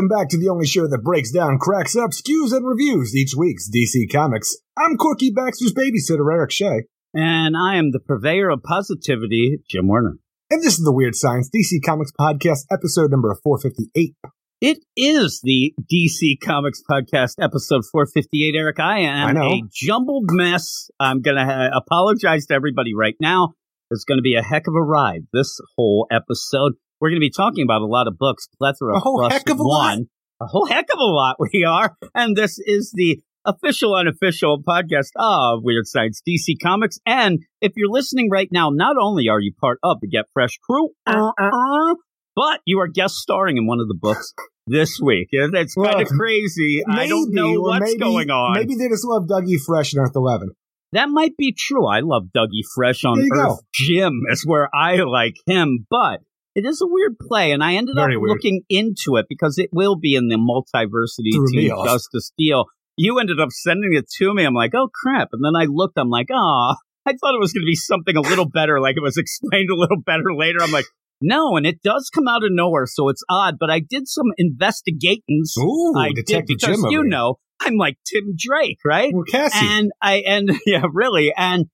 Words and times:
welcome 0.00 0.18
back 0.18 0.30
to 0.30 0.38
the 0.38 0.48
only 0.48 0.66
show 0.66 0.88
that 0.88 1.04
breaks 1.04 1.30
down, 1.30 1.58
cracks 1.58 1.94
up, 1.94 2.12
skews, 2.12 2.56
and 2.56 2.66
reviews 2.66 3.14
each 3.14 3.34
week's 3.36 3.68
DC 3.68 4.10
Comics. 4.10 4.56
I'm 4.74 4.96
Corky 4.96 5.30
Baxter's 5.30 5.74
babysitter, 5.74 6.32
Eric 6.32 6.52
Shea. 6.52 6.84
And 7.12 7.54
I 7.54 7.76
am 7.76 7.90
the 7.90 8.00
purveyor 8.00 8.48
of 8.48 8.62
positivity, 8.62 9.58
Jim 9.68 9.88
Werner. 9.88 10.16
And 10.50 10.62
this 10.62 10.78
is 10.78 10.84
the 10.86 10.92
Weird 10.92 11.14
Science 11.14 11.50
DC 11.54 11.84
Comics 11.84 12.12
Podcast, 12.18 12.60
episode 12.72 13.10
number 13.10 13.36
458. 13.44 14.14
It 14.62 14.78
is 14.96 15.42
the 15.44 15.74
DC 15.92 16.36
Comics 16.42 16.80
Podcast, 16.90 17.34
episode 17.38 17.82
458, 17.92 18.54
Eric. 18.56 18.80
I 18.80 19.00
am 19.00 19.36
I 19.36 19.44
a 19.44 19.60
jumbled 19.70 20.30
mess. 20.30 20.88
I'm 20.98 21.20
going 21.20 21.36
to 21.36 21.44
ha- 21.44 21.76
apologize 21.76 22.46
to 22.46 22.54
everybody 22.54 22.94
right 22.94 23.16
now. 23.20 23.52
It's 23.90 24.04
going 24.04 24.16
to 24.16 24.22
be 24.22 24.36
a 24.36 24.42
heck 24.42 24.66
of 24.66 24.74
a 24.74 24.82
ride, 24.82 25.26
this 25.34 25.58
whole 25.76 26.06
episode. 26.10 26.72
We're 27.00 27.08
going 27.10 27.20
to 27.20 27.24
be 27.24 27.30
talking 27.30 27.64
about 27.64 27.80
a 27.82 27.86
lot 27.86 28.06
of 28.06 28.18
books, 28.18 28.46
plethora 28.58 28.96
A 28.96 29.00
whole 29.00 29.18
plus 29.20 29.32
heck 29.32 29.48
of 29.48 29.58
a 29.58 29.62
lot? 29.62 29.98
A 30.40 30.46
whole 30.46 30.66
heck 30.66 30.86
of 30.92 30.98
a 30.98 31.04
lot 31.04 31.36
we 31.38 31.64
are. 31.64 31.96
And 32.14 32.36
this 32.36 32.58
is 32.58 32.92
the 32.94 33.20
official 33.46 33.94
unofficial 33.94 34.62
podcast 34.62 35.08
of 35.16 35.60
Weird 35.62 35.86
Science 35.86 36.20
DC 36.28 36.56
Comics. 36.62 36.98
And 37.06 37.38
if 37.62 37.72
you're 37.76 37.88
listening 37.90 38.28
right 38.30 38.48
now, 38.52 38.68
not 38.70 38.96
only 39.00 39.28
are 39.30 39.40
you 39.40 39.52
part 39.60 39.78
of 39.82 39.96
the 40.02 40.08
Get 40.08 40.26
Fresh 40.34 40.58
crew, 40.62 40.90
uh-uh, 41.06 41.94
but 42.36 42.60
you 42.66 42.78
are 42.80 42.86
guest 42.88 43.14
starring 43.16 43.56
in 43.56 43.66
one 43.66 43.80
of 43.80 43.88
the 43.88 43.96
books 43.98 44.34
this 44.66 45.00
week. 45.02 45.28
And 45.32 45.54
It's 45.54 45.74
kind 45.74 45.86
Well, 45.94 46.02
of 46.02 46.08
crazy. 46.08 46.82
I 46.86 47.06
don't 47.06 47.30
Maybe, 47.32 47.36
know 47.54 47.60
what's 47.62 47.80
maybe- 47.86 47.98
going 47.98 48.30
on. 48.30 48.58
Maybe 48.58 48.74
they 48.74 48.88
just 48.88 49.06
love 49.06 49.22
Dougie 49.26 49.58
Fresh 49.64 49.94
in 49.94 50.00
Earth 50.00 50.12
11. 50.14 50.50
That 50.92 51.08
might 51.08 51.36
be 51.38 51.54
true. 51.56 51.86
I 51.86 52.00
love 52.00 52.24
Dougie 52.36 52.64
Fresh 52.74 53.04
on 53.04 53.20
Earth 53.20 53.28
go. 53.32 53.58
Jim 53.72 54.12
is 54.30 54.44
where 54.46 54.68
I 54.74 54.96
like 54.96 55.34
him, 55.46 55.86
but 55.88 56.20
it 56.54 56.64
is 56.66 56.80
a 56.82 56.86
weird 56.86 57.16
play, 57.18 57.52
and 57.52 57.62
I 57.62 57.74
ended 57.74 57.96
Very 57.96 58.16
up 58.16 58.22
weird. 58.22 58.30
looking 58.30 58.62
into 58.68 59.16
it 59.16 59.26
because 59.28 59.58
it 59.58 59.70
will 59.72 59.96
be 59.96 60.14
in 60.14 60.28
the 60.28 60.36
multiversity 60.36 61.34
Threw 61.34 61.46
Team. 61.46 61.84
Justice 61.84 62.32
Deal. 62.36 62.66
You 62.96 63.18
ended 63.18 63.40
up 63.40 63.50
sending 63.50 63.94
it 63.94 64.06
to 64.18 64.34
me. 64.34 64.44
I'm 64.44 64.54
like, 64.54 64.74
oh 64.74 64.88
crap! 64.92 65.28
And 65.32 65.44
then 65.44 65.60
I 65.60 65.66
looked. 65.68 65.98
I'm 65.98 66.10
like, 66.10 66.28
ah, 66.32 66.76
I 67.06 67.12
thought 67.12 67.34
it 67.34 67.40
was 67.40 67.52
going 67.52 67.62
to 67.62 67.70
be 67.70 67.76
something 67.76 68.16
a 68.16 68.20
little 68.20 68.48
better, 68.48 68.80
like 68.80 68.96
it 68.96 69.02
was 69.02 69.16
explained 69.18 69.70
a 69.70 69.76
little 69.76 70.00
better 70.04 70.34
later. 70.36 70.58
I'm 70.60 70.72
like, 70.72 70.86
no, 71.22 71.56
and 71.56 71.66
it 71.66 71.82
does 71.82 72.10
come 72.12 72.28
out 72.28 72.44
of 72.44 72.50
nowhere, 72.52 72.86
so 72.86 73.08
it's 73.08 73.22
odd. 73.28 73.56
But 73.58 73.70
I 73.70 73.80
did 73.80 74.08
some 74.08 74.26
investigations. 74.38 75.54
Ooh, 75.58 75.94
I 75.96 76.08
did 76.08 76.26
Detective 76.26 76.56
because 76.60 76.82
Jim 76.82 76.90
you 76.90 77.04
know 77.04 77.36
I'm 77.60 77.76
like 77.76 77.96
Tim 78.06 78.34
Drake, 78.36 78.78
right? 78.84 79.12
Well, 79.12 79.24
Cassie. 79.24 79.58
And 79.60 79.90
I 80.00 80.22
and 80.26 80.50
yeah, 80.66 80.84
really, 80.92 81.32
and 81.36 81.66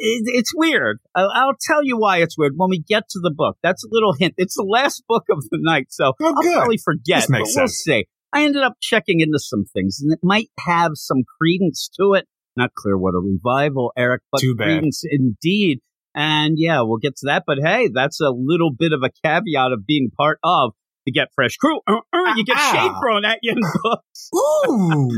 it, 0.00 0.22
it's 0.26 0.52
weird. 0.54 0.98
I'll, 1.14 1.30
I'll 1.34 1.56
tell 1.60 1.84
you 1.84 1.96
why 1.98 2.18
it's 2.18 2.36
weird 2.38 2.54
when 2.56 2.70
we 2.70 2.78
get 2.80 3.08
to 3.10 3.20
the 3.20 3.30
book. 3.34 3.56
That's 3.62 3.84
a 3.84 3.88
little 3.90 4.12
hint. 4.18 4.34
It's 4.36 4.54
the 4.56 4.66
last 4.68 5.02
book 5.08 5.24
of 5.30 5.38
the 5.50 5.58
night, 5.60 5.86
so 5.90 6.12
Oh, 6.20 6.34
I'll 6.36 6.52
probably 6.52 6.78
forget. 6.78 7.20
This 7.22 7.30
makes 7.30 7.54
but 7.54 7.60
we'll 7.60 7.68
sense. 7.68 7.82
see. 7.84 8.06
I 8.32 8.44
ended 8.44 8.62
up 8.62 8.74
checking 8.80 9.20
into 9.20 9.38
some 9.38 9.64
things, 9.74 10.00
and 10.02 10.12
it 10.12 10.20
might 10.22 10.48
have 10.60 10.92
some 10.94 11.18
credence 11.38 11.90
to 12.00 12.14
it. 12.14 12.26
Not 12.56 12.72
clear 12.74 12.96
what 12.98 13.14
a 13.14 13.18
revival, 13.18 13.92
Eric, 13.96 14.22
but 14.30 14.40
Too 14.40 14.54
bad. 14.56 14.64
credence 14.64 15.02
indeed. 15.10 15.80
And 16.14 16.54
yeah, 16.58 16.82
we'll 16.82 16.98
get 16.98 17.16
to 17.16 17.26
that. 17.26 17.44
But 17.46 17.58
hey, 17.62 17.88
that's 17.92 18.20
a 18.20 18.30
little 18.30 18.70
bit 18.70 18.92
of 18.92 19.00
a 19.02 19.10
caveat 19.24 19.72
of 19.72 19.86
being 19.86 20.10
part 20.16 20.38
of 20.44 20.72
the 21.06 21.12
Get 21.12 21.28
Fresh 21.34 21.56
crew. 21.56 21.80
Uh-uh, 21.86 22.34
you 22.36 22.44
get 22.44 22.56
Ah. 22.58 22.70
shade 22.72 22.92
thrown 23.02 23.24
at 23.24 23.38
you 23.42 23.52
in 23.52 23.58
books. 23.82 24.30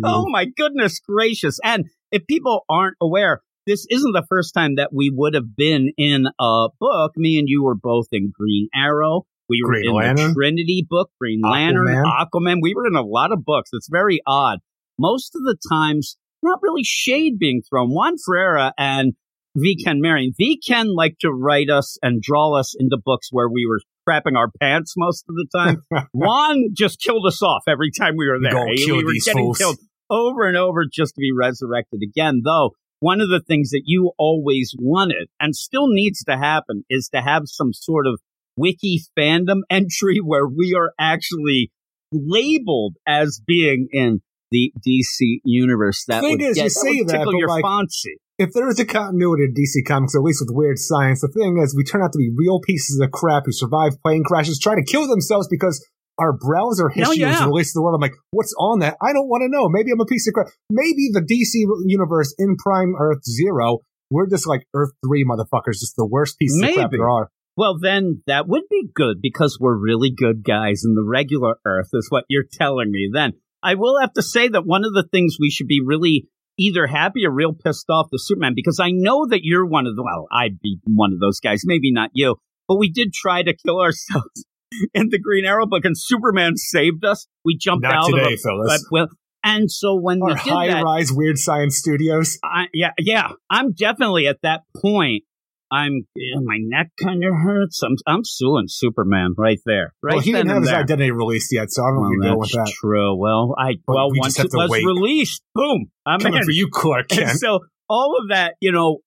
Oh 0.04 0.26
my 0.28 0.46
goodness 0.56 1.00
gracious. 1.00 1.58
And 1.62 1.86
if 2.10 2.26
people 2.26 2.64
aren't 2.68 2.96
aware, 3.00 3.42
this 3.66 3.86
isn't 3.90 4.12
the 4.12 4.26
first 4.28 4.52
time 4.52 4.76
that 4.76 4.90
we 4.92 5.10
would 5.14 5.34
have 5.34 5.56
been 5.56 5.92
in 5.96 6.26
a 6.40 6.68
book. 6.78 7.12
Me 7.16 7.38
and 7.38 7.48
you 7.48 7.64
were 7.64 7.74
both 7.74 8.06
in 8.12 8.32
Green 8.34 8.68
Arrow. 8.74 9.26
We 9.48 9.62
were 9.64 9.72
Green 9.72 9.88
in 9.88 9.94
Lantern. 9.94 10.28
the 10.28 10.34
Trinity 10.34 10.86
book, 10.88 11.10
Green 11.20 11.40
Lantern, 11.42 11.86
Aquaman. 11.86 12.26
Aquaman. 12.32 12.56
We 12.62 12.74
were 12.74 12.86
in 12.86 12.96
a 12.96 13.02
lot 13.02 13.32
of 13.32 13.44
books. 13.44 13.70
It's 13.72 13.88
very 13.90 14.20
odd. 14.26 14.58
Most 14.98 15.34
of 15.34 15.42
the 15.42 15.56
times, 15.70 16.16
not 16.42 16.60
really 16.62 16.82
shade 16.84 17.38
being 17.38 17.62
thrown. 17.68 17.90
Juan 17.90 18.14
Ferreyra 18.16 18.72
and 18.78 19.14
V. 19.56 19.82
Ken 19.82 20.00
Marion. 20.00 20.32
V. 20.36 20.60
Ken 20.66 20.94
liked 20.94 21.20
to 21.20 21.30
write 21.30 21.70
us 21.70 21.96
and 22.02 22.22
draw 22.22 22.58
us 22.58 22.74
into 22.78 22.96
books 23.02 23.28
where 23.30 23.48
we 23.48 23.66
were 23.66 23.80
crapping 24.08 24.36
our 24.36 24.50
pants 24.60 24.94
most 24.96 25.24
of 25.28 25.34
the 25.34 25.46
time. 25.56 25.82
Juan 26.12 26.70
just 26.76 27.00
killed 27.00 27.26
us 27.26 27.42
off 27.42 27.62
every 27.68 27.90
time 27.90 28.14
we 28.16 28.28
were 28.28 28.38
there. 28.40 28.54
We 28.66 29.02
were 29.02 29.12
getting 29.24 29.44
fools. 29.44 29.58
killed 29.58 29.78
over 30.10 30.46
and 30.46 30.56
over 30.56 30.84
just 30.90 31.14
to 31.14 31.20
be 31.20 31.32
resurrected 31.32 32.00
again. 32.02 32.42
Though 32.44 32.72
one 33.04 33.20
of 33.20 33.28
the 33.28 33.42
things 33.46 33.68
that 33.68 33.82
you 33.84 34.12
always 34.16 34.74
wanted 34.78 35.28
and 35.38 35.54
still 35.54 35.88
needs 35.88 36.24
to 36.24 36.38
happen 36.38 36.84
is 36.88 37.10
to 37.12 37.20
have 37.20 37.42
some 37.44 37.74
sort 37.74 38.06
of 38.06 38.18
wiki 38.56 39.02
fandom 39.18 39.60
entry 39.70 40.20
where 40.24 40.48
we 40.48 40.74
are 40.74 40.92
actually 40.98 41.70
labeled 42.12 42.96
as 43.06 43.42
being 43.46 43.88
in 43.92 44.22
the 44.50 44.72
DC 44.86 45.40
universe. 45.44 46.04
That 46.08 46.22
Thing 46.22 46.38
would 46.38 46.42
is, 46.42 46.54
get, 46.54 46.62
you 46.62 46.68
that 46.68 46.70
say 46.70 46.96
would 47.00 47.08
that, 47.08 47.24
but 47.26 47.34
your 47.36 47.48
like- 47.48 47.62
fancy. 47.64 48.16
if 48.38 48.54
there 48.54 48.68
is 48.70 48.80
a 48.80 48.86
continuity 48.86 49.44
in 49.44 49.52
DC 49.52 49.86
Comics, 49.86 50.14
at 50.16 50.22
least 50.22 50.40
with 50.40 50.54
weird 50.56 50.78
science, 50.78 51.20
the 51.20 51.28
thing 51.28 51.58
is, 51.62 51.74
we 51.76 51.84
turn 51.84 52.02
out 52.02 52.12
to 52.12 52.18
be 52.18 52.30
real 52.34 52.58
pieces 52.60 52.98
of 53.00 53.10
crap 53.10 53.42
who 53.44 53.52
survive 53.52 54.00
plane 54.02 54.24
crashes, 54.24 54.58
trying 54.58 54.82
to 54.82 54.90
kill 54.90 55.06
themselves 55.06 55.46
because 55.50 55.84
our 56.18 56.32
browser 56.32 56.88
history 56.88 57.24
was 57.24 57.40
yeah. 57.40 57.46
released 57.46 57.72
to 57.72 57.78
the 57.78 57.82
world. 57.82 57.96
I'm 57.96 58.00
like, 58.00 58.18
what's 58.30 58.54
on 58.58 58.80
that? 58.80 58.96
I 59.02 59.12
don't 59.12 59.28
want 59.28 59.42
to 59.42 59.48
know. 59.48 59.68
Maybe 59.68 59.90
I'm 59.90 60.00
a 60.00 60.06
piece 60.06 60.26
of 60.28 60.34
crap. 60.34 60.48
Maybe 60.70 61.10
the 61.12 61.20
DC 61.20 61.66
universe 61.86 62.34
in 62.38 62.56
Prime 62.56 62.94
Earth 62.98 63.24
Zero, 63.24 63.80
we're 64.10 64.28
just 64.28 64.46
like 64.46 64.66
Earth 64.74 64.92
Three 65.04 65.24
motherfuckers, 65.24 65.80
just 65.80 65.96
the 65.96 66.06
worst 66.06 66.38
pieces 66.38 66.62
of 66.62 66.74
crap 66.74 66.90
Maybe. 66.90 66.98
there 66.98 67.10
are. 67.10 67.30
Well, 67.56 67.78
then 67.80 68.22
that 68.26 68.48
would 68.48 68.64
be 68.68 68.88
good 68.92 69.18
because 69.22 69.58
we're 69.60 69.76
really 69.76 70.10
good 70.10 70.44
guys 70.44 70.82
in 70.84 70.94
the 70.94 71.04
regular 71.04 71.56
Earth, 71.64 71.88
is 71.92 72.08
what 72.10 72.24
you're 72.28 72.44
telling 72.50 72.90
me. 72.90 73.10
Then 73.12 73.32
I 73.62 73.74
will 73.74 74.00
have 74.00 74.12
to 74.14 74.22
say 74.22 74.48
that 74.48 74.66
one 74.66 74.84
of 74.84 74.92
the 74.92 75.06
things 75.10 75.36
we 75.38 75.50
should 75.50 75.68
be 75.68 75.80
really 75.84 76.28
either 76.58 76.86
happy 76.86 77.26
or 77.26 77.32
real 77.32 77.52
pissed 77.52 77.88
off 77.90 78.10
to 78.10 78.18
Superman 78.18 78.52
because 78.54 78.78
I 78.80 78.90
know 78.92 79.26
that 79.28 79.40
you're 79.42 79.66
one 79.66 79.86
of 79.86 79.96
the, 79.96 80.02
well, 80.02 80.28
I'd 80.32 80.60
be 80.60 80.78
one 80.86 81.12
of 81.12 81.20
those 81.20 81.40
guys, 81.40 81.62
maybe 81.64 81.92
not 81.92 82.10
you, 82.12 82.36
but 82.68 82.78
we 82.78 82.90
did 82.90 83.12
try 83.12 83.42
to 83.42 83.56
kill 83.64 83.80
ourselves 83.80 84.44
in 84.94 85.08
the 85.10 85.18
Green 85.18 85.44
Arrow 85.44 85.66
book 85.66 85.84
and 85.84 85.96
Superman 85.98 86.56
saved 86.56 87.04
us. 87.04 87.26
We 87.44 87.56
jumped 87.56 87.82
Not 87.84 87.94
out 87.94 88.06
today, 88.08 88.34
of 88.34 88.38
a, 88.44 88.64
but, 88.66 88.80
well, 88.90 89.08
and 89.44 89.70
so 89.70 89.94
when 90.00 90.20
we 90.24 90.30
Our 90.32 90.36
did 90.38 90.46
that, 90.46 90.50
high-rise 90.52 91.12
weird 91.12 91.38
science 91.38 91.76
studios. 91.78 92.38
I, 92.42 92.64
yeah, 92.72 92.92
yeah, 92.98 93.32
I'm 93.50 93.72
definitely 93.72 94.26
at 94.26 94.38
that 94.42 94.62
point. 94.80 95.24
I'm 95.72 96.06
yeah, 96.14 96.38
my 96.44 96.56
neck 96.60 96.90
kind 97.02 97.24
of 97.24 97.32
hurts. 97.42 97.82
I'm 97.82 97.96
I'm 98.06 98.20
suing 98.22 98.66
Superman 98.68 99.34
right 99.36 99.58
there. 99.66 99.92
Right 100.02 100.14
well, 100.14 100.20
he 100.20 100.30
didn't 100.30 100.48
have 100.48 100.56
and 100.58 100.64
his 100.66 100.70
there. 100.70 100.80
identity 100.80 101.10
released 101.10 101.52
yet, 101.52 101.70
so 101.72 101.82
I 101.82 101.88
don't 101.88 102.20
know 102.20 102.28
Well, 102.30 102.38
with 102.40 102.52
that. 102.52 102.72
true. 102.80 103.16
Well, 103.16 103.54
I 103.58 103.72
But 103.84 103.94
well 103.94 104.10
we 104.12 104.20
once 104.20 104.38
it 104.38 104.50
was 104.52 104.70
wait. 104.70 104.84
released, 104.84 105.42
boom, 105.54 105.86
I'm 106.06 106.20
Coming 106.20 106.38
in. 106.38 106.44
for 106.44 106.52
you, 106.52 106.68
Clark 106.70 107.06
And 107.10 107.20
Kent. 107.20 107.38
so 107.40 107.60
all 107.88 108.16
of 108.22 108.28
that, 108.28 108.54
you 108.60 108.70
know, 108.72 108.98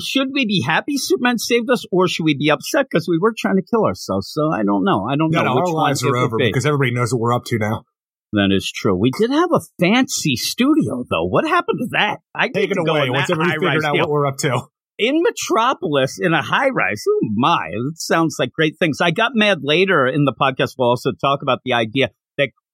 should 0.00 0.28
we 0.32 0.46
be 0.46 0.62
happy 0.64 0.96
Superman 0.96 1.38
saved 1.38 1.68
us, 1.70 1.84
or 1.92 2.08
should 2.08 2.24
we 2.24 2.34
be 2.34 2.50
upset 2.50 2.86
because 2.90 3.06
we 3.08 3.18
were 3.18 3.34
trying 3.36 3.56
to 3.56 3.62
kill 3.62 3.84
ourselves? 3.84 4.30
So 4.32 4.50
I 4.52 4.62
don't 4.64 4.84
know. 4.84 5.06
I 5.10 5.16
don't 5.16 5.30
No, 5.30 5.42
know 5.42 5.54
no, 5.54 5.54
which 5.56 5.68
our 5.68 5.74
lives 5.74 6.04
are 6.04 6.16
over 6.16 6.36
be. 6.38 6.46
because 6.48 6.64
everybody 6.66 6.92
knows 6.92 7.12
what 7.12 7.20
we're 7.20 7.34
up 7.34 7.44
to 7.46 7.58
now. 7.58 7.84
that 8.32 8.48
is 8.50 8.70
true. 8.74 8.96
We 8.96 9.10
did 9.10 9.30
have 9.30 9.50
a 9.52 9.60
fancy 9.78 10.36
studio, 10.36 11.04
though. 11.10 11.24
What 11.26 11.46
happened 11.46 11.78
to 11.80 11.88
that? 11.92 12.18
I 12.34 12.48
Take 12.48 12.70
it 12.70 12.76
go 12.84 12.94
away 12.96 13.10
once 13.10 13.26
that 13.28 13.34
everybody 13.34 13.58
figured 13.60 13.84
out 13.84 13.92
deal. 13.94 14.00
what 14.04 14.10
we're 14.10 14.26
up 14.26 14.38
to. 14.38 14.62
in 14.98 15.22
Metropolis 15.22 16.18
in 16.20 16.32
a 16.32 16.40
high 16.42 16.70
rise. 16.70 17.02
Oh 17.08 17.20
my, 17.34 17.68
it 17.72 17.98
sounds 17.98 18.36
like 18.38 18.52
great 18.52 18.78
things. 18.78 19.00
I 19.02 19.10
got 19.10 19.32
mad 19.34 19.58
later 19.62 20.06
in 20.06 20.24
the 20.24 20.32
podcast. 20.40 20.74
We'll 20.78 20.88
also 20.88 21.10
talk 21.12 21.42
about 21.42 21.58
the 21.64 21.74
idea 21.74 22.08
that 22.08 22.14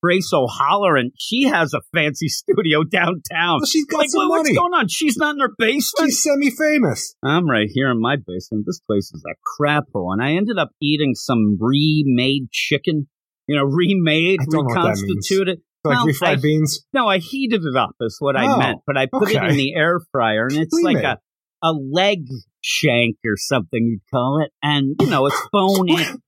Grace 0.02 0.30
O'Halloran, 0.32 1.10
she 1.18 1.44
has 1.48 1.74
a 1.74 1.80
fancy 1.94 2.28
studio 2.28 2.84
downtown. 2.84 3.58
Well, 3.60 3.66
she's 3.66 3.86
got 3.86 3.98
like, 3.98 4.10
some 4.10 4.28
well, 4.28 4.38
what's 4.38 4.48
going 4.50 4.72
on? 4.74 4.88
She's 4.88 5.16
not 5.16 5.34
in 5.34 5.40
her 5.40 5.50
basement. 5.58 6.10
She's 6.10 6.22
semi-famous. 6.22 7.14
I'm 7.24 7.48
right 7.50 7.68
here 7.72 7.90
in 7.90 8.00
my 8.00 8.16
basement. 8.16 8.64
This 8.66 8.80
place 8.80 9.10
is 9.12 9.24
a 9.28 9.34
crap 9.56 9.84
hole. 9.92 10.12
And 10.12 10.22
I 10.22 10.32
ended 10.32 10.58
up 10.58 10.70
eating 10.80 11.14
some 11.14 11.58
remade 11.60 12.50
chicken. 12.50 13.08
You 13.46 13.56
know, 13.56 13.64
remade, 13.64 14.40
I 14.42 14.44
don't 14.50 14.66
know 14.66 14.74
what 14.74 14.74
that 14.74 14.82
means. 14.96 15.02
reconstituted. 15.02 15.58
Like 15.84 15.96
Well, 15.96 16.06
refried 16.06 16.26
I- 16.38 16.40
beans. 16.40 16.84
No, 16.92 17.06
I 17.08 17.18
heated 17.18 17.62
it 17.64 17.76
up 17.76 17.90
is 18.00 18.16
what 18.20 18.36
I 18.36 18.46
Oh, 18.46 18.58
meant, 18.58 18.78
but 18.86 18.96
I 18.96 19.06
put 19.06 19.30
it 19.30 19.42
in 19.42 19.56
the 19.56 19.74
air 19.74 20.00
fryer 20.12 20.46
and 20.50 20.58
it's 20.58 20.78
like 20.82 21.02
a, 21.02 21.18
a 21.62 21.72
leg 21.72 22.26
shank 22.60 23.16
or 23.24 23.36
something 23.36 23.84
you'd 23.86 24.02
call 24.12 24.42
it. 24.44 24.50
And, 24.62 24.96
you 25.00 25.06
know, 25.08 25.26
it's 25.26 25.48
bone 25.52 25.88
in. 25.88 26.20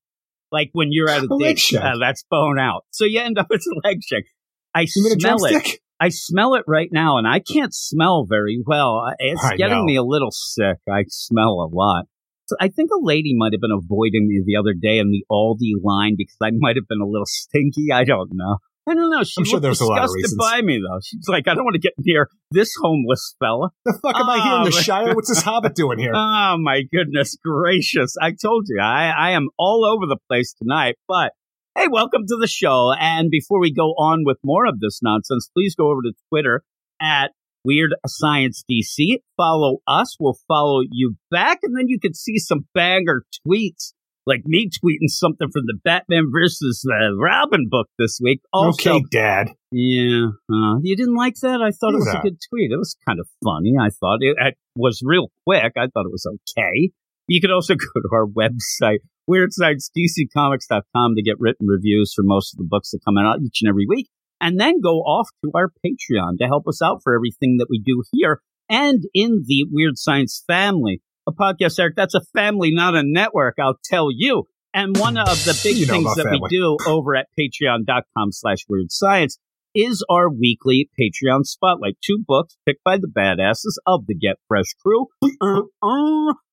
Like 0.53 0.71
when 0.73 0.89
you're 0.91 1.09
at 1.09 1.23
a 1.23 1.27
A 1.31 1.35
leg 1.35 1.57
date, 1.57 1.79
uh, 1.79 1.99
that's 2.01 2.25
bone 2.31 2.59
out. 2.59 2.85
So 2.91 3.05
you 3.05 3.21
end 3.21 3.39
up 3.39 3.47
with 3.51 3.63
a 3.63 3.89
leg 3.89 3.99
shank. 4.07 4.27
I 4.75 4.83
You 4.83 4.87
smell 4.87 5.45
it. 5.45 5.79
I 6.03 6.09
smell 6.09 6.55
it 6.55 6.65
right 6.67 6.89
now 6.91 7.19
and 7.19 7.29
I 7.29 7.41
can't 7.41 7.75
smell 7.75 8.25
very 8.27 8.63
well. 8.67 9.03
It's 9.19 9.45
I 9.45 9.57
getting 9.57 9.81
know. 9.81 9.85
me 9.85 9.97
a 9.97 10.03
little 10.03 10.31
sick. 10.31 10.79
I 10.89 11.05
smell 11.09 11.61
a 11.61 11.69
lot. 11.71 12.07
So 12.47 12.57
I 12.59 12.69
think 12.69 12.91
a 12.91 12.99
lady 12.99 13.35
might 13.37 13.53
have 13.53 13.61
been 13.61 13.71
avoiding 13.71 14.27
me 14.27 14.43
the 14.45 14.57
other 14.57 14.73
day 14.73 14.99
in 14.99 15.11
the 15.11 15.25
Aldi 15.31 15.75
line 15.85 16.15
because 16.17 16.37
I 16.43 16.51
might 16.53 16.77
have 16.77 16.89
been 16.89 17.01
a 17.01 17.07
little 17.07 17.27
stinky. 17.27 17.93
I 17.93 18.05
don't 18.05 18.31
know. 18.33 18.59
I 18.91 18.95
don't 18.95 19.11
know. 19.11 19.23
She 19.23 19.35
I'm 19.39 19.45
sure 19.45 19.61
there's 19.61 19.81
a 19.81 19.87
lot 19.87 20.03
of 20.05 20.11
reasons. 20.13 20.37
by 20.37 20.63
me 20.63 20.81
though. 20.81 20.99
She's 21.05 21.29
like, 21.29 21.47
I 21.47 21.55
don't 21.55 21.65
want 21.65 21.75
to 21.75 21.81
get 21.81 21.93
near 22.01 22.29
this 22.51 22.71
homeless 22.83 23.37
fella. 23.39 23.71
The 23.85 23.99
fuck 24.03 24.17
am 24.17 24.29
I 24.29 24.43
here 24.43 24.57
in 24.57 24.65
the 24.65 24.77
Oh, 24.77 24.81
Shire? 24.83 25.15
What's 25.15 25.29
this 25.29 25.43
hobbit 25.43 25.75
doing 25.77 25.99
here? 25.99 26.13
Oh 26.15 26.57
my 26.59 26.83
goodness 26.93 27.37
gracious! 27.45 28.17
I 28.21 28.33
told 28.33 28.67
you, 28.69 28.81
I 28.83 29.13
I 29.17 29.31
am 29.31 29.49
all 29.59 29.85
over 29.85 30.07
the 30.07 30.19
place 30.29 30.55
tonight. 30.61 30.97
But 31.07 31.33
Hey, 31.79 31.87
welcome 31.89 32.23
to 32.27 32.37
the 32.37 32.49
show. 32.49 32.93
And 32.99 33.31
before 33.31 33.61
we 33.61 33.73
go 33.73 33.91
on 33.91 34.25
with 34.25 34.39
more 34.45 34.67
of 34.67 34.81
this 34.81 34.99
nonsense, 35.05 35.49
please 35.57 35.77
go 35.77 35.93
over 35.93 36.03
to 36.03 36.13
Twitter 36.29 36.65
at 37.01 37.31
Weird 37.65 37.95
Science 38.09 38.65
DC. 38.69 39.19
Follow 39.37 39.79
us. 39.87 40.17
We'll 40.19 40.37
follow 40.49 40.81
you 40.91 41.15
back. 41.31 41.61
And 41.63 41.77
then 41.79 41.85
you 41.87 42.01
can 42.01 42.13
see 42.13 42.39
some 42.39 42.67
banger 42.75 43.23
tweets 43.47 43.93
like 44.27 44.43
me 44.45 44.69
tweeting 44.69 45.09
something 45.09 45.49
from 45.53 45.65
the 45.67 45.79
Batman 45.83 46.31
versus 46.33 46.85
uh, 46.91 47.15
Robin 47.17 47.69
book 47.69 47.89
this 47.99 48.19
week. 48.23 48.41
Also, 48.53 48.97
okay, 48.97 49.05
Dad. 49.11 49.49
Yeah, 49.73 50.29
uh, 50.53 50.79
you 50.83 50.97
didn't 50.97 51.17
like 51.17 51.35
that? 51.43 51.63
I 51.63 51.71
thought 51.71 51.95
it 51.95 51.99
was 51.99 52.15
a 52.15 52.21
good 52.23 52.39
tweet. 52.51 52.73
It 52.73 52.77
was 52.77 52.97
kind 53.07 53.21
of 53.21 53.29
funny. 53.45 53.75
I 53.81 53.91
thought 53.91 54.19
it, 54.21 54.37
it 54.39 54.57
was 54.77 55.01
real 55.05 55.31
quick. 55.47 55.73
I 55.77 55.87
thought 55.87 56.07
it 56.07 56.13
was 56.13 56.27
okay. 56.27 56.91
You 57.29 57.41
could 57.41 57.53
also 57.53 57.75
go 57.77 58.01
to 58.03 58.09
our 58.13 58.27
website, 58.27 58.99
weirdsciencedccomics.com 59.29 61.15
to 61.15 61.23
get 61.23 61.37
written 61.39 61.67
reviews 61.67 62.13
for 62.15 62.23
most 62.25 62.55
of 62.55 62.59
the 62.59 62.67
books 62.69 62.91
that 62.91 63.01
come 63.05 63.19
out 63.19 63.41
each 63.41 63.61
and 63.63 63.69
every 63.69 63.87
week. 63.89 64.09
And 64.43 64.59
then 64.59 64.81
go 64.81 65.01
off 65.01 65.29
to 65.45 65.51
our 65.55 65.71
Patreon 65.85 66.39
to 66.39 66.47
help 66.47 66.67
us 66.67 66.81
out 66.83 67.01
for 67.05 67.15
everything 67.15 67.59
that 67.59 67.69
we 67.69 67.79
do 67.79 68.03
here 68.11 68.41
and 68.71 69.03
in 69.13 69.45
the 69.47 69.67
Weird 69.71 69.99
Science 69.99 70.43
family. 70.47 71.03
A 71.31 71.43
podcast, 71.43 71.79
Eric, 71.79 71.95
that's 71.97 72.15
a 72.15 72.21
family, 72.35 72.71
not 72.73 72.95
a 72.95 73.03
network, 73.05 73.57
I'll 73.61 73.79
tell 73.85 74.09
you. 74.11 74.45
And 74.73 74.97
one 74.97 75.17
of 75.19 75.45
the 75.45 75.59
big 75.65 75.77
You 75.77 75.87
know 75.87 75.95
things 75.95 76.15
that 76.17 76.31
we 76.31 76.41
do 76.49 76.77
over 76.87 77.17
at 77.17 77.27
patreon.com 77.39 78.33
slash 78.33 78.59
weird 78.69 78.93
science 78.93 79.39
is 79.75 80.05
our 80.09 80.31
weekly 80.31 80.89
Patreon 81.01 81.45
spotlight. 81.45 81.97
Two 82.05 82.19
books 82.25 82.57
picked 82.67 82.85
by 82.85 82.97
the 82.97 83.09
badasses 83.09 83.79
of 83.87 84.07
the 84.07 84.15
Get 84.15 84.37
Fresh 84.49 84.75
crew. 84.85 85.07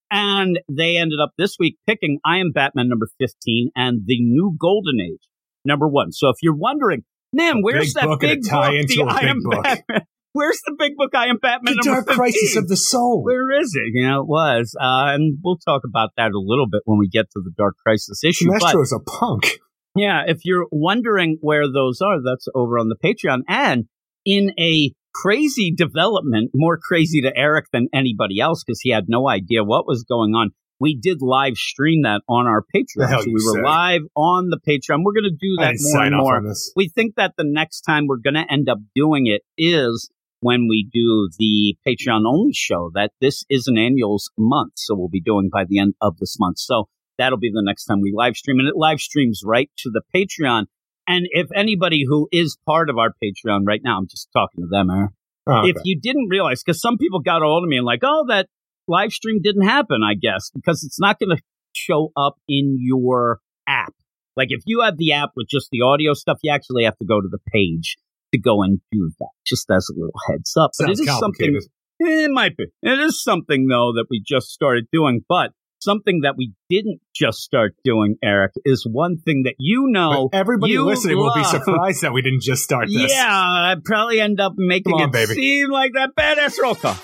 And 0.10 0.60
they 0.72 0.98
ended 0.98 1.20
up 1.22 1.32
this 1.38 1.58
week 1.60 1.78
picking 1.86 2.20
I 2.26 2.38
Am 2.38 2.52
Batman 2.54 2.90
number 2.90 3.08
15 3.20 3.72
and 3.76 4.02
The 4.06 4.22
New 4.22 4.56
Golden 4.60 5.00
Age 5.02 5.28
number 5.66 5.88
one. 5.88 6.12
So 6.12 6.30
if 6.30 6.38
you're 6.42 6.56
wondering, 6.56 7.04
man, 7.34 7.62
where's 7.62 7.94
big 7.94 8.02
that 8.02 8.06
book 8.06 8.24
and 8.24 8.32
a 8.32 8.36
big 8.36 8.44
book? 8.44 8.88
The 8.88 9.04
I 9.04 9.20
Am 9.30 9.40
book. 9.44 9.64
Batman. 9.64 10.02
Where's 10.38 10.62
the 10.68 10.76
big 10.78 10.96
book 10.96 11.16
I 11.16 11.30
Am 11.30 11.38
Batman 11.38 11.78
The 11.78 11.82
Dark 11.84 12.06
Crisis 12.06 12.56
of 12.58 12.68
the 12.68 12.78
Soul. 12.78 13.24
Where 13.24 13.60
is 13.60 13.74
it? 13.74 13.90
You 13.92 14.08
know, 14.08 14.22
it 14.22 14.28
was. 14.28 14.76
Uh, 14.80 15.10
and 15.16 15.40
we'll 15.44 15.58
talk 15.58 15.82
about 15.84 16.12
that 16.16 16.30
a 16.30 16.40
little 16.40 16.68
bit 16.70 16.84
when 16.86 17.00
we 17.00 17.10
get 17.10 17.26
to 17.32 17.42
the 17.44 17.50
Dark 17.58 17.76
Crisis 17.84 18.24
issue. 18.24 18.46
But 18.52 18.62
Sinestro 18.62 18.84
is 18.84 18.94
a 18.94 19.00
punk. 19.00 19.58
yeah, 19.96 20.26
if 20.28 20.46
you're 20.46 20.68
wondering 20.72 21.40
where 21.42 21.64
those 21.64 22.02
are, 22.02 22.18
that's 22.24 22.46
over 22.54 22.78
on 22.78 22.88
the 22.88 22.96
Patreon. 23.04 23.46
And 23.48 23.86
in 24.26 24.52
a 24.60 24.92
crazy 25.16 25.74
development, 25.76 26.52
more 26.54 26.78
crazy 26.78 27.20
to 27.22 27.36
Eric 27.36 27.66
than 27.74 27.88
anybody 27.92 28.40
else 28.40 28.64
because 28.64 28.80
he 28.82 28.92
had 28.92 29.06
no 29.08 29.28
idea 29.28 29.64
what 29.64 29.88
was 29.88 30.04
going 30.04 30.36
on. 30.36 30.52
We 30.80 30.96
did 30.96 31.18
live 31.20 31.56
stream 31.56 32.04
that 32.04 32.22
on 32.30 32.46
our 32.46 32.62
Patreon. 32.62 33.10
So 33.10 33.26
we 33.26 33.34
were 33.34 33.40
say. 33.40 33.64
live 33.64 34.02
on 34.16 34.50
the 34.50 34.60
Patreon. 34.60 35.02
We're 35.04 35.14
going 35.14 35.24
to 35.24 35.32
do 35.32 35.56
that 35.58 35.74
more 35.80 36.04
and 36.04 36.16
more. 36.16 36.54
We 36.76 36.90
think 36.90 37.16
that 37.16 37.34
the 37.36 37.44
next 37.44 37.82
time 37.82 38.06
we're 38.06 38.18
going 38.18 38.36
to 38.36 38.46
end 38.48 38.70
up 38.70 38.78
doing 38.94 39.26
it 39.26 39.42
is 39.58 40.12
when 40.40 40.68
we 40.70 40.90
do 40.92 41.30
the 41.38 41.78
Patreon 41.88 42.24
only 42.28 42.54
show. 42.54 42.92
That 42.94 43.12
this 43.22 43.44
is 43.50 43.68
an 43.68 43.78
annuals 43.78 44.30
month, 44.38 44.74
so 44.76 44.96
we'll 44.96 45.10
be 45.10 45.22
doing 45.22 45.50
by 45.52 45.66
the 45.68 45.80
end 45.80 45.96
of 46.02 46.18
this 46.18 46.38
month. 46.40 46.60
So 46.60 46.90
that'll 47.18 47.40
be 47.40 47.52
the 47.52 47.64
next 47.64 47.86
time 47.86 48.02
we 48.02 48.14
live 48.16 48.36
stream, 48.36 48.60
and 48.60 48.68
it 48.68 48.76
live 48.76 49.00
streams 49.00 49.42
right 49.46 49.70
to 49.80 49.92
the 49.92 50.02
Patreon. 50.16 50.66
And 51.08 51.26
if 51.32 51.48
anybody 51.56 52.04
who 52.08 52.28
is 52.32 52.58
part 52.66 52.90
of 52.90 52.98
our 52.98 53.14
Patreon 53.24 53.62
right 53.66 53.82
now, 53.84 53.98
I'm 53.98 54.08
just 54.08 54.28
talking 54.34 54.64
to 54.64 54.68
them, 54.70 54.90
Aaron. 54.90 55.10
Oh, 55.48 55.60
okay. 55.60 55.70
If 55.70 55.78
you 55.86 56.00
didn't 56.00 56.28
realize, 56.30 56.62
because 56.62 56.82
some 56.82 56.98
people 56.98 57.22
got 57.22 57.42
a 57.42 57.46
hold 57.46 57.64
of 57.64 57.70
me 57.70 57.78
and 57.78 57.86
like, 57.86 58.02
oh, 58.04 58.26
that 58.28 58.48
live 58.88 59.12
stream 59.12 59.40
didn't 59.42 59.66
happen, 59.66 60.02
I 60.04 60.16
guess, 60.16 60.52
because 60.54 60.84
it's 60.84 61.00
not 61.00 61.20
going 61.20 61.38
to 61.38 61.42
show 61.72 62.12
up 62.18 62.36
in 62.50 62.78
your 62.80 63.40
app. 63.68 63.94
Like 64.36 64.50
if 64.52 64.62
you 64.66 64.82
have 64.82 64.98
the 64.98 65.14
app 65.14 65.32
with 65.36 65.48
just 65.48 65.70
the 65.72 65.82
audio 65.82 66.14
stuff, 66.14 66.40
you 66.44 66.52
actually 66.52 66.84
have 66.84 66.98
to 66.98 67.06
go 67.06 67.22
to 67.22 67.28
the 67.30 67.40
page 67.52 67.98
to 68.34 68.40
go 68.40 68.64
and 68.64 68.80
do 68.92 69.12
that. 69.20 69.30
Just 69.46 69.70
as 69.72 69.90
a 69.90 69.94
little 69.98 70.20
heads 70.30 70.56
up. 70.58 70.72
But 70.78 70.86
Sounds 70.86 71.00
it 71.00 71.04
is 71.04 71.20
something 71.20 71.60
it 72.00 72.32
might 72.32 72.56
be. 72.56 72.66
It 72.82 73.00
is 73.00 73.24
something 73.24 73.68
though 73.68 73.94
that 73.94 74.06
we 74.10 74.24
just 74.26 74.48
started 74.48 74.86
doing, 74.92 75.22
but 75.28 75.52
something 75.80 76.22
that 76.22 76.36
we 76.38 76.54
didn't 76.70 77.00
just 77.16 77.40
start 77.40 77.76
doing, 77.84 78.16
Eric, 78.24 78.54
is 78.66 78.86
one 78.90 79.18
thing 79.18 79.44
that 79.46 79.56
you 79.58 79.86
know. 79.88 80.30
But 80.32 80.38
everybody 80.38 80.74
you 80.74 80.86
listening 80.86 81.18
will 81.18 81.34
be 81.34 81.44
surprised 81.44 82.02
that 82.02 82.14
we 82.14 82.22
didn't 82.22 82.42
just 82.42 82.64
start 82.64 82.88
this. 82.88 83.12
Yeah, 83.12 83.28
I'd 83.30 83.84
probably 83.84 84.20
end 84.20 84.40
up 84.40 84.54
making 84.58 84.94
on, 84.94 85.10
it 85.10 85.12
baby. 85.12 85.34
seem 85.34 85.70
like 85.70 85.94
that 85.94 86.16
badass 86.16 86.60
roll 86.60 86.76
call. 86.76 86.96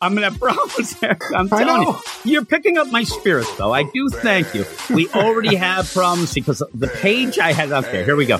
I'm 0.00 0.14
gonna 0.14 0.32
promise, 0.38 1.02
Eric. 1.02 1.22
I'm 1.34 1.48
telling 1.48 1.82
you, 1.82 1.98
you're 2.24 2.44
picking 2.44 2.76
up 2.76 2.88
my 2.88 3.04
spirit, 3.04 3.46
though. 3.56 3.72
I 3.72 3.84
do 3.84 4.10
thank 4.10 4.54
you. 4.54 4.66
We 4.90 5.08
already 5.08 5.54
have 5.56 5.90
problems 5.92 6.34
because 6.34 6.62
the 6.74 6.88
page 6.88 7.38
I 7.38 7.52
had 7.52 7.72
up 7.72 7.84
there. 7.84 8.04
Here 8.04 8.16
we 8.16 8.26
go. 8.26 8.38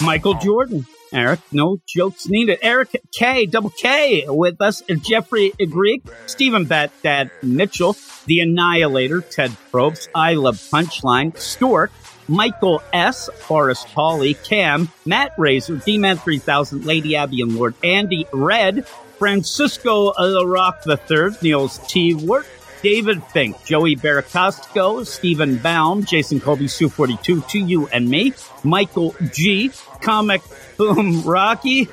Michael 0.00 0.34
Jordan. 0.34 0.86
Eric, 1.14 1.40
no 1.52 1.78
jokes 1.86 2.26
needed. 2.28 2.58
Eric 2.60 3.00
K, 3.16 3.46
double 3.46 3.70
K 3.70 4.24
with 4.26 4.60
us. 4.60 4.82
Jeffrey 5.00 5.52
Greek, 5.70 6.04
Stephen 6.26 6.64
Bat 6.64 6.90
Dad 7.02 7.30
Mitchell, 7.42 7.96
The 8.26 8.40
Annihilator, 8.40 9.20
Ted 9.20 9.56
Probst, 9.72 10.08
I 10.14 10.34
Love 10.34 10.56
Punchline, 10.56 11.36
Stork, 11.38 11.92
Michael 12.26 12.82
S., 12.92 13.28
Forrest 13.32 13.86
Hawley, 13.88 14.34
Cam, 14.34 14.88
Matt 15.06 15.32
Razor, 15.38 15.76
D-Man 15.76 16.16
3000, 16.16 16.84
Lady 16.84 17.16
Abby 17.16 17.42
and 17.42 17.54
Lord 17.54 17.74
Andy, 17.84 18.26
Red, 18.32 18.86
Francisco 19.18 20.12
The 20.18 20.44
Rock 20.46 20.84
III, 20.86 21.36
Niels 21.42 21.78
T. 21.86 22.14
Wort, 22.14 22.46
David 22.84 23.24
Fink, 23.24 23.64
Joey 23.64 23.96
Baracosco, 23.96 25.06
Stephen 25.06 25.56
Baum, 25.56 26.04
Jason 26.04 26.38
Colby, 26.38 26.66
Sue42, 26.66 27.48
to 27.48 27.58
you 27.58 27.88
and 27.88 28.10
me, 28.10 28.34
Michael 28.62 29.14
G, 29.32 29.70
Comic 30.02 30.42
Boom 30.76 31.22
Rocky, 31.22 31.88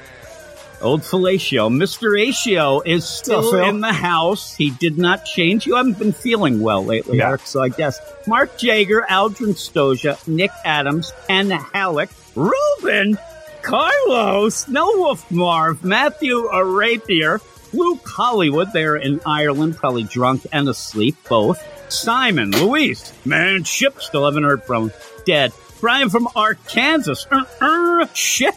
Old 0.81 1.01
Fellatio. 1.03 1.69
Mr. 1.71 2.19
Atio 2.19 2.81
is 2.85 3.07
still 3.07 3.51
Phil? 3.51 3.63
in 3.69 3.79
the 3.79 3.93
house. 3.93 4.53
He 4.53 4.71
did 4.71 4.97
not 4.97 5.23
change. 5.23 5.65
You 5.65 5.77
haven't 5.77 5.97
been 5.97 6.11
feeling 6.11 6.59
well 6.59 6.83
lately, 6.83 7.19
Yeah. 7.19 7.29
Eric, 7.29 7.41
so 7.45 7.61
I 7.61 7.69
guess. 7.69 7.97
Mark 8.27 8.57
Jager, 8.57 9.05
Aldrin 9.09 9.53
Stoja, 9.55 10.17
Nick 10.27 10.51
Adams, 10.65 11.13
Ken 11.27 11.51
Halleck, 11.51 12.09
Ruben, 12.35 13.17
Carlos, 13.61 14.67
No 14.67 14.85
Wolf 14.97 15.29
Marv, 15.31 15.85
Matthew 15.85 16.49
Rapier, 16.51 17.39
Luke 17.73 18.01
Hollywood, 18.05 18.69
they're 18.73 18.97
in 18.97 19.21
Ireland, 19.25 19.77
probably 19.77 20.03
drunk 20.03 20.45
and 20.51 20.67
asleep, 20.67 21.15
both. 21.29 21.61
Simon, 21.91 22.51
Luis, 22.51 23.13
man, 23.25 23.63
Ship, 23.63 23.99
still 24.01 24.25
haven't 24.25 24.43
heard 24.43 24.63
from 24.63 24.89
him, 24.89 24.91
dead. 25.25 25.51
Brian 25.79 26.09
from 26.09 26.27
Arkansas, 26.35 27.25
uh, 27.31 27.43
uh, 27.59 28.07
Ship. 28.13 28.53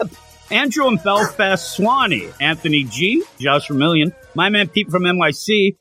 Andrew 0.50 0.86
in 0.88 0.96
Belfast, 0.98 1.72
Swanee, 1.74 2.28
Anthony 2.40 2.84
G, 2.84 3.24
Josh 3.40 3.68
Vermillion, 3.68 4.12
my 4.34 4.50
man 4.50 4.68
Pete 4.68 4.90
from 4.90 5.04
NYC. 5.04 5.76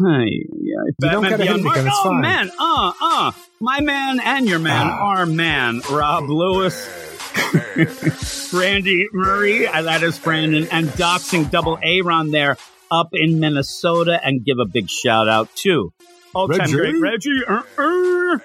Hi, 0.00 0.24
yeah, 0.58 1.10
gotta 1.20 1.38
Beyond 1.38 1.62
Mark. 1.64 1.76
Oh 1.78 2.04
fine. 2.04 2.20
man, 2.22 2.50
uh, 2.58 2.92
uh, 3.00 3.32
my 3.60 3.80
man 3.80 4.20
and 4.20 4.48
your 4.48 4.58
man, 4.58 4.86
Ah. 4.90 5.04
our 5.18 5.26
man, 5.26 5.82
Rob 5.90 6.28
Lewis. 6.28 7.01
Brandy 8.50 9.06
Murray, 9.12 9.64
that 9.66 10.02
is 10.02 10.18
Brandon, 10.18 10.68
and 10.70 10.88
doxing 10.88 11.50
double 11.50 11.78
A 11.82 12.02
Ron 12.02 12.30
there 12.30 12.56
up 12.90 13.08
in 13.12 13.40
Minnesota, 13.40 14.20
and 14.22 14.44
give 14.44 14.58
a 14.58 14.66
big 14.66 14.88
shout 14.90 15.28
out 15.28 15.54
to 15.56 15.92
all 16.34 16.48
time 16.48 16.70
great 16.70 17.00
Reggie. 17.00 17.44
Uh, 17.46 17.62
uh. 17.78 18.38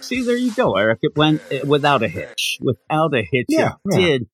See, 0.00 0.22
there 0.22 0.36
you 0.36 0.52
go, 0.52 0.76
Eric. 0.76 1.00
It 1.02 1.12
went 1.16 1.42
uh, 1.52 1.66
without 1.66 2.02
a 2.02 2.08
hitch. 2.08 2.58
Without 2.60 3.14
a 3.14 3.22
hitch, 3.30 3.46
Yeah, 3.48 3.74
it 3.84 4.00
yeah. 4.00 4.06
did. 4.06 4.26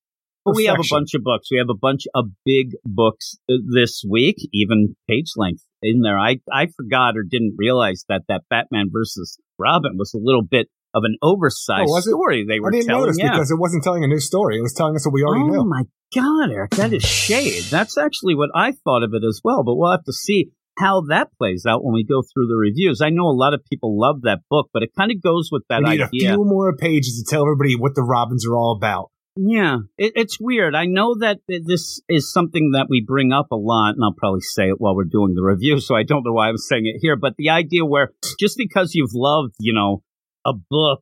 But 0.45 0.55
we 0.55 0.65
have 0.65 0.79
a 0.79 0.87
bunch 0.89 1.13
of 1.13 1.23
books. 1.23 1.49
We 1.51 1.57
have 1.57 1.69
a 1.69 1.77
bunch 1.77 2.03
of 2.15 2.27
big 2.45 2.71
books 2.85 3.35
this 3.47 4.01
week, 4.09 4.37
even 4.53 4.95
page 5.09 5.33
length 5.35 5.61
in 5.81 5.99
there. 6.01 6.17
I, 6.17 6.37
I 6.49 6.67
forgot 6.67 7.17
or 7.17 7.23
didn't 7.23 7.55
realize 7.57 8.05
that 8.07 8.21
that 8.29 8.43
Batman 8.49 8.89
versus 8.89 9.37
Robin 9.59 9.97
was 9.97 10.13
a 10.13 10.19
little 10.21 10.43
bit 10.43 10.69
of 10.97 11.03
an 11.05 11.15
oversized 11.21 11.89
Oh, 11.89 11.99
story 12.01 12.45
they 12.47 12.59
were 12.59 12.69
I 12.69 12.71
didn't 12.71 12.87
telling. 12.87 13.03
notice 13.03 13.17
yeah. 13.19 13.31
because 13.31 13.51
it 13.51 13.59
wasn't 13.59 13.83
telling 13.83 14.03
a 14.03 14.07
new 14.07 14.19
story. 14.19 14.57
It 14.57 14.61
was 14.61 14.73
telling 14.73 14.95
us 14.95 15.05
what 15.05 15.13
we 15.13 15.23
already 15.23 15.43
oh 15.43 15.47
knew. 15.47 15.59
Oh 15.61 15.65
my 15.65 15.83
god, 16.13 16.49
Eric, 16.51 16.71
that 16.71 16.91
is 16.93 17.03
shade. 17.03 17.63
That's 17.69 17.97
actually 17.97 18.35
what 18.35 18.49
I 18.55 18.73
thought 18.83 19.03
of 19.03 19.13
it 19.13 19.23
as 19.23 19.41
well. 19.43 19.63
But 19.63 19.75
we'll 19.75 19.91
have 19.91 20.03
to 20.05 20.13
see 20.13 20.51
how 20.77 21.01
that 21.09 21.29
plays 21.39 21.65
out 21.67 21.83
when 21.83 21.93
we 21.93 22.03
go 22.03 22.21
through 22.21 22.47
the 22.47 22.55
reviews. 22.55 23.01
I 23.01 23.09
know 23.09 23.27
a 23.27 23.33
lot 23.37 23.53
of 23.53 23.61
people 23.71 23.99
love 23.99 24.21
that 24.23 24.39
book, 24.49 24.69
but 24.73 24.83
it 24.83 24.91
kind 24.97 25.11
of 25.11 25.21
goes 25.21 25.49
with 25.51 25.63
that 25.69 25.81
we 25.83 25.89
need 25.91 26.01
idea. 26.01 26.31
a 26.31 26.33
few 26.35 26.45
more 26.45 26.75
pages 26.75 27.21
to 27.23 27.29
tell 27.29 27.41
everybody 27.43 27.75
what 27.75 27.95
the 27.95 28.03
Robins 28.03 28.45
are 28.47 28.55
all 28.55 28.75
about. 28.77 29.09
Yeah, 29.39 29.77
it, 29.99 30.13
it's 30.15 30.39
weird. 30.39 30.73
I 30.73 30.85
know 30.85 31.15
that 31.19 31.37
this 31.47 32.01
is 32.09 32.33
something 32.33 32.71
that 32.71 32.87
we 32.89 33.03
bring 33.05 33.31
up 33.31 33.47
a 33.51 33.55
lot, 33.55 33.91
and 33.93 34.03
I'll 34.03 34.13
probably 34.17 34.41
say 34.41 34.69
it 34.69 34.75
while 34.79 34.95
we're 34.95 35.03
doing 35.03 35.35
the 35.35 35.43
review, 35.43 35.79
so 35.79 35.95
I 35.95 36.01
don't 36.01 36.23
know 36.23 36.33
why 36.33 36.49
I'm 36.49 36.57
saying 36.57 36.87
it 36.87 36.97
here. 37.01 37.15
But 37.15 37.35
the 37.37 37.49
idea 37.51 37.85
where 37.85 38.13
just 38.39 38.57
because 38.57 38.95
you've 38.95 39.13
loved, 39.13 39.53
you 39.59 39.73
know, 39.73 40.01
a 40.47 40.53
book 40.53 41.01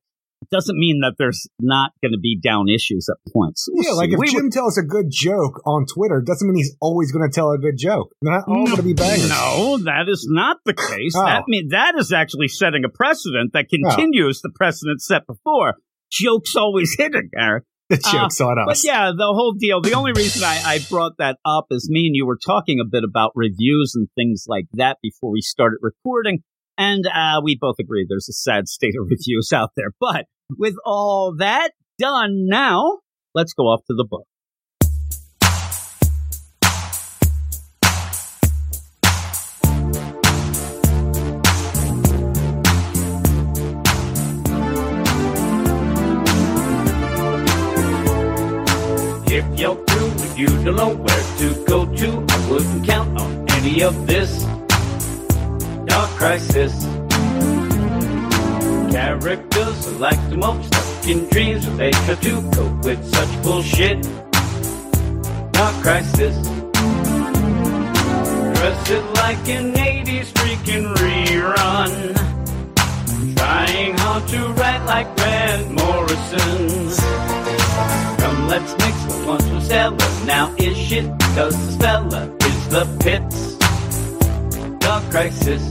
doesn't 0.51 0.77
mean 0.77 0.99
that 1.01 1.15
there's 1.17 1.47
not 1.59 1.91
going 2.01 2.11
to 2.11 2.19
be 2.19 2.39
down 2.39 2.69
issues 2.69 3.07
at 3.09 3.17
points. 3.31 3.67
We'll 3.71 3.83
yeah, 3.83 3.91
see. 3.91 3.95
like 3.95 4.09
if 4.11 4.19
We 4.19 4.31
Jim 4.31 4.49
tells 4.49 4.77
a 4.77 4.83
good 4.83 5.07
joke 5.09 5.61
on 5.65 5.85
Twitter, 5.85 6.21
doesn't 6.21 6.47
mean 6.47 6.57
he's 6.57 6.75
always 6.79 7.11
going 7.11 7.29
to 7.29 7.33
tell 7.33 7.51
a 7.51 7.57
good 7.57 7.77
joke. 7.77 8.13
They're 8.21 8.33
not 8.33 8.47
all 8.47 8.65
going 8.65 8.77
to 8.77 8.83
be 8.83 8.93
bangers. 8.93 9.29
No, 9.29 9.77
that 9.85 10.05
is 10.07 10.27
not 10.29 10.57
the 10.65 10.73
case. 10.73 11.13
Oh. 11.15 11.25
That 11.25 11.43
mean 11.47 11.69
that 11.69 11.95
is 11.97 12.11
actually 12.11 12.47
setting 12.47 12.83
a 12.85 12.89
precedent 12.89 13.53
that 13.53 13.69
continues 13.69 14.41
the 14.41 14.51
precedent 14.53 15.01
set 15.01 15.25
before. 15.27 15.75
joke's 16.11 16.55
always 16.55 16.95
hitting, 16.97 17.29
Eric. 17.37 17.63
The 17.89 17.97
joke's 17.97 18.41
uh, 18.41 18.47
on 18.47 18.59
us. 18.59 18.65
But 18.65 18.83
yeah, 18.83 19.11
the 19.15 19.25
whole 19.25 19.53
deal. 19.53 19.79
The 19.79 19.93
only 19.93 20.11
reason 20.11 20.43
I, 20.43 20.61
I 20.65 20.79
brought 20.89 21.17
that 21.19 21.37
up 21.45 21.67
is 21.69 21.87
me 21.89 22.07
and 22.07 22.15
you 22.15 22.25
were 22.25 22.37
talking 22.43 22.79
a 22.79 22.85
bit 22.89 23.03
about 23.03 23.31
reviews 23.35 23.93
and 23.95 24.07
things 24.15 24.45
like 24.47 24.65
that 24.73 24.97
before 25.03 25.31
we 25.31 25.41
started 25.41 25.77
recording. 25.81 26.43
And 26.77 27.05
uh, 27.07 27.41
we 27.43 27.57
both 27.59 27.75
agree 27.79 28.05
there's 28.07 28.29
a 28.29 28.33
sad 28.33 28.67
state 28.67 28.95
of 28.99 29.07
reviews 29.09 29.51
out 29.53 29.71
there. 29.75 29.91
But 29.99 30.25
with 30.57 30.75
all 30.85 31.35
that 31.37 31.71
done 31.99 32.47
now, 32.47 32.99
let's 33.33 33.53
go 33.53 33.63
off 33.63 33.81
to 33.87 33.93
the 33.95 34.05
book. 34.09 34.25
If 49.27 49.59
you're 49.59 49.75
through 49.85 50.15
you 50.37 50.47
don't 50.47 50.75
know 50.75 50.95
where 50.95 51.23
to 51.37 51.65
go 51.65 51.85
to, 51.85 52.25
I 52.29 52.49
wouldn't 52.49 52.85
count 52.85 53.19
on 53.19 53.45
any 53.51 53.81
of 53.83 54.05
this. 54.05 54.24
Crisis. 56.25 56.73
Characters 58.91 59.87
are 59.87 59.99
like 59.99 60.29
the 60.31 60.37
most 60.37 60.65
stuck 60.65 61.07
in 61.07 61.29
dreams, 61.29 61.67
but 61.67 61.77
they 61.77 61.91
try 61.91 62.15
to 62.15 62.51
cope 62.51 62.83
with 62.83 63.05
such 63.13 63.43
bullshit. 63.43 64.03
Not 65.53 65.73
crisis. 65.83 66.35
Dress 68.57 68.89
it 68.89 69.05
like 69.21 69.47
an 69.49 69.73
80s 69.75 70.33
freaking 70.33 70.95
rerun. 70.95 71.93
Trying 73.35 73.95
hard 73.99 74.27
to 74.29 74.47
write 74.53 74.83
like 74.87 75.15
Grant 75.17 75.69
Morrison. 75.73 76.89
Come, 78.17 78.47
let's 78.47 78.71
mix 78.79 79.25
once 79.27 79.45
was 79.45 79.65
Stella. 79.65 80.25
Now 80.25 80.55
is 80.57 80.75
shit 80.75 81.05
because 81.19 81.53
the 81.53 81.71
Stella 81.73 82.35
is 82.41 82.69
the 82.69 82.85
pits. 82.99 83.54
Dark 84.95 85.11
crisis. 85.11 85.61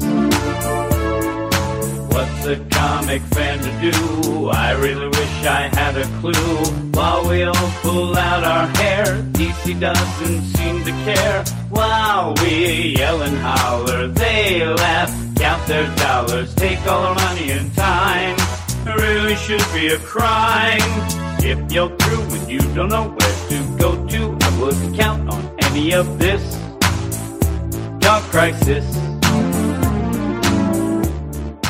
What's 2.13 2.45
a 2.45 2.63
comic 2.71 3.23
fan 3.33 3.59
to 3.59 3.91
do? 3.91 4.51
I 4.51 4.73
really 4.73 5.09
wish 5.09 5.47
I 5.47 5.71
had 5.73 5.97
a 5.97 6.05
clue. 6.21 6.59
While 6.93 7.27
we 7.27 7.45
all 7.45 7.71
pull 7.81 8.19
out 8.19 8.45
our 8.45 8.67
hair, 8.77 9.23
DC 9.33 9.81
doesn't 9.81 10.43
seem 10.43 10.85
to 10.85 10.91
care. 11.09 11.43
While 11.71 12.35
we 12.43 12.97
yell 12.99 13.23
and 13.23 13.39
holler, 13.39 14.09
they 14.09 14.63
laugh, 14.67 15.11
count 15.37 15.67
their 15.69 15.89
dollars, 15.97 16.55
take 16.57 16.87
all 16.87 17.05
our 17.05 17.15
money 17.15 17.51
and 17.53 17.75
time. 17.75 18.37
It 18.87 18.95
really 18.95 19.37
should 19.37 19.65
be 19.73 19.87
a 19.87 19.99
crime. 20.01 20.83
If 21.41 21.73
you're 21.73 21.97
through 21.97 22.25
and 22.37 22.51
you 22.51 22.61
don't 22.75 22.91
know 22.91 23.09
where 23.09 23.37
to 23.49 23.77
go 23.79 24.07
to, 24.07 24.39
I 24.43 24.61
wouldn't 24.61 24.95
count 24.95 25.31
on 25.31 25.57
any 25.63 25.95
of 25.95 26.19
this. 26.19 26.43
Dark 28.01 28.23
crisis. 28.25 29.14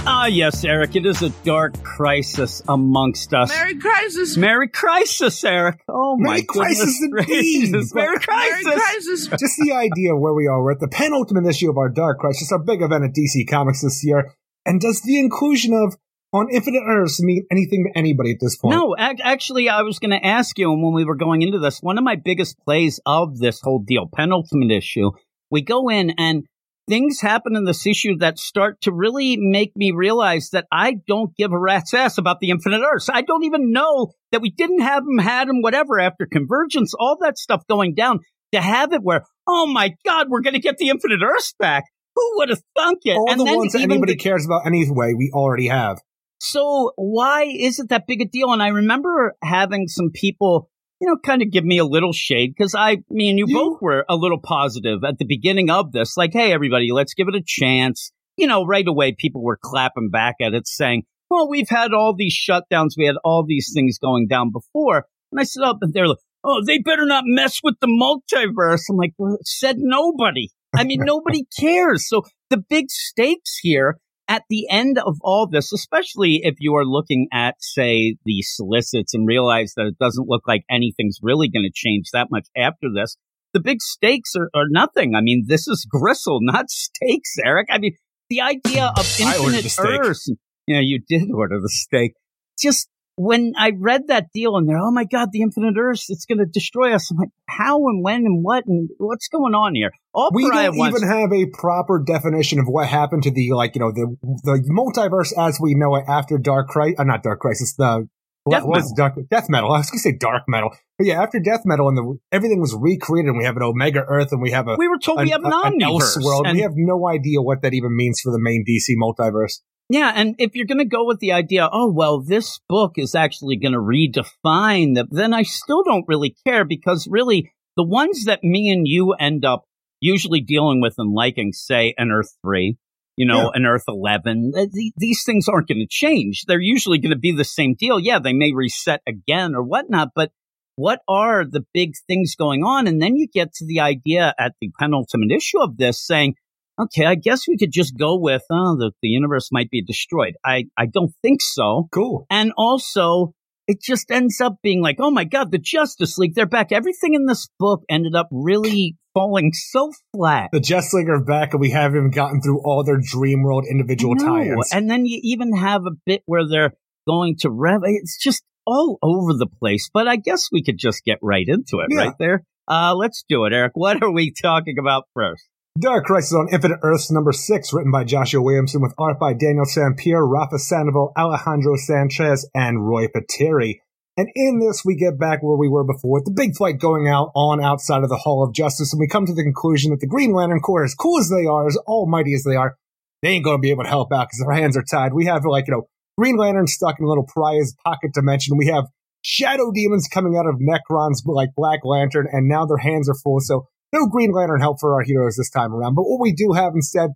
Ah, 0.06 0.26
yes, 0.26 0.64
Eric, 0.64 0.96
it 0.96 1.06
is 1.06 1.22
a 1.22 1.30
dark 1.44 1.82
crisis 1.82 2.62
amongst 2.68 3.32
us. 3.32 3.48
Merry 3.48 3.76
crisis. 3.76 4.36
Merry 4.36 4.68
crisis, 4.68 5.42
Eric. 5.42 5.82
Oh 5.88 6.16
my 6.18 6.32
Merry 6.32 6.42
crisis 6.42 7.00
indeed. 7.02 7.72
Merry 7.94 8.18
crisis. 8.18 8.64
Merry 8.64 8.76
crisis. 8.76 9.26
Just 9.28 9.56
the 9.58 9.72
idea 9.72 10.14
of 10.14 10.20
where 10.20 10.34
we 10.34 10.46
are. 10.46 10.62
We're 10.62 10.72
at 10.72 10.80
the 10.80 10.88
penultimate 10.88 11.46
issue 11.46 11.70
of 11.70 11.78
our 11.78 11.88
Dark 11.88 12.18
Crisis, 12.18 12.52
our 12.52 12.58
big 12.58 12.82
event 12.82 13.04
at 13.04 13.14
DC 13.14 13.48
Comics 13.48 13.80
this 13.80 14.04
year. 14.04 14.34
And 14.66 14.78
does 14.78 15.00
the 15.00 15.18
inclusion 15.18 15.72
of 15.72 15.96
on 16.34 16.48
Infinite 16.50 16.82
Earths 16.86 17.22
mean 17.22 17.46
anything 17.50 17.84
to 17.84 17.98
anybody 17.98 18.32
at 18.32 18.38
this 18.40 18.56
point? 18.56 18.76
No, 18.76 18.94
actually, 18.98 19.70
I 19.70 19.82
was 19.82 19.98
going 19.98 20.10
to 20.10 20.26
ask 20.26 20.58
you, 20.58 20.70
and 20.70 20.82
when 20.82 20.92
we 20.92 21.06
were 21.06 21.16
going 21.16 21.40
into 21.40 21.58
this, 21.58 21.80
one 21.80 21.96
of 21.96 22.04
my 22.04 22.16
biggest 22.16 22.58
plays 22.58 23.00
of 23.06 23.38
this 23.38 23.60
whole 23.62 23.78
deal, 23.78 24.10
penultimate 24.12 24.70
issue, 24.70 25.12
we 25.50 25.62
go 25.62 25.88
in 25.88 26.10
and 26.18 26.44
things 26.88 27.20
happen 27.20 27.56
in 27.56 27.64
this 27.64 27.86
issue 27.86 28.16
that 28.18 28.38
start 28.38 28.80
to 28.82 28.92
really 28.92 29.36
make 29.38 29.72
me 29.76 29.92
realize 29.92 30.50
that 30.50 30.66
I 30.70 30.96
don't 31.06 31.34
give 31.36 31.52
a 31.52 31.58
rat's 31.58 31.94
ass 31.94 32.18
about 32.18 32.40
the 32.40 32.50
Infinite 32.50 32.82
Earths. 32.82 33.08
I 33.12 33.22
don't 33.22 33.44
even 33.44 33.72
know 33.72 34.12
that 34.32 34.42
we 34.42 34.50
didn't 34.50 34.80
have 34.80 35.04
them, 35.04 35.18
had 35.18 35.48
them, 35.48 35.62
whatever, 35.62 35.98
after 35.98 36.26
Convergence, 36.26 36.92
all 36.98 37.16
that 37.20 37.38
stuff 37.38 37.66
going 37.68 37.94
down, 37.94 38.20
to 38.52 38.60
have 38.60 38.92
it 38.92 39.02
where, 39.02 39.24
oh 39.46 39.66
my 39.66 39.94
God, 40.04 40.26
we're 40.28 40.42
going 40.42 40.54
to 40.54 40.60
get 40.60 40.78
the 40.78 40.88
Infinite 40.88 41.20
Earths 41.24 41.54
back. 41.58 41.84
Who 42.14 42.32
would 42.36 42.50
have 42.50 42.62
thunk 42.76 43.00
it? 43.04 43.16
All 43.16 43.30
and 43.30 43.40
the 43.40 43.44
ones 43.44 43.72
that 43.72 43.82
anybody 43.82 44.12
the, 44.12 44.18
cares 44.18 44.46
about 44.46 44.66
anyway, 44.66 45.14
we 45.16 45.30
already 45.34 45.68
have. 45.68 45.98
So 46.40 46.92
why 46.96 47.44
is 47.44 47.80
it 47.80 47.88
that 47.88 48.06
big 48.06 48.20
a 48.20 48.24
deal? 48.26 48.52
And 48.52 48.62
I 48.62 48.68
remember 48.68 49.34
having 49.42 49.88
some 49.88 50.10
people, 50.12 50.68
you 51.00 51.08
know, 51.08 51.16
kind 51.24 51.42
of 51.42 51.50
give 51.50 51.64
me 51.64 51.78
a 51.78 51.84
little 51.84 52.12
shade 52.12 52.54
because 52.56 52.74
I, 52.74 52.98
me 53.10 53.30
and 53.30 53.38
you, 53.38 53.46
you 53.48 53.54
both 53.54 53.82
were 53.82 54.04
a 54.08 54.16
little 54.16 54.40
positive 54.40 55.04
at 55.04 55.18
the 55.18 55.26
beginning 55.26 55.70
of 55.70 55.92
this. 55.92 56.16
Like, 56.16 56.32
hey, 56.32 56.52
everybody, 56.52 56.88
let's 56.92 57.14
give 57.14 57.28
it 57.28 57.34
a 57.34 57.42
chance. 57.44 58.12
You 58.36 58.46
know, 58.46 58.64
right 58.64 58.86
away, 58.86 59.14
people 59.16 59.42
were 59.42 59.58
clapping 59.62 60.10
back 60.10 60.36
at 60.40 60.54
it 60.54 60.66
saying, 60.66 61.04
well, 61.30 61.48
we've 61.48 61.68
had 61.68 61.92
all 61.92 62.14
these 62.16 62.36
shutdowns. 62.36 62.90
We 62.96 63.06
had 63.06 63.16
all 63.24 63.44
these 63.46 63.72
things 63.74 63.98
going 63.98 64.28
down 64.28 64.50
before. 64.52 65.06
And 65.32 65.40
I 65.40 65.44
stood 65.44 65.64
up 65.64 65.78
and 65.80 65.92
they're 65.92 66.08
like, 66.08 66.18
oh, 66.44 66.62
they 66.64 66.78
better 66.78 67.06
not 67.06 67.24
mess 67.26 67.60
with 67.62 67.74
the 67.80 67.86
multiverse. 67.86 68.82
I'm 68.88 68.96
like, 68.96 69.14
well, 69.18 69.38
said 69.44 69.76
nobody. 69.78 70.48
I 70.76 70.84
mean, 70.84 71.00
nobody 71.02 71.44
cares. 71.58 72.08
So 72.08 72.22
the 72.50 72.56
big 72.56 72.86
stakes 72.90 73.58
here 73.62 73.98
at 74.28 74.42
the 74.48 74.66
end 74.70 74.98
of 74.98 75.18
all 75.22 75.46
this, 75.46 75.72
especially 75.72 76.40
if 76.42 76.56
you 76.58 76.74
are 76.74 76.84
looking 76.84 77.28
at, 77.32 77.56
say, 77.60 78.16
the 78.24 78.42
solicits 78.42 79.14
and 79.14 79.26
realize 79.26 79.74
that 79.76 79.86
it 79.86 79.98
doesn't 79.98 80.28
look 80.28 80.42
like 80.46 80.64
anything's 80.70 81.18
really 81.22 81.48
going 81.48 81.64
to 81.64 81.72
change 81.72 82.06
that 82.12 82.28
much 82.30 82.46
after 82.56 82.88
this, 82.94 83.16
the 83.52 83.60
big 83.60 83.80
stakes 83.80 84.34
are, 84.34 84.50
are, 84.54 84.66
nothing. 84.68 85.14
I 85.14 85.20
mean, 85.20 85.44
this 85.46 85.68
is 85.68 85.86
gristle, 85.88 86.38
not 86.42 86.70
stakes, 86.70 87.36
Eric. 87.44 87.68
I 87.70 87.78
mean, 87.78 87.96
the 88.30 88.40
idea 88.40 88.92
of 88.96 89.06
infinite 89.20 89.78
Earths. 89.78 90.28
You 90.66 90.76
know, 90.76 90.80
you 90.80 91.00
did 91.06 91.30
order 91.30 91.60
the 91.60 91.68
steak. 91.68 92.14
Just 92.58 92.88
when 93.16 93.52
I 93.56 93.72
read 93.78 94.08
that 94.08 94.26
deal 94.34 94.56
and 94.56 94.68
they're, 94.68 94.78
oh 94.78 94.90
my 94.90 95.04
God, 95.04 95.28
the 95.32 95.42
infinite 95.42 95.76
earth, 95.78 96.04
it's 96.08 96.26
going 96.26 96.38
to 96.38 96.46
destroy 96.46 96.94
us. 96.94 97.10
I'm 97.10 97.18
like, 97.18 97.30
how 97.48 97.76
and 97.88 98.02
when 98.02 98.26
and 98.26 98.42
what 98.42 98.64
and 98.66 98.88
what's 98.98 99.28
going 99.28 99.54
on 99.54 99.74
here? 99.74 99.92
All 100.12 100.30
we 100.32 100.48
don't 100.48 100.76
wants- 100.76 100.98
even 100.98 101.08
have 101.08 101.32
a 101.32 101.46
proper 101.46 102.02
definition 102.04 102.58
of 102.58 102.66
what 102.66 102.88
happened 102.88 103.22
to 103.24 103.30
the, 103.30 103.52
like, 103.52 103.74
you 103.74 103.80
know, 103.80 103.92
the, 103.92 104.16
the 104.22 104.68
multiverse 104.70 105.32
as 105.38 105.58
we 105.60 105.74
know 105.74 105.94
it 105.96 106.04
after 106.08 106.38
Dark 106.38 106.68
Crisis, 106.68 106.98
uh, 106.98 107.04
not 107.04 107.22
Dark 107.22 107.40
Crisis, 107.40 107.74
the, 107.76 108.08
Death 108.50 108.64
what, 108.64 108.76
metal. 108.76 108.90
Dark, 108.94 109.14
death 109.30 109.46
metal. 109.48 109.72
I 109.72 109.78
was 109.78 109.90
going 109.90 109.98
to 109.98 110.02
say 110.02 110.16
dark 110.18 110.42
metal, 110.48 110.68
but 110.98 111.06
yeah, 111.06 111.22
after 111.22 111.40
death 111.40 111.62
metal 111.64 111.88
and 111.88 111.96
the 111.96 112.18
everything 112.30 112.60
was 112.60 112.76
recreated, 112.78 113.30
and 113.30 113.38
we 113.38 113.44
have 113.44 113.56
an 113.56 113.62
Omega 113.62 114.04
Earth, 114.06 114.32
and 114.32 114.42
we 114.42 114.50
have 114.50 114.68
a 114.68 114.76
we 114.76 114.86
were 114.86 114.98
told 114.98 115.20
an, 115.20 115.24
we 115.24 115.30
have 115.30 115.40
an, 115.42 115.52
an 115.54 115.78
world. 116.22 116.46
And- 116.46 116.56
we 116.56 116.60
have 116.60 116.74
no 116.74 117.08
idea 117.08 117.40
what 117.40 117.62
that 117.62 117.72
even 117.72 117.96
means 117.96 118.20
for 118.22 118.32
the 118.32 118.38
main 118.38 118.62
DC 118.68 119.00
multiverse. 119.00 119.60
Yeah, 119.90 120.12
and 120.14 120.34
if 120.38 120.54
you're 120.54 120.66
going 120.66 120.78
to 120.78 120.84
go 120.86 121.04
with 121.04 121.18
the 121.20 121.32
idea, 121.32 121.68
oh, 121.70 121.92
well, 121.92 122.20
this 122.22 122.58
book 122.68 122.92
is 122.96 123.14
actually 123.14 123.56
going 123.56 123.72
to 123.74 123.78
redefine 123.78 124.94
that, 124.94 125.06
then 125.10 125.34
I 125.34 125.42
still 125.42 125.82
don't 125.84 126.06
really 126.08 126.34
care 126.46 126.64
because 126.64 127.06
really 127.10 127.52
the 127.76 127.84
ones 127.84 128.24
that 128.24 128.42
me 128.42 128.70
and 128.70 128.86
you 128.88 129.12
end 129.12 129.44
up 129.44 129.64
usually 130.00 130.40
dealing 130.40 130.80
with 130.80 130.94
and 130.98 131.12
liking, 131.12 131.52
say, 131.52 131.94
an 131.98 132.10
Earth 132.10 132.34
3, 132.42 132.76
you 133.16 133.26
know, 133.26 133.42
Yeah. 133.44 133.50
an 133.54 133.66
Earth 133.66 133.84
11, 133.88 134.52
eh, 134.56 134.66
th- 134.72 134.92
these 134.96 135.22
things 135.24 135.48
aren't 135.48 135.68
going 135.68 135.80
to 135.80 135.86
change. 135.88 136.44
They're 136.46 136.60
usually 136.60 136.98
going 136.98 137.12
to 137.12 137.18
be 137.18 137.32
the 137.32 137.44
same 137.44 137.74
deal. 137.78 138.00
Yeah, 138.00 138.18
they 138.18 138.32
may 138.32 138.52
reset 138.54 139.02
again 139.06 139.54
or 139.54 139.62
whatnot, 139.62 140.10
but 140.14 140.30
what 140.76 141.00
are 141.08 141.44
the 141.44 141.64
big 141.72 141.92
things 142.08 142.34
going 142.34 142.64
on? 142.64 142.86
And 142.86 143.00
then 143.00 143.16
you 143.16 143.28
get 143.32 143.52
to 143.54 143.66
the 143.66 143.80
idea 143.80 144.34
at 144.38 144.54
the 144.60 144.70
penultimate 144.78 145.30
issue 145.30 145.60
of 145.60 145.76
this 145.76 146.04
saying, 146.04 146.34
okay, 146.80 147.04
I 147.06 147.14
guess 147.14 147.46
we 147.48 147.56
could 147.56 147.72
just 147.72 147.96
go 147.98 148.18
with, 148.18 148.42
oh, 148.50 148.76
the, 148.76 148.92
the 149.02 149.08
universe 149.08 149.48
might 149.52 149.70
be 149.70 149.82
destroyed. 149.82 150.34
I, 150.44 150.64
I 150.76 150.86
don't 150.86 151.12
think 151.22 151.40
so. 151.42 151.88
Cool. 151.92 152.26
And 152.30 152.52
also, 152.56 153.32
it 153.66 153.80
just 153.80 154.10
ends 154.10 154.40
up 154.40 154.56
being 154.62 154.82
like, 154.82 154.96
oh 154.98 155.10
my 155.10 155.24
God, 155.24 155.50
the 155.50 155.58
Justice 155.58 156.18
League, 156.18 156.34
they're 156.34 156.46
back. 156.46 156.72
Everything 156.72 157.14
in 157.14 157.26
this 157.26 157.48
book 157.58 157.82
ended 157.88 158.14
up 158.14 158.28
really 158.30 158.96
falling 159.14 159.52
so 159.52 159.92
flat. 160.14 160.50
The 160.52 160.60
Justice 160.60 160.94
League 160.94 161.08
are 161.08 161.24
back, 161.24 161.52
and 161.52 161.60
we 161.60 161.70
haven't 161.70 161.96
even 161.96 162.10
gotten 162.10 162.40
through 162.42 162.60
all 162.64 162.84
their 162.84 162.98
Dream 163.00 163.42
World 163.42 163.64
individual 163.70 164.16
tie-ins. 164.16 164.72
And 164.72 164.90
then 164.90 165.06
you 165.06 165.20
even 165.22 165.56
have 165.56 165.82
a 165.86 165.92
bit 166.04 166.22
where 166.26 166.46
they're 166.48 166.72
going 167.06 167.36
to 167.40 167.50
rev. 167.50 167.80
It's 167.84 168.18
just 168.20 168.42
all 168.66 168.98
over 169.02 169.32
the 169.34 169.46
place. 169.46 169.88
But 169.92 170.08
I 170.08 170.16
guess 170.16 170.48
we 170.50 170.62
could 170.62 170.78
just 170.78 171.04
get 171.04 171.18
right 171.22 171.46
into 171.46 171.80
it 171.80 171.88
Yeah. 171.90 171.98
right 172.00 172.14
there. 172.18 172.44
Uh, 172.66 172.94
let's 172.96 173.24
do 173.28 173.44
it, 173.44 173.52
Eric. 173.52 173.72
What 173.74 174.02
are 174.02 174.10
we 174.10 174.32
talking 174.32 174.78
about 174.78 175.04
first? 175.14 175.44
Dark 175.76 176.04
Crisis 176.04 176.32
on 176.32 176.46
Infinite 176.52 176.78
Earths 176.84 177.10
number 177.10 177.32
six, 177.32 177.72
written 177.72 177.90
by 177.90 178.04
Joshua 178.04 178.40
Williamson 178.40 178.80
with 178.80 178.94
art 178.96 179.18
by 179.18 179.32
Daniel 179.32 179.64
Sampere, 179.64 180.24
Rafa 180.24 180.56
Sandoval, 180.56 181.12
Alejandro 181.18 181.74
Sanchez, 181.74 182.48
and 182.54 182.86
Roy 182.86 183.08
Pateri. 183.08 183.80
And 184.16 184.28
in 184.36 184.60
this, 184.60 184.84
we 184.84 184.94
get 184.94 185.18
back 185.18 185.42
where 185.42 185.56
we 185.56 185.68
were 185.68 185.82
before, 185.82 186.12
with 186.12 186.26
the 186.26 186.30
big 186.30 186.54
fight 186.54 186.78
going 186.78 187.08
out 187.08 187.32
on 187.34 187.60
outside 187.60 188.04
of 188.04 188.08
the 188.08 188.18
Hall 188.18 188.44
of 188.44 188.54
Justice, 188.54 188.92
and 188.92 189.00
we 189.00 189.08
come 189.08 189.26
to 189.26 189.34
the 189.34 189.42
conclusion 189.42 189.90
that 189.90 189.98
the 189.98 190.06
Green 190.06 190.32
Lantern 190.32 190.60
Corps, 190.60 190.84
as 190.84 190.94
cool 190.94 191.18
as 191.18 191.28
they 191.28 191.44
are, 191.44 191.66
as 191.66 191.76
almighty 191.88 192.34
as 192.34 192.44
they 192.44 192.54
are, 192.54 192.76
they 193.22 193.30
ain't 193.30 193.44
going 193.44 193.58
to 193.58 193.60
be 193.60 193.72
able 193.72 193.82
to 193.82 193.88
help 193.88 194.12
out 194.12 194.28
because 194.28 194.44
their 194.46 194.54
hands 194.54 194.76
are 194.76 194.84
tied. 194.88 195.12
We 195.12 195.24
have, 195.24 195.44
like, 195.44 195.66
you 195.66 195.72
know, 195.72 195.88
Green 196.16 196.36
Lantern 196.36 196.68
stuck 196.68 197.00
in 197.00 197.04
a 197.04 197.08
little 197.08 197.26
Pariah's 197.26 197.74
pocket 197.84 198.12
dimension. 198.14 198.56
We 198.56 198.68
have 198.68 198.84
shadow 199.22 199.72
demons 199.74 200.06
coming 200.06 200.36
out 200.36 200.46
of 200.46 200.60
Nekron's, 200.60 201.24
like 201.26 201.48
Black 201.56 201.80
Lantern, 201.82 202.28
and 202.30 202.46
now 202.46 202.64
their 202.64 202.78
hands 202.78 203.08
are 203.08 203.16
full. 203.24 203.40
So 203.40 203.66
no 203.94 204.06
Green 204.08 204.32
Lantern 204.32 204.60
help 204.60 204.80
for 204.80 204.94
our 204.94 205.02
heroes 205.02 205.36
this 205.36 205.50
time 205.50 205.72
around. 205.72 205.94
But 205.94 206.02
what 206.02 206.20
we 206.20 206.34
do 206.34 206.52
have 206.52 206.72
instead, 206.74 207.10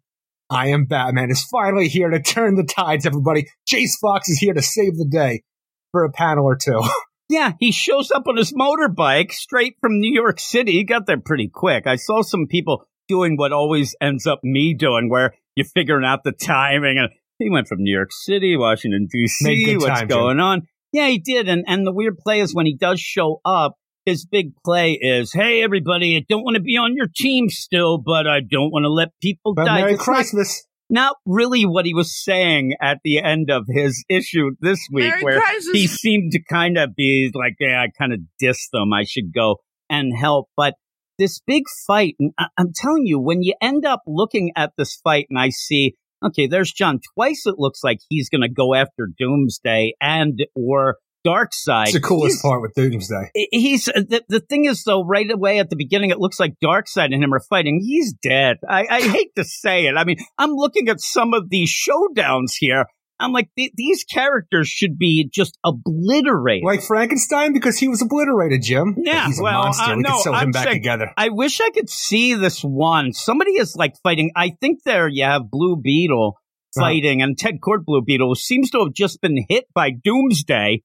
I 0.48 0.68
am 0.68 0.86
Batman 0.86 1.30
is 1.30 1.44
finally 1.44 1.88
here 1.88 2.08
to 2.08 2.22
turn 2.22 2.54
the 2.54 2.64
tides, 2.64 3.04
everybody. 3.04 3.48
Jace 3.70 3.98
Fox 4.00 4.28
is 4.28 4.38
here 4.38 4.54
to 4.54 4.62
save 4.62 4.96
the 4.96 5.08
day 5.10 5.42
for 5.92 6.04
a 6.04 6.12
panel 6.12 6.44
or 6.44 6.56
two. 6.56 6.80
Yeah, 7.30 7.52
he 7.60 7.72
shows 7.72 8.10
up 8.10 8.26
on 8.26 8.38
his 8.38 8.54
motorbike 8.54 9.32
straight 9.32 9.76
from 9.82 10.00
New 10.00 10.10
York 10.10 10.40
City. 10.40 10.72
He 10.72 10.84
got 10.84 11.04
there 11.06 11.20
pretty 11.20 11.50
quick. 11.52 11.86
I 11.86 11.96
saw 11.96 12.22
some 12.22 12.46
people 12.46 12.84
doing 13.06 13.36
what 13.36 13.52
always 13.52 13.94
ends 14.00 14.26
up 14.26 14.40
me 14.42 14.72
doing, 14.72 15.10
where 15.10 15.34
you're 15.54 15.66
figuring 15.66 16.06
out 16.06 16.24
the 16.24 16.32
timing. 16.32 16.96
And 16.96 17.10
he 17.38 17.50
went 17.50 17.68
from 17.68 17.82
New 17.82 17.94
York 17.94 18.12
City, 18.12 18.56
Washington 18.56 19.08
D.C. 19.12 19.76
What's 19.76 20.00
time, 20.00 20.08
going 20.08 20.38
Jim. 20.38 20.42
on? 20.42 20.62
Yeah, 20.90 21.08
he 21.08 21.18
did. 21.18 21.50
And 21.50 21.64
and 21.66 21.86
the 21.86 21.92
weird 21.92 22.16
play 22.16 22.40
is 22.40 22.54
when 22.54 22.64
he 22.64 22.74
does 22.74 22.98
show 22.98 23.42
up, 23.44 23.74
his 24.08 24.26
big 24.26 24.52
play 24.64 24.98
is, 25.00 25.32
"Hey, 25.32 25.62
everybody, 25.62 26.16
I 26.16 26.24
don't 26.28 26.42
want 26.42 26.56
to 26.56 26.62
be 26.62 26.76
on 26.76 26.94
your 26.96 27.08
team 27.14 27.48
still, 27.48 27.98
but 27.98 28.26
I 28.26 28.40
don't 28.40 28.70
want 28.70 28.84
to 28.84 28.90
let 28.90 29.08
people 29.20 29.54
but 29.54 29.66
die." 29.66 29.80
Merry 29.82 29.96
Christmas 29.96 30.64
not 30.90 31.16
really 31.26 31.64
what 31.64 31.84
he 31.84 31.94
was 31.94 32.22
saying 32.24 32.74
at 32.80 32.98
the 33.04 33.18
end 33.18 33.50
of 33.50 33.64
his 33.68 34.04
issue 34.08 34.50
this 34.60 34.78
week, 34.92 35.04
Merry 35.08 35.22
where 35.22 35.40
Crisis. 35.40 35.72
he 35.72 35.86
seemed 35.86 36.32
to 36.32 36.42
kind 36.42 36.78
of 36.78 36.94
be 36.94 37.30
like, 37.34 37.54
yeah, 37.60 37.82
I 37.82 37.88
kind 37.98 38.12
of 38.12 38.20
dissed 38.42 38.70
them. 38.72 38.92
I 38.92 39.04
should 39.04 39.32
go 39.34 39.56
and 39.90 40.16
help. 40.16 40.48
But 40.56 40.74
this 41.18 41.40
big 41.46 41.64
fight, 41.86 42.14
and 42.18 42.32
I- 42.38 42.48
I'm 42.56 42.72
telling 42.74 43.06
you, 43.06 43.18
when 43.18 43.42
you 43.42 43.54
end 43.60 43.84
up 43.84 44.02
looking 44.06 44.52
at 44.56 44.72
this 44.78 44.98
fight 45.02 45.26
and 45.28 45.38
I 45.38 45.50
see, 45.50 45.94
okay, 46.24 46.46
there's 46.46 46.72
John. 46.72 47.00
Twice 47.14 47.42
it 47.46 47.56
looks 47.58 47.80
like 47.84 47.98
he's 48.08 48.28
going 48.28 48.42
to 48.42 48.48
go 48.48 48.74
after 48.74 49.08
Doomsday 49.18 49.94
and 50.00 50.38
or 50.54 50.96
Darkseid. 51.26 51.84
It's 51.84 51.92
the 51.92 52.00
coolest 52.00 52.34
He's- 52.36 52.42
part 52.42 52.62
with 52.62 52.72
Doomsday. 52.74 53.30
He's 53.50 53.84
the, 53.86 54.22
the 54.28 54.40
thing 54.40 54.64
is 54.66 54.84
though 54.84 55.04
right 55.04 55.30
away 55.30 55.58
at 55.58 55.70
the 55.70 55.76
beginning 55.76 56.10
it 56.10 56.18
looks 56.18 56.38
like 56.40 56.54
Darkseid 56.62 57.12
and 57.12 57.22
him 57.22 57.32
are 57.34 57.40
fighting. 57.50 57.80
He's 57.84 58.12
dead. 58.12 58.58
I, 58.68 58.86
I 58.90 59.00
hate 59.02 59.34
to 59.36 59.44
say 59.44 59.86
it. 59.86 59.94
I 59.96 60.04
mean, 60.04 60.16
I'm 60.38 60.52
looking 60.52 60.88
at 60.88 61.00
some 61.00 61.34
of 61.34 61.50
these 61.50 61.70
showdowns 61.72 62.52
here. 62.58 62.86
I'm 63.20 63.32
like 63.32 63.48
th- 63.58 63.72
these 63.76 64.04
characters 64.04 64.68
should 64.68 64.96
be 64.96 65.28
just 65.32 65.58
obliterated. 65.64 66.64
Like 66.64 66.82
Frankenstein 66.82 67.52
because 67.52 67.76
he 67.76 67.88
was 67.88 68.00
obliterated, 68.00 68.62
Jim. 68.62 68.94
But 68.94 69.04
Yeah, 69.04 69.26
he's 69.26 69.40
a 69.40 69.42
well, 69.42 69.64
monster. 69.64 69.82
uh, 69.92 69.96
we 69.96 70.02
no, 70.02 70.10
can 70.10 70.20
sew 70.22 70.30
him 70.30 70.36
I'm 70.36 70.50
back 70.52 70.64
saying- 70.64 70.76
together. 70.76 71.10
I 71.16 71.30
wish 71.30 71.60
I 71.60 71.70
could 71.70 71.90
see 71.90 72.34
this 72.34 72.62
one. 72.62 73.12
Somebody 73.12 73.52
is 73.52 73.74
like 73.74 73.94
fighting. 74.04 74.30
I 74.36 74.52
think 74.60 74.84
there 74.84 75.08
you 75.08 75.24
have 75.24 75.50
Blue 75.50 75.76
Beetle 75.76 76.36
Uh-huh. 76.76 76.80
fighting, 76.86 77.20
and 77.22 77.36
Ted 77.36 77.56
Kord 77.60 77.84
Blue 77.84 78.02
Beetle 78.02 78.36
seems 78.36 78.70
to 78.70 78.84
have 78.84 78.92
just 78.92 79.20
been 79.20 79.44
hit 79.48 79.64
by 79.74 79.90
Doomsday. 79.90 80.82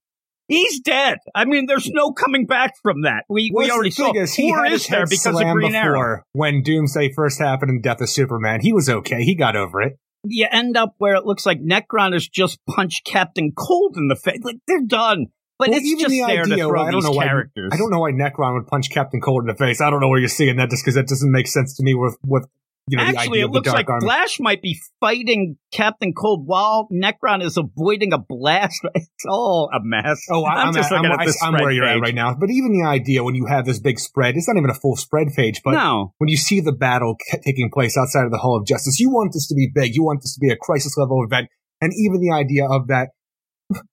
He's 0.55 0.79
dead. 0.81 1.17
I 1.33 1.45
mean, 1.45 1.65
there's 1.65 1.89
no 1.89 2.11
coming 2.11 2.45
back 2.45 2.73
from 2.83 3.01
that. 3.03 3.23
We 3.29 3.49
Well, 3.53 3.65
we 3.65 3.71
already 3.71 3.91
saw. 3.91 4.13
is, 4.13 4.33
he 4.33 4.51
Or 4.51 4.65
is 4.65 4.85
there 4.87 5.05
because 5.09 5.25
of 5.39 5.47
Green 5.53 5.71
before 5.71 5.95
Arrow? 5.97 6.21
when 6.33 6.61
Doomsday 6.61 7.11
first 7.13 7.39
happened 7.39 7.71
in 7.71 7.81
Death 7.81 8.01
of 8.01 8.09
Superman. 8.09 8.59
He 8.61 8.71
was 8.73 8.89
okay. 8.89 9.23
He 9.23 9.35
got 9.35 9.55
over 9.55 9.81
it. 9.81 9.97
You 10.25 10.47
end 10.51 10.77
up 10.77 10.95
where 10.99 11.15
it 11.15 11.25
looks 11.25 11.45
like 11.45 11.59
Nekron 11.61 12.13
has 12.13 12.27
just 12.27 12.59
punched 12.69 13.05
Captain 13.05 13.51
Cold 13.57 13.97
in 13.97 14.07
the 14.07 14.15
face. 14.15 14.39
Like 14.43 14.57
they're 14.67 14.81
done. 14.85 15.25
But 15.59 15.69
Well, 15.69 15.77
it's 15.77 15.85
even 15.87 15.99
just 15.99 16.09
the 16.11 16.21
there 16.27 16.41
idea, 16.43 16.55
to 16.57 16.63
throw 16.63 16.81
I 16.81 16.91
don't 16.91 17.01
these 17.01 17.03
know 17.09 17.11
why- 17.15 17.25
characters. 17.25 17.69
I 17.73 17.77
don't 17.77 17.91
know 17.91 17.99
why 17.99 18.11
Nekron 18.11 18.53
would 18.53 18.67
punch 18.67 18.89
Captain 18.89 19.21
Cold 19.21 19.43
in 19.43 19.47
the 19.47 19.55
face. 19.55 19.81
I 19.81 19.89
don't 19.89 19.99
know 20.01 20.07
where 20.09 20.19
you're 20.19 20.27
seeing 20.29 20.55
that 20.57 20.69
just 20.69 20.83
because 20.83 20.95
that 20.95 21.07
doesn't 21.07 21.31
make 21.31 21.47
sense 21.47 21.75
to 21.77 21.83
me 21.83 21.93
with, 21.93 22.17
with 22.25 22.47
you 22.87 22.97
know, 22.97 23.03
Actually, 23.03 23.39
it 23.39 23.47
looks 23.47 23.69
like 23.69 23.89
Army. 23.89 24.05
Flash 24.05 24.39
might 24.41 24.61
be 24.61 24.77
fighting 24.99 25.57
Captain 25.71 26.13
Cold 26.13 26.45
while 26.45 26.89
Nekron 26.91 27.41
is 27.41 27.57
avoiding 27.57 28.11
a 28.11 28.17
blast. 28.17 28.81
It's 28.95 29.25
all 29.29 29.69
a 29.73 29.79
mess. 29.81 30.25
Oh, 30.29 30.43
I, 30.43 30.53
I'm, 30.63 30.73
just 30.73 30.91
I'm, 30.91 30.97
looking 30.97 31.11
I'm, 31.11 31.19
at 31.19 31.25
this 31.25 31.41
I'm 31.41 31.53
where 31.53 31.61
spread 31.61 31.75
you're 31.75 31.85
at 31.85 32.01
right 32.01 32.13
now. 32.13 32.35
But 32.37 32.49
even 32.49 32.73
the 32.73 32.85
idea 32.85 33.23
when 33.23 33.35
you 33.35 33.45
have 33.45 33.65
this 33.65 33.79
big 33.79 33.99
spread, 33.99 34.35
it's 34.35 34.47
not 34.49 34.57
even 34.57 34.69
a 34.69 34.73
full 34.73 34.97
spread 34.97 35.27
page, 35.33 35.61
but 35.63 35.71
no, 35.71 36.13
when 36.17 36.27
you 36.27 36.35
see 36.35 36.59
the 36.59 36.73
battle 36.73 37.15
c- 37.21 37.37
taking 37.43 37.69
place 37.71 37.95
outside 37.97 38.25
of 38.25 38.31
the 38.31 38.37
Hall 38.37 38.57
of 38.57 38.67
Justice, 38.67 38.99
you 38.99 39.09
want 39.09 39.31
this 39.33 39.47
to 39.47 39.55
be 39.55 39.71
big. 39.73 39.95
You 39.95 40.03
want 40.03 40.21
this 40.21 40.33
to 40.33 40.39
be 40.41 40.51
a 40.51 40.57
crisis 40.57 40.97
level 40.97 41.23
event. 41.23 41.47
And 41.79 41.93
even 41.97 42.19
the 42.19 42.31
idea 42.31 42.65
of 42.65 42.87
that, 42.87 43.09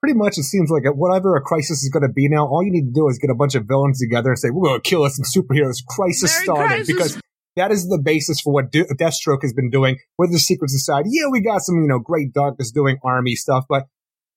pretty 0.01 0.17
much 0.17 0.37
it 0.37 0.45
seems 0.45 0.71
like 0.71 0.83
whatever 0.95 1.37
a 1.37 1.41
crisis 1.41 1.83
is 1.83 1.91
going 1.91 2.03
to 2.03 2.13
be 2.13 2.29
now, 2.29 2.47
all 2.47 2.63
you 2.65 2.73
need 2.73 2.87
to 2.87 2.93
do 2.93 3.09
is 3.09 3.19
get 3.19 3.31
a 3.31 3.35
bunch 3.35 3.55
of 3.55 3.67
villains 3.67 4.01
together 4.01 4.31
and 4.31 4.39
say, 4.39 4.51
we're 4.51 4.69
going 4.69 4.81
to 4.81 4.89
kill 4.89 5.05
us 5.05 5.17
some 5.17 5.25
superheroes. 5.25 5.85
Crisis 5.87 6.35
Merry 6.35 6.45
started. 6.45 6.69
Crisis. 6.69 6.87
Because 6.87 7.21
that 7.57 7.71
is 7.71 7.89
the 7.89 8.01
basis 8.03 8.41
for 8.41 8.53
what 8.53 8.71
Do- 8.71 8.87
Deathstroke 8.87 9.43
has 9.43 9.53
been 9.53 9.71
doing 9.71 9.99
with 10.19 10.33
the 10.33 10.39
Secret 10.39 10.71
Society. 10.71 11.11
Yeah, 11.13 11.29
we 11.31 11.41
got 11.41 11.63
some, 11.63 11.83
you 11.83 11.89
know, 11.89 11.99
great 11.99 12.33
darkness 12.33 12.71
doing 12.71 12.99
army 13.05 13.35
stuff, 13.35 13.65
but 13.69 13.87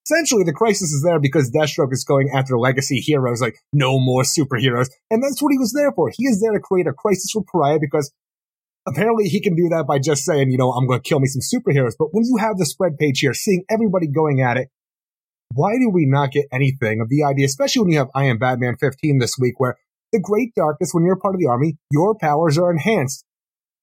essentially 0.05 0.43
the 0.43 0.53
crisis 0.53 0.91
is 0.91 1.03
there 1.03 1.19
because 1.19 1.51
Deathstroke 1.51 1.93
is 1.93 2.03
going 2.03 2.29
after 2.33 2.57
legacy 2.57 2.99
heroes 2.99 3.41
like 3.41 3.55
no 3.71 3.99
more 3.99 4.23
superheroes. 4.23 4.89
And 5.09 5.23
that's 5.23 5.41
what 5.41 5.51
he 5.51 5.57
was 5.57 5.73
there 5.73 5.91
for. 5.91 6.11
He 6.15 6.25
is 6.25 6.41
there 6.41 6.53
to 6.53 6.59
create 6.59 6.87
a 6.87 6.93
crisis 6.93 7.31
for 7.31 7.43
Pariah 7.43 7.79
because 7.79 8.11
apparently 8.87 9.25
he 9.25 9.41
can 9.41 9.55
do 9.55 9.69
that 9.69 9.85
by 9.87 9.99
just 9.99 10.25
saying, 10.25 10.51
you 10.51 10.57
know, 10.57 10.71
I'm 10.71 10.87
going 10.87 10.99
to 10.99 11.07
kill 11.07 11.19
me 11.19 11.27
some 11.27 11.41
superheroes. 11.41 11.93
But 11.97 12.09
when 12.11 12.25
you 12.25 12.37
have 12.37 12.57
the 12.57 12.65
spread 12.65 12.97
page 12.97 13.19
here, 13.19 13.33
seeing 13.33 13.63
everybody 13.69 14.07
going 14.07 14.41
at 14.41 14.57
it, 14.57 14.69
why 15.53 15.73
do 15.79 15.89
we 15.89 16.05
not 16.05 16.31
get 16.31 16.45
anything 16.51 16.99
of 16.99 17.09
the 17.09 17.23
idea, 17.23 17.45
especially 17.45 17.83
when 17.83 17.91
you 17.91 17.99
have 17.99 18.09
I 18.15 18.25
Am 18.25 18.39
Batman 18.39 18.75
15 18.79 19.19
this 19.19 19.35
week, 19.39 19.59
where 19.59 19.77
the 20.13 20.21
Great 20.21 20.55
Darkness, 20.55 20.91
when 20.93 21.03
you're 21.03 21.19
part 21.19 21.35
of 21.35 21.41
the 21.41 21.47
army, 21.47 21.77
your 21.91 22.15
powers 22.15 22.57
are 22.57 22.71
enhanced. 22.71 23.25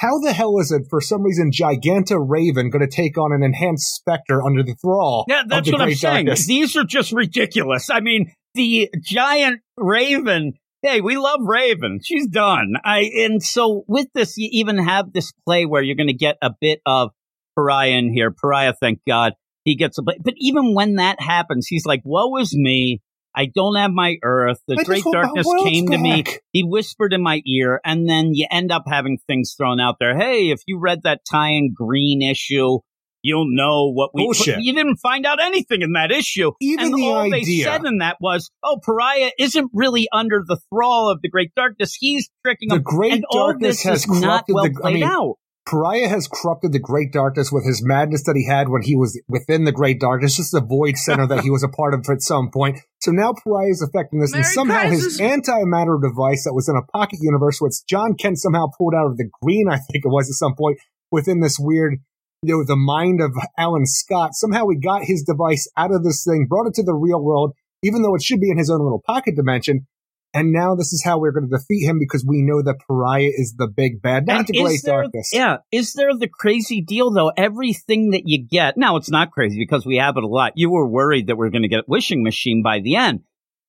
How 0.00 0.18
the 0.18 0.32
hell 0.32 0.58
is 0.58 0.72
it, 0.72 0.84
for 0.88 1.02
some 1.02 1.22
reason, 1.22 1.50
Giganta 1.50 2.16
Raven 2.18 2.70
going 2.70 2.88
to 2.88 2.90
take 2.90 3.18
on 3.18 3.34
an 3.34 3.42
enhanced 3.42 3.94
Spectre 3.94 4.42
under 4.42 4.62
the 4.62 4.74
thrall 4.80 5.26
yeah, 5.28 5.42
that's 5.46 5.70
what 5.70 5.82
I'm 5.82 5.94
saying. 5.94 6.24
Darkness? 6.24 6.46
These 6.46 6.74
are 6.78 6.84
just 6.84 7.12
ridiculous. 7.12 7.90
I 7.90 8.00
mean, 8.00 8.32
the 8.54 8.88
giant 9.02 9.60
Raven. 9.76 10.54
Hey, 10.82 11.02
we 11.02 11.18
love 11.18 11.40
Raven. 11.42 12.00
She's 12.02 12.26
done. 12.26 12.72
I 12.82 13.10
and 13.14 13.42
so 13.42 13.84
with 13.86 14.06
this, 14.14 14.38
you 14.38 14.48
even 14.52 14.78
have 14.78 15.12
this 15.12 15.32
play 15.44 15.66
where 15.66 15.82
you're 15.82 15.96
going 15.96 16.06
to 16.06 16.14
get 16.14 16.38
a 16.40 16.52
bit 16.58 16.80
of 16.86 17.10
Pariah 17.54 17.90
in 17.90 18.14
here. 18.14 18.30
Pariah, 18.30 18.72
thank 18.80 19.00
God, 19.06 19.34
he 19.64 19.76
gets 19.76 19.98
a 19.98 20.02
play. 20.02 20.16
But 20.24 20.34
even 20.38 20.72
when 20.72 20.94
that 20.94 21.20
happens, 21.20 21.66
he's 21.66 21.84
like, 21.84 22.00
"Woe 22.04 22.38
is 22.38 22.56
me! 22.56 23.02
I 23.34 23.46
don't 23.46 23.76
have 23.76 23.92
my 23.92 24.16
Earth. 24.22 24.58
The 24.66 24.76
I 24.80 24.82
great 24.82 25.04
darkness 25.04 25.46
came 25.64 25.86
to 25.88 25.98
me. 25.98 26.24
He 26.52 26.64
whispered 26.64 27.12
in 27.12 27.22
my 27.22 27.42
ear, 27.46 27.80
and 27.84 28.08
then 28.08 28.30
you 28.34 28.46
end 28.50 28.72
up 28.72 28.84
having 28.88 29.18
things 29.26 29.54
thrown 29.56 29.80
out 29.80 29.96
there. 30.00 30.16
Hey, 30.18 30.50
if 30.50 30.60
you 30.66 30.78
read 30.80 31.02
that 31.04 31.20
tie-in 31.30 31.72
green 31.74 32.22
issue, 32.22 32.78
you'll 33.22 33.46
know 33.54 33.90
what 33.92 34.10
we. 34.14 34.24
Bullshit. 34.24 34.60
You 34.60 34.74
didn't 34.74 34.96
find 34.96 35.26
out 35.26 35.40
anything 35.40 35.82
in 35.82 35.92
that 35.92 36.10
issue. 36.10 36.52
Even 36.60 36.86
and 36.86 36.94
the 36.94 37.02
all 37.02 37.18
idea- 37.20 37.30
they 37.30 37.44
said 37.62 37.84
in 37.84 37.98
that 37.98 38.16
was, 38.20 38.50
"Oh, 38.64 38.80
Pariah 38.82 39.30
isn't 39.38 39.70
really 39.72 40.08
under 40.12 40.42
the 40.44 40.58
thrall 40.68 41.10
of 41.10 41.20
the 41.22 41.28
Great 41.28 41.54
Darkness. 41.54 41.94
He's 41.98 42.28
tricking 42.44 42.70
The 42.70 42.76
him." 42.76 42.82
Great 42.82 43.12
and 43.12 43.24
all 43.30 43.48
Darkness 43.48 43.82
this 43.82 43.84
has 43.84 44.06
corrupted 44.06 44.54
well 44.54 44.64
the- 44.64 44.70
I 44.70 44.80
played 44.80 44.94
mean, 44.94 45.02
out. 45.04 45.36
Pariah 45.66 46.08
has 46.08 46.26
corrupted 46.26 46.72
the 46.72 46.80
Great 46.80 47.12
Darkness 47.12 47.52
with 47.52 47.64
his 47.64 47.84
madness 47.84 48.24
that 48.24 48.34
he 48.34 48.46
had 48.46 48.68
when 48.68 48.82
he 48.82 48.96
was 48.96 49.20
within 49.28 49.64
the 49.64 49.72
Great 49.72 50.00
Darkness, 50.00 50.36
just 50.36 50.52
the 50.52 50.60
void 50.60 50.96
center 50.96 51.26
that 51.26 51.44
he 51.44 51.50
was 51.50 51.62
a 51.62 51.68
part 51.68 51.94
of 51.94 52.00
at 52.10 52.22
some 52.22 52.50
point. 52.50 52.80
So 53.00 53.12
now 53.12 53.32
Pariah 53.32 53.70
is 53.70 53.82
affecting 53.82 54.20
this, 54.20 54.34
and 54.34 54.44
somehow 54.44 54.88
Crisis. 54.88 55.18
his 55.18 55.20
antimatter 55.20 56.00
device 56.00 56.44
that 56.44 56.54
was 56.54 56.68
in 56.68 56.76
a 56.76 56.86
pocket 56.90 57.18
universe, 57.22 57.60
which 57.60 57.86
Jon 57.88 58.14
Kent 58.14 58.38
somehow 58.38 58.66
pulled 58.76 58.94
out 58.94 59.06
of 59.06 59.16
the 59.16 59.30
green, 59.42 59.68
I 59.68 59.76
think 59.76 60.04
it 60.04 60.08
was 60.08 60.28
at 60.28 60.34
some 60.34 60.56
point, 60.56 60.78
within 61.12 61.40
this 61.40 61.56
weird, 61.60 61.98
you 62.42 62.56
know, 62.56 62.64
the 62.64 62.76
mind 62.76 63.20
of 63.20 63.32
Alan 63.56 63.86
Scott. 63.86 64.30
Somehow 64.34 64.64
we 64.64 64.76
got 64.76 65.04
his 65.04 65.22
device 65.22 65.70
out 65.76 65.92
of 65.92 66.02
this 66.02 66.24
thing, 66.24 66.46
brought 66.48 66.66
it 66.66 66.74
to 66.74 66.82
the 66.82 66.94
real 66.94 67.22
world, 67.22 67.54
even 67.82 68.02
though 68.02 68.14
it 68.14 68.22
should 68.22 68.40
be 68.40 68.50
in 68.50 68.58
his 68.58 68.70
own 68.70 68.82
little 68.82 69.02
pocket 69.06 69.36
dimension. 69.36 69.86
And 70.32 70.52
now 70.52 70.76
this 70.76 70.92
is 70.92 71.02
how 71.04 71.18
we're 71.18 71.32
going 71.32 71.48
to 71.50 71.56
defeat 71.56 71.84
him 71.84 71.98
because 71.98 72.24
we 72.24 72.42
know 72.42 72.62
that 72.62 72.76
Pariah 72.86 73.30
is 73.34 73.54
the 73.58 73.66
big 73.66 74.00
bad, 74.00 74.26
not 74.26 74.38
And 74.40 74.48
the 74.48 74.58
is 74.60 74.82
there- 74.82 75.02
Darkness. 75.02 75.30
Yeah. 75.32 75.56
Is 75.72 75.94
there 75.94 76.16
the 76.16 76.28
crazy 76.28 76.80
deal 76.80 77.10
though? 77.10 77.32
Everything 77.36 78.10
that 78.10 78.22
you 78.26 78.44
get 78.46 78.76
now, 78.76 78.96
it's 78.96 79.10
not 79.10 79.32
crazy 79.32 79.58
because 79.58 79.84
we 79.84 79.96
have 79.96 80.16
it 80.16 80.22
a 80.24 80.28
lot. 80.28 80.52
You 80.54 80.70
were 80.70 80.86
worried 80.86 81.26
that 81.26 81.36
we 81.36 81.46
are 81.46 81.50
going 81.50 81.62
to 81.62 81.68
get 81.68 81.88
wishing 81.88 82.22
machine 82.22 82.62
by 82.62 82.80
the 82.80 82.96
end. 82.96 83.20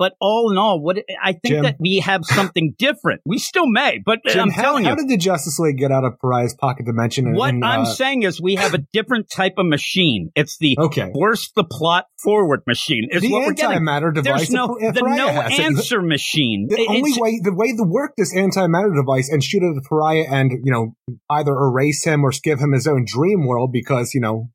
But 0.01 0.13
all 0.19 0.51
in 0.51 0.57
all, 0.57 0.81
what 0.81 0.97
I 1.21 1.33
think 1.33 1.41
Jim. 1.45 1.63
that 1.63 1.75
we 1.79 1.99
have 1.99 2.25
something 2.25 2.73
different. 2.79 3.21
We 3.23 3.37
still 3.37 3.67
may, 3.67 3.99
but 4.03 4.17
Jim, 4.25 4.39
I'm 4.39 4.49
how, 4.49 4.61
telling 4.63 4.83
you, 4.83 4.89
how 4.89 4.95
did 4.95 5.07
the 5.07 5.15
Justice 5.15 5.59
League 5.59 5.77
get 5.77 5.91
out 5.91 6.03
of 6.03 6.13
Pariah's 6.19 6.55
pocket 6.55 6.87
dimension? 6.87 7.27
And, 7.27 7.35
what 7.35 7.49
and, 7.49 7.63
I'm 7.63 7.81
uh, 7.81 7.85
saying 7.85 8.23
is 8.23 8.41
we 8.41 8.55
have 8.55 8.73
a 8.73 8.79
different 8.93 9.29
type 9.29 9.59
of 9.59 9.67
machine. 9.67 10.31
It's 10.33 10.57
the 10.57 10.75
okay, 10.79 11.11
force 11.13 11.51
the 11.55 11.63
plot 11.63 12.05
forward 12.19 12.63
machine. 12.65 13.09
Is 13.11 13.21
the 13.21 13.31
what 13.31 13.45
we're 13.45 13.53
getting. 13.53 13.77
antimatter 13.77 14.11
device. 14.11 14.39
There's 14.39 14.49
no 14.49 14.75
the 14.79 14.99
Pariah 14.99 15.17
no 15.17 15.27
has. 15.27 15.51
It- 15.51 15.59
answer 15.59 16.01
machine. 16.01 16.65
The 16.67 16.81
It- 16.81 16.89
only 16.89 17.13
way, 17.19 17.39
the 17.43 17.53
way 17.53 17.75
to 17.75 17.83
work 17.83 18.13
this 18.17 18.33
antimatter 18.33 18.95
device 18.95 19.29
and 19.29 19.43
shoot 19.43 19.61
at 19.61 19.83
Pariah 19.83 20.25
and 20.27 20.49
you 20.63 20.71
know 20.71 20.95
either 21.29 21.51
erase 21.51 22.03
him 22.03 22.23
or 22.23 22.31
give 22.43 22.57
him 22.57 22.71
his 22.71 22.87
own 22.87 23.05
dream 23.05 23.45
world 23.45 23.71
because 23.71 24.15
you 24.15 24.21
know 24.21 24.49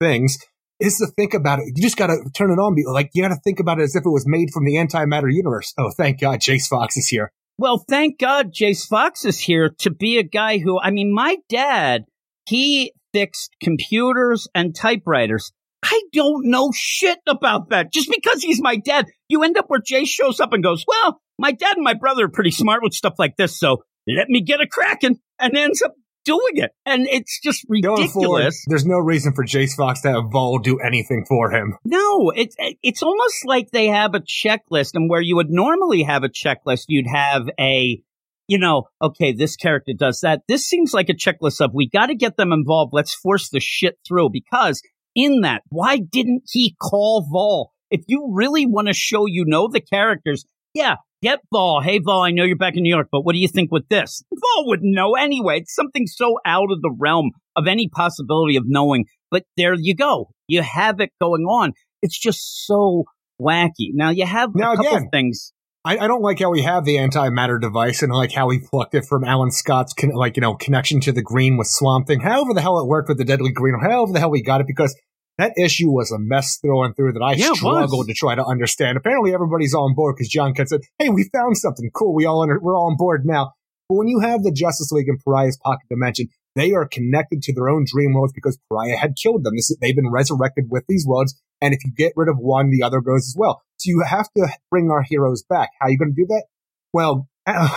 things 0.00 0.38
is 0.80 0.98
to 0.98 1.06
think 1.16 1.34
about 1.34 1.58
it. 1.60 1.72
You 1.74 1.82
just 1.82 1.96
got 1.96 2.08
to 2.08 2.18
turn 2.34 2.50
it 2.50 2.58
on. 2.58 2.76
Like 2.92 3.10
you 3.14 3.22
got 3.22 3.28
to 3.28 3.40
think 3.42 3.60
about 3.60 3.80
it 3.80 3.84
as 3.84 3.96
if 3.96 4.04
it 4.04 4.10
was 4.10 4.24
made 4.26 4.50
from 4.52 4.64
the 4.64 4.74
antimatter 4.74 5.32
universe. 5.32 5.72
Oh, 5.78 5.90
thank 5.96 6.20
God, 6.20 6.40
Jace 6.40 6.68
Fox 6.68 6.96
is 6.96 7.08
here. 7.08 7.32
Well, 7.58 7.82
thank 7.88 8.18
God 8.18 8.52
Jace 8.52 8.86
Fox 8.86 9.24
is 9.24 9.40
here 9.40 9.70
to 9.80 9.90
be 9.90 10.18
a 10.18 10.22
guy 10.22 10.58
who, 10.58 10.78
I 10.78 10.90
mean, 10.90 11.14
my 11.14 11.38
dad, 11.48 12.04
he 12.46 12.92
fixed 13.14 13.56
computers 13.62 14.46
and 14.54 14.74
typewriters. 14.74 15.52
I 15.82 16.02
don't 16.12 16.50
know 16.50 16.70
shit 16.74 17.18
about 17.26 17.70
that. 17.70 17.92
Just 17.92 18.10
because 18.10 18.42
he's 18.42 18.60
my 18.60 18.76
dad, 18.76 19.06
you 19.28 19.42
end 19.42 19.56
up 19.56 19.66
where 19.68 19.80
Jay 19.80 20.04
shows 20.04 20.40
up 20.40 20.52
and 20.52 20.62
goes, 20.62 20.84
well, 20.86 21.20
my 21.38 21.52
dad 21.52 21.76
and 21.76 21.84
my 21.84 21.94
brother 21.94 22.24
are 22.24 22.30
pretty 22.30 22.50
smart 22.50 22.82
with 22.82 22.92
stuff 22.92 23.14
like 23.18 23.36
this, 23.36 23.58
so 23.58 23.84
let 24.06 24.28
me 24.28 24.42
get 24.42 24.60
a 24.60 24.66
cracking 24.66 25.18
and 25.38 25.56
ends 25.56 25.82
up 25.82 25.94
doing 26.26 26.56
it. 26.56 26.72
And 26.84 27.06
it's 27.08 27.40
just 27.40 27.64
ridiculous. 27.68 28.12
Forward, 28.12 28.52
there's 28.66 28.84
no 28.84 28.98
reason 28.98 29.32
for 29.32 29.44
Jace 29.44 29.74
Fox 29.76 30.02
to 30.02 30.10
have 30.12 30.30
Vol 30.30 30.58
do 30.58 30.78
anything 30.80 31.24
for 31.26 31.50
him. 31.50 31.78
No, 31.84 32.30
it's 32.30 32.56
it's 32.82 33.02
almost 33.02 33.46
like 33.46 33.70
they 33.70 33.86
have 33.86 34.14
a 34.14 34.20
checklist, 34.20 34.90
and 34.94 35.08
where 35.08 35.22
you 35.22 35.36
would 35.36 35.50
normally 35.50 36.02
have 36.02 36.24
a 36.24 36.28
checklist, 36.28 36.86
you'd 36.88 37.06
have 37.06 37.48
a 37.58 38.02
you 38.48 38.58
know, 38.58 38.84
okay, 39.02 39.32
this 39.32 39.56
character 39.56 39.92
does 39.96 40.20
that. 40.20 40.42
This 40.46 40.64
seems 40.64 40.94
like 40.94 41.08
a 41.08 41.14
checklist 41.14 41.60
of 41.60 41.72
we 41.74 41.88
got 41.88 42.06
to 42.06 42.14
get 42.14 42.36
them 42.36 42.52
involved. 42.52 42.92
Let's 42.92 43.14
force 43.14 43.48
the 43.48 43.60
shit 43.60 43.98
through 44.06 44.30
because 44.30 44.82
in 45.14 45.40
that, 45.40 45.62
why 45.70 45.98
didn't 45.98 46.44
he 46.46 46.76
call 46.80 47.26
Vol? 47.28 47.72
If 47.90 48.02
you 48.06 48.30
really 48.32 48.66
want 48.66 48.88
to 48.88 48.94
show 48.94 49.26
you 49.26 49.44
know 49.46 49.68
the 49.68 49.80
characters, 49.80 50.44
yeah, 50.74 50.96
get 51.26 51.40
Vol. 51.52 51.80
Hey, 51.82 51.98
Vol, 51.98 52.22
I 52.22 52.30
know 52.30 52.44
you're 52.44 52.56
back 52.56 52.76
in 52.76 52.82
New 52.82 52.94
York, 52.94 53.08
but 53.10 53.22
what 53.22 53.32
do 53.32 53.38
you 53.38 53.48
think 53.48 53.72
with 53.72 53.88
this? 53.88 54.22
Vol 54.32 54.68
wouldn't 54.68 54.94
know 54.94 55.14
anyway. 55.14 55.58
It's 55.58 55.74
something 55.74 56.06
so 56.06 56.38
out 56.46 56.70
of 56.70 56.82
the 56.82 56.94
realm 56.96 57.30
of 57.56 57.66
any 57.66 57.88
possibility 57.88 58.56
of 58.56 58.64
knowing. 58.66 59.06
But 59.30 59.44
there 59.56 59.74
you 59.74 59.94
go. 59.94 60.30
You 60.46 60.62
have 60.62 61.00
it 61.00 61.10
going 61.20 61.42
on. 61.42 61.72
It's 62.02 62.18
just 62.18 62.66
so 62.66 63.04
wacky. 63.40 63.90
Now 63.92 64.10
you 64.10 64.24
have 64.24 64.50
now, 64.54 64.74
a 64.74 64.76
couple 64.76 64.96
again, 64.96 65.08
things. 65.10 65.52
I, 65.84 65.98
I, 65.98 66.06
don't 66.06 66.22
like 66.22 66.38
how 66.38 66.50
we 66.50 66.62
have 66.62 66.84
the 66.84 66.96
antimatter 66.96 67.60
device 67.60 68.02
and 68.02 68.12
like 68.12 68.32
how 68.32 68.48
he 68.50 68.58
plucked 68.58 68.94
it 68.94 69.04
from 69.04 69.24
Alan 69.24 69.50
Scott's 69.50 69.92
con- 69.92 70.14
like 70.14 70.36
you 70.36 70.40
know 70.40 70.54
connection 70.54 71.00
to 71.02 71.12
the 71.12 71.22
green 71.22 71.56
with 71.56 71.66
Swamp 71.66 72.06
Thing. 72.06 72.20
However 72.20 72.54
the 72.54 72.60
hell 72.60 72.78
it 72.80 72.86
worked 72.86 73.08
with 73.08 73.18
the 73.18 73.24
Deadly 73.24 73.50
Green, 73.52 73.74
or 73.74 73.80
however 73.80 74.12
the 74.12 74.20
hell 74.20 74.30
we 74.30 74.42
got 74.42 74.60
it, 74.60 74.66
because 74.66 74.96
that 75.38 75.52
issue 75.58 75.90
was 75.90 76.10
a 76.10 76.18
mess 76.18 76.58
thrown 76.58 76.94
through 76.94 77.12
that 77.12 77.22
I 77.22 77.32
yeah, 77.32 77.52
struggled 77.52 78.08
to 78.08 78.14
try 78.14 78.34
to 78.34 78.44
understand. 78.44 78.96
Apparently 78.96 79.34
everybody's 79.34 79.74
on 79.74 79.94
board 79.94 80.16
because 80.16 80.28
Jon 80.28 80.54
Kent 80.54 80.70
said, 80.70 80.80
"Hey, 80.98 81.10
we 81.10 81.28
found 81.32 81.58
something 81.58 81.90
cool. 81.94 82.14
We 82.14 82.24
all 82.24 82.42
under- 82.42 82.60
we're 82.60 82.76
all 82.76 82.90
on 82.90 82.96
board 82.96 83.26
now." 83.26 83.52
But 83.88 83.96
when 83.96 84.08
you 84.08 84.20
have 84.20 84.42
the 84.42 84.50
Justice 84.50 84.90
League 84.90 85.08
and 85.08 85.20
Pariah's 85.22 85.58
Pocket 85.62 85.86
Dimension, 85.88 86.28
they 86.54 86.72
are 86.72 86.88
connected 86.88 87.42
to 87.42 87.52
their 87.52 87.68
own 87.68 87.84
dream 87.86 88.14
worlds 88.14 88.32
because 88.32 88.58
Pariah 88.68 88.96
had 88.96 89.14
killed 89.14 89.44
them. 89.44 89.54
This, 89.54 89.76
they've 89.80 89.94
been 89.94 90.10
resurrected 90.10 90.66
with 90.70 90.84
these 90.88 91.04
worlds, 91.06 91.40
and 91.60 91.74
if 91.74 91.84
you 91.84 91.92
get 91.94 92.14
rid 92.16 92.28
of 92.28 92.38
one, 92.38 92.70
the 92.70 92.82
other 92.82 93.00
goes 93.00 93.26
as 93.26 93.34
well. 93.36 93.62
So 93.76 93.90
you 93.90 94.02
have 94.08 94.28
to 94.36 94.48
bring 94.70 94.90
our 94.90 95.02
heroes 95.02 95.42
back. 95.42 95.70
How 95.78 95.86
are 95.86 95.90
you 95.90 95.98
going 95.98 96.14
to 96.14 96.22
do 96.22 96.26
that? 96.28 96.44
Well, 96.92 97.28
uh, 97.46 97.68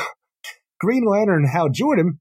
Green 0.80 1.04
Lantern 1.04 1.44
and 1.44 1.50
Hal 1.50 1.70
Jordan, 1.70 2.20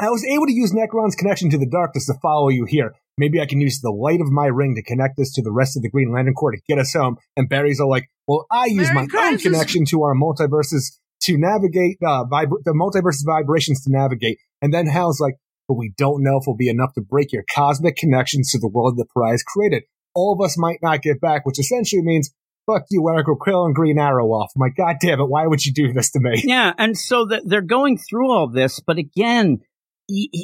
I 0.00 0.10
was 0.10 0.24
able 0.24 0.46
to 0.46 0.52
use 0.52 0.72
Nekron's 0.72 1.14
connection 1.14 1.48
to 1.50 1.58
the 1.58 1.66
darkness 1.66 2.06
to 2.06 2.14
follow 2.20 2.48
you 2.48 2.64
here. 2.64 2.94
Maybe 3.20 3.38
I 3.38 3.44
can 3.46 3.60
use 3.60 3.80
the 3.80 3.90
light 3.90 4.22
of 4.22 4.28
my 4.32 4.46
ring 4.46 4.74
to 4.76 4.82
connect 4.82 5.18
us 5.20 5.30
to 5.34 5.42
the 5.42 5.52
rest 5.52 5.76
of 5.76 5.82
the 5.82 5.90
Green 5.90 6.10
Lantern 6.10 6.32
Corps 6.32 6.52
to 6.52 6.60
get 6.66 6.78
us 6.78 6.94
home. 6.94 7.18
And 7.36 7.50
Barry's 7.50 7.78
all 7.78 7.90
like, 7.90 8.06
well, 8.26 8.46
I 8.50 8.64
use 8.66 8.88
Merry 8.88 8.94
my 8.94 9.06
Christmas. 9.06 9.46
own 9.46 9.52
connection 9.52 9.84
to 9.90 10.02
our 10.04 10.14
multiverses 10.14 10.98
to 11.24 11.36
navigate, 11.36 11.98
uh, 12.02 12.24
vib- 12.24 12.64
the 12.64 12.72
multiverses 12.72 13.26
vibrations 13.26 13.84
to 13.84 13.92
navigate. 13.92 14.38
And 14.62 14.72
then 14.72 14.86
Hal's 14.86 15.20
like, 15.20 15.34
but 15.68 15.74
we 15.74 15.92
don't 15.98 16.22
know 16.22 16.38
if 16.38 16.44
it'll 16.44 16.56
be 16.56 16.70
enough 16.70 16.94
to 16.94 17.02
break 17.02 17.30
your 17.30 17.44
cosmic 17.54 17.96
connections 17.96 18.50
to 18.52 18.58
the 18.58 18.68
world 18.68 18.96
the 18.96 19.04
prize 19.14 19.42
created. 19.42 19.82
All 20.14 20.32
of 20.32 20.42
us 20.44 20.56
might 20.58 20.78
not 20.82 21.02
get 21.02 21.20
back, 21.20 21.44
which 21.44 21.58
essentially 21.60 22.02
means 22.02 22.30
fuck 22.66 22.84
you, 22.90 23.08
Eric 23.08 23.26
Krill 23.26 23.66
and 23.66 23.74
Green 23.74 23.98
Arrow 23.98 24.28
off. 24.28 24.50
I'm 24.56 24.60
like, 24.60 24.76
God 24.76 24.96
damn 25.00 25.20
it, 25.20 25.28
why 25.28 25.46
would 25.46 25.64
you 25.64 25.72
do 25.72 25.92
this 25.92 26.10
to 26.12 26.20
me? 26.20 26.42
Yeah, 26.44 26.72
and 26.78 26.96
so 26.96 27.26
that 27.26 27.42
they're 27.44 27.60
going 27.60 27.98
through 27.98 28.30
all 28.32 28.48
this, 28.48 28.80
but 28.80 28.98
again, 28.98 29.60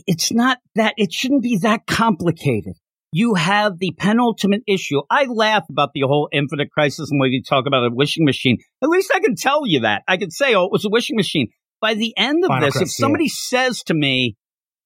it's 0.07 0.33
not 0.33 0.59
that, 0.75 0.95
it 0.97 1.13
shouldn't 1.13 1.43
be 1.43 1.59
that 1.59 1.87
complicated. 1.87 2.75
You 3.13 3.35
have 3.35 3.79
the 3.79 3.93
penultimate 3.99 4.63
issue. 4.67 5.01
I 5.11 5.25
laugh 5.25 5.65
about 5.71 5.91
the 5.95 6.03
whole 6.03 6.29
infinite 6.33 6.71
crisis 6.71 7.11
and 7.11 7.21
when 7.21 7.33
you 7.33 7.43
talk 7.43 7.65
about 7.67 7.85
a 7.85 7.91
wishing 7.91 8.25
machine. 8.25 8.59
At 8.83 8.89
least 8.89 9.11
I 9.15 9.21
can 9.21 9.37
tell 9.37 9.67
you 9.67 9.81
that. 9.81 10.03
I 10.07 10.17
can 10.17 10.31
say, 10.31 10.55
oh, 10.55 10.65
it 10.65 10.73
was 10.73 10.85
a 10.85 10.91
wishing 10.91 11.17
machine. 11.17 11.49
By 11.81 11.95
the 11.95 12.15
end 12.17 12.45
of 12.45 12.49
Final 12.49 12.67
this, 12.67 12.81
if 12.81 12.91
somebody 12.91 13.25
yeah. 13.25 13.31
says 13.35 13.83
to 13.85 13.95
me, 13.95 14.37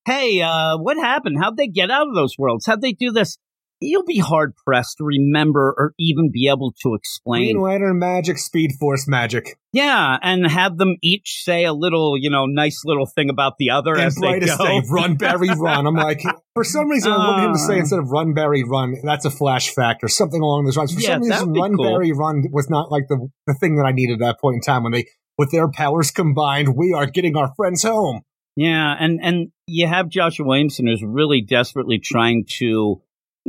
hey, 0.07 0.43
uh, 0.43 0.77
what 0.79 0.97
happened? 0.97 1.39
How'd 1.41 1.57
they 1.57 1.69
get 1.69 1.91
out 1.91 2.09
of 2.09 2.15
those 2.15 2.35
worlds? 2.39 2.67
How'd 2.67 2.83
they 2.83 2.93
do 2.93 3.11
this? 3.11 3.39
You'll 3.81 4.05
be 4.05 4.19
hard 4.19 4.55
pressed 4.57 4.99
to 4.99 5.05
remember 5.05 5.75
or 5.77 5.95
even 5.99 6.31
be 6.31 6.49
able 6.49 6.75
to 6.83 6.95
explain. 6.95 7.55
Green 7.55 7.63
Lantern 7.63 7.99
magic, 7.99 8.39
Speed 8.39 8.73
Force 8.79 9.09
magic. 9.09 9.59
Yeah, 9.73 10.19
and 10.23 10.47
have 10.47 10.77
them 10.77 10.97
each 11.03 11.43
say 11.43 11.65
a 11.65 11.73
little, 11.73 12.17
you 12.19 12.29
know, 12.29 12.47
nice 12.47 12.83
little 12.85 13.07
thing 13.07 13.31
about 13.31 13.55
the 13.59 13.71
other 13.71 13.93
and 13.93 14.03
as 14.03 14.17
they 14.17 14.41
go. 14.41 14.57
Day, 14.57 14.83
run, 14.91 15.17
Barry, 15.17 15.49
run. 15.57 15.87
I'm 15.87 15.95
like, 15.95 16.23
for 16.55 16.65
some 16.65 16.89
reason, 16.89 17.13
uh, 17.13 17.17
I 17.17 17.19
want 17.19 17.45
him 17.47 17.53
to 17.53 17.59
say 17.59 17.75
uh. 17.75 17.79
instead 17.79 17.99
of 18.01 18.11
run, 18.11 18.35
Barry, 18.35 18.65
run, 18.65 18.97
that's 19.03 19.25
a 19.25 19.31
flash 19.31 19.71
fact 19.71 20.05
or 20.05 20.09
something 20.09 20.43
along 20.43 20.65
those 20.65 20.77
lines. 20.77 20.93
For 20.93 21.01
yeah, 21.01 21.15
some 21.15 21.23
reason, 21.23 21.53
run, 21.55 21.77
cool. 21.77 21.85
Barry, 21.85 22.13
run 22.13 22.45
was 22.53 22.69
not 22.69 22.91
like 22.91 23.09
the, 23.09 23.29
the 23.47 23.55
thing 23.55 23.77
that 23.77 23.85
I 23.85 23.93
needed 23.93 24.15
at 24.15 24.27
that 24.27 24.41
point 24.41 24.57
in 24.57 24.61
time 24.61 24.83
when 24.83 24.93
they, 24.93 25.07
with 25.39 25.53
their 25.53 25.71
powers 25.71 26.11
combined, 26.11 26.77
we 26.77 26.93
are 26.93 27.07
getting 27.07 27.37
our 27.37 27.55
friends 27.57 27.83
home. 27.83 28.23
Yeah, 28.57 28.95
and 28.99 29.21
and 29.23 29.53
you 29.67 29.87
have 29.87 30.09
Joshua 30.09 30.45
Williamson 30.45 30.87
who's 30.87 31.03
really 31.03 31.41
desperately 31.41 31.99
trying 31.99 32.45
to, 32.59 33.01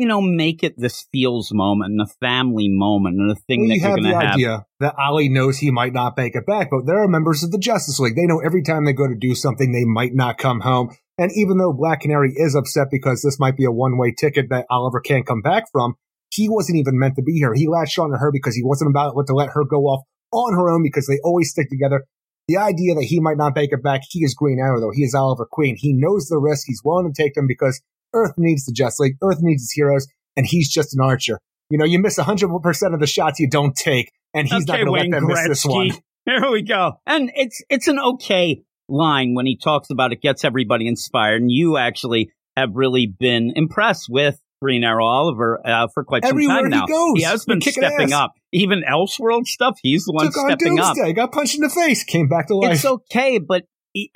you 0.01 0.07
know, 0.07 0.19
make 0.19 0.63
it 0.63 0.73
this 0.79 1.05
feels 1.11 1.53
moment 1.53 1.91
and 1.91 2.01
a 2.01 2.07
family 2.07 2.67
moment 2.67 3.19
and 3.19 3.29
a 3.29 3.35
thing 3.35 3.67
that 3.67 3.75
you're 3.75 3.95
going 3.95 4.03
to 4.05 4.19
have. 4.19 4.33
idea 4.33 4.65
that 4.79 4.95
Ollie 4.97 5.29
knows 5.29 5.59
he 5.59 5.69
might 5.69 5.93
not 5.93 6.17
make 6.17 6.35
it 6.35 6.47
back, 6.47 6.69
but 6.71 6.87
there 6.87 7.03
are 7.03 7.07
members 7.07 7.43
of 7.43 7.51
the 7.51 7.59
Justice 7.59 7.99
League. 7.99 8.15
They 8.15 8.25
know 8.25 8.41
every 8.43 8.63
time 8.63 8.85
they 8.85 8.93
go 8.93 9.07
to 9.07 9.13
do 9.13 9.35
something, 9.35 9.71
they 9.71 9.85
might 9.85 10.15
not 10.15 10.39
come 10.39 10.61
home. 10.61 10.89
And 11.19 11.29
even 11.35 11.59
though 11.59 11.71
Black 11.71 12.01
Canary 12.01 12.33
is 12.35 12.55
upset 12.55 12.87
because 12.89 13.21
this 13.21 13.39
might 13.39 13.55
be 13.55 13.65
a 13.65 13.71
one 13.71 13.99
way 13.99 14.11
ticket 14.11 14.49
that 14.49 14.65
Oliver 14.71 15.01
can't 15.01 15.27
come 15.27 15.43
back 15.43 15.65
from, 15.71 15.93
he 16.33 16.49
wasn't 16.49 16.79
even 16.79 16.97
meant 16.97 17.15
to 17.17 17.21
be 17.21 17.33
here. 17.33 17.53
He 17.53 17.67
latched 17.67 17.99
on 17.99 18.09
to 18.09 18.17
her 18.17 18.31
because 18.31 18.55
he 18.55 18.63
wasn't 18.63 18.89
about 18.89 19.13
to 19.27 19.35
let 19.35 19.49
her 19.53 19.65
go 19.65 19.83
off 19.83 20.03
on 20.31 20.55
her 20.55 20.67
own 20.71 20.81
because 20.81 21.05
they 21.05 21.19
always 21.23 21.51
stick 21.51 21.69
together. 21.69 22.05
The 22.47 22.57
idea 22.57 22.95
that 22.95 23.05
he 23.07 23.19
might 23.19 23.37
not 23.37 23.55
make 23.55 23.71
it 23.71 23.83
back, 23.83 24.01
he 24.09 24.23
is 24.23 24.33
Green 24.33 24.57
Arrow, 24.57 24.81
though. 24.81 24.91
He 24.95 25.03
is 25.03 25.13
Oliver 25.13 25.45
Queen. 25.45 25.75
He 25.77 25.93
knows 25.93 26.25
the 26.25 26.39
risk. 26.39 26.63
He's 26.65 26.81
willing 26.83 27.13
to 27.13 27.21
take 27.21 27.35
them 27.35 27.45
because 27.45 27.83
Earth 28.13 28.33
needs 28.37 28.65
the 28.65 28.71
Just 28.71 28.99
League. 28.99 29.15
Earth 29.21 29.39
needs 29.41 29.63
his 29.63 29.71
heroes, 29.71 30.07
and 30.35 30.45
he's 30.45 30.69
just 30.71 30.93
an 30.93 31.01
archer. 31.01 31.39
You 31.69 31.77
know, 31.77 31.85
you 31.85 31.99
miss 31.99 32.19
100% 32.19 32.93
of 32.93 32.99
the 32.99 33.07
shots 33.07 33.39
you 33.39 33.49
don't 33.49 33.75
take, 33.75 34.11
and 34.33 34.47
he's 34.47 34.69
okay, 34.69 34.83
not 34.83 34.85
going 34.85 34.85
to 34.85 34.91
let 34.91 35.19
them 35.19 35.29
Gretzky. 35.29 35.47
miss 35.47 35.47
this 35.47 35.65
one. 35.65 35.91
Here 36.25 36.51
we 36.51 36.61
go. 36.61 36.93
And 37.07 37.31
it's, 37.35 37.63
it's 37.69 37.87
an 37.87 37.99
okay 37.99 38.61
line 38.87 39.33
when 39.33 39.45
he 39.45 39.57
talks 39.57 39.89
about 39.89 40.11
it 40.11 40.21
gets 40.21 40.45
everybody 40.45 40.87
inspired. 40.87 41.41
And 41.41 41.49
you 41.49 41.77
actually 41.77 42.31
have 42.55 42.75
really 42.75 43.07
been 43.07 43.53
impressed 43.55 44.07
with 44.09 44.39
Green 44.61 44.83
Arrow 44.83 45.05
Oliver 45.05 45.59
uh, 45.65 45.87
for 45.93 46.03
quite 46.03 46.23
some 46.23 46.33
Everywhere 46.33 46.61
time 46.61 46.69
now. 46.69 46.85
He, 46.85 46.93
goes, 46.93 47.13
he 47.15 47.23
has 47.23 47.45
been 47.45 47.61
stepping 47.61 48.13
up. 48.13 48.33
Even 48.51 48.83
Elseworld 48.87 49.45
stuff, 49.45 49.79
he's 49.81 50.05
the 50.05 50.13
one 50.13 50.25
Took 50.25 50.35
stepping 50.35 50.79
on 50.79 50.95
Doomsday, 50.95 51.09
up. 51.09 51.15
Got 51.15 51.31
punched 51.31 51.55
in 51.55 51.61
the 51.61 51.69
face, 51.69 52.03
came 52.03 52.27
back 52.27 52.47
to 52.47 52.55
life. 52.55 52.75
It's 52.75 52.85
okay, 52.85 53.39
but 53.39 53.63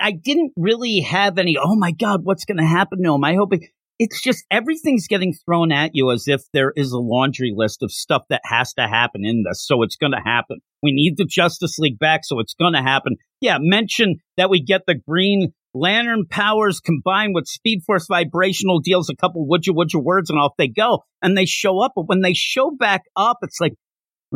I 0.00 0.12
didn't 0.12 0.52
really 0.56 1.00
have 1.00 1.38
any. 1.38 1.56
Oh 1.58 1.74
my 1.74 1.90
God, 1.90 2.20
what's 2.22 2.44
going 2.44 2.58
to 2.58 2.64
happen 2.64 3.02
to 3.02 3.14
him? 3.14 3.24
I 3.24 3.34
hope 3.34 3.54
it, 3.54 3.62
it's 3.98 4.22
just 4.22 4.44
everything's 4.50 5.06
getting 5.06 5.32
thrown 5.32 5.72
at 5.72 5.92
you 5.94 6.10
as 6.10 6.24
if 6.26 6.42
there 6.52 6.72
is 6.76 6.92
a 6.92 6.98
laundry 6.98 7.52
list 7.54 7.82
of 7.82 7.90
stuff 7.90 8.22
that 8.30 8.42
has 8.44 8.72
to 8.74 8.86
happen 8.86 9.24
in 9.24 9.44
this. 9.48 9.64
So 9.66 9.82
it's 9.82 9.96
going 9.96 10.12
to 10.12 10.20
happen. 10.22 10.58
We 10.82 10.92
need 10.92 11.16
the 11.16 11.24
Justice 11.24 11.78
League 11.78 11.98
back, 11.98 12.20
so 12.24 12.40
it's 12.40 12.54
going 12.54 12.74
to 12.74 12.82
happen. 12.82 13.16
Yeah, 13.40 13.58
mention 13.60 14.16
that 14.36 14.50
we 14.50 14.62
get 14.62 14.82
the 14.86 14.94
Green 14.94 15.52
Lantern 15.74 16.24
powers 16.28 16.80
combined 16.80 17.34
with 17.34 17.46
Speed 17.46 17.82
Force 17.86 18.06
vibrational 18.08 18.80
deals 18.80 19.10
a 19.10 19.16
couple 19.16 19.46
would 19.48 19.66
you 19.66 19.74
would 19.74 19.92
you 19.92 20.00
words 20.00 20.30
and 20.30 20.38
off 20.38 20.52
they 20.56 20.68
go. 20.68 21.04
And 21.22 21.36
they 21.36 21.44
show 21.44 21.80
up, 21.80 21.92
but 21.94 22.08
when 22.08 22.22
they 22.22 22.34
show 22.34 22.70
back 22.70 23.02
up, 23.16 23.38
it's 23.42 23.60
like, 23.60 23.74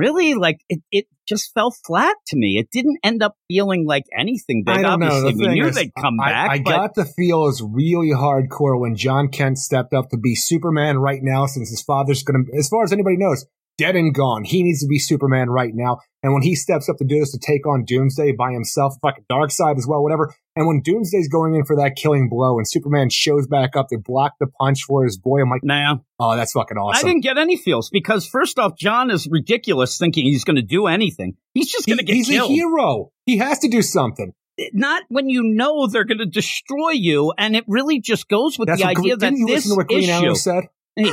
really? 0.00 0.34
Like 0.34 0.60
it, 0.68 0.80
it 0.90 1.06
just 1.28 1.52
fell 1.52 1.70
flat 1.70 2.16
to 2.28 2.36
me. 2.36 2.58
It 2.58 2.70
didn't 2.72 2.98
end 3.04 3.22
up 3.22 3.34
feeling 3.48 3.86
like 3.86 4.04
anything 4.18 4.64
big. 4.64 4.84
Obviously, 4.84 5.34
we 5.34 5.48
knew 5.48 5.66
is, 5.66 5.76
they'd 5.76 5.92
come 5.94 6.18
I, 6.20 6.30
back. 6.30 6.50
I 6.50 6.58
but... 6.58 6.70
got 6.70 6.94
the 6.94 7.04
feel 7.04 7.50
really 7.62 8.12
hardcore 8.12 8.80
when 8.80 8.96
Jon 8.96 9.28
Kent 9.28 9.58
stepped 9.58 9.92
up 9.92 10.08
to 10.10 10.16
be 10.16 10.34
Superman 10.34 10.98
right 10.98 11.20
now, 11.22 11.46
since 11.46 11.70
his 11.70 11.82
father's 11.82 12.22
going 12.22 12.46
to, 12.46 12.58
as 12.58 12.68
far 12.68 12.82
as 12.82 12.92
anybody 12.92 13.16
knows, 13.18 13.46
dead 13.78 13.96
and 13.96 14.14
gone. 14.14 14.44
He 14.44 14.62
needs 14.62 14.80
to 14.80 14.86
be 14.86 14.98
Superman 14.98 15.48
right 15.48 15.72
now. 15.74 16.00
And 16.22 16.34
when 16.34 16.42
he 16.42 16.54
steps 16.54 16.88
up 16.88 16.96
to 16.98 17.04
do 17.04 17.18
this 17.18 17.32
to 17.32 17.38
take 17.38 17.66
on 17.66 17.84
Doomsday 17.84 18.32
by 18.32 18.52
himself, 18.52 18.94
like 19.02 19.16
Darkseid 19.30 19.78
as 19.78 19.86
well, 19.86 20.02
whatever. 20.02 20.34
And 20.60 20.66
when 20.66 20.82
Doomsday's 20.82 21.28
going 21.28 21.54
in 21.54 21.64
for 21.64 21.74
that 21.76 21.96
killing 21.96 22.28
blow 22.28 22.58
and 22.58 22.68
Superman 22.68 23.08
shows 23.08 23.46
back 23.46 23.76
up 23.76 23.88
to 23.88 23.96
block 23.96 24.34
the 24.38 24.46
punch 24.46 24.82
for 24.86 25.04
his 25.04 25.16
boy, 25.16 25.40
I'm 25.40 25.48
like, 25.48 25.64
nah. 25.64 25.96
Oh, 26.18 26.36
that's 26.36 26.52
fucking 26.52 26.76
awesome. 26.76 27.06
I 27.06 27.08
didn't 27.08 27.22
get 27.22 27.38
any 27.38 27.56
feels 27.56 27.88
because 27.88 28.26
first 28.26 28.58
off, 28.58 28.76
Jon 28.76 29.10
is 29.10 29.26
ridiculous 29.26 29.96
thinking 29.96 30.26
he's 30.26 30.44
going 30.44 30.56
to 30.56 30.62
do 30.62 30.86
anything. 30.86 31.38
He's 31.54 31.72
just 31.72 31.86
going 31.86 31.96
to 31.96 32.04
get 32.04 32.14
he's 32.14 32.28
killed. 32.28 32.50
He's 32.50 32.58
a 32.58 32.60
hero. 32.60 33.10
He 33.24 33.38
has 33.38 33.60
to 33.60 33.70
do 33.70 33.80
something 33.80 34.34
not 34.74 35.04
when 35.08 35.30
you 35.30 35.42
know 35.42 35.86
they're 35.86 36.04
going 36.04 36.18
to 36.18 36.26
destroy 36.26 36.90
you, 36.90 37.32
and 37.38 37.56
it 37.56 37.64
really 37.66 37.98
just 37.98 38.28
goes 38.28 38.58
with 38.58 38.68
That's 38.68 38.82
the 38.82 38.88
idea 38.88 39.16
that 39.16 39.32
you 39.32 39.46
this 39.46 39.64
listen 39.64 39.70
to 39.70 39.76
what 39.76 39.88
Green 39.88 40.02
issue, 40.02 40.12
Arrow 40.12 40.34
said? 40.34 40.64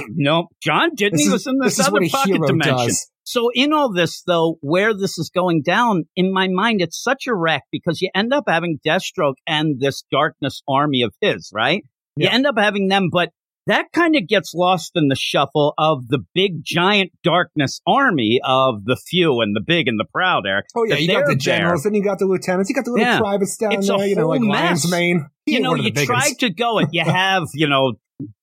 no, 0.10 0.50
Jon 0.62 0.96
didn't. 0.96 1.20
This 1.20 1.26
he 1.26 1.32
was 1.32 1.48
in 1.48 1.58
this, 1.60 1.78
this 1.78 1.88
other 1.88 2.02
pocket 2.10 2.42
dimension. 2.46 2.88
Does. 2.88 3.10
So 3.28 3.50
in 3.54 3.74
all 3.74 3.92
this, 3.92 4.24
though, 4.26 4.58
where 4.62 4.94
this 4.94 5.18
is 5.18 5.30
going 5.30 5.62
down, 5.62 6.06
in 6.16 6.32
my 6.32 6.48
mind, 6.48 6.80
it's 6.80 7.04
such 7.04 7.28
a 7.28 7.36
wreck 7.36 7.64
because 7.74 8.02
you 8.02 8.10
end 8.16 8.34
up 8.34 8.46
having 8.48 8.80
Deathstroke 8.88 9.34
and 9.46 9.82
this 9.82 10.06
darkness 10.10 10.62
army 10.66 11.02
of 11.02 11.14
his, 11.20 11.52
right? 11.54 11.84
Yeah. 12.16 12.30
You 12.30 12.36
end 12.36 12.48
up 12.48 12.58
having 12.58 12.88
them, 12.88 13.10
but 13.12 13.32
that 13.66 13.88
kind 13.92 14.16
of 14.16 14.30
gets 14.30 14.54
lost 14.54 14.94
in 14.96 15.10
the 15.10 15.18
shuffle 15.18 15.74
of 15.78 16.08
the 16.08 16.20
big 16.34 16.64
giant 16.64 17.12
darkness 17.22 17.82
army 17.86 18.40
of 18.46 18.86
the 18.86 18.96
few 18.96 19.42
and 19.42 19.54
the 19.54 19.62
big 19.62 19.90
and 19.90 20.00
the 20.00 20.06
proud, 20.10 20.48
Eric. 20.48 20.68
Oh 20.74 20.86
yeah, 20.86 20.96
you 20.96 21.12
got 21.12 21.28
the 21.28 21.36
generals, 21.36 21.84
there. 21.84 21.92
then 21.92 21.98
you 21.98 22.06
got 22.06 22.20
the 22.20 22.28
lieutenants, 22.28 22.70
you 22.70 22.76
got 22.76 22.86
the 22.86 22.92
little 22.92 23.06
Yeah. 23.06 23.20
privates 23.20 23.58
down 23.58 23.74
It's 23.74 23.90
there, 23.90 24.08
you 24.08 24.16
know, 24.16 24.30
like 24.30 24.40
Lion's 24.40 24.86
mess. 24.86 24.92
Mane. 24.92 25.28
You 25.46 25.60
know, 25.60 25.76
you 25.76 25.92
tried 25.92 26.40
to 26.40 26.50
go 26.50 26.80
it. 26.80 26.88
You 26.94 27.04
have, 27.04 27.44
you 27.54 27.68
know, 27.68 27.96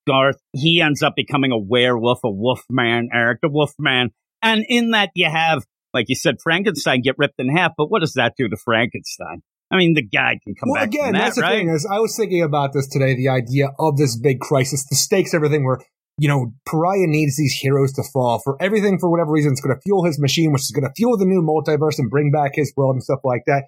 Darth. 0.04 0.36
He 0.52 0.82
ends 0.82 1.02
up 1.02 1.14
becoming 1.16 1.52
a 1.52 1.58
werewolf, 1.58 2.18
a 2.22 2.30
wolf 2.30 2.60
man, 2.68 3.08
Eric, 3.14 3.38
the 3.40 3.48
wolf 3.48 3.72
man. 3.78 4.10
And 4.44 4.64
in 4.68 4.90
that, 4.90 5.10
you 5.14 5.28
have, 5.28 5.64
like 5.92 6.06
you 6.08 6.14
said, 6.14 6.36
Frankenstein 6.42 7.00
get 7.00 7.16
ripped 7.18 7.40
in 7.40 7.48
half. 7.48 7.72
But 7.76 7.90
what 7.90 8.00
does 8.00 8.12
that 8.12 8.34
do 8.36 8.48
to 8.48 8.56
Frankenstein? 8.56 9.42
I 9.70 9.76
mean, 9.76 9.94
the 9.94 10.02
guy 10.02 10.38
can 10.44 10.54
come 10.54 10.68
well, 10.68 10.82
back 10.82 10.88
again, 10.88 11.14
that, 11.14 11.18
that's 11.18 11.36
the 11.36 11.42
right? 11.42 11.56
thing 11.56 11.70
is, 11.70 11.88
I 11.90 11.98
was 11.98 12.14
thinking 12.14 12.42
about 12.42 12.74
this 12.74 12.86
today. 12.86 13.16
The 13.16 13.30
idea 13.30 13.70
of 13.78 13.96
this 13.96 14.16
big 14.16 14.38
crisis, 14.38 14.86
the 14.88 14.96
stakes, 14.96 15.32
everything. 15.34 15.64
Where 15.64 15.78
you 16.18 16.28
know, 16.28 16.52
Pariah 16.66 17.08
needs 17.08 17.36
these 17.36 17.54
heroes 17.54 17.92
to 17.94 18.04
fall 18.12 18.38
for 18.38 18.56
everything 18.60 18.98
for 19.00 19.10
whatever 19.10 19.32
reason. 19.32 19.52
It's 19.52 19.60
going 19.60 19.74
to 19.74 19.80
fuel 19.80 20.04
his 20.04 20.20
machine, 20.20 20.52
which 20.52 20.62
is 20.62 20.70
going 20.70 20.86
to 20.86 20.94
fuel 20.94 21.16
the 21.16 21.24
new 21.24 21.42
multiverse 21.42 21.98
and 21.98 22.10
bring 22.10 22.30
back 22.30 22.52
his 22.54 22.72
world 22.76 22.94
and 22.94 23.02
stuff 23.02 23.20
like 23.24 23.42
that. 23.46 23.64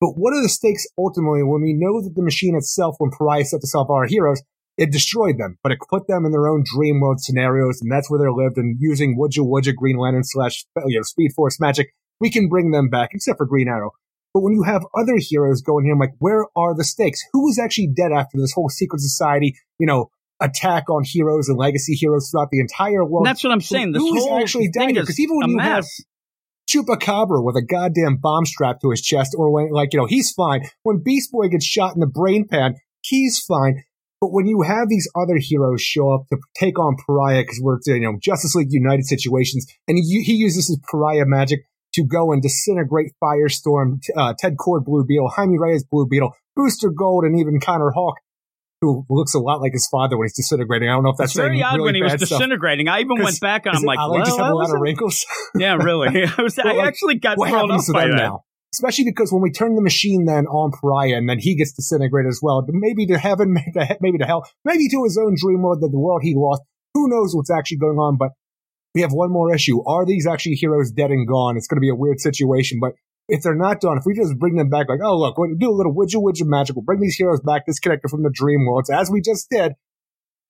But 0.00 0.10
what 0.10 0.34
are 0.34 0.42
the 0.42 0.48
stakes 0.48 0.86
ultimately 0.98 1.42
when 1.42 1.62
we 1.62 1.72
know 1.72 2.02
that 2.02 2.14
the 2.14 2.22
machine 2.22 2.54
itself, 2.56 2.96
when 2.98 3.10
Pariah 3.10 3.44
set 3.44 3.58
itself 3.58 3.88
our 3.90 4.06
heroes, 4.06 4.42
it 4.78 4.92
destroyed 4.92 5.38
them, 5.38 5.58
but 5.62 5.72
it 5.72 5.78
put 5.90 6.06
them 6.06 6.24
in 6.24 6.30
their 6.30 6.48
own 6.48 6.62
dream 6.64 7.00
world 7.00 7.20
scenarios, 7.20 7.80
and 7.82 7.90
that's 7.90 8.08
where 8.08 8.20
they 8.20 8.30
lived. 8.30 8.56
And 8.56 8.76
using 8.78 9.18
Wooja 9.18 9.42
Wooja 9.42 9.72
Green 9.72 9.98
Lantern 9.98 10.22
slash 10.24 10.64
uh, 10.76 10.86
you 10.86 10.98
know 10.98 11.02
Speed 11.02 11.32
Force 11.34 11.60
magic, 11.60 11.88
we 12.20 12.30
can 12.30 12.48
bring 12.48 12.70
them 12.70 12.88
back, 12.88 13.10
except 13.12 13.38
for 13.38 13.46
Green 13.46 13.68
Arrow. 13.68 13.90
But 14.32 14.40
when 14.40 14.52
you 14.52 14.62
have 14.62 14.86
other 14.96 15.16
heroes 15.18 15.62
going 15.62 15.84
here, 15.84 15.94
I'm 15.94 15.98
like, 15.98 16.14
where 16.18 16.44
are 16.54 16.74
the 16.76 16.84
stakes? 16.84 17.20
Who 17.32 17.48
is 17.48 17.58
actually 17.58 17.88
dead 17.88 18.12
after 18.12 18.38
this 18.38 18.52
whole 18.52 18.68
secret 18.68 19.00
society, 19.00 19.56
you 19.80 19.86
know, 19.86 20.10
attack 20.40 20.88
on 20.88 21.02
heroes 21.04 21.48
and 21.48 21.58
legacy 21.58 21.94
heroes 21.94 22.30
throughout 22.30 22.50
the 22.50 22.60
entire 22.60 23.04
world? 23.04 23.26
And 23.26 23.30
that's 23.30 23.42
what 23.42 23.52
I'm 23.52 23.60
saying. 23.60 23.92
This 23.92 24.02
Who 24.02 24.16
is 24.16 24.24
whole 24.24 24.38
actually 24.38 24.68
dead 24.68 24.94
Because 24.94 25.18
even 25.18 25.38
when 25.38 25.50
you 25.50 25.58
have. 25.58 25.84
Chupacabra 26.70 27.42
with 27.42 27.56
a 27.56 27.64
goddamn 27.64 28.18
bomb 28.18 28.44
strapped 28.44 28.82
to 28.82 28.90
his 28.90 29.00
chest, 29.00 29.34
or 29.38 29.50
when, 29.50 29.70
like, 29.70 29.94
you 29.94 29.98
know, 29.98 30.04
he's 30.04 30.32
fine. 30.32 30.68
When 30.82 31.02
Beast 31.02 31.32
Boy 31.32 31.48
gets 31.48 31.64
shot 31.64 31.94
in 31.94 32.00
the 32.00 32.06
brain 32.06 32.46
pan, 32.46 32.74
he's 33.00 33.40
fine. 33.40 33.84
But 34.20 34.32
when 34.32 34.46
you 34.46 34.62
have 34.62 34.88
these 34.88 35.08
other 35.14 35.36
heroes 35.38 35.80
show 35.80 36.12
up 36.12 36.26
to 36.32 36.38
take 36.56 36.78
on 36.78 36.96
Pariah, 37.06 37.42
because 37.42 37.60
we're, 37.62 37.78
you 37.86 38.00
know, 38.00 38.18
Justice 38.20 38.54
League 38.54 38.72
United 38.72 39.06
situations, 39.06 39.66
and 39.86 39.96
he, 39.96 40.22
he 40.22 40.34
uses 40.34 40.66
his 40.68 40.80
Pariah 40.90 41.24
magic 41.24 41.60
to 41.94 42.04
go 42.04 42.32
and 42.32 42.42
disintegrate 42.42 43.12
Firestorm, 43.22 44.00
uh, 44.16 44.34
Ted 44.38 44.56
Kord 44.56 44.84
Blue 44.84 45.04
Beetle, 45.06 45.28
Jaime 45.36 45.56
Reyes 45.58 45.84
Blue 45.84 46.06
Beetle, 46.06 46.32
Booster 46.56 46.90
Gold, 46.90 47.24
and 47.24 47.38
even 47.38 47.60
Connor 47.60 47.90
Hawke, 47.90 48.18
who 48.80 49.06
looks 49.08 49.34
a 49.34 49.38
lot 49.38 49.60
like 49.60 49.72
his 49.72 49.88
father 49.90 50.18
when 50.18 50.26
he's 50.26 50.36
disintegrating. 50.36 50.88
I 50.88 50.92
don't 50.92 51.04
know 51.04 51.10
if 51.10 51.16
that's 51.16 51.30
It's 51.30 51.38
very 51.38 51.62
odd 51.62 51.76
really 51.76 51.84
when 51.86 51.94
he 51.94 52.02
was 52.02 52.12
bad 52.12 52.20
stuff. 52.20 52.38
disintegrating. 52.38 52.88
I 52.88 53.00
even 53.00 53.22
went 53.22 53.40
back 53.40 53.66
and 53.66 53.74
Is 53.74 53.82
I'm 53.82 53.86
like, 53.86 53.98
well, 53.98 54.18
just 54.24 54.36
have 54.36 54.46
I 54.46 54.50
a 54.50 54.54
lot 54.54 54.74
of 54.74 54.80
wrinkles. 54.80 55.24
yeah, 55.56 55.76
really. 55.76 56.24
I 56.38 56.42
was. 56.42 56.58
I 56.58 56.72
like, 56.72 56.88
actually 56.88 57.16
got 57.16 57.38
what 57.38 57.50
thrown 57.50 57.70
off 57.70 57.86
by 57.92 58.08
that. 58.08 58.14
now? 58.14 58.44
Especially 58.74 59.04
because 59.04 59.32
when 59.32 59.42
we 59.42 59.50
turn 59.50 59.74
the 59.74 59.82
machine 59.82 60.26
then 60.26 60.46
on 60.46 60.72
Pariah 60.72 61.16
and 61.16 61.28
then 61.28 61.38
he 61.38 61.56
gets 61.56 61.72
disintegrated 61.72 62.28
as 62.28 62.40
well, 62.42 62.64
maybe 62.68 63.06
to 63.06 63.18
heaven, 63.18 63.52
maybe 63.54 63.72
to, 63.72 63.84
he- 63.84 63.96
maybe 64.00 64.18
to 64.18 64.26
hell, 64.26 64.48
maybe 64.64 64.88
to 64.88 65.04
his 65.04 65.18
own 65.18 65.34
dream 65.36 65.62
world 65.62 65.80
that 65.80 65.90
the 65.90 65.98
world 65.98 66.22
he 66.22 66.34
lost. 66.36 66.62
Who 66.94 67.08
knows 67.08 67.34
what's 67.34 67.50
actually 67.50 67.78
going 67.78 67.98
on? 67.98 68.16
But 68.18 68.30
we 68.94 69.02
have 69.02 69.12
one 69.12 69.30
more 69.30 69.54
issue. 69.54 69.82
Are 69.84 70.04
these 70.04 70.26
actually 70.26 70.54
heroes 70.54 70.90
dead 70.90 71.10
and 71.10 71.26
gone? 71.26 71.56
It's 71.56 71.66
going 71.66 71.76
to 71.76 71.80
be 71.80 71.90
a 71.90 71.94
weird 71.94 72.20
situation, 72.20 72.78
but 72.80 72.92
if 73.28 73.42
they're 73.42 73.54
not 73.54 73.80
done, 73.80 73.98
if 73.98 74.04
we 74.06 74.14
just 74.14 74.38
bring 74.38 74.56
them 74.56 74.70
back, 74.70 74.88
like, 74.88 75.00
oh, 75.02 75.18
look, 75.18 75.36
we'll 75.36 75.54
do 75.54 75.70
a 75.70 75.72
little 75.72 75.94
widget 75.94 76.22
widget 76.22 76.46
magic, 76.46 76.74
we'll 76.76 76.84
bring 76.84 77.00
these 77.00 77.16
heroes 77.16 77.40
back 77.40 77.66
disconnected 77.66 78.10
from 78.10 78.22
the 78.22 78.30
dream 78.32 78.64
worlds, 78.66 78.90
as 78.90 79.10
we 79.10 79.20
just 79.20 79.48
did. 79.50 79.72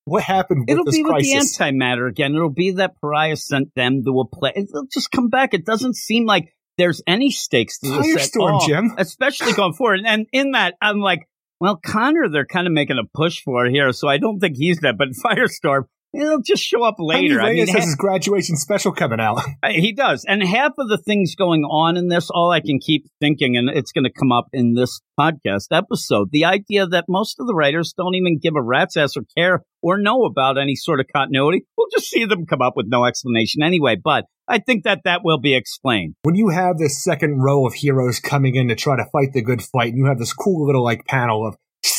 What 0.04 0.22
happened 0.22 0.60
with 0.60 0.70
It'll 0.70 0.84
this 0.84 0.94
be 0.94 1.02
with 1.02 1.22
the 1.22 1.32
antimatter 1.32 2.08
again. 2.08 2.34
It'll 2.34 2.48
be 2.48 2.70
that 2.72 2.98
Pariah 2.98 3.36
sent 3.36 3.74
them 3.74 4.04
to 4.04 4.20
a 4.20 4.26
place. 4.26 4.54
It'll 4.56 4.86
just 4.90 5.10
come 5.10 5.28
back. 5.28 5.52
It 5.52 5.66
doesn't 5.66 5.96
seem 5.96 6.24
like 6.24 6.54
there's 6.78 7.02
any 7.06 7.30
stakes 7.30 7.78
to 7.80 7.88
this 7.90 7.98
at 7.98 8.32
Firestorm, 8.32 8.52
all, 8.52 8.66
Jim. 8.66 8.94
especially 8.96 9.52
going 9.52 9.74
forward. 9.74 10.00
And 10.06 10.26
in 10.32 10.52
that, 10.52 10.76
I'm 10.80 11.00
like, 11.00 11.28
well, 11.60 11.76
Connor, 11.76 12.28
they're 12.28 12.46
kind 12.46 12.66
of 12.66 12.72
making 12.72 12.98
a 12.98 13.06
push 13.12 13.42
for 13.42 13.66
it 13.66 13.72
here, 13.72 13.92
so 13.92 14.08
I 14.08 14.18
don't 14.18 14.38
think 14.38 14.56
he's 14.56 14.78
that. 14.80 14.96
But 14.96 15.08
Firestorm, 15.10 15.86
it'll 16.14 16.40
just 16.42 16.62
show 16.62 16.84
up 16.84 16.96
later. 16.98 17.40
I 17.40 17.52
mean, 17.52 17.68
has 17.68 17.84
his 17.84 17.94
graduation 17.94 18.56
special 18.56 18.92
coming 18.92 19.20
out. 19.20 19.42
Uh, 19.62 19.70
He 19.70 19.92
does. 19.92 20.24
And 20.28 20.42
half 20.42 20.72
of 20.78 20.88
the 20.88 20.98
things 20.98 21.34
going 21.34 21.62
on 21.62 21.96
in 21.96 22.08
this, 22.08 22.30
all 22.30 22.50
I 22.50 22.60
can 22.60 22.78
keep 22.78 23.06
thinking, 23.20 23.56
and 23.56 23.68
it's 23.68 23.92
going 23.92 24.04
to 24.04 24.12
come 24.12 24.30
up 24.30 24.46
in 24.52 24.74
this 24.74 25.00
podcast 25.18 25.66
episode, 25.72 26.28
the 26.30 26.44
idea 26.44 26.86
that 26.86 27.06
most 27.08 27.40
of 27.40 27.46
the 27.46 27.54
writers 27.54 27.92
don't 27.96 28.14
even 28.14 28.38
give 28.40 28.54
a 28.56 28.62
rat's 28.62 28.96
ass 28.96 29.16
or 29.16 29.22
care 29.36 29.64
or 29.82 29.98
know 29.98 30.24
about 30.24 30.58
any 30.58 30.76
sort 30.76 31.00
of 31.00 31.06
continuity. 31.14 31.64
We'll 31.76 31.88
just 31.92 32.08
see 32.10 32.24
them 32.24 32.46
come 32.46 32.62
up 32.62 32.74
with 32.76 32.86
no 32.88 33.04
explanation 33.04 33.62
anyway. 33.62 33.96
But 34.02 34.26
I 34.46 34.58
think 34.58 34.84
that 34.84 35.00
that 35.04 35.20
will 35.24 35.38
be 35.40 35.54
explained. 35.54 36.14
when 36.22 36.34
you 36.34 36.48
have 36.50 36.78
this 36.78 37.02
second 37.02 37.40
row 37.42 37.66
of 37.66 37.74
heroes 37.74 38.20
coming 38.20 38.54
in 38.54 38.68
to 38.68 38.74
try 38.74 38.96
to 38.96 39.04
fight 39.12 39.32
the 39.32 39.42
good 39.42 39.62
fight, 39.62 39.88
and 39.88 39.98
you 39.98 40.06
have 40.06 40.18
this 40.18 40.32
cool 40.32 40.66
little 40.66 40.84
like 40.84 41.04
panel 41.06 41.46
of 41.46 41.56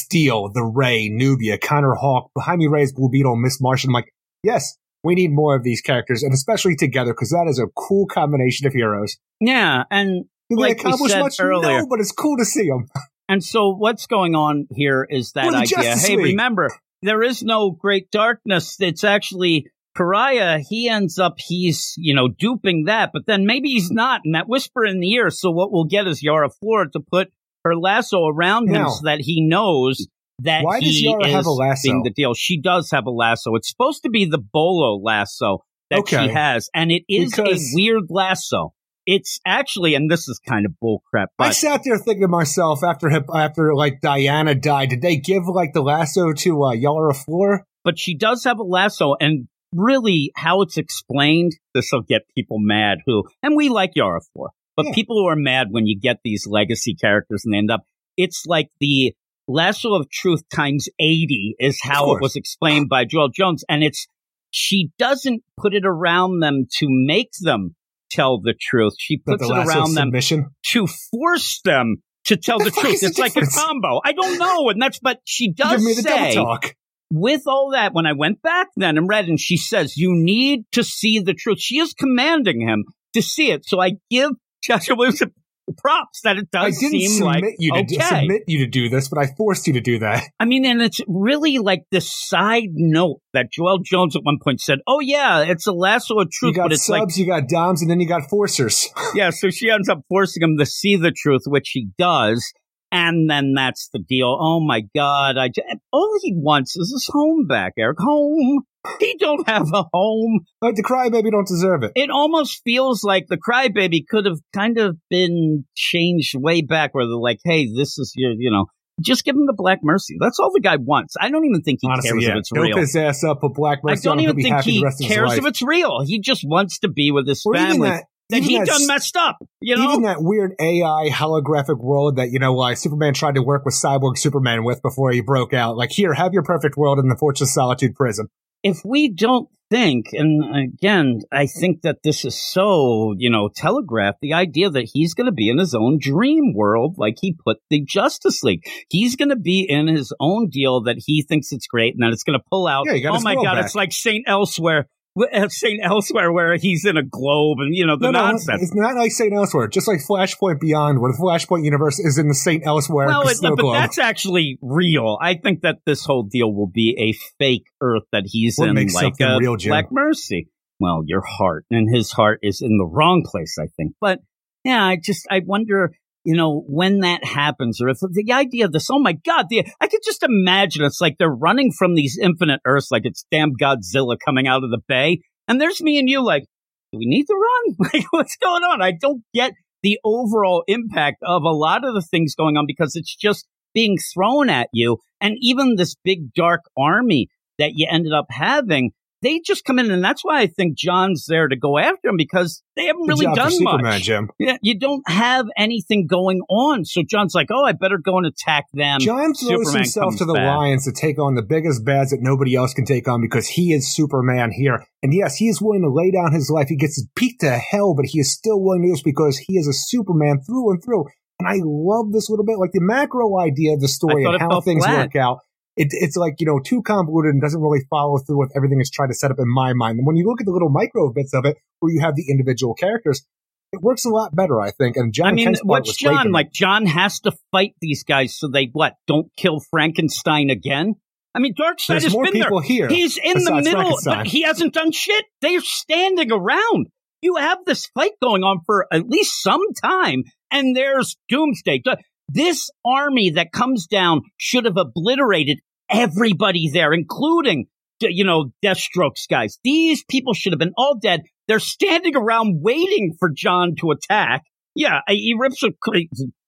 Steel, 0.10 0.50
the 0.52 0.64
Ray, 0.64 1.08
Nubia, 1.10 1.60
Connor 1.60 1.94
Hawke, 1.94 2.32
Jaime 2.36 2.68
Reyes, 2.68 2.92
Blue 2.94 3.10
Beetle, 3.10 3.36
Miss 3.36 3.62
Martian, 3.62 3.92
I'm 3.92 3.94
like, 3.94 4.12
yes, 4.44 4.76
we 5.04 5.14
need 5.14 5.32
more 5.32 5.56
of 5.56 5.64
these 5.64 5.82
characters, 5.82 6.24
and 6.24 6.34
especially 6.34 6.76
together, 6.76 7.14
because 7.14 7.30
that 7.30 7.46
is 7.48 7.60
a 7.60 7.68
cool 7.76 8.08
combination 8.08 8.66
of 8.66 8.74
heroes. 8.74 9.18
Yeah. 9.40 9.84
And 9.92 10.26
Do 10.50 10.56
they 10.56 10.62
Like 10.62 10.78
we 10.84 10.90
accomplish 10.90 11.12
said 11.12 11.20
much? 11.20 11.40
earlier. 11.40 11.82
No, 11.82 11.88
but 11.88 12.00
it's 12.00 12.12
cool 12.12 12.38
to 12.38 12.46
see 12.46 12.68
them. 12.68 12.88
And 13.28 13.44
so 13.44 13.70
what's 13.76 14.08
going 14.08 14.34
on 14.34 14.68
here 14.72 15.06
is 15.08 15.34
that 15.34 15.54
idea. 15.54 15.78
Justice 15.78 16.08
Hey, 16.08 16.16
League. 16.16 16.26
remember, 16.26 16.72
there 17.04 17.22
is 17.22 17.44
no 17.44 17.70
great 17.70 18.10
darkness. 18.10 18.78
It's 18.80 19.04
actually 19.04 19.68
Pariah. 19.94 20.58
He 20.68 20.90
ends 20.90 21.20
up, 21.20 21.36
he's, 21.38 21.94
you 21.98 22.16
know, 22.16 22.28
duping 22.28 22.86
that, 22.86 23.12
but 23.14 23.28
then 23.28 23.46
maybe 23.46 23.70
he's 23.70 23.92
not. 23.92 24.22
And 24.26 24.34
that 24.34 24.50
whisper 24.50 24.84
in 24.84 25.00
the 25.00 25.12
ear. 25.12 25.30
So 25.30 25.52
what 25.52 25.72
we'll 25.72 25.86
get 25.86 26.08
is 26.08 26.24
Yara 26.24 26.50
Flor 26.50 26.88
to 26.88 27.00
put 27.00 27.32
her 27.70 27.76
lasso 27.76 28.26
around 28.28 28.68
him 28.68 28.74
Now- 28.84 28.90
so 28.90 29.02
that 29.06 29.22
he 29.22 29.46
knows 29.48 30.08
that 30.42 30.64
Why 30.64 30.80
does 30.80 31.02
Yara 31.02 31.28
is 31.28 31.34
have 31.34 31.46
a 31.46 31.52
lasso? 31.52 31.82
being 31.90 32.04
the 32.04 32.12
deal. 32.12 32.34
She 32.34 32.60
does 32.62 32.92
have 32.92 33.06
a 33.06 33.12
lasso. 33.12 33.56
It's 33.56 33.70
supposed 33.70 34.04
to 34.04 34.10
be 34.10 34.26
the 34.26 34.38
bolo 34.38 34.98
lasso 35.02 35.64
that 35.90 36.00
Okay. 36.00 36.28
she 36.28 36.34
has. 36.34 36.70
And 36.74 36.92
it 36.92 37.04
is 37.10 37.32
Because- 37.36 37.62
a 37.62 37.76
weird 37.76 38.04
lasso. 38.10 38.74
It's 39.06 39.40
actually, 39.46 39.96
and 39.96 40.10
this 40.10 40.28
is 40.30 40.40
kind 40.40 40.66
of 40.68 40.74
bullcrap, 40.84 41.28
I 41.40 41.50
sat 41.52 41.82
there 41.84 41.98
thinking 41.98 42.22
to 42.22 42.28
myself 42.28 42.84
after 42.84 43.10
after 43.36 43.74
like 43.74 44.02
Diana 44.02 44.54
died, 44.56 44.90
did 44.90 45.02
they 45.02 45.18
give 45.18 45.44
like 45.48 45.74
the 45.74 45.82
lasso 45.82 46.32
to 46.34 46.64
uh, 46.64 46.72
Yara 46.74 47.14
Flor? 47.14 47.66
but 47.84 47.98
she 47.98 48.14
does 48.16 48.44
have 48.44 48.60
a 48.60 48.64
lasso 48.64 49.16
and 49.20 49.48
really 49.74 50.32
how 50.36 50.62
it's 50.62 50.78
explained 50.78 51.54
this 51.74 51.90
will 51.92 52.02
get 52.02 52.22
people 52.36 52.58
mad 52.60 52.98
who 53.06 53.24
and 53.42 53.56
we 53.56 53.70
like 53.70 53.92
yara 53.96 54.20
flor 54.34 54.50
but 54.80 54.86
Yeah. 54.88 54.94
people 54.96 55.18
who 55.18 55.28
are 55.28 55.36
mad 55.36 55.68
when 55.72 55.86
you 55.86 56.00
get 56.00 56.18
these 56.24 56.48
legacy 56.48 56.96
characters 56.96 57.42
and 57.44 57.54
they 57.54 57.58
end 57.58 57.70
up 57.72 57.82
it's 58.16 58.46
like 58.46 58.70
the 58.80 59.14
lasso 59.48 59.94
of 59.94 60.10
truth 60.10 60.42
times 60.54 60.88
80 61.00 61.56
is 61.60 61.80
how 61.82 62.14
it 62.14 62.22
was 62.22 62.36
explained 62.36 62.88
by 62.90 63.04
joëlle 63.06 63.34
jones 63.34 63.64
and 63.68 63.84
it's 63.84 64.08
she 64.52 64.90
doesn't 64.98 65.44
put 65.58 65.74
it 65.74 65.84
around 65.86 66.40
them 66.40 66.66
to 66.78 66.88
make 66.90 67.32
them 67.42 67.76
tell 68.12 68.40
the 68.40 68.54
truth 68.60 68.94
she 68.98 69.18
puts 69.18 69.48
the 69.48 69.54
it 69.54 69.68
around 69.68 69.94
them 69.96 70.08
submission. 70.08 70.46
to 70.68 70.88
force 71.12 71.62
them 71.64 71.98
to 72.26 72.38
tell 72.38 72.58
the, 72.60 72.66
the 72.66 72.72
truth 72.72 72.94
is 72.94 73.02
the 73.02 73.08
it's 73.08 73.20
like 73.20 73.36
a 73.36 73.46
combo 73.46 74.00
i 74.06 74.12
don't 74.12 74.38
know 74.40 74.70
and 74.70 74.82
that's 74.82 75.00
but 75.00 75.20
she 75.26 75.52
does 75.64 75.72
Give 75.74 75.82
me 75.84 75.94
the 75.96 76.02
say 76.04 76.36
talk. 76.36 76.76
with 77.12 77.42
all 77.48 77.72
that, 77.72 77.92
when 77.94 78.06
I 78.06 78.14
went 78.14 78.42
back 78.44 78.68
then 78.76 78.98
and 78.98 79.10
read, 79.10 79.28
and 79.30 79.40
she 79.40 79.58
says, 79.58 79.98
you 79.98 80.12
need 80.14 80.66
to 80.74 80.84
see 80.84 81.18
the 81.20 81.34
truth. 81.34 81.60
She 81.60 81.80
is 81.80 81.96
commanding 81.96 82.62
him 82.62 82.86
to 83.16 83.22
see 83.24 83.50
it. 83.50 83.66
So 83.66 83.80
I 83.82 83.94
give 84.12 84.30
Joshua 84.62 84.96
Williamson 84.96 85.34
props 85.78 86.22
that 86.24 86.38
it 86.38 86.50
does 86.52 86.64
I 86.64 86.70
didn't 86.70 87.00
seem 87.00 87.10
submit 87.12 87.44
like, 87.44 87.56
you 87.60 87.74
to 87.74 87.80
okay. 87.80 87.96
do, 87.96 88.02
submit 88.02 88.44
you 88.48 88.60
to 88.60 88.68
do 88.68 88.90
this, 88.90 89.08
but 89.08 89.20
I 89.20 89.28
forced 89.38 89.68
you 89.68 89.74
to 89.74 89.82
do 89.82 90.00
that. 90.00 90.24
I 90.40 90.46
mean, 90.46 90.66
and 90.66 90.82
it's 90.82 91.02
really 91.08 91.60
like 91.60 91.84
this 91.92 92.12
side 92.12 92.70
note 92.74 93.22
that 93.34 93.48
Joëlle 93.58 93.84
Jones 93.84 94.16
at 94.16 94.24
one 94.24 94.40
point 94.44 94.62
said, 94.62 94.80
oh 94.88 95.00
yeah, 95.00 95.42
it's 95.42 95.68
a 95.68 95.72
lasso 95.72 96.20
of 96.20 96.32
truth." 96.32 96.52
You 96.52 96.56
got 96.56 96.64
but 96.64 96.74
it's 96.74 96.86
subs, 96.86 97.00
like, 97.00 97.18
you 97.18 97.26
got 97.26 97.48
doms, 97.48 97.82
and 97.82 97.90
then 97.90 98.00
you 98.00 98.08
got 98.08 98.24
forcers. 98.30 98.86
yeah, 99.16 99.30
so 99.30 99.50
she 99.50 99.70
ends 99.70 99.90
up 99.90 100.02
forcing 100.10 100.44
him 100.44 100.58
to 100.58 100.66
see 100.66 100.96
the 100.96 101.12
truth, 101.12 101.44
which 101.46 101.70
he 101.72 101.90
does. 101.98 102.52
And 102.92 103.30
then 103.30 103.54
that's 103.56 103.90
the 103.94 104.00
deal. 104.00 104.36
Oh 104.40 104.60
my 104.60 104.82
God. 104.96 105.38
I 105.38 105.50
j- 105.50 105.62
all 105.94 106.18
he 106.22 106.34
wants 106.36 106.76
is 106.76 106.92
his 106.92 107.08
home 107.12 107.46
back, 107.48 107.74
Eric. 107.78 107.98
Home. 108.00 108.64
He 109.00 109.18
don't 109.20 109.48
have 109.48 109.68
a 109.74 109.84
home. 109.94 110.46
Like 110.62 110.76
the 110.76 110.84
crybaby 110.84 111.30
don't 111.32 111.48
deserve 111.48 111.84
it. 111.84 111.92
It 111.96 112.10
almost 112.10 112.62
feels 112.64 113.04
like 113.04 113.28
the 113.28 113.38
crybaby 113.38 114.08
could 114.10 114.26
have 114.26 114.40
kind 114.56 114.80
of 114.80 114.96
been 115.10 115.66
changed 115.76 116.34
way 116.36 116.62
back 116.62 116.96
where 116.96 117.06
they're 117.06 117.16
like, 117.18 117.40
hey, 117.44 117.68
this 117.76 117.98
is 118.00 118.14
your, 118.16 118.32
you 118.38 118.50
know, 118.50 118.66
just 119.02 119.26
give 119.26 119.36
him 119.36 119.46
the 119.48 119.54
black 119.56 119.80
mercy. 119.84 120.16
That's 120.20 120.40
all 120.40 120.52
the 120.54 120.62
guy 120.62 120.78
wants. 120.78 121.16
I 121.20 121.30
don't 121.30 121.46
even 121.46 121.62
think 121.62 121.80
he 121.82 121.90
Honestly, 121.90 122.10
cares 122.12 122.24
yeah. 122.24 122.30
if 122.32 122.38
it's 122.38 122.50
He'll 122.54 122.64
real. 122.64 122.78
piss 122.78 122.96
ass 122.96 123.24
up, 123.24 123.42
put 123.42 123.54
black 123.54 123.80
mercy 123.84 124.08
on 124.08 124.18
don't 124.18 124.24
even 124.24 124.36
think 124.42 124.62
he 124.62 124.80
the 124.80 124.86
rest 124.86 125.02
of 125.02 125.08
his 125.08 125.16
cares 125.16 125.34
if 125.38 125.46
it's 125.46 125.62
real. 125.62 126.02
He 126.06 126.20
just 126.22 126.44
wants 126.46 126.80
to 126.80 126.88
be 126.90 127.12
with 127.12 127.28
his 127.28 127.44
or 127.46 127.56
even 127.56 127.68
family. 127.72 127.90
that, 127.90 128.06
that 128.30 128.44
he 128.44 128.64
done 128.64 128.88
messed 128.88 129.18
up. 129.18 129.38
You 129.60 129.76
know, 129.76 129.84
even 129.84 130.04
that 130.04 130.18
weird 130.22 130.54
AI 130.60 131.10
holographic 131.12 131.80
world 131.80 132.18
that 132.18 132.32
you 132.32 132.40
know, 132.40 132.54
like 132.54 132.78
Superman 132.78 133.14
tried 133.14 133.36
to 133.36 133.42
work 133.42 133.66
with 133.66 133.74
Cyborg 133.74 134.18
Superman 134.18 134.64
with 134.64 134.82
before 134.82 135.12
he 135.12 135.22
broke 135.22 135.54
out. 135.54 135.78
Like, 135.78 135.92
here, 135.92 136.14
have 136.14 136.34
your 136.34 136.44
perfect 136.44 136.78
world 136.78 137.00
in 137.00 137.08
the 137.08 137.18
Fortress 137.18 137.54
Solitude 137.54 137.96
prison. 137.96 138.28
If 138.64 138.82
we 138.84 139.10
don't 139.14 139.50
think, 139.70 140.08
and 140.14 140.56
again, 140.56 141.22
I 141.32 141.46
think 141.46 141.82
that 141.84 142.00
this 142.04 142.26
is 142.26 142.40
so, 142.40 143.14
you 143.18 143.30
know, 143.30 143.50
telegraphed 143.56 144.20
the 144.22 144.34
idea 144.34 144.70
that 144.70 144.90
he's 144.94 145.14
going 145.14 145.26
to 145.26 145.32
be 145.32 145.50
in 145.50 145.58
his 145.58 145.74
own 145.74 145.98
dream 146.00 146.54
world, 146.54 146.96
like 146.98 147.16
he 147.22 147.36
put 147.46 147.58
the 147.70 147.82
Justice 147.82 148.44
League. 148.44 148.64
He's 148.90 149.16
going 149.16 149.30
to 149.30 149.36
be 149.36 149.66
in 149.68 149.88
his 149.88 150.14
own 150.20 150.50
deal 150.50 150.84
that 150.84 150.98
he 151.06 151.24
thinks 151.24 151.52
it's 151.52 151.68
great, 151.68 151.94
and 151.94 152.04
then 152.04 152.12
it's 152.12 152.24
going 152.24 152.38
to 152.38 152.46
pull 152.50 152.68
out. 152.68 152.86
Yeah, 152.88 153.10
oh 153.12 153.22
my 153.22 153.36
god, 153.36 153.56
back. 153.56 153.66
it's 153.66 153.76
like 153.76 153.92
Saint 153.92 154.26
Elsewhere 154.28 154.88
Saint 155.50 155.82
Elsewhere 155.84 156.32
where 156.32 156.56
he's 156.56 156.86
in 156.86 156.98
a 156.98 157.04
globe 157.04 157.60
and 157.60 157.76
you 157.76 157.86
know 157.86 157.98
the 157.98 158.12
no, 158.12 158.20
nonsense. 158.20 158.62
No, 158.62 158.64
it's 158.64 158.76
not 158.76 158.96
like 158.96 159.12
Saint 159.12 159.34
Elsewhere, 159.34 159.68
just 159.68 159.88
like 159.88 160.00
Flashpoint 160.00 160.60
Beyond, 160.60 161.00
where 161.00 161.12
the 161.12 161.18
Flashpoint 161.18 161.66
universe 161.66 162.00
is 162.00 162.18
in 162.18 162.28
the 162.28 162.34
Saint 162.34 162.66
Elsewhere. 162.66 163.08
Well, 163.08 163.28
it, 163.28 163.38
but 163.42 163.58
globe. 163.58 163.76
that's 163.76 163.98
actually 163.98 164.58
real. 164.62 165.18
I 165.22 165.36
think 165.36 165.62
that 165.62 165.80
this 165.86 166.06
whole 166.06 166.24
deal 166.24 166.54
will 166.54 166.70
be 166.74 166.96
a 166.98 167.14
fake 167.38 167.66
Earth 167.82 168.04
that 168.12 168.24
he's 168.26 168.58
what 168.58 168.70
in, 168.70 168.88
like 168.94 169.20
a 169.20 169.26
uh, 169.26 169.40
real, 169.40 169.56
Jim? 169.56 169.72
Black 169.72 169.92
Mercy. 169.92 170.50
Well, 170.80 171.04
your 171.06 171.24
heart 171.26 171.66
and 171.70 171.94
his 171.94 172.12
heart 172.12 172.40
is 172.42 172.62
in 172.62 172.78
the 172.78 172.86
wrong 172.86 173.26
place, 173.26 173.58
I 173.60 173.68
think. 173.76 173.94
But 174.00 174.20
yeah, 174.64 174.84
I 174.84 174.98
just 175.02 175.28
I 175.30 175.42
wonder 175.46 175.94
you 176.30 176.36
know, 176.36 176.64
when 176.68 177.00
that 177.00 177.24
happens, 177.24 177.82
or 177.82 177.90
if 177.90 177.98
the 178.02 178.32
idea 178.32 178.66
of 178.66 178.72
this, 178.72 178.92
oh 178.92 179.00
my 179.00 179.14
God, 179.14 179.48
the, 179.50 179.66
I 179.82 179.88
could 179.88 180.02
just 180.06 180.22
imagine 180.22 180.86
it's 180.86 181.02
like 181.02 181.16
they're 181.18 181.28
running 181.28 181.72
from 181.72 181.96
these 181.96 182.20
infinite 182.22 182.60
Earths 182.66 182.92
like 182.92 183.02
it's 183.06 183.26
damn 183.32 183.56
Godzilla 183.56 184.16
coming 184.24 184.46
out 184.46 184.64
of 184.64 184.70
the 184.70 184.78
bay. 184.88 185.22
And 185.48 185.60
there's 185.60 185.82
me 185.82 185.98
and 185.98 186.08
you 186.08 186.24
like, 186.24 186.44
do 186.92 187.00
we 187.00 187.08
need 187.08 187.26
to 187.26 187.34
run? 187.34 187.78
Like, 187.92 188.06
what's 188.12 188.38
going 188.38 188.62
on? 188.62 188.80
I 188.80 188.92
don't 188.92 189.24
get 189.34 189.54
the 189.82 189.98
overall 190.04 190.64
impact 190.68 191.18
of 191.24 191.42
a 191.42 191.50
lot 191.50 191.84
of 191.84 191.96
the 191.96 192.04
things 192.04 192.36
going 192.36 192.58
on 192.58 192.66
because 192.68 192.96
it's 192.96 193.16
just 193.16 193.48
being 193.74 193.98
thrown 194.14 194.52
at 194.52 194.70
you. 194.72 194.98
And 195.20 195.36
even 195.42 195.78
this 195.78 195.96
big 196.04 196.32
dark 196.36 196.62
army 196.78 197.30
that 197.58 197.72
you 197.74 197.88
ended 197.90 198.14
up 198.14 198.28
having, 198.30 198.92
they 199.22 199.40
just 199.40 199.66
come 199.66 199.80
in, 199.80 199.92
and 199.92 200.04
that's 200.04 200.24
why 200.24 200.40
I 200.40 200.48
think 200.48 200.78
Jon's 200.78 201.26
there 201.28 201.48
to 201.48 201.56
go 201.56 201.78
after 201.78 202.10
him 202.10 202.18
because 202.18 202.64
they 202.76 202.86
haven't 202.86 203.08
Good 203.08 203.20
really 203.20 203.36
done 203.36 203.52
much. 203.64 203.74
Superman, 203.74 204.02
Jim. 204.02 204.30
Yeah, 204.40 204.58
you 204.62 204.80
don't 204.80 205.08
have 205.10 205.48
anything 205.58 206.08
going 206.08 206.42
on, 206.50 206.86
so 206.86 207.02
Jon's 207.04 207.36
like, 207.36 207.48
"Oh, 207.52 207.66
I 207.66 207.74
better 207.74 207.98
go 207.98 208.18
and 208.18 208.26
attack 208.26 208.66
them." 208.74 209.00
Jon 209.00 209.34
throws 209.34 209.40
Superman 209.40 209.76
himself 209.76 210.18
to 210.18 210.26
the 210.26 210.34
back. 210.34 210.58
lions 210.58 210.86
to 210.86 210.92
take 210.92 211.20
on 211.20 211.36
the 211.36 211.42
biggest 211.42 211.84
bads 211.84 212.12
that 212.12 212.20
nobody 212.22 212.56
else 212.56 212.74
can 212.74 212.86
take 212.86 213.08
on 213.08 213.22
because 213.22 213.48
he 213.48 213.74
is 213.74 213.94
Superman 213.94 214.52
here. 214.52 214.86
And 215.04 215.14
yes, 215.14 215.36
he 215.36 215.48
is 215.48 215.62
willing 215.62 215.82
to 215.82 215.92
lay 215.92 216.12
down 216.12 216.34
his 216.34 216.50
life. 216.50 216.68
He 216.70 216.76
gets 216.76 216.96
his 216.96 217.08
peak 217.16 217.40
to 217.40 217.52
hell, 217.52 217.94
but 217.96 218.06
he 218.06 218.20
is 218.20 218.32
still 218.32 218.62
willing 218.62 218.82
to 218.82 218.88
do 218.88 218.92
this 218.94 219.04
because 219.04 219.38
he 219.38 219.58
is 219.58 219.68
a 219.68 219.74
Superman 219.74 220.42
through 220.46 220.72
and 220.72 220.84
through. 220.84 221.06
And 221.40 221.48
I 221.48 221.62
love 221.64 222.12
this 222.12 222.30
little 222.30 222.46
bit, 222.46 222.60
like 222.60 222.72
the 222.74 222.82
macro 222.82 223.40
idea 223.40 223.74
of 223.74 223.80
the 223.80 223.88
story 223.88 224.26
and 224.26 224.40
how 224.42 224.60
things 224.60 224.84
flat. 224.84 224.98
work 224.98 225.16
out 225.16 225.40
it, 225.80 225.88
it's 225.92 226.18
like, 226.18 226.36
you 226.40 226.46
know, 226.46 226.60
too 226.60 226.82
convoluted 226.82 227.32
and 227.32 227.42
doesn't 227.42 227.62
really 227.62 227.86
follow 227.90 228.18
through 228.18 228.38
with 228.38 228.52
everything 228.54 228.82
it's 228.82 228.90
trying 228.90 229.08
to 229.08 229.16
set 229.16 229.32
up 229.32 229.40
in 229.40 229.48
my 229.48 229.72
mind. 229.74 229.98
And 229.98 230.06
when 230.06 230.18
you 230.18 230.28
look 230.28 230.42
at 230.42 230.46
the 230.46 230.52
little 230.52 230.70
micro 230.70 231.10
bits 231.12 231.34
of 231.34 231.46
it 231.46 231.58
where 231.80 231.92
you 231.92 232.02
have 232.02 232.16
the 232.16 232.26
individual 232.30 232.74
characters, 232.74 233.26
it 233.72 233.82
works 233.82 234.04
a 234.04 234.10
lot 234.10 234.36
better, 234.36 234.60
I 234.60 234.72
think. 234.72 234.98
And 234.98 235.14
Jon 235.14 235.28
I 235.28 235.32
mean, 235.32 235.56
what's 235.64 235.88
was 235.88 235.98
great 235.98 236.10
to 236.12 236.16
Jon 236.18 236.28
me. 236.28 236.34
like? 236.34 236.52
Jon 236.52 236.86
has 236.86 237.22
to 237.22 237.32
fight 237.52 237.76
these 237.80 238.04
guys 238.04 238.36
so 238.36 238.50
they 238.50 238.70
what? 238.74 238.96
Don't 239.08 239.32
kill 239.38 239.62
Frankenstein 239.72 240.50
again. 240.50 240.96
I 241.34 241.40
mean, 241.40 241.54
Darkseid 241.54 241.88
There's 241.88 242.04
has 242.04 242.14
more 242.14 242.26
been 242.26 242.34
people 242.34 242.60
there. 242.60 242.68
here 242.68 242.90
He's 242.90 243.18
in 243.18 243.42
the 243.46 243.62
middle, 243.64 243.98
but 244.04 244.28
he 244.28 244.42
hasn't 244.42 244.74
done 244.74 244.92
shit. 244.92 245.24
They're 245.40 245.62
standing 245.62 246.32
around. 246.32 246.88
You 247.22 247.38
have 247.38 247.60
this 247.66 247.86
fight 247.94 248.14
going 248.22 248.44
on 248.44 248.60
for 248.66 248.86
at 248.92 249.08
least 249.08 249.42
some 249.42 249.62
time, 249.82 250.24
and 250.52 250.76
there's 250.76 251.16
Doomsday. 251.30 251.84
This 252.28 252.70
army 252.86 253.32
that 253.32 253.54
comes 253.54 253.88
down 253.88 254.22
should 254.38 254.66
have 254.66 254.78
obliterated 254.78 255.60
everybody 255.90 256.70
there, 256.72 256.94
including, 256.94 257.66
you 258.02 258.24
know, 258.24 258.52
Deathstroke's 258.64 259.28
guys. 259.30 259.58
These 259.64 260.04
people 260.10 260.34
should 260.34 260.54
have 260.54 260.60
been 260.60 260.74
all 260.78 260.98
dead. 260.98 261.22
They're 261.48 261.60
standing 261.60 262.16
around 262.16 262.62
waiting 262.62 263.16
for 263.20 263.30
Jon 263.30 263.76
to 263.80 263.92
attack. 263.92 264.44
Yeah, 264.76 265.00
he 265.08 265.36
rips 265.38 265.64
a 265.64 265.72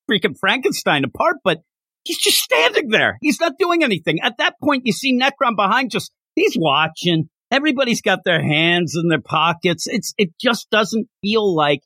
freaking 0.10 0.36
Frankenstein 0.40 1.04
apart, 1.04 1.38
but 1.44 1.60
he's 2.04 2.20
just 2.20 2.38
standing 2.38 2.90
there. 2.90 3.18
He's 3.22 3.40
not 3.40 3.58
doing 3.58 3.84
anything. 3.84 4.20
At 4.22 4.38
that 4.38 4.56
point, 4.64 4.84
you 4.86 4.94
see 4.94 5.18
Nekron 5.18 5.56
behind 5.56 5.92
just, 5.92 6.12
he's 6.36 6.56
watching. 6.56 7.30
Everybody's 7.50 8.02
got 8.02 8.20
their 8.24 8.42
hands 8.42 8.96
in 8.96 9.10
their 9.10 9.22
pockets. 9.22 9.88
It's, 9.88 10.14
it 10.18 10.30
just 10.40 10.70
doesn't 10.70 11.08
feel 11.22 11.54
like 11.54 11.82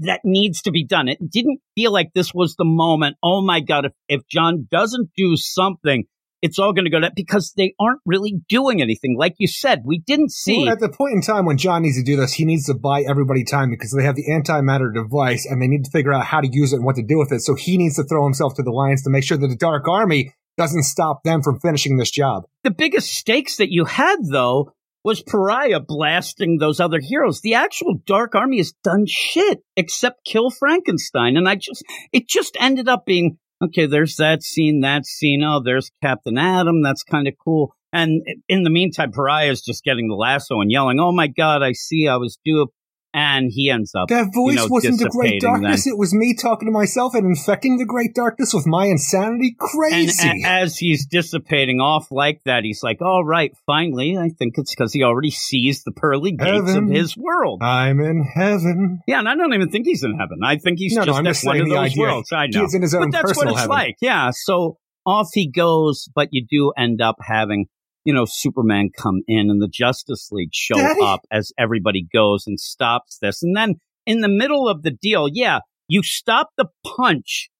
that 0.00 0.20
needs 0.24 0.62
to 0.62 0.70
be 0.70 0.84
done. 0.84 1.08
It 1.08 1.18
didn't 1.30 1.60
feel 1.74 1.92
like 1.92 2.10
this 2.14 2.34
was 2.34 2.54
the 2.56 2.64
moment. 2.64 3.16
Oh 3.22 3.42
my 3.42 3.60
God, 3.60 3.86
if, 3.86 3.92
if 4.08 4.20
Jon 4.28 4.68
doesn't 4.70 5.10
do 5.16 5.36
something, 5.36 6.04
it's 6.42 6.58
all 6.58 6.72
going 6.72 6.84
to 6.84 6.90
go 6.90 7.00
to 7.00 7.10
because 7.14 7.52
they 7.56 7.74
aren't 7.80 8.00
really 8.04 8.34
doing 8.48 8.82
anything. 8.82 9.16
Like 9.16 9.36
you 9.38 9.46
said, 9.46 9.82
we 9.84 10.00
didn't 10.00 10.32
see. 10.32 10.64
Well, 10.64 10.72
at 10.72 10.80
the 10.80 10.88
point 10.88 11.14
in 11.14 11.22
time 11.22 11.46
when 11.46 11.56
Jon 11.56 11.82
needs 11.82 11.96
to 11.96 12.02
do 12.02 12.16
this, 12.16 12.34
he 12.34 12.44
needs 12.44 12.66
to 12.66 12.74
buy 12.74 13.02
everybody 13.02 13.44
time 13.44 13.70
because 13.70 13.92
they 13.92 14.02
have 14.02 14.16
the 14.16 14.28
antimatter 14.28 14.92
device 14.92 15.46
and 15.46 15.62
they 15.62 15.68
need 15.68 15.84
to 15.84 15.90
figure 15.90 16.12
out 16.12 16.24
how 16.24 16.40
to 16.40 16.48
use 16.50 16.72
it 16.72 16.76
and 16.76 16.84
what 16.84 16.96
to 16.96 17.02
do 17.02 17.16
with 17.16 17.32
it. 17.32 17.40
So 17.40 17.54
he 17.54 17.78
needs 17.78 17.96
to 17.96 18.04
throw 18.04 18.24
himself 18.24 18.54
to 18.56 18.62
the 18.62 18.72
lions 18.72 19.04
to 19.04 19.10
make 19.10 19.24
sure 19.24 19.38
that 19.38 19.46
the 19.46 19.56
Dark 19.56 19.86
Army 19.88 20.34
doesn't 20.58 20.82
stop 20.82 21.22
them 21.22 21.42
from 21.42 21.60
finishing 21.60 21.96
this 21.96 22.10
job. 22.10 22.44
The 22.64 22.70
biggest 22.70 23.12
stakes 23.12 23.56
that 23.56 23.70
you 23.70 23.84
had, 23.84 24.16
though, 24.30 24.72
was 25.04 25.22
Pariah 25.22 25.80
blasting 25.80 26.58
those 26.58 26.78
other 26.78 27.00
heroes. 27.00 27.40
The 27.40 27.54
actual 27.54 27.94
Dark 28.06 28.34
Army 28.34 28.58
has 28.58 28.72
done 28.84 29.04
shit 29.06 29.60
except 29.76 30.24
kill 30.24 30.50
Frankenstein. 30.50 31.36
And 31.36 31.48
I 31.48 31.56
just, 31.56 31.84
it 32.12 32.28
just 32.28 32.56
ended 32.60 32.88
up 32.88 33.04
being 33.04 33.38
okay, 33.62 33.86
there's 33.86 34.16
that 34.16 34.42
scene, 34.42 34.80
that 34.80 35.06
scene. 35.06 35.42
Oh, 35.42 35.60
there's 35.64 35.90
Captain 36.02 36.38
Atom. 36.38 36.82
That's 36.82 37.02
kind 37.02 37.28
of 37.28 37.34
cool. 37.42 37.74
And 37.92 38.22
in 38.48 38.62
the 38.62 38.70
meantime, 38.70 39.12
Pariah 39.12 39.50
is 39.50 39.62
just 39.62 39.84
getting 39.84 40.08
the 40.08 40.14
lasso 40.14 40.60
and 40.60 40.70
yelling, 40.70 40.98
"Oh 40.98 41.12
my 41.12 41.26
God, 41.26 41.62
I 41.62 41.72
see, 41.72 42.08
I 42.08 42.16
was 42.16 42.38
duped." 42.44 42.74
And 43.14 43.50
he 43.52 43.68
ends 43.70 43.92
up. 43.94 44.08
That 44.08 44.30
voice 44.34 44.54
you 44.54 44.60
know, 44.62 44.66
wasn't 44.70 44.98
the 44.98 45.08
great 45.08 45.40
darkness. 45.40 45.84
Then. 45.84 45.92
It 45.94 45.98
was 45.98 46.14
me 46.14 46.34
talking 46.34 46.66
to 46.68 46.72
myself 46.72 47.14
and 47.14 47.26
infecting 47.26 47.78
the 47.78 47.84
great 47.84 48.14
darkness 48.14 48.54
with 48.54 48.66
my 48.66 48.86
insanity. 48.86 49.54
Crazy. 49.58 50.28
And 50.28 50.44
a- 50.44 50.48
as 50.48 50.78
he's 50.78 51.06
dissipating 51.06 51.80
off 51.80 52.08
like 52.10 52.40
that, 52.44 52.64
he's 52.64 52.82
like, 52.82 53.02
"All 53.02 53.24
right, 53.24 53.52
finally, 53.66 54.16
I 54.16 54.30
think 54.30 54.54
it's 54.56 54.74
because 54.74 54.92
he 54.92 55.02
already 55.02 55.30
sees 55.30 55.82
the 55.84 55.92
pearly 55.92 56.32
gates 56.32 56.50
Heaven. 56.68 56.84
of 56.84 56.90
his 56.90 57.16
world." 57.16 57.60
I'm 57.62 58.00
in 58.00 58.22
heaven. 58.34 59.00
yeah, 59.06 59.18
and 59.18 59.28
I 59.28 59.34
don't 59.34 59.52
even 59.54 59.70
think 59.70 59.86
he's 59.86 60.02
in 60.04 60.12
heaven. 60.18 60.40
I 60.44 60.56
think 60.56 60.78
he's 60.78 60.94
No, 60.94 61.02
no, 61.02 61.06
just 61.06 61.18
I'm 61.18 61.26
at 61.26 61.30
just 61.30 61.46
one 61.46 61.60
of 61.60 61.66
the 61.68 61.74
those 61.74 61.84
idea. 61.92 62.02
worlds. 62.02 62.32
I 62.32 62.46
know, 62.46 62.64
is 62.64 62.74
in 62.74 62.82
his 62.82 62.94
own 62.94 63.10
but 63.10 63.12
that's 63.26 63.36
what 63.36 63.48
it's 63.48 63.56
heaven. 63.56 63.68
like. 63.70 63.96
Yeah, 64.00 64.30
so 64.32 64.78
off 65.04 65.28
he 65.34 65.50
goes, 65.50 66.08
but 66.14 66.28
you 66.30 66.46
do 66.48 66.72
end 66.78 67.00
up 67.00 67.16
having 67.20 67.66
you 68.04 68.12
know, 68.12 68.24
Superman 68.26 68.90
come 68.96 69.22
in 69.26 69.50
and 69.50 69.62
the 69.62 69.68
Justice 69.68 70.28
League 70.32 70.52
show 70.52 70.76
Daddy. 70.76 71.00
up 71.02 71.20
as 71.30 71.52
everybody 71.58 72.06
goes 72.12 72.44
and 72.46 72.58
stops 72.58 73.18
this. 73.20 73.42
And 73.42 73.56
then 73.56 73.76
in 74.06 74.20
the 74.20 74.28
middle 74.28 74.68
of 74.68 74.82
the 74.82 74.90
deal, 74.90 75.28
yeah, 75.30 75.60
you 75.88 76.02
stop 76.02 76.50
the 76.56 76.66
punch 76.84 77.50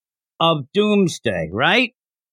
of 0.41 0.65
Doomsday, 0.75 1.51
right? 1.53 1.93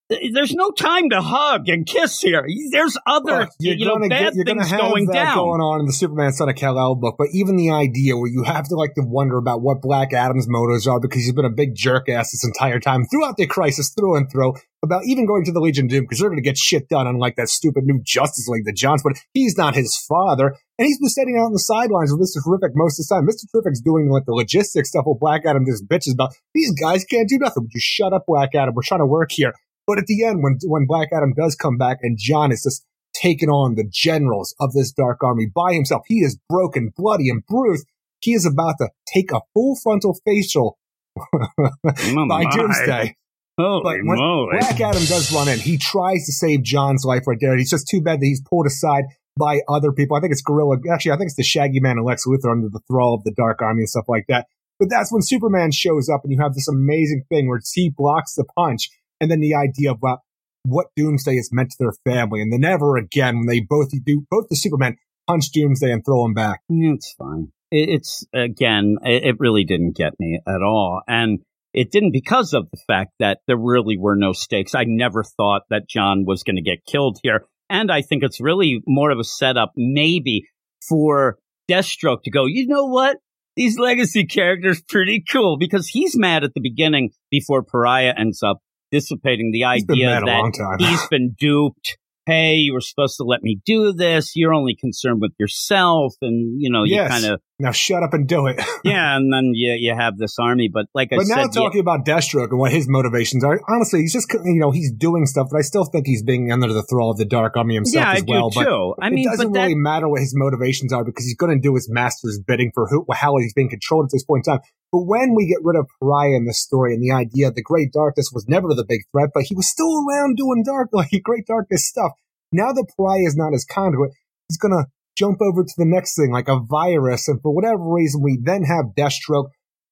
Th- 0.09 0.33
There's 0.33 0.53
no 0.53 0.71
time 0.71 1.09
to 1.11 1.21
hug 1.21 1.69
and 1.69 1.85
kiss 1.85 2.19
here. 2.19 2.45
There's 2.71 2.97
other, 3.05 3.41
Look, 3.41 3.49
you're 3.59 3.75
you 3.75 3.85
know, 3.85 3.93
gonna 3.95 4.09
bad 4.09 4.33
get, 4.33 4.35
you're 4.35 4.45
gonna 4.45 4.61
things 4.61 4.71
have 4.71 4.81
going 4.81 5.05
that 5.07 5.13
down. 5.13 5.37
going 5.37 5.61
on 5.61 5.79
in 5.81 5.85
the 5.85 5.93
Superman 5.93 6.31
Son 6.33 6.49
of 6.49 6.55
Kal-El 6.55 6.95
book, 6.95 7.15
but 7.17 7.27
even 7.31 7.55
the 7.55 7.69
idea 7.71 8.17
where 8.17 8.29
you 8.29 8.43
have 8.43 8.67
to 8.69 8.75
like 8.75 8.95
to 8.95 9.03
wonder 9.05 9.37
about 9.37 9.61
what 9.61 9.81
Black 9.81 10.11
Adam's 10.13 10.47
motives 10.49 10.87
are 10.87 10.99
because 10.99 11.21
he's 11.23 11.33
been 11.33 11.45
a 11.45 11.49
big 11.51 11.75
jerk 11.75 12.09
ass 12.09 12.31
this 12.31 12.43
entire 12.43 12.79
time 12.79 13.05
throughout 13.11 13.37
the 13.37 13.45
crisis, 13.45 13.93
through 13.97 14.15
and 14.17 14.31
through, 14.31 14.53
about 14.83 15.03
even 15.05 15.27
going 15.27 15.43
to 15.45 15.51
the 15.51 15.59
Legion 15.59 15.85
of 15.85 15.91
Doom 15.91 16.03
because 16.05 16.19
they're 16.19 16.29
gonna 16.29 16.41
get 16.41 16.57
shit 16.57 16.89
done, 16.89 17.05
unlike 17.05 17.35
that 17.35 17.49
stupid 17.49 17.83
new 17.85 18.01
Justice 18.03 18.47
League 18.47 18.65
that 18.65 18.75
Jon's 18.75 19.03
but 19.03 19.13
he's 19.33 19.57
not 19.57 19.75
his 19.75 19.95
father. 20.09 20.55
And 20.79 20.85
he's 20.87 20.97
been 20.99 21.09
standing 21.09 21.37
out 21.37 21.45
on 21.45 21.53
the 21.53 21.59
sidelines 21.59 22.11
with 22.11 22.21
Mr. 22.21 22.41
Terrific 22.43 22.71
most 22.73 22.99
of 22.99 23.05
the 23.05 23.13
time. 23.13 23.27
Mr. 23.27 23.45
Terrific's 23.51 23.81
doing 23.81 24.09
like 24.09 24.25
the 24.25 24.33
logistics 24.33 24.89
stuff 24.89 25.03
while 25.05 25.17
Black 25.19 25.45
Adam 25.45 25.65
just 25.67 25.87
bitches 25.87 26.13
about 26.13 26.33
these 26.55 26.73
guys 26.81 27.03
can't 27.03 27.27
do 27.27 27.37
nothing. 27.37 27.63
Would 27.63 27.73
you 27.73 27.81
shut 27.83 28.13
up, 28.13 28.23
Black 28.25 28.55
Adam? 28.55 28.73
We're 28.73 28.81
trying 28.83 29.01
to 29.01 29.05
work 29.05 29.31
here. 29.31 29.53
But 29.89 29.97
at 29.97 30.05
the 30.05 30.23
end, 30.23 30.43
when 30.43 30.59
when 30.67 30.85
Black 30.85 31.07
Adam 31.11 31.33
does 31.33 31.55
come 31.55 31.75
back 31.75 31.97
and 32.03 32.15
Jon 32.15 32.51
is 32.51 32.61
just 32.61 32.85
taken 33.15 33.49
on 33.49 33.73
the 33.73 33.89
generals 33.91 34.53
of 34.59 34.71
this 34.71 34.91
dark 34.91 35.23
army 35.23 35.47
by 35.47 35.73
himself, 35.73 36.03
he 36.05 36.19
is 36.19 36.37
broken, 36.47 36.93
bloody, 36.95 37.27
and 37.27 37.43
bruised. 37.47 37.87
He 38.19 38.33
is 38.33 38.45
about 38.45 38.75
to 38.77 38.89
take 39.11 39.31
a 39.31 39.41
full 39.55 39.75
frontal 39.81 40.15
facial 40.23 40.77
Oh, 41.17 42.27
by. 42.29 42.45
Doomsday. 42.51 43.15
Holy 43.57 43.81
But 43.83 43.97
when 44.05 44.17
moly. 44.19 44.59
Black 44.59 44.79
Adam 44.79 45.03
does 45.05 45.33
run 45.33 45.47
in, 45.47 45.57
he 45.57 45.79
tries 45.79 46.23
to 46.27 46.33
save 46.33 46.61
Jon's 46.61 47.03
life 47.03 47.25
right 47.25 47.39
there. 47.41 47.57
It's 47.57 47.71
just 47.71 47.87
too 47.87 47.99
bad 47.99 48.19
that 48.19 48.25
he's 48.27 48.43
pulled 48.47 48.67
aside 48.67 49.05
by 49.39 49.61
other 49.67 49.91
people. 49.91 50.15
I 50.15 50.19
think 50.21 50.33
it's 50.33 50.43
Gorilla. 50.43 50.77
Actually, 50.93 51.13
I 51.13 51.17
think 51.17 51.29
it's 51.29 51.35
the 51.35 51.41
Shaggy 51.43 51.79
Man 51.79 51.97
and 51.97 52.05
Lex 52.05 52.27
Luthor 52.27 52.51
under 52.51 52.69
the 52.69 52.81
thrall 52.87 53.15
of 53.15 53.23
the 53.23 53.33
Dark 53.35 53.59
Army 53.63 53.81
and 53.81 53.89
stuff 53.89 54.05
like 54.07 54.25
that. 54.27 54.45
But 54.77 54.89
that's 54.91 55.11
when 55.11 55.23
Superman 55.23 55.71
shows 55.71 56.09
up 56.09 56.21
and 56.23 56.31
you 56.31 56.39
have 56.39 56.53
this 56.53 56.67
amazing 56.67 57.23
thing 57.27 57.49
where 57.49 57.59
he 57.73 57.89
blocks 57.89 58.35
the 58.35 58.45
punch 58.55 58.89
and 59.19 59.29
then 59.29 59.39
the 59.39 59.55
idea 59.55 59.91
about 59.91 60.19
what 60.63 60.87
Doomsday 60.95 61.35
has 61.35 61.49
meant 61.51 61.71
to 61.71 61.77
their 61.79 61.93
family. 62.05 62.41
And 62.41 62.51
then 62.51 62.61
never 62.61 62.97
again 62.97 63.37
when 63.37 63.47
they 63.47 63.61
both 63.61 63.89
do, 64.05 64.25
both 64.29 64.47
the 64.49 64.55
Superman 64.55 64.97
punch 65.27 65.51
Doomsday 65.51 65.91
and 65.91 66.03
throw 66.05 66.25
him 66.25 66.33
back. 66.33 66.61
It's 66.69 67.13
fine. 67.17 67.51
it's 67.71 68.25
again, 68.33 68.97
it 69.03 69.35
really 69.39 69.63
didn't 69.63 69.95
get 69.95 70.13
me 70.19 70.39
at 70.47 70.61
all. 70.61 71.01
And 71.07 71.39
it 71.73 71.91
didn't 71.91 72.11
because 72.11 72.53
of 72.53 72.67
the 72.71 72.79
fact 72.87 73.11
that 73.19 73.39
there 73.47 73.57
really 73.57 73.97
were 73.97 74.15
no 74.15 74.33
stakes. 74.33 74.73
I 74.73 74.85
never 74.85 75.23
thought 75.23 75.63
that 75.69 75.87
Jon 75.87 76.25
was 76.25 76.43
going 76.43 76.55
to 76.55 76.61
get 76.61 76.85
killed 76.85 77.19
here. 77.21 77.45
And 77.69 77.91
I 77.91 78.01
think 78.01 78.23
it's 78.23 78.41
really 78.41 78.81
more 78.87 79.11
of 79.11 79.19
a 79.19 79.23
setup, 79.23 79.73
maybe 79.75 80.47
for 80.87 81.37
Deathstroke 81.69 82.23
to 82.23 82.31
go, 82.31 82.45
you 82.45 82.65
know 82.67 82.85
what? 82.85 83.17
These 83.55 83.77
legacy 83.77 84.25
characters 84.25 84.81
pretty 84.81 85.23
cool 85.29 85.57
because 85.57 85.87
he's 85.87 86.17
mad 86.17 86.43
at 86.43 86.53
the 86.55 86.61
beginning 86.61 87.11
before 87.29 87.63
Pariah 87.63 88.13
ends 88.17 88.41
up 88.41 88.61
dissipating 88.91 89.51
the 89.51 89.65
idea 89.65 90.21
that 90.21 90.77
he's 90.79 91.07
been 91.07 91.35
duped 91.39 91.97
hey, 92.29 92.55
you 92.55 92.73
were 92.73 92.81
supposed 92.81 93.17
to 93.17 93.23
let 93.23 93.41
me 93.41 93.59
do 93.65 93.91
this. 93.91 94.33
You're 94.35 94.53
only 94.53 94.75
concerned 94.75 95.19
with 95.19 95.31
yourself. 95.39 96.13
And, 96.21 96.61
you 96.61 96.69
know, 96.71 96.83
yes. 96.83 97.03
you 97.03 97.09
kind 97.09 97.33
of. 97.33 97.41
Now 97.59 97.71
shut 97.71 98.03
up 98.03 98.13
and 98.13 98.27
do 98.27 98.47
it. 98.47 98.61
yeah. 98.83 99.17
And 99.17 99.33
then 99.33 99.51
you, 99.53 99.73
you 99.73 99.93
have 99.93 100.17
this 100.17 100.37
army. 100.39 100.69
But 100.71 100.85
like 100.93 101.09
but 101.09 101.19
I 101.19 101.23
said. 101.23 101.35
But 101.35 101.41
now 101.41 101.47
talking 101.47 101.81
about 101.81 102.05
Deathstroke 102.05 102.51
and 102.51 102.59
what 102.59 102.71
his 102.71 102.87
motivations 102.87 103.43
are, 103.43 103.59
honestly, 103.67 103.99
he's 103.99 104.13
just, 104.13 104.31
you 104.33 104.59
know, 104.59 104.71
he's 104.71 104.91
doing 104.91 105.25
stuff, 105.25 105.47
but 105.51 105.57
I 105.57 105.61
still 105.61 105.83
think 105.83 106.07
he's 106.07 106.23
being 106.23 106.51
under 106.51 106.71
the 106.71 106.83
thrall 106.83 107.11
of 107.11 107.17
the 107.17 107.25
Dark 107.25 107.57
Army 107.57 107.75
himself 107.75 108.05
yeah, 108.05 108.13
as 108.13 108.21
I 108.21 108.25
well. 108.27 108.49
Do 108.49 108.63
too. 108.63 108.93
But 108.97 109.05
I 109.05 109.09
mean, 109.09 109.27
it 109.27 109.31
doesn't 109.31 109.51
that, 109.51 109.61
really 109.61 109.75
matter 109.75 110.07
what 110.07 110.21
his 110.21 110.33
motivations 110.35 110.93
are 110.93 111.03
because 111.03 111.25
he's 111.25 111.35
going 111.35 111.55
to 111.55 111.61
do 111.61 111.75
his 111.75 111.89
master's 111.89 112.39
bidding 112.39 112.71
for 112.73 112.87
who, 112.87 113.05
how 113.11 113.37
he's 113.37 113.53
being 113.53 113.69
controlled 113.69 114.05
at 114.05 114.11
this 114.11 114.23
point 114.23 114.47
in 114.47 114.53
time. 114.53 114.61
But 114.91 115.01
when 115.01 115.35
we 115.35 115.47
get 115.47 115.59
rid 115.61 115.77
of 115.77 115.87
Pariah 115.99 116.35
in 116.35 116.45
the 116.45 116.53
story 116.53 116.93
and 116.93 117.03
the 117.03 117.13
idea 117.13 117.51
the 117.51 117.61
Great 117.61 117.91
Darkness 117.91 118.31
was 118.33 118.47
never 118.47 118.69
the 118.69 118.85
big 118.87 119.01
threat, 119.11 119.29
but 119.33 119.43
he 119.43 119.55
was 119.55 119.69
still 119.69 120.03
around 120.07 120.37
doing 120.37 120.63
dark, 120.63 120.89
like 120.93 121.11
Great 121.23 121.45
Darkness 121.45 121.87
stuff. 121.87 122.13
Now 122.51 122.71
the 122.71 122.87
Pariah 122.97 123.27
is 123.27 123.35
not 123.35 123.53
as 123.53 123.65
conduit. 123.65 124.11
He's 124.47 124.57
going 124.57 124.71
to 124.71 124.85
jump 125.19 125.39
over 125.41 125.63
to 125.63 125.73
the 125.77 125.85
next 125.85 126.15
thing 126.15 126.31
like 126.31 126.47
a 126.47 126.59
virus. 126.59 127.27
And 127.27 127.41
for 127.41 127.53
whatever 127.53 127.83
reason, 127.83 128.21
we 128.23 128.39
then 128.41 128.63
have 128.63 128.95
Deathstroke, 128.97 129.49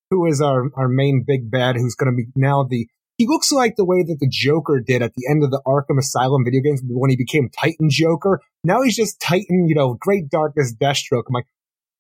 who 0.10 0.26
is 0.26 0.42
our, 0.42 0.70
our 0.76 0.88
main 0.88 1.24
big 1.28 1.52
bad, 1.52 1.76
who's 1.76 1.96
going 1.96 2.12
to 2.12 2.16
be 2.16 2.28
now 2.36 2.64
the, 2.64 2.88
he 3.18 3.28
looks 3.28 3.52
like 3.52 3.76
the 3.76 3.86
way 3.86 4.04
that 4.04 4.18
the 4.20 4.30
Joker 4.30 4.80
did 4.80 5.02
at 5.02 5.14
the 5.16 5.28
end 5.30 5.44
of 5.44 5.52
the 5.52 5.62
Arkham 5.66 6.00
Asylum 6.00 6.46
video 6.46 6.62
games 6.62 6.82
when 6.86 7.10
he 7.10 7.18
became 7.18 7.50
Titan 7.50 7.90
Joker. 7.90 8.42
Now 8.64 8.84
he's 8.84 8.96
just 8.96 9.20
Titan, 9.20 9.68
you 9.68 9.76
know, 9.76 9.98
Great 10.00 10.30
Darkness 10.30 10.74
Deathstroke. 10.80 11.24
I'm 11.28 11.34
like, 11.34 11.48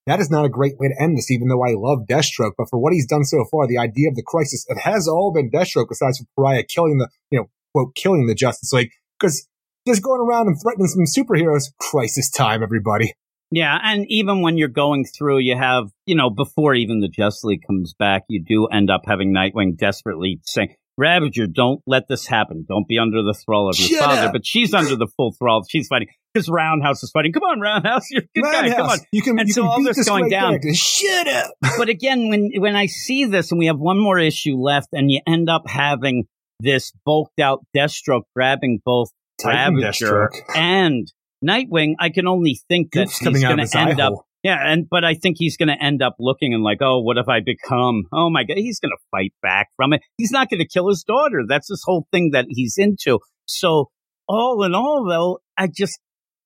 that 0.06 0.22
is 0.22 0.32
not 0.32 0.46
a 0.46 0.50
great 0.50 0.78
way 0.78 0.88
to 0.88 1.04
end 1.04 1.18
this, 1.18 1.30
even 1.32 1.50
though 1.50 1.66
I 1.66 1.74
love 1.76 2.08
Deathstroke. 2.08 2.54
But 2.58 2.70
for 2.70 2.80
what 2.80 2.94
he's 2.94 3.08
done 3.08 3.26
so 3.26 3.44
far, 3.52 3.68
the 3.68 3.78
idea 3.78 4.10
of 4.10 4.16
the 4.16 4.24
crisis, 4.24 4.66
it 4.70 4.80
has 4.80 5.08
all 5.08 5.34
been 5.34 5.52
Deathstroke 5.52 5.90
besides 5.90 6.20
for 6.20 6.26
Pariah 6.36 6.64
killing 6.64 7.00
the, 7.00 7.10
you 7.30 7.40
know, 7.40 7.50
quote, 7.74 7.94
killing 7.96 8.28
the 8.28 8.36
Justice 8.36 8.72
League. 8.72 8.92
Because 9.20 9.48
just 9.88 10.04
going 10.04 10.22
around 10.22 10.48
and 10.48 10.58
threatening 10.62 10.88
some 10.88 11.06
superheroes. 11.06 11.72
Crisis 11.80 12.30
time, 12.30 12.62
everybody. 12.62 13.14
Yeah, 13.50 13.78
and 13.82 14.06
even 14.10 14.42
when 14.42 14.58
you're 14.58 14.68
going 14.68 15.06
through, 15.06 15.40
you 15.40 15.58
have, 15.58 15.90
you 16.06 16.16
know, 16.16 16.30
before 16.30 16.76
even 16.76 17.00
the 17.00 17.08
Justice 17.08 17.46
League 17.46 17.66
comes 17.66 17.94
back, 17.98 18.24
you 18.28 18.44
do 18.44 18.68
end 18.68 18.92
up 18.92 19.04
having 19.06 19.34
Nightwing 19.34 19.78
desperately 19.78 20.42
saying, 20.44 20.76
Ravager, 20.98 21.46
don't 21.48 21.82
let 21.86 22.08
this 22.10 22.26
happen. 22.26 22.66
Don't 22.68 22.88
be 22.88 22.98
under 22.98 23.22
the 23.22 23.34
thrall 23.34 23.70
of 23.70 23.78
your 23.80 23.88
Shut 23.88 24.04
father. 24.04 24.28
Up. 24.28 24.34
But 24.34 24.46
she's 24.46 24.74
under 24.74 24.96
the 24.96 25.08
full 25.16 25.32
thrall. 25.32 25.64
She's 25.70 25.88
fighting 25.88 26.10
because 26.34 26.50
Roundhouse 26.50 27.04
is 27.04 27.12
fighting. 27.12 27.32
Come 27.32 27.44
on, 27.44 27.62
Roundhouse, 27.62 28.08
you're 28.12 28.24
a 28.24 28.28
good 28.34 28.44
Roundhouse, 28.44 28.70
guy. 28.72 28.76
Come 28.76 28.90
on. 28.90 28.98
You 29.12 29.22
can, 29.22 29.40
and 29.40 29.48
you 29.48 29.54
so 29.54 29.62
can 29.62 29.70
all 29.70 29.84
this 29.84 29.98
this 29.98 30.10
going 30.10 30.30
down. 30.30 30.60
Character. 30.60 30.74
Shut 30.74 31.28
up. 31.28 31.52
but 31.78 31.88
again, 31.88 32.30
when 32.30 32.52
when 32.58 32.76
I 32.76 32.88
see 32.88 33.26
this 33.26 33.52
and 33.52 33.60
we 33.60 33.68
have 33.68 33.78
one 33.78 34.00
more 34.00 34.18
issue 34.18 34.56
left, 34.56 34.90
and 34.92 35.12
you 35.12 35.22
end 35.28 35.50
up 35.50 35.64
having 35.68 36.26
this 36.60 36.92
bulked 37.06 37.40
out 37.40 37.64
Deathstroke 37.76 38.24
grabbing 38.36 38.82
both 38.84 39.12
Ravager 39.44 40.32
and 40.56 41.12
Nightwing, 41.46 41.94
I 42.00 42.10
can 42.10 42.28
only 42.28 42.60
think 42.68 42.92
that 42.94 43.08
Goop's 43.08 43.18
he's 43.20 43.42
going 43.44 43.66
to 43.66 43.78
end 43.78 44.00
up. 44.00 44.14
Yeah, 44.44 44.58
and 44.64 44.88
but 44.90 45.04
I 45.04 45.14
think 45.14 45.38
he's 45.40 45.58
going 45.58 45.70
to 45.70 45.84
end 45.84 46.02
up 46.02 46.16
looking 46.20 46.54
and 46.54 46.64
like, 46.64 46.78
oh, 46.82 47.02
what 47.02 47.18
have 47.18 47.28
I 47.28 47.40
become? 47.42 48.04
Oh 48.14 48.30
my 48.30 48.44
god, 48.44 48.58
he's 48.58 48.80
going 48.80 48.92
to 48.92 49.04
fight 49.12 49.34
back 49.42 49.70
from 49.76 49.94
it. 49.94 50.02
He's 50.18 50.32
not 50.32 50.50
going 50.50 50.60
to 50.60 50.68
kill 50.68 50.88
his 50.90 51.04
daughter. 51.04 51.44
That's 51.48 51.68
this 51.68 51.82
whole 51.84 52.08
thing 52.12 52.32
that 52.34 52.46
he's 52.50 52.76
into. 52.78 53.20
So 53.46 53.90
all 54.28 54.64
in 54.64 54.74
all, 54.74 55.06
though, 55.08 55.40
I 55.58 55.68
just, 55.68 56.00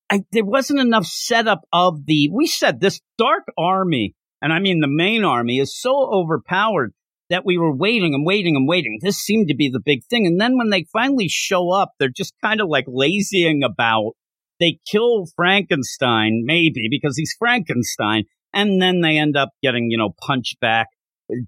I 0.10 0.22
there 0.32 0.46
wasn't 0.46 0.80
enough 0.80 1.06
setup 1.06 1.62
of 1.72 2.06
the. 2.06 2.30
We 2.34 2.48
said 2.48 2.80
this 2.80 3.02
dark 3.18 3.44
army, 3.58 4.16
and 4.42 4.52
I 4.52 4.60
mean 4.60 4.80
the 4.80 4.88
main 4.88 5.24
army 5.24 5.60
is 5.60 5.80
so 5.80 6.10
overpowered 6.12 6.94
that 7.32 7.46
we 7.46 7.58
were 7.58 7.76
waiting 7.76 8.14
and 8.14 8.26
waiting 8.26 8.56
and 8.56 8.68
waiting. 8.68 9.00
This 9.02 9.18
seemed 9.18 9.48
to 9.48 9.56
be 9.56 9.70
the 9.70 9.82
big 9.84 10.04
thing. 10.10 10.28
And 10.28 10.40
then 10.40 10.58
when 10.58 10.70
they 10.70 10.86
finally 10.94 11.28
show 11.30 11.72
up, 11.72 11.94
they're 11.98 12.10
just 12.10 12.34
kind 12.44 12.62
of 12.62 12.68
like 12.68 12.86
lazying 12.88 13.64
about. 13.64 14.12
They 14.60 14.80
kill 14.90 15.26
Frankenstein, 15.36 16.44
maybe 16.46 16.88
because 16.90 17.18
he's 17.18 17.36
Frankenstein. 17.40 18.26
And 18.54 18.82
then 18.82 19.02
they 19.02 19.18
end 19.18 19.36
up 19.38 19.50
getting, 19.64 19.90
you 19.90 19.98
know, 19.98 20.14
punched 20.28 20.60
back 20.60 20.88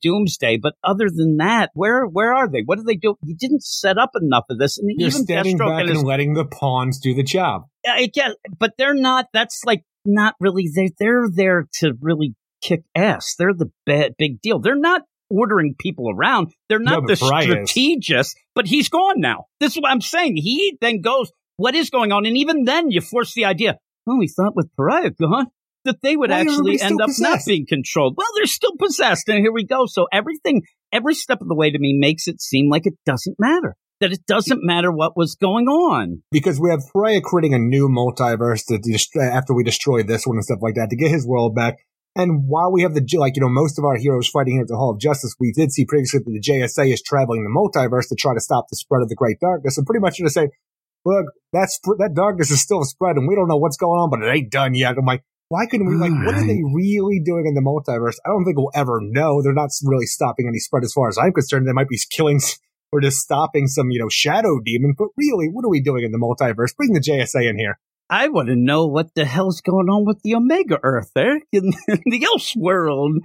Doomsday. 0.01 0.57
But 0.57 0.73
other 0.84 1.09
than 1.13 1.38
that, 1.38 1.69
where 1.73 2.05
where 2.05 2.34
are 2.34 2.49
they? 2.49 2.61
What 2.65 2.77
do 2.77 2.84
they 2.84 2.95
do? 2.95 3.15
You 3.23 3.36
didn't 3.38 3.63
set 3.63 3.97
up 3.97 4.11
enough 4.19 4.45
of 4.49 4.57
this. 4.57 4.77
And 4.77 4.89
You're 4.89 5.09
even 5.09 5.23
standing 5.23 5.57
Deathstroke 5.57 5.69
back 5.69 5.81
and, 5.81 5.89
and 5.89 5.97
his, 5.97 6.03
letting 6.03 6.34
the 6.34 6.45
pawns 6.45 6.99
do 6.99 7.13
the 7.13 7.23
job. 7.23 7.63
I 7.86 8.07
get, 8.07 8.31
but 8.57 8.71
they're 8.77 8.95
not. 8.95 9.27
That's 9.34 9.61
like 9.65 9.84
not 10.05 10.36
really. 10.39 10.69
They 10.73 10.91
they're 10.97 11.27
there 11.31 11.67
to 11.79 11.93
really 12.01 12.36
kick 12.63 12.84
ass. 12.95 13.36
They're 13.38 13.53
the 13.53 13.69
big 14.17 14.41
deal. 14.41 14.59
They're 14.59 14.75
not 14.75 15.01
ordering 15.30 15.76
people 15.78 16.09
around. 16.09 16.53
They're 16.69 16.80
not 16.80 17.03
No, 17.03 17.07
the 17.07 17.13
is. 17.13 18.36
but 18.55 18.67
he's 18.67 18.89
gone 18.89 19.19
now. 19.19 19.45
This 19.59 19.76
is 19.76 19.82
what 19.82 19.91
I'm 19.91 20.01
saying. 20.01 20.38
He 20.38 20.78
then 20.82 21.01
goes, 21.01 21.32
what 21.57 21.76
is 21.76 21.89
going 21.89 22.11
on? 22.11 22.26
And 22.26 22.38
even 22.38 22.65
then 22.65 22.91
you 22.91 23.01
force 23.01 23.34
the 23.34 23.45
idea, 23.45 23.78
oh, 24.07 24.17
we 24.17 24.28
thought 24.28 24.55
with 24.55 24.69
Pariah 24.76 25.11
gone 25.11 25.47
that 25.86 26.01
they 26.01 26.15
would 26.15 26.30
Why 26.30 26.41
actually 26.41 26.82
end 26.82 27.01
up 27.01 27.09
not 27.19 27.39
being 27.45 27.65
controlled. 27.67 28.15
Well, 28.17 28.28
they're 28.36 28.45
still 28.45 28.76
possessed. 28.78 29.28
And 29.28 29.39
here 29.39 29.51
we 29.51 29.65
go. 29.65 29.86
So 29.86 30.07
everything, 30.11 30.63
every 30.91 31.13
step 31.13 31.41
of 31.41 31.47
the 31.47 31.55
way 31.55 31.71
to 31.71 31.80
me 31.80 31.95
makes 31.97 32.28
it 32.28 32.41
seem 32.41 32.69
like 32.69 32.86
it 32.86 32.95
doesn't 33.05 33.36
matter. 33.39 33.76
That 33.99 34.11
it 34.11 34.26
doesn't 34.26 34.59
matter 34.63 34.91
what 34.91 35.15
was 35.15 35.36
going 35.36 35.67
on. 35.67 36.24
Because 36.32 36.59
we 36.59 36.69
have 36.71 36.82
Pariah 36.91 37.21
creating 37.21 37.53
a 37.53 37.59
new 37.59 37.88
multiverse 37.88 38.65
to 38.67 38.78
dest- 38.78 39.15
after 39.15 39.53
we 39.53 39.63
destroy 39.63 40.03
this 40.03 40.26
one 40.28 40.38
and 40.38 40.43
stuff 40.43 40.59
like 40.61 40.76
that 40.76 40.89
to 40.89 40.95
get 40.95 41.11
his 41.11 41.26
world 41.26 41.55
back. 41.55 41.78
And 42.16 42.47
while 42.47 42.72
we 42.72 42.84
have 42.84 42.93
the, 42.93 43.05
like, 43.18 43.36
you 43.36 43.41
know, 43.41 43.49
most 43.49 43.80
of 43.80 43.86
our 43.86 43.97
heroes 43.97 44.30
fighting 44.30 44.53
here 44.53 44.61
at 44.61 44.68
the 44.68 44.78
Hall 44.78 44.91
of 44.91 44.99
Justice, 44.99 45.36
we 45.39 45.51
did 45.51 45.72
see 45.72 45.86
previously 45.86 46.20
that 46.20 46.32
the 46.32 46.39
JSA 46.39 46.93
is 46.93 47.01
traveling 47.01 47.43
the 47.43 47.49
multiverse 47.49 48.07
to 48.09 48.16
try 48.16 48.34
to 48.34 48.39
stop 48.39 48.68
the 48.70 48.76
spread 48.76 49.01
of 49.01 49.09
the 49.09 49.16
Great 49.16 49.39
Darkness. 49.39 49.78
And 49.78 49.88
pretty 49.88 50.01
much 50.01 50.18
to 50.18 50.30
say, 50.30 50.49
look, 51.05 51.26
that, 51.51 51.61
that's, 51.61 51.80
that 51.97 52.14
darkness 52.14 52.51
is 52.51 52.61
still 52.61 52.84
spread 52.84 53.16
and 53.16 53.28
we 53.28 53.36
don't 53.36 53.47
know 53.47 53.57
what's 53.57 53.78
going 53.78 53.99
on, 53.99 54.11
but 54.11 54.22
it 54.22 54.32
ain't 54.32 54.51
done 54.51 54.76
yet. 54.76 54.95
I'm 54.97 55.05
like, 55.05 55.24
why 55.49 55.66
couldn't 55.66 55.88
we, 55.88 55.95
like, 55.95 56.14
what 56.26 56.36
are 56.36 56.45
they 56.45 56.61
really 56.74 57.20
doing 57.20 57.45
in 57.45 57.53
the 57.53 57.61
multiverse? 57.61 58.16
I 58.26 58.30
don't 58.30 58.45
think 58.45 58.57
we'll 58.57 58.72
ever 58.74 58.99
know. 59.01 59.41
They're 59.41 59.53
not 59.53 59.70
really 59.84 60.05
stopping 60.05 60.47
any 60.47 60.59
spread 60.59 60.84
as 60.84 60.93
far 60.93 61.09
as 61.09 61.18
I'm 61.18 61.34
concerned. 61.34 61.68
They 61.68 61.74
might 61.74 61.89
be 61.89 61.99
killing 62.09 62.39
or 62.91 63.01
just 63.01 63.18
stopping 63.18 63.68
some, 63.68 63.89
you 63.89 63.99
know, 63.99 64.09
shadow 64.09 64.59
demon, 64.64 64.93
but 64.97 65.09
really, 65.18 65.47
what 65.47 65.66
are 65.66 65.70
we 65.70 65.82
doing 65.82 66.03
in 66.03 66.11
the 66.11 66.20
multiverse? 66.20 66.76
Bring 66.76 66.93
the 66.93 67.01
JSA 67.01 67.49
in 67.49 67.57
here. 67.57 67.80
I 68.10 68.28
want 68.30 68.49
to 68.49 68.56
know 68.56 68.88
what 68.88 69.16
the 69.16 69.26
hell's 69.26 69.62
going 69.62 69.89
on 69.89 70.06
with 70.06 70.22
the 70.24 70.36
Omega 70.36 70.80
Earth 70.84 71.12
there 71.16 71.38
eh? 71.38 71.39
in 71.51 71.72
the 72.06 72.24
Else 72.26 72.56
world. 72.56 73.18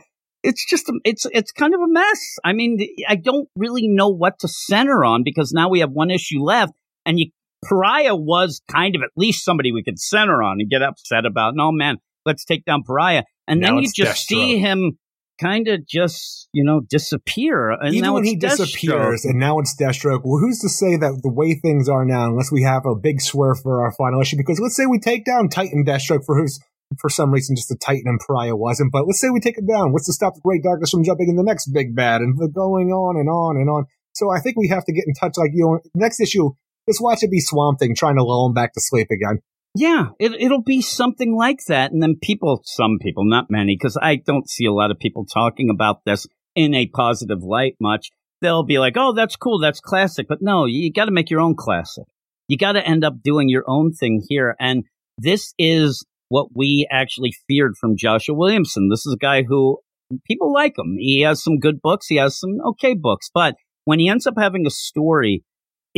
It's 0.43 0.64
just, 0.68 0.91
it's, 1.05 1.26
it's 1.33 1.53
kind 1.53 1.74
of 1.74 1.81
a 1.81 1.89
mess. 1.89 2.37
I 2.45 2.53
mean, 2.53 2.79
I 3.09 3.16
don't 3.16 3.49
really 3.57 3.89
know 3.89 4.09
what 4.09 4.39
to 4.41 4.49
center 4.49 5.05
on 5.05 5.22
because 5.24 5.53
now 5.53 5.68
we 5.68 5.81
have 5.81 5.91
one 5.91 6.11
issue 6.11 6.41
left 6.41 6.72
and 7.05 7.18
you, 7.18 7.31
Pariah 7.64 8.14
was 8.14 8.62
kind 8.70 8.95
of 8.95 9.03
at 9.03 9.11
least 9.16 9.45
somebody 9.45 9.72
we 9.72 9.83
could 9.83 9.99
center 9.99 10.43
on 10.43 10.61
and 10.61 10.70
get 10.70 10.81
upset 10.81 11.26
about. 11.26 11.55
No, 11.57 11.66
oh, 11.66 11.72
man, 11.72 11.97
let's 12.24 12.45
take 12.45 12.64
down 12.64 12.85
Pariah. 12.85 13.24
And 13.49 13.61
Now 13.61 13.74
then 13.74 13.79
you 13.79 13.91
just 13.93 14.29
see 14.29 14.59
him 14.59 14.99
kind 15.41 15.68
of 15.68 15.86
just, 15.86 16.49
you 16.53 16.64
know, 16.64 16.80
disappear. 16.80 17.70
And 17.70 17.95
Even 17.95 18.03
now 18.03 18.14
when 18.14 18.24
it's 18.24 18.30
he 18.30 18.36
disappears 18.36 19.22
Deathstroke. 19.24 19.30
and 19.30 19.39
now 19.39 19.59
it's 19.59 19.76
Deathstroke, 19.80 20.20
well, 20.24 20.39
who's 20.39 20.61
to 20.61 20.68
say 20.68 20.97
that 20.97 21.20
the 21.22 21.32
way 21.32 21.55
things 21.55 21.89
are 21.89 22.05
now, 22.05 22.26
unless 22.26 22.51
we 22.53 22.62
have 22.62 22.84
a 22.86 22.95
big 22.95 23.20
swerve 23.20 23.61
for 23.62 23.82
our 23.82 23.93
final 23.93 24.20
issue? 24.20 24.36
Because 24.36 24.61
let's 24.61 24.76
say 24.76 24.86
we 24.86 24.99
take 24.99 25.24
down 25.24 25.49
Titan 25.49 25.84
Deathstroke 25.84 26.24
for 26.24 26.36
who's 26.39 26.61
for 26.99 27.11
some 27.11 27.30
reason 27.30 27.55
just 27.55 27.70
a 27.70 27.76
Titan 27.76 28.05
and 28.07 28.20
Pariah 28.20 28.57
wasn't, 28.57 28.93
but 28.93 29.07
let's 29.07 29.20
say 29.20 29.28
we 29.30 29.41
take 29.41 29.59
it 29.59 29.68
down. 29.68 29.93
What's 29.93 30.07
to 30.07 30.12
stop 30.12 30.34
the 30.34 30.41
Great 30.41 30.62
Darkness 30.62 30.91
from 30.91 31.05
jumping 31.05 31.28
in 31.28 31.36
the 31.36 31.43
next 31.43 31.66
big 31.66 31.95
bad 31.95 32.22
and 32.22 32.36
going 32.55 32.89
on 32.89 33.16
and 33.16 33.28
on 33.28 33.57
and 33.57 33.68
on? 33.68 33.84
So 34.14 34.30
I 34.30 34.41
think 34.41 34.57
we 34.57 34.68
have 34.68 34.84
to 34.86 34.93
get 34.93 35.05
in 35.07 35.14
touch. 35.14 35.34
Like 35.36 35.51
you 35.53 35.64
know, 35.64 35.80
next 35.95 36.18
issue, 36.20 36.51
just 36.89 37.03
watch 37.03 37.22
it 37.22 37.30
be 37.30 37.41
Swamp 37.41 37.78
Thing 37.78 37.95
trying 37.95 38.16
to 38.16 38.24
lull 38.24 38.47
him 38.47 38.55
back 38.55 38.72
to 38.72 38.80
sleep 38.80 39.09
again. 39.11 39.41
Yeah, 39.75 40.09
it, 40.19 40.33
it'll 40.33 40.62
be 40.62 40.81
something 40.81 41.37
like 41.37 41.61
that. 41.69 41.93
And 41.93 42.03
then 42.03 42.16
people, 42.21 42.62
some 42.64 42.99
people, 43.01 43.25
not 43.25 43.51
many, 43.51 43.77
because 43.77 43.99
I 44.01 44.16
don't 44.16 44.49
see 44.49 44.64
a 44.64 44.73
lot 44.73 44.91
of 44.91 44.99
people 44.99 45.25
talking 45.25 45.71
about 45.71 46.05
this 46.05 46.27
in 46.55 46.75
a 46.75 46.87
positive 46.87 47.43
light 47.43 47.77
much. 47.81 48.11
They'll 48.41 48.64
be 48.64 48.79
like, 48.79 48.95
oh, 48.97 49.14
that's 49.14 49.37
cool. 49.37 49.59
That's 49.61 49.81
classic. 49.81 50.27
But 50.29 50.39
no, 50.41 50.64
you 50.64 50.93
got 50.93 51.07
to 51.07 51.12
make 51.12 51.31
your 51.31 51.41
own 51.41 51.55
classic. 51.57 52.05
You 52.49 52.57
got 52.57 52.73
to 52.73 52.87
end 52.87 53.05
up 53.05 53.23
doing 53.23 53.49
your 53.49 53.64
own 53.66 53.93
thing 53.93 54.23
here. 54.29 54.57
And 54.59 54.85
this 55.19 55.53
is 55.59 56.05
what 56.29 56.49
we 56.55 56.87
actually 56.91 57.33
feared 57.47 57.75
from 57.81 57.97
Joshua 57.97 58.35
Williamson. 58.35 58.89
This 58.89 59.07
is 59.07 59.14
a 59.14 59.19
guy 59.19 59.43
who 59.43 59.79
people 60.27 60.53
like 60.53 60.79
him. 60.79 60.97
He 60.99 61.23
has 61.23 61.43
some 61.43 61.59
good 61.59 61.81
books. 61.83 62.07
He 62.07 62.16
has 62.16 62.39
some 62.39 62.59
okay 62.69 62.95
books. 62.95 63.31
But 63.33 63.55
when 63.85 63.99
he 63.99 64.09
ends 64.09 64.27
up 64.27 64.35
having 64.39 64.66
a 64.66 64.71
story 64.71 65.43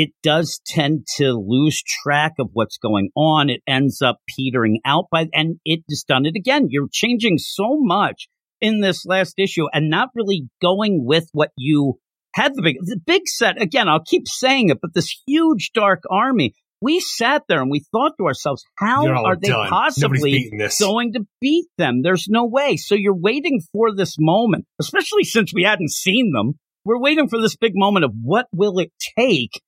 it 0.01 0.13
does 0.23 0.63
tend 0.67 1.07
to 1.17 1.33
lose 1.35 1.83
track 2.03 2.33
of 2.39 2.49
what's 2.55 2.79
going 2.79 3.11
on. 3.15 3.51
It 3.51 3.61
ends 3.69 4.01
up 4.01 4.17
petering 4.27 4.81
out 4.83 5.09
by, 5.13 5.27
and 5.35 5.57
it 5.67 5.81
just 5.91 6.09
done 6.09 6.25
it 6.25 6.37
again. 6.37 6.69
You're 6.71 6.89
changing 6.91 7.37
so 7.37 7.77
much 7.79 8.29
in 8.63 8.81
this 8.81 9.05
last 9.05 9.35
issue 9.37 9.67
and 9.75 9.91
not 9.91 10.09
really 10.15 10.49
going 10.63 11.05
with 11.05 11.29
what 11.33 11.51
you 11.59 11.99
had 12.33 12.55
the 12.55 12.63
big, 12.63 12.77
the 12.81 12.99
big 13.05 13.23
set. 13.27 13.61
Again, 13.61 13.89
I'll 13.89 14.03
keep 14.03 14.27
saying 14.27 14.71
it, 14.71 14.79
but 14.81 14.95
this 14.95 15.21
huge 15.27 15.73
dark 15.75 16.01
army, 16.11 16.55
we 16.81 17.01
sat 17.01 17.43
there 17.47 17.61
and 17.61 17.71
we 17.71 17.85
thought 17.93 18.13
to 18.19 18.25
ourselves, 18.25 18.65
how 18.79 19.05
You're 19.05 19.37
they 19.37 19.49
done. 19.49 19.69
Possibly 19.69 20.51
going 20.81 21.13
to 21.13 21.27
beat 21.43 21.67
them? 21.77 22.01
There's 22.03 22.27
no 22.27 22.47
way. 22.47 22.77
So 22.77 22.95
you're 22.95 23.15
waiting 23.15 23.61
for 23.71 23.95
this 23.95 24.17
moment, 24.19 24.65
especially 24.81 25.25
since 25.25 25.53
we 25.53 25.65
hadn't 25.65 25.91
seen 25.91 26.33
them. 26.33 26.55
We're 26.87 26.99
waiting 26.99 27.29
for 27.29 27.39
this 27.39 27.55
big 27.55 27.73
moment 27.75 28.07
of 28.07 28.13
what 28.23 28.47
will 28.51 28.79
it 28.79 28.93
take? 29.19 29.61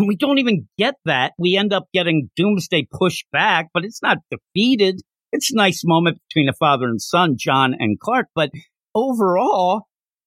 And 0.00 0.08
we 0.08 0.16
don't 0.16 0.38
even 0.38 0.66
get 0.78 0.94
that. 1.04 1.34
We 1.38 1.58
end 1.58 1.74
up 1.74 1.84
getting 1.92 2.30
Doomsday 2.34 2.88
pushed 2.90 3.26
back, 3.32 3.68
but 3.74 3.84
it's 3.84 4.00
not 4.02 4.16
defeated. 4.30 5.02
It's 5.30 5.52
a 5.52 5.56
nice 5.56 5.82
moment 5.84 6.20
between 6.26 6.48
a 6.48 6.54
father 6.54 6.86
and 6.86 7.02
son, 7.02 7.36
Jon 7.38 7.74
and 7.78 8.00
Clark. 8.00 8.28
But 8.34 8.48
overall, 8.94 9.82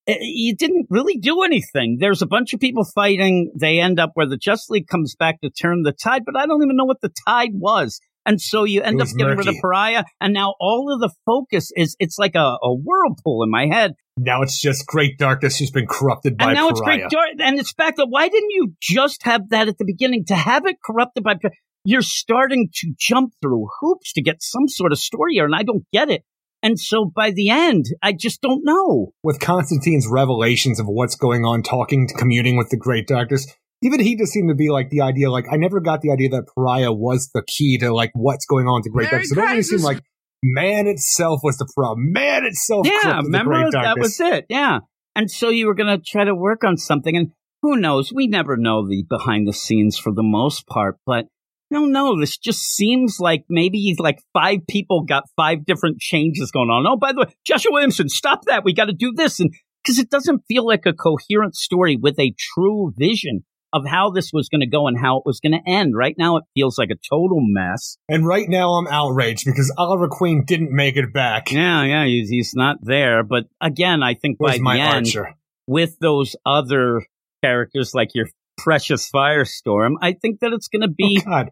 eh, 0.07 0.17
you 0.21 0.55
didn't 0.55 0.86
really 0.91 1.17
do 1.17 1.41
anything. 1.41 1.97
There's 1.99 2.21
a 2.21 2.28
bunch 2.28 2.53
of 2.53 2.59
people 2.59 2.84
fighting. 2.84 3.51
They 3.59 3.80
end 3.80 3.99
up 3.99 4.11
where 4.13 4.28
the 4.28 4.38
Just 4.38 4.69
League 4.69 4.88
comes 4.88 5.15
back 5.15 5.41
to 5.41 5.49
turn 5.49 5.82
the 5.82 5.91
tide, 5.91 6.21
but 6.24 6.38
I 6.38 6.45
don't 6.45 6.61
even 6.61 6.78
know 6.78 6.86
what 6.86 7.01
the 7.01 7.11
tide 7.28 7.53
was. 7.55 7.99
And 8.26 8.39
so 8.39 8.63
you 8.63 8.82
end 8.82 9.01
up 9.01 9.07
getting 9.09 9.38
rid 9.38 9.39
of 9.39 9.45
murky. 9.47 9.59
Pariah. 9.61 10.03
And 10.21 10.34
now 10.34 10.53
all 10.59 10.93
of 10.93 10.99
the 11.01 11.13
focus 11.26 11.71
is, 11.76 11.95
it's 11.99 12.17
like 12.17 12.36
a, 12.36 12.57
a 12.61 12.74
whirlpool 12.74 13.43
in 13.43 13.51
my 13.51 13.67
head. 13.67 13.93
Now 14.17 14.41
it's 14.43 14.61
just 14.61 14.86
Great 14.86 15.17
Darkness 15.17 15.57
who's 15.57 15.71
been 15.71 15.88
corrupted 15.88 16.38
by 16.38 16.45
And 16.45 16.53
now 16.53 16.69
it's 16.69 16.80
Pariah. 16.80 16.99
great. 16.99 17.09
Dar- 17.09 17.45
and 17.47 17.59
it's 17.59 17.74
back 17.74 17.95
to 17.97 18.05
why 18.07 18.30
didn't 18.30 18.51
you 18.51 18.74
just 18.82 19.24
have 19.24 19.49
that 19.49 19.67
at 19.67 19.78
the 19.78 19.86
beginning? 19.86 20.26
To 20.26 20.36
have 20.36 20.65
it 20.65 20.78
corrupted 20.86 21.24
by, 21.24 21.36
you're 21.84 22.01
starting 22.01 22.69
to 22.76 22.93
jump 22.97 23.34
through 23.41 23.67
hoops 23.82 24.13
to 24.13 24.21
get 24.21 24.41
some 24.41 24.67
sort 24.67 24.91
of 24.91 24.99
story 24.99 25.34
here. 25.34 25.45
And 25.45 25.55
I 25.55 25.63
don't 25.63 25.84
get 25.91 26.09
it. 26.09 26.21
And 26.61 26.80
so 26.80 27.11
by 27.13 27.32
the 27.32 27.49
end, 27.49 27.88
I 28.01 28.13
just 28.13 28.41
don't 28.41 28.61
know. 28.63 29.11
With 29.21 29.41
Constantine's 29.41 30.07
revelations 30.09 30.80
of 30.80 30.86
what's 30.88 31.17
going 31.17 31.43
on, 31.43 31.61
talking, 31.61 32.07
to 32.07 32.13
communing 32.13 32.55
with 32.55 32.69
the 32.69 32.78
Great 32.78 33.05
Darkness, 33.05 33.53
even 33.84 34.00
he 34.00 34.16
just 34.16 34.32
seemed 34.32 34.50
to 34.50 34.56
be 34.56 34.70
like 34.70 34.90
the 34.90 35.02
idea, 35.02 35.30
like, 35.30 35.46
I 35.52 35.58
never 35.58 35.80
got 35.80 36.02
the 36.02 36.12
idea 36.12 36.30
that 36.30 36.48
Pariah 36.56 36.92
was 36.92 37.30
the 37.34 37.44
key 37.46 37.78
to, 37.80 37.94
like, 37.94 38.12
what's 38.14 38.46
going 38.46 38.66
on 38.66 38.82
to 38.84 38.90
Great 38.90 39.12
Merry 39.12 39.26
Darkness. 39.28 39.32
It 39.32 39.40
always 39.40 39.70
seemed 39.70 39.82
like 39.82 40.02
man 40.44 40.88
itself 40.88 41.42
was 41.44 41.58
the 41.58 41.72
problem. 41.76 42.12
Man 42.12 42.46
itself 42.46 42.88
Yeah, 42.88 43.18
remember 43.22 43.70
that 43.72 43.98
was 44.00 44.20
it. 44.20 44.46
Yeah. 44.50 44.80
And 45.16 45.30
so 45.30 45.50
you 45.50 45.68
were 45.68 45.76
going 45.76 45.96
to 45.96 46.04
try 46.04 46.24
to 46.24 46.34
work 46.34 46.64
on 46.64 46.78
something 46.78 47.16
and 47.16 47.32
who 47.62 47.78
knows? 47.78 48.12
We 48.14 48.28
never 48.28 48.58
know 48.58 48.86
the 48.86 49.06
behind 49.10 49.48
the 49.48 49.54
scenes 49.54 49.98
for 49.98 50.12
the 50.14 50.24
most 50.24 50.68
part, 50.68 50.98
but 51.06 51.28
no, 51.72 51.86
no, 51.86 52.20
this 52.20 52.38
just 52.38 52.60
seems 52.60 53.20
like 53.20 53.46
maybe 53.50 53.80
he's 53.80 54.00
like 54.00 54.20
five 54.34 54.60
people 54.68 55.04
got 55.06 55.24
five 55.38 55.66
different 55.66 56.00
changes 56.00 56.52
going 56.52 56.70
on. 56.70 56.86
Oh, 56.86 56.98
by 56.98 57.14
the 57.14 57.22
way, 57.22 57.34
Joshua 57.46 57.72
Williamson, 57.72 58.10
stop 58.10 58.44
that. 58.46 58.66
We 58.66 58.74
got 58.74 58.86
to 58.86 58.94
do 58.94 59.14
this. 59.16 59.40
And 59.40 59.54
because 59.82 59.98
it 59.98 60.10
doesn't 60.10 60.44
feel 60.48 60.68
like 60.68 60.86
a 60.86 60.94
coherent 60.94 61.56
story 61.56 61.96
with 61.96 62.20
a 62.20 62.36
true 62.38 62.94
vision 62.98 63.46
of 63.74 63.86
how 63.86 64.11
this 64.11 64.32
was 64.32 64.49
going 64.49 64.61
to 64.61 64.67
go 64.67 64.88
and 64.88 64.97
how 64.97 65.17
it 65.17 65.24
was 65.26 65.39
going 65.39 65.53
to 65.53 65.69
end. 65.69 65.95
Right 65.95 66.15
now, 66.17 66.38
it 66.38 66.43
feels 66.53 66.78
like 66.78 66.89
a 66.91 66.95
total 67.09 67.39
mess. 67.41 67.97
And 68.07 68.26
right 68.26 68.47
now 68.47 68.74
I'm 68.74 68.88
outraged 68.88 69.45
because 69.45 69.74
Oliver 69.78 70.07
Queen 70.07 70.43
didn't 70.45 70.71
make 70.71 70.95
it 70.95 71.11
back. 71.13 71.51
Yeah, 71.51 71.84
yeah, 71.84 72.05
he's, 72.05 72.30
he's 72.30 72.53
not 72.55 72.78
there. 72.82 73.24
But 73.24 73.45
again, 73.59 74.03
I 74.03 74.13
think 74.13 74.38
Where's 74.38 74.57
by 74.57 74.61
my 74.61 74.78
the 74.78 74.84
end, 74.84 75.07
Archer? 75.07 75.36
with 75.67 75.97
those 75.99 76.36
other 76.45 77.05
characters 77.43 77.93
like 77.93 78.09
your 78.13 78.28
precious 78.57 79.09
Firestorm, 79.11 79.95
I 80.01 80.13
think 80.13 80.39
that 80.41 80.53
it's 80.53 80.67
going 80.67 80.82
to 80.82 80.88
be 80.88 81.21
oh, 81.28 81.43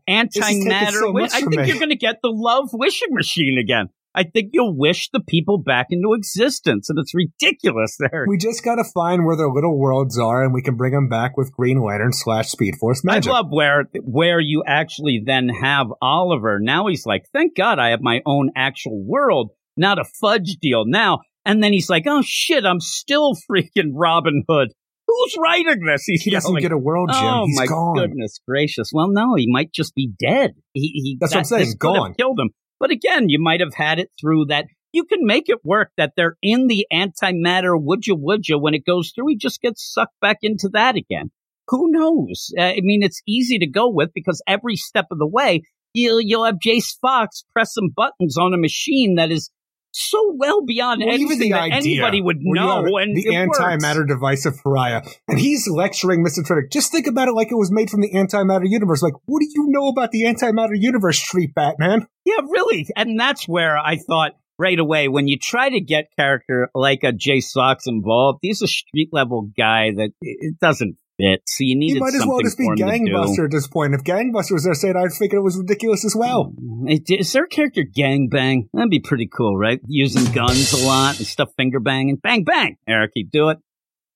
is 0.87 0.99
so 0.99 1.07
wi- 1.07 1.29
I 1.33 1.41
think 1.41 1.55
me. 1.55 1.67
you're 1.67 1.79
going 1.79 1.89
to 1.89 1.95
get 1.95 2.19
the 2.21 2.29
love 2.29 2.69
wishing 2.73 3.09
machine 3.11 3.57
again. 3.59 3.89
I 4.13 4.23
think 4.23 4.49
you'll 4.53 4.77
wish 4.77 5.09
the 5.11 5.21
people 5.21 5.57
back 5.57 5.87
into 5.89 6.13
existence, 6.13 6.89
and 6.89 6.99
it's 6.99 7.13
ridiculous. 7.15 7.95
There, 7.99 8.25
We 8.27 8.37
just 8.37 8.63
gotta 8.63 8.83
find 8.83 9.25
where 9.25 9.37
their 9.37 9.49
little 9.49 9.77
worlds 9.77 10.19
are 10.19 10.43
and 10.43 10.53
we 10.53 10.61
can 10.61 10.75
bring 10.75 10.93
them 10.93 11.07
back 11.07 11.37
with 11.37 11.51
Green 11.53 11.81
Lantern 11.81 12.11
slash 12.11 12.49
Speed 12.49 12.75
Force 12.79 13.03
magic. 13.03 13.31
I 13.31 13.35
love 13.35 13.47
where 13.49 13.85
where 14.03 14.39
you 14.39 14.63
actually 14.67 15.21
then 15.25 15.49
have 15.49 15.87
Oliver. 16.01 16.59
Now 16.61 16.87
he's 16.87 17.05
like, 17.05 17.23
thank 17.33 17.55
God 17.55 17.79
I 17.79 17.89
have 17.89 18.01
my 18.01 18.21
own 18.25 18.51
actual 18.55 19.01
world, 19.03 19.51
not 19.77 19.99
a 19.99 20.05
fudge 20.19 20.57
deal 20.61 20.83
now. 20.85 21.19
And 21.45 21.63
then 21.63 21.73
he's 21.73 21.89
like, 21.89 22.03
oh 22.07 22.21
shit, 22.23 22.65
I'm 22.65 22.79
still 22.79 23.33
freaking 23.49 23.91
Robin 23.93 24.43
Hood. 24.47 24.69
Who's 25.07 25.35
writing 25.41 25.83
this? 25.85 26.03
He's 26.05 26.21
he 26.21 26.31
doesn't 26.31 26.49
yelling. 26.49 26.61
get 26.61 26.71
a 26.71 26.77
world, 26.77 27.09
Jim. 27.11 27.23
Oh 27.23 27.45
He's 27.45 27.57
my 27.57 27.65
gone. 27.65 27.95
goodness 27.95 28.39
gracious! 28.47 28.91
Well, 28.93 29.09
no, 29.09 29.35
he 29.35 29.45
might 29.49 29.73
just 29.73 29.93
be 29.93 30.09
dead. 30.17 30.51
He, 30.73 30.87
he 30.93 31.17
That's 31.19 31.33
what 31.33 31.39
I'm 31.39 31.43
saying, 31.45 31.67
have 31.67 31.79
gone. 31.79 32.13
Killed 32.13 32.39
him. 32.39 32.51
But 32.81 32.89
again, 32.89 33.29
you 33.29 33.37
might 33.39 33.59
have 33.59 33.75
had 33.75 33.99
it 33.99 34.09
through 34.19 34.45
that. 34.45 34.65
You 34.91 35.05
can 35.05 35.19
make 35.21 35.49
it 35.49 35.63
work 35.63 35.91
that 35.97 36.13
they're 36.17 36.35
in 36.41 36.65
the 36.65 36.87
antimatter. 36.91 37.79
Would 37.79 38.07
you? 38.07 38.15
Would 38.15 38.47
you? 38.49 38.57
When 38.57 38.73
it 38.73 38.85
goes 38.85 39.11
through, 39.13 39.27
he 39.29 39.37
just 39.37 39.61
gets 39.61 39.93
sucked 39.93 40.19
back 40.19 40.39
into 40.41 40.67
that 40.73 40.95
again. 40.95 41.29
Who 41.67 41.91
knows? 41.91 42.51
Uh, 42.57 42.63
I 42.63 42.79
mean, 42.81 43.03
it's 43.03 43.21
easy 43.27 43.59
to 43.59 43.69
go 43.69 43.87
with 43.87 44.09
because 44.15 44.41
every 44.47 44.75
step 44.75 45.05
of 45.11 45.19
the 45.19 45.27
way, 45.27 45.61
you'll 45.93 46.19
you'll 46.19 46.43
have 46.43 46.55
Jace 46.55 46.97
Fox 46.99 47.45
press 47.53 47.75
some 47.75 47.91
buttons 47.95 48.35
on 48.37 48.53
a 48.55 48.57
machine 48.57 49.15
that 49.15 49.31
is 49.31 49.51
so 49.91 50.33
well 50.37 50.63
beyond 50.65 51.01
Well, 51.01 51.13
anything 51.13 51.39
the 51.39 51.49
that 51.51 51.61
idea 51.71 52.01
anybody 52.01 52.21
would 52.21 52.37
know. 52.41 52.97
And 52.97 53.15
the 53.15 53.25
it 53.27 53.47
works. 53.47 54.05
device 54.07 54.45
of 54.45 54.57
Pariah, 54.61 55.03
and 55.27 55.39
he's 55.39 55.67
lecturing 55.67 56.25
Mr. 56.25 56.45
Terrific. 56.45 56.71
Just 56.71 56.91
think 56.91 57.07
about 57.07 57.27
it 57.27 57.33
like 57.33 57.51
it 57.51 57.57
was 57.57 57.71
made 57.71 57.89
from 57.89 58.01
the 58.01 58.11
antimatter 58.11 58.69
universe. 58.69 59.01
Like, 59.01 59.13
what 59.25 59.39
do 59.39 59.47
you 59.49 59.65
know 59.69 59.87
about 59.87 60.11
the 60.11 60.23
antimatter 60.23 60.75
universe, 60.75 61.19
Street 61.19 61.53
Batman? 61.53 62.07
Yeah, 62.25 62.41
really. 62.49 62.87
And 62.95 63.19
that's 63.19 63.47
where 63.47 63.77
I 63.77 63.97
thought 63.97 64.33
right 64.61 64.77
away 64.79 65.07
when 65.07 65.27
you 65.27 65.39
try 65.39 65.69
to 65.69 65.79
get 65.79 66.11
character 66.15 66.69
like 66.75 67.03
a 67.03 67.11
Jace 67.11 67.51
Fox 67.51 67.87
involved, 67.87 68.39
he's 68.43 68.61
a 68.61 68.67
street 68.67 69.09
level 69.11 69.49
guy 69.57 69.91
that 69.95 70.11
it 70.21 70.59
doesn't 70.59 70.97
fit. 71.21 71.41
So 71.45 71.57
you 71.63 71.77
needed 71.77 71.99
might 71.99 72.13
as 72.15 72.25
well 72.25 72.39
just 72.41 72.57
be. 72.57 72.67
Gangbuster 72.67 73.45
at 73.45 73.51
this 73.51 73.67
point. 73.67 73.93
If 73.93 74.03
Gangbuster 74.03 74.53
was 74.53 74.63
there 74.63 74.73
saying, 74.73 74.95
I'd 74.95 75.11
figure 75.13 75.39
it 75.39 75.43
was 75.43 75.57
ridiculous 75.57 76.03
as 76.05 76.15
well. 76.15 76.53
Mm, 76.61 76.91
is 76.91 77.01
is 77.27 77.33
there 77.33 77.43
a 77.43 77.47
character 77.47 77.83
gangbang? 77.83 78.69
That'd 78.73 78.89
be 78.89 78.99
pretty 78.99 79.27
cool, 79.27 79.57
right? 79.57 79.79
Using 79.87 80.31
guns 80.33 80.73
a 80.73 80.85
lot 80.85 81.17
and 81.17 81.27
stuff, 81.27 81.49
finger 81.57 81.79
banging. 81.79 82.17
Bang, 82.17 82.43
bang. 82.43 82.77
Eric, 82.87 83.11
you 83.15 83.27
do 83.31 83.49
it. 83.49 83.59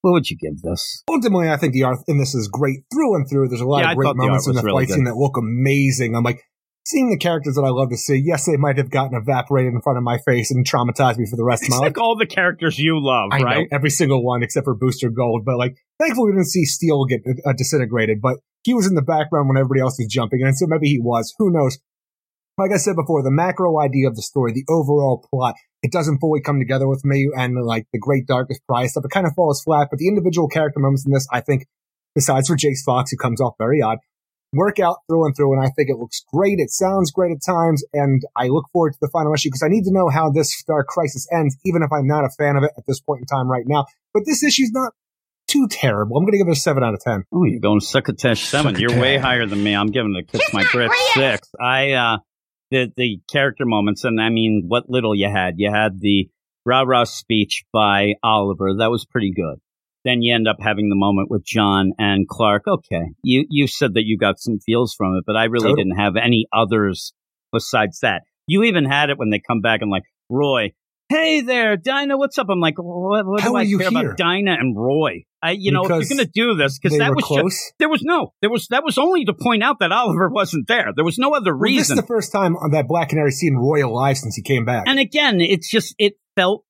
What 0.01 0.11
would 0.11 0.29
you 0.29 0.37
give 0.37 0.61
this? 0.61 1.03
Ultimately, 1.09 1.49
I 1.49 1.57
think 1.57 1.73
the 1.73 1.83
art 1.83 1.97
in 2.07 2.19
this 2.19 2.35
is 2.35 2.47
great 2.47 2.81
through 2.93 3.15
and 3.15 3.27
through. 3.29 3.47
There's 3.47 3.61
a 3.61 3.65
lot 3.65 3.81
Yeah, 3.83 3.91
of 3.91 3.97
great 3.97 4.05
thought 4.05 4.15
the 4.17 4.23
moments 4.25 4.47
in 4.47 4.53
the 4.55 4.61
really 4.61 4.85
fight 4.85 4.93
scene 4.93 5.03
that 5.05 5.15
look 5.15 5.35
amazing. 5.37 6.15
I'm 6.15 6.23
like, 6.23 6.41
seeing 6.85 7.09
the 7.09 7.17
characters 7.17 7.55
that 7.55 7.63
I 7.63 7.69
love 7.69 7.89
to 7.89 7.97
see, 7.97 8.21
yes, 8.23 8.45
they 8.45 8.57
might 8.57 8.77
have 8.77 8.91
gotten 8.91 9.17
evaporated 9.17 9.73
in 9.73 9.81
front 9.81 9.97
of 9.97 10.03
my 10.03 10.19
face 10.19 10.51
and 10.51 10.63
traumatized 10.63 11.17
me 11.17 11.25
for 11.25 11.35
the 11.35 11.43
rest 11.43 11.63
of 11.63 11.67
It's 11.69 11.71
my 11.71 11.77
life. 11.77 11.87
like 11.87 11.97
all 11.97 12.15
the 12.15 12.27
characters 12.27 12.77
you 12.77 12.99
love, 13.03 13.29
I 13.31 13.41
right? 13.41 13.57
know 13.61 13.65
every 13.75 13.89
single 13.89 14.23
one 14.23 14.43
except 14.43 14.65
for 14.65 14.75
Booster 14.75 15.09
Gold, 15.09 15.43
but 15.43 15.57
like 15.57 15.75
thankfully 15.99 16.31
we 16.31 16.37
didn't 16.37 16.49
see 16.49 16.65
Steel 16.65 17.05
get 17.05 17.21
uh, 17.45 17.53
disintegrated, 17.53 18.21
but 18.21 18.37
he 18.63 18.73
was 18.73 18.87
in 18.87 18.95
the 18.95 19.01
background 19.01 19.47
when 19.47 19.57
everybody 19.57 19.81
else 19.81 19.97
was 19.99 20.07
jumping, 20.07 20.41
and 20.43 20.57
so 20.57 20.65
maybe 20.67 20.87
he 20.87 20.99
was. 20.99 21.33
Who 21.37 21.51
knows? 21.51 21.77
Like 22.57 22.71
I 22.73 22.77
said 22.77 22.95
before, 22.95 23.21
the 23.21 23.31
macro 23.31 23.79
idea 23.79 24.07
of 24.07 24.15
the 24.15 24.21
story, 24.21 24.53
the 24.53 24.65
overall 24.69 25.25
plot, 25.29 25.55
it 25.83 25.91
doesn't 25.91 26.19
fully 26.19 26.41
come 26.41 26.59
together 26.59 26.87
with 26.87 27.03
me, 27.03 27.29
and 27.35 27.63
like 27.63 27.85
the 27.91 27.99
Great 27.99 28.25
Darkest 28.27 28.61
Prize 28.67 28.91
stuff, 28.91 29.05
it 29.05 29.11
kind 29.11 29.27
of 29.27 29.33
falls 29.35 29.61
flat. 29.61 29.89
But 29.91 29.99
the 29.99 30.07
individual 30.07 30.47
character 30.47 30.79
moments 30.79 31.05
in 31.05 31.11
this, 31.11 31.27
I 31.31 31.41
think, 31.41 31.67
besides 32.15 32.47
for 32.47 32.55
Jace 32.55 32.83
Fox, 32.85 33.11
who 33.11 33.17
comes 33.17 33.41
off 33.41 33.55
very 33.59 33.81
odd, 33.81 33.99
work 34.53 34.79
out 34.79 34.97
through 35.07 35.25
and 35.25 35.35
through, 35.35 35.53
and 35.53 35.63
I 35.63 35.69
think 35.69 35.89
it 35.89 35.97
looks 35.97 36.23
great. 36.33 36.59
It 36.59 36.71
sounds 36.71 37.11
great 37.11 37.31
at 37.31 37.45
times, 37.45 37.83
and 37.93 38.23
I 38.35 38.47
look 38.47 38.65
forward 38.71 38.93
to 38.93 38.99
the 39.01 39.09
final 39.11 39.33
issue 39.33 39.49
because 39.49 39.63
I 39.63 39.69
need 39.69 39.83
to 39.83 39.93
know 39.93 40.09
how 40.09 40.31
this 40.31 40.63
Dark 40.63 40.87
Crisis 40.87 41.27
ends, 41.31 41.57
even 41.65 41.83
if 41.83 41.91
I'm 41.91 42.07
not 42.07 42.25
a 42.25 42.29
fan 42.29 42.55
of 42.55 42.63
it 42.63 42.71
at 42.77 42.85
this 42.87 43.01
point 43.01 43.19
in 43.21 43.25
time 43.25 43.51
right 43.51 43.65
now. 43.67 43.85
But 44.13 44.23
this 44.25 44.43
issue's 44.43 44.71
not 44.71 44.93
too 45.47 45.67
terrible. 45.69 46.17
I'm 46.17 46.23
going 46.23 46.33
to 46.33 46.37
give 46.37 46.47
it 46.47 46.51
a 46.51 46.55
seven 46.55 46.83
out 46.83 46.93
of 46.93 46.99
ten. 47.01 47.23
Oh, 47.33 47.43
you're 47.45 47.59
going 47.59 47.79
Succotash 47.79 48.43
seven. 48.43 48.75
You're 48.79 48.99
way 48.99 49.17
higher 49.17 49.45
than 49.45 49.63
me. 49.63 49.75
I'm 49.75 49.87
giving 49.87 50.15
it 50.15 50.27
Kiss 50.27 50.53
My 50.53 50.63
Grits 50.63 50.95
six. 51.13 51.49
I 51.59 51.91
uh 51.91 52.17
the 52.71 52.91
the 52.95 53.19
character 53.31 53.65
moments, 53.65 54.03
and 54.03 54.19
I 54.19 54.29
mean, 54.29 54.65
what 54.67 54.89
little 54.89 55.15
you 55.15 55.29
had. 55.29 55.55
You 55.57 55.71
had 55.71 55.99
the 55.99 56.29
rah 56.65 56.81
rah 56.81 57.03
speech 57.03 57.63
by 57.71 58.15
Oliver. 58.23 58.75
That 58.79 58.89
was 58.91 59.05
pretty 59.05 59.31
good. 59.35 59.59
Then 60.03 60.21
you 60.21 60.35
end 60.35 60.47
up 60.47 60.57
having 60.59 60.89
the 60.89 60.95
moment 60.95 61.31
with 61.31 61.43
Jon 61.45 61.93
and 61.97 62.27
Clark. 62.27 62.63
Okay, 62.67 63.05
you 63.23 63.45
you 63.49 63.67
said 63.67 63.93
that 63.95 64.05
you 64.05 64.17
got 64.17 64.39
some 64.39 64.59
feels 64.59 64.93
from 64.93 65.15
it, 65.15 65.23
but 65.25 65.35
I 65.35 65.45
really 65.45 65.69
Totally. 65.69 65.83
didn't 65.83 65.99
have 65.99 66.15
any 66.15 66.45
others 66.53 67.13
besides 67.51 67.99
that. 68.01 68.23
You 68.47 68.63
even 68.63 68.85
had 68.85 69.09
it 69.09 69.17
when 69.17 69.29
they 69.29 69.41
come 69.45 69.61
back 69.61 69.81
and 69.81 69.91
like 69.91 70.03
Roy. 70.29 70.73
Hey 71.07 71.41
there, 71.41 71.77
Dinah. 71.77 72.17
What's 72.17 72.39
up? 72.39 72.47
I'm 72.49 72.59
like, 72.59 72.75
what, 72.77 73.27
what 73.27 73.41
How 73.41 73.49
do 73.49 73.55
are 73.55 73.59
I 73.59 73.61
you 73.61 73.77
care 73.77 73.89
here? 73.91 73.99
about 73.99 74.17
Dinah 74.17 74.55
and 74.59 74.75
Roy? 74.75 75.25
I, 75.41 75.51
you 75.51 75.71
know, 75.71 75.83
if 75.83 75.89
you're 75.89 76.17
going 76.17 76.25
to 76.25 76.31
do 76.33 76.55
this 76.55 76.79
because 76.79 76.97
that 76.97 77.13
was 77.13 77.27
just 77.43 77.73
there 77.77 77.89
was 77.89 78.01
no, 78.01 78.33
there 78.41 78.49
was 78.49 78.67
that 78.69 78.83
was 78.83 78.97
only 78.97 79.25
to 79.25 79.33
point 79.33 79.61
out 79.61 79.77
that 79.81 79.91
Oliver 79.91 80.29
wasn't 80.29 80.67
there. 80.67 80.87
There 80.95 81.05
was 81.05 81.19
no 81.19 81.35
other 81.35 81.55
Well, 81.55 81.71
this 81.71 81.91
is 81.91 81.95
the 81.95 82.01
first 82.01 82.31
time 82.31 82.55
on 82.55 82.71
that 82.71 82.87
Black 82.87 83.09
Canary 83.09 83.29
seen 83.29 83.53
Roy 83.55 83.85
alive 83.85 84.17
since 84.17 84.35
he 84.35 84.41
came 84.41 84.65
back. 84.65 84.85
and 84.87 84.97
again, 84.97 85.39
it's 85.39 85.69
just 85.69 85.93
it 85.99 86.13
felt 86.35 86.63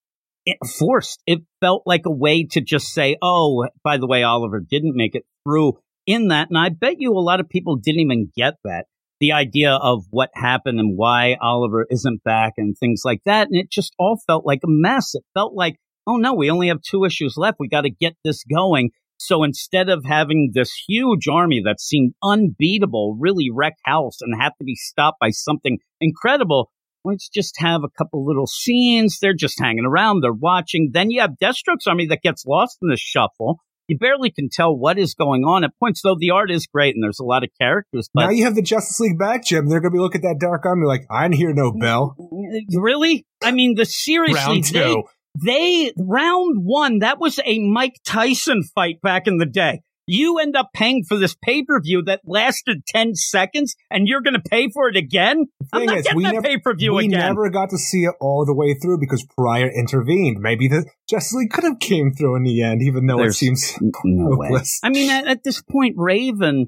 it 0.45 0.57
forced. 0.77 1.21
It 1.25 1.39
felt 1.61 1.83
like 1.85 2.01
a 2.05 2.11
way 2.11 2.45
to 2.51 2.59
just 2.59 2.93
say, 2.93 3.15
"Oh, 3.21 3.65
by 3.85 3.95
the 3.97 4.07
way, 4.07 4.23
Oliver 4.23 4.59
didn't 4.59 4.95
make 4.97 5.15
it 5.15 5.23
through 5.45 5.79
in 6.05 6.27
that." 6.27 6.49
And 6.49 6.57
I 6.57 6.67
bet 6.69 6.95
you 6.99 7.13
a 7.13 7.19
lot 7.23 7.39
of 7.39 7.47
people 7.47 7.77
didn't 7.77 8.01
even 8.01 8.29
get 8.35 8.55
that. 8.65 8.85
The 9.19 9.31
idea 9.31 9.71
of 9.71 10.03
what 10.09 10.29
happened 10.33 10.79
and 10.79 10.97
why 10.97 11.37
Oliver 11.41 11.85
isn't 11.89 12.23
back 12.23 12.53
and 12.57 12.77
things 12.77 13.01
like 13.05 13.21
that. 13.25 13.47
And 13.47 13.55
it 13.55 13.71
just 13.71 13.93
all 13.97 14.19
felt 14.27 14.45
like 14.45 14.59
a 14.63 14.69
mess. 14.69 15.15
It 15.15 15.23
felt 15.33 15.53
like, 15.53 15.77
oh 16.07 16.17
no, 16.17 16.33
we 16.33 16.51
only 16.51 16.67
have 16.67 16.81
two 16.81 17.05
issues 17.05 17.35
left. 17.37 17.57
We 17.59 17.69
got 17.69 17.81
to 17.81 17.89
get 17.89 18.15
this 18.23 18.43
going. 18.43 18.91
So 19.17 19.43
instead 19.43 19.89
of 19.89 20.03
having 20.05 20.51
this 20.53 20.73
huge 20.87 21.27
army 21.27 21.61
that 21.65 21.79
seemed 21.79 22.13
unbeatable, 22.21 23.17
really 23.19 23.49
wreck 23.53 23.75
house 23.85 24.17
and 24.21 24.39
have 24.39 24.55
to 24.57 24.65
be 24.65 24.75
stopped 24.75 25.19
by 25.19 25.29
something 25.29 25.77
incredible, 26.01 26.69
let's 27.05 27.29
just 27.29 27.55
have 27.59 27.81
a 27.83 27.89
couple 27.97 28.25
little 28.25 28.47
scenes. 28.47 29.19
They're 29.21 29.33
just 29.33 29.59
hanging 29.59 29.85
around. 29.85 30.21
They're 30.21 30.33
watching. 30.33 30.89
Then 30.93 31.11
you 31.11 31.21
have 31.21 31.37
Deathstroke's 31.41 31.87
army 31.87 32.07
that 32.07 32.23
gets 32.23 32.45
lost 32.45 32.79
in 32.81 32.89
the 32.89 32.97
shuffle. 32.97 33.59
You 33.87 33.97
barely 33.97 34.31
can 34.31 34.49
tell 34.51 34.75
what 34.75 34.97
is 34.97 35.13
going 35.13 35.43
on 35.43 35.63
at 35.63 35.71
points, 35.79 36.01
though 36.03 36.15
the 36.19 36.31
art 36.31 36.49
is 36.49 36.65
great 36.67 36.95
and 36.95 37.03
there's 37.03 37.19
a 37.19 37.23
lot 37.23 37.43
of 37.43 37.49
characters. 37.59 38.09
But 38.13 38.25
now 38.25 38.29
you 38.31 38.45
have 38.45 38.55
the 38.55 38.61
Justice 38.61 38.99
League 38.99 39.19
back, 39.19 39.45
Jim. 39.45 39.69
They're 39.69 39.79
going 39.79 39.91
to 39.91 39.95
be 39.95 39.99
looking 39.99 40.23
at 40.25 40.29
that 40.29 40.39
Dark 40.39 40.65
Army 40.65 40.87
like, 40.87 41.05
I 41.09 41.23
didn't 41.23 41.35
hear 41.35 41.53
no 41.53 41.71
bell. 41.71 42.15
Really? 42.75 43.25
I 43.43 43.51
mean, 43.51 43.75
the 43.75 43.85
seriously, 43.85 44.35
Round 44.35 44.63
two. 44.63 45.03
they, 45.43 45.91
they 45.91 45.93
round 45.97 46.63
one. 46.63 46.99
That 46.99 47.19
was 47.19 47.39
a 47.45 47.59
Mike 47.59 47.99
Tyson 48.05 48.63
fight 48.75 49.01
back 49.01 49.27
in 49.27 49.37
the 49.37 49.45
day. 49.45 49.81
You 50.07 50.37
end 50.37 50.55
up 50.55 50.69
paying 50.73 51.03
for 51.03 51.17
this 51.17 51.35
pay 51.43 51.63
per 51.63 51.79
view 51.81 52.03
that 52.03 52.21
lasted 52.25 52.85
ten 52.85 53.15
seconds, 53.15 53.75
and 53.89 54.07
you're 54.07 54.21
going 54.21 54.35
to 54.35 54.49
pay 54.49 54.69
for 54.69 54.87
it 54.87 54.95
again. 54.95 55.45
I'm 55.73 55.79
thing 55.81 55.87
not 55.87 55.97
is, 55.97 56.03
getting 56.03 56.17
we 56.17 56.23
that 56.25 56.33
never- 56.33 56.47
pay 56.47 56.57
per 56.59 56.75
view 56.75 56.93
we 56.93 57.07
never 57.07 57.49
got 57.49 57.69
to 57.71 57.77
see 57.77 58.03
it 58.03 58.13
all 58.21 58.45
the 58.45 58.53
way 58.53 58.75
through 58.75 58.99
because 58.99 59.25
Pryor 59.37 59.69
intervened. 59.69 60.39
Maybe 60.39 60.67
the 60.67 60.85
Justice 61.09 61.33
League 61.33 61.49
could 61.51 61.63
have 61.63 61.79
came 61.79 62.13
through 62.13 62.35
in 62.35 62.43
the 62.43 62.61
end, 62.61 62.81
even 62.83 63.07
though 63.07 63.17
There's 63.17 63.35
it 63.35 63.39
seems 63.39 63.73
no 64.03 64.29
way. 64.37 64.47
hopeless. 64.47 64.79
I 64.83 64.89
mean, 64.89 65.09
at, 65.09 65.27
at 65.27 65.43
this 65.43 65.61
point, 65.61 65.95
Raven 65.97 66.67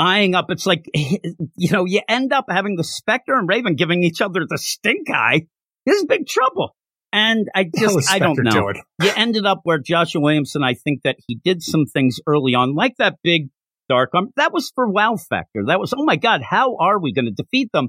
eyeing 0.00 0.34
up, 0.34 0.50
it's 0.50 0.66
like, 0.66 0.84
you 0.94 1.70
know, 1.70 1.84
you 1.84 2.00
end 2.08 2.32
up 2.32 2.46
having 2.48 2.74
the 2.76 2.84
Spectre 2.84 3.38
and 3.38 3.48
Raven 3.48 3.76
giving 3.76 4.02
each 4.02 4.20
other 4.20 4.44
the 4.48 4.58
stink 4.58 5.08
eye. 5.08 5.46
This 5.86 5.98
is 5.98 6.04
big 6.04 6.26
trouble. 6.26 6.74
And 7.12 7.48
I 7.54 7.64
just, 7.64 8.10
I 8.10 8.18
don't 8.18 8.38
know. 8.42 8.50
doing? 8.50 8.82
You 9.02 9.10
ended 9.14 9.44
up 9.44 9.60
where 9.64 9.78
Joshua 9.78 10.22
Williamson, 10.22 10.62
I 10.64 10.74
think 10.74 11.02
that 11.02 11.16
he 11.26 11.38
did 11.44 11.62
some 11.62 11.84
things 11.84 12.20
early 12.26 12.54
on, 12.54 12.74
like 12.74 12.96
that 12.96 13.16
big 13.22 13.50
dark 13.88 14.10
arm. 14.14 14.30
That 14.36 14.52
was 14.52 14.72
for 14.74 14.88
wow 14.88 15.16
factor. 15.16 15.62
That 15.66 15.78
was, 15.78 15.92
oh 15.92 16.04
my 16.04 16.16
God, 16.16 16.40
how 16.42 16.76
are 16.76 16.98
we 16.98 17.12
going 17.12 17.26
to 17.26 17.30
defeat 17.30 17.70
them? 17.72 17.88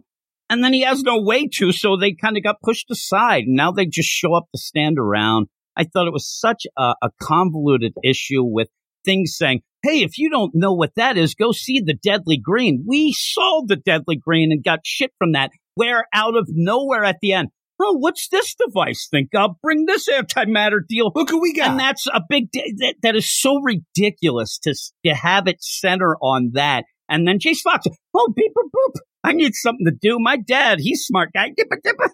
And 0.50 0.62
then 0.62 0.74
he 0.74 0.82
has 0.82 1.04
no 1.04 1.22
way 1.22 1.48
to, 1.56 1.72
so 1.72 1.96
they 1.96 2.14
kind 2.14 2.36
of 2.36 2.44
got 2.44 2.62
pushed 2.62 2.92
aside. 2.92 3.44
And 3.44 3.56
now 3.56 3.72
they 3.72 3.86
just 3.86 4.10
show 4.10 4.34
up 4.34 4.48
to 4.54 4.62
stand 4.62 5.00
around. 5.00 5.48
I 5.78 5.86
thought 5.86 6.08
it 6.08 6.14
was 6.14 6.28
such 6.28 6.68
a, 6.78 6.94
a 7.02 7.10
convoluted 7.22 7.94
issue 8.04 8.44
with 8.44 8.68
things 9.06 9.36
saying, 9.38 9.62
hey, 9.84 10.04
if 10.04 10.18
you 10.18 10.30
don't 10.30 10.52
know 10.54 10.74
what 10.74 10.92
that 10.96 11.18
is, 11.18 11.34
go 11.34 11.52
see 11.52 11.80
the 11.80 11.94
Deadly 11.94 12.38
Green. 12.38 12.84
We 12.88 13.14
saw 13.14 13.62
the 13.66 13.78
Deadly 13.78 14.18
Green 14.18 14.52
and 14.52 14.64
got 14.64 14.80
shit 14.84 15.12
from 15.18 15.32
that. 15.32 15.52
Where 15.76 16.08
out 16.14 16.36
of 16.36 16.48
nowhere 16.50 17.04
at 17.04 17.18
the 17.22 17.34
end, 17.34 17.50
oh, 17.84 17.98
what's 17.98 18.28
this 18.30 18.56
device 18.56 19.08
think? 19.10 19.30
I'll 19.36 19.58
bring 19.62 19.86
this 19.86 20.08
antimatter 20.10 20.80
deal. 20.88 21.12
Look 21.14 21.30
who 21.30 21.42
we 21.42 21.54
got. 21.54 21.72
And 21.72 21.80
that's 21.80 22.08
a 22.08 22.22
big, 22.28 22.50
that, 22.54 22.96
that 23.04 23.16
is 23.16 23.30
so 23.30 23.60
ridiculous 23.62 24.58
to, 24.60 24.74
to 25.06 25.14
have 25.14 25.48
it 25.48 25.62
center 25.62 26.16
on 26.22 26.52
that. 26.54 26.86
And 27.10 27.28
then 27.28 27.40
Jace 27.40 27.60
Fox, 27.60 27.86
oh, 28.14 28.34
beep, 28.36 28.52
boop, 28.56 28.70
boop. 28.76 29.00
I 29.24 29.34
need 29.34 29.54
something 29.54 29.86
to 29.86 29.92
do. 29.92 30.18
My 30.20 30.38
dad, 30.38 30.80
he's 30.80 31.06
smart 31.06 31.30
guy. 31.34 31.50
Dippa, 31.50 31.78
dippa. 31.86 32.10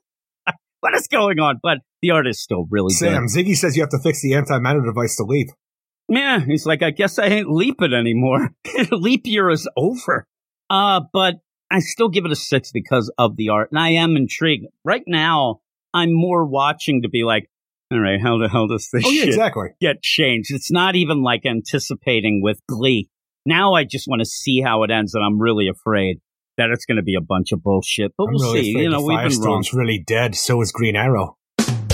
what 0.82 0.96
is 0.96 1.08
going 1.08 1.40
on? 1.40 1.60
But 1.62 1.80
the 2.02 2.12
art 2.12 2.28
is 2.28 2.42
still 2.42 2.66
really 2.70 2.94
Sam, 2.94 3.26
good. 3.26 3.46
Ziggy 3.46 3.56
says 3.56 3.76
you 3.76 3.84
have 3.84 3.90
to 3.92 4.00
fix 4.00 4.22
the 4.22 4.32
antimatter 4.32 4.86
device 4.86 5.16
to 5.18 5.24
leap. 5.24 5.50
Yeah, 6.10 6.40
he's 6.40 6.66
like, 6.66 6.82
I 6.82 6.90
guess 6.90 7.20
I 7.20 7.26
ain't 7.26 7.50
leaping 7.52 7.94
anymore. 7.94 8.50
Leap 8.92 9.28
year 9.28 9.52
is 9.52 9.70
over. 9.78 10.26
Uh, 10.68 11.02
but 11.14 11.36
I 11.72 11.80
still 11.80 12.10
give 12.10 12.26
it 12.26 12.32
a 12.32 12.36
six 12.36 12.72
because 12.72 13.12
of 13.18 13.36
the 13.36 13.50
art, 13.50 13.70
and 13.72 13.80
I 13.80 13.92
am 13.92 14.16
intrigued. 14.16 14.66
Right 14.84 15.04
now, 15.06 15.62
I'm 15.94 16.14
more 16.14 16.46
watching 16.46 17.04
to 17.04 17.10
be 17.10 17.24
like, 17.24 17.50
all 17.92 18.00
right, 18.00 18.22
how 18.22 18.38
the 18.38 18.50
hell 18.50 18.68
does 18.68 18.88
this 18.92 19.04
Oh 19.06 19.10
yeah, 19.10 19.22
shit 19.22 19.30
exactly. 19.30 19.70
get 19.82 20.02
changed? 20.02 20.52
It's 20.52 20.72
not 20.72 20.96
even 20.96 21.22
like 21.22 21.46
anticipating 21.46 22.42
with 22.44 22.60
Glee. 22.68 23.10
Now 23.46 23.74
I 23.74 23.84
just 23.84 24.08
want 24.08 24.20
to 24.20 24.26
see 24.26 24.62
how 24.62 24.84
it 24.84 24.92
ends, 24.92 25.14
and 25.14 25.24
I'm 25.24 25.40
really 25.40 25.68
afraid 25.68 26.20
that 26.58 26.70
it's 26.72 26.86
going 26.86 26.98
to 26.98 27.04
be 27.04 27.16
a 27.16 27.22
bunch 27.22 27.52
of 27.52 27.64
bullshit. 27.64 28.12
But 28.18 28.26
I'm 28.26 28.34
we'll 28.34 28.54
really 28.54 28.64
see. 28.66 28.80
You 28.80 28.90
know, 28.90 29.02
we've 29.02 29.18
been 29.18 29.40
wrong. 29.42 29.62
Firestorm's 29.62 29.74
really 29.74 30.04
dead. 30.06 30.36
So 30.36 30.62
is 30.62 30.72
Green 30.72 30.96
Arrow. 30.96 31.38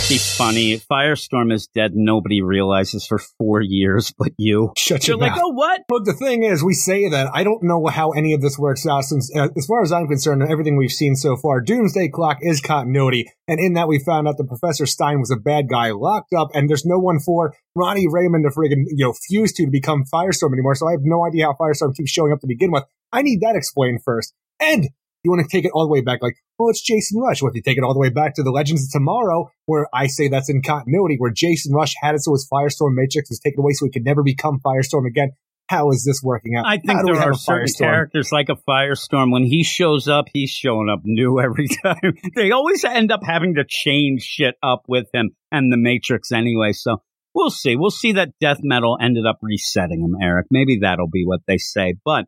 Be 0.08 0.20
funny. 0.20 0.78
Firestorm 0.78 1.52
is 1.52 1.66
dead. 1.66 1.94
Nobody 1.96 2.44
realizes 2.44 3.08
for 3.08 3.18
four 3.18 3.62
years, 3.62 4.14
but 4.16 4.34
you. 4.38 4.72
Shut 4.78 5.08
You're 5.08 5.18
your 5.18 5.22
like, 5.22 5.32
mouth. 5.32 5.42
oh, 5.44 5.50
what? 5.50 5.82
But 5.88 6.06
the 6.06 6.14
thing 6.14 6.44
is, 6.44 6.64
we 6.64 6.74
say 6.74 7.10
that 7.10 7.32
I 7.34 7.44
don't 7.44 7.64
know 7.64 7.88
how 7.88 8.12
any 8.12 8.34
of 8.34 8.42
this 8.42 8.58
works 8.60 8.86
out. 8.86 9.04
Since, 9.04 9.36
uh, 9.36 9.48
as 9.58 9.66
far 9.66 9.82
as 9.82 9.92
I'm 9.92 10.08
concerned, 10.08 10.44
everything 10.44 10.78
we've 10.78 10.92
seen 10.92 11.16
so 11.16 11.36
far, 11.36 11.60
Doomsday 11.60 12.10
Clock 12.10 12.38
is 12.42 12.62
continuity, 12.62 13.32
and 13.48 13.60
in 13.60 13.74
that 13.74 13.88
we 13.88 13.98
found 13.98 14.28
out 14.28 14.38
that 14.38 14.48
Professor 14.48 14.86
Stein 14.86 15.20
was 15.20 15.32
a 15.32 15.38
bad 15.38 15.70
guy, 15.70 15.90
locked 15.90 16.34
up, 16.34 16.50
and 16.54 16.70
there's 16.70 16.86
no 16.86 17.00
one 17.00 17.20
for 17.20 17.56
Ronnie 17.76 18.08
Raymond 18.08 18.46
to 18.48 18.56
friggin' 18.56 18.86
you 18.88 19.06
know 19.06 19.14
fuse 19.28 19.54
to 19.54 19.66
to 19.66 19.72
become 19.72 20.04
Firestorm 20.14 20.54
anymore. 20.54 20.76
So 20.76 20.88
I 20.88 20.92
have 20.92 21.02
no 21.04 21.26
idea 21.26 21.46
how 21.46 21.56
Firestorm 21.60 21.96
keeps 21.96 22.12
showing 22.12 22.32
up 22.32 22.42
to 22.42 22.48
begin 22.48 22.72
with. 22.72 22.84
I 23.12 23.24
need 23.24 23.42
that 23.42 23.56
explained 23.56 24.02
first. 24.04 24.34
And 24.60 24.90
you 25.26 25.32
want 25.32 25.48
to 25.48 25.52
take 25.52 25.66
it 25.66 25.72
all 25.74 25.86
the 25.86 25.92
way 25.92 26.02
back, 26.02 26.22
like, 26.22 26.36
well, 26.58 26.70
it's 26.70 26.82
Jason 26.82 27.20
Rusch. 27.20 27.42
Well, 27.42 27.50
if 27.50 27.56
you 27.56 27.62
take 27.62 27.78
it 27.78 27.84
all 27.84 27.94
the 27.94 28.00
way 28.00 28.10
back 28.10 28.36
to 28.36 28.44
the 28.44 28.52
Legends 28.52 28.84
of 28.84 28.92
Tomorrow, 28.92 29.50
where 29.66 29.88
I 29.94 30.08
say 30.08 30.28
that's 30.28 30.50
in 30.50 30.62
continuity, 30.62 31.16
where 31.18 31.32
Jason 31.32 31.74
Rusch 31.74 31.94
had 32.02 32.16
it 32.16 32.22
so 32.22 32.32
his 32.32 32.48
Firestorm 32.52 32.94
Matrix 32.94 33.30
was 33.30 33.40
taken 33.40 33.60
away 33.60 33.74
so 33.74 33.86
he 33.86 33.92
could 33.92 34.06
never 34.06 34.24
become 34.24 34.60
Firestorm 34.66 35.08
again. 35.08 35.32
How 35.68 35.90
is 35.90 36.06
this 36.06 36.22
working 36.24 36.56
out? 36.56 36.66
I 36.68 36.78
think 36.78 37.04
there 37.06 37.16
are 37.16 37.34
certain 37.34 37.68
Firestorm? 37.68 37.80
characters 37.80 38.32
like 38.32 38.50
a 38.50 38.56
firestorm. 38.70 39.32
When 39.32 39.44
he 39.44 39.64
shows 39.64 40.08
up, 40.08 40.26
he's 40.32 40.52
showing 40.52 40.90
up 40.90 41.00
new 41.04 41.40
every 41.44 41.68
time. 41.68 42.14
they 42.36 42.52
always 42.52 42.84
end 42.86 43.12
up 43.12 43.22
having 43.24 43.56
to 43.56 43.66
change 43.68 44.22
shit 44.22 44.56
up 44.62 44.84
with 44.88 45.08
him 45.12 45.32
and 45.52 45.74
the 45.74 45.78
Matrix 45.78 46.32
anyway. 46.32 46.72
So 46.74 46.98
we'll 47.34 47.50
see. 47.50 47.76
We'll 47.76 47.90
see 47.90 48.12
that 48.14 48.30
death 48.40 48.60
metal 48.62 48.98
ended 49.02 49.26
up 49.26 49.40
resetting 49.42 50.02
him, 50.02 50.16
Eric. 50.22 50.46
Maybe 50.52 50.80
that'll 50.84 51.10
be 51.10 51.26
what 51.26 51.42
they 51.48 51.58
say. 51.58 51.96
But 52.06 52.26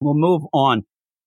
we'll 0.00 0.14
move 0.14 0.42
on 0.52 0.82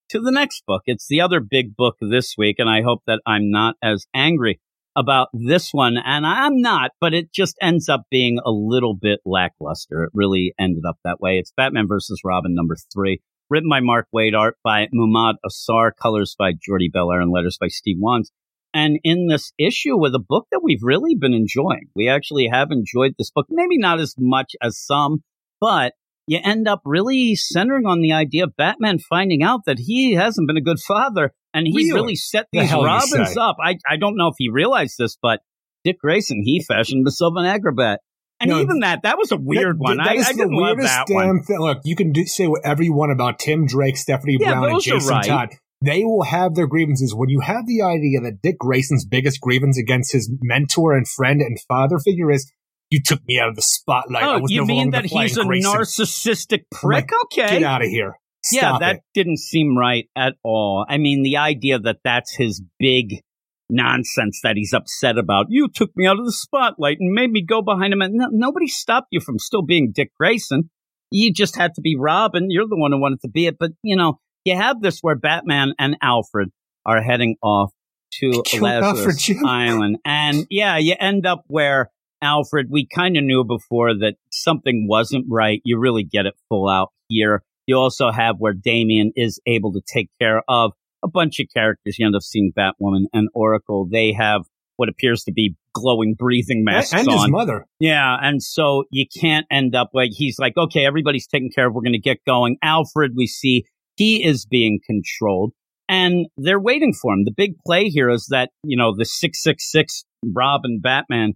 to 0.10 0.20
the 0.20 0.32
next 0.32 0.64
book. 0.66 0.84
It's 0.86 1.08
the 1.08 1.22
other 1.22 1.40
big 1.40 1.76
book 1.76 1.96
this 2.02 2.36
week, 2.38 2.58
and 2.60 2.70
I 2.70 2.82
hope 2.82 3.02
that 3.08 3.22
I'm 3.26 3.50
not 3.52 3.76
as 3.82 4.06
angry 4.14 4.60
about 4.96 5.28
this 5.34 5.72
one. 5.72 5.98
And 5.98 6.26
I'm 6.26 6.62
not, 6.62 6.92
but 7.02 7.14
it 7.14 7.34
just 7.34 7.58
ends 7.62 7.90
up 7.90 8.04
being 8.10 8.40
a 8.46 8.52
little 8.52 8.96
bit 8.96 9.20
lackluster. 9.26 10.04
It 10.04 10.12
really 10.14 10.54
ended 10.60 10.84
up 10.88 10.98
that 11.04 11.20
way. 11.20 11.38
It's 11.38 11.52
Batman 11.56 11.88
versus 11.88 12.22
Robin 12.24 12.56
number 12.56 12.78
three, 12.94 13.22
written 13.50 13.70
by 13.70 13.82
Mark 13.82 14.08
Waid, 14.16 14.38
art 14.38 14.56
by 14.64 14.88
Mahmud 14.94 15.36
Asrar, 15.46 15.92
colors 16.02 16.36
by 16.38 16.54
Jordie 16.54 16.92
Bellaire, 16.94 17.22
and 17.22 17.32
letters 17.32 17.58
by 17.60 17.68
Steve 17.68 17.98
Wands. 18.00 18.32
And 18.74 19.00
in 19.04 19.28
this 19.28 19.54
issue 19.58 19.98
with 19.98 20.14
a 20.16 20.20
book 20.20 20.48
that 20.52 20.62
we've 20.62 20.84
really 20.84 21.16
been 21.16 21.34
enjoying, 21.34 21.88
we 21.96 22.10
actually 22.10 22.50
have 22.52 22.72
enjoyed 22.72 23.14
this 23.18 23.32
book, 23.32 23.46
maybe 23.50 23.78
not 23.78 24.02
as 24.02 24.16
much 24.18 24.52
as 24.62 24.78
some, 24.78 25.24
but 25.62 25.94
you 26.28 26.40
end 26.44 26.68
up 26.68 26.82
really 26.86 27.36
centering 27.36 27.86
on 27.86 28.02
the 28.02 28.12
idea 28.14 28.44
of 28.46 28.56
Batman 28.58 28.98
finding 29.00 29.44
out 29.44 29.62
that 29.66 29.78
he 29.80 30.14
hasn't 30.14 30.48
been 30.48 30.58
a 30.58 30.62
good 30.62 30.80
father 30.80 31.32
and 31.54 31.68
he 31.68 31.74
Really? 31.76 31.92
really 31.94 32.16
set 32.16 32.48
these 32.52 32.72
you 32.72 32.84
Robins 32.84 33.38
up. 33.38 33.58
I, 33.64 33.78
I 33.88 33.98
don't 33.98 34.18
know 34.18 34.28
if 34.28 34.36
he 34.38 34.50
realized 34.50 34.96
this, 34.98 35.18
but 35.22 35.40
Dick 35.84 36.00
Grayson, 36.00 36.42
he 36.44 36.64
fashioned 36.68 37.06
himself 37.06 37.34
an 37.38 37.46
acrobat. 37.46 38.00
And 38.42 38.50
No, 38.50 38.60
even 38.60 38.80
that, 38.80 39.04
that 39.04 39.18
was 39.18 39.32
a 39.32 39.38
weird 39.38 39.78
That- 39.78 39.82
one. 39.84 39.98
that 39.98 40.08
I, 40.08 40.14
is 40.16 40.28
I 40.30 40.34
the 40.34 40.48
weirdest 40.50 40.88
that 40.88 41.08
damn 41.08 41.16
one. 41.28 41.44
thing. 41.44 41.60
Look, 41.60 41.80
you 41.86 41.96
can 41.96 42.12
do, 42.12 42.26
say 42.26 42.48
whatever 42.48 42.84
you 42.84 42.94
want 42.94 43.12
about 43.14 43.40
Tim 43.40 43.66
Drake, 43.66 43.96
Stephanie 43.96 44.38
Yeah, 44.40 44.54
Brown, 44.60 44.72
and 44.72 44.82
Jason 44.82 45.10
right. 45.10 45.24
Todd. 45.26 45.50
They 45.84 46.04
will 46.04 46.24
have 46.24 46.56
their 46.56 46.68
grievances. 46.68 47.14
When 47.16 47.30
you 47.30 47.42
have 47.42 47.68
the 47.68 47.82
idea 47.84 48.20
that 48.22 48.42
Dick 48.42 48.58
Grayson's 48.58 49.06
biggest 49.06 49.40
grievance 49.40 49.78
against 49.78 50.12
his 50.12 50.30
mentor 50.42 50.94
and 50.98 51.08
friend 51.08 51.40
and 51.42 51.58
father 51.68 52.00
figure 52.00 52.32
is, 52.32 52.52
you 52.90 53.02
took 53.04 53.22
me 53.26 53.40
out 53.40 53.50
of 53.50 53.56
the 53.56 53.62
spotlight. 53.62 54.24
I 54.24 54.36
Oh, 54.36 54.46
you 54.48 54.62
no 54.62 54.66
mean 54.66 54.92
that 54.92 55.06
he's 55.06 55.38
a 55.38 55.44
Grayson. 55.44 55.72
narcissistic 55.72 56.64
prick? 56.72 57.12
like, 57.12 57.24
okay. 57.26 57.60
Get 57.60 57.64
out 57.64 57.82
of 57.84 57.90
here. 57.90 58.18
yeah, 58.52 58.78
that 58.80 58.98
it. 58.98 59.02
didn't 59.14 59.38
seem 59.38 59.78
right 59.78 60.08
at 60.16 60.36
all. 60.44 60.86
I 60.88 60.98
mean, 60.98 61.24
the 61.24 61.38
idea 61.38 61.80
that 61.80 61.98
that's 62.04 62.36
his 62.36 62.62
big 62.80 63.22
nonsense 63.70 64.40
that 64.44 64.56
he's 64.56 64.74
upset 64.74 65.18
about. 65.18 65.48
You 65.50 65.68
took 65.68 65.92
me 65.96 66.06
out 66.06 66.20
of 66.20 66.26
the 66.26 66.32
spotlight 66.32 66.98
and 67.00 67.14
made 67.14 67.32
me 67.32 67.44
go 67.44 67.62
behind 67.62 67.94
him. 67.94 68.02
And 68.02 68.14
no, 68.16 68.28
nobody 68.32 68.68
stopped 68.68 69.08
you 69.12 69.20
from 69.20 69.40
still 69.40 69.64
being 69.64 69.92
Dick 69.94 70.12
Grayson. 70.20 70.70
You 71.12 71.34
just 71.34 71.56
had 71.56 71.74
to 71.76 71.82
be 71.82 71.96
Robin. 71.98 72.48
You're 72.50 72.68
the 72.68 72.78
one 72.78 72.92
who 72.92 73.00
wanted 73.00 73.22
to 73.22 73.30
be 73.30 73.48
it. 73.48 73.58
But, 73.60 73.72
you 73.84 73.96
know, 73.96 74.20
you 74.44 74.56
have 74.56 74.82
this 74.82 75.00
where 75.02 75.16
Batman 75.16 75.74
and 75.80 75.98
Alfred 76.02 76.50
are 76.86 77.02
heading 77.02 77.36
off 77.42 77.72
to 78.20 78.44
Lazarus 78.60 79.32
Island. 79.44 79.98
And 80.06 80.46
yeah, 80.50 80.78
you 80.78 80.96
end 81.00 81.26
up 81.26 81.44
where 81.48 81.90
Alfred, 82.26 82.68
we 82.70 82.88
kind 82.88 83.16
of 83.18 83.24
knew 83.24 83.44
before 83.44 83.94
that 84.00 84.16
something 84.32 84.88
wasn't 84.90 85.26
right. 85.30 85.62
You 85.64 85.80
really 85.80 86.04
get 86.04 86.26
it 86.26 86.34
full 86.50 86.68
out 86.68 86.90
here. 87.08 87.44
You 87.68 87.76
also 87.78 88.12
have 88.12 88.36
where 88.40 88.54
Damian 88.54 89.12
is 89.16 89.40
able 89.46 89.72
to 89.74 89.82
take 89.82 90.10
care 90.20 90.42
of 90.48 90.72
a 91.04 91.08
bunch 91.08 91.40
of 91.40 91.48
characters. 91.56 91.98
You 92.00 92.06
end 92.08 92.16
up 92.16 92.24
seeing 92.24 92.52
Batwoman 92.58 93.06
and 93.14 93.30
Oracle. 93.34 93.88
They 93.92 94.12
have 94.14 94.42
what 94.78 94.90
appears 94.90 95.24
to 95.24 95.32
be 95.32 95.56
glowing 95.74 96.16
breathing 96.18 96.64
masks 96.64 96.94
and 96.94 97.10
his 97.10 97.22
on. 97.24 97.32
mother. 97.32 97.66
Yeah, 97.80 98.18
and 98.22 98.42
so 98.44 98.84
you 98.92 99.06
can't 99.22 99.46
end 99.52 99.76
up 99.76 99.92
like 99.94 100.12
he's 100.14 100.38
like, 100.40 100.54
okay, 100.58 100.86
everybody's 100.86 101.28
taken 101.28 101.50
care 101.54 101.68
of. 101.68 101.74
We're 101.74 101.82
going 101.82 101.94
to 101.94 102.00
get 102.00 102.18
going. 102.26 102.58
Alfred, 102.64 103.12
we 103.16 103.28
see 103.28 103.66
he 103.96 104.26
is 104.26 104.46
being 104.46 104.80
controlled. 104.86 105.54
and 105.88 106.26
they're 106.38 106.60
waiting 106.60 106.94
for 107.00 107.14
him. 107.14 107.24
The 107.26 107.34
big 107.36 107.54
play 107.66 107.90
here 107.90 108.10
is 108.10 108.28
that, 108.32 108.50
you 108.64 108.76
know, 108.78 108.94
the 108.98 109.06
666 109.06 110.04
Robin 110.34 110.80
Batman 110.82 111.34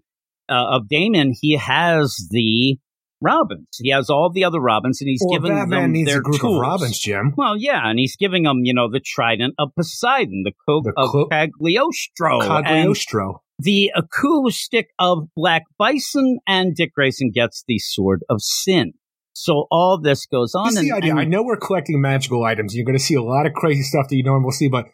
uh, 0.50 0.76
of 0.78 0.88
Damon, 0.90 1.34
he 1.40 1.56
has 1.58 2.28
the 2.32 2.78
Robins. 3.22 3.68
He 3.82 3.90
has 3.92 4.10
all 4.10 4.32
the 4.34 4.46
other 4.46 4.60
Robins, 4.62 5.02
and 5.02 5.10
he's 5.10 5.22
Well, 5.24 5.38
giving 5.40 5.56
Batman 5.56 5.82
them 5.84 5.92
needs 5.92 6.10
their 6.10 6.20
a 6.20 6.24
group 6.24 6.40
tools. 6.40 6.56
of 6.56 6.62
Robins, 6.62 6.98
Jim. 7.00 7.34
Well, 7.36 7.58
yeah, 7.58 7.82
and 7.90 8.00
he's 8.00 8.16
giving 8.16 8.44
them, 8.44 8.60
you 8.64 8.74
know, 8.74 8.90
the 8.90 9.02
trident 9.06 9.56
of 9.60 9.70
Poseidon, 9.76 10.44
the 10.46 10.54
coat 10.68 10.84
The 10.86 10.94
of 10.96 11.10
clo- 11.10 11.28
Cagliostro, 11.28 12.40
Cagliostro. 12.40 13.42
the 13.60 13.92
acoustic 13.96 14.88
of 15.00 15.28
Black 15.36 15.64
Bison, 15.78 16.40
and 16.48 16.76
Dick 16.76 16.94
Grayson 16.94 17.32
gets 17.34 17.64
the 17.68 17.78
sword 17.80 18.24
of 18.30 18.42
sin. 18.42 18.94
So 19.34 19.68
all 19.72 20.00
this 20.02 20.26
goes 20.26 20.54
on. 20.56 20.70
This 20.70 20.78
and, 20.80 20.88
the 20.90 20.96
idea. 20.96 21.12
and- 21.12 21.20
I 21.20 21.24
know 21.26 21.44
we're 21.44 21.58
collecting 21.58 22.02
magical 22.02 22.44
items. 22.44 22.76
You're 22.76 22.86
going 22.86 22.98
to 22.98 23.04
see 23.04 23.16
a 23.16 23.22
lot 23.24 23.46
of 23.46 23.54
crazy 23.54 23.84
stuff 23.84 24.08
that 24.10 24.16
you 24.16 24.24
normally 24.24 24.52
see, 24.52 24.68
but 24.70 24.86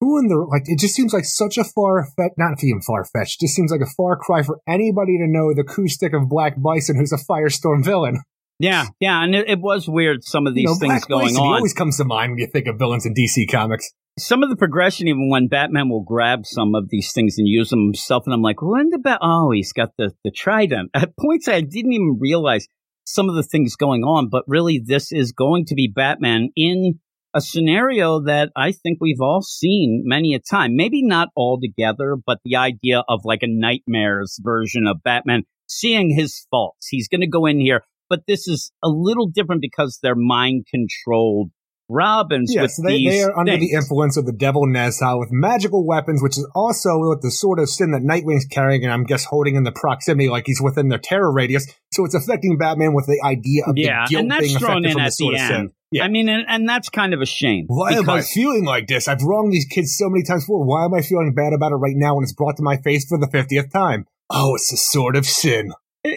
who 0.00 0.18
in 0.18 0.28
the 0.28 0.36
like? 0.36 0.62
It 0.66 0.78
just 0.78 0.94
seems 0.94 1.12
like 1.12 1.24
such 1.24 1.58
a 1.58 1.64
far 1.64 2.04
fetched, 2.16 2.38
not 2.38 2.62
even 2.62 2.80
far 2.82 3.04
fetched. 3.04 3.40
Just 3.40 3.54
seems 3.54 3.70
like 3.70 3.80
a 3.80 3.90
far 3.96 4.16
cry 4.16 4.42
for 4.42 4.60
anybody 4.68 5.18
to 5.18 5.26
know 5.26 5.52
the 5.54 5.62
acoustic 5.62 6.12
of 6.14 6.28
Black 6.28 6.54
Bison, 6.60 6.96
who's 6.96 7.12
a 7.12 7.18
Firestorm 7.18 7.84
villain. 7.84 8.22
yeah, 8.60 8.86
yeah, 9.00 9.22
and 9.22 9.34
it, 9.34 9.48
it 9.48 9.60
was 9.60 9.88
weird. 9.88 10.24
Some 10.24 10.46
of 10.46 10.54
these 10.54 10.64
you 10.64 10.68
know, 10.70 10.74
things 10.76 11.06
Black 11.06 11.08
going 11.08 11.24
Bison, 11.26 11.42
He 11.42 11.48
on. 11.48 11.56
always 11.56 11.74
comes 11.74 11.96
to 11.98 12.04
mind 12.04 12.32
when 12.32 12.38
you 12.38 12.46
think 12.46 12.66
of 12.66 12.78
villains 12.78 13.06
in 13.06 13.14
DC 13.14 13.50
Comics. 13.50 13.90
some 14.18 14.42
of 14.42 14.50
the 14.50 14.56
progression, 14.56 15.06
even 15.08 15.28
when 15.30 15.48
Batman 15.48 15.88
will 15.88 16.02
grab 16.02 16.44
some 16.44 16.74
of 16.74 16.88
these 16.88 17.12
things 17.12 17.36
and 17.38 17.46
use 17.46 17.70
them 17.70 17.84
himself, 17.86 18.24
and 18.26 18.34
I'm 18.34 18.42
like, 18.42 18.60
when 18.62 18.90
the 18.90 18.98
bat? 18.98 19.18
Oh, 19.22 19.50
he's 19.52 19.72
got 19.72 19.90
the 19.98 20.12
the 20.24 20.30
trident. 20.30 20.90
At 20.94 21.16
points, 21.16 21.48
I 21.48 21.60
didn't 21.60 21.92
even 21.92 22.18
realize 22.20 22.66
some 23.04 23.28
of 23.28 23.34
the 23.36 23.42
things 23.42 23.74
going 23.74 24.02
on, 24.02 24.28
but 24.28 24.44
really, 24.46 24.80
this 24.84 25.12
is 25.12 25.32
going 25.32 25.64
to 25.66 25.74
be 25.74 25.88
Batman 25.88 26.50
in 26.56 27.00
a 27.34 27.40
scenario 27.40 28.20
that 28.22 28.50
I 28.56 28.72
think 28.72 28.98
we've 29.00 29.20
all 29.20 29.42
seen 29.42 30.02
many 30.04 30.34
a 30.34 30.40
time. 30.40 30.76
Maybe 30.76 31.02
not 31.02 31.28
all 31.36 31.58
together, 31.60 32.16
but 32.24 32.38
the 32.44 32.56
idea 32.56 33.02
of 33.08 33.20
like 33.24 33.42
a 33.42 33.48
nightmares 33.48 34.40
version 34.42 34.86
of 34.86 35.02
Batman 35.02 35.42
seeing 35.66 36.14
his 36.14 36.46
faults. 36.50 36.88
He's 36.88 37.08
going 37.08 37.20
to 37.20 37.26
go 37.26 37.46
in 37.46 37.60
here, 37.60 37.82
but 38.08 38.20
this 38.26 38.48
is 38.48 38.72
a 38.82 38.88
little 38.88 39.28
different 39.28 39.60
because 39.60 39.98
they're 40.02 40.14
mind 40.14 40.66
controlled. 40.70 41.50
Robins 41.88 42.50
with 42.54 42.62
Yes, 42.62 42.80
they, 42.82 42.96
these 42.98 43.10
they 43.10 43.22
are 43.22 43.38
under 43.38 43.56
the 43.56 43.72
influence 43.72 44.16
of 44.16 44.26
the 44.26 44.32
Devil 44.32 44.66
Nezha 44.66 45.18
with 45.18 45.30
magical 45.32 45.86
weapons, 45.86 46.22
which 46.22 46.36
is 46.36 46.46
also 46.54 46.98
with 47.08 47.22
the 47.22 47.30
sword 47.30 47.58
of 47.58 47.68
sin 47.68 47.92
that 47.92 48.02
Nightwing's 48.02 48.44
carrying, 48.44 48.84
and 48.84 48.92
I'm 48.92 49.04
guess 49.04 49.24
holding 49.24 49.56
in 49.56 49.64
the 49.64 49.72
proximity, 49.72 50.28
like 50.28 50.44
he's 50.46 50.60
within 50.60 50.88
their 50.88 50.98
terror 50.98 51.32
radius. 51.32 51.66
So 51.92 52.04
it's 52.04 52.14
affecting 52.14 52.58
Batman 52.58 52.94
with 52.94 53.06
the 53.06 53.20
idea 53.24 53.64
of 53.66 53.76
Yeah, 53.76 54.04
the 54.04 54.10
guilt 54.10 54.22
and 54.22 54.30
that's 54.30 54.46
being 54.46 54.58
thrown 54.58 54.84
in 54.84 54.92
from 54.92 55.00
at 55.00 55.06
the 55.06 55.10
sort 55.12 55.34
the 55.34 55.36
of 55.36 55.40
end. 55.50 55.54
sin. 55.54 55.72
Yeah. 55.90 56.04
I 56.04 56.08
mean, 56.08 56.28
and, 56.28 56.44
and 56.46 56.68
that's 56.68 56.90
kind 56.90 57.14
of 57.14 57.22
a 57.22 57.26
shame. 57.26 57.64
Why 57.68 57.92
am 57.92 58.10
I 58.10 58.20
feeling 58.20 58.66
like 58.66 58.86
this? 58.88 59.08
I've 59.08 59.22
wronged 59.22 59.52
these 59.54 59.64
kids 59.64 59.96
so 59.96 60.10
many 60.10 60.22
times 60.22 60.44
before. 60.44 60.62
Why 60.64 60.84
am 60.84 60.92
I 60.92 61.00
feeling 61.00 61.32
bad 61.34 61.54
about 61.54 61.72
it 61.72 61.76
right 61.76 61.96
now 61.96 62.16
when 62.16 62.24
it's 62.24 62.34
brought 62.34 62.58
to 62.58 62.62
my 62.62 62.76
face 62.76 63.08
for 63.08 63.18
the 63.18 63.26
50th 63.26 63.72
time? 63.72 64.04
Oh, 64.28 64.54
it's 64.56 64.70
a 64.70 64.76
sword 64.76 65.16
of 65.16 65.24
sin. 65.24 65.72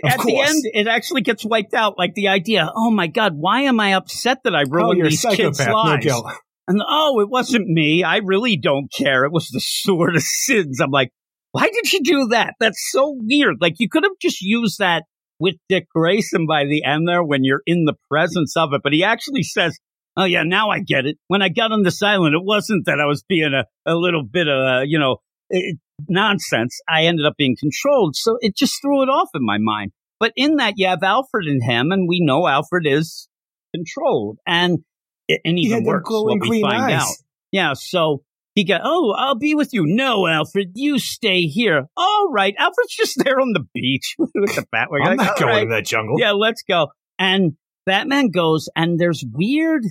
At 0.05 0.19
the 0.19 0.39
end, 0.39 0.63
it 0.73 0.87
actually 0.87 1.21
gets 1.21 1.45
wiped 1.45 1.73
out. 1.73 1.97
Like 1.97 2.13
the 2.13 2.27
idea, 2.29 2.69
oh 2.75 2.91
my 2.91 3.07
God, 3.07 3.33
why 3.35 3.61
am 3.61 3.79
I 3.79 3.93
upset 3.93 4.39
that 4.43 4.55
I 4.55 4.63
Oh, 4.63 4.69
ruined 4.69 4.99
you're 4.99 5.09
these 5.09 5.25
kids' 5.25 5.57
psychopath. 5.57 5.67
No 5.67 6.09
lives? 6.11 6.37
And 6.67 6.81
oh, 6.87 7.19
it 7.21 7.29
wasn't 7.29 7.67
me. 7.67 8.03
I 8.03 8.17
really 8.17 8.55
don't 8.55 8.91
care. 8.91 9.25
It 9.25 9.31
was 9.31 9.49
the 9.49 9.59
sword 9.59 10.15
of 10.15 10.21
sins. 10.21 10.79
I'm 10.79 10.91
like, 10.91 11.11
why 11.51 11.67
did 11.67 11.91
you 11.91 12.01
do 12.03 12.27
that? 12.29 12.53
That's 12.59 12.89
so 12.91 13.17
weird. 13.19 13.57
Like 13.59 13.75
you 13.79 13.89
could 13.89 14.03
have 14.03 14.17
just 14.21 14.41
used 14.41 14.79
that 14.79 15.03
with 15.39 15.55
Dick 15.69 15.87
Grayson 15.93 16.45
by 16.47 16.65
the 16.65 16.83
end 16.83 17.07
there 17.07 17.23
when 17.23 17.43
you're 17.43 17.63
in 17.65 17.85
the 17.85 17.95
presence 18.09 18.55
of 18.55 18.73
it. 18.73 18.81
But 18.83 18.93
he 18.93 19.03
actually 19.03 19.43
says, 19.43 19.77
Oh 20.15 20.25
yeah, 20.25 20.43
now 20.43 20.69
I 20.69 20.79
get 20.79 21.05
it. 21.05 21.17
When 21.27 21.41
I 21.41 21.49
got 21.49 21.71
on 21.71 21.83
this 21.83 22.03
island, 22.03 22.35
it 22.35 22.43
wasn't 22.43 22.85
that 22.85 22.99
I 22.99 23.05
was 23.05 23.23
being 23.27 23.53
a, 23.53 23.65
a 23.89 23.95
little 23.95 24.23
bit 24.23 24.47
of, 24.47 24.59
uh, 24.59 24.81
you 24.85 24.99
know, 24.99 25.17
eh, 25.51 25.73
nonsense. 26.08 26.80
I 26.89 27.06
ended 27.06 27.26
up 27.26 27.36
being 27.38 27.56
controlled. 27.60 28.16
So 28.16 28.38
it 28.41 28.56
just 28.56 28.82
threw 28.82 29.04
it 29.04 29.10
off 29.10 29.30
in 29.34 29.45
my 29.45 29.58
mind. 29.60 29.91
But 30.20 30.34
in 30.36 30.58
that, 30.58 30.76
you 30.78 30.88
have 30.88 31.04
Alfred 31.04 31.47
and 31.47 31.64
him, 31.64 31.91
and 31.91 32.08
we 32.08 32.20
know 32.22 32.47
Alfred 32.47 32.86
is 32.86 33.28
controlled. 33.76 34.38
And, 34.45 34.80
and 35.28 35.58
even 35.58 35.84
worse, 35.84 36.04
what 36.08 36.47
we 36.47 36.62
find 36.62 36.93
eyes. 36.93 37.02
out. 37.02 37.16
Yeah, 37.52 37.74
so 37.74 38.24
he 38.54 38.66
got, 38.66 38.82
oh, 38.84 39.16
I'll 39.18 39.38
be 39.38 39.56
with 39.56 39.74
you. 39.74 39.84
No, 39.86 40.28
Alfred, 40.28 40.74
you 40.76 40.99
stay 40.99 41.43
here. 41.43 41.88
All 41.95 42.30
right. 42.32 42.54
Alfred's 42.58 42.95
just 42.95 43.18
there 43.24 43.39
on 43.39 43.54
the 43.54 43.66
beach 43.74 44.16
with 44.20 44.32
the 44.34 44.66
bat. 44.72 44.89
I'm 44.91 45.18
like, 45.18 45.18
not 45.18 45.39
going 45.39 45.49
right." 45.49 45.64
to 45.64 45.70
that 45.70 45.86
jungle. 45.86 46.18
Yeah, 46.20 46.32
let's 46.32 46.64
go. 46.64 46.89
And 47.18 47.54
Batman 47.86 48.30
goes, 48.30 48.70
and 48.76 48.99
there's 48.99 49.24
weird 49.32 49.84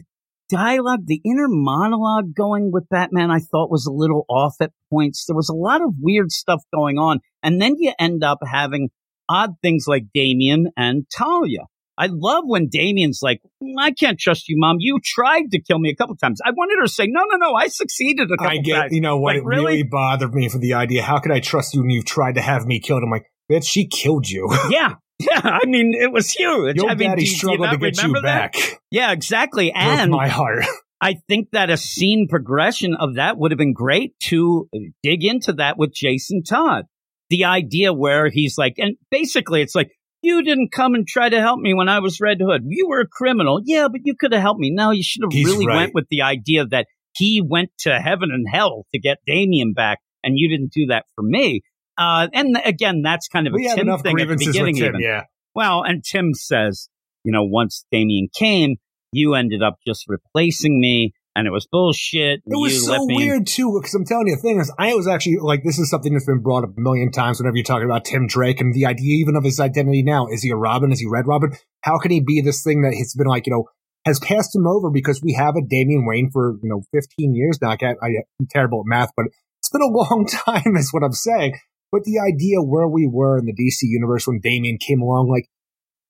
dialogue. 0.51 1.07
The 1.07 1.21
inner 1.25 1.47
monologue 1.49 2.35
going 2.35 2.71
with 2.73 2.89
Batman, 2.89 3.31
I 3.31 3.39
thought 3.39 3.71
was 3.71 3.87
a 3.87 3.93
little 3.93 4.25
off 4.29 4.55
at 4.61 4.73
points. 4.91 5.25
There 5.27 5.37
was 5.37 5.49
a 5.49 5.55
lot 5.55 5.83
of 5.83 5.95
weird 6.01 6.31
stuff 6.33 6.63
going 6.75 6.99
on. 6.99 7.21
And 7.43 7.61
then 7.61 7.77
you 7.79 7.93
end 7.99 8.25
up 8.25 8.39
having 8.45 8.91
odd 9.29 9.55
things 9.63 9.85
like 9.87 10.05
Damian 10.13 10.71
and 10.77 11.05
Talia. 11.17 11.61
I 11.97 12.09
love 12.11 12.45
when 12.47 12.69
Damian's 12.69 13.21
like, 13.23 13.43
"Mm, 13.63 13.75
I 13.79 13.91
can't 13.91 14.19
trust 14.19 14.49
you, 14.49 14.57
mom. 14.59 14.77
You 14.81 14.99
tried 15.05 15.51
to 15.51 15.61
kill 15.61 15.79
me 15.79 15.91
a 15.91 15.95
couple 15.95 16.17
times. 16.17 16.41
I 16.45 16.51
wanted 16.51 16.77
her 16.81 16.87
to 16.87 16.93
say, 16.93 17.07
no, 17.07 17.21
no, 17.31 17.37
no, 17.37 17.55
I 17.55 17.69
succeeded 17.69 18.31
a 18.31 18.37
couple 18.39 18.47
times." 18.47 18.59
I 18.59 18.63
get, 18.63 18.75
times. 18.81 18.93
you 18.95 19.03
know 19.03 19.19
what, 19.19 19.35
Like, 19.35 19.43
it 19.43 19.45
really? 19.47 19.65
really? 19.65 19.83
bothered 19.83 20.35
me 20.35 20.49
for 20.49 20.57
the 20.59 20.73
idea. 20.75 21.03
How 21.03 21.19
could 21.19 21.31
I 21.31 21.41
trust 21.41 21.75
you 21.75 21.81
when 21.83 21.91
you've 21.91 22.07
tried 22.07 22.37
to 22.37 22.41
have 22.41 22.65
me 22.67 22.81
killed? 22.81 23.03
I'm 23.03 23.11
like, 23.11 23.27
bitch, 23.53 23.67
she 23.67 23.87
killed 23.87 24.29
you. 24.29 24.49
Yeah. 24.71 24.95
Yeah. 25.29 25.41
I 25.45 25.67
mean, 25.67 25.93
it 25.99 26.13
was 26.13 26.31
huge. 26.31 26.77
Your 26.77 26.89
I 26.91 26.95
mean, 26.95 27.11
daddy 27.11 27.25
do 27.25 27.27
you- 27.27 27.33
do 27.33 27.37
struggled 27.39 27.71
to 27.71 27.77
get 27.79 27.97
you 27.97 28.03
remember 28.09 28.27
that? 28.27 28.53
back. 28.53 28.81
Yeah, 28.91 29.13
exactly. 29.13 29.73
And 29.73 30.11
Broke 30.11 30.21
my 30.21 30.29
heart. 30.29 30.65
I 31.03 31.15
think 31.29 31.49
that 31.53 31.71
a 31.71 31.77
scene 31.77 32.27
progression 32.29 32.95
of 32.95 33.15
that 33.15 33.39
would 33.39 33.53
have 33.53 33.59
been 33.59 33.73
great 33.73 34.19
to 34.25 34.69
uh, 34.75 34.79
dig 35.03 35.25
into 35.25 35.55
that 35.55 35.79
with 35.79 35.95
Jason 35.95 36.43
Todd. 36.43 36.85
The 37.31 37.45
idea 37.45 37.93
where 37.93 38.29
he's 38.29 38.59
like, 38.59 38.75
and 38.79 38.97
basically 39.11 39.63
it's 39.63 39.75
like, 39.75 39.91
you 40.23 40.43
didn't 40.43 40.73
come 40.73 40.95
and 40.95 41.07
try 41.09 41.29
to 41.31 41.41
help 41.41 41.59
me 41.61 41.73
when 41.73 41.89
I 41.89 42.01
was 42.01 42.21
Red 42.21 42.39
Hood. 42.43 42.63
You 42.67 42.89
were 42.89 43.01
a 43.01 43.07
criminal. 43.07 43.61
Yeah, 43.65 43.89
but 43.89 44.03
you 44.05 44.15
could 44.15 44.33
have 44.33 44.43
helped 44.43 44.61
me. 44.61 44.71
No, 44.71 44.91
you 44.91 45.03
should 45.03 45.23
have 45.23 45.33
He's 45.33 45.47
really 45.47 45.67
right. 45.67 45.77
went 45.77 45.95
with 45.95 46.05
the 46.11 46.21
idea 46.23 46.67
that 46.67 46.87
he 47.17 47.41
went 47.43 47.71
to 47.81 47.99
heaven 47.99 48.29
and 48.31 48.45
hell 48.53 48.85
to 48.93 49.01
get 49.01 49.19
Damian 49.27 49.73
back, 49.73 49.99
and 50.23 50.35
you 50.37 50.51
didn't 50.51 50.73
do 50.73 50.87
that 50.87 51.07
for 51.15 51.23
me. 51.23 51.63
Uh, 52.01 52.29
and 52.33 52.57
again, 52.65 53.03
that's 53.03 53.29
kind 53.29 53.47
of 53.47 53.53
We 53.53 53.67
a 53.67 53.75
Tim 53.75 53.99
thing 53.99 54.19
at 54.19 54.29
the 54.29 54.37
beginning. 54.37 54.77
Tim, 54.77 54.87
even. 54.87 55.01
yeah. 55.01 55.25
Well, 55.55 55.83
and 55.83 56.03
Tim 56.03 56.33
says, 56.33 56.89
you 57.25 57.33
know, 57.33 57.45
once 57.45 57.85
Damian 57.93 58.29
came, 58.35 58.77
you 59.13 59.35
ended 59.35 59.63
up 59.63 59.77
just 59.87 60.07
replacing 60.09 60.81
me, 60.81 61.13
and 61.37 61.47
it 61.47 61.51
was 61.51 61.69
bullshit. 61.71 62.41
It 62.47 62.57
was 62.57 62.87
so 62.87 63.05
me 63.05 63.17
weird 63.17 63.47
too, 63.47 63.79
because 63.79 63.95
I'm 63.95 64.07
telling 64.07 64.29
you, 64.29 64.37
the 64.37 64.41
thing 64.41 64.61
is, 64.61 64.73
I 64.79 64.95
was 64.95 65.07
actually 65.07 65.37
like, 65.43 65.63
this 65.63 65.79
is 65.79 65.91
something 65.91 66.15
that's 66.15 66.25
been 66.25 66.41
brought 66.41 66.65
up 66.65 66.71
a 66.71 66.81
million 66.81 67.13
times 67.13 67.39
whenever 67.39 67.57
you're 67.57 67.65
talking 67.65 67.85
about 67.85 68.07
Tim 68.07 68.27
Drake 68.27 68.63
and 68.63 68.73
the 68.73 68.87
idea 68.87 69.19
even 69.21 69.37
of 69.37 69.45
his 69.45 69.61
identity 69.61 70.03
now. 70.03 70.27
Is 70.29 70.43
he 70.43 70.51
a 70.51 70.57
Robin? 70.57 70.93
Is 70.93 71.01
he 71.01 71.07
Red 71.07 71.27
Robin? 71.27 71.53
How 71.83 71.99
can 71.99 72.13
he 72.13 72.21
be 72.21 72.41
this 72.41 72.63
thing 72.63 72.81
that 72.81 72.95
has 72.97 73.15
been 73.15 73.27
like, 73.27 73.47
you 73.47 73.53
know, 73.53 73.65
has 74.07 74.19
passed 74.21 74.55
him 74.57 74.67
over 74.67 74.91
because 74.91 75.21
we 75.23 75.35
have 75.35 75.55
a 75.55 75.61
Damian 75.61 76.07
Wayne 76.07 76.31
for, 76.33 76.57
you 76.63 76.71
know, 76.71 76.83
15 76.95 77.35
years 77.35 77.59
now. 77.61 77.71
I 77.71 77.77
can't, 77.77 77.99
I, 78.03 78.09
I'm 78.41 78.47
terrible 78.49 78.81
at 78.81 78.87
math, 78.87 79.11
but 79.15 79.27
it's 79.59 79.69
been 79.71 79.83
a 79.83 79.87
long 79.91 80.27
time 80.27 80.77
is 80.77 80.93
what 80.93 81.03
I'm 81.03 81.13
saying. 81.13 81.59
But 81.93 82.05
the 82.05 82.21
idea 82.21 82.63
where 82.63 82.87
we 82.87 83.09
were 83.11 83.39
in 83.39 83.47
the 83.47 83.53
DC 83.53 83.83
universe 83.83 84.27
when 84.27 84.41
Damian 84.41 84.79
came 84.79 85.01
along, 85.01 85.29
like, 85.29 85.49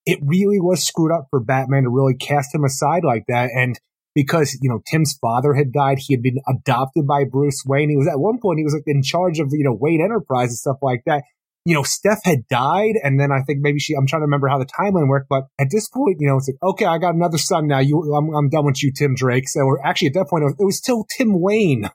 it 0.06 0.18
really 0.22 0.60
was 0.60 0.86
screwed 0.86 1.12
up 1.12 1.26
for 1.30 1.40
Batman 1.40 1.84
to 1.84 1.90
really 1.90 2.14
cast 2.14 2.54
him 2.54 2.64
aside 2.64 3.04
like 3.04 3.24
that. 3.28 3.50
And 3.54 3.78
because, 4.14 4.58
you 4.60 4.68
know, 4.68 4.80
Tim's 4.86 5.16
father 5.20 5.54
had 5.54 5.72
died, 5.72 5.98
he 6.00 6.14
had 6.14 6.22
been 6.22 6.40
adopted 6.48 7.06
by 7.06 7.24
Bruce 7.24 7.62
Wayne. 7.66 7.90
He 7.90 7.96
was 7.96 8.08
at 8.08 8.18
one 8.18 8.38
point, 8.40 8.58
he 8.58 8.64
was 8.64 8.74
like 8.74 8.82
in 8.86 9.02
charge 9.02 9.38
of, 9.38 9.48
you 9.52 9.64
know, 9.64 9.76
Wayne 9.78 10.00
Enterprise 10.02 10.48
and 10.48 10.58
stuff 10.58 10.78
like 10.82 11.02
that. 11.06 11.22
You 11.66 11.74
know, 11.74 11.82
Steph 11.82 12.24
had 12.24 12.48
died, 12.48 12.94
and 13.02 13.20
then 13.20 13.30
I 13.30 13.42
think 13.46 13.58
maybe 13.60 13.78
she, 13.78 13.94
I'm 13.94 14.06
trying 14.06 14.20
to 14.20 14.24
remember 14.24 14.48
how 14.48 14.58
the 14.58 14.64
timeline 14.64 15.08
worked, 15.08 15.28
but 15.28 15.44
at 15.58 15.68
this 15.70 15.90
point, 15.90 16.16
you 16.18 16.26
know, 16.26 16.38
it's 16.38 16.48
like, 16.48 16.70
okay, 16.72 16.86
I 16.86 16.96
got 16.96 17.14
another 17.14 17.36
son 17.36 17.66
now. 17.66 17.80
You, 17.80 18.14
I'm, 18.14 18.34
I'm 18.34 18.48
done 18.48 18.64
with 18.64 18.82
you, 18.82 18.90
Tim 18.96 19.14
Drake. 19.14 19.46
So 19.46 19.76
actually 19.84 20.08
at 20.08 20.14
that 20.14 20.28
point, 20.30 20.42
it 20.42 20.46
was, 20.46 20.56
it 20.58 20.64
was 20.64 20.78
still 20.78 21.04
Tim 21.18 21.38
Wayne. 21.38 21.90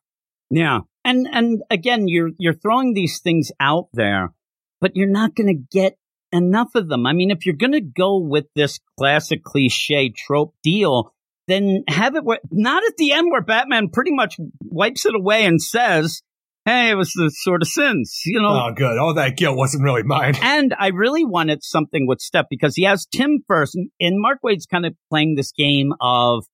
Yeah, 0.52 0.82
and 1.06 1.28
and 1.32 1.62
again, 1.70 2.08
you're 2.08 2.32
you're 2.38 2.54
throwing 2.54 2.94
these 2.94 3.20
things 3.20 3.52
out 3.60 3.88
there, 3.94 4.34
but 4.82 4.96
you're 4.96 5.08
not 5.08 5.36
going 5.36 5.48
to 5.48 5.64
get 5.72 5.98
enough 6.32 6.76
of 6.76 6.90
them. 6.90 7.06
I 7.06 7.14
mean, 7.14 7.32
if 7.32 7.46
you're 7.46 7.56
going 7.56 7.74
to 7.74 7.82
go 7.82 8.18
with 8.18 8.46
this 8.56 8.80
classic 8.98 9.44
cliche 9.44 10.10
trope 10.10 10.56
deal, 10.64 11.14
then 11.48 11.84
have 11.88 12.16
it 12.16 12.24
where 12.26 12.40
not 12.52 12.84
at 12.84 12.98
the 12.98 13.14
end 13.14 13.32
where 13.32 13.42
Batman 13.42 13.90
pretty 13.90 14.12
much 14.12 14.38
wipes 14.64 15.06
it 15.06 15.16
away 15.16 15.46
and 15.46 15.62
says, 15.62 16.24
"Hey, 16.66 16.90
it 16.90 16.96
was 16.96 17.14
the 17.14 17.30
sword 17.30 17.62
of 17.62 17.68
sins," 17.68 18.22
you 18.26 18.42
know. 18.42 18.70
Oh, 18.70 18.74
good. 18.76 18.98
All 18.98 19.14
that 19.14 19.38
guilt 19.38 19.58
wasn't 19.58 19.84
really 19.84 20.04
mine. 20.04 20.34
And 20.42 20.74
I 20.78 20.88
really 20.88 21.24
wanted 21.24 21.64
something 21.64 22.08
with 22.08 22.20
Steph 22.20 22.48
because 22.50 22.76
he 22.76 22.84
has 22.84 23.06
Tim 23.06 23.44
first, 23.48 23.76
and, 23.76 23.90
and 24.00 24.20
Mark 24.20 24.40
Waid's 24.42 24.66
kind 24.66 24.88
of 24.88 24.96
playing 25.12 25.36
this 25.36 25.52
game 25.52 25.94
of, 26.02 26.46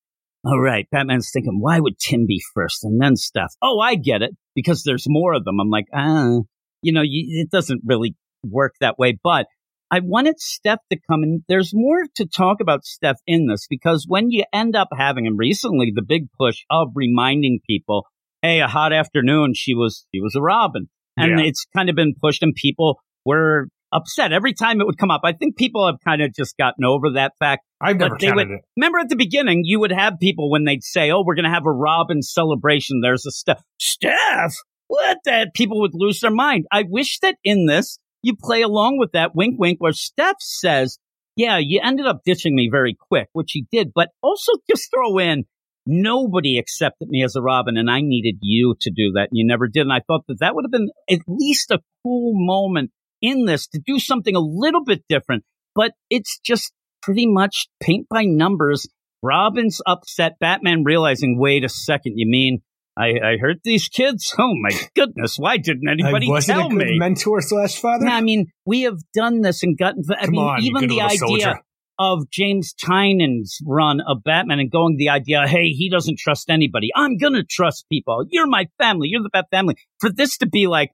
all 0.44 0.60
right, 0.60 0.86
Batman's 0.90 1.30
thinking, 1.32 1.58
why 1.60 1.78
would 1.80 1.98
Tim 1.98 2.26
be 2.26 2.40
first 2.54 2.84
and 2.84 3.00
then 3.00 3.16
Steph? 3.16 3.54
Oh, 3.62 3.78
I 3.80 3.94
get 3.94 4.22
it 4.22 4.32
because 4.54 4.82
there's 4.82 5.04
more 5.06 5.34
of 5.34 5.44
them. 5.44 5.60
I'm 5.60 5.70
like, 5.70 5.86
ah, 5.94 6.40
you 6.82 6.92
know, 6.92 7.02
you, 7.02 7.42
it 7.42 7.50
doesn't 7.50 7.82
really 7.84 8.16
work 8.44 8.74
that 8.80 8.98
way. 8.98 9.18
But 9.22 9.46
I 9.90 10.00
wanted 10.00 10.40
Steph 10.40 10.80
to 10.90 10.98
come 11.08 11.22
in. 11.22 11.44
There's 11.48 11.70
more 11.72 12.06
to 12.16 12.26
talk 12.26 12.60
about 12.60 12.84
Steph 12.84 13.18
in 13.26 13.46
this 13.46 13.66
because 13.68 14.06
when 14.08 14.30
you 14.30 14.44
end 14.52 14.74
up 14.74 14.88
having 14.96 15.26
him 15.26 15.36
recently, 15.36 15.92
the 15.94 16.02
big 16.02 16.26
push 16.38 16.64
of 16.70 16.88
reminding 16.94 17.60
people 17.66 18.06
hey, 18.44 18.60
a 18.60 18.66
hot 18.66 18.92
afternoon, 18.92 19.52
she 19.54 19.72
was 19.74 20.04
she 20.12 20.20
was 20.20 20.34
a 20.34 20.40
Robin, 20.40 20.88
and 21.16 21.38
Yeah. 21.38 21.44
it's 21.46 21.64
kind 21.76 21.88
of 21.88 21.94
been 21.94 22.14
pushed, 22.20 22.42
and 22.42 22.52
people 22.54 22.98
were 23.24 23.68
upset 23.92 24.32
every 24.32 24.54
time 24.54 24.80
it 24.80 24.86
would 24.86 24.98
come 24.98 25.10
up. 25.10 25.22
I 25.24 25.32
think 25.32 25.56
people 25.56 25.86
have 25.86 25.96
kind 26.04 26.22
of 26.22 26.34
just 26.34 26.56
gotten 26.56 26.84
over 26.84 27.12
that 27.14 27.32
fact. 27.38 27.62
I've 27.80 27.98
never 27.98 28.16
counted 28.16 28.48
would- 28.48 28.50
it. 28.58 28.60
Remember 28.76 28.98
at 28.98 29.08
the 29.08 29.16
beginning, 29.16 29.62
you 29.64 29.80
would 29.80 29.92
have 29.92 30.18
people 30.20 30.50
when 30.50 30.64
they'd 30.64 30.82
say, 30.82 31.10
"Oh, 31.10 31.22
we're 31.24 31.34
going 31.34 31.44
to 31.44 31.50
have 31.50 31.66
a 31.66 31.72
Robin 31.72 32.22
celebration." 32.22 33.00
There's 33.02 33.26
a 33.26 33.30
Steph. 33.30 33.62
Steph, 33.80 34.54
what? 34.88 35.18
That 35.24 35.54
people 35.54 35.80
would 35.80 35.94
lose 35.94 36.20
their 36.20 36.30
mind. 36.30 36.66
I 36.72 36.84
wish 36.88 37.18
that 37.20 37.36
in 37.44 37.66
this 37.66 37.98
you 38.22 38.34
play 38.40 38.62
along 38.62 38.98
with 38.98 39.12
that 39.12 39.34
wink, 39.34 39.58
wink, 39.58 39.80
where 39.80 39.92
Steph 39.92 40.36
says, 40.40 40.98
"Yeah, 41.36 41.58
you 41.58 41.80
ended 41.82 42.06
up 42.06 42.20
ditching 42.24 42.54
me 42.54 42.68
very 42.70 42.94
quick," 42.94 43.28
which 43.32 43.52
he 43.52 43.66
did, 43.70 43.92
but 43.94 44.10
also 44.22 44.52
just 44.70 44.90
throw 44.90 45.18
in. 45.18 45.44
Nobody 45.84 46.58
accepted 46.58 47.08
me 47.08 47.24
as 47.24 47.34
a 47.34 47.42
Robin, 47.42 47.76
and 47.76 47.90
I 47.90 48.02
needed 48.02 48.36
you 48.40 48.76
to 48.80 48.90
do 48.90 49.10
that. 49.14 49.30
And 49.30 49.32
you 49.32 49.44
never 49.44 49.66
did. 49.66 49.80
And 49.80 49.92
I 49.92 50.00
thought 50.06 50.22
that 50.28 50.38
that 50.38 50.54
would 50.54 50.64
have 50.64 50.70
been 50.70 50.90
at 51.10 51.18
least 51.26 51.72
a 51.72 51.80
cool 52.04 52.34
moment 52.36 52.92
in 53.22 53.46
this 53.46 53.66
to 53.68 53.80
do 53.84 53.98
something 53.98 54.36
a 54.36 54.40
little 54.40 54.84
bit 54.84 55.04
different. 55.08 55.44
But 55.74 55.92
it's 56.10 56.38
just 56.44 56.72
pretty 57.02 57.26
much 57.26 57.68
paint 57.82 58.06
by 58.10 58.24
numbers. 58.24 58.86
Robin's 59.22 59.80
upset. 59.86 60.38
Batman 60.40 60.82
realizing, 60.84 61.38
wait 61.38 61.64
a 61.64 61.68
second, 61.68 62.14
you 62.16 62.26
mean 62.28 62.60
I, 62.98 63.06
I 63.24 63.36
hurt 63.40 63.58
these 63.64 63.88
kids? 63.88 64.34
Oh 64.38 64.52
my 64.60 64.70
goodness, 64.94 65.36
why 65.38 65.56
didn't 65.56 65.88
anybody 65.88 66.26
tell 66.40 66.66
a 66.66 66.68
good 66.68 66.76
me? 66.76 66.98
mentor 66.98 67.40
slash 67.40 67.78
father. 67.80 68.04
No, 68.04 68.12
I 68.12 68.20
mean, 68.20 68.46
we 68.66 68.82
have 68.82 68.98
done 69.14 69.40
this 69.40 69.62
and 69.62 69.78
gotten. 69.78 70.02
I 70.10 70.24
Come 70.26 70.32
mean, 70.32 70.40
on, 70.42 70.62
even 70.62 70.88
the 70.88 71.00
idea 71.00 71.18
soldier. 71.18 71.60
of 71.98 72.28
James 72.30 72.74
Tynion's 72.74 73.58
run 73.66 74.00
of 74.06 74.22
Batman 74.24 74.58
and 74.58 74.70
going 74.70 74.96
the 74.98 75.08
idea, 75.10 75.46
hey, 75.46 75.68
he 75.68 75.88
doesn't 75.88 76.18
trust 76.18 76.50
anybody. 76.50 76.90
I'm 76.94 77.16
gonna 77.16 77.44
trust 77.48 77.86
people. 77.90 78.24
You're 78.28 78.46
my 78.48 78.66
family. 78.78 79.08
You're 79.08 79.22
the 79.22 79.30
Bat 79.32 79.46
family. 79.50 79.76
For 80.00 80.10
this 80.10 80.36
to 80.38 80.46
be 80.46 80.66
like, 80.66 80.90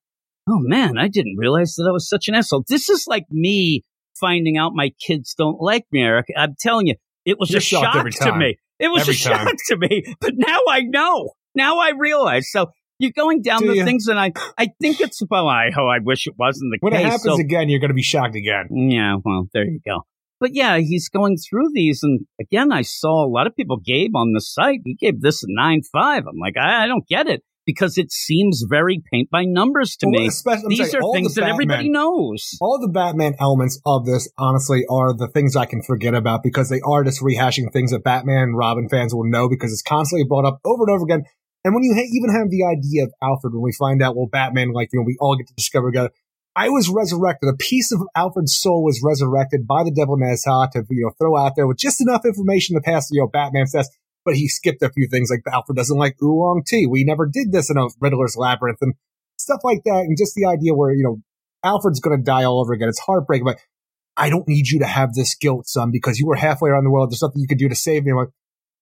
oh 0.48 0.58
man, 0.60 0.98
I 0.98 1.08
didn't 1.08 1.36
realize 1.36 1.74
that 1.76 1.86
I 1.88 1.92
was 1.92 2.08
such 2.08 2.28
an 2.28 2.34
asshole. 2.34 2.64
This 2.68 2.88
is 2.88 3.06
like 3.06 3.24
me 3.30 3.82
finding 4.18 4.56
out 4.56 4.72
my 4.74 4.90
kids 5.06 5.34
don't 5.36 5.60
like 5.60 5.86
me, 5.92 6.02
Eric. 6.02 6.26
I'm 6.36 6.54
telling 6.58 6.86
you, 6.88 6.94
it 7.24 7.36
was 7.38 7.50
You're 7.50 7.58
a 7.58 7.62
shock 7.62 7.94
every 7.96 8.12
to 8.12 8.34
me. 8.34 8.58
It 8.78 8.88
was 8.88 9.02
Every 9.02 9.14
a 9.14 9.16
shock 9.16 9.38
time. 9.46 9.54
to 9.68 9.76
me. 9.76 10.04
But 10.20 10.34
now 10.36 10.58
I 10.70 10.82
know. 10.82 11.30
Now 11.54 11.78
I 11.78 11.90
realize. 11.98 12.50
So 12.50 12.70
you're 13.00 13.10
going 13.14 13.42
down 13.42 13.60
Do 13.60 13.68
the 13.68 13.76
you? 13.76 13.84
things, 13.84 14.06
and 14.06 14.18
I, 14.18 14.32
I 14.56 14.68
think 14.80 15.00
it's 15.00 15.20
well. 15.30 15.48
I, 15.48 15.70
oh, 15.76 15.86
I 15.86 15.98
wish 16.02 16.26
it 16.26 16.34
wasn't 16.38 16.70
the 16.72 16.78
when 16.80 16.92
case. 16.92 16.98
When 16.98 17.06
it 17.06 17.10
happens 17.10 17.36
So- 17.36 17.40
again, 17.40 17.68
you're 17.68 17.80
going 17.80 17.90
to 17.90 17.94
be 17.94 18.02
shocked 18.02 18.36
again. 18.36 18.68
Mm, 18.72 18.92
yeah, 18.92 19.16
well, 19.24 19.48
there 19.52 19.64
you 19.64 19.80
go. 19.86 20.02
But 20.40 20.54
yeah, 20.54 20.78
he's 20.78 21.08
going 21.08 21.36
through 21.36 21.70
these, 21.74 22.04
and 22.04 22.20
again, 22.40 22.70
I 22.70 22.82
saw 22.82 23.24
a 23.24 23.28
lot 23.28 23.48
of 23.48 23.56
people 23.56 23.78
gave 23.84 24.10
on 24.14 24.32
the 24.32 24.40
site. 24.40 24.80
He 24.84 24.94
gave 24.94 25.20
this 25.20 25.42
a 25.42 25.46
nine 25.48 25.82
five. 25.92 26.24
I'm 26.28 26.38
like, 26.40 26.56
I, 26.56 26.84
I 26.84 26.86
don't 26.86 27.06
get 27.08 27.26
it 27.26 27.42
because 27.68 27.98
it 27.98 28.10
seems 28.10 28.64
very 28.66 29.02
paint 29.12 29.28
by 29.28 29.44
numbers 29.44 29.94
to 29.96 30.06
Well, 30.06 30.22
me. 30.22 30.30
These 30.68 30.94
are 30.94 31.02
all 31.02 31.12
the 31.12 31.18
things 31.18 31.34
that 31.34 31.42
Batman- 31.42 31.52
everybody 31.52 31.90
knows. 31.90 32.56
all 32.62 32.78
the 32.80 32.88
Batman 32.88 33.34
elements 33.38 33.78
of 33.84 34.06
this, 34.06 34.26
honestly, 34.38 34.86
are 34.88 35.12
the 35.12 35.28
things 35.28 35.54
I 35.54 35.66
can 35.66 35.82
forget 35.82 36.14
about 36.14 36.42
because 36.42 36.70
they 36.70 36.80
are 36.80 37.04
just 37.04 37.20
rehashing 37.20 37.70
things 37.70 37.90
that 37.90 38.02
Batman 38.02 38.44
and 38.44 38.56
Robin 38.56 38.88
fans 38.88 39.14
will 39.14 39.28
know 39.28 39.50
because 39.50 39.70
it's 39.70 39.82
constantly 39.82 40.24
brought 40.26 40.46
up 40.46 40.60
over 40.64 40.84
and 40.86 40.94
over 40.94 41.04
again. 41.04 41.24
And 41.62 41.74
when 41.74 41.84
you 41.84 41.92
ha- 41.94 42.08
even 42.10 42.30
have 42.34 42.48
the 42.48 42.64
idea 42.64 43.04
of 43.04 43.12
Alfred, 43.22 43.52
when 43.52 43.62
we 43.62 43.72
find 43.78 44.02
out, 44.02 44.16
well, 44.16 44.28
Batman, 44.32 44.72
like, 44.72 44.88
you 44.94 45.00
know, 45.00 45.04
we 45.04 45.18
all 45.20 45.36
get 45.36 45.48
to 45.48 45.54
discover 45.54 45.90
together. 45.90 46.10
I 46.56 46.70
was 46.70 46.88
resurrected. 46.88 47.50
A 47.52 47.56
piece 47.56 47.92
of 47.92 48.00
Alfred's 48.16 48.56
soul 48.58 48.82
was 48.82 49.02
resurrected 49.04 49.66
by 49.66 49.84
the 49.84 49.90
Devil 49.92 50.16
Nezha 50.16 50.70
to, 50.70 50.84
you 50.88 51.04
know, 51.04 51.12
throw 51.20 51.36
out 51.36 51.52
there 51.54 51.66
with 51.66 51.76
just 51.76 52.00
enough 52.00 52.24
information 52.24 52.76
to 52.76 52.80
pass, 52.80 53.10
you 53.12 53.20
know, 53.20 53.28
Batman's 53.28 53.72
test. 53.72 53.90
But 54.28 54.36
he 54.36 54.46
skipped 54.46 54.82
a 54.82 54.90
few 54.90 55.08
things 55.10 55.30
like 55.30 55.40
Alfred 55.50 55.76
doesn't 55.76 55.96
like 55.96 56.16
oolong 56.22 56.62
tea. 56.66 56.86
We 56.86 57.02
never 57.02 57.26
did 57.26 57.50
this 57.50 57.70
in 57.70 57.78
a 57.78 57.86
Riddler's 57.98 58.36
Labyrinth 58.36 58.76
and 58.82 58.92
stuff 59.38 59.60
like 59.64 59.80
that. 59.86 60.00
And 60.00 60.18
just 60.18 60.34
the 60.34 60.44
idea 60.44 60.74
where, 60.74 60.92
you 60.92 61.02
know, 61.02 61.22
Alfred's 61.64 61.98
going 61.98 62.18
to 62.18 62.22
die 62.22 62.44
all 62.44 62.60
over 62.60 62.74
again. 62.74 62.90
It's 62.90 62.98
heartbreaking, 62.98 63.46
but 63.46 63.56
I 64.18 64.28
don't 64.28 64.46
need 64.46 64.68
you 64.68 64.80
to 64.80 64.86
have 64.86 65.14
this 65.14 65.34
guilt, 65.34 65.66
son, 65.66 65.90
because 65.90 66.18
you 66.18 66.26
were 66.26 66.36
halfway 66.36 66.68
around 66.68 66.84
the 66.84 66.90
world. 66.90 67.10
There's 67.10 67.22
nothing 67.22 67.40
you 67.40 67.48
could 67.48 67.56
do 67.56 67.70
to 67.70 67.74
save 67.74 68.04
me. 68.04 68.10
I'm 68.10 68.18
like, 68.18 68.28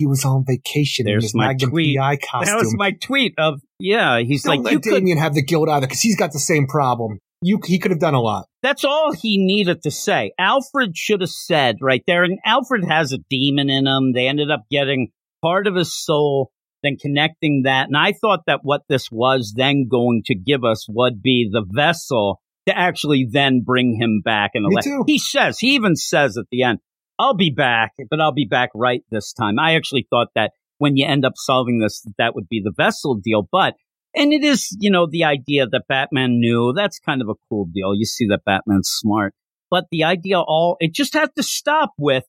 he 0.00 0.06
was 0.06 0.24
on 0.24 0.44
vacation 0.44 1.06
in 1.06 1.12
There's 1.12 1.32
my 1.32 1.48
Magnum 1.48 1.70
tweet. 1.70 1.96
PI 1.96 2.18
That 2.44 2.56
was 2.56 2.74
my 2.76 2.90
tweet 2.90 3.34
of 3.38 3.60
yeah. 3.78 4.18
He's 4.18 4.42
don't 4.42 4.56
like, 4.56 4.64
let 4.64 4.72
you 4.72 4.80
could. 4.80 4.98
Damian 4.98 5.18
have 5.18 5.34
the 5.34 5.42
guilt 5.42 5.68
either 5.68 5.86
because 5.86 6.00
he's 6.00 6.16
got 6.16 6.32
the 6.32 6.38
same 6.38 6.66
problem. 6.66 7.18
You, 7.42 7.60
he 7.64 7.78
could 7.78 7.90
have 7.90 8.00
done 8.00 8.14
a 8.14 8.20
lot. 8.20 8.46
That's 8.62 8.84
all 8.84 9.12
he 9.12 9.38
needed 9.38 9.82
to 9.82 9.90
say. 9.90 10.32
Alfred 10.38 10.96
should 10.96 11.20
have 11.20 11.30
said 11.30 11.76
right 11.80 12.02
there, 12.06 12.24
and 12.24 12.38
Alfred 12.44 12.84
has 12.84 13.12
a 13.12 13.18
demon 13.30 13.70
in 13.70 13.86
him. 13.86 14.12
They 14.12 14.26
ended 14.26 14.50
up 14.50 14.64
getting 14.70 15.12
part 15.42 15.66
of 15.66 15.74
his 15.74 15.94
soul, 15.94 16.50
then 16.82 16.96
connecting 17.00 17.62
that. 17.64 17.86
And 17.86 17.96
I 17.96 18.12
thought 18.12 18.40
that 18.46 18.60
what 18.62 18.82
this 18.88 19.10
was 19.10 19.54
then 19.56 19.88
going 19.90 20.22
to 20.26 20.34
give 20.34 20.64
us 20.64 20.86
would 20.88 21.22
be 21.22 21.48
the 21.50 21.64
vessel 21.68 22.40
to 22.66 22.76
actually 22.76 23.26
then 23.30 23.62
bring 23.64 23.98
him 24.00 24.22
back. 24.24 24.52
And 24.54 24.66
too. 24.82 25.04
he 25.06 25.18
says, 25.18 25.58
he 25.58 25.74
even 25.74 25.96
says 25.96 26.36
at 26.36 26.46
the 26.50 26.62
end, 26.62 26.78
I'll 27.18 27.36
be 27.36 27.50
back, 27.50 27.92
but 28.10 28.20
I'll 28.20 28.32
be 28.32 28.46
back 28.48 28.70
right 28.74 29.02
this 29.10 29.32
time. 29.32 29.58
I 29.58 29.76
actually 29.76 30.06
thought 30.10 30.28
that 30.34 30.52
when 30.78 30.96
you 30.96 31.06
end 31.06 31.24
up 31.24 31.32
solving 31.36 31.78
this, 31.78 32.04
that 32.18 32.34
would 32.34 32.48
be 32.48 32.60
the 32.62 32.72
vessel 32.76 33.14
deal. 33.14 33.48
But 33.50 33.74
and 34.14 34.32
it 34.32 34.42
is, 34.42 34.74
you 34.80 34.90
know, 34.90 35.06
the 35.06 35.24
idea 35.24 35.66
that 35.66 35.84
Batman 35.88 36.40
knew. 36.40 36.72
That's 36.74 36.98
kind 36.98 37.20
of 37.20 37.28
a 37.28 37.34
cool 37.48 37.66
deal. 37.72 37.94
You 37.94 38.06
see 38.06 38.26
that 38.28 38.44
Batman's 38.44 38.88
smart. 38.88 39.34
But 39.70 39.84
the 39.90 40.04
idea 40.04 40.38
all, 40.40 40.76
it 40.80 40.94
just 40.94 41.14
has 41.14 41.28
to 41.36 41.42
stop 41.42 41.92
with, 41.98 42.24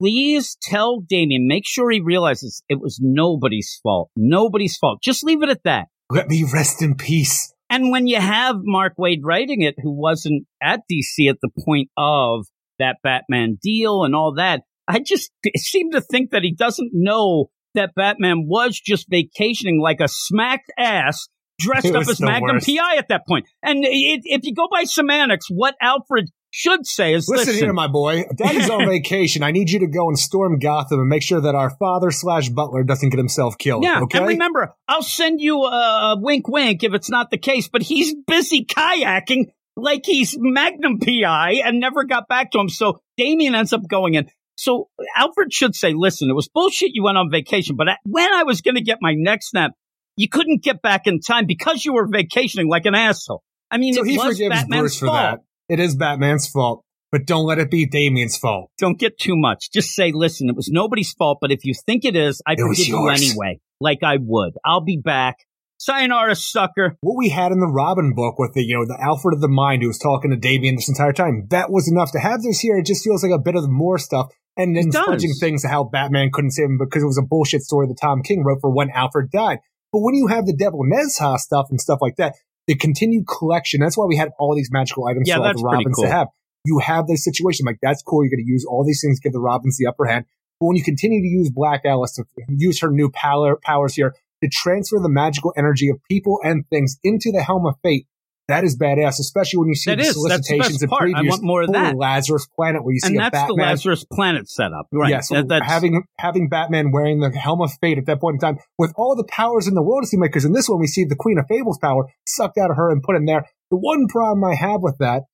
please 0.00 0.56
tell 0.62 1.00
Damian, 1.00 1.46
make 1.46 1.64
sure 1.66 1.90
he 1.90 2.00
realizes 2.00 2.62
it 2.68 2.80
was 2.80 2.98
nobody's 3.00 3.78
fault. 3.82 4.10
Nobody's 4.16 4.76
fault. 4.76 5.02
Just 5.02 5.24
leave 5.24 5.42
it 5.42 5.48
at 5.48 5.62
that. 5.64 5.88
Let 6.10 6.28
me 6.28 6.44
rest 6.52 6.82
in 6.82 6.94
peace. 6.94 7.52
And 7.70 7.90
when 7.90 8.06
you 8.06 8.18
have 8.18 8.56
Mark 8.62 8.94
Waid 8.98 9.18
writing 9.22 9.62
it, 9.62 9.74
who 9.82 9.92
wasn't 9.92 10.46
at 10.62 10.80
DC 10.90 11.28
at 11.28 11.36
the 11.42 11.50
point 11.64 11.90
of 11.96 12.46
that 12.78 12.96
Batman 13.02 13.58
deal 13.60 14.04
and 14.04 14.14
all 14.14 14.34
that, 14.36 14.62
I 14.86 15.00
just 15.00 15.30
seem 15.56 15.90
to 15.90 16.00
think 16.00 16.30
that 16.30 16.42
he 16.42 16.54
doesn't 16.54 16.92
know 16.94 17.50
that 17.74 17.94
Batman 17.94 18.46
was 18.46 18.80
just 18.80 19.06
vacationing 19.10 19.80
like 19.80 20.00
a 20.00 20.08
smacked 20.08 20.72
ass 20.78 21.28
dressed 21.58 21.94
up 21.94 22.08
as 22.08 22.20
Magnum 22.20 22.56
worst. 22.56 22.66
PI 22.66 22.96
at 22.96 23.08
that 23.08 23.26
point. 23.26 23.46
And 23.62 23.84
it, 23.84 24.22
if 24.24 24.44
you 24.44 24.54
go 24.54 24.68
by 24.70 24.84
semantics, 24.84 25.46
what 25.50 25.74
Alfred 25.80 26.30
should 26.50 26.86
say 26.86 27.14
is 27.14 27.28
Listen, 27.28 27.46
listen, 27.48 27.64
here, 27.66 27.72
my 27.72 27.88
boy. 27.88 28.24
Daddy's 28.36 28.70
on 28.70 28.86
vacation. 28.86 29.42
I 29.42 29.50
need 29.50 29.70
you 29.70 29.80
to 29.80 29.86
go 29.86 30.08
and 30.08 30.18
storm 30.18 30.58
Gotham 30.58 31.00
and 31.00 31.08
make 31.08 31.22
sure 31.22 31.40
that 31.40 31.54
our 31.54 31.70
father 31.70 32.10
slash 32.10 32.48
butler 32.48 32.84
doesn't 32.84 33.10
get 33.10 33.18
himself 33.18 33.58
killed. 33.58 33.84
Yeah, 33.84 34.02
okay? 34.02 34.18
and 34.18 34.28
remember, 34.28 34.74
I'll 34.86 35.02
send 35.02 35.40
you 35.40 35.62
a, 35.64 36.16
wink, 36.18 36.48
wink 36.48 36.84
if 36.84 36.94
it's 36.94 37.10
not 37.10 37.30
the 37.30 37.38
case. 37.38 37.68
But 37.68 37.82
he's 37.82 38.14
busy 38.26 38.64
kayaking 38.64 39.50
like 39.76 40.02
he's 40.04 40.36
Magnum 40.38 40.98
PI 40.98 41.62
and 41.64 41.80
never 41.80 42.04
got 42.04 42.28
back 42.28 42.50
to 42.52 42.58
him. 42.58 42.68
So 42.68 43.00
Damian 43.16 43.54
ends 43.54 43.72
up 43.72 43.86
going 43.86 44.14
in. 44.14 44.28
So 44.56 44.88
Alfred 45.16 45.52
should 45.52 45.76
say, 45.76 45.92
"Listen, 45.94 46.30
it 46.30 46.34
was 46.34 46.48
bullshit. 46.48 46.90
You 46.92 47.04
went 47.04 47.16
on 47.16 47.30
vacation, 47.30 47.76
but 47.76 47.86
when 48.04 48.32
I 48.32 48.42
was 48.42 48.60
going 48.60 48.74
to 48.74 48.80
get 48.80 48.98
my 49.00 49.14
next 49.16 49.50
snap, 49.50 49.72
you 50.16 50.28
couldn't 50.28 50.64
get 50.64 50.82
back 50.82 51.06
in 51.06 51.20
time 51.20 51.46
because 51.46 51.84
you 51.84 51.92
were 51.92 52.08
vacationing 52.08 52.68
like 52.68 52.86
an 52.86 52.94
asshole." 52.94 53.44
I 53.70 53.78
mean, 53.78 53.94
so 53.94 54.02
he 54.02 54.18
forgives 54.18 54.64
Bruce 54.64 54.98
for 54.98 55.06
fault. 55.06 55.16
that. 55.16 55.40
It 55.68 55.80
is 55.80 55.96
Batman's 55.96 56.48
fault, 56.48 56.84
but 57.12 57.26
don't 57.26 57.44
let 57.44 57.58
it 57.58 57.70
be 57.70 57.86
Damian's 57.86 58.36
fault. 58.36 58.70
Don't 58.78 58.98
get 58.98 59.18
too 59.18 59.36
much. 59.36 59.70
Just 59.72 59.90
say, 59.90 60.12
"Listen, 60.12 60.48
it 60.48 60.56
was 60.56 60.68
nobody's 60.68 61.12
fault, 61.12 61.38
but 61.40 61.52
if 61.52 61.64
you 61.64 61.74
think 61.74 62.04
it 62.04 62.16
is, 62.16 62.40
I 62.46 62.52
it 62.52 62.60
forgive 62.60 62.86
you 62.86 63.08
anyway. 63.08 63.60
Like 63.80 64.02
I 64.02 64.16
would. 64.20 64.54
I'll 64.64 64.80
be 64.80 64.96
back. 64.96 65.36
Sayonara, 65.80 66.34
sucker. 66.34 66.96
What 67.02 67.16
we 67.16 67.28
had 67.28 67.52
in 67.52 67.60
the 67.60 67.68
Robin 67.68 68.12
book 68.12 68.36
with 68.36 68.52
the, 68.52 68.64
you 68.64 68.74
know, 68.74 68.84
the 68.84 69.00
Alfred 69.00 69.34
of 69.34 69.40
the 69.40 69.48
Mind 69.48 69.82
who 69.82 69.88
was 69.88 69.98
talking 69.98 70.32
to 70.32 70.36
Damian 70.36 70.74
this 70.74 70.88
entire 70.88 71.12
time, 71.12 71.46
that 71.50 71.70
was 71.70 71.88
enough 71.88 72.10
to 72.12 72.18
have 72.18 72.42
this 72.42 72.58
here. 72.58 72.78
It 72.78 72.86
just 72.86 73.04
feels 73.04 73.22
like 73.22 73.32
a 73.32 73.38
bit 73.38 73.54
of 73.54 73.68
more 73.70 73.96
stuff. 73.96 74.32
And 74.56 74.76
then 74.76 74.90
fudging 74.90 75.38
things 75.38 75.62
to 75.62 75.68
how 75.68 75.84
Batman 75.84 76.30
couldn't 76.32 76.50
save 76.50 76.66
him 76.66 76.78
because 76.78 77.04
it 77.04 77.06
was 77.06 77.18
a 77.18 77.24
bullshit 77.24 77.62
story 77.62 77.86
that 77.86 77.98
Tom 78.00 78.22
King 78.22 78.42
wrote 78.42 78.58
for 78.60 78.74
when 78.74 78.90
Alfred 78.90 79.30
died. 79.30 79.58
But 79.92 80.00
when 80.00 80.16
you 80.16 80.26
have 80.26 80.46
the 80.46 80.52
Devil 80.52 80.80
Nezha 80.82 81.38
stuff 81.38 81.68
and 81.70 81.80
stuff 81.80 82.00
like 82.02 82.16
that, 82.16 82.34
the 82.68 82.76
continued 82.76 83.26
collection, 83.26 83.80
that's 83.80 83.96
why 83.96 84.04
we 84.04 84.14
had 84.16 84.28
all 84.38 84.54
these 84.54 84.68
magical 84.70 85.06
items 85.06 85.26
Yeah, 85.26 85.36
for 85.36 85.46
all 85.46 85.54
the 85.54 85.62
Robins 85.62 85.96
cool. 85.96 86.04
to 86.04 86.10
have. 86.10 86.28
You 86.64 86.78
have 86.80 87.06
this 87.06 87.24
situation, 87.24 87.64
like 87.66 87.78
that's 87.82 88.02
cool. 88.02 88.22
You're 88.22 88.30
going 88.30 88.44
to 88.44 88.50
use 88.50 88.64
all 88.68 88.84
these 88.84 89.00
things, 89.02 89.18
give 89.20 89.32
the 89.32 89.40
Robins 89.40 89.78
the 89.78 89.86
upper 89.86 90.04
hand. 90.04 90.26
But 90.60 90.66
when 90.66 90.76
you 90.76 90.84
continue 90.84 91.22
to 91.22 91.26
use 91.26 91.50
Black 91.50 91.82
Alice 91.86 92.14
to 92.16 92.24
use 92.48 92.80
her 92.80 92.90
new 92.90 93.10
power, 93.10 93.58
powers 93.64 93.94
here 93.94 94.14
to 94.44 94.50
transfer 94.52 94.98
the 95.00 95.08
magical 95.08 95.52
energy 95.56 95.88
of 95.88 95.98
people 96.10 96.40
and 96.44 96.68
things 96.68 96.98
into 97.02 97.32
the 97.32 97.42
Helm 97.42 97.64
of 97.64 97.76
Fate, 97.82 98.06
that 98.48 98.64
is 98.64 98.78
badass, 98.78 99.20
especially 99.20 99.58
when 99.58 99.68
you 99.68 99.74
see 99.74 99.90
That 99.90 99.98
the 99.98 100.04
is. 100.04 100.12
Solicitations 100.14 100.82
and 100.82 100.90
part. 100.90 101.10
I 101.14 101.22
want 101.22 101.42
more 101.42 101.62
of 101.62 101.72
that. 101.72 101.96
Lazarus 101.96 102.46
Planet, 102.56 102.82
where 102.82 102.94
you 102.94 103.00
see 103.00 103.08
and 103.08 103.16
a 103.16 103.30
that's 103.30 103.46
the 103.46 103.52
Lazarus 103.54 104.04
Planet 104.10 104.48
setup, 104.48 104.88
right? 104.92 105.10
Yes, 105.10 105.28
That- 105.28 105.62
having 105.64 106.04
having 106.18 106.48
Batman 106.48 106.90
wearing 106.90 107.20
the 107.20 107.30
Helm 107.30 107.60
of 107.60 107.70
Fate 107.80 107.98
at 107.98 108.06
that 108.06 108.20
point 108.20 108.34
in 108.34 108.40
time, 108.40 108.58
with 108.78 108.92
all 108.96 109.14
the 109.14 109.24
powers 109.28 109.68
in 109.68 109.74
the 109.74 109.82
world, 109.82 110.04
it 110.04 110.06
seemed 110.08 110.22
like 110.22 110.30
because 110.32 110.44
in 110.46 110.52
this 110.52 110.68
one 110.68 110.80
we 110.80 110.86
see 110.86 111.04
the 111.04 111.16
Queen 111.16 111.38
of 111.38 111.44
Fables 111.48 111.78
power 111.78 112.06
sucked 112.26 112.58
out 112.58 112.70
of 112.70 112.76
her 112.76 112.90
and 112.90 113.02
put 113.02 113.16
in 113.16 113.26
there. 113.26 113.44
The 113.70 113.76
one 113.76 114.06
problem 114.08 114.42
I 114.44 114.54
have 114.54 114.80
with 114.80 114.96
that 114.98 115.24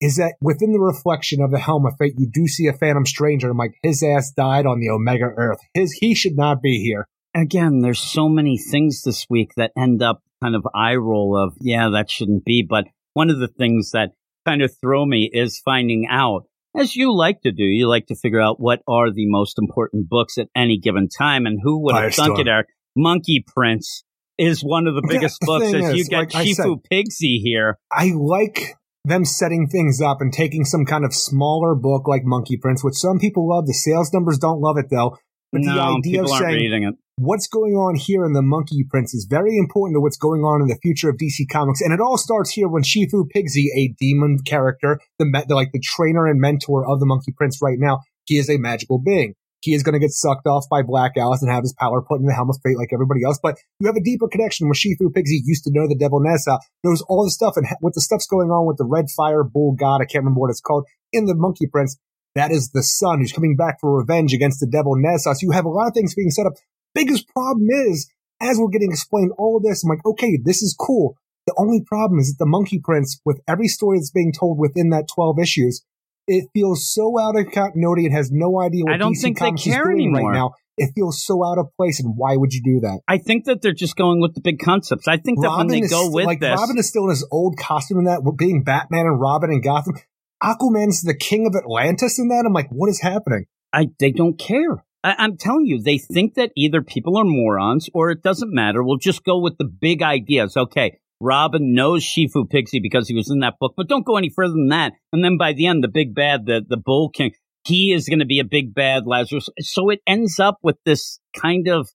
is 0.00 0.16
that 0.16 0.34
within 0.40 0.72
the 0.72 0.78
reflection 0.78 1.40
of 1.40 1.50
the 1.50 1.58
Helm 1.58 1.86
of 1.86 1.94
Fate, 1.98 2.14
you 2.18 2.28
do 2.30 2.46
see 2.46 2.66
a 2.66 2.72
Phantom 2.72 3.06
Stranger. 3.06 3.50
I'm 3.50 3.56
like, 3.56 3.74
his 3.82 4.02
ass 4.02 4.30
died 4.36 4.66
on 4.66 4.78
the 4.78 4.90
Omega 4.90 5.24
Earth. 5.36 5.58
His 5.74 5.92
he 6.00 6.14
should 6.14 6.36
not 6.36 6.60
be 6.62 6.82
here. 6.82 7.08
Again, 7.36 7.80
there's 7.80 8.00
so 8.00 8.28
many 8.28 8.58
things 8.58 9.02
this 9.02 9.26
week 9.28 9.52
that 9.56 9.72
end 9.76 10.02
up 10.02 10.22
kind 10.42 10.54
of 10.54 10.66
eye 10.74 10.96
roll 10.96 11.36
of, 11.36 11.54
yeah, 11.60 11.90
that 11.90 12.10
shouldn't 12.10 12.44
be. 12.44 12.66
But 12.68 12.86
one 13.12 13.30
of 13.30 13.38
the 13.38 13.48
things 13.48 13.90
that 13.92 14.12
kind 14.44 14.62
of 14.62 14.72
throw 14.80 15.04
me 15.04 15.30
is 15.32 15.60
finding 15.64 16.06
out, 16.10 16.44
as 16.76 16.96
you 16.96 17.16
like 17.16 17.42
to 17.42 17.52
do, 17.52 17.64
you 17.64 17.88
like 17.88 18.06
to 18.06 18.16
figure 18.16 18.40
out 18.40 18.60
what 18.60 18.82
are 18.88 19.10
the 19.10 19.26
most 19.26 19.58
important 19.58 20.08
books 20.08 20.38
at 20.38 20.48
any 20.54 20.78
given 20.78 21.08
time. 21.08 21.46
And 21.46 21.58
who 21.62 21.82
would 21.84 21.94
have 21.94 22.14
thunk 22.14 22.38
it, 22.38 22.48
Eric? 22.48 22.68
Monkey 22.94 23.44
Prince 23.46 24.04
is 24.38 24.62
one 24.62 24.86
of 24.86 24.94
the 24.94 25.06
biggest 25.08 25.40
the 25.40 25.46
books. 25.46 25.66
As 25.66 25.90
is, 25.90 25.96
you 25.96 26.08
got 26.08 26.34
like 26.34 26.46
Shifu 26.46 26.80
Pigsy 26.90 27.40
here. 27.42 27.78
I 27.90 28.12
like 28.14 28.74
them 29.04 29.24
setting 29.24 29.68
things 29.68 30.00
up 30.00 30.18
and 30.20 30.32
taking 30.32 30.64
some 30.64 30.84
kind 30.84 31.04
of 31.04 31.14
smaller 31.14 31.74
book 31.74 32.08
like 32.08 32.22
Monkey 32.24 32.56
Prince, 32.56 32.82
which 32.82 32.96
some 32.96 33.18
people 33.18 33.48
love. 33.48 33.66
The 33.66 33.72
sales 33.72 34.12
numbers 34.12 34.38
don't 34.38 34.60
love 34.60 34.76
it 34.78 34.86
though. 34.90 35.16
But 35.56 35.66
no, 35.66 35.74
the 35.74 35.80
idea 35.80 36.22
of 36.22 36.28
saying 36.28 36.96
what's 37.18 37.48
going 37.48 37.74
on 37.74 37.96
here 37.96 38.24
in 38.24 38.32
the 38.32 38.42
Monkey 38.42 38.84
Prince 38.88 39.14
is 39.14 39.26
very 39.28 39.56
important 39.56 39.96
to 39.96 40.00
what's 40.00 40.18
going 40.18 40.42
on 40.42 40.60
in 40.60 40.68
the 40.68 40.78
future 40.82 41.08
of 41.08 41.16
DC 41.16 41.48
Comics, 41.50 41.80
and 41.80 41.92
it 41.92 42.00
all 42.00 42.18
starts 42.18 42.50
here 42.50 42.68
when 42.68 42.82
Shifu 42.82 43.24
Pigsy, 43.34 43.66
a 43.76 43.94
demon 43.98 44.38
character, 44.44 45.00
the, 45.18 45.44
the 45.48 45.54
like 45.54 45.72
the 45.72 45.80
trainer 45.82 46.26
and 46.26 46.40
mentor 46.40 46.88
of 46.88 47.00
the 47.00 47.06
Monkey 47.06 47.32
Prince 47.32 47.60
right 47.62 47.78
now, 47.78 48.00
he 48.24 48.36
is 48.36 48.50
a 48.50 48.58
magical 48.58 48.98
being 48.98 49.34
he 49.66 49.74
is 49.74 49.82
going 49.82 49.94
to 49.94 49.98
get 49.98 50.12
sucked 50.12 50.46
off 50.46 50.64
by 50.70 50.82
Black 50.82 51.16
Alice 51.16 51.42
and 51.42 51.50
have 51.50 51.64
his 51.64 51.74
power 51.78 52.00
put 52.00 52.20
in 52.20 52.26
the 52.26 52.32
helm 52.32 52.48
of 52.48 52.56
fate 52.62 52.78
like 52.78 52.92
everybody 52.92 53.24
else. 53.24 53.38
But 53.42 53.58
you 53.80 53.86
have 53.86 53.96
a 53.96 54.00
deeper 54.02 54.28
connection 54.28 54.68
where 54.68 54.74
Shifu 54.74 55.10
Pigsy 55.10 55.42
used 55.44 55.64
to 55.64 55.72
know 55.72 55.88
the 55.88 55.98
devil 55.98 56.20
Nezha, 56.20 56.58
knows 56.84 57.02
all 57.08 57.24
the 57.24 57.30
stuff 57.30 57.54
and 57.56 57.66
what 57.80 57.94
the 57.94 58.00
stuff's 58.00 58.26
going 58.26 58.48
on 58.48 58.66
with 58.66 58.76
the 58.78 58.86
red 58.86 59.06
fire 59.10 59.42
bull 59.42 59.74
god. 59.78 60.00
I 60.00 60.04
can't 60.04 60.22
remember 60.22 60.40
what 60.40 60.50
it's 60.50 60.60
called 60.60 60.86
in 61.12 61.26
the 61.26 61.34
Monkey 61.34 61.66
Prince. 61.66 61.98
That 62.36 62.52
is 62.52 62.70
the 62.70 62.82
son 62.82 63.20
who's 63.20 63.32
coming 63.32 63.56
back 63.56 63.80
for 63.80 63.98
revenge 63.98 64.34
against 64.34 64.60
the 64.60 64.66
devil 64.66 64.94
Nezha. 64.94 65.34
You 65.40 65.52
have 65.52 65.64
a 65.64 65.70
lot 65.70 65.88
of 65.88 65.94
things 65.94 66.14
being 66.14 66.30
set 66.30 66.46
up. 66.46 66.52
Biggest 66.94 67.28
problem 67.28 67.66
is, 67.88 68.12
as 68.42 68.58
we're 68.58 68.68
getting 68.68 68.90
explained 68.92 69.32
all 69.38 69.58
this, 69.58 69.82
I'm 69.82 69.88
like, 69.88 70.04
okay, 70.04 70.38
this 70.44 70.62
is 70.62 70.76
cool. 70.78 71.16
The 71.46 71.54
only 71.56 71.80
problem 71.80 72.20
is 72.20 72.28
that 72.28 72.44
the 72.44 72.48
Monkey 72.48 72.78
Prince, 72.82 73.20
with 73.24 73.40
every 73.48 73.68
story 73.68 73.98
that's 73.98 74.10
being 74.10 74.32
told 74.32 74.58
within 74.58 74.90
that 74.90 75.08
12 75.14 75.38
issues, 75.38 75.82
it 76.26 76.48
feels 76.52 76.92
so 76.92 77.18
out 77.18 77.38
of 77.38 77.50
continuity 77.52 78.06
It 78.06 78.12
has 78.12 78.30
no 78.30 78.60
idea 78.60 78.84
what 78.84 78.94
I 78.94 78.98
don't 78.98 79.14
DC 79.14 79.22
think 79.22 79.38
Comics 79.38 79.64
they 79.64 79.70
care 79.70 79.90
anymore. 79.90 80.30
right 80.30 80.36
now. 80.36 80.54
It 80.76 80.90
feels 80.94 81.24
so 81.24 81.42
out 81.42 81.56
of 81.56 81.74
place, 81.78 82.00
and 82.00 82.18
why 82.18 82.36
would 82.36 82.52
you 82.52 82.62
do 82.62 82.80
that? 82.80 83.00
I 83.08 83.16
think 83.16 83.46
that 83.46 83.62
they're 83.62 83.72
just 83.72 83.96
going 83.96 84.20
with 84.20 84.34
the 84.34 84.42
big 84.42 84.58
concepts. 84.58 85.08
I 85.08 85.16
think 85.16 85.40
that 85.40 85.48
Robin 85.48 85.68
when 85.68 85.80
they 85.80 85.88
go 85.88 86.10
with 86.10 86.26
like 86.26 86.40
this, 86.40 86.54
Robin 86.54 86.76
is 86.76 86.86
still 86.86 87.04
in 87.04 87.10
his 87.10 87.26
old 87.30 87.56
costume 87.56 88.00
in 88.00 88.04
that, 88.04 88.20
being 88.36 88.62
Batman 88.62 89.06
and 89.06 89.18
Robin 89.18 89.48
and 89.48 89.62
Gotham. 89.62 89.94
Aquaman's 90.42 91.02
the 91.02 91.16
king 91.16 91.46
of 91.46 91.54
Atlantis 91.56 92.18
in 92.18 92.28
that. 92.28 92.44
I'm 92.46 92.52
like, 92.52 92.68
what 92.70 92.88
is 92.88 93.00
happening? 93.00 93.46
I 93.72 93.88
they 93.98 94.10
don't 94.10 94.38
care. 94.38 94.84
I, 95.02 95.24
am 95.24 95.36
telling 95.36 95.66
you, 95.66 95.80
they 95.80 95.98
think 95.98 96.34
that 96.34 96.50
either 96.56 96.82
people 96.82 97.16
are 97.16 97.24
morons 97.24 97.88
or 97.94 98.10
it 98.10 98.22
doesn't 98.22 98.52
matter. 98.52 98.82
We'll 98.82 98.98
just 98.98 99.24
go 99.24 99.38
with 99.38 99.56
the 99.56 99.64
big 99.64 100.02
ideas. 100.02 100.56
Okay, 100.56 100.98
Robin 101.20 101.74
knows 101.74 102.04
Shifu 102.04 102.48
Pigsy 102.48 102.82
because 102.82 103.08
he 103.08 103.14
was 103.14 103.30
in 103.30 103.40
that 103.40 103.54
book, 103.58 103.74
but 103.76 103.88
don't 103.88 104.04
go 104.04 104.16
any 104.16 104.30
further 104.30 104.52
than 104.52 104.68
that. 104.68 104.92
And 105.12 105.24
then 105.24 105.38
by 105.38 105.52
the 105.52 105.66
end, 105.66 105.82
the 105.82 105.88
big 105.88 106.14
bad, 106.14 106.46
the, 106.46 106.62
the 106.66 106.76
Bull 106.76 107.08
King, 107.08 107.32
he 107.64 107.92
is 107.92 108.08
going 108.08 108.18
to 108.18 108.26
be 108.26 108.38
a 108.38 108.44
big 108.44 108.74
bad 108.74 109.06
Lazarus. 109.06 109.48
So 109.60 109.90
it 109.90 110.00
ends 110.06 110.38
up 110.38 110.58
with 110.62 110.76
this 110.84 111.20
kind 111.40 111.68
of, 111.68 111.88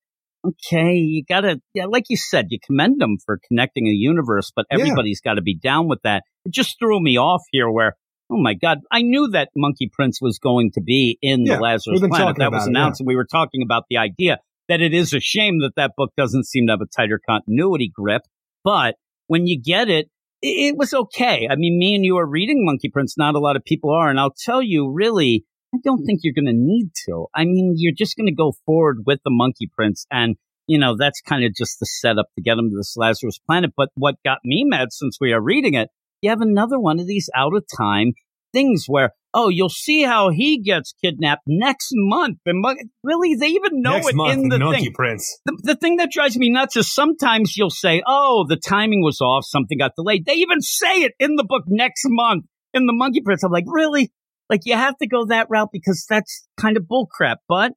okay, 0.46 0.96
you 0.96 1.24
gotta, 1.28 1.62
yeah, 1.74 1.86
like 1.86 2.06
you 2.10 2.18
said, 2.18 2.48
you 2.50 2.60
commend 2.66 3.00
them 3.00 3.18
for 3.24 3.39
connecting 3.48 3.88
a 3.88 3.92
universe, 3.92 4.52
but 4.56 4.66
everybody's 4.72 5.22
yeah. 5.24 5.32
got 5.32 5.36
to 5.36 5.42
be 5.42 5.56
down 5.56 5.88
with 5.88 6.00
that. 6.04 6.24
It 6.46 6.54
just 6.54 6.80
threw 6.80 7.00
me 7.00 7.18
off 7.18 7.44
here 7.52 7.70
where, 7.70 7.96
oh 8.32 8.41
my 8.41 8.53
God, 8.53 8.79
I 8.91 9.01
knew 9.01 9.29
that 9.32 9.49
Monkey 9.55 9.89
Prince 9.91 10.19
was 10.21 10.39
going 10.39 10.71
to 10.73 10.82
be 10.82 11.17
in 11.21 11.45
yeah, 11.45 11.55
the 11.55 11.61
Lazarus 11.61 11.99
Planet. 11.99 12.38
That 12.38 12.51
was 12.51 12.65
announced, 12.65 13.01
it, 13.01 13.03
yeah. 13.03 13.05
and 13.05 13.07
we 13.07 13.15
were 13.15 13.25
talking 13.25 13.61
about 13.61 13.84
the 13.89 13.97
idea 13.97 14.39
that 14.69 14.82
it 14.82 14.93
is 14.93 15.13
a 15.13 15.19
shame 15.19 15.59
that 15.59 15.73
that 15.75 15.91
book 15.97 16.11
doesn't 16.15 16.45
seem 16.45 16.67
to 16.67 16.73
have 16.73 16.82
a 16.82 16.86
tighter 16.86 17.19
continuity 17.27 17.91
grip. 17.93 18.21
But 18.63 18.95
when 19.27 19.45
you 19.45 19.61
get 19.61 19.89
it, 19.89 20.07
it, 20.41 20.75
was 20.77 20.93
okay. 20.93 21.47
I 21.49 21.55
mean, 21.55 21.77
me 21.77 21.95
and 21.95 22.05
you 22.05 22.17
are 22.17 22.27
reading 22.27 22.65
Monkey 22.65 22.89
Prince. 22.89 23.17
Not 23.17 23.36
a 23.36 23.39
lot 23.39 23.55
of 23.55 23.63
people 23.63 23.91
are. 23.91 24.09
And 24.09 24.19
I'll 24.19 24.34
tell 24.34 24.61
you, 24.61 24.91
really, 24.91 25.45
I 25.73 25.77
don't 25.84 26.03
think 26.05 26.21
you're 26.23 26.34
going 26.34 26.45
to 26.45 26.53
need 26.53 26.91
to. 27.05 27.27
I 27.36 27.43
mean, 27.43 27.75
you're 27.77 27.93
just 27.95 28.17
going 28.17 28.27
to 28.27 28.36
go 28.36 28.53
forward 28.65 28.99
with 29.05 29.19
the 29.23 29.32
Monkey 29.32 29.69
Prince. 29.75 30.05
And, 30.09 30.36
you 30.67 30.79
know, 30.79 30.95
that's 30.97 31.21
kind 31.21 31.43
of 31.43 31.53
just 31.53 31.79
the 31.79 31.86
setup 31.86 32.27
to 32.36 32.41
get 32.41 32.57
him 32.57 32.69
to 32.69 32.75
this 32.75 32.95
Lazarus 32.97 33.39
planet. 33.45 33.71
But 33.75 33.89
what 33.95 34.15
got 34.25 34.39
me 34.43 34.63
mad 34.65 34.91
since 34.91 35.17
we 35.19 35.34
are 35.34 35.41
reading 35.41 35.75
it, 35.75 35.89
you 36.22 36.30
have 36.30 36.41
another 36.41 36.80
one 36.80 36.99
of 36.99 37.07
these 37.07 37.30
out 37.36 37.55
of 37.55 37.65
time 37.78 38.13
things 38.53 38.86
where 38.88 39.11
oh, 39.34 39.49
you'll 39.49 39.69
see 39.69 40.03
how 40.03 40.30
he 40.30 40.59
gets 40.59 40.93
kidnapped 41.03 41.43
next 41.47 41.89
month. 41.93 42.39
And 42.45 42.63
really, 43.03 43.36
they 43.36 43.47
even 43.47 43.82
know 43.82 43.93
next 43.93 44.09
it 44.09 44.15
month, 44.15 44.34
in 44.34 44.49
the 44.49 44.57
thing. 44.57 44.93
Prince. 44.93 45.39
The, 45.45 45.57
the 45.63 45.76
thing 45.76 45.97
that 45.97 46.11
drives 46.11 46.38
me 46.38 46.49
nuts 46.49 46.76
is 46.76 46.93
sometimes 46.93 47.55
you'll 47.55 47.69
say, 47.69 48.03
oh, 48.05 48.45
the 48.47 48.57
timing 48.57 49.01
was 49.03 49.22
off, 49.22 49.45
something 49.45 49.78
got 49.78 49.93
delayed. 49.95 50.26
They 50.26 50.34
even 50.34 50.61
say 50.61 51.03
it 51.03 51.13
in 51.19 51.36
the 51.36 51.45
book 51.45 51.63
next 51.67 52.03
month 52.07 52.45
in 52.74 52.86
the 52.86 52.93
Monkey 52.93 53.22
Prince. 53.22 53.43
I'm 53.43 53.51
like, 53.51 53.65
really? 53.67 54.11
Like, 54.49 54.61
you 54.65 54.76
have 54.76 54.97
to 54.97 55.07
go 55.07 55.28
that 55.28 55.47
route 55.49 55.69
because 55.72 56.05
that's 56.09 56.45
kind 56.59 56.76
of 56.76 56.84
bullcrap. 56.84 57.38
But 57.47 57.72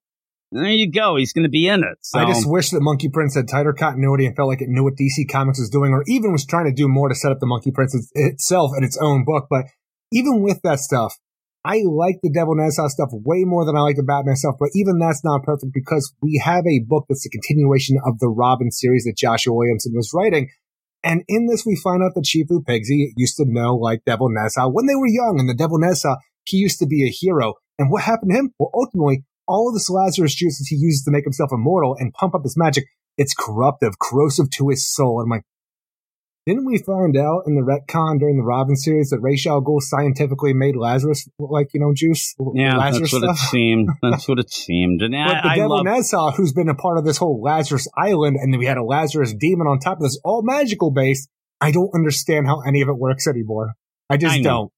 there 0.62 0.70
you 0.70 0.90
go. 0.90 1.16
He's 1.16 1.32
going 1.32 1.44
to 1.44 1.50
be 1.50 1.66
in 1.66 1.80
it. 1.80 1.98
So. 2.02 2.20
I 2.20 2.26
just 2.26 2.48
wish 2.48 2.70
that 2.70 2.80
Monkey 2.80 3.08
Prince 3.08 3.34
had 3.34 3.48
tighter 3.48 3.72
continuity 3.72 4.26
and 4.26 4.36
felt 4.36 4.48
like 4.48 4.62
it 4.62 4.68
knew 4.68 4.84
what 4.84 4.94
DC 4.94 5.28
Comics 5.30 5.58
was 5.58 5.68
doing, 5.68 5.92
or 5.92 6.04
even 6.06 6.32
was 6.32 6.46
trying 6.46 6.66
to 6.66 6.72
do 6.72 6.88
more 6.88 7.08
to 7.08 7.14
set 7.14 7.32
up 7.32 7.40
the 7.40 7.46
Monkey 7.46 7.72
Prince 7.72 7.96
itself 8.14 8.70
in 8.76 8.84
its 8.84 8.96
own 9.00 9.24
book. 9.24 9.46
But 9.50 9.64
even 10.12 10.42
with 10.42 10.60
that 10.62 10.78
stuff, 10.78 11.14
I 11.64 11.80
like 11.84 12.20
the 12.22 12.30
Devil 12.30 12.54
Nezha 12.54 12.88
stuff 12.88 13.08
way 13.12 13.44
more 13.44 13.64
than 13.64 13.74
I 13.74 13.80
like 13.80 13.96
the 13.96 14.02
Batman 14.02 14.36
stuff, 14.36 14.56
but 14.60 14.68
even 14.74 14.98
that's 14.98 15.24
not 15.24 15.42
perfect 15.42 15.72
because 15.72 16.12
we 16.20 16.40
have 16.44 16.64
a 16.66 16.84
book 16.86 17.06
that's 17.08 17.26
a 17.26 17.30
continuation 17.30 17.96
of 18.06 18.18
the 18.18 18.28
Robin 18.28 18.70
series 18.70 19.04
that 19.04 19.16
Joshua 19.16 19.54
Williamson 19.54 19.92
was 19.94 20.12
writing. 20.14 20.50
And 21.02 21.22
in 21.26 21.46
this, 21.46 21.64
we 21.66 21.74
find 21.74 22.02
out 22.02 22.12
that 22.14 22.24
Shifu 22.24 22.64
Pigsy 22.64 23.12
used 23.16 23.36
to 23.38 23.44
know 23.46 23.76
like 23.76 24.04
Devil 24.04 24.28
Nezha 24.28 24.72
when 24.72 24.86
they 24.86 24.94
were 24.94 25.08
young, 25.08 25.36
and 25.40 25.48
the 25.48 25.54
Devil 25.54 25.78
Nezha, 25.78 26.16
he 26.44 26.58
used 26.58 26.78
to 26.78 26.86
be 26.86 27.06
a 27.08 27.10
hero. 27.10 27.54
And 27.78 27.90
what 27.90 28.02
happened 28.02 28.30
to 28.32 28.38
him? 28.38 28.52
Well, 28.58 28.70
ultimately, 28.74 29.24
all 29.46 29.68
of 29.68 29.74
this 29.74 29.90
Lazarus 29.90 30.34
juice 30.34 30.58
that 30.58 30.66
he 30.68 30.76
uses 30.76 31.02
to 31.04 31.10
make 31.10 31.24
himself 31.24 31.50
immortal 31.52 31.96
and 31.98 32.12
pump 32.12 32.34
up 32.34 32.42
his 32.42 32.56
magic, 32.56 32.84
it's 33.16 33.34
corruptive, 33.34 33.98
corrosive 33.98 34.50
to 34.50 34.68
his 34.68 34.86
soul. 34.86 35.20
And 35.20 35.26
I'm 35.26 35.38
like, 35.38 35.44
didn't 36.46 36.66
we 36.66 36.76
find 36.78 37.16
out 37.16 37.44
in 37.46 37.54
the 37.54 37.62
retcon 37.62 38.18
during 38.18 38.36
the 38.36 38.42
Robin 38.42 38.76
series 38.76 39.08
that 39.08 39.20
Ra's 39.20 39.46
al 39.46 39.62
Ghul 39.62 39.80
scientifically 39.80 40.52
made 40.52 40.76
Lazarus 40.76 41.26
like 41.38 41.68
you 41.72 41.80
know 41.80 41.94
juice? 41.94 42.34
Yeah, 42.54 42.76
Lazarus 42.76 43.12
that's 43.12 43.22
what 43.22 43.36
stuff? 43.36 43.46
it 43.46 43.50
seemed. 43.50 43.88
That's 44.02 44.28
what 44.28 44.38
it 44.38 44.50
seemed. 44.52 45.00
And 45.00 45.12
but 45.12 45.36
I, 45.36 45.54
the 45.54 45.60
devil 45.62 45.76
love- 45.76 45.86
Nezha, 45.86 46.34
who's 46.34 46.52
been 46.52 46.68
a 46.68 46.74
part 46.74 46.98
of 46.98 47.04
this 47.06 47.16
whole 47.16 47.40
Lazarus 47.40 47.88
Island, 47.96 48.36
and 48.38 48.52
then 48.52 48.58
we 48.58 48.66
had 48.66 48.76
a 48.76 48.84
Lazarus 48.84 49.32
demon 49.32 49.66
on 49.66 49.78
top 49.78 49.98
of 49.98 50.02
this, 50.02 50.20
all 50.22 50.42
magical 50.42 50.90
based. 50.90 51.30
I 51.62 51.70
don't 51.70 51.90
understand 51.94 52.46
how 52.46 52.60
any 52.60 52.82
of 52.82 52.88
it 52.88 52.98
works 52.98 53.26
anymore. 53.26 53.72
I 54.10 54.18
just 54.18 54.34
I 54.34 54.42
don't. 54.42 54.70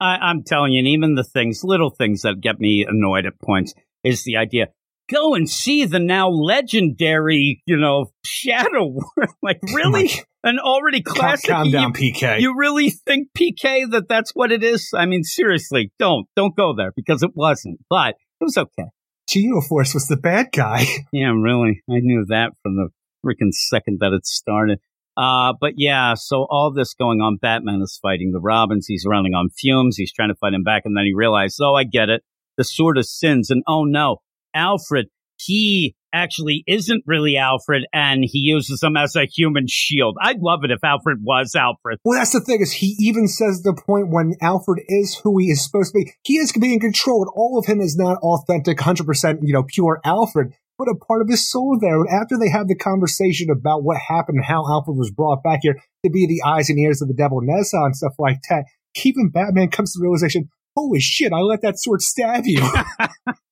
I, 0.00 0.16
I'm 0.16 0.42
telling 0.42 0.72
you, 0.72 0.80
and 0.80 0.88
even 0.88 1.14
the 1.14 1.22
things, 1.22 1.62
little 1.62 1.90
things 1.90 2.22
that 2.22 2.40
get 2.40 2.58
me 2.58 2.84
annoyed 2.88 3.26
at 3.26 3.38
points, 3.40 3.72
is 4.04 4.24
the 4.24 4.36
idea 4.36 4.68
go 5.10 5.34
and 5.34 5.48
see 5.48 5.84
the 5.84 5.98
now 5.98 6.28
legendary, 6.28 7.62
you 7.66 7.76
know, 7.76 8.06
Shadow. 8.24 8.96
like, 9.42 9.60
really? 9.74 10.10
An 10.42 10.58
already 10.58 11.02
classic. 11.02 11.50
Calm, 11.50 11.64
calm 11.64 11.72
down, 11.72 11.94
you, 11.98 12.12
PK. 12.12 12.40
You 12.40 12.54
really 12.56 12.90
think 12.90 13.28
PK 13.36 13.90
that 13.90 14.08
that's 14.08 14.32
what 14.34 14.52
it 14.52 14.62
is? 14.62 14.90
I 14.94 15.06
mean, 15.06 15.22
seriously, 15.22 15.90
don't 15.98 16.26
don't 16.36 16.54
go 16.54 16.74
there 16.76 16.92
because 16.94 17.22
it 17.22 17.30
wasn't. 17.34 17.80
But 17.88 18.16
it 18.40 18.44
was 18.44 18.58
okay. 18.58 18.90
Geoforce 19.30 19.94
was 19.94 20.06
the 20.06 20.18
bad 20.18 20.48
guy. 20.52 20.84
yeah, 21.12 21.32
really. 21.34 21.82
I 21.90 22.00
knew 22.00 22.26
that 22.28 22.52
from 22.62 22.76
the 22.76 22.88
freaking 23.24 23.52
second 23.52 23.98
that 24.00 24.12
it 24.12 24.26
started. 24.26 24.80
Uh, 25.16 25.54
but 25.58 25.74
yeah, 25.76 26.14
so 26.14 26.46
all 26.50 26.72
this 26.72 26.92
going 26.92 27.20
on, 27.20 27.38
Batman 27.40 27.80
is 27.80 27.98
fighting 28.02 28.32
the 28.32 28.40
Robins. 28.40 28.86
He's 28.86 29.06
running 29.08 29.32
on 29.32 29.48
fumes. 29.48 29.96
He's 29.96 30.12
trying 30.12 30.28
to 30.28 30.34
fight 30.34 30.52
him 30.52 30.64
back. 30.64 30.82
And 30.84 30.96
then 30.96 31.04
he 31.04 31.14
realizes, 31.14 31.60
oh, 31.62 31.74
I 31.74 31.84
get 31.84 32.10
it. 32.10 32.22
The 32.56 32.64
sword 32.64 32.98
of 32.98 33.06
sins. 33.06 33.50
And 33.50 33.62
oh 33.66 33.84
no, 33.84 34.18
Alfred, 34.54 35.06
he 35.38 35.94
actually 36.12 36.62
isn't 36.66 37.02
really 37.06 37.36
Alfred 37.36 37.82
and 37.92 38.24
he 38.24 38.38
uses 38.38 38.82
him 38.82 38.96
as 38.96 39.16
a 39.16 39.26
human 39.26 39.66
shield. 39.68 40.16
I'd 40.22 40.38
love 40.38 40.60
it 40.62 40.70
if 40.70 40.82
Alfred 40.84 41.18
was 41.22 41.54
Alfred. 41.56 41.98
Well, 42.04 42.18
that's 42.18 42.32
the 42.32 42.40
thing 42.40 42.60
is 42.60 42.72
he 42.72 42.94
even 43.00 43.26
says 43.26 43.62
the 43.62 43.74
point 43.74 44.10
when 44.10 44.34
Alfred 44.40 44.84
is 44.88 45.20
who 45.22 45.38
he 45.38 45.46
is 45.46 45.64
supposed 45.64 45.92
to 45.92 45.98
be. 45.98 46.12
He 46.22 46.34
is 46.34 46.52
being 46.52 46.78
controlled. 46.78 47.28
All 47.34 47.58
of 47.58 47.66
him 47.66 47.80
is 47.80 47.96
not 47.96 48.18
authentic, 48.18 48.78
100%, 48.78 49.40
you 49.42 49.52
know, 49.52 49.64
pure 49.64 50.00
Alfred, 50.04 50.52
but 50.78 50.88
a 50.88 50.94
part 50.94 51.20
of 51.20 51.28
his 51.28 51.50
soul 51.50 51.78
there. 51.80 52.00
And 52.00 52.08
after 52.08 52.38
they 52.38 52.50
have 52.50 52.68
the 52.68 52.76
conversation 52.76 53.50
about 53.50 53.82
what 53.82 53.96
happened 53.96 54.36
and 54.36 54.46
how 54.46 54.64
Alfred 54.68 54.96
was 54.96 55.10
brought 55.10 55.42
back 55.42 55.60
here 55.62 55.80
to 56.04 56.10
be 56.10 56.26
the 56.26 56.48
eyes 56.48 56.70
and 56.70 56.78
ears 56.78 57.02
of 57.02 57.08
the 57.08 57.14
devil 57.14 57.40
Nezha 57.40 57.84
and 57.84 57.96
stuff 57.96 58.14
like 58.18 58.38
that, 58.50 58.66
even 59.04 59.30
Batman 59.30 59.70
comes 59.70 59.92
to 59.92 59.98
the 59.98 60.04
realization, 60.04 60.48
holy 60.76 61.00
shit, 61.00 61.32
I 61.32 61.40
let 61.40 61.62
that 61.62 61.78
sword 61.78 62.02
stab 62.02 62.44
you. 62.46 62.60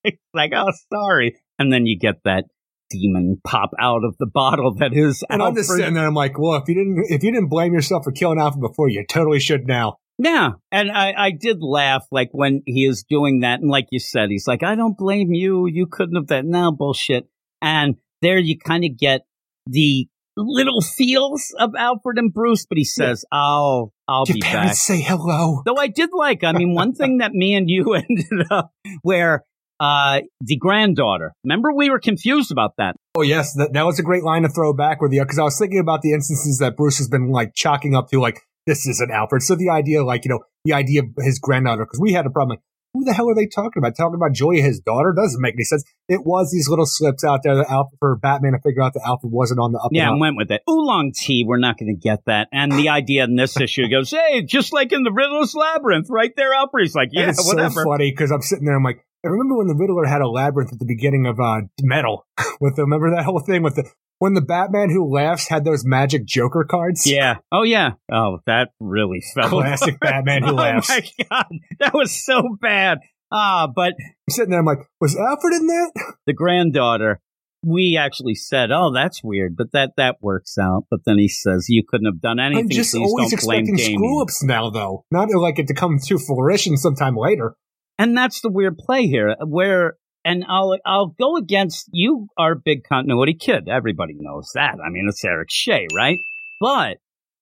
like, 0.35 0.53
oh, 0.55 0.71
sorry. 0.93 1.37
And 1.59 1.73
then 1.73 1.87
you 1.87 1.99
get 1.99 2.17
that 2.25 2.45
demon 2.91 3.41
pop 3.45 3.71
out 3.79 4.05
of 4.05 4.17
the 4.19 4.27
bottle 4.27 4.75
that 4.75 4.93
is 4.93 5.25
and 5.31 5.43
I'm 5.43 5.55
just 5.55 5.71
sitting 5.71 5.95
there, 5.95 6.07
I'm 6.07 6.15
like, 6.15 6.39
well, 6.39 6.57
if 6.57 6.69
you 6.69 6.75
didn't 6.75 7.07
if 7.09 7.23
you 7.23 7.33
didn't 7.33 7.49
blame 7.49 7.73
yourself 7.73 8.05
for 8.05 8.13
killing 8.13 8.39
Alfred 8.39 8.61
before, 8.61 8.89
you 8.89 9.05
totally 9.09 9.41
should 9.41 9.67
now. 9.67 9.97
Yeah. 10.19 10.53
And 10.71 10.91
I, 10.91 11.15
I 11.17 11.31
did 11.31 11.63
laugh 11.63 12.07
like 12.11 12.29
when 12.33 12.63
he 12.67 12.85
is 12.85 13.05
doing 13.09 13.41
that, 13.41 13.61
and 13.61 13.71
like 13.71 13.87
you 13.91 13.99
said, 13.99 14.29
he's 14.31 14.47
like, 14.47 14.63
I 14.63 14.75
don't 14.75 14.97
blame 14.97 15.33
you. 15.33 15.67
You 15.67 15.87
couldn't 15.87 16.17
have 16.17 16.27
that. 16.29 16.45
Now 16.45 16.71
bullshit. 16.71 17.27
And 17.61 17.97
there 18.21 18.39
you 18.39 18.59
kind 18.59 18.85
of 18.85 18.97
get 18.97 19.23
the 19.67 20.09
little 20.37 20.81
feels 20.81 21.55
of 21.59 21.75
Alfred 21.77 22.19
and 22.19 22.33
Bruce, 22.33 22.67
but 22.67 22.79
he 22.79 22.85
says, 22.85 23.25
"I'll, 23.31 23.93
I'll 24.09 24.25
Your 24.27 24.35
be 24.35 24.41
back." 24.41 24.75
say 24.75 25.01
hello. 25.01 25.63
Though 25.65 25.77
I 25.77 25.89
did 25.89 26.11
like, 26.13 26.45
I 26.45 26.53
mean, 26.53 26.75
one 26.75 26.95
thing 26.95 27.19
that 27.19 27.33
me 27.33 27.55
and 27.55 27.69
you 27.69 27.95
ended 27.95 28.47
up 28.51 28.73
where 29.03 29.45
uh 29.81 30.21
the 30.41 30.57
granddaughter. 30.57 31.33
Remember, 31.45 31.73
we 31.73 31.91
were 31.91 32.01
confused 32.01 32.53
about 32.53 32.75
that. 32.79 32.97
Oh 33.15 33.23
yes, 33.23 33.55
that, 33.55 33.73
that 33.73 33.85
was 33.85 33.99
a 33.99 34.03
great 34.03 34.23
line 34.23 34.43
to 34.43 34.49
throw 34.49 34.73
back 34.73 35.01
with 35.01 35.13
you 35.13 35.23
because 35.23 35.39
I 35.39 35.43
was 35.43 35.59
thinking 35.59 35.79
about 35.79 36.03
the 36.03 36.13
instances 36.13 36.59
that 36.59 36.77
Bruce 36.77 36.99
has 36.99 37.09
been 37.09 37.31
like 37.31 37.55
chalking 37.55 37.95
up 37.95 38.09
to 38.11 38.21
like 38.21 38.41
this 38.67 38.87
isn't 38.87 39.11
Alfred. 39.11 39.43
So 39.43 39.57
the 39.57 39.71
idea, 39.71 40.05
like 40.05 40.25
you 40.25 40.31
know, 40.31 40.41
the 40.65 40.73
idea 40.73 41.03
of 41.03 41.09
his 41.19 41.39
granddaughter 41.39 41.85
because 41.85 42.01
we 42.01 42.13
had 42.13 42.27
a 42.27 42.31
problem. 42.31 42.57
Like, 42.57 42.65
who 42.95 43.05
the 43.05 43.13
hell 43.13 43.29
are 43.29 43.35
they 43.35 43.47
talking 43.47 43.79
about? 43.79 43.97
Talking 43.97 44.17
about 44.17 44.33
Julia, 44.33 44.63
his 44.63 44.81
daughter, 44.81 45.15
doesn't 45.17 45.41
make 45.41 45.55
any 45.55 45.65
sense. 45.65 45.85
It 46.09 46.25
was 46.25 46.51
these 46.53 46.69
little 46.69 46.87
slips 46.87 47.25
out 47.25 47.41
there 47.43 47.57
that 47.57 47.71
Alfred 47.71 47.99
for 47.99 48.17
Batman 48.17 48.53
to 48.53 48.59
figure 48.61 48.83
out 48.83 48.95
that 48.95 49.03
Alfred 49.07 49.33
wasn't 49.33 49.61
on 49.61 49.73
the 49.73 49.79
up. 49.79 49.91
Yeah, 49.93 50.03
and 50.03 50.09
and 50.13 50.17
up. 50.17 50.21
went 50.21 50.37
with 50.37 50.51
it. 50.51 50.63
Oolong 50.69 51.13
tea, 51.13 51.45
we're 51.47 51.59
not 51.59 51.79
going 51.79 51.95
to 51.95 52.01
get 52.01 52.25
that. 52.27 52.49
And 52.53 52.73
the 52.73 52.89
idea 52.91 53.25
in 53.25 53.37
this 53.37 53.59
issue 53.59 53.89
goes, 53.89 54.11
hey, 54.11 54.43
just 54.43 54.73
like 54.73 54.93
in 54.93 55.03
the 55.03 55.13
Riddler's 55.13 55.55
Labyrinth, 55.55 56.09
right 56.11 56.33
there, 56.37 56.53
Alfred's 56.53 56.95
like, 56.95 57.11
yeah, 57.13 57.31
it's 57.31 57.47
whatever. 57.47 57.83
so 57.83 57.85
funny 57.85 58.11
because 58.11 58.31
I'm 58.31 58.43
sitting 58.43 58.67
there. 58.67 58.77
I'm 58.77 58.85
like, 58.85 59.05
I 59.25 59.29
remember 59.29 59.57
when 59.57 59.69
the 59.69 59.77
Riddler 59.77 60.05
had 60.05 60.21
a 60.21 60.29
labyrinth 60.29 60.73
at 60.73 60.79
the 60.79 60.85
beginning 60.85 61.27
of 61.27 61.39
uh, 61.39 61.63
Metal. 61.81 62.27
with 62.61 62.77
the, 62.77 62.83
remember 62.83 63.15
that 63.15 63.25
whole 63.25 63.41
thing 63.41 63.63
with 63.63 63.77
the 63.77 63.89
when 64.23 64.35
the 64.35 64.41
Batman 64.41 64.89
who 64.89 65.13
laughs 65.13 65.49
had 65.49 65.65
those 65.65 65.85
magic 65.85 66.25
Joker 66.25 66.63
cards. 66.63 67.05
Yeah. 67.05 67.39
Oh, 67.51 67.65
yeah. 67.65 67.95
Oh, 68.09 68.39
that 68.47 68.69
really 68.79 69.21
felt 69.35 69.51
Classic 69.51 69.99
Batman 69.99 70.45
who 70.45 70.51
oh 70.53 70.55
laughs. 70.55 70.91
my 70.91 71.03
god, 71.29 71.47
that 71.81 71.93
was 71.93 72.25
so 72.25 72.57
bad. 72.61 72.99
Ah, 73.33 73.67
but 73.67 73.95
I'm 73.99 74.31
sitting 74.31 74.51
there. 74.51 74.61
I'm 74.61 74.65
like, 74.65 74.87
was 75.01 75.17
Alfred 75.17 75.55
in 75.55 75.67
that? 75.67 76.15
the 76.29 76.35
granddaughter, 76.35 77.19
we 77.65 77.97
actually 77.97 78.37
said, 78.37 78.71
"Oh, 78.71 78.93
that's 78.95 79.25
weird," 79.25 79.57
but 79.57 79.73
that 79.73 79.95
that 79.97 80.19
works 80.21 80.57
out. 80.57 80.85
But 80.89 81.01
then 81.05 81.19
he 81.19 81.27
says, 81.27 81.67
"You 81.69 81.83
couldn't 81.89 82.07
have 82.07 82.21
done 82.21 82.39
anything." 82.39 82.67
I'm 82.67 82.71
just 82.71 82.93
Please 82.93 83.09
always 83.09 83.33
expecting 83.33 83.75
Damian." 83.75 83.99
screw 83.99 84.23
ups 84.23 84.45
now, 84.45 84.71
though. 84.71 85.05
Not 85.11 85.31
like 85.35 85.59
it 85.59 85.67
to 85.67 85.75
come 85.75 85.99
to 85.99 86.19
fruition 86.19 86.77
sometime 86.77 87.17
later. 87.17 87.57
And 87.99 88.17
that's 88.17 88.41
the 88.41 88.51
weird 88.51 88.79
play 88.79 89.07
here, 89.07 89.35
where 89.45 89.95
and 90.25 90.45
I'll 90.49 90.77
I'll 90.85 91.15
go 91.19 91.37
against 91.37 91.89
you. 91.93 92.29
Are 92.39 92.53
a 92.53 92.57
big 92.57 92.85
continuity 92.85 93.35
kid. 93.35 93.69
Everybody 93.69 94.15
knows 94.19 94.51
that. 94.55 94.77
I 94.85 94.91
mean, 94.91 95.07
it's 95.09 95.25
Eric 95.25 95.49
Shea, 95.51 95.87
right? 95.95 96.19
But 96.61 96.99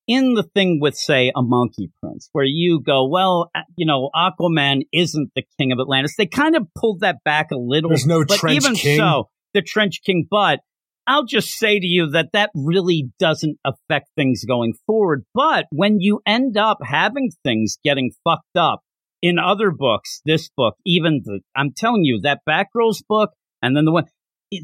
in 0.06 0.34
the 0.34 0.42
thing 0.42 0.80
with 0.80 0.96
say 0.96 1.30
a 1.36 1.42
Monkey 1.42 1.90
Prince, 2.02 2.28
where 2.32 2.44
you 2.44 2.80
go, 2.84 3.08
well, 3.08 3.50
uh, 3.54 3.60
you 3.76 3.86
know, 3.86 4.10
Aquaman 4.14 4.82
isn't 4.92 5.30
the 5.36 5.44
king 5.58 5.72
of 5.72 5.78
Atlantis. 5.78 6.14
They 6.16 6.26
kind 6.26 6.56
of 6.56 6.66
pulled 6.76 7.00
that 7.00 7.18
back 7.24 7.50
a 7.52 7.56
little. 7.56 7.90
There's 7.90 8.06
no 8.06 8.24
but 8.24 8.38
Trench 8.38 8.56
even 8.56 8.74
King. 8.74 8.98
so, 8.98 9.28
the 9.54 9.62
Trench 9.62 10.00
King. 10.04 10.26
But 10.28 10.60
I'll 11.06 11.24
just 11.24 11.50
say 11.50 11.78
to 11.78 11.86
you 11.86 12.10
that 12.10 12.30
that 12.32 12.50
really 12.54 13.10
doesn't 13.18 13.58
affect 13.64 14.10
things 14.16 14.44
going 14.44 14.74
forward. 14.86 15.24
But 15.34 15.66
when 15.70 16.00
you 16.00 16.20
end 16.26 16.56
up 16.56 16.78
having 16.84 17.30
things 17.44 17.78
getting 17.84 18.12
fucked 18.24 18.56
up 18.56 18.80
in 19.22 19.38
other 19.38 19.70
books, 19.70 20.20
this 20.24 20.48
book, 20.56 20.74
even 20.86 21.20
the, 21.24 21.40
I'm 21.56 21.72
telling 21.76 22.04
you, 22.04 22.20
that 22.22 22.40
Batgirls 22.48 23.02
book, 23.08 23.30
and 23.62 23.76
then 23.76 23.84
the 23.84 23.92
one, 23.92 24.04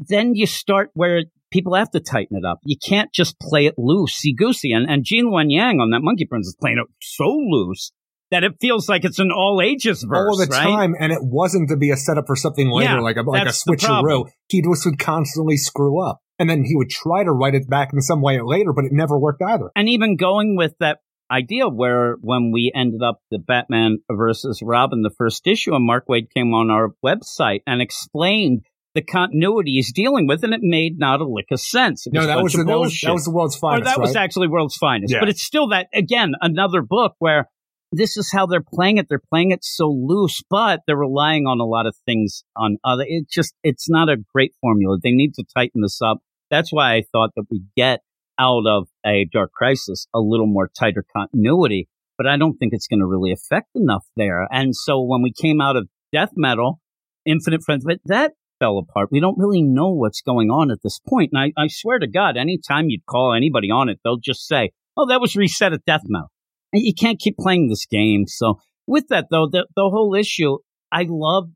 then 0.07 0.33
you 0.35 0.45
start 0.47 0.89
where 0.93 1.23
people 1.51 1.75
have 1.75 1.91
to 1.91 1.99
tighten 1.99 2.37
it 2.37 2.45
up. 2.45 2.59
You 2.63 2.75
can't 2.77 3.13
just 3.13 3.39
play 3.39 3.65
it 3.67 3.75
loosey 3.77 4.35
goosey. 4.35 4.71
And, 4.73 4.89
and 4.89 5.03
Gene 5.03 5.25
Luen 5.27 5.45
Yang 5.49 5.79
on 5.79 5.91
that 5.91 6.01
Monkey 6.01 6.25
Prince 6.25 6.47
is 6.47 6.57
playing 6.59 6.77
it 6.79 6.87
so 7.01 7.25
loose 7.29 7.91
that 8.29 8.43
it 8.43 8.53
feels 8.59 8.89
like 8.89 9.05
it's 9.05 9.19
an 9.19 9.31
all 9.31 9.61
ages 9.63 10.03
verse, 10.03 10.17
all 10.29 10.37
the 10.37 10.47
right? 10.51 10.61
time, 10.63 10.93
and 10.99 11.13
it 11.13 11.19
wasn't 11.21 11.69
to 11.69 11.77
be 11.77 11.91
a 11.91 11.95
setup 11.95 12.25
for 12.27 12.35
something 12.35 12.69
later, 12.69 12.95
Yeah, 12.95 12.99
like 12.99 13.15
a 13.15 13.21
like 13.21 13.43
a 13.43 13.45
that's 13.45 13.63
the 13.63 13.77
problem. 13.77 14.23
switcheroo. 14.25 14.29
He 14.49 14.61
just 14.61 14.85
would 14.85 14.99
constantly 14.99 15.55
screw 15.55 16.03
up, 16.05 16.19
and 16.37 16.49
then 16.49 16.65
he 16.65 16.75
would 16.75 16.89
try 16.89 17.23
to 17.23 17.31
write 17.31 17.55
it 17.55 17.69
back 17.69 17.91
in 17.93 18.01
some 18.01 18.21
way 18.21 18.41
later, 18.41 18.73
but 18.73 18.83
it 18.83 18.91
never 18.91 19.17
worked 19.17 19.41
either. 19.41 19.71
and 19.77 19.87
even 19.87 20.17
going 20.17 20.57
with 20.57 20.73
that 20.81 20.99
idea 21.31 21.67
where 21.67 22.15
when 22.21 22.51
we 22.51 22.71
ended 22.73 23.01
up 23.03 23.19
the 23.31 23.39
Batman 23.39 23.99
versus 24.11 24.61
Robin, 24.63 25.01
the 25.01 25.13
first 25.17 25.47
issue, 25.47 25.73
and 25.75 25.85
Mark 25.85 26.07
Waid 26.07 26.29
came 26.33 26.53
on 26.53 26.69
our 26.69 26.93
website 27.05 27.61
and 27.67 27.81
explained 27.81 28.61
the 28.95 29.01
continuity 29.01 29.73
he's 29.73 29.93
dealing 29.93 30.27
with, 30.27 30.43
and 30.43 30.53
it 30.53 30.61
made 30.63 30.97
not 30.97 31.21
a 31.21 31.27
lick 31.27 31.45
of 31.51 31.59
sense. 31.59 32.07
It 32.07 32.13
No, 32.13 32.23
a 32.23 32.27
that 32.27 32.41
was, 32.41 32.53
the, 32.53 32.63
that 32.63 32.79
was 32.79 32.99
that 33.03 33.13
was 33.13 33.25
the 33.25 33.31
world's 33.31 33.55
or 33.57 33.59
finest. 33.59 33.85
that 33.85 33.99
was 33.99 34.15
actually 34.15 34.47
World's 34.47 34.75
Finest. 34.75 35.13
Yeah. 35.13 35.19
But 35.19 35.29
it's 35.29 35.43
still 35.43 35.67
that 35.69 35.87
again 35.93 36.33
another 36.41 36.81
book 36.81 37.13
where 37.19 37.47
this 37.91 38.17
is 38.17 38.31
how 38.33 38.47
they're 38.47 38.63
playing 38.73 38.97
it. 38.97 39.07
They're 39.07 39.21
playing 39.31 39.51
it 39.51 39.63
so 39.63 39.87
loose, 39.87 40.41
but 40.49 40.81
they're 40.87 40.97
relying 40.97 41.45
on 41.45 41.59
a 41.59 41.65
lot 41.65 41.85
of 41.85 41.95
things 42.05 42.43
on 42.55 42.77
other. 42.83 43.03
It 43.07 43.29
just 43.29 43.53
it's 43.63 43.89
not 43.89 44.09
a 44.09 44.17
great 44.33 44.53
formula. 44.61 44.97
They 45.01 45.11
need 45.11 45.35
to 45.35 45.45
tighten 45.55 45.81
this 45.81 46.01
up. 46.01 46.19
That's 46.49 46.71
why 46.71 46.95
I 46.95 47.03
thought 47.11 47.31
that 47.35 47.45
we 47.51 47.61
get 47.75 48.01
out 48.39 48.65
of 48.67 48.87
a 49.05 49.27
Dark 49.31 49.51
Crisis 49.51 50.07
a 50.13 50.19
little 50.19 50.47
more 50.47 50.69
tighter 50.77 51.05
continuity. 51.15 51.87
But 52.17 52.27
I 52.27 52.37
don't 52.37 52.57
think 52.57 52.73
it's 52.73 52.87
going 52.87 52.99
to 52.99 53.05
really 53.05 53.31
affect 53.31 53.69
enough 53.75 54.05
there. 54.15 54.47
And 54.51 54.75
so 54.75 55.01
when 55.01 55.21
we 55.21 55.31
came 55.31 55.61
out 55.61 55.75
of 55.75 55.87
Death 56.11 56.31
Metal, 56.35 56.79
Infinite 57.25 57.61
Frontier, 57.63 57.85
but 57.85 57.99
that 58.05 58.31
fell 58.59 58.77
apart. 58.79 59.09
We 59.11 59.19
don't 59.19 59.37
really 59.37 59.61
know 59.61 59.91
what's 59.91 60.21
going 60.21 60.49
on 60.49 60.71
at 60.71 60.79
this 60.83 60.99
point. 61.07 61.31
And 61.33 61.53
I, 61.57 61.61
I 61.61 61.67
swear 61.67 61.99
to 61.99 62.07
God, 62.07 62.37
anytime 62.37 62.89
you'd 62.89 63.05
call 63.05 63.33
anybody 63.35 63.69
on 63.69 63.89
it, 63.89 63.99
they'll 64.03 64.17
just 64.17 64.47
say, 64.47 64.71
oh, 64.95 65.07
that 65.07 65.21
was 65.21 65.35
reset 65.35 65.73
at 65.73 65.85
Death 65.85 66.01
Metal. 66.05 66.31
And 66.73 66.83
you 66.83 66.93
can't 66.93 67.19
keep 67.19 67.37
playing 67.37 67.69
this 67.69 67.85
game. 67.85 68.25
So 68.27 68.59
with 68.87 69.07
that, 69.09 69.27
though, 69.29 69.47
the, 69.51 69.67
the 69.75 69.89
whole 69.89 70.15
issue, 70.15 70.57
I 70.91 71.05
love, 71.07 71.49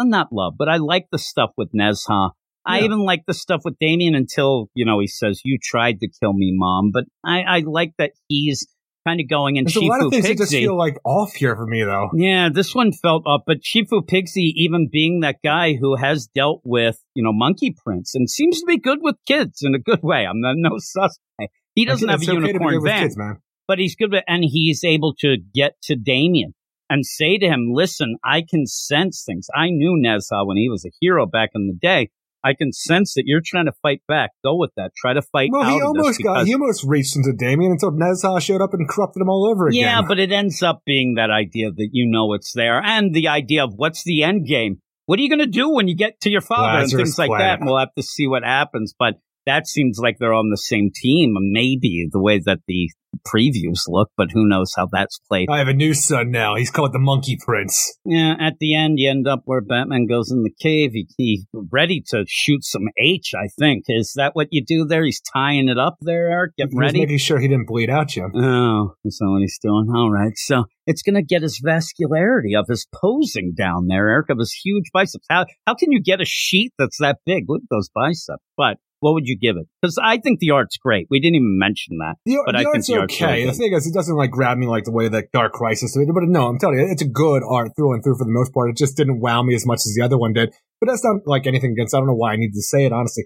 not 0.00 0.28
love, 0.32 0.54
but 0.58 0.68
I 0.68 0.76
like 0.76 1.06
the 1.10 1.18
stuff 1.18 1.50
with 1.56 1.72
Nezha. 1.72 2.30
I 2.66 2.80
even 2.80 3.00
like 3.00 3.24
the 3.26 3.34
stuff 3.34 3.62
with 3.64 3.76
Damian 3.78 4.14
until, 4.14 4.70
you 4.74 4.84
know, 4.84 4.98
he 5.00 5.06
says, 5.06 5.40
you 5.44 5.58
tried 5.62 6.00
to 6.00 6.08
kill 6.20 6.32
me, 6.32 6.52
mom. 6.54 6.90
But 6.92 7.04
I, 7.24 7.42
I 7.42 7.62
like 7.66 7.92
that 7.98 8.12
he's 8.28 8.66
kind 9.06 9.20
of 9.20 9.28
going 9.28 9.56
in 9.56 9.64
There's 9.64 9.76
a 9.76 9.80
lot 9.80 10.02
of 10.02 10.10
things 10.10 10.26
that 10.26 10.38
just 10.38 10.52
feel 10.52 10.76
like 10.76 10.98
off 11.04 11.34
here 11.34 11.54
for 11.54 11.66
me, 11.66 11.84
though. 11.84 12.10
Yeah, 12.14 12.48
this 12.52 12.74
one 12.74 12.92
felt 12.92 13.24
up, 13.26 13.44
but 13.46 13.58
Shifu 13.58 14.06
Pigsy, 14.06 14.52
even 14.56 14.88
being 14.90 15.20
that 15.20 15.36
guy 15.44 15.74
who 15.74 15.96
has 15.96 16.26
dealt 16.34 16.62
with, 16.64 16.98
you 17.14 17.22
know, 17.22 17.32
Monkey 17.32 17.74
Prince 17.84 18.14
and 18.14 18.28
seems 18.30 18.60
to 18.60 18.66
be 18.66 18.78
good 18.78 18.98
with 19.02 19.16
kids 19.26 19.62
in 19.62 19.74
a 19.74 19.78
good 19.78 20.02
way. 20.02 20.26
I'm 20.26 20.40
not, 20.40 20.54
no 20.56 20.78
suspect. 20.78 21.52
He 21.74 21.84
doesn't 21.84 22.08
have 22.08 22.20
a 22.20 22.24
okay 22.24 22.32
unicorn 22.32 22.82
van, 22.84 23.02
kids, 23.02 23.18
but 23.66 23.78
he's 23.78 23.96
good 23.96 24.12
with, 24.12 24.24
and 24.26 24.44
he's 24.46 24.84
able 24.84 25.14
to 25.20 25.36
get 25.54 25.74
to 25.82 25.96
Damian 25.96 26.54
and 26.88 27.04
say 27.04 27.38
to 27.38 27.46
him, 27.46 27.70
listen, 27.72 28.16
I 28.24 28.42
can 28.48 28.66
sense 28.66 29.24
things. 29.26 29.48
I 29.54 29.70
knew 29.70 30.00
Nezha 30.02 30.46
when 30.46 30.56
he 30.56 30.68
was 30.68 30.84
a 30.84 30.92
hero 31.00 31.26
back 31.26 31.50
in 31.54 31.66
the 31.66 31.74
day. 31.74 32.10
I 32.44 32.52
can 32.52 32.72
sense 32.72 33.14
that 33.14 33.22
you're 33.24 33.40
trying 33.44 33.64
to 33.64 33.72
fight 33.82 34.02
back. 34.06 34.30
Go 34.44 34.56
with 34.56 34.70
that. 34.76 34.92
Try 34.96 35.14
to 35.14 35.22
fight 35.22 35.48
Well, 35.50 35.64
he 35.64 35.80
almost 35.80 36.22
got 36.22 36.46
he 36.46 36.52
almost 36.52 36.84
reached 36.84 37.16
into 37.16 37.32
Damian 37.32 37.72
until 37.72 37.90
Nezha 37.90 38.40
showed 38.40 38.60
up 38.60 38.74
and 38.74 38.86
corrupted 38.88 39.22
him 39.22 39.30
all 39.30 39.48
over 39.50 39.68
again. 39.68 39.80
Yeah, 39.80 40.02
but 40.06 40.18
it 40.18 40.30
ends 40.30 40.62
up 40.62 40.82
being 40.84 41.14
that 41.14 41.30
idea 41.30 41.70
that 41.70 41.88
you 41.92 42.06
know 42.06 42.34
it's 42.34 42.52
there, 42.52 42.82
and 42.84 43.14
the 43.14 43.28
idea 43.28 43.64
of 43.64 43.72
what's 43.76 44.04
the 44.04 44.22
end 44.22 44.46
game. 44.46 44.80
What 45.06 45.18
are 45.18 45.22
you 45.22 45.28
going 45.28 45.40
to 45.40 45.46
do 45.46 45.70
when 45.70 45.88
you 45.88 45.96
get 45.96 46.20
to 46.22 46.30
your 46.30 46.40
father 46.40 46.78
Lazarus 46.78 46.92
and 46.92 47.00
things 47.00 47.18
like 47.18 47.28
Planet. 47.28 47.44
that? 47.44 47.60
And 47.60 47.66
we'll 47.68 47.78
have 47.78 47.94
to 47.96 48.02
see 48.02 48.26
what 48.26 48.42
happens. 48.42 48.94
But 48.98 49.14
that 49.46 49.66
seems 49.66 49.98
like 49.98 50.18
they're 50.18 50.34
on 50.34 50.50
the 50.50 50.56
same 50.56 50.90
team, 50.94 51.34
maybe 51.38 52.08
the 52.10 52.20
way 52.20 52.40
that 52.44 52.60
the 52.66 52.90
previews 53.26 53.80
look. 53.88 54.10
But 54.16 54.30
who 54.32 54.48
knows 54.48 54.72
how 54.76 54.88
that's 54.90 55.18
played? 55.28 55.48
I 55.50 55.58
have 55.58 55.68
a 55.68 55.74
new 55.74 55.94
son 55.94 56.30
now. 56.30 56.56
He's 56.56 56.70
called 56.70 56.92
the 56.92 56.98
Monkey 56.98 57.38
Prince. 57.40 57.96
Yeah, 58.04 58.34
at 58.40 58.54
the 58.58 58.74
end, 58.74 58.98
you 58.98 59.10
end 59.10 59.26
up 59.28 59.42
where 59.44 59.60
Batman 59.60 60.06
goes 60.06 60.30
in 60.30 60.42
the 60.42 60.52
cave. 60.60 60.90
He, 60.92 61.08
he's 61.16 61.46
ready 61.70 62.02
to 62.08 62.24
shoot 62.28 62.64
some 62.64 62.88
H. 62.98 63.32
I 63.36 63.48
think 63.58 63.84
is 63.88 64.12
that 64.16 64.34
what 64.34 64.48
you 64.50 64.64
do 64.64 64.84
there? 64.84 65.04
He's 65.04 65.20
tying 65.20 65.68
it 65.68 65.78
up 65.78 65.96
there, 66.00 66.30
Eric. 66.30 66.56
Getting 66.56 66.78
ready. 66.78 67.00
making 67.00 67.18
sure 67.18 67.38
he 67.38 67.48
didn't 67.48 67.66
bleed 67.66 67.90
out, 67.90 68.08
Jim. 68.08 68.32
Oh, 68.34 68.94
is 69.04 69.18
that 69.18 69.28
what 69.28 69.40
he's 69.40 69.58
doing? 69.62 69.88
All 69.94 70.10
right. 70.10 70.36
So 70.36 70.64
it's 70.86 71.02
going 71.02 71.14
to 71.14 71.22
get 71.22 71.42
his 71.42 71.60
vascularity 71.60 72.58
of 72.58 72.66
his 72.68 72.86
posing 72.92 73.54
down 73.56 73.86
there, 73.88 74.08
Eric, 74.10 74.30
of 74.30 74.38
his 74.38 74.52
huge 74.52 74.90
biceps. 74.92 75.26
How, 75.30 75.46
how 75.66 75.74
can 75.74 75.92
you 75.92 76.02
get 76.02 76.20
a 76.20 76.26
sheet 76.26 76.72
that's 76.78 76.98
that 77.00 77.18
big? 77.24 77.44
Look 77.48 77.62
at 77.62 77.68
those 77.70 77.88
biceps. 77.94 78.42
But 78.56 78.78
what 79.04 79.12
would 79.12 79.26
you 79.26 79.36
give 79.36 79.58
it? 79.58 79.68
Because 79.82 79.98
I 80.02 80.16
think 80.16 80.38
the 80.40 80.52
art's 80.52 80.78
great. 80.78 81.08
We 81.10 81.20
didn't 81.20 81.36
even 81.36 81.58
mention 81.58 81.98
that. 81.98 82.14
The, 82.24 82.40
But 82.46 82.52
the 82.52 82.58
I 82.58 82.62
think 82.62 82.74
art's 82.74 82.86
the 82.86 82.96
art's 82.96 83.14
okay. 83.14 83.26
really 83.26 83.44
the 83.44 83.52
thing 83.52 83.72
is, 83.74 83.86
it 83.86 83.92
doesn't 83.92 84.16
like 84.16 84.30
grab 84.30 84.56
me 84.56 84.66
like 84.66 84.84
the 84.84 84.92
way 84.92 85.08
that 85.08 85.30
Dark 85.30 85.52
Crisis 85.52 85.92
did. 85.92 86.08
But 86.08 86.24
no, 86.24 86.46
I'm 86.48 86.58
telling 86.58 86.78
you, 86.78 86.86
it's 86.88 87.02
a 87.02 87.08
good 87.08 87.42
art 87.46 87.72
through 87.76 87.92
and 87.92 88.02
through 88.02 88.16
for 88.16 88.24
the 88.24 88.32
most 88.32 88.54
part. 88.54 88.70
It 88.70 88.78
just 88.78 88.96
didn't 88.96 89.20
wow 89.20 89.42
me 89.42 89.54
as 89.54 89.66
much 89.66 89.80
as 89.84 89.92
the 89.94 90.02
other 90.02 90.16
one 90.16 90.32
did. 90.32 90.54
But 90.80 90.88
that's 90.88 91.04
not 91.04 91.26
like 91.26 91.46
anything 91.46 91.72
against. 91.72 91.94
I 91.94 91.98
don't 91.98 92.06
know 92.06 92.14
why 92.14 92.32
I 92.32 92.36
need 92.36 92.52
to 92.54 92.62
say 92.62 92.86
it 92.86 92.92
honestly. 92.92 93.24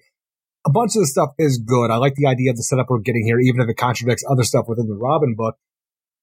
A 0.67 0.71
bunch 0.71 0.97
of 0.97 1.03
the 1.03 1.07
stuff 1.07 1.31
is 1.39 1.63
good. 1.65 1.93
I 1.93 1.97
like 1.99 2.17
the 2.17 2.27
idea 2.27 2.51
of 2.51 2.57
the 2.57 2.65
setup 2.65 2.87
we're 2.91 2.99
getting 2.99 3.25
here, 3.25 3.39
even 3.39 3.61
if 3.61 3.69
it 3.69 3.77
contradicts 3.77 4.25
other 4.29 4.43
stuff 4.43 4.67
within 4.67 4.89
the 4.89 4.99
Robin 4.99 5.37
book. 5.37 5.55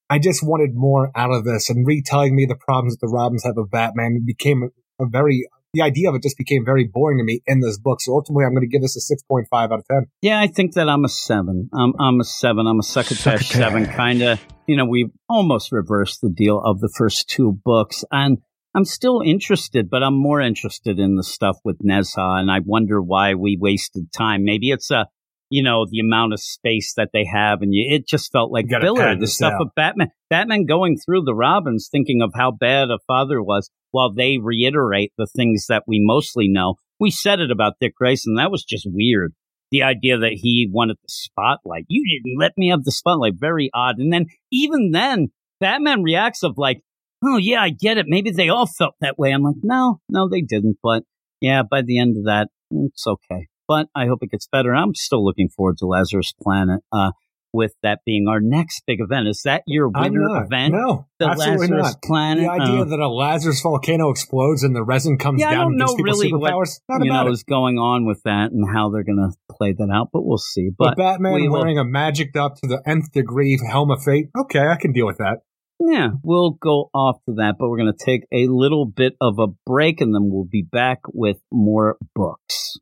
I 0.09 0.19
just 0.19 0.43
wanted 0.43 0.71
more 0.75 1.11
out 1.15 1.31
of 1.31 1.45
this, 1.45 1.69
and 1.69 1.87
retelling 1.87 2.35
me 2.35 2.45
the 2.45 2.57
problems 2.59 2.93
that 2.93 3.07
the 3.07 3.11
Robins 3.11 3.45
have 3.45 3.57
of 3.57 3.71
Batman 3.71 4.21
became 4.25 4.69
a 4.99 5.05
very. 5.07 5.47
The 5.75 5.81
idea 5.81 6.09
of 6.09 6.15
it 6.15 6.23
just 6.23 6.37
became 6.37 6.63
very 6.65 6.85
boring 6.85 7.17
to 7.19 7.23
me 7.23 7.41
in 7.45 7.59
this 7.59 7.77
book. 7.77 7.99
So 8.01 8.13
ultimately, 8.13 8.45
I'm 8.45 8.53
going 8.53 8.61
to 8.61 8.67
give 8.67 8.81
this 8.81 8.95
a 8.95 9.33
6.5 9.33 9.45
out 9.51 9.71
of 9.71 9.85
10. 9.91 10.05
Yeah, 10.21 10.39
I 10.39 10.47
think 10.47 10.73
that 10.75 10.87
I'm 10.87 11.03
a 11.03 11.09
seven. 11.09 11.69
I'm, 11.73 11.93
I'm 11.99 12.19
a 12.21 12.23
seven. 12.23 12.65
I'm 12.65 12.79
a 12.79 12.83
succotash 12.83 13.49
Succotash. 13.49 13.49
seven. 13.49 13.85
Kind 13.85 14.21
of, 14.21 14.39
you 14.67 14.77
know, 14.77 14.85
we've 14.85 15.11
almost 15.29 15.71
reversed 15.71 16.21
the 16.21 16.29
deal 16.29 16.61
of 16.63 16.79
the 16.79 16.89
first 16.97 17.29
two 17.29 17.59
books. 17.63 18.05
And 18.09 18.37
I'm 18.73 18.85
still 18.85 19.21
interested, 19.25 19.89
but 19.89 20.03
I'm 20.03 20.15
more 20.15 20.41
interested 20.41 20.99
in 20.99 21.15
the 21.15 21.23
stuff 21.23 21.57
with 21.63 21.79
Nezha, 21.79 22.39
and 22.39 22.51
I 22.51 22.59
wonder 22.59 23.01
why 23.01 23.35
we 23.35 23.57
wasted 23.59 24.11
time. 24.11 24.43
Maybe 24.43 24.69
it's 24.71 24.91
a, 24.91 25.07
you 25.55 25.63
know, 25.63 25.85
the 25.89 26.01
amount 26.01 26.33
of 26.33 26.41
space 26.41 26.95
that 26.97 27.11
they 27.13 27.23
have, 27.23 27.61
and 27.61 27.73
you, 27.73 27.87
it 27.89 28.05
just 28.05 28.29
felt 28.29 28.51
like 28.51 28.67
filler. 28.67 29.15
The 29.15 29.25
stuff 29.25 29.53
out. 29.53 29.61
of 29.61 29.67
Batman, 29.73 30.09
Batman 30.29 30.65
going 30.65 30.97
through 30.97 31.21
the 31.23 31.33
Robins, 31.33 31.87
thinking 31.89 32.21
of 32.21 32.33
how 32.35 32.51
bad 32.51 32.89
a 32.89 32.99
father 33.07 33.41
was, 33.41 33.69
while 33.91 34.11
they 34.11 34.37
reiterate 34.37 35.13
the 35.17 35.27
things 35.33 35.67
that 35.69 35.83
we 35.87 36.01
mostly 36.03 36.49
know. 36.49 36.75
We 36.99 37.09
said 37.09 37.39
it 37.39 37.51
about 37.51 37.75
Dick 37.79 37.95
Grayson. 37.95 38.35
That 38.35 38.51
was 38.51 38.65
just 38.65 38.85
weird. 38.85 39.33
The 39.71 39.83
idea 39.83 40.17
that 40.17 40.33
he 40.33 40.69
wanted 40.69 40.97
the 41.01 41.07
spotlight. 41.07 41.85
You 41.87 42.03
didn't 42.21 42.37
let 42.37 42.51
me 42.57 42.67
have 42.71 42.83
the 42.83 42.91
spotlight. 42.91 43.35
Very 43.39 43.69
odd. 43.73 43.97
And 43.97 44.11
then 44.11 44.25
even 44.51 44.91
then, 44.91 45.29
Batman 45.61 46.03
reacts 46.03 46.43
of 46.43 46.55
like, 46.57 46.81
oh 47.23 47.37
yeah, 47.37 47.61
I 47.61 47.69
get 47.69 47.97
it. 47.97 48.07
Maybe 48.09 48.31
they 48.31 48.49
all 48.49 48.67
felt 48.67 48.95
that 48.99 49.17
way. 49.17 49.31
I'm 49.31 49.43
like, 49.43 49.55
no, 49.63 50.01
no, 50.09 50.27
they 50.27 50.41
didn't. 50.41 50.79
But 50.83 51.03
yeah, 51.39 51.63
by 51.63 51.81
the 51.81 51.97
end 51.97 52.17
of 52.17 52.25
that, 52.25 52.49
it's 52.71 53.07
okay. 53.07 53.47
But 53.67 53.87
I 53.95 54.07
hope 54.07 54.19
it 54.21 54.31
gets 54.31 54.47
better. 54.47 54.75
I'm 54.75 54.93
still 54.95 55.23
looking 55.23 55.49
forward 55.49 55.77
to 55.79 55.87
Lazarus 55.87 56.33
Planet. 56.41 56.81
Uh, 56.91 57.11
with 57.55 57.73
that 57.81 57.99
being 58.05 58.27
our 58.27 58.39
next 58.41 58.83
big 58.85 58.99
event. 58.99 59.27
Is 59.27 59.41
that 59.45 59.63
your 59.65 59.89
winter 59.89 60.27
event? 60.43 60.73
No, 60.73 61.07
the 61.19 61.29
absolutely 61.29 61.67
Lazarus 61.67 61.93
not. 61.93 62.01
Planet. 62.03 62.43
The 62.43 62.49
idea 62.51 62.81
uh, 62.81 62.83
that 62.85 62.99
a 62.99 63.07
Lazarus 63.07 63.61
volcano 63.61 64.09
explodes 64.09 64.61
and 64.61 64.75
the 64.75 64.83
resin 64.83 65.17
comes 65.17 65.39
yeah, 65.39 65.51
down 65.51 65.53
I 65.53 65.63
don't 65.63 65.71
and 65.71 65.79
know 65.79 65.95
really. 66.03 66.33
What, 66.33 66.51
you 66.99 67.11
know 67.11 67.27
it. 67.27 67.31
is 67.31 67.43
going 67.43 67.77
on 67.77 68.05
with 68.05 68.21
that 68.25 68.51
and 68.51 68.65
how 68.71 68.89
they're 68.89 69.05
going 69.05 69.31
to 69.31 69.55
play 69.57 69.73
that 69.73 69.89
out, 69.91 70.09
but 70.11 70.25
we'll 70.25 70.37
see. 70.37 70.69
But, 70.77 70.95
But 70.95 70.97
Batman 70.97 71.33
we 71.33 71.47
will- 71.47 71.59
wearing 71.59 71.79
a 71.79 71.85
magicked 71.85 72.35
up 72.35 72.55
to 72.57 72.67
the 72.67 72.81
nth 72.85 73.11
degree 73.13 73.57
helm 73.71 73.89
of 73.89 74.03
fate. 74.03 74.27
Okay, 74.37 74.67
I 74.67 74.75
can 74.75 74.91
deal 74.91 75.05
with 75.05 75.17
that. 75.17 75.37
Yeah, 75.79 76.09
we'll 76.23 76.51
go 76.51 76.89
off 76.93 77.17
to 77.27 77.35
that, 77.35 77.55
but 77.59 77.67
we're 77.67 77.77
going 77.77 77.93
to 77.93 78.05
take 78.05 78.21
a 78.31 78.47
little 78.47 78.85
bit 78.85 79.13
of 79.19 79.39
a 79.39 79.47
break 79.65 79.99
and 79.99 80.15
then 80.15 80.29
we'll 80.31 80.47
be 80.49 80.61
back 80.61 80.99
with 81.13 81.37
more 81.51 81.97
books. 82.15 82.77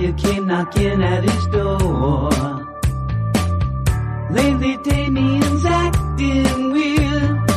Talia 0.00 0.12
came 0.14 0.46
knocking 0.46 1.02
at 1.02 1.22
his 1.24 1.46
door? 1.48 2.30
Lately, 4.30 4.78
Damian's 4.78 5.64
acting 5.66 6.72
weird, 6.72 7.50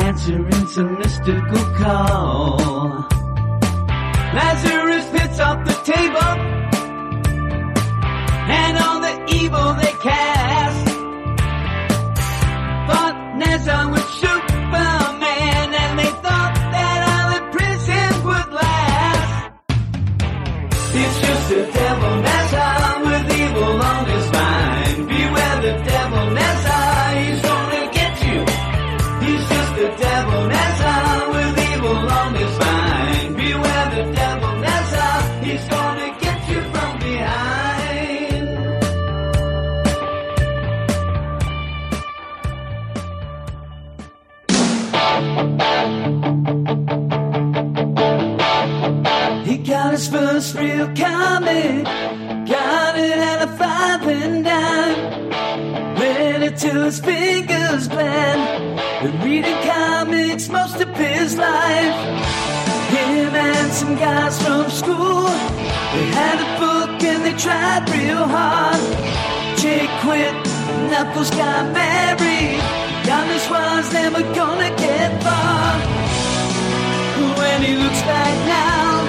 answering 0.00 0.66
some 0.66 0.98
mystical 0.98 1.64
call. 1.74 3.06
Lazarus 4.32 5.10
hits 5.10 5.40
off 5.40 5.62
the 5.66 5.76
table, 5.92 6.32
and 8.48 8.78
all 8.78 9.00
the 9.00 9.34
evil 9.34 9.74
they 9.74 9.92
cast. 10.02 10.86
Thought 12.86 13.16
Nezha 13.40 13.92
first 50.10 50.56
real 50.56 50.86
comic, 50.96 51.84
got 51.84 52.98
it 52.98 53.16
at 53.16 53.42
a 53.42 53.46
five 53.56 54.02
and 54.08 54.44
dime. 54.44 55.98
Read 56.00 56.42
it 56.42 56.56
till 56.56 56.82
his 56.84 56.98
fingers 56.98 57.86
bled. 57.88 58.38
Been 59.02 59.20
reading 59.22 59.60
comics 59.62 60.48
most 60.48 60.80
of 60.80 60.88
his 60.96 61.36
life. 61.36 61.98
Him 62.90 63.34
and 63.34 63.72
some 63.72 63.94
guys 63.94 64.42
from 64.42 64.68
school, 64.68 65.26
they 65.94 66.06
had 66.18 66.38
a 66.46 66.48
book 66.58 67.02
and 67.04 67.24
they 67.24 67.34
tried 67.34 67.88
real 67.90 68.26
hard. 68.26 68.82
Jake 69.60 69.90
quit, 70.02 70.34
Knuckles 70.90 71.30
got 71.30 71.72
married. 71.72 72.58
Thomas 73.06 73.48
was 73.48 73.92
never 73.92 74.22
gonna 74.34 74.70
get 74.76 75.22
far. 75.22 75.78
When 77.38 77.62
he 77.62 77.76
looks 77.76 78.02
back 78.02 78.34
now, 78.48 78.99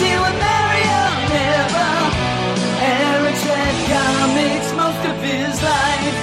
told 0.00 0.20
would 0.22 0.38
marry 0.40 0.82
her 0.92 1.10
never. 1.36 1.90
Eric's 2.82 3.44
read 3.46 3.76
comics 3.90 4.68
most 4.74 5.02
of 5.10 5.16
his 5.22 5.62
life. 5.62 6.16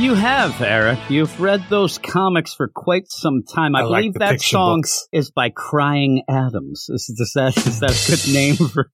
You 0.00 0.14
have, 0.14 0.60
Eric. 0.62 0.98
You've 1.10 1.40
read 1.40 1.64
those 1.70 1.98
comics 1.98 2.54
for 2.54 2.68
quite 2.68 3.10
some 3.10 3.42
time. 3.42 3.74
I, 3.74 3.80
I 3.80 3.82
like 3.82 4.00
believe 4.00 4.12
the 4.14 4.18
that 4.20 4.40
song 4.40 4.82
books. 4.82 5.08
is 5.12 5.30
by 5.32 5.50
Crying 5.50 6.22
Adams. 6.30 6.86
Is, 6.88 7.08
is 7.08 7.32
that 7.34 7.56
is 7.56 7.80
that 7.80 7.90
a 7.90 8.10
good 8.10 8.32
name 8.32 8.54
for 8.56 8.90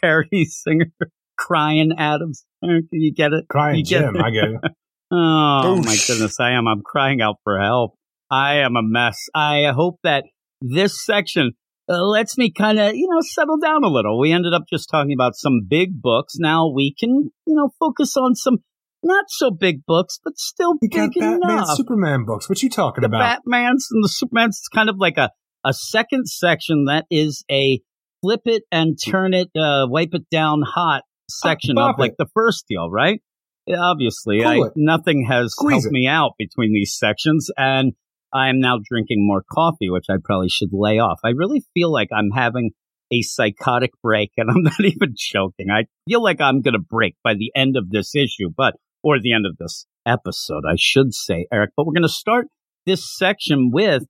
parody 0.00 0.44
singer? 0.44 0.92
Crying 1.36 1.92
Adams. 1.98 2.44
Do 2.62 2.80
you 2.92 3.12
get 3.12 3.32
it? 3.32 3.46
Crying 3.48 3.78
You 3.78 3.84
get 3.84 4.00
Jim, 4.02 4.16
it? 4.16 4.22
I 4.22 4.30
get 4.30 4.44
it. 4.44 4.60
Oh 5.12 5.82
my 5.84 5.96
goodness, 6.06 6.38
I 6.38 6.52
am. 6.52 6.68
I'm 6.68 6.82
crying 6.82 7.20
out 7.20 7.38
for 7.42 7.58
help. 7.60 7.94
I 8.30 8.58
am 8.58 8.76
a 8.76 8.82
mess. 8.82 9.18
I 9.34 9.72
hope 9.74 9.98
that 10.04 10.22
this 10.60 11.04
section 11.04 11.50
uh, 11.90 12.02
lets 12.04 12.38
me 12.38 12.52
kind 12.52 12.78
of, 12.78 12.94
you 12.94 13.08
know, 13.10 13.20
settle 13.20 13.58
down 13.58 13.82
a 13.82 13.88
little. 13.88 14.20
We 14.20 14.32
ended 14.32 14.54
up 14.54 14.62
just 14.70 14.88
talking 14.88 15.12
about 15.12 15.34
some 15.34 15.66
big 15.68 16.00
books. 16.00 16.34
Now 16.38 16.70
we 16.72 16.94
can, 16.98 17.32
you 17.46 17.54
know, 17.54 17.70
focus 17.80 18.16
on 18.16 18.34
some 18.34 18.58
not 19.02 19.24
so 19.28 19.50
big 19.50 19.84
books, 19.86 20.20
but 20.22 20.38
still 20.38 20.74
You 20.80 20.88
got 20.88 21.10
big 21.12 21.20
Batman, 21.20 21.50
enough. 21.50 21.76
Superman 21.76 22.24
books. 22.24 22.48
What 22.48 22.62
you 22.62 22.70
talking 22.70 23.02
the 23.02 23.08
about? 23.08 23.40
Batmans 23.44 23.84
and 23.90 24.04
the 24.04 24.08
Supermans. 24.08 24.48
It's 24.50 24.68
kind 24.68 24.88
of 24.88 24.96
like 24.98 25.16
a, 25.16 25.30
a 25.64 25.72
second 25.72 26.28
section 26.28 26.84
that 26.84 27.06
is 27.10 27.44
a 27.50 27.80
flip 28.22 28.42
it 28.44 28.62
and 28.70 28.98
turn 29.02 29.34
it, 29.34 29.48
uh, 29.58 29.86
wipe 29.88 30.10
it 30.12 30.28
down 30.30 30.62
hot 30.62 31.02
section 31.28 31.78
of 31.78 31.98
like 31.98 32.12
it. 32.12 32.16
the 32.18 32.28
first 32.34 32.66
deal, 32.68 32.90
right? 32.90 33.20
Obviously, 33.68 34.44
I, 34.44 34.58
nothing 34.74 35.26
has 35.28 35.52
Squeeze 35.52 35.84
helped 35.84 35.86
it. 35.86 35.92
me 35.92 36.06
out 36.08 36.32
between 36.38 36.72
these 36.74 36.96
sections, 36.98 37.50
and 37.56 37.92
I 38.32 38.48
am 38.48 38.60
now 38.60 38.78
drinking 38.82 39.26
more 39.26 39.42
coffee, 39.50 39.90
which 39.90 40.06
I 40.10 40.14
probably 40.22 40.48
should 40.48 40.70
lay 40.72 40.98
off. 40.98 41.20
I 41.24 41.30
really 41.30 41.64
feel 41.74 41.92
like 41.92 42.08
I'm 42.12 42.30
having 42.30 42.70
a 43.12 43.22
psychotic 43.22 43.90
break, 44.02 44.30
and 44.36 44.50
I'm 44.54 44.62
not 44.62 44.80
even 44.80 45.14
joking. 45.16 45.70
I 45.70 45.86
feel 46.08 46.22
like 46.22 46.40
I'm 46.40 46.60
going 46.60 46.74
to 46.74 46.80
break 46.80 47.16
by 47.22 47.34
the 47.34 47.52
end 47.54 47.76
of 47.76 47.90
this 47.90 48.14
issue, 48.14 48.50
but 48.56 48.74
or 49.02 49.18
the 49.18 49.32
end 49.32 49.46
of 49.46 49.56
this 49.56 49.86
episode, 50.06 50.64
I 50.68 50.74
should 50.76 51.14
say, 51.14 51.46
Eric. 51.52 51.70
But 51.76 51.86
we're 51.86 51.94
going 51.94 52.02
to 52.02 52.08
start 52.08 52.46
this 52.86 53.16
section 53.16 53.70
with 53.72 54.04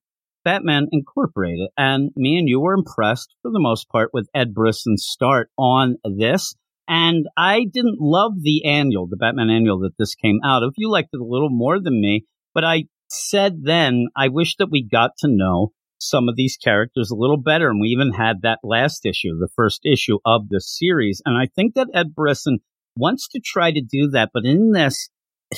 Batman 0.45 0.89
Incorporated. 0.93 1.69
And 1.77 2.11
me 2.17 2.39
and 2.39 2.49
you 2.49 2.61
were 2.61 2.75
impressed 2.75 3.35
for 3.43 3.51
the 3.51 3.61
most 3.61 3.89
part 3.89 4.11
with 4.13 4.29
Ed 4.35 4.55
Brisson's 4.55 5.07
start 5.07 5.51
on 5.57 5.97
this. 6.05 6.55
And 6.89 7.27
I 7.37 7.67
didn't 7.73 7.99
love 8.01 8.33
the 8.41 8.65
annual, 8.65 9.07
the 9.07 9.17
Batman 9.17 9.51
annual 9.51 9.81
that 9.81 9.97
this 9.99 10.15
came 10.17 10.41
out 10.45 10.63
of. 10.63 10.75
You 10.77 10.91
liked 10.91 11.11
it 11.13 11.21
a 11.21 11.25
little 11.25 11.51
more 11.51 11.81
than 11.81 12.01
me, 12.01 12.25
but 12.53 12.65
I 12.65 12.85
said 13.11 13.63
then 13.65 14.07
I 14.17 14.29
wish 14.29 14.57
that 14.57 14.71
we 14.71 14.87
got 14.87 15.13
to 15.19 15.29
know 15.29 15.73
some 15.99 16.29
of 16.29 16.37
these 16.37 16.57
characters 16.57 17.11
a 17.11 17.17
little 17.17 17.37
better. 17.37 17.69
And 17.69 17.81
we 17.81 17.89
even 17.89 18.13
had 18.13 18.43
that 18.43 18.61
last 18.65 19.05
issue, 19.05 19.39
the 19.39 19.51
first 19.55 19.81
issue 19.85 20.19
of 20.25 20.49
the 20.49 20.61
series. 20.61 21.23
And 21.25 21.37
I 21.37 21.49
think 21.55 21.75
that 21.75 21.89
Ed 21.95 22.15
Brisson 22.15 22.61
wants 22.97 23.29
to 23.29 23.41
try 23.45 23.71
to 23.71 23.81
do 23.81 24.09
that. 24.13 24.31
But 24.33 24.45
in 24.45 24.73
this, 24.73 25.11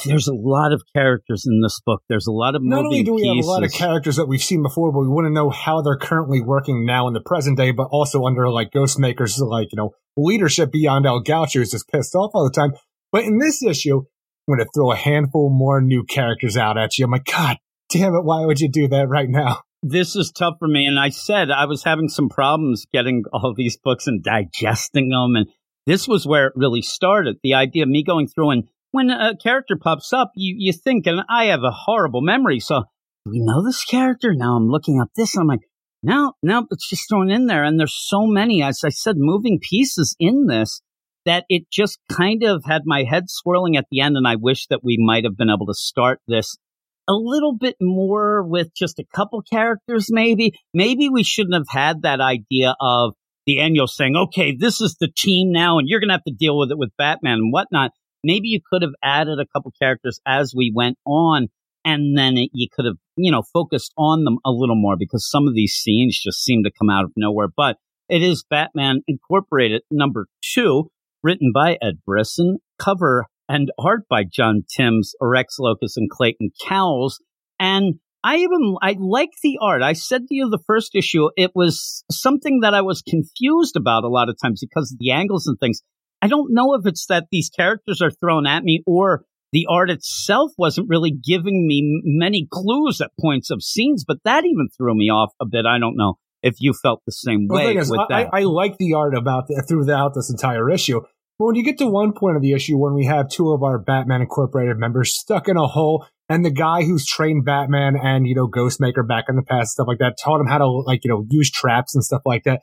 there's 0.05 0.27
a 0.27 0.35
lot 0.35 0.73
of 0.73 0.83
characters 0.95 1.45
in 1.47 1.61
this 1.61 1.81
book. 1.85 2.03
There's 2.09 2.27
a 2.27 2.33
lot 2.33 2.55
of 2.55 2.63
Not 2.63 2.85
only 2.85 3.03
do 3.03 3.15
we 3.15 3.29
have 3.29 3.45
a 3.45 3.49
lot 3.49 3.63
of 3.63 3.73
characters 3.73 4.17
that 4.17 4.27
we've 4.27 4.43
seen 4.43 4.63
before, 4.63 4.91
but 4.91 5.01
we 5.01 5.09
want 5.09 5.27
to 5.27 5.33
know 5.33 5.51
how 5.51 5.83
they're 5.83 5.99
currently 5.99 6.41
working 6.41 6.87
now 6.87 7.07
in 7.09 7.15
the 7.15 7.21
present 7.21 7.59
day, 7.59 7.73
but 7.73 7.89
also 7.91 8.25
under 8.25 8.49
like 8.51 8.71
Ghostmaker's 8.71 9.39
like, 9.39 9.69
you 9.71 9.77
know, 9.77 9.91
leadership 10.17 10.73
beyond 10.73 11.07
El 11.07 11.21
Gaucho 11.21 11.59
who's 11.59 11.71
just 11.71 11.89
pissed 11.89 12.15
off 12.15 12.31
all 12.35 12.45
the 12.45 12.51
time. 12.51 12.73
But 13.11 13.25
in 13.25 13.39
this 13.39 13.63
issue, 13.63 14.05
I'm 14.49 14.57
going 14.57 14.67
to 14.67 14.71
throw 14.75 14.93
a 14.93 14.97
handful 14.97 15.51
more 15.51 15.81
new 15.81 16.05
characters 16.05 16.57
out 16.57 16.79
at 16.79 16.99
you. 16.99 17.05
I'm 17.05 17.11
like, 17.11 17.25
God 17.25 17.59
damn 17.91 18.15
it, 18.15 18.25
why 18.25 18.45
would 18.45 18.61
you 18.61 18.71
do 18.71 18.89
that 18.89 19.09
right 19.09 19.29
now? 19.29 19.61
this 19.83 20.15
is 20.15 20.31
tough 20.31 20.55
for 20.59 20.69
me. 20.69 20.87
And 20.87 20.99
I 20.99 21.09
said 21.09 21.51
I 21.51 21.65
was 21.65 21.83
having 21.83 22.09
some 22.09 22.29
problems 22.29 22.87
getting 22.93 23.25
all 23.33 23.53
these 23.55 23.77
books 23.77 24.07
and 24.07 24.23
digesting 24.23 25.09
them. 25.09 25.35
And 25.37 25.47
this 25.87 26.07
was 26.07 26.27
where 26.27 26.47
it 26.47 26.53
really 26.57 26.83
started. 26.83 27.37
The 27.43 27.55
idea 27.55 27.83
of 27.83 27.89
me 27.89 28.05
going 28.05 28.29
through 28.29 28.51
and 28.51 28.65
when 28.93 29.11
a 29.11 29.37
character 29.37 29.77
pops 29.81 30.13
up, 30.13 30.33
you, 30.37 30.55
you 30.59 30.73
think, 30.73 31.07
and 31.07 31.23
I 31.29 31.47
have 31.47 31.65
a 31.65 31.71
horrible 31.71 32.21
memory. 32.21 32.61
So 32.61 32.85
we 33.25 33.41
know 33.41 33.65
this 33.65 33.85
character. 33.85 34.35
Now 34.35 34.57
I'm 34.57 34.69
looking 34.69 35.01
up 35.01 35.09
this. 35.17 35.35
And 35.35 35.43
I'm 35.43 35.49
like, 35.49 35.67
no, 36.03 36.35
no, 36.43 36.67
it's 36.71 36.89
just 36.89 37.09
thrown 37.09 37.31
in 37.31 37.47
there. 37.47 37.65
And 37.65 37.81
there's 37.81 37.97
so 37.97 38.27
many, 38.27 38.63
as 38.63 38.83
I 38.85 38.91
said, 38.91 39.17
moving 39.17 39.61
pieces 39.61 40.15
in 40.21 40.47
this 40.47 40.83
that 41.25 41.45
it 41.49 41.71
just 41.71 41.99
kind 42.11 42.43
of 42.43 42.65
had 42.67 42.83
my 42.85 43.05
head 43.05 43.25
swirling 43.29 43.77
at 43.77 43.87
the 43.91 44.01
end. 44.01 44.17
And 44.17 44.27
I 44.27 44.37
wish 44.37 44.67
that 44.69 44.85
we 44.85 44.97
might 44.99 45.25
have 45.25 45.37
been 45.37 45.51
able 45.51 45.67
to 45.67 45.75
start 45.75 46.21
this 46.27 46.57
a 47.09 47.15
little 47.15 47.57
bit 47.57 47.77
more 47.81 48.43
with 48.43 48.75
just 48.75 48.99
a 48.99 49.05
couple 49.15 49.43
characters, 49.43 50.07
maybe. 50.11 50.53
Maybe 50.73 51.09
we 51.09 51.25
shouldn't 51.25 51.55
have 51.55 51.69
had 51.69 52.03
that 52.03 52.21
idea 52.21 52.75
of 52.81 53.15
the 53.47 53.61
annual 53.61 53.87
saying, 53.87 54.17
okay, 54.17 54.57
this 54.57 54.81
is 54.81 54.97
the 55.01 55.11
team 55.17 55.51
now, 55.51 55.79
and 55.79 55.89
you're 55.89 56.01
going 56.01 56.11
to 56.11 56.15
have 56.15 56.25
to 56.25 56.35
deal 56.35 56.59
with 56.59 56.71
it 56.71 56.79
with 56.79 56.91
Batman 56.97 57.39
and 57.39 57.53
whatnot. 57.53 57.91
Maybe 58.25 58.49
you 58.49 58.61
could 58.71 58.83
have 58.83 58.93
added 59.03 59.41
a 59.41 59.47
couple 59.53 59.73
characters 59.81 60.21
as 60.27 60.55
we 60.57 60.73
went 60.75 60.97
on, 61.05 61.49
and 61.85 62.17
then 62.17 62.37
it, 62.37 62.51
you 62.53 62.69
could 62.73 62.85
have, 62.85 62.97
you 63.17 63.33
know, 63.33 63.43
focused 63.53 63.93
on 63.99 64.23
them 64.23 64.39
a 64.45 64.51
little 64.51 64.77
more 64.77 64.97
because 64.97 65.29
some 65.29 65.49
of 65.49 65.55
these 65.55 65.73
scenes 65.73 66.21
just 66.23 66.45
seem 66.45 66.63
to 66.63 66.71
come 66.71 66.89
out 66.89 67.05
of 67.05 67.11
nowhere. 67.17 67.49
But 67.55 67.79
it 68.09 68.23
is 68.23 68.45
Batman 68.49 69.01
Incorporated 69.09 69.83
number 69.91 70.27
two, 70.41 70.91
written 71.23 71.53
by 71.55 71.79
Ed 71.83 71.99
Brisson, 72.07 72.59
cover 72.79 73.27
and 73.49 73.71
art 73.79 74.03
by 74.09 74.25
John 74.25 74.63
Timms, 74.69 75.15
Rex 75.21 75.57
Lokus, 75.61 75.97
and 75.97 76.11
Clayton 76.11 76.51
Cowles. 76.67 77.21
And 77.59 77.95
I 78.25 78.37
even 78.37 78.77
I 78.81 78.97
like 78.99 79.31
the 79.43 79.59
art. 79.61 79.83
I 79.83 79.95
said 79.95 80.23
to 80.29 80.35
you 80.35 80.49
the 80.49 80.63
first 80.67 80.95
issue, 80.95 81.31
it 81.37 81.53
was 81.55 82.05
something 82.11 82.61
that 82.61 82.75
I 82.75 82.83
was 82.83 83.03
confused 83.03 83.77
about 83.77 84.05
a 84.05 84.09
lot 84.09 84.29
of 84.29 84.37
times 84.41 84.61
because 84.61 84.93
of 84.93 84.99
the 84.99 85.11
angles 85.11 85.47
and 85.47 85.59
things. 85.59 85.83
I 86.21 86.29
don't 86.29 86.53
know 86.53 86.75
if 86.75 86.87
it's 86.87 87.07
that 87.07 87.27
these 87.33 87.51
characters 87.51 88.01
are 88.01 88.13
thrown 88.13 88.47
at 88.47 88.63
me 88.63 88.83
or 88.87 89.25
the 89.53 89.67
art 89.69 89.91
itself 89.91 90.53
wasn't 90.57 90.89
really 90.89 91.11
giving 91.11 91.67
me 91.67 92.01
many 92.05 92.47
clues 92.51 93.01
at 93.01 93.11
points 93.21 93.51
of 93.51 93.63
scenes, 93.63 94.05
but 94.07 94.19
that 94.25 94.45
even 94.45 94.69
threw 94.77 94.95
me 94.95 95.11
off 95.11 95.33
a 95.41 95.47
bit. 95.47 95.67
I 95.67 95.79
don't 95.79 95.97
know 95.97 96.15
if 96.43 96.57
you 96.59 96.73
felt 96.73 97.03
the 97.07 97.13
same 97.13 97.47
well, 97.49 97.65
way 97.65 97.77
is, 97.77 97.91
with 97.91 98.01
I, 98.01 98.07
that. 98.09 98.35
I, 98.35 98.41
I 98.41 98.43
like 98.45 98.79
the 98.79 98.95
art 98.95 99.15
about 99.15 99.47
the, 99.49 99.65
throughout 99.69 100.15
this 100.15 100.31
entire 100.31 100.71
issue. 100.71 101.01
But 101.39 101.47
when 101.47 101.55
you 101.55 101.65
get 101.65 101.79
to 101.79 101.87
one 101.87 102.13
point 102.13 102.37
of 102.37 102.43
the 102.43 102.53
issue 102.53 102.77
when 102.77 102.95
we 102.95 103.07
have 103.07 103.29
two 103.29 103.53
of 103.53 103.63
our 103.63 103.79
Batman 103.79 104.21
Incorporated 104.21 104.77
members 104.77 105.17
stuck 105.17 105.49
in 105.49 105.57
a 105.57 105.67
hole 105.67 106.07
and 106.29 106.45
the 106.45 106.51
guy 106.51 106.85
who's 106.85 107.07
trained 107.07 107.45
Batman 107.45 107.97
and, 108.01 108.27
you 108.27 108.35
know, 108.35 108.49
Ghostmaker 108.49 109.07
back 109.07 109.25
in 109.29 109.37
the 109.37 109.43
past, 109.43 109.73
stuff 109.73 109.89
like 109.89 109.99
that, 109.99 110.17
taught 110.23 110.41
him 110.41 110.47
how 110.47 110.59
to, 110.59 110.67
like, 110.67 111.05
you 111.05 111.11
know, 111.11 111.25
use 111.31 111.51
traps 111.51 111.95
and 111.95 112.05
stuff 112.05 112.23
like 112.25 112.45
that. 112.45 112.61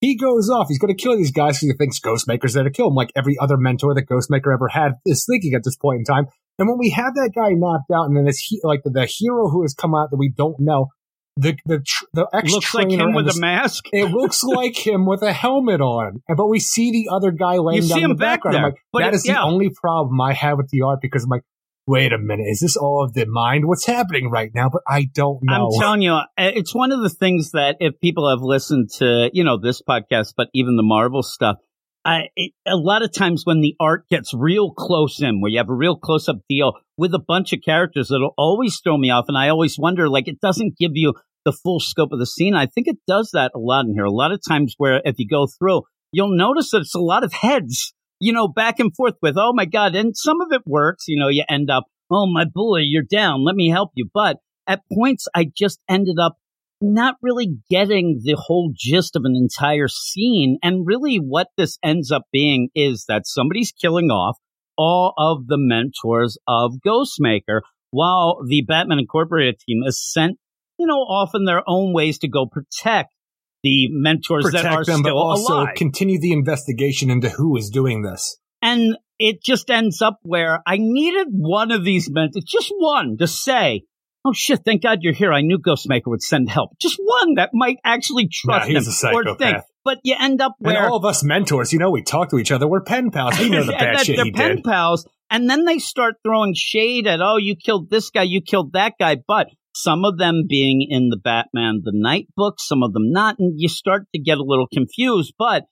He 0.00 0.16
goes 0.16 0.50
off. 0.50 0.66
He's 0.68 0.78
going 0.78 0.94
to 0.94 1.00
kill 1.00 1.16
these 1.16 1.30
guys 1.30 1.60
because 1.60 1.68
he 1.68 1.72
thinks 1.78 2.00
Ghostmaker's 2.00 2.54
there 2.54 2.64
to 2.64 2.70
kill 2.70 2.88
him, 2.88 2.94
like 2.94 3.12
every 3.14 3.36
other 3.40 3.56
mentor 3.56 3.94
that 3.94 4.08
Ghostmaker 4.08 4.52
ever 4.52 4.68
had 4.68 4.94
is 5.06 5.24
thinking 5.28 5.54
at 5.54 5.62
this 5.64 5.76
point 5.76 5.98
in 5.98 6.04
time. 6.04 6.26
And 6.58 6.68
when 6.68 6.78
we 6.78 6.90
have 6.90 7.14
that 7.14 7.30
guy 7.34 7.50
knocked 7.50 7.90
out 7.90 8.06
and 8.06 8.16
then 8.16 8.24
this, 8.24 8.38
he, 8.38 8.60
like 8.62 8.82
the, 8.82 8.90
the 8.90 9.06
hero 9.06 9.48
who 9.48 9.62
has 9.62 9.74
come 9.74 9.94
out 9.94 10.10
that 10.10 10.16
we 10.16 10.32
don't 10.36 10.56
know, 10.58 10.88
the 11.36 11.56
the 11.64 11.80
tr- 11.80 12.04
the 12.12 12.28
ex 12.32 12.52
Looks 12.52 12.74
like 12.74 12.90
him 12.90 13.14
with 13.14 13.26
the, 13.26 13.32
a 13.32 13.40
mask. 13.40 13.84
It 13.92 14.10
looks 14.10 14.42
like 14.44 14.86
him 14.86 15.06
with 15.06 15.22
a 15.22 15.32
helmet 15.32 15.80
on, 15.80 16.22
but 16.36 16.46
we 16.46 16.60
see 16.60 16.90
the 16.90 17.14
other 17.14 17.30
guy 17.30 17.56
laying 17.58 17.82
You 17.82 17.88
down 17.88 17.98
in 17.98 18.02
the 18.02 18.10
him 18.10 18.16
back 18.16 18.42
background. 18.42 18.56
I'm 18.56 18.62
like, 18.64 18.82
but 18.92 18.98
that 19.00 19.12
it- 19.12 19.16
is 19.16 19.26
yeah. 19.26 19.34
the 19.34 19.42
only 19.42 19.70
problem 19.70 20.20
I 20.20 20.32
have 20.34 20.58
with 20.58 20.68
the 20.68 20.82
art 20.82 21.00
because 21.00 21.24
I'm 21.24 21.30
like, 21.30 21.44
wait 21.86 22.12
a 22.12 22.18
minute, 22.18 22.46
is 22.48 22.60
this 22.60 22.76
all 22.76 23.04
of 23.04 23.14
the 23.14 23.26
mind? 23.26 23.66
What's 23.66 23.86
happening 23.86 24.30
right 24.30 24.50
now? 24.54 24.68
But 24.70 24.82
I 24.86 25.08
don't 25.12 25.40
know. 25.42 25.70
I'm 25.72 25.80
telling 25.80 26.02
you, 26.02 26.12
uh, 26.12 26.24
it's 26.36 26.74
one 26.74 26.92
of 26.92 27.00
the 27.00 27.10
things 27.10 27.52
that 27.52 27.76
if 27.80 28.00
people 28.00 28.28
have 28.28 28.42
listened 28.42 28.90
to, 28.98 29.30
you 29.32 29.44
know, 29.44 29.58
this 29.58 29.82
podcast, 29.82 30.34
but 30.36 30.48
even 30.54 30.76
the 30.76 30.82
Marvel 30.82 31.22
stuff, 31.22 31.56
I, 32.04 32.24
it, 32.36 32.52
a 32.66 32.76
lot 32.76 33.02
of 33.02 33.12
times 33.12 33.42
when 33.44 33.60
the 33.60 33.76
art 33.80 34.08
gets 34.08 34.34
real 34.34 34.72
close 34.72 35.22
in, 35.22 35.40
where 35.40 35.50
you 35.50 35.58
have 35.58 35.68
a 35.68 35.74
real 35.74 35.96
close 35.96 36.28
up 36.28 36.38
deal 36.48 36.74
with 37.02 37.14
a 37.14 37.18
bunch 37.18 37.52
of 37.52 37.58
characters, 37.64 38.08
that'll 38.08 38.32
always 38.38 38.78
throw 38.78 38.96
me 38.96 39.10
off. 39.10 39.24
And 39.26 39.36
I 39.36 39.48
always 39.48 39.76
wonder, 39.76 40.08
like, 40.08 40.28
it 40.28 40.40
doesn't 40.40 40.78
give 40.78 40.92
you 40.94 41.14
the 41.44 41.50
full 41.50 41.80
scope 41.80 42.12
of 42.12 42.20
the 42.20 42.26
scene. 42.26 42.54
I 42.54 42.66
think 42.66 42.86
it 42.86 42.98
does 43.08 43.30
that 43.32 43.50
a 43.56 43.58
lot 43.58 43.86
in 43.86 43.94
here. 43.94 44.04
A 44.04 44.10
lot 44.10 44.30
of 44.30 44.40
times 44.48 44.76
where 44.78 45.02
if 45.04 45.16
you 45.18 45.26
go 45.28 45.48
through, 45.48 45.82
you'll 46.12 46.36
notice 46.36 46.70
that 46.70 46.82
it's 46.82 46.94
a 46.94 47.00
lot 47.00 47.24
of 47.24 47.32
heads, 47.32 47.92
you 48.20 48.32
know, 48.32 48.46
back 48.46 48.78
and 48.78 48.94
forth 48.94 49.14
with, 49.20 49.34
oh 49.36 49.52
my 49.52 49.64
God. 49.64 49.96
And 49.96 50.16
some 50.16 50.40
of 50.40 50.52
it 50.52 50.62
works, 50.64 51.08
you 51.08 51.18
know, 51.18 51.26
you 51.26 51.42
end 51.48 51.70
up, 51.70 51.86
oh 52.08 52.28
my 52.32 52.44
boy, 52.44 52.82
you're 52.84 53.02
down. 53.02 53.44
Let 53.44 53.56
me 53.56 53.68
help 53.68 53.90
you. 53.96 54.08
But 54.14 54.36
at 54.68 54.82
points, 54.96 55.26
I 55.34 55.50
just 55.52 55.80
ended 55.88 56.20
up 56.20 56.36
not 56.80 57.16
really 57.20 57.56
getting 57.68 58.20
the 58.22 58.36
whole 58.38 58.72
gist 58.72 59.16
of 59.16 59.22
an 59.24 59.34
entire 59.34 59.88
scene. 59.88 60.58
And 60.62 60.86
really, 60.86 61.16
what 61.16 61.48
this 61.56 61.78
ends 61.82 62.12
up 62.12 62.22
being 62.32 62.68
is 62.76 63.06
that 63.08 63.26
somebody's 63.26 63.72
killing 63.72 64.10
off 64.10 64.36
all 64.76 65.14
of 65.16 65.46
the 65.46 65.58
mentors 65.58 66.38
of 66.46 66.74
Ghostmaker 66.86 67.60
while 67.90 68.38
the 68.46 68.62
Batman 68.62 68.98
Incorporated 68.98 69.60
team 69.60 69.82
is 69.86 70.00
sent, 70.02 70.38
you 70.78 70.86
know, 70.86 70.94
off 70.94 71.34
in 71.34 71.44
their 71.44 71.62
own 71.66 71.92
ways 71.92 72.18
to 72.20 72.28
go 72.28 72.46
protect 72.46 73.14
the 73.62 73.88
mentors 73.90 74.44
that 74.52 74.64
are 74.64 74.78
Protect 74.78 74.86
them, 74.86 75.02
but 75.02 75.12
also 75.12 75.54
alive. 75.54 75.74
continue 75.76 76.18
the 76.18 76.32
investigation 76.32 77.10
into 77.10 77.28
who 77.28 77.56
is 77.56 77.70
doing 77.70 78.02
this. 78.02 78.36
And 78.60 78.96
it 79.18 79.42
just 79.42 79.70
ends 79.70 80.02
up 80.02 80.18
where 80.22 80.60
I 80.66 80.78
needed 80.78 81.28
one 81.30 81.70
of 81.70 81.84
these 81.84 82.10
mentors, 82.10 82.44
just 82.44 82.72
one, 82.76 83.18
to 83.18 83.26
say, 83.26 83.84
Oh 84.24 84.32
shit, 84.32 84.60
thank 84.64 84.82
God 84.82 84.98
you're 85.02 85.12
here. 85.12 85.32
I 85.32 85.40
knew 85.40 85.58
Ghostmaker 85.58 86.06
would 86.06 86.22
send 86.22 86.48
help. 86.48 86.78
Just 86.80 86.98
one 87.02 87.34
that 87.34 87.50
might 87.52 87.78
actually 87.84 88.28
trust 88.32 88.68
he's 88.68 89.02
him 89.02 89.10
a 89.10 89.14
or 89.14 89.34
think. 89.36 89.58
But 89.84 89.98
you 90.04 90.14
end 90.18 90.40
up 90.40 90.54
And 90.60 90.66
where 90.66 90.88
all 90.88 90.96
of 90.96 91.04
us 91.04 91.24
mentors, 91.24 91.72
you 91.72 91.78
know, 91.78 91.90
we 91.90 92.02
talk 92.02 92.30
to 92.30 92.38
each 92.38 92.52
other. 92.52 92.68
We're 92.68 92.82
pen 92.82 93.10
pals. 93.10 93.38
We 93.38 93.48
know 93.50 93.64
the 93.64 93.72
bad 93.72 94.00
shit 94.00 94.16
they're 94.16 94.26
he 94.26 94.32
pen 94.32 94.56
did. 94.56 94.64
pals, 94.64 95.06
and 95.30 95.50
then 95.50 95.64
they 95.64 95.78
start 95.78 96.16
throwing 96.24 96.54
shade 96.54 97.06
at, 97.06 97.20
oh, 97.20 97.36
you 97.36 97.56
killed 97.56 97.90
this 97.90 98.10
guy, 98.10 98.22
you 98.22 98.40
killed 98.40 98.74
that 98.74 98.94
guy. 99.00 99.16
But 99.26 99.48
some 99.74 100.04
of 100.04 100.18
them 100.18 100.44
being 100.48 100.86
in 100.88 101.08
the 101.08 101.16
Batman 101.16 101.80
the 101.84 101.92
Knight 101.94 102.28
book, 102.36 102.56
some 102.58 102.82
of 102.82 102.92
them 102.92 103.10
not, 103.10 103.36
and 103.38 103.54
you 103.56 103.68
start 103.68 104.04
to 104.14 104.20
get 104.20 104.38
a 104.38 104.44
little 104.44 104.68
confused. 104.72 105.34
But 105.38 105.64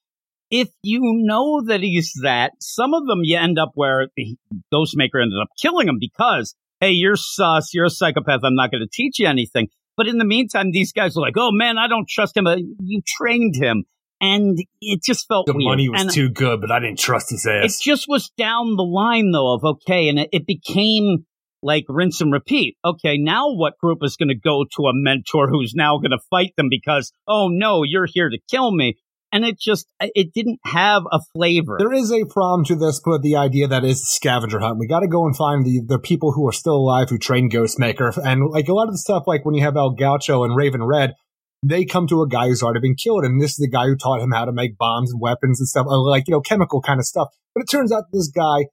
if 0.50 0.68
you 0.82 1.00
know 1.02 1.62
that 1.66 1.80
he's 1.80 2.12
that, 2.22 2.52
some 2.60 2.94
of 2.94 3.06
them 3.06 3.20
you 3.22 3.36
end 3.36 3.58
up 3.58 3.72
where 3.74 4.08
the 4.16 4.36
Ghostmaker 4.74 5.22
ended 5.22 5.38
up 5.40 5.48
killing 5.60 5.88
him 5.88 5.98
because, 6.00 6.54
hey, 6.80 6.90
you're 6.90 7.16
sus, 7.16 7.72
you're 7.72 7.84
a 7.84 7.90
psychopath, 7.90 8.40
I'm 8.42 8.56
not 8.56 8.70
going 8.72 8.82
to 8.82 8.88
teach 8.90 9.18
you 9.18 9.28
anything. 9.28 9.68
But 9.96 10.08
in 10.08 10.18
the 10.18 10.24
meantime, 10.24 10.72
these 10.72 10.92
guys 10.92 11.16
are 11.16 11.20
like, 11.20 11.34
oh 11.36 11.50
man, 11.52 11.76
I 11.78 11.86
don't 11.86 12.08
trust 12.08 12.36
him. 12.36 12.46
Uh, 12.46 12.56
You 12.80 13.02
trained 13.06 13.54
him. 13.54 13.84
And 14.20 14.58
it 14.80 15.02
just 15.02 15.26
felt 15.28 15.46
The 15.46 15.54
weird. 15.54 15.64
money 15.64 15.88
was 15.88 16.02
And- 16.02 16.10
too 16.10 16.28
good, 16.28 16.60
but 16.60 16.70
I 16.70 16.78
didn't 16.80 16.98
trust 16.98 17.30
his 17.30 17.46
ass. 17.46 17.80
it 17.80 17.82
just 17.82 18.06
was 18.08 18.30
down 18.36 18.76
the 18.76 18.82
line 18.82 19.30
though 19.32 19.54
of 19.54 19.64
okay, 19.64 20.08
and 20.08 20.18
it, 20.18 20.28
it 20.32 20.46
became 20.46 21.24
like 21.62 21.84
rinse 21.88 22.20
and 22.20 22.32
repeat. 22.32 22.76
Okay, 22.84 23.16
now 23.18 23.52
what 23.54 23.78
group 23.78 23.98
is 24.02 24.16
going 24.16 24.28
to 24.28 24.34
go 24.34 24.64
to 24.76 24.82
a 24.84 24.92
mentor 24.94 25.48
who's 25.48 25.74
now 25.74 25.96
going 25.98 26.10
to 26.10 26.18
fight 26.30 26.52
them 26.56 26.68
because 26.70 27.12
oh 27.26 27.48
no, 27.50 27.82
you're 27.82 28.06
here 28.06 28.28
to 28.30 28.38
kill 28.50 28.72
me, 28.74 28.96
and 29.32 29.44
it 29.44 29.58
just 29.60 29.86
it 30.00 30.32
didn't 30.34 30.58
have 30.64 31.02
a 31.12 31.20
flavor. 31.34 31.76
There 31.78 31.92
is 31.92 32.12
a 32.12 32.24
problem 32.26 32.64
to 32.66 32.76
this, 32.76 33.00
but 33.04 33.22
the 33.22 33.36
idea 33.36 33.68
that 33.68 33.84
is 33.84 34.06
scavenger 34.06 34.58
hunt. 34.60 34.78
We 34.78 34.86
got 34.86 35.00
to 35.00 35.08
go 35.08 35.24
and 35.26 35.36
find 35.36 35.64
the, 35.64 35.80
the 35.86 35.98
people 35.98 36.32
who 36.32 36.46
are 36.48 36.52
still 36.52 36.76
alive 36.76 37.08
who 37.10 37.18
trained 37.18 37.52
Ghostmaker. 37.52 38.16
And 38.22 38.50
like 38.50 38.68
a 38.68 38.74
lot 38.74 38.88
of 38.88 38.92
the 38.94 38.98
stuff, 38.98 39.24
like 39.26 39.44
when 39.44 39.54
you 39.54 39.62
have 39.62 39.76
El 39.76 39.90
Gaucho 39.90 40.44
and 40.44 40.54
Raven 40.56 40.82
Red, 40.82 41.14
they 41.62 41.84
come 41.84 42.06
to 42.06 42.22
a 42.22 42.28
guy 42.28 42.48
who's 42.48 42.62
already 42.62 42.80
been 42.80 42.94
killed. 42.94 43.24
And 43.24 43.40
this 43.40 43.52
is 43.52 43.58
the 43.58 43.68
guy 43.68 43.86
who 43.86 43.96
taught 43.96 44.20
him 44.20 44.32
how 44.32 44.44
to 44.44 44.52
make 44.52 44.78
bombs 44.78 45.12
and 45.12 45.20
weapons 45.20 45.60
and 45.60 45.68
stuff, 45.68 45.86
like, 45.88 46.26
you 46.26 46.32
know, 46.32 46.40
chemical 46.40 46.80
kind 46.80 46.98
of 46.98 47.06
stuff. 47.06 47.28
But 47.54 47.62
it 47.62 47.70
turns 47.70 47.92
out 47.92 48.04
this 48.12 48.28
guy, 48.28 48.66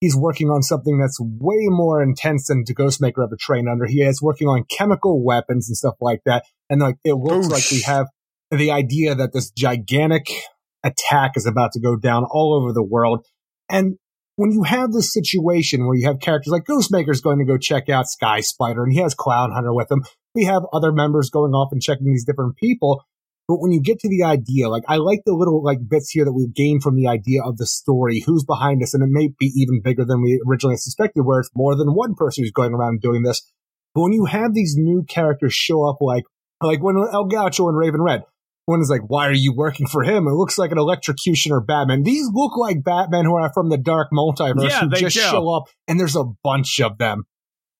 he's 0.00 0.16
working 0.16 0.48
on 0.48 0.62
something 0.62 0.98
that's 0.98 1.20
way 1.20 1.68
more 1.68 2.02
intense 2.02 2.48
than 2.48 2.64
the 2.66 2.74
Ghostmaker 2.74 3.24
ever 3.24 3.36
trained 3.38 3.68
under. 3.68 3.86
He 3.86 4.02
is 4.02 4.20
working 4.20 4.48
on 4.48 4.64
chemical 4.64 5.24
weapons 5.24 5.68
and 5.68 5.76
stuff 5.76 5.94
like 6.00 6.22
that. 6.26 6.44
And 6.68 6.80
like, 6.80 6.96
it 7.04 7.14
looks 7.14 7.48
like 7.48 7.64
we 7.70 7.82
have 7.82 8.06
the 8.50 8.72
idea 8.72 9.14
that 9.14 9.32
this 9.32 9.50
gigantic 9.50 10.26
attack 10.82 11.32
is 11.36 11.46
about 11.46 11.72
to 11.72 11.80
go 11.80 11.96
down 11.96 12.24
all 12.24 12.54
over 12.60 12.72
the 12.72 12.82
world. 12.82 13.24
And 13.68 13.98
when 14.36 14.50
you 14.50 14.64
have 14.64 14.92
this 14.92 15.12
situation 15.12 15.86
where 15.86 15.96
you 15.96 16.06
have 16.06 16.18
characters 16.18 16.50
like 16.50 16.64
Ghostmaker's 16.64 17.20
going 17.20 17.38
to 17.38 17.44
go 17.44 17.56
check 17.56 17.88
out 17.88 18.08
Sky 18.08 18.40
Spider 18.40 18.82
and 18.82 18.92
he 18.92 18.98
has 18.98 19.14
Clown 19.14 19.52
Hunter 19.52 19.72
with 19.72 19.90
him, 19.92 20.02
we 20.34 20.44
have 20.44 20.62
other 20.72 20.92
members 20.92 21.30
going 21.30 21.52
off 21.52 21.72
and 21.72 21.82
checking 21.82 22.06
these 22.06 22.24
different 22.24 22.56
people. 22.56 23.04
But 23.48 23.56
when 23.56 23.72
you 23.72 23.82
get 23.82 23.98
to 24.00 24.08
the 24.08 24.22
idea, 24.22 24.68
like 24.68 24.84
I 24.88 24.96
like 24.96 25.22
the 25.26 25.34
little 25.34 25.62
like 25.62 25.88
bits 25.88 26.10
here 26.10 26.24
that 26.24 26.32
we've 26.32 26.54
gained 26.54 26.82
from 26.82 26.96
the 26.96 27.08
idea 27.08 27.42
of 27.44 27.58
the 27.58 27.66
story, 27.66 28.22
who's 28.24 28.44
behind 28.44 28.82
us, 28.82 28.94
and 28.94 29.02
it 29.02 29.10
may 29.10 29.28
be 29.38 29.46
even 29.56 29.82
bigger 29.82 30.04
than 30.04 30.22
we 30.22 30.40
originally 30.48 30.76
suspected, 30.76 31.22
where 31.22 31.40
it's 31.40 31.50
more 31.54 31.76
than 31.76 31.88
one 31.88 32.14
person 32.14 32.44
who's 32.44 32.52
going 32.52 32.72
around 32.72 33.00
doing 33.00 33.22
this. 33.22 33.42
But 33.94 34.02
when 34.02 34.12
you 34.12 34.26
have 34.26 34.54
these 34.54 34.76
new 34.78 35.02
characters 35.02 35.52
show 35.52 35.84
up, 35.84 35.98
like 36.00 36.24
like 36.62 36.82
when 36.82 36.96
El 36.96 37.26
Gaucho 37.26 37.68
and 37.68 37.76
Raven 37.76 38.00
Red, 38.00 38.22
one 38.66 38.80
is 38.80 38.88
like, 38.88 39.02
why 39.08 39.26
are 39.26 39.32
you 39.32 39.52
working 39.54 39.86
for 39.86 40.02
him? 40.02 40.28
It 40.28 40.32
looks 40.32 40.56
like 40.56 40.70
an 40.70 40.78
electrocutioner 40.78 41.66
Batman. 41.66 42.04
These 42.04 42.28
look 42.32 42.56
like 42.56 42.84
Batman 42.84 43.24
who 43.24 43.34
are 43.34 43.52
from 43.52 43.68
the 43.70 43.76
dark 43.76 44.08
multiverse 44.12 44.68
Yeah, 44.70 44.80
who 44.82 44.90
just 44.90 45.16
do. 45.16 45.22
show 45.22 45.50
up, 45.50 45.64
and 45.88 45.98
there's 45.98 46.16
a 46.16 46.24
bunch 46.44 46.80
of 46.80 46.98
them. 46.98 47.24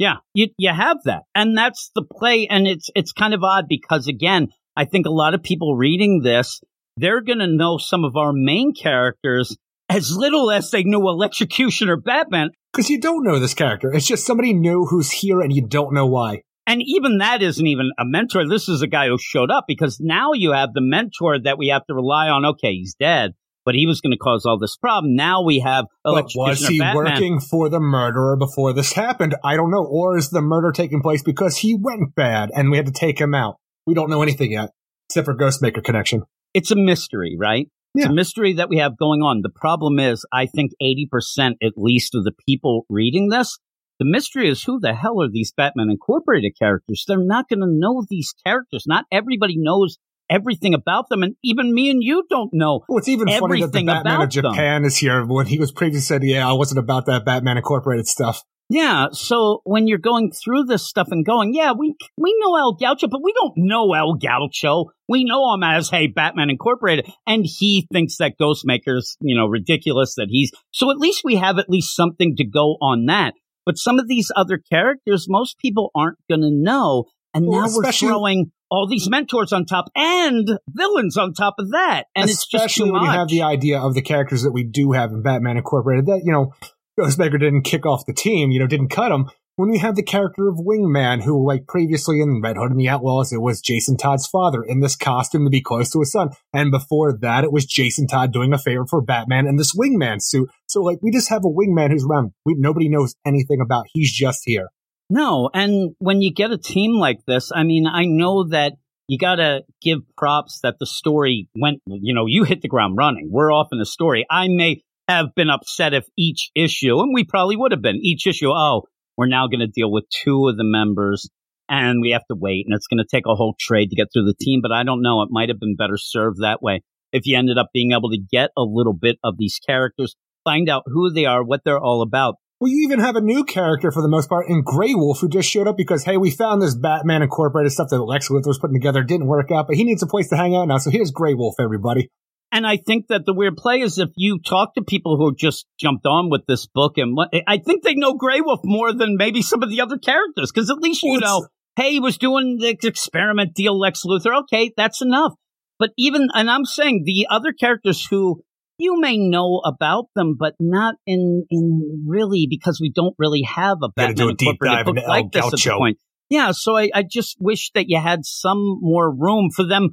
Yeah, 0.03 0.17
you 0.35 0.49
you 0.59 0.73
have 0.73 0.97
that, 1.05 1.23
and 1.33 1.57
that's 1.57 1.93
the 1.95 2.03
play, 2.03 2.49
and 2.51 2.67
it's 2.67 2.91
it's 2.97 3.13
kind 3.13 3.35
of 3.35 3.45
odd 3.45 3.67
because 3.69 4.09
again, 4.09 4.49
I 4.77 4.85
think 4.85 5.07
a 5.07 5.13
lot 5.13 5.33
of 5.33 5.45
people 5.45 5.77
reading 5.77 6.23
this, 6.25 6.61
they're 6.97 7.21
going 7.21 7.39
to 7.39 7.47
know 7.47 7.79
some 7.79 8.03
of 8.03 8.17
our 8.17 8.33
main 8.33 8.75
characters 8.75 9.57
as 9.89 10.11
little 10.11 10.51
as 10.51 10.73
they 10.73 10.83
knew 10.83 10.99
Electrocutioner 10.99 12.03
Batman. 12.03 12.51
Because 12.73 12.91
you 12.91 13.01
don't 13.01 13.23
know 13.23 13.39
this 13.39 13.55
character. 13.55 13.95
It's 13.95 14.09
just 14.09 14.27
somebody 14.27 14.53
new 14.55 14.87
who's 14.87 15.13
here 15.13 15.41
and 15.41 15.55
you 15.55 15.65
don't 15.65 15.95
know 15.95 16.07
why. 16.07 16.43
And 16.67 16.83
even 16.85 17.19
that 17.19 17.41
isn't 17.41 17.65
even 17.65 17.93
a 17.97 18.05
mentor. 18.05 18.49
This 18.49 18.69
is 18.69 18.83
a 18.83 18.89
guy 18.89 19.07
who 19.07 19.19
showed 19.21 19.53
up 19.53 19.67
because 19.69 20.01
now 20.01 20.33
you 20.33 20.51
have 20.51 20.73
the 20.73 20.81
mentor 20.81 21.39
that 21.45 21.59
we 21.59 21.69
have 21.69 21.87
to 21.87 21.95
rely 21.95 22.29
on. 22.29 22.45
Okay, 22.45 22.73
he's 22.73 22.97
dead, 22.99 23.35
but 23.65 23.75
he 23.75 23.87
was 23.87 24.01
going 24.01 24.13
to 24.13 24.19
cause 24.19 24.45
all 24.47 24.59
this 24.59 24.77
problem. 24.77 25.15
Now 25.15 25.43
we 25.43 25.61
have 25.61 25.87
But 26.05 26.27
was 26.35 26.67
he 26.67 26.79
Batman. 26.79 26.95
working 27.05 27.41
for 27.41 27.69
the 27.69 27.81
murderer 27.81 28.37
before 28.37 28.73
this 28.73 28.93
happened? 28.93 29.35
I 29.45 29.57
don't 29.57 29.71
know. 29.71 29.85
Or 29.85 30.17
is 30.17 30.31
the 30.31 30.43
murder 30.43 30.73
taking 30.73 31.03
place 31.03 31.23
because 31.23 31.57
he 31.57 31.75
went 31.75 32.15
bad 32.15 32.51
and 32.55 32.71
we 32.71 32.77
had 32.77 32.87
to 32.87 32.93
take 32.93 33.21
him 33.21 33.35
out? 33.35 33.57
We 33.87 33.95
don't 33.95 34.11
know 34.11 34.23
anything 34.23 34.53
yet, 34.53 34.71
except 35.09 35.25
for 35.27 35.35
Ghostmaker 35.35 35.83
connection. 35.83 36.23
It's 36.55 36.71
a 36.71 36.77
mystery, 36.77 37.37
right? 37.39 37.69
It's 37.95 38.07
a 38.07 38.13
mystery 38.13 38.55
that 38.55 38.71
we 38.71 38.79
have 38.79 38.97
going 38.97 39.21
on. 39.21 39.43
The 39.43 39.51
problem 39.51 39.99
is, 39.99 40.25
I 40.33 40.47
think 40.47 40.73
80% 40.83 41.57
at 41.63 41.73
least 41.77 42.15
of 42.15 42.25
the 42.25 42.33
people 42.49 42.87
reading 42.89 43.29
this, 43.29 43.59
the 43.99 44.07
mystery 44.07 44.49
is 44.49 44.63
who 44.63 44.81
the 44.81 44.95
hell 44.95 45.21
are 45.23 45.29
these 45.31 45.53
Batman 45.55 45.91
Incorporated 45.91 46.53
characters? 46.59 47.05
They're 47.07 47.19
not 47.19 47.49
going 47.49 47.61
to 47.61 47.67
know 47.69 48.03
these 48.09 48.35
characters. 48.47 48.85
Not 48.87 49.05
everybody 49.13 49.55
knows 49.59 49.99
everything 50.33 50.75
about 50.75 51.09
them. 51.09 51.23
And 51.23 51.37
even 51.45 51.75
me 51.75 51.91
and 51.91 52.03
you 52.03 52.25
don't 52.31 52.51
know. 52.53 52.85
Well, 52.89 52.99
it's 52.99 53.09
even 53.09 53.29
funny 53.29 53.61
that 53.61 53.73
the 53.73 53.85
Batman 53.85 53.97
of 53.97 54.03
about 54.03 54.33
them. 54.33 54.53
Japan 54.53 54.85
is 54.85 54.97
here 54.97 55.25
when 55.25 55.47
he 55.47 55.59
was 55.59 55.73
previously 55.73 56.03
said, 56.03 56.23
yeah, 56.23 56.49
I 56.49 56.53
wasn't 56.53 56.79
about 56.79 57.07
that 57.07 57.25
Batman 57.25 57.57
Incorporated 57.57 58.07
stuff. 58.07 58.43
Yeah, 58.69 59.09
so 59.13 59.61
when 59.65 59.87
you're 59.87 59.99
going 59.99 60.33
through 60.33 60.65
this 60.65 60.89
stuff 60.89 61.09
and 61.11 61.27
going, 61.27 61.53
yeah, 61.53 61.73
we 61.73 61.95
we 62.17 62.35
know 62.41 62.57
El 62.57 62.73
Gaucho, 62.73 63.07
but 63.07 63.21
we 63.23 63.35
don't 63.35 63.53
know 63.57 63.93
El 63.93 64.15
Gaucho. 64.15 64.87
We 65.11 65.25
know 65.25 65.53
him 65.53 65.63
as 65.63 65.91
hey 65.91 66.07
Batman 66.07 66.49
Incorporated, 66.49 67.13
and 67.27 67.45
he 67.45 67.87
thinks 67.93 68.17
that 68.17 68.39
Ghostmaker's 68.41 69.19
you 69.21 69.37
know 69.37 69.47
ridiculous 69.47 70.15
that 70.15 70.29
he's 70.31 70.53
so 70.71 70.91
at 70.91 70.97
least 70.97 71.21
we 71.23 71.37
have 71.37 71.59
at 71.59 71.69
least 71.69 71.95
something 71.95 72.35
to 72.37 72.47
go 72.47 72.79
on 72.81 73.05
that. 73.07 73.35
But 73.67 73.77
some 73.77 73.99
of 73.99 74.09
these 74.09 74.33
other 74.35 74.59
characters, 74.59 75.27
most 75.29 75.59
people 75.59 75.91
aren't 75.95 76.19
going 76.31 76.41
to 76.41 76.51
know, 76.51 77.05
and 77.35 77.47
Well, 77.47 77.67
now 77.67 77.77
we're 77.77 77.93
throwing 77.93 78.53
all 78.73 78.89
these 78.89 79.09
mentors 79.11 79.53
on 79.53 79.67
top 79.67 79.91
and 79.95 80.59
villains 80.67 81.19
on 81.19 81.35
top 81.35 81.57
of 81.59 81.73
that, 81.73 82.07
and 82.17 82.31
it's 82.31 82.47
just 82.47 82.65
Especially 82.65 82.91
when 82.91 83.03
much. 83.03 83.13
you 83.13 83.19
have 83.19 83.29
the 83.29 83.43
idea 83.43 83.79
of 83.79 83.93
the 83.93 84.01
characters 84.01 84.43
that 84.45 84.53
we 84.53 84.65
do 84.65 84.93
have 84.93 85.11
in 85.11 85.21
Batman 85.21 85.59
Incorporated 85.59 86.07
that, 86.07 86.23
you 86.25 86.33
know, 86.33 86.55
Ghostmaker 86.99 87.39
didn't 87.39 87.63
kick 87.63 87.85
off 87.85 88.07
the 88.07 88.15
team, 88.15 88.51
you 88.51 88.59
know, 88.59 88.67
didn't 88.67 88.89
cut 88.89 89.13
him. 89.13 89.29
When 89.57 89.69
we 89.69 89.77
have 89.79 89.95
the 89.95 90.03
character 90.03 90.49
of 90.49 90.57
Wingman, 90.57 91.23
who, 91.23 91.47
like 91.47 91.67
previously 91.67 92.23
in 92.23 92.41
Red 92.43 92.57
Hood 92.57 92.71
and 92.71 92.81
the 92.81 92.89
Outlaws, 92.89 93.31
it 93.35 93.43
was 93.43 93.61
Jason 93.61 93.99
Todd's 93.99 94.27
father 94.27 94.63
in 94.63 94.81
this 94.81 94.97
costume 94.97 95.45
to 95.45 95.51
be 95.51 95.61
close 95.61 95.91
to 95.91 95.99
his 95.99 96.11
son. 96.11 96.31
And 96.55 96.71
before 96.71 97.19
that, 97.21 97.45
it 97.45 97.53
was 97.53 97.67
Jason 97.67 98.07
Todd 98.07 98.33
doing 98.33 98.55
a 98.55 98.59
favor 98.59 98.87
for 98.89 99.03
Batman 99.03 99.47
in 99.47 99.57
this 99.57 99.77
Wingman 99.77 100.23
suit. 100.23 100.49
So, 100.67 100.81
like, 100.81 101.01
we 101.03 101.11
just 101.11 101.29
have 101.29 101.45
a 101.45 101.49
Wingman 101.49 101.91
who's 101.91 102.07
around. 102.07 102.33
We, 102.47 102.55
nobody 102.57 102.89
knows 102.89 103.15
anything 103.27 103.61
about. 103.63 103.85
He's 103.93 104.11
just 104.11 104.41
here. 104.47 104.69
No, 105.15 105.51
and 105.53 105.95
when 105.99 106.23
you 106.23 106.33
get 106.33 106.53
a 106.53 106.57
team 106.57 106.95
like 106.95 107.19
this, 107.27 107.53
I 107.55 107.65
mean, 107.65 107.87
I 107.87 108.07
know 108.07 108.49
that 108.49 108.73
you 109.09 109.19
got 109.19 109.35
to 109.35 109.61
give 109.83 109.99
props 110.17 110.61
that 110.63 110.77
the 110.81 110.87
story 110.87 111.51
went, 111.55 111.81
you 111.87 112.15
know, 112.15 112.25
you 112.27 112.45
hit 112.45 112.63
the 112.63 112.69
ground 112.69 112.97
running. 112.97 113.29
We're 113.31 113.53
off 113.53 113.69
in 113.73 113.79
the 113.79 113.85
story. 113.85 114.25
I 114.31 114.49
may 114.49 114.81
have 115.09 115.35
been 115.37 115.51
upset 115.51 115.93
if 115.93 116.07
each 116.17 116.51
issue, 116.55 116.99
and 116.99 117.13
we 117.13 117.25
probably 117.25 117.57
would 117.57 117.73
have 117.73 117.83
been, 117.83 118.01
each 118.01 118.27
issue, 118.27 118.49
oh, 118.49 118.85
we're 119.19 119.27
now 119.27 119.49
going 119.49 119.61
to 119.61 119.67
deal 119.67 119.93
with 119.93 120.05
two 120.09 120.49
of 120.49 120.57
the 120.57 120.65
members 120.65 121.29
and 121.69 122.01
we 122.01 122.13
have 122.13 122.25
to 122.31 122.35
wait 122.35 122.65
and 122.67 122.75
it's 122.75 122.87
going 122.87 123.05
to 123.05 123.05
take 123.11 123.27
a 123.27 123.35
whole 123.35 123.55
trade 123.61 123.91
to 123.91 123.97
get 123.97 124.09
through 124.15 124.25
the 124.25 124.35
team. 124.41 124.61
But 124.63 124.73
I 124.73 124.83
don't 124.83 125.03
know. 125.03 125.21
It 125.21 125.29
might 125.31 125.51
have 125.51 125.61
been 125.61 125.77
better 125.77 125.99
served 125.99 126.39
that 126.41 126.63
way 126.63 126.81
if 127.13 127.27
you 127.27 127.37
ended 127.37 127.59
up 127.59 127.69
being 127.75 127.93
able 127.93 128.09
to 128.09 128.19
get 128.19 128.49
a 128.57 128.63
little 128.63 128.95
bit 128.95 129.19
of 129.23 129.35
these 129.37 129.59
characters, 129.59 130.17
find 130.43 130.71
out 130.71 130.85
who 130.87 131.13
they 131.13 131.27
are, 131.27 131.45
what 131.45 131.61
they're 131.65 131.79
all 131.79 132.01
about. 132.01 132.37
Well, 132.63 132.71
you 132.71 132.85
even 132.85 133.01
have 133.01 133.17
a 133.17 133.21
new 133.21 133.43
character 133.43 133.91
for 133.91 134.03
the 134.03 134.09
most 134.09 134.29
part 134.29 134.47
in 134.49 134.63
Grey 134.63 134.95
Wolf 134.95 135.19
who 135.19 135.29
just 135.29 135.51
showed 135.51 135.67
up 135.67 135.77
because, 135.77 136.05
hey, 136.05 136.17
we 136.17 136.31
found 136.31 136.63
this 136.63 136.77
Batman 136.77 137.23
Incorporated 137.23 137.73
stuff 137.73 137.89
that 137.89 138.01
Lex 138.01 138.29
Luthor 138.29 138.47
was 138.47 138.61
putting 138.61 138.77
together. 138.77 139.03
Didn't 139.03 139.27
work 139.27 139.51
out, 139.51 139.67
but 139.67 139.75
he 139.75 139.83
needs 139.83 140.01
a 140.01 140.07
place 140.07 140.29
to 140.29 140.37
hang 140.37 140.55
out 140.55 140.69
now. 140.69 140.79
So 140.79 140.91
here's 140.91 141.11
Grey 141.11 141.35
Wolf, 141.35 141.57
everybody. 141.59 142.09
And 142.53 142.65
I 142.65 142.77
think 142.77 143.09
that 143.09 143.27
the 143.27 143.35
weird 143.35 143.57
play 143.57 143.81
is 143.81 143.99
if 143.99 144.11
you 144.15 144.39
talk 144.39 144.75
to 144.77 144.83
people 144.83 145.17
who 145.17 145.35
just 145.35 145.67
jumped 145.81 146.07
on 146.07 146.31
with 146.31 146.43
this 146.47 146.69
book, 146.73 146.99
and 146.99 147.19
I 147.49 147.59
think 147.59 147.83
they 147.83 147.95
know 147.95 148.15
Grey 148.15 148.41
Wolf 148.41 148.61
more 148.63 148.93
than 148.93 149.17
maybe 149.17 149.43
some 149.43 149.65
of 149.65 149.69
the 149.69 149.81
other 149.81 149.99
characters, 149.99 150.53
because 150.55 150.71
at 150.71 150.79
least 150.79 151.03
you 151.03 151.19
Well, 151.21 151.21
know, 151.21 151.49
hey, 151.75 151.91
he 151.91 151.99
was 151.99 152.17
doing 152.17 152.59
the 152.61 152.69
experiment 152.87 153.55
deal, 153.55 153.77
Lex 153.77 154.05
Luthor. 154.07 154.43
Okay, 154.43 154.71
that's 154.77 155.03
enough. 155.03 155.33
But 155.81 155.91
even, 155.99 156.29
and 156.33 156.49
I'm 156.49 156.65
saying 156.65 157.03
the 157.07 157.27
other 157.29 157.53
characters 157.53 158.07
who 158.09 158.45
you 158.83 159.01
may 159.01 159.17
know 159.17 159.63
about 159.65 160.09
them, 160.15 160.37
but 160.39 160.55
not 160.59 160.97
in 161.07 161.47
in 161.51 162.05
really 162.07 162.47
because 162.51 162.79
we 162.81 162.91
don't 162.91 163.15
really 163.19 163.43
have 163.43 163.79
a 163.83 163.89
Batman 163.89 164.17
do 164.17 164.29
a 164.29 164.35
deep 164.35 164.49
Incorporated 164.61 164.87
dive 164.87 164.95
book 164.95 165.09
like 165.09 165.33
this 165.33 165.45
at 165.45 165.51
the 165.53 165.75
point. 165.79 165.99
Yeah, 166.29 166.53
so 166.53 166.77
I, 166.77 166.91
I 166.95 167.03
just 167.03 167.37
wish 167.41 167.71
that 167.75 167.89
you 167.89 168.01
had 168.01 168.25
some 168.25 168.79
more 168.81 169.15
room 169.15 169.51
for 169.55 169.65
them, 169.67 169.91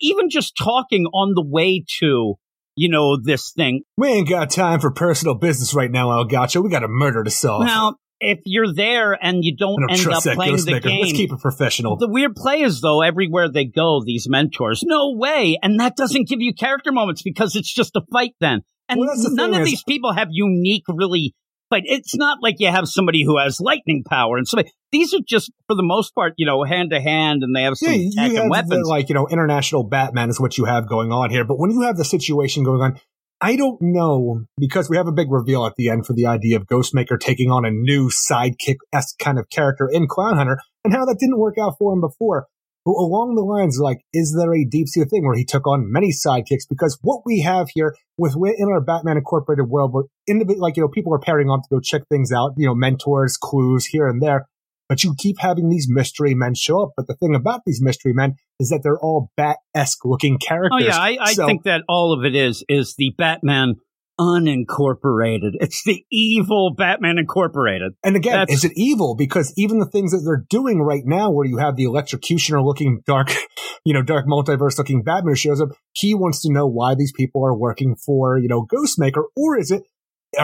even 0.00 0.30
just 0.30 0.54
talking 0.56 1.04
on 1.06 1.34
the 1.34 1.44
way 1.46 1.84
to, 2.00 2.34
you 2.76 2.88
know, 2.88 3.18
this 3.22 3.52
thing. 3.52 3.82
We 3.96 4.08
ain't 4.08 4.28
got 4.28 4.50
time 4.50 4.80
for 4.80 4.90
personal 4.90 5.34
business 5.34 5.74
right 5.74 5.90
now, 5.90 6.10
El 6.10 6.24
Gaucho. 6.24 6.62
We 6.62 6.70
got 6.70 6.82
a 6.82 6.88
murder 6.88 7.22
to 7.22 7.30
solve. 7.30 7.66
Now, 7.66 7.96
if 8.20 8.40
you're 8.44 8.72
there 8.72 9.12
and 9.12 9.44
you 9.44 9.56
don't, 9.56 9.80
don't 9.80 9.90
end 9.90 10.08
up 10.08 10.22
playing 10.22 10.56
the 10.56 10.80
game, 10.80 11.00
Let's 11.02 11.12
keep 11.12 11.32
it 11.32 11.38
professional. 11.40 11.96
the 11.96 12.08
weird 12.08 12.34
play 12.34 12.62
is 12.62 12.80
though 12.80 13.02
everywhere 13.02 13.48
they 13.50 13.64
go, 13.64 14.02
these 14.04 14.28
mentors, 14.28 14.82
no 14.84 15.12
way, 15.14 15.58
and 15.62 15.80
that 15.80 15.96
doesn't 15.96 16.28
give 16.28 16.40
you 16.40 16.54
character 16.54 16.92
moments 16.92 17.22
because 17.22 17.56
it's 17.56 17.72
just 17.72 17.94
a 17.96 18.02
fight 18.12 18.34
then. 18.40 18.62
And 18.88 19.00
Well, 19.00 19.14
none 19.16 19.54
of 19.54 19.62
is- 19.62 19.66
these 19.68 19.82
people 19.84 20.12
have 20.12 20.28
unique, 20.30 20.84
really. 20.88 21.34
But 21.68 21.80
it's 21.84 22.14
not 22.14 22.38
like 22.40 22.60
you 22.60 22.68
have 22.68 22.86
somebody 22.86 23.24
who 23.24 23.38
has 23.38 23.58
lightning 23.60 24.04
power 24.08 24.36
and 24.36 24.46
somebody. 24.46 24.70
These 24.92 25.12
are 25.14 25.18
just, 25.26 25.50
for 25.66 25.74
the 25.74 25.82
most 25.82 26.14
part, 26.14 26.34
you 26.36 26.46
know, 26.46 26.62
hand 26.62 26.90
to 26.90 27.00
hand, 27.00 27.42
and 27.42 27.56
they 27.56 27.62
have 27.62 27.76
some 27.76 27.92
yeah, 27.92 27.96
you 27.96 28.12
have 28.16 28.30
and 28.30 28.36
the, 28.36 28.48
weapons. 28.48 28.86
like, 28.86 29.08
you 29.08 29.16
know, 29.16 29.26
international 29.26 29.82
Batman 29.82 30.30
is 30.30 30.38
what 30.38 30.56
you 30.56 30.64
have 30.66 30.88
going 30.88 31.10
on 31.10 31.30
here. 31.30 31.44
But 31.44 31.58
when 31.58 31.72
you 31.72 31.80
have 31.80 31.96
the 31.96 32.04
situation 32.04 32.62
going 32.62 32.80
on, 32.82 33.00
I 33.40 33.56
don't 33.56 33.80
know 33.82 34.44
because 34.58 34.88
we 34.88 34.96
have 34.96 35.08
a 35.08 35.12
big 35.12 35.30
reveal 35.30 35.66
at 35.66 35.74
the 35.76 35.90
end 35.90 36.06
for 36.06 36.14
the 36.14 36.26
idea 36.26 36.56
of 36.56 36.66
Ghostmaker 36.66 37.20
taking 37.20 37.50
on 37.50 37.66
a 37.66 37.70
new 37.70 38.08
sidekick 38.08 38.76
esque 38.94 39.18
kind 39.18 39.38
of 39.38 39.50
character 39.50 39.88
in 39.92 40.06
Clown 40.08 40.38
Hunter 40.38 40.58
and 40.84 40.94
how 40.94 41.04
that 41.04 41.18
didn't 41.18 41.38
work 41.38 41.56
out 41.60 41.74
for 41.78 41.92
him 41.92 42.00
before. 42.00 42.46
But 42.86 42.92
along 42.92 43.34
the 43.34 43.42
lines, 43.42 43.78
like, 43.82 43.98
is 44.12 44.34
there 44.38 44.54
a 44.54 44.64
deep 44.64 44.88
sea 44.88 45.04
thing 45.04 45.26
where 45.26 45.36
he 45.36 45.44
took 45.44 45.66
on 45.66 45.90
many 45.92 46.12
sidekicks? 46.12 46.68
Because 46.70 46.98
what 47.02 47.22
we 47.26 47.40
have 47.40 47.68
here 47.74 47.96
with 48.16 48.36
in 48.36 48.68
our 48.68 48.80
Batman 48.80 49.16
Incorporated 49.16 49.68
world, 49.68 49.92
where 49.92 50.04
individual, 50.26 50.62
like, 50.62 50.76
you 50.76 50.84
know, 50.84 50.88
people 50.88 51.12
are 51.12 51.18
pairing 51.18 51.48
off 51.48 51.62
to 51.64 51.74
go 51.74 51.80
check 51.80 52.02
things 52.08 52.30
out, 52.32 52.54
you 52.56 52.66
know, 52.66 52.76
mentors, 52.76 53.36
clues 53.36 53.86
here 53.86 54.06
and 54.06 54.22
there. 54.22 54.46
But 54.88 55.02
you 55.02 55.14
keep 55.18 55.38
having 55.40 55.68
these 55.68 55.86
mystery 55.90 56.34
men 56.34 56.54
show 56.54 56.82
up. 56.82 56.90
But 56.96 57.06
the 57.08 57.14
thing 57.14 57.34
about 57.34 57.62
these 57.66 57.80
mystery 57.82 58.12
men 58.12 58.34
is 58.60 58.68
that 58.70 58.80
they're 58.82 58.98
all 59.00 59.30
bat-esque 59.36 60.04
looking 60.04 60.38
characters. 60.38 60.80
Oh 60.82 60.86
yeah, 60.86 60.96
I, 60.98 61.18
I 61.20 61.32
So- 61.34 61.46
think 61.46 61.64
that 61.64 61.82
all 61.88 62.12
of 62.12 62.24
it 62.24 62.34
is 62.36 62.64
is 62.68 62.94
the 62.96 63.12
Batman 63.18 63.74
unincorporated. 64.18 65.52
It's 65.60 65.82
the 65.84 66.04
evil 66.10 66.74
Batman 66.74 67.18
Incorporated. 67.18 67.92
And 68.02 68.16
again, 68.16 68.32
That's- 68.34 68.58
is 68.58 68.64
it 68.64 68.72
evil? 68.76 69.14
Because 69.14 69.52
even 69.56 69.78
the 69.78 69.86
things 69.86 70.12
that 70.12 70.22
they're 70.24 70.44
doing 70.48 70.80
right 70.80 71.02
now, 71.04 71.30
where 71.30 71.46
you 71.46 71.58
have 71.58 71.76
the 71.76 71.84
electrocutioner 71.84 72.64
looking 72.64 73.02
dark, 73.06 73.32
you 73.84 73.92
know, 73.92 74.02
dark 74.02 74.26
multiverse 74.26 74.78
looking 74.78 75.02
Batman 75.02 75.32
who 75.32 75.36
shows 75.36 75.60
up, 75.60 75.68
he 75.92 76.14
wants 76.14 76.40
to 76.42 76.52
know 76.52 76.66
why 76.66 76.94
these 76.94 77.12
people 77.12 77.44
are 77.44 77.56
working 77.56 77.94
for, 77.96 78.38
you 78.38 78.48
know, 78.48 78.64
Ghostmaker, 78.66 79.24
or 79.36 79.58
is 79.58 79.70
it, 79.70 79.82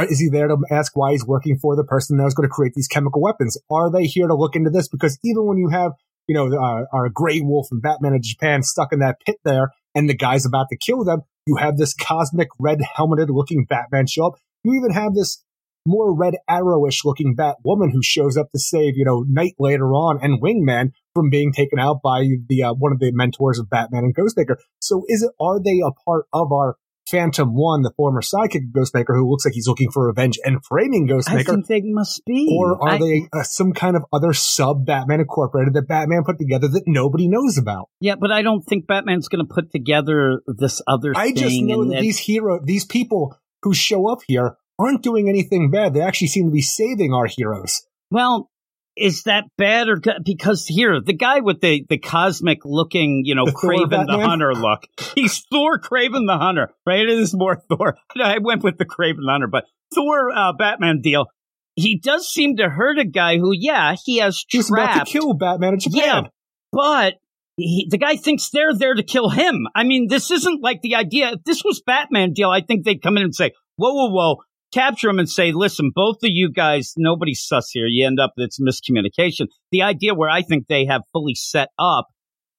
is 0.08 0.20
he 0.20 0.28
there 0.28 0.48
to 0.48 0.56
ask 0.70 0.96
why 0.96 1.12
he's 1.12 1.26
working 1.26 1.58
for 1.58 1.76
the 1.76 1.84
person 1.84 2.16
that 2.16 2.24
was 2.24 2.34
going 2.34 2.48
to 2.48 2.52
create 2.52 2.74
these 2.74 2.88
chemical 2.88 3.20
weapons? 3.20 3.58
Are 3.70 3.90
they 3.90 4.04
here 4.04 4.26
to 4.26 4.34
look 4.34 4.56
into 4.56 4.70
this? 4.70 4.88
Because 4.88 5.18
even 5.24 5.46
when 5.46 5.58
you 5.58 5.68
have, 5.68 5.92
you 6.26 6.34
know, 6.34 6.46
uh, 6.46 6.84
our 6.92 7.08
Grey 7.08 7.40
Wolf 7.40 7.68
and 7.70 7.82
Batman 7.82 8.14
of 8.14 8.22
Japan 8.22 8.62
stuck 8.62 8.92
in 8.92 9.00
that 9.00 9.16
pit 9.24 9.36
there, 9.44 9.70
and 9.94 10.08
the 10.08 10.16
guy's 10.16 10.46
about 10.46 10.66
to 10.70 10.76
kill 10.76 11.04
them, 11.04 11.22
you 11.46 11.56
have 11.56 11.76
this 11.76 11.94
cosmic 11.94 12.48
red 12.58 12.80
helmeted 12.96 13.28
looking 13.30 13.66
Batman 13.68 14.06
show 14.06 14.28
up. 14.28 14.34
You 14.64 14.74
even 14.74 14.92
have 14.92 15.14
this 15.14 15.44
more 15.86 16.14
red 16.16 16.34
arrowish 16.48 17.04
looking 17.04 17.34
Batwoman 17.36 17.90
who 17.92 18.02
shows 18.02 18.36
up 18.36 18.50
to 18.52 18.58
save, 18.58 18.96
you 18.96 19.04
know, 19.04 19.24
Knight 19.28 19.54
later 19.58 19.92
on 19.92 20.18
and 20.22 20.40
Wingman 20.40 20.92
from 21.14 21.28
being 21.28 21.52
taken 21.52 21.78
out 21.78 22.00
by 22.02 22.24
the 22.48 22.62
uh, 22.62 22.72
one 22.72 22.92
of 22.92 23.00
the 23.00 23.10
mentors 23.12 23.58
of 23.58 23.68
Batman 23.68 24.04
and 24.04 24.14
Ghostmaker. 24.14 24.56
So 24.80 25.04
is 25.08 25.22
it 25.22 25.32
are 25.40 25.60
they 25.60 25.80
a 25.84 25.90
part 26.06 26.26
of 26.32 26.52
our 26.52 26.76
Phantom 27.12 27.54
One, 27.54 27.82
the 27.82 27.92
former 27.96 28.22
sidekick 28.22 28.62
of 28.68 28.72
Ghostmaker, 28.74 29.14
who 29.14 29.30
looks 29.30 29.44
like 29.44 29.52
he's 29.52 29.68
looking 29.68 29.90
for 29.90 30.06
revenge 30.06 30.38
and 30.42 30.64
framing 30.64 31.06
Ghostmaker. 31.06 31.40
I 31.40 31.42
think 31.44 31.66
they 31.66 31.82
must 31.84 32.24
be. 32.24 32.48
Or 32.58 32.82
are 32.82 32.94
I- 32.94 32.98
they 32.98 33.28
uh, 33.32 33.42
some 33.42 33.74
kind 33.74 33.96
of 33.96 34.04
other 34.12 34.32
sub 34.32 34.86
Batman 34.86 35.20
Incorporated 35.20 35.74
that 35.74 35.86
Batman 35.86 36.24
put 36.24 36.38
together 36.38 36.68
that 36.68 36.84
nobody 36.86 37.28
knows 37.28 37.58
about? 37.58 37.90
Yeah, 38.00 38.14
but 38.16 38.32
I 38.32 38.40
don't 38.40 38.62
think 38.62 38.86
Batman's 38.86 39.28
going 39.28 39.46
to 39.46 39.54
put 39.54 39.70
together 39.70 40.40
this 40.46 40.80
other 40.88 41.12
thing. 41.12 41.22
I 41.22 41.32
just 41.32 41.60
know 41.60 41.84
that 41.84 42.00
these 42.00 42.18
hero, 42.18 42.58
these 42.64 42.86
people 42.86 43.36
who 43.62 43.74
show 43.74 44.10
up 44.10 44.20
here 44.26 44.56
aren't 44.78 45.02
doing 45.02 45.28
anything 45.28 45.70
bad. 45.70 45.92
They 45.92 46.00
actually 46.00 46.28
seem 46.28 46.46
to 46.46 46.50
be 46.50 46.62
saving 46.62 47.12
our 47.12 47.26
heroes. 47.26 47.82
Well, 48.10 48.50
is 48.96 49.22
that 49.24 49.44
bad 49.56 49.88
or? 49.88 50.00
Because 50.24 50.66
here, 50.66 51.00
the 51.00 51.14
guy 51.14 51.40
with 51.40 51.60
the, 51.60 51.84
the 51.88 51.98
cosmic 51.98 52.58
looking, 52.64 53.22
you 53.24 53.34
know, 53.34 53.46
The 53.46 53.52
Thor 53.52 53.72
Kraven 53.72 54.06
the 54.06 54.18
Hunter 54.18 54.54
look, 54.54 54.86
he's 55.14 55.44
Thor 55.50 55.78
Kraven 55.78 56.26
the 56.26 56.38
Hunter, 56.38 56.70
right? 56.86 57.00
It 57.00 57.08
is 57.08 57.34
more 57.34 57.56
Thor. 57.56 57.96
I 58.22 58.38
went 58.38 58.62
with 58.62 58.78
the 58.78 58.84
Kraven 58.84 59.24
the 59.24 59.30
Hunter, 59.30 59.48
but 59.48 59.64
Thor 59.94 60.30
uh, 60.30 60.52
Batman 60.52 61.00
deal. 61.00 61.26
He 61.74 61.98
does 61.98 62.28
seem 62.28 62.56
to 62.56 62.68
hurt 62.68 62.98
a 62.98 63.04
guy 63.04 63.38
who, 63.38 63.52
yeah, 63.54 63.94
he 64.04 64.18
has 64.18 64.44
He 64.48 64.58
was 64.58 64.70
about 64.70 65.06
to 65.06 65.10
kill 65.10 65.32
Batman 65.32 65.74
in 65.74 65.80
Japan. 65.80 66.24
Yeah, 66.24 66.28
but 66.70 67.14
he, 67.56 67.86
the 67.90 67.96
guy 67.96 68.16
thinks 68.16 68.50
they're 68.50 68.74
there 68.74 68.94
to 68.94 69.02
kill 69.02 69.30
him. 69.30 69.66
I 69.74 69.84
mean, 69.84 70.08
this 70.08 70.30
isn't 70.30 70.62
like 70.62 70.82
the 70.82 70.96
idea. 70.96 71.32
If 71.32 71.44
this 71.44 71.64
was 71.64 71.80
Batman 71.80 72.34
deal, 72.34 72.50
I 72.50 72.60
think 72.60 72.84
they'd 72.84 73.02
come 73.02 73.16
in 73.16 73.22
and 73.22 73.34
say, 73.34 73.52
whoa, 73.76 73.94
whoa, 73.94 74.10
whoa, 74.10 74.42
capture 74.72 75.08
him 75.08 75.18
and 75.18 75.28
say, 75.28 75.52
listen, 75.52 75.90
both 75.94 76.16
of 76.16 76.30
you 76.30 76.50
guys, 76.50 76.94
nobody's 76.96 77.44
sus 77.44 77.70
here. 77.70 77.86
You 77.86 78.06
end 78.06 78.18
up, 78.20 78.32
it's 78.36 78.60
miscommunication. 78.60 79.46
The 79.70 79.82
idea 79.82 80.14
where 80.14 80.30
I 80.30 80.42
think 80.42 80.66
they 80.66 80.86
have 80.86 81.02
fully 81.12 81.34
set 81.34 81.68
up 81.78 82.06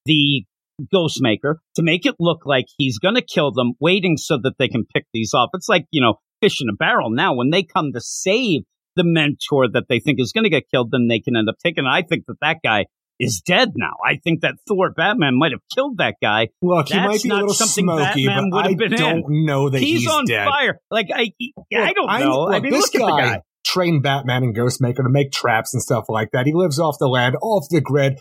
the 0.06 0.46
Ghostmaker 0.94 1.56
to 1.76 1.84
make 1.84 2.06
it 2.06 2.16
look 2.20 2.46
like 2.46 2.66
he's 2.78 3.00
going 3.00 3.16
to 3.16 3.22
kill 3.22 3.52
them, 3.52 3.74
waiting 3.80 4.18
so 4.18 4.38
that 4.42 4.54
they 4.58 4.68
can 4.68 4.86
pick 4.94 5.06
these 5.14 5.34
off. 5.34 5.50
It's 5.54 5.70
like, 5.70 5.86
you 5.92 6.02
know, 6.02 6.16
fish 6.42 6.60
in 6.62 6.70
a 6.70 6.76
barrel. 6.76 7.10
Now, 7.10 7.36
when 7.36 7.52
they 7.52 7.64
come 7.64 7.92
to 7.94 8.02
save 8.02 8.62
the 8.96 9.04
mentor 9.04 9.68
that 9.72 9.86
they 9.90 10.00
think 10.00 10.20
is 10.20 10.32
going 10.32 10.44
to 10.44 10.50
get 10.50 10.70
killed, 10.70 10.90
then 10.92 11.08
they 11.08 11.20
can 11.20 11.36
end 11.36 11.50
up 11.50 11.56
taking. 11.64 11.86
it. 11.86 11.90
I 11.90 12.02
think 12.02 12.26
that 12.28 12.38
that 12.42 12.58
guy 12.64 12.86
is 13.20 13.42
dead 13.46 13.74
now. 13.76 13.94
I 14.06 14.18
think 14.18 14.42
that 14.42 14.56
Thor 14.68 14.92
Batman 14.92 15.38
might 15.38 15.52
have 15.52 15.62
killed 15.74 15.98
that 15.98 16.16
guy. 16.22 16.50
Look, 16.62 16.90
he 16.90 17.00
might 17.00 17.22
be 17.22 17.30
a 17.30 17.36
little 17.36 17.54
something 17.54 17.86
smoky, 17.86 18.28
Batman 18.28 18.50
but 18.50 18.66
I 18.66 18.74
don't 18.74 19.32
in. 19.32 19.46
know 19.46 19.70
that 19.70 19.80
he's, 19.80 20.02
he's, 20.02 20.10
on 20.10 20.26
dead. 20.26 20.48
fire. 20.48 20.80
Like 20.90 21.08
I, 21.14 21.32
I 21.76 21.94
don't 21.94 22.08
know. 22.20 22.50
I, 22.50 22.60
mean, 22.60 22.72
this 22.72 22.94
look 22.94 23.10
guy 23.10 23.22
guy. 23.36 23.42
trained 23.66 24.04
Batman 24.04 24.44
and 24.44 24.56
Ghostmaker 24.56 24.98
to 24.98 25.10
make 25.10 25.32
traps 25.32 25.74
and 25.74 25.82
stuff 25.82 26.06
like 26.10 26.32
that. 26.32 26.46
He 26.46 26.54
lives 26.54 26.80
off 26.80 26.98
the 27.00 27.08
land, 27.08 27.36
off 27.42 27.68
the 27.70 27.82
grid. 27.82 28.20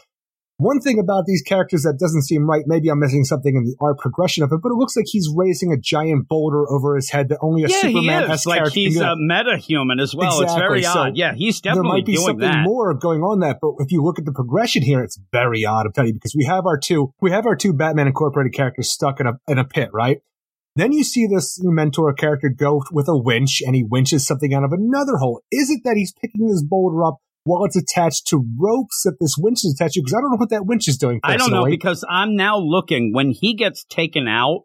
One 0.62 0.80
thing 0.80 1.00
about 1.00 1.26
these 1.26 1.42
characters 1.42 1.82
that 1.82 1.98
doesn't 1.98 2.22
seem 2.22 2.48
right, 2.48 2.62
maybe 2.66 2.88
I'm 2.88 3.00
missing 3.00 3.24
something 3.24 3.56
in 3.56 3.64
the 3.64 3.74
art 3.80 3.98
progression 3.98 4.44
of 4.44 4.52
it, 4.52 4.60
but 4.62 4.70
it 4.70 4.76
looks 4.76 4.96
like 4.96 5.06
he's 5.08 5.28
raising 5.34 5.72
a 5.72 5.76
giant 5.76 6.28
boulder 6.28 6.70
over 6.70 6.94
his 6.94 7.10
head 7.10 7.30
that 7.30 7.38
only 7.42 7.64
a 7.64 7.68
Yeah, 7.68 7.80
Superman 7.80 8.28
he 8.28 8.32
is. 8.32 8.46
Like 8.46 8.58
character 8.58 8.74
he's 8.78 9.00
a 9.00 9.16
meta 9.16 9.56
human 9.56 9.98
as 9.98 10.14
well. 10.14 10.40
It's 10.40 10.54
very 10.54 10.78
Exactly. 10.78 10.82
So, 10.82 11.08
odd. 11.08 11.16
Yeah, 11.16 11.34
he's 11.34 11.60
there 11.60 11.82
might 11.82 12.06
be 12.06 12.14
something 12.14 12.38
that. 12.38 12.62
more 12.62 12.94
going 12.94 13.22
on 13.22 13.40
that, 13.40 13.58
but 13.60 13.72
if 13.80 13.90
you 13.90 14.04
look 14.04 14.20
at 14.20 14.24
the 14.24 14.32
progression 14.32 14.82
here, 14.82 15.02
it's 15.02 15.18
very 15.32 15.64
odd. 15.64 15.86
I'm 15.86 15.92
telling 15.92 16.08
you 16.08 16.14
because 16.14 16.36
we 16.36 16.44
have 16.44 16.64
our 16.64 16.78
two, 16.78 17.12
we 17.20 17.32
have 17.32 17.44
our 17.44 17.56
two 17.56 17.72
Batman 17.72 18.06
Incorporated 18.06 18.54
characters 18.54 18.88
stuck 18.88 19.18
in 19.18 19.26
a 19.26 19.32
in 19.48 19.58
a 19.58 19.64
pit, 19.64 19.90
right? 19.92 20.18
Then 20.76 20.92
you 20.92 21.02
see 21.02 21.26
this 21.26 21.58
mentor 21.60 22.14
character 22.14 22.48
go 22.48 22.82
with 22.92 23.08
a 23.08 23.18
winch, 23.18 23.62
and 23.66 23.74
he 23.74 23.82
winches 23.82 24.26
something 24.26 24.54
out 24.54 24.64
of 24.64 24.72
another 24.72 25.16
hole. 25.16 25.42
Is 25.50 25.70
it 25.70 25.80
that 25.84 25.96
he's 25.96 26.12
picking 26.12 26.46
this 26.46 26.62
boulder 26.62 27.04
up 27.04 27.18
while 27.44 27.64
it's 27.64 27.76
attached 27.76 28.26
to 28.28 28.44
ropes 28.58 29.02
that 29.04 29.16
this 29.20 29.34
winch 29.38 29.58
is 29.64 29.74
attached 29.78 29.94
to? 29.94 30.00
Because 30.00 30.14
I 30.14 30.20
don't 30.20 30.30
know 30.30 30.36
what 30.36 30.50
that 30.50 30.66
winch 30.66 30.88
is 30.88 30.96
doing. 30.96 31.20
I 31.22 31.36
don't 31.36 31.50
know 31.50 31.66
because 31.66 32.04
I'm 32.08 32.36
now 32.36 32.58
looking 32.58 33.12
when 33.12 33.30
he 33.30 33.54
gets 33.54 33.84
taken 33.84 34.28
out 34.28 34.62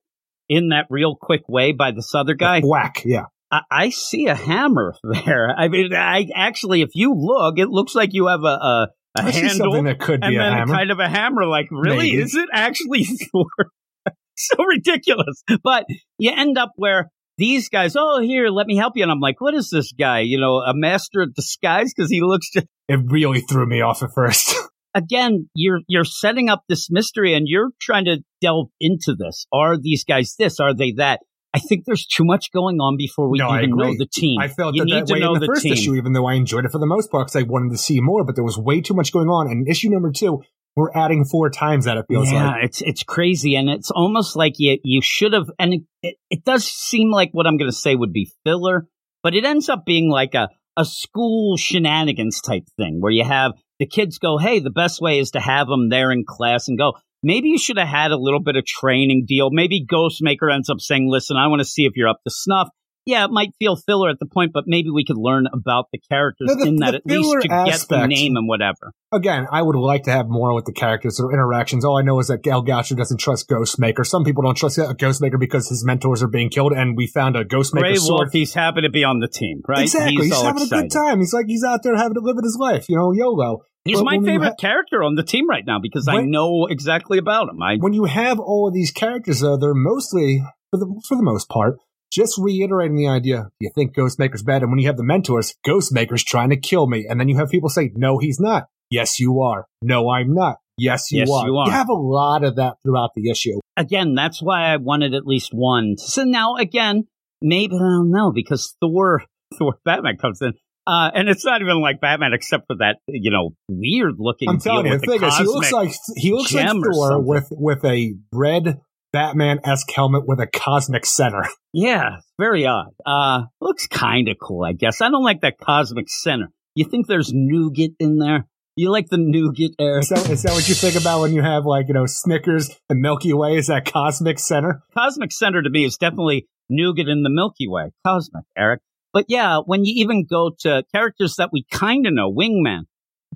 in 0.50 0.70
that 0.70 0.86
real 0.90 1.16
quick 1.20 1.42
way 1.48 1.72
by 1.72 1.92
this 1.92 2.14
other 2.16 2.34
guy. 2.34 2.62
Whack, 2.64 3.02
yeah. 3.06 3.26
I, 3.52 3.62
I 3.72 3.90
see 3.90 4.28
a 4.28 4.36
hammer 4.36 4.96
there. 5.04 5.50
I 5.50 5.68
mean, 5.68 5.94
I 5.94 6.28
actually, 6.36 6.82
if 6.82 6.90
you 6.94 7.14
look, 7.16 7.58
it 7.60 7.70
looks 7.70 7.96
like 7.96 8.14
you 8.14 8.28
have 8.28 8.44
a 8.44 8.48
a, 8.48 8.88
a 9.18 9.24
I 9.24 9.32
see 9.32 9.42
handle 9.42 9.58
something 9.58 9.86
that 9.86 10.00
could 10.00 10.24
and 10.24 10.32
be 10.32 10.36
a 10.36 10.40
then 10.40 10.54
hammer. 10.54 10.74
kind 10.74 10.92
of 10.92 11.00
a 11.00 11.10
hammer. 11.10 11.46
Like, 11.46 11.68
really, 11.72 12.12
Maybe. 12.12 12.22
is 12.22 12.36
it 12.36 12.50
actually 12.52 13.04
so 14.36 14.64
ridiculous. 14.64 15.44
But 15.64 15.86
you 16.18 16.32
end 16.36 16.58
up 16.58 16.72
where 16.76 17.10
these 17.38 17.70
guys, 17.70 17.96
oh, 17.96 18.20
here, 18.22 18.50
let 18.50 18.68
me 18.68 18.76
help 18.76 18.94
you, 18.96 19.04
and 19.04 19.12
I'm 19.12 19.20
like, 19.20 19.40
what 19.40 19.54
is 19.54 19.70
this 19.70 19.92
guy? 19.92 20.22
You 20.22 20.40
know, 20.40 20.58
a 20.58 20.74
master 20.74 21.22
of 21.22 21.34
disguise 21.34 21.94
because 21.94 22.10
he 22.10 22.22
looks 22.22 22.50
just 22.52 22.68
it 22.88 23.00
really 23.06 23.42
threw 23.42 23.66
me 23.66 23.82
off 23.82 24.02
at 24.04 24.10
first. 24.14 24.56
again, 24.96 25.50
you're 25.54 25.80
you're 25.88 26.04
setting 26.04 26.50
up 26.50 26.64
this 26.68 26.90
mystery 26.90 27.34
and 27.34 27.48
you're 27.48 27.70
trying 27.80 28.06
to 28.06 28.18
delve 28.42 28.70
into 28.80 29.16
this. 29.18 29.46
Are 29.54 29.78
these 29.78 30.04
guys 30.04 30.36
this? 30.38 30.60
Are 30.60 30.74
they 30.74 30.94
that? 30.94 31.22
I 31.54 31.60
think 31.60 31.86
there's 31.86 32.06
too 32.06 32.26
much 32.26 32.52
going 32.52 32.78
on 32.80 32.98
before 32.98 33.30
we 33.30 33.40
No, 33.40 33.50
I 33.50 33.64
even 33.64 33.78
know 33.78 33.94
the 33.98 34.08
team. 34.12 34.40
I 34.40 34.48
felt 34.48 34.76
you 34.76 34.82
that, 34.82 34.86
need 34.86 34.94
that 35.02 35.08
to 35.08 35.14
way 35.14 35.20
know 35.20 35.36
in 35.36 35.40
the, 35.40 35.48
first 35.48 35.64
team. 35.64 35.74
issue, 35.74 35.96
even 35.96 36.14
though 36.14 36.28
I 36.28 36.34
enjoyed 36.34 36.66
it 36.66 36.72
for 36.72 36.78
the 36.78 36.86
most 36.86 37.10
part 37.10 37.28
because 37.28 37.42
I 37.42 37.48
wanted 37.48 37.72
to 37.72 37.78
see 37.78 38.00
more, 38.02 38.24
but 38.24 38.36
there 38.36 38.44
was 38.44 38.58
way 38.58 38.82
too 38.82 38.94
much 38.94 39.12
going 39.12 39.30
on. 39.30 39.48
And 39.48 39.68
issue 39.68 39.90
number 39.90 40.12
two, 40.12 40.44
we're 40.78 40.92
adding 40.94 41.26
four 41.26 41.50
times 41.50 41.86
that 41.86 41.98
it 41.98 42.06
feels 42.08 42.32
yeah, 42.32 42.52
like. 42.52 42.66
it's 42.66 42.82
it's 42.84 43.02
crazy, 43.02 43.56
and 43.56 43.68
it's 43.68 43.90
almost 43.90 44.36
like 44.36 44.54
you 44.58 44.78
you 44.84 45.02
should 45.02 45.34
have. 45.34 45.50
And 45.58 45.74
it, 45.74 45.82
it, 46.04 46.16
it 46.30 46.46
does 46.46 46.66
seem 46.66 47.10
like 47.10 47.32
what 47.32 47.48
I'm 47.48 47.58
going 47.58 47.70
to 47.70 47.76
say 47.76 47.96
would 47.96 48.14
be 48.14 48.32
filler, 48.46 48.88
but 49.24 49.34
it 49.34 49.44
ends 49.44 49.70
up 49.70 49.86
being 49.88 50.08
like 50.08 50.36
a 50.36 50.50
a 50.78 50.86
school 50.86 51.58
shenanigans 51.58 52.42
type 52.42 52.66
thing 52.78 53.02
where 53.02 53.12
you 53.12 53.24
have 53.24 53.54
the 53.80 53.88
kids 53.88 54.20
go, 54.20 54.38
"Hey, 54.38 54.60
the 54.60 54.70
best 54.70 55.02
way 55.02 55.18
is 55.18 55.32
to 55.32 55.40
have 55.40 55.66
them 55.66 55.90
there 55.90 56.12
in 56.12 56.24
class 56.28 56.68
and 56.68 56.78
go." 56.78 56.94
Maybe 57.24 57.50
you 57.50 57.58
should 57.58 57.80
have 57.80 57.88
had 57.88 58.12
a 58.12 58.18
little 58.18 58.44
bit 58.44 58.56
of 58.56 58.64
training 58.64 59.26
deal. 59.28 59.50
Maybe 59.52 59.84
Ghostmaker 59.84 60.54
ends 60.54 60.70
up 60.70 60.80
saying, 60.80 61.10
"Listen, 61.10 61.38
I 61.38 61.48
want 61.48 61.62
to 61.62 61.68
see 61.68 61.86
if 61.86 61.94
you're 61.96 62.08
up 62.08 62.22
to 62.24 62.32
snuff." 62.32 62.70
Yeah, 63.08 63.24
it 63.24 63.32
might 63.32 63.54
feel 63.58 63.78
filler 63.78 64.10
at 64.10 64.20
the 64.20 64.26
point, 64.26 64.52
but 64.54 64.66
maybe 64.68 64.90
we 64.90 65.06
could 65.06 65.18
learn 65.18 65.48
about 65.54 65.86
the 65.94 65.98
characters 65.98 66.50
No, 66.50 66.56
the- 66.56 66.68
in 66.68 66.76
that 66.78 66.94
at 66.94 67.06
least 67.06 67.38
to 67.42 67.48
get 67.48 67.86
the 67.88 68.06
name 68.06 68.36
and 68.36 68.48
whatever. 68.48 68.92
Again, 69.14 69.48
I 69.50 69.62
would 69.62 69.78
like 69.78 70.04
to 70.04 70.12
have 70.12 70.28
more 70.28 70.54
with 70.54 70.66
the 70.66 70.74
characters 70.74 71.18
or 71.18 71.32
interactions. 71.32 71.86
All 71.86 71.98
I 71.98 72.02
know 72.02 72.20
is 72.20 72.28
that 72.28 72.46
El 72.46 72.62
Gaucho 72.64 72.96
doesn't 72.96 73.20
trust 73.20 73.48
Ghostmaker. 73.50 74.06
Some 74.06 74.26
people 74.26 74.44
don't 74.44 74.58
trust 74.58 74.78
Ghostmaker 74.78 75.40
because 75.40 75.70
his 75.70 75.86
mentors 75.86 76.22
are 76.22 76.28
being 76.28 76.50
killed, 76.50 76.74
and 76.74 76.98
we 76.98 77.08
found 77.08 77.38
a 77.38 77.46
Ghostmaker 77.46 77.82
Ray 77.82 77.96
sword. 77.96 78.26
Wolf, 78.26 78.34
he's 78.34 78.54
happy 78.54 78.82
to 78.82 78.90
be 78.90 79.06
on 79.06 79.20
the 79.20 79.30
team, 79.30 79.62
right? 79.66 79.84
Exactly. 79.84 80.26
He's, 80.26 80.34
all 80.34 80.44
having 80.44 80.64
excited. 80.64 80.80
a 80.80 80.90
good 80.90 80.92
time. 80.92 81.20
He's 81.20 81.34
like 81.34 81.46
he's 81.48 81.64
out 81.64 81.84
there 81.84 81.96
having 81.96 82.16
to 82.16 82.20
live 82.20 82.36
his 82.44 82.58
life, 82.60 82.90
you 82.90 82.98
know, 82.98 83.14
YOLO. 83.14 83.62
He's 83.86 84.00
But 84.00 84.04
my 84.04 84.20
favorite 84.20 84.50
ha- 84.50 84.56
character 84.60 85.02
on 85.02 85.16
the 85.16 85.24
team 85.24 85.50
right 85.50 85.64
now 85.66 85.80
because 85.82 86.10
I 86.10 86.24
know 86.24 86.68
exactly 86.70 87.18
about 87.18 87.48
him. 87.48 87.64
I 87.64 87.78
when 87.78 87.94
you 87.94 88.04
have 88.04 88.38
all 88.38 88.68
of 88.68 88.74
these 88.74 88.92
characters, 88.92 89.40
though, 89.40 89.56
they're 89.56 89.74
mostly, 89.74 90.44
for 90.72 90.78
the 90.78 91.02
for 91.08 91.16
the 91.16 91.24
most 91.24 91.48
part, 91.48 91.78
just 92.12 92.38
reiterating 92.38 92.98
the 92.98 93.08
idea. 93.08 93.50
You 93.60 93.72
think 93.76 93.96
Ghostmaker's 93.96 94.44
bad? 94.44 94.62
And 94.62 94.72
when 94.72 94.80
you 94.80 94.88
have 94.88 94.98
the 94.98 95.04
mentors, 95.04 95.54
Ghostmaker's 95.66 96.24
trying 96.24 96.50
to 96.50 96.58
kill 96.58 96.88
me, 96.88 97.06
and 97.10 97.20
then 97.20 97.28
you 97.30 97.38
have 97.38 97.50
people 97.50 97.70
say, 97.70 97.92
"No, 97.96 98.18
he's 98.20 98.40
not." 98.40 98.66
Yes, 98.90 99.20
you 99.20 99.42
are. 99.42 99.66
No, 99.82 100.10
I'm 100.10 100.34
not. 100.34 100.58
Yes, 100.78 101.12
you 101.12 101.20
Yes, 101.20 101.30
are. 101.32 101.48
you 101.48 101.58
are. 101.58 101.70
have 101.72 101.90
a 101.90 101.94
lot 101.94 102.44
of 102.44 102.56
that 102.58 102.76
throughout 102.84 103.10
the 103.16 103.30
issue. 103.30 103.60
again, 103.76 104.16
that's 104.16 104.42
why 104.42 104.72
I 104.74 104.78
wanted 104.78 105.14
at 105.14 105.26
least 105.26 105.50
one. 105.54 105.96
So 105.98 106.24
now 106.24 106.56
again, 106.56 107.08
maybe 107.42 107.76
I 107.76 107.80
don't 107.80 108.12
know 108.12 108.32
because 108.32 108.76
Thor, 108.80 109.24
Thor, 109.58 109.78
Batman 109.86 110.18
comes 110.18 110.42
in. 110.42 110.54
Uh, 110.86 111.12
and 111.14 111.28
it's 111.28 111.44
not 111.44 111.62
even 111.62 111.82
like 111.82 112.00
Batman, 112.00 112.32
except 112.34 112.64
for 112.68 112.78
that, 112.78 113.00
you 113.10 113.30
know, 113.30 113.50
weird 113.68 114.14
looking. 114.20 114.48
I'm 114.48 114.58
telling 114.60 114.86
you, 114.86 114.94
the 114.98 115.00
thing 115.06 115.22
is, 115.22 115.36
he 115.38 115.44
looks 115.44 115.72
like 115.74 115.92
he 116.16 116.32
looks 116.32 116.54
like 116.54 116.70
Thor 116.70 117.22
with 117.22 117.48
with 117.52 117.84
a 117.84 118.14
red 118.32 118.80
Batman 119.14 119.60
esque 119.64 119.92
helmet 119.92 120.28
with 120.28 120.40
a 120.40 120.48
cosmic 120.48 121.06
center. 121.06 121.44
yeah, 121.74 122.18
very 122.40 122.66
odd. 122.66 122.94
Uh, 123.06 123.44
looks 123.62 123.88
kind 123.88 124.28
of 124.30 124.38
cool, 124.42 124.64
I 124.64 124.74
guess. 124.74 125.02
I 125.02 125.10
don't 125.10 125.24
like 125.24 125.42
that 125.42 125.58
cosmic 125.60 126.10
center. 126.10 126.52
You 126.76 126.86
think 126.86 127.08
there's 127.08 127.32
nougat 127.34 127.92
in 128.00 128.20
there? 128.20 128.48
You 128.76 128.92
like 128.92 129.10
the 129.10 129.18
nougat, 129.18 129.72
Eric? 129.80 130.04
Is 130.04 130.10
that, 130.10 130.30
is 130.30 130.44
that 130.44 130.54
what 130.54 130.70
you 130.70 130.76
think 130.76 130.96
about 130.96 131.22
when 131.22 131.34
you 131.34 131.42
have 131.42 131.66
like 131.66 131.88
you 131.88 131.96
know 131.96 132.06
Snickers 132.06 132.70
and 132.90 133.02
Milky 133.02 133.34
Way? 133.34 133.56
Is 133.56 133.68
that 133.68 133.92
cosmic 133.92 134.38
center? 134.38 134.84
Cosmic 134.96 135.32
Center 135.32 135.64
to 135.64 135.70
me 135.70 135.84
is 135.84 135.98
definitely 135.98 136.48
nougat 136.70 137.08
in 137.08 137.24
the 137.24 137.32
Milky 137.32 137.68
Way. 137.68 137.92
Cosmic, 138.06 138.44
Eric. 138.56 138.82
But 139.14 139.26
yeah, 139.30 139.62
when 139.66 139.84
you 139.84 139.94
even 139.96 140.26
go 140.30 140.52
to 140.60 140.84
characters 140.94 141.38
that 141.38 141.50
we 141.52 141.66
kind 141.72 142.06
of 142.06 142.14
know, 142.14 142.32
Wingman, 142.32 142.84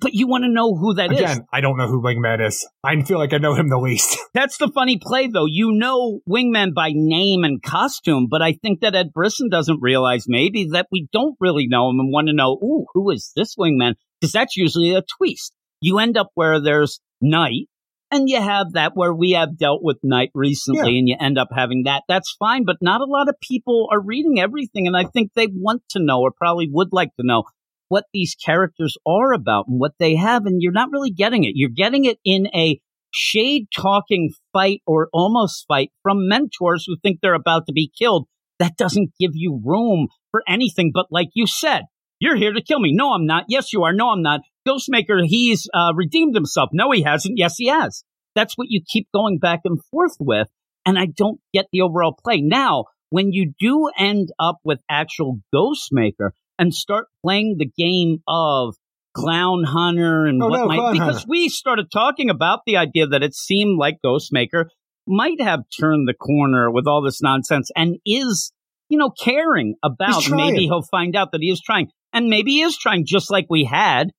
but 0.00 0.14
you 0.14 0.26
want 0.26 0.44
to 0.44 0.48
know 0.50 0.74
who 0.74 0.94
that 0.94 1.12
is. 1.12 1.20
Again, 1.20 1.46
I 1.52 1.60
don't 1.60 1.76
know 1.76 1.86
who 1.86 2.02
Wingman 2.02 2.44
is. 2.46 2.66
I 2.82 3.00
feel 3.02 3.18
like 3.18 3.32
I 3.32 3.38
know 3.38 3.54
him 3.54 3.68
the 3.68 3.78
least. 3.78 4.18
That's 4.34 4.56
the 4.58 4.68
funny 4.68 4.98
play, 5.00 5.28
though. 5.28 5.46
You 5.46 5.72
know 5.72 6.20
Wingman 6.28 6.74
by 6.74 6.90
name 6.94 7.44
and 7.44 7.62
costume, 7.62 8.26
but 8.30 8.42
I 8.42 8.52
think 8.54 8.80
that 8.80 8.94
Ed 8.94 9.12
Brisson 9.12 9.48
doesn't 9.48 9.80
realize 9.82 10.24
maybe 10.26 10.68
that 10.72 10.88
we 10.90 11.08
don't 11.12 11.36
really 11.40 11.66
know 11.68 11.90
him 11.90 12.00
and 12.00 12.12
want 12.12 12.28
to 12.28 12.32
know, 12.34 12.52
ooh, 12.62 12.86
who 12.94 13.10
is 13.10 13.32
this 13.36 13.54
Wingman? 13.56 13.94
Because 14.20 14.32
that's 14.32 14.56
usually 14.56 14.94
a 14.94 15.02
twist. 15.18 15.52
You 15.80 15.98
end 15.98 16.16
up 16.16 16.30
where 16.34 16.60
there's 16.60 17.00
Knight, 17.20 17.68
and 18.10 18.28
you 18.28 18.40
have 18.40 18.72
that 18.72 18.92
where 18.94 19.12
we 19.14 19.32
have 19.32 19.56
dealt 19.58 19.82
with 19.82 19.98
Knight 20.02 20.30
recently, 20.34 20.92
Yeah. 20.92 20.98
and 20.98 21.08
you 21.08 21.16
end 21.20 21.38
up 21.38 21.48
having 21.54 21.84
that. 21.84 22.02
That's 22.08 22.34
fine, 22.38 22.64
but 22.64 22.76
not 22.80 23.00
a 23.00 23.04
lot 23.04 23.28
of 23.28 23.36
people 23.40 23.88
are 23.92 24.00
reading 24.00 24.40
everything, 24.40 24.86
and 24.86 24.96
I 24.96 25.04
think 25.04 25.32
they 25.34 25.48
want 25.50 25.82
to 25.90 25.98
know, 26.00 26.20
or 26.20 26.30
probably 26.30 26.68
would 26.70 26.88
like 26.92 27.10
to 27.20 27.26
know, 27.26 27.44
what 27.92 28.04
these 28.14 28.34
characters 28.34 28.96
are 29.06 29.34
about 29.34 29.66
and 29.68 29.78
what 29.78 29.92
they 29.98 30.16
have, 30.16 30.46
and 30.46 30.62
you're 30.62 30.72
not 30.72 30.88
really 30.90 31.10
getting 31.10 31.44
it. 31.44 31.52
You're 31.54 31.68
getting 31.68 32.06
it 32.06 32.16
in 32.24 32.46
a 32.54 32.80
shade 33.12 33.66
talking 33.76 34.32
fight 34.50 34.80
or 34.86 35.10
almost 35.12 35.66
fight 35.68 35.90
from 36.02 36.26
mentors 36.26 36.84
who 36.86 36.96
think 36.96 37.18
they're 37.20 37.34
about 37.34 37.66
to 37.66 37.72
be 37.74 37.92
killed. 37.98 38.28
That 38.58 38.78
doesn't 38.78 39.12
give 39.20 39.32
you 39.34 39.60
room 39.62 40.08
for 40.30 40.42
anything 40.48 40.90
but, 40.94 41.08
like 41.10 41.28
you 41.34 41.46
said, 41.46 41.82
you're 42.18 42.34
here 42.34 42.54
to 42.54 42.62
kill 42.62 42.80
me. 42.80 42.94
No, 42.94 43.12
I'm 43.12 43.26
not. 43.26 43.44
Yes, 43.48 43.74
you 43.74 43.82
are. 43.82 43.92
No, 43.92 44.08
I'm 44.08 44.22
not. 44.22 44.40
Ghostmaker, 44.66 45.26
he's 45.26 45.68
uh, 45.74 45.92
redeemed 45.94 46.34
himself. 46.34 46.70
No, 46.72 46.92
he 46.92 47.02
hasn't. 47.02 47.34
Yes, 47.36 47.56
he 47.58 47.66
has. 47.66 48.04
That's 48.34 48.54
what 48.54 48.68
you 48.70 48.80
keep 48.88 49.06
going 49.12 49.38
back 49.38 49.60
and 49.66 49.78
forth 49.90 50.16
with. 50.18 50.48
And 50.86 50.98
I 50.98 51.08
don't 51.14 51.40
get 51.52 51.66
the 51.72 51.82
overall 51.82 52.16
play. 52.24 52.40
Now, 52.40 52.86
when 53.10 53.32
you 53.32 53.52
do 53.60 53.90
end 53.98 54.30
up 54.38 54.60
with 54.64 54.80
actual 54.88 55.40
Ghostmaker 55.54 56.30
and 56.58 56.74
start 56.74 57.06
playing 57.24 57.56
the 57.58 57.70
game 57.76 58.18
of 58.28 58.74
Clown 59.14 59.64
Hunter 59.64 60.26
and 60.26 60.42
Oh, 60.42 60.48
what 60.48 60.58
no, 60.58 60.66
might 60.66 60.92
because 60.92 61.16
Hunter. 61.16 61.26
we 61.28 61.48
started 61.48 61.90
talking 61.92 62.30
about 62.30 62.60
the 62.66 62.76
idea 62.76 63.06
that 63.08 63.22
it 63.22 63.34
seemed 63.34 63.78
like 63.78 63.98
Ghostmaker 64.04 64.66
might 65.06 65.40
have 65.40 65.60
turned 65.78 66.08
the 66.08 66.14
corner 66.14 66.70
with 66.70 66.86
all 66.86 67.02
this 67.02 67.20
nonsense 67.20 67.70
and 67.76 67.96
is, 68.06 68.52
you 68.88 68.96
know, 68.98 69.10
caring 69.10 69.74
about. 69.82 70.30
Maybe 70.30 70.60
he'll 70.64 70.82
find 70.82 71.14
out 71.16 71.32
that 71.32 71.40
he 71.42 71.50
is 71.50 71.60
trying, 71.60 71.88
and 72.12 72.28
maybe 72.28 72.52
he 72.52 72.62
is 72.62 72.76
trying, 72.78 73.04
just 73.04 73.30
like 73.30 73.46
we 73.50 73.64
had 73.64 74.10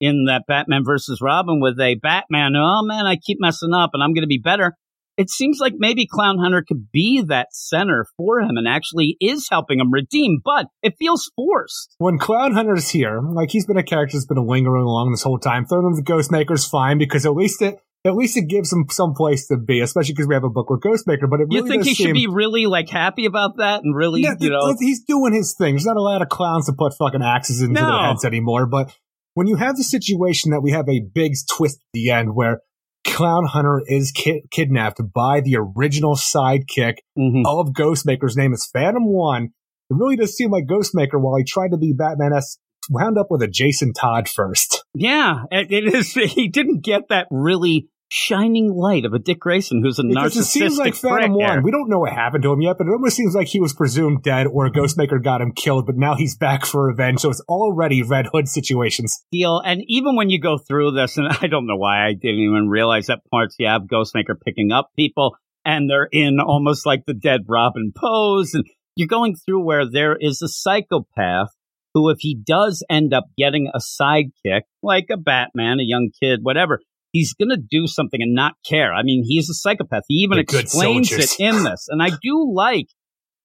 in 0.00 0.24
that 0.26 0.42
Batman 0.46 0.84
versus 0.84 1.20
Robin 1.22 1.60
with 1.60 1.78
a 1.80 1.94
Batman. 1.94 2.54
Oh 2.56 2.82
man, 2.84 3.06
I 3.06 3.16
keep 3.16 3.38
messing 3.40 3.72
up, 3.72 3.90
and 3.94 4.02
I'm 4.02 4.12
going 4.12 4.24
to 4.24 4.28
be 4.28 4.40
better. 4.42 4.74
It 5.16 5.30
seems 5.30 5.58
like 5.60 5.74
maybe 5.76 6.06
Clown 6.10 6.38
Hunter 6.38 6.64
could 6.66 6.90
be 6.92 7.22
that 7.28 7.48
center 7.52 8.04
for 8.16 8.40
him 8.40 8.56
and 8.56 8.66
actually 8.66 9.16
is 9.20 9.46
helping 9.50 9.78
him 9.80 9.92
redeem, 9.92 10.38
but 10.44 10.66
it 10.82 10.94
feels 10.98 11.30
forced. 11.36 11.94
when 11.98 12.18
Clown 12.18 12.52
Hunter's 12.52 12.88
here, 12.90 13.20
like 13.22 13.50
he's 13.50 13.66
been 13.66 13.76
a 13.76 13.82
character 13.82 14.16
that's 14.16 14.26
been 14.26 14.44
lingering 14.46 14.82
along 14.84 15.12
this 15.12 15.22
whole 15.22 15.38
time. 15.38 15.66
Throwing 15.66 15.86
him 15.86 15.96
to 15.96 16.02
Ghostmaker's 16.02 16.66
fine 16.66 16.98
because 16.98 17.24
at 17.24 17.32
least 17.34 17.62
it 17.62 17.78
at 18.06 18.14
least 18.16 18.36
it 18.36 18.48
gives 18.48 18.70
him 18.70 18.84
some 18.90 19.14
place 19.14 19.46
to 19.46 19.56
be, 19.56 19.80
especially 19.80 20.12
because 20.12 20.26
we 20.26 20.34
have 20.34 20.44
a 20.44 20.50
book 20.50 20.68
with 20.68 20.80
Ghostmaker. 20.82 21.30
But 21.30 21.40
it 21.40 21.46
You 21.50 21.66
think 21.66 21.84
he 21.84 21.94
should 21.94 22.12
be 22.12 22.26
really 22.26 22.66
like 22.66 22.90
happy 22.90 23.24
about 23.24 23.56
that 23.58 23.82
and 23.82 23.96
really, 23.96 24.20
Yeah, 24.22 24.34
you 24.38 24.50
know, 24.50 24.74
he's 24.78 25.02
doing 25.04 25.32
his 25.32 25.54
thing. 25.56 25.74
There's 25.74 25.86
not 25.86 25.96
a 25.96 26.02
lot 26.02 26.20
of 26.20 26.28
clowns 26.28 26.66
to 26.66 26.74
put 26.76 26.92
fucking 26.98 27.22
axes 27.22 27.62
into 27.62 27.80
No. 27.80 27.86
their 27.86 28.06
heads 28.08 28.24
anymore. 28.24 28.66
But 28.66 28.94
when 29.32 29.46
you 29.46 29.56
have 29.56 29.76
the 29.76 29.84
situation 29.84 30.50
that 30.50 30.60
we 30.60 30.72
have 30.72 30.86
a 30.88 31.00
big 31.14 31.32
twist 31.56 31.76
at 31.76 31.86
the 31.94 32.10
end 32.10 32.34
where 32.34 32.60
Clown 33.04 33.44
Hunter 33.46 33.82
is 33.86 34.10
ki- 34.10 34.42
kidnapped 34.50 35.00
by 35.12 35.40
the 35.40 35.56
original 35.58 36.16
sidekick 36.16 36.98
mhm. 37.18 37.42
of 37.46 37.68
Ghostmaker's 37.68 38.36
name 38.36 38.52
is 38.52 38.68
Phantom 38.72 39.06
One. 39.06 39.50
It 39.90 39.96
really 39.96 40.16
does 40.16 40.34
seem 40.34 40.50
like 40.50 40.66
Ghostmaker, 40.66 41.20
while 41.20 41.36
he 41.36 41.44
tried 41.44 41.70
to 41.70 41.76
be 41.76 41.92
Batman 41.92 42.32
S, 42.32 42.58
wound 42.90 43.18
up 43.18 43.26
with 43.30 43.42
a 43.42 43.48
Jason 43.48 43.92
Todd 43.92 44.28
first. 44.28 44.84
yeah, 44.94 45.44
it 45.50 45.94
is. 45.94 46.12
He 46.34 46.48
didn't 46.48 46.82
get 46.82 47.08
that 47.10 47.26
really 47.30 47.88
shining 48.08 48.72
light 48.72 49.04
of 49.04 49.12
a 49.12 49.18
Dick 49.18 49.40
Grayson 49.40 49.82
who's 49.82 49.98
a 49.98 50.04
Because 50.04 50.34
narcissistic 50.34 50.40
it 50.40 50.44
seems 50.44 50.78
like 50.78 50.94
Phantom. 50.94 51.34
One. 51.34 51.62
We 51.62 51.70
don't 51.70 51.88
know 51.88 52.00
what 52.00 52.12
happened 52.12 52.42
to 52.44 52.52
him 52.52 52.60
yet, 52.60 52.78
but 52.78 52.86
it 52.86 52.90
almost 52.90 53.16
seems 53.16 53.34
like 53.34 53.48
he 53.48 53.60
was 53.60 53.72
presumed 53.72 54.22
dead 54.22 54.46
or 54.46 54.70
Ghostmaker 54.70 55.22
got 55.22 55.40
him 55.40 55.52
killed, 55.52 55.86
but 55.86 55.96
now 55.96 56.14
he's 56.14 56.36
back 56.36 56.64
for 56.64 56.86
revenge. 56.86 57.20
So 57.20 57.30
it's 57.30 57.42
already 57.48 58.02
Red 58.02 58.26
Hood 58.32 58.48
situations. 58.48 59.24
deal. 59.32 59.60
And 59.64 59.82
even 59.88 60.16
when 60.16 60.30
you 60.30 60.40
go 60.40 60.58
through 60.58 60.92
this, 60.92 61.16
and 61.16 61.28
I 61.42 61.46
don't 61.46 61.66
know 61.66 61.76
why 61.76 62.06
I 62.06 62.12
didn't 62.12 62.40
even 62.40 62.68
realize 62.68 63.06
that 63.06 63.20
parts 63.30 63.56
you 63.58 63.66
have 63.66 63.82
Ghostmaker 63.82 64.40
picking 64.44 64.72
up 64.72 64.90
people 64.96 65.36
and 65.64 65.88
they're 65.88 66.08
in 66.12 66.38
almost 66.40 66.86
like 66.86 67.06
the 67.06 67.14
dead 67.14 67.40
Robin 67.48 67.92
pose. 67.96 68.54
And 68.54 68.64
you're 68.96 69.08
going 69.08 69.34
through 69.34 69.64
where 69.64 69.90
there 69.90 70.16
is 70.18 70.42
a 70.42 70.48
psychopath 70.48 71.48
who, 71.94 72.10
if 72.10 72.18
he 72.20 72.34
does 72.34 72.84
end 72.90 73.14
up 73.14 73.24
getting 73.38 73.70
a 73.72 73.78
sidekick, 73.78 74.62
like 74.82 75.06
a 75.10 75.16
Batman, 75.16 75.78
a 75.80 75.84
young 75.84 76.10
kid, 76.20 76.40
whatever, 76.42 76.80
he's 77.14 77.32
going 77.32 77.48
to 77.48 77.56
do 77.56 77.86
something 77.86 78.20
and 78.20 78.34
not 78.34 78.54
care. 78.68 78.92
I 78.92 79.02
mean, 79.02 79.22
he's 79.26 79.48
a 79.48 79.54
psychopath. 79.54 80.02
He 80.08 80.16
even 80.16 80.38
explains 80.40 81.10
it 81.12 81.30
in 81.38 81.62
this. 81.62 81.86
And 81.88 82.02
I 82.02 82.10
do 82.10 82.52
like 82.52 82.88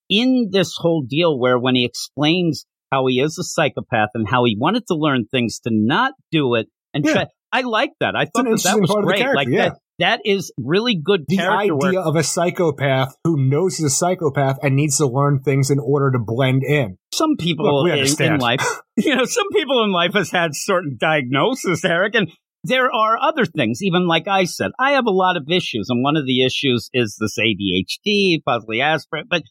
in 0.09 0.49
this 0.51 0.73
whole 0.75 1.03
deal 1.07 1.39
where 1.39 1.57
when 1.57 1.75
he 1.75 1.85
explains 1.85 2.65
how 2.91 3.05
he 3.05 3.19
is 3.21 3.37
a 3.37 3.43
psychopath 3.43 4.09
and 4.15 4.27
how 4.27 4.43
he 4.43 4.57
wanted 4.59 4.87
to 4.87 4.95
learn 4.95 5.25
things 5.31 5.59
to 5.59 5.69
not 5.71 6.13
do 6.31 6.55
it 6.55 6.67
and 6.93 7.05
Yeah. 7.05 7.13
try. 7.13 7.25
I 7.51 7.61
like 7.61 7.91
that. 7.99 8.15
I 8.15 8.25
thought 8.25 8.45
that, 8.45 8.61
that 8.63 8.79
was 8.79 8.91
part 8.91 9.03
of 9.05 9.09
the 9.09 9.23
great. 9.23 9.35
like 9.35 9.47
yeah. 9.47 9.69
that. 9.69 9.77
That 9.99 10.21
is 10.23 10.51
really 10.57 10.95
good 10.95 11.25
The 11.27 11.41
idea 11.41 11.75
work. 11.75 11.95
of 11.95 12.15
a 12.15 12.23
psychopath 12.23 13.15
who 13.23 13.35
knows 13.37 13.77
he's 13.77 13.85
a 13.87 13.89
psychopath 13.89 14.57
and 14.63 14.75
needs 14.75 14.97
to 14.97 15.07
learn 15.07 15.41
things 15.41 15.69
in 15.69 15.77
order 15.77 16.11
to 16.11 16.19
blend 16.19 16.63
in. 16.63 16.97
Some 17.13 17.35
people 17.37 17.83
Look, 17.83 17.91
in, 17.97 18.33
in 18.33 18.39
life, 18.39 18.63
you 18.97 19.15
know, 19.15 19.25
some 19.25 19.47
people 19.51 19.83
in 19.83 19.91
life 19.91 20.13
has 20.13 20.31
had 20.31 20.51
certain 20.53 20.97
diagnosis, 20.99 21.83
Eric, 21.83 22.15
and 22.15 22.31
there 22.63 22.93
are 22.93 23.17
other 23.21 23.45
things. 23.45 23.79
Even 23.81 24.07
like 24.07 24.27
I 24.27 24.43
said, 24.43 24.71
I 24.79 24.91
have 24.91 25.05
a 25.05 25.11
lot 25.11 25.37
of 25.37 25.49
issues, 25.49 25.87
and 25.89 26.03
one 26.03 26.17
of 26.17 26.25
the 26.25 26.45
issues 26.45 26.89
is 26.93 27.17
this 27.19 27.37
ADHD, 27.39 28.43
possibly 28.45 28.77
Asperger. 28.77 29.23
But 29.29 29.43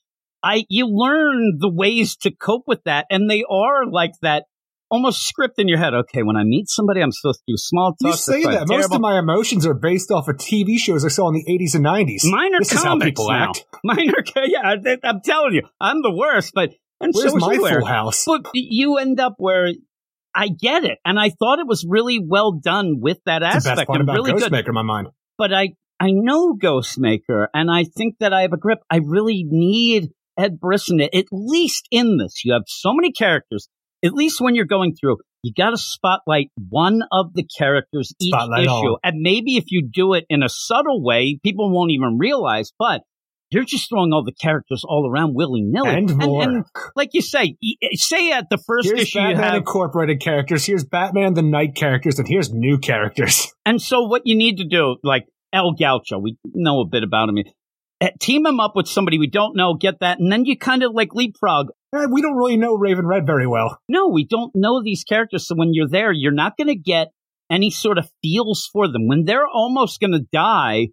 I, 0.43 0.65
you 0.69 0.87
learn 0.87 1.59
the 1.59 1.71
ways 1.73 2.17
to 2.19 2.31
cope 2.31 2.65
with 2.67 2.83
that, 2.85 3.07
and 3.11 3.31
they 3.31 3.45
are 3.49 3.87
like 3.91 4.13
that. 4.23 4.45
Almost 4.91 5.29
script 5.29 5.59
in 5.59 5.69
your 5.69 5.77
head. 5.77 5.93
Okay, 5.93 6.23
when 6.23 6.37
I 6.37 6.45
meet 6.45 6.71
somebody, 6.71 7.03
I'm 7.03 7.13
supposed 7.13 7.41
to 7.41 7.53
do 7.53 7.57
small 7.59 7.95
talk. 8.03 8.13
You 8.13 8.17
say 8.17 8.43
that. 8.45 8.69
Most 8.69 8.89
terrible. 8.89 8.97
of 8.97 9.03
my 9.03 9.19
emotions 9.19 9.67
are 9.67 9.75
based 9.75 10.11
off 10.11 10.29
of 10.29 10.37
TV 10.37 10.79
shows 10.79 11.05
I 11.05 11.09
saw 11.09 11.29
in 11.29 11.35
the 11.35 11.45
80s 11.45 11.75
and 11.75 11.85
90s. 11.85 12.23
Mine 12.25 12.55
are 12.55 12.61
this 12.61 12.73
is 12.73 12.79
how 12.79 12.93
comics 12.93 13.05
people 13.11 13.29
now. 13.29 13.51
act. 13.51 13.67
Mine 13.85 14.09
are, 14.09 14.25
yeah, 14.47 14.61
I- 14.65 14.97
I'm 15.05 15.21
telling 15.21 15.53
you, 15.53 15.63
I'm 15.79 16.01
the 16.01 16.11
worst, 16.11 16.53
but, 16.55 16.71
and 17.03 17.13
Where's 17.15 17.33
so 17.33 17.37
my 17.37 17.57
full 17.57 17.85
house? 17.85 18.25
But 18.27 18.47
you 18.55 18.97
end 18.97 19.21
up 19.21 19.35
where 19.37 19.73
I 20.39 20.49
get 20.49 20.85
it. 20.85 20.99
And 21.05 21.19
I 21.19 21.31
thought 21.31 21.59
it 21.59 21.67
was 21.67 21.85
really 21.87 22.21
well 22.25 22.53
done 22.53 23.01
with 23.01 23.19
that 23.27 23.41
That's 23.41 23.65
the 23.65 23.71
best 23.71 23.73
aspect 23.73 23.89
part 23.89 24.01
about 24.01 24.15
really 24.15 24.33
good. 24.35 24.53
Ghostmaker 24.53 24.69
in 24.69 24.75
my 24.75 24.83
mind. 24.83 25.09
But 25.37 25.53
I, 25.53 25.71
I 25.99 26.13
know 26.13 26.55
Ghostmaker 26.55 27.49
and 27.53 27.69
I 27.69 27.83
think 27.83 28.17
that 28.21 28.33
I 28.33 28.43
have 28.43 28.53
a 28.53 28.57
grip. 28.57 28.79
I 28.89 29.01
really 29.05 29.45
need 29.45 30.11
Ed 30.39 30.61
Brisson 30.61 31.01
at 31.01 31.25
least 31.33 31.89
in 31.91 32.19
this. 32.19 32.45
You 32.45 32.53
have 32.53 32.63
so 32.69 32.95
many 32.95 33.11
characters. 33.11 33.69
At 34.05 34.13
least 34.13 34.41
when 34.41 34.55
you're 34.55 34.65
going 34.65 34.95
through, 34.95 35.17
you 35.43 35.53
got 35.53 35.71
to 35.71 35.77
spotlight 35.77 36.51
one 36.69 37.01
of 37.11 37.33
the 37.35 37.45
characters 37.59 38.13
each 38.21 38.33
Spotlight 38.33 38.63
issue. 38.63 38.71
all. 38.71 38.99
And 39.03 39.23
maybe 39.23 39.57
if 39.57 39.65
you 39.69 39.89
do 39.93 40.15
it 40.15 40.25
in 40.29 40.45
a 40.45 40.49
subtle 40.49 41.03
way, 41.03 41.41
people 41.43 41.73
won't 41.73 41.91
even 41.91 42.17
realize, 42.17 42.73
but 42.79 43.03
you're 43.51 43.65
just 43.65 43.89
throwing 43.89 44.13
all 44.13 44.25
the 44.25 44.33
characters 44.33 44.85
all 44.87 45.09
around 45.09 45.35
willy 45.35 45.63
nilly. 45.63 45.89
And 45.89 46.17
more. 46.17 46.43
and 46.43 46.65
like 46.95 47.11
you 47.13 47.23
say, 47.23 47.57
say 47.95 48.31
at 48.33 48.51
the 48.51 48.59
first 48.59 48.89
Here's 48.89 49.03
issue 49.03 49.21
you 49.21 49.37
have 49.37 49.55
Incorporated 49.55 50.21
characters. 50.21 50.67
Here's 50.67 50.85
Batman 50.85 51.35
the 51.35 51.43
Knight 51.43 51.75
characters, 51.75 52.19
and 52.19 52.29
here's 52.29 52.53
new 52.53 52.79
characters. 52.79 53.53
And 53.69 53.83
so 53.83 54.05
what 54.05 54.23
you 54.25 54.35
need 54.35 54.57
to 54.59 54.65
do, 54.65 54.97
like 55.03 55.27
El 55.53 55.75
Gaucho, 55.75 56.19
we 56.19 56.39
know 56.55 56.81
a 56.81 56.87
bit 56.87 57.03
about 57.03 57.29
him. 57.29 57.37
Eh, 58.01 58.09
Team 58.19 58.47
him 58.47 58.61
up 58.61 58.75
with 58.75 58.89
somebody 58.89 59.19
we 59.19 59.27
don't 59.27 59.55
know, 59.55 59.75
get 59.75 60.01
that, 60.01 60.19
and 60.19 60.33
then 60.33 60.47
you 60.47 60.57
kind 60.57 60.83
of 60.83 60.93
like 60.95 61.15
leapfrog. 61.15 61.67
Eh, 61.95 62.07
we 62.11 62.23
don't 62.23 62.37
really 62.37 62.57
know 62.57 62.75
Raven 62.75 63.07
Red 63.07 63.27
very 63.27 63.47
well. 63.47 63.79
No, 63.87 64.09
we 64.09 64.25
don't 64.25 64.53
know 64.55 64.83
these 64.83 65.05
characters, 65.05 65.47
so 65.47 65.55
when 65.55 65.75
you're 65.75 65.87
there, 65.87 66.13
you're 66.13 66.33
not 66.33 66.57
going 66.57 66.69
to 66.69 66.77
get 66.77 67.09
any 67.51 67.71
sort 67.71 67.99
of 67.99 68.09
feels 68.23 68.69
for 68.73 68.91
them. 68.91 69.07
When 69.07 69.25
they're 69.25 69.47
almost 69.47 70.01
going 70.01 70.13
to 70.13 70.27
die, 70.33 70.89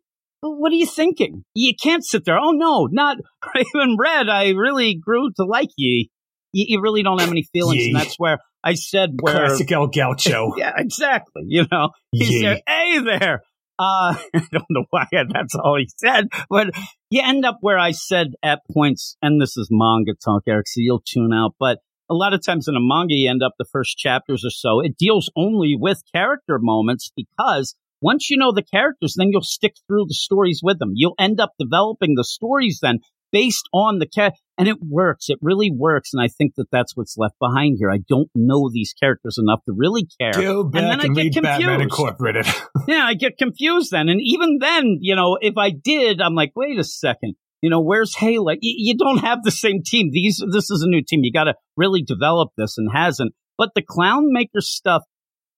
what 0.51 0.71
are 0.71 0.75
you 0.75 0.85
thinking? 0.85 1.43
You 1.53 1.73
can't 1.81 2.05
sit 2.05 2.25
there. 2.25 2.37
Oh 2.37 2.51
no, 2.51 2.87
not 2.91 3.17
Raven 3.55 3.97
Red. 3.99 4.29
I 4.29 4.49
really 4.49 4.95
grew 4.95 5.31
to 5.37 5.45
like 5.45 5.69
ye. 5.77 6.09
You, 6.53 6.65
you 6.69 6.81
really 6.81 7.03
don't 7.03 7.19
have 7.19 7.31
any 7.31 7.47
feelings, 7.53 7.85
and 7.85 7.95
that's 7.95 8.15
where 8.17 8.39
I 8.63 8.73
said 8.75 9.11
where 9.21 9.47
Classic 9.47 9.71
El 9.71 9.87
Gaucho. 9.87 10.53
Yeah, 10.57 10.73
exactly. 10.77 11.43
You 11.47 11.65
know, 11.71 11.89
he's 12.11 12.29
Yee. 12.29 12.41
there. 12.41 12.61
Hey 12.67 12.99
there. 12.99 13.41
Uh, 13.77 14.15
I 14.33 14.47
don't 14.53 14.65
know 14.69 14.85
why 14.89 15.05
that's 15.11 15.53
all 15.53 15.77
he 15.77 15.89
said, 15.97 16.29
but 16.49 16.67
you 17.09 17.21
end 17.21 17.43
up 17.43 17.57
where 17.59 17.77
I 17.77 17.91
said 17.91 18.27
at 18.41 18.61
points, 18.71 19.17
and 19.21 19.41
this 19.41 19.57
is 19.57 19.67
manga 19.69 20.13
talk, 20.23 20.43
Eric, 20.47 20.69
so 20.69 20.79
you'll 20.79 21.03
tune 21.05 21.33
out. 21.33 21.55
But 21.59 21.79
a 22.09 22.13
lot 22.13 22.33
of 22.33 22.45
times 22.45 22.69
in 22.69 22.75
a 22.75 22.79
manga, 22.79 23.13
you 23.13 23.29
end 23.29 23.43
up 23.43 23.53
the 23.59 23.65
first 23.69 23.97
chapters 23.97 24.45
or 24.45 24.49
so, 24.49 24.79
it 24.79 24.97
deals 24.97 25.29
only 25.35 25.75
with 25.77 26.03
character 26.13 26.57
moments 26.57 27.11
because 27.15 27.75
once 28.05 28.29
you 28.29 28.37
know 28.37 28.51
the 28.51 28.61
characters, 28.61 29.15
then 29.17 29.29
you'll 29.31 29.41
stick 29.41 29.73
through 29.87 30.05
the 30.07 30.13
stories 30.13 30.59
with 30.61 30.77
them. 30.77 30.91
You'll 30.93 31.15
end 31.17 31.39
up 31.39 31.53
developing 31.57 32.13
the 32.13 32.23
stories 32.23 32.77
then 32.79 32.99
based 33.31 33.67
on 33.73 33.97
the 33.97 34.05
cat, 34.05 34.33
and 34.59 34.67
it 34.67 34.77
works. 34.79 35.25
It 35.27 35.39
really 35.41 35.71
works, 35.75 36.11
and 36.13 36.23
I 36.23 36.27
think 36.27 36.53
that 36.57 36.67
that's 36.71 36.95
what's 36.95 37.17
left 37.17 37.33
behind 37.39 37.77
here. 37.79 37.89
I 37.89 37.97
don't 38.07 38.29
know 38.35 38.69
these 38.71 38.93
characters 38.93 39.39
enough 39.39 39.61
to 39.65 39.73
really 39.75 40.07
care. 40.21 40.33
Go 40.33 40.61
and 40.61 40.73
then 40.73 40.99
and, 40.99 41.01
I 41.01 41.23
get 41.23 41.41
Batman 41.41 41.79
confused. 41.79 41.81
Incorporated. 41.81 42.45
Yeah, 42.87 43.03
I 43.03 43.15
get 43.15 43.39
confused 43.39 43.89
then, 43.89 44.07
and 44.07 44.21
even 44.21 44.59
then, 44.59 44.99
you 45.01 45.15
know, 45.15 45.39
if 45.41 45.57
I 45.57 45.71
did, 45.71 46.21
I'm 46.21 46.35
like, 46.35 46.51
wait 46.55 46.77
a 46.77 46.83
second. 46.83 47.33
You 47.61 47.71
know, 47.71 47.81
where's 47.81 48.15
Halo? 48.15 48.51
You, 48.51 48.57
you 48.61 48.95
don't 48.95 49.17
have 49.17 49.41
the 49.41 49.49
same 49.49 49.81
team. 49.83 50.11
These, 50.11 50.43
this 50.51 50.69
is 50.69 50.83
a 50.83 50.87
new 50.87 51.01
team. 51.01 51.21
You 51.23 51.33
got 51.33 51.45
to 51.45 51.55
really 51.75 52.03
develop 52.03 52.49
this, 52.55 52.77
and 52.77 52.87
hasn't. 52.93 53.33
But 53.57 53.71
the 53.73 53.81
Clown 53.81 54.25
Maker 54.31 54.61
stuff. 54.61 55.01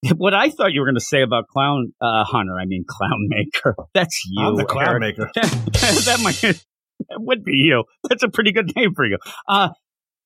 What 0.17 0.33
I 0.33 0.49
thought 0.49 0.73
you 0.73 0.81
were 0.81 0.85
going 0.85 0.95
to 0.95 1.01
say 1.01 1.21
about 1.21 1.47
Clown 1.47 1.93
uh, 2.01 2.23
Hunter, 2.23 2.53
I 2.59 2.65
mean 2.65 2.85
Clown 2.87 3.27
Maker. 3.29 3.75
That's 3.93 4.21
you. 4.29 4.45
I'm 4.45 4.55
the 4.55 4.65
clown 4.65 5.01
Eric. 5.03 5.17
maker. 5.17 5.31
that 5.35 6.19
might 6.23 6.39
that 6.41 7.19
would 7.19 7.43
be 7.43 7.53
you. 7.53 7.83
That's 8.07 8.23
a 8.23 8.29
pretty 8.29 8.51
good 8.51 8.75
name 8.75 8.93
for 8.95 9.05
you. 9.05 9.17
Uh, 9.47 9.69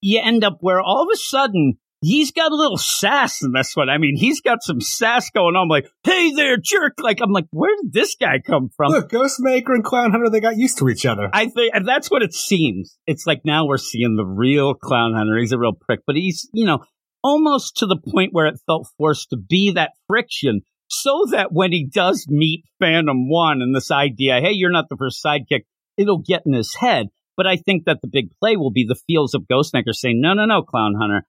you 0.02 0.22
end 0.23 0.43
up 0.43 0.57
where 0.61 0.81
all 0.81 1.03
of 1.03 1.10
a 1.14 1.18
sudden 1.18 1.77
he's 2.02 2.31
got 2.31 2.52
a 2.52 2.56
little 2.56 2.77
sass 2.77 3.41
in 3.43 3.52
this 3.53 3.76
one. 3.76 3.89
I 3.89 3.98
mean, 3.98 4.18
he's 4.18 4.41
got 4.41 4.64
some 4.64 4.81
sass 4.81 5.30
going 5.30 5.56
on. 5.56 5.69
like, 5.69 5.88
hey 6.03 6.31
there, 6.34 6.57
jerk! 6.57 6.95
Like, 6.99 7.19
I'm 7.22 7.31
like, 7.31 7.45
where 7.52 7.76
did 7.81 7.93
this 7.93 8.15
guy 8.19 8.39
come 8.39 8.69
from? 8.76 8.91
Look, 8.91 9.10
Ghostmaker 9.10 9.69
and 9.69 9.84
Clown 9.84 10.11
Hunter, 10.11 10.30
they 10.30 10.39
got 10.39 10.57
used 10.57 10.77
to 10.80 10.89
each 10.89 11.06
other. 11.06 11.30
I 11.31 11.48
think 11.48 11.73
and 11.73 11.88
that's 11.88 12.10
what 12.10 12.23
it 12.23 12.34
seems. 12.34 12.98
It's 13.07 13.26
like 13.26 13.41
now 13.45 13.65
we're 13.65 13.77
seeing 13.77 14.15
the 14.15 14.26
real 14.26 14.73
clown 14.73 15.14
hunter. 15.14 15.38
He's 15.38 15.52
a 15.52 15.60
real 15.60 15.73
prick, 15.73 16.02
but 16.06 16.15
he's 16.15 16.49
you 16.53 16.65
know 16.65 16.80
almost 17.23 17.77
to 17.77 17.85
the 17.85 17.98
point 17.98 18.34
where 18.34 18.48
it 18.48 18.60
felt 18.65 18.88
forced 18.98 19.30
to 19.30 19.38
be 19.38 19.72
that 19.72 19.91
friction, 20.07 20.61
so 20.88 21.26
that 21.31 21.52
when 21.52 21.72
he 21.72 21.88
does 21.88 22.26
meet 22.30 22.64
Phantom 22.80 23.30
One 23.30 23.61
and 23.61 23.76
this 23.76 23.91
idea, 23.91 24.41
hey, 24.41 24.52
you're 24.52 24.72
not 24.72 24.85
the 24.89 24.98
first 24.98 25.23
sidekick, 25.23 25.61
it'll 25.98 26.22
get 26.22 26.43
in 26.45 26.53
his 26.53 26.76
head. 26.80 27.07
But 27.38 27.48
I 27.48 27.56
think 27.56 27.85
that 27.85 27.99
the 28.02 28.10
big 28.11 28.30
play 28.39 28.57
will 28.57 28.72
be 28.72 28.85
the 28.85 28.99
feels 29.07 29.34
of 29.34 29.43
Ghostmaker 29.52 29.93
saying, 29.93 30.19
no, 30.22 30.34
no, 30.34 30.45
no, 30.45 30.64
Clown 30.64 30.95
Hunter, 30.99 31.23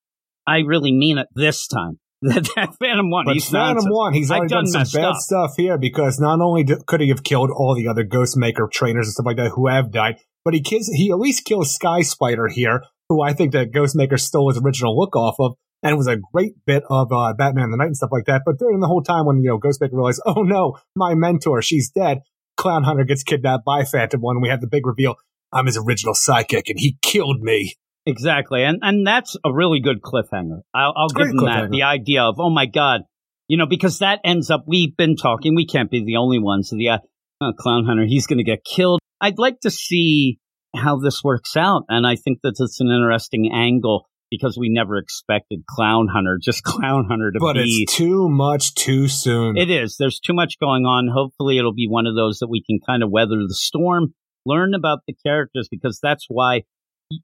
I 0.47 0.59
really 0.59 0.93
mean 0.93 1.19
it 1.19 1.29
this 1.35 1.67
time. 1.67 2.01
that, 2.23 2.49
that 2.55 2.77
Phantom 2.79 3.11
One. 3.11 3.25
But 3.25 3.35
he's 3.35 3.49
Phantom 3.49 3.75
nonsense. 3.75 3.93
One, 3.93 4.13
he's 4.13 4.31
already 4.31 4.49
done 4.49 4.65
done 4.65 4.87
some 4.87 5.01
bad 5.01 5.11
up. 5.11 5.17
stuff 5.17 5.55
here 5.57 5.77
because 5.77 6.21
not 6.21 6.41
only 6.41 6.63
do, 6.65 6.79
could 6.87 7.01
he 7.01 7.09
have 7.09 7.25
killed 7.25 7.51
all 7.51 7.75
the 7.75 7.89
other 7.89 8.05
Ghostmaker 8.05 8.71
trainers 8.71 9.07
and 9.07 9.13
stuff 9.13 9.27
like 9.27 9.37
that 9.39 9.51
who 9.51 9.67
have 9.67 9.91
died, 9.91 10.19
but 10.45 10.55
he 10.55 10.61
kills, 10.61 10.89
he 10.89 11.11
at 11.11 11.19
least 11.19 11.45
kills 11.45 11.75
Sky 11.75 12.03
Spider 12.03 12.47
here, 12.47 12.83
who 13.09 13.23
I 13.23 13.33
think 13.33 13.53
that 13.53 13.73
Ghostmaker 13.73 14.21
stole 14.21 14.51
his 14.51 14.61
original 14.63 14.97
look 14.97 15.17
off 15.17 15.37
of. 15.41 15.57
And 15.83 15.93
it 15.93 15.97
was 15.97 16.07
a 16.07 16.17
great 16.33 16.55
bit 16.65 16.85
of 16.89 17.11
uh, 17.13 17.35
Batman 17.35 17.71
the 17.71 17.77
Knight 17.77 17.87
and 17.87 17.97
stuff 17.97 18.11
like 18.13 18.27
that. 18.27 18.43
But 18.47 18.59
during 18.59 18.81
the 18.81 18.87
whole 18.87 19.03
time 19.03 19.27
when, 19.27 19.43
you 19.43 19.49
know, 19.49 19.59
Ghostmaker 19.59 19.93
realized, 19.93 20.23
oh 20.27 20.43
no, 20.43 20.79
my 20.95 21.15
mentor, 21.15 21.61
she's 21.61 21.91
dead, 21.91 22.21
Clown 22.57 22.85
Hunter 22.85 23.05
gets 23.05 23.23
kidnapped 23.23 23.65
by 23.65 23.85
Phantom 23.85 24.21
One. 24.21 24.41
We 24.41 24.49
have 24.49 24.61
the 24.61 24.69
big 24.69 24.87
reveal. 24.87 25.17
I'm 25.53 25.67
his 25.67 25.77
original 25.77 26.15
psychic, 26.15 26.69
and 26.69 26.79
he 26.79 26.97
killed 27.03 27.41
me. 27.41 27.75
Exactly, 28.07 28.65
and 28.65 28.79
and 28.83 29.07
that's 29.07 29.37
a 29.45 29.53
really 29.53 29.81
good 29.81 30.01
cliffhanger. 30.03 30.63
I'll, 30.75 30.95
I'll 30.97 31.09
give 31.09 31.29
them 31.29 31.45
that. 31.45 31.71
The 31.71 31.83
idea 31.83 32.23
of 32.23 32.37
oh 32.39 32.51
my 32.51 32.67
god, 32.67 33.03
you 33.49 33.57
know, 33.57 33.67
because 33.67 33.99
that 33.99 34.21
ends 34.25 34.51
up. 34.51 34.65
We've 34.67 34.97
been 34.97 35.17
talking. 35.17 35.55
We 35.55 35.67
can't 35.67 35.91
be 35.91 36.05
the 36.05 36.17
only 36.17 36.39
ones. 36.39 36.71
The 36.71 36.89
uh, 36.89 36.99
uh, 37.41 37.53
clown 37.53 37.85
hunter, 37.85 38.05
he's 38.07 38.27
going 38.27 38.39
to 38.39 38.45
get 38.45 38.65
killed. 38.65 39.01
I'd 39.21 39.39
like 39.39 39.61
to 39.61 39.71
see 39.71 40.39
how 40.75 40.99
this 40.99 41.23
works 41.23 41.57
out, 41.57 41.85
and 41.89 42.07
I 42.07 42.17
think 42.17 42.39
that 42.43 42.55
it's 42.59 42.81
an 42.81 42.89
interesting 42.89 43.51
angle 43.53 44.09
because 44.33 44.57
we 44.59 44.71
never 44.71 44.97
expected 44.97 45.63
clown 45.69 46.09
hunter, 46.09 46.39
just 46.43 46.63
clown 46.65 47.05
hunter 47.09 47.31
to 47.31 47.39
But 47.39 47.53
be. 47.55 47.59
But 47.59 47.65
it's 47.65 47.95
too 47.95 48.31
much 48.31 48.75
too 48.75 49.07
soon. 49.07 49.59
It 49.59 49.71
is. 49.71 49.97
There's 49.99 50.19
too 50.19 50.33
much 50.33 50.59
going 50.59 50.87
on. 50.87 51.09
Hopefully, 51.13 51.59
it'll 51.59 51.75
be 51.75 51.87
one 51.87 52.07
of 52.07 52.17
those 52.17 52.39
that 52.39 52.49
we 52.49 52.63
can 52.63 52.81
kind 52.85 53.03
of 53.03 53.11
weather 53.11 53.37
the 53.47 53.55
storm, 53.55 54.15
learn 54.47 54.73
about 54.75 55.01
the 55.07 55.15
characters, 55.25 55.69
because 55.71 56.01
that's 56.03 56.25
why 56.29 56.63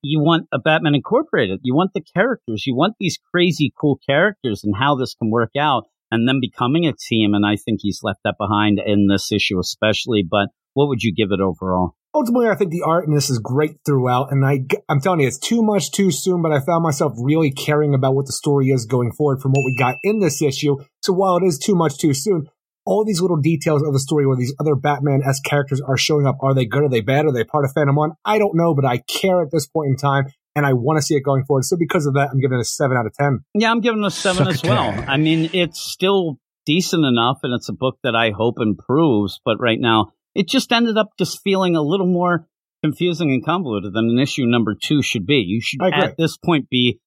you 0.03 0.21
want 0.21 0.49
a 0.53 0.59
Batman 0.59 0.95
Incorporated. 0.95 1.61
You 1.63 1.75
want 1.75 1.93
the 1.95 2.05
characters. 2.15 2.65
You 2.67 2.77
want 2.77 2.95
these 3.01 3.19
crazy, 3.33 3.73
cool 3.81 3.99
characters 4.07 4.63
and 4.63 4.77
how 4.77 4.95
this 4.97 5.15
can 5.15 5.31
work 5.31 5.53
out 5.59 5.85
and 6.11 6.29
then 6.29 6.41
becoming 6.41 6.87
a 6.87 6.93
team. 6.93 7.33
And 7.33 7.47
I 7.47 7.57
think 7.57 7.81
he's 7.83 8.01
left 8.03 8.21
that 8.25 8.37
behind 8.39 8.81
in 8.85 9.07
this 9.09 9.33
issue, 9.33 9.59
especially. 9.59 10.23
But 10.29 10.49
what 10.75 10.89
would 10.89 11.03
you 11.03 11.15
give 11.15 11.31
it 11.33 11.41
overall? 11.41 11.95
Ultimately, 12.19 12.49
I 12.49 12.57
think 12.57 12.73
the 12.73 12.83
art 12.83 13.07
in 13.07 13.15
this 13.15 13.31
is 13.31 13.39
great 13.39 13.77
throughout, 13.87 14.33
and 14.33 14.45
I, 14.45 14.65
I'm 14.89 15.01
telling 15.01 15.21
you, 15.21 15.29
it's 15.29 15.39
too 15.39 15.63
much 15.63 15.93
too 15.93 16.11
soon. 16.11 16.43
But 16.43 16.53
I 16.53 16.61
found 16.61 16.83
myself 16.83 17.13
really 17.17 17.51
caring 17.51 17.95
about 17.95 18.15
what 18.15 18.27
the 18.27 18.33
story 18.33 18.69
is 18.69 18.87
going 18.87 19.13
forward 19.13 19.41
from 19.41 19.53
what 19.53 19.65
we 19.65 19.77
got 19.77 19.97
in 20.03 20.19
this 20.19 20.43
issue. 20.43 20.77
So 21.03 21.13
while 21.13 21.37
it 21.37 21.45
is 21.45 21.59
too 21.59 21.77
much 21.77 21.97
too 21.97 22.15
soon, 22.15 22.49
all 22.85 23.05
these 23.05 23.21
little 23.21 23.37
details 23.37 23.83
of 23.83 23.93
the 23.93 24.01
story 24.01 24.27
where 24.27 24.37
these 24.37 24.55
other 24.59 24.75
Batman 24.75 25.23
s 25.25 25.41
characters 25.41 25.81
are 25.81 25.97
showing 25.97 26.27
up, 26.27 26.39
are 26.43 26.55
they 26.55 26.67
good? 26.67 26.83
Are 26.83 26.89
they 26.89 27.03
bad? 27.03 27.27
Are 27.27 27.33
they 27.33 27.45
part 27.45 27.65
of 27.65 27.73
Phantom 27.73 27.95
One? 27.95 28.13
I 28.25 28.39
don't 28.39 28.57
know, 28.57 28.75
but 28.75 28.85
I 28.85 28.99
care 28.99 29.41
at 29.43 29.51
this 29.53 29.67
point 29.67 29.91
in 29.91 29.97
time, 29.97 30.27
and 30.57 30.67
I 30.67 30.73
want 30.73 30.99
to 30.99 31.03
see 31.03 31.15
it 31.15 31.21
going 31.21 31.45
forward. 31.45 31.65
So 31.65 31.77
because 31.77 32.07
of 32.07 32.15
that, 32.15 32.31
I'm 32.33 32.41
giving 32.41 32.59
it 32.59 32.63
a 32.63 32.65
seven 32.65 32.97
out 32.97 33.07
of 33.07 33.15
ten. 33.15 33.45
Yeah, 33.55 33.71
I'm 33.71 33.81
giving 33.81 34.03
it 34.03 34.07
a 34.07 34.11
seven 34.11 34.45
Suck 34.45 34.55
as 34.55 34.65
a 34.65 34.69
well. 34.69 35.05
I 35.07 35.17
mean, 35.19 35.51
it's 35.53 35.81
still 35.81 36.39
decent 36.67 37.05
enough, 37.05 37.39
and 37.45 37.55
it's 37.55 37.69
a 37.69 37.75
book 37.75 37.99
that 38.03 38.17
I 38.17 38.31
hope 38.31 38.57
improves. 38.59 39.41
But 39.45 39.61
right 39.61 39.79
now, 39.81 40.13
it 40.35 40.49
just 40.49 40.73
ended 40.73 40.97
up 40.97 41.11
just 41.19 41.41
feeling 41.43 41.77
a 41.77 41.83
little 41.83 42.07
more 42.07 42.47
confusing 42.83 43.31
and 43.33 43.45
convoluted 43.45 43.93
than 43.93 44.09
an 44.11 44.19
issue 44.19 44.47
number 44.47 44.75
two 44.81 45.03
should 45.03 45.27
be. 45.27 45.45
You 45.47 45.61
should, 45.61 45.81
at 45.83 46.17
this 46.17 46.37
point, 46.37 46.69
be 46.69 47.01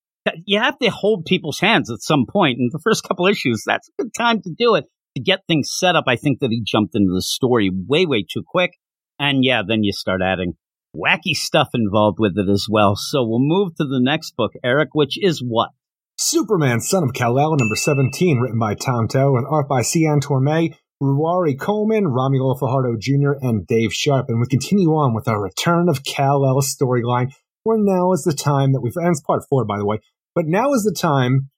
you 0.46 0.60
have 0.60 0.78
to 0.80 0.90
hold 0.90 1.26
people's 1.26 1.60
hands 1.60 1.90
at 1.90 2.02
some 2.02 2.26
point. 2.30 2.60
And 2.60 2.72
the 2.72 2.82
first 2.84 3.04
couple 3.04 3.28
issues, 3.28 3.64
that's 3.66 3.90
a 3.90 4.04
good 4.04 4.14
time 4.16 4.42
to 4.42 4.52
do 4.56 4.76
it 4.76 4.86
to 5.16 5.24
get 5.24 5.42
things 5.48 5.70
set 5.72 5.96
up. 5.96 6.06
I 6.08 6.16
think 6.16 6.40
that 6.40 6.52
he 6.52 6.64
jumped 6.66 6.96
into 6.96 7.14
the 7.14 7.22
story 7.22 7.72
way, 7.74 8.06
way 8.06 8.24
too 8.30 8.44
quick. 8.46 8.72
And 9.20 9.44
yeah, 9.44 9.62
then 9.68 9.84
you 9.84 9.92
start 9.92 10.22
adding 10.24 10.54
wacky 10.96 11.34
stuff 11.34 11.70
involved 11.74 12.18
with 12.20 12.38
it 12.38 12.50
as 12.50 12.68
well. 12.70 12.96
So 12.96 13.24
we'll 13.24 13.40
move 13.40 13.76
to 13.76 13.86
the 13.86 14.00
next 14.02 14.36
book, 14.36 14.52
Eric, 14.64 14.90
which 14.94 15.22
is 15.22 15.40
what? 15.40 15.70
Superman, 16.18 16.82
Son 16.82 17.04
of 17.04 17.14
Kal-El, 17.14 17.56
number 17.58 17.76
17, 17.76 18.38
written 18.38 18.60
by 18.60 18.76
Tom 18.76 19.08
Taylor 19.08 19.40
and 19.40 19.48
art 19.50 19.68
by 19.68 19.82
Cian 19.82 20.20
Tormey, 20.20 20.76
Ruairi 21.02 21.60
Coleman, 21.60 22.06
Romulo 22.06 22.60
Fajardo 22.60 22.96
Jr., 23.00 23.34
and 23.42 23.66
Dave 23.66 23.92
Sharpe. 23.92 24.28
And 24.30 24.40
we 24.40 24.46
continue 24.48 24.90
on 24.90 25.16
with 25.16 25.28
our 25.28 25.42
Return 25.42 25.90
of 25.90 26.04
Kal-El 26.04 26.62
storyline, 26.62 27.34
where 27.64 27.78
now 27.80 28.12
is 28.12 28.24
the 28.24 28.34
time 28.34 28.74
that 28.74 28.82
we've, 28.82 28.96
and 28.96 29.08
it's 29.08 29.22
part 29.22 29.42
four, 29.50 29.66
by 29.66 29.78
the 29.78 29.86
way, 29.86 30.00
but 30.36 30.46
now 30.46 30.74
is 30.74 30.84
the 30.84 30.96
time, 30.98 31.50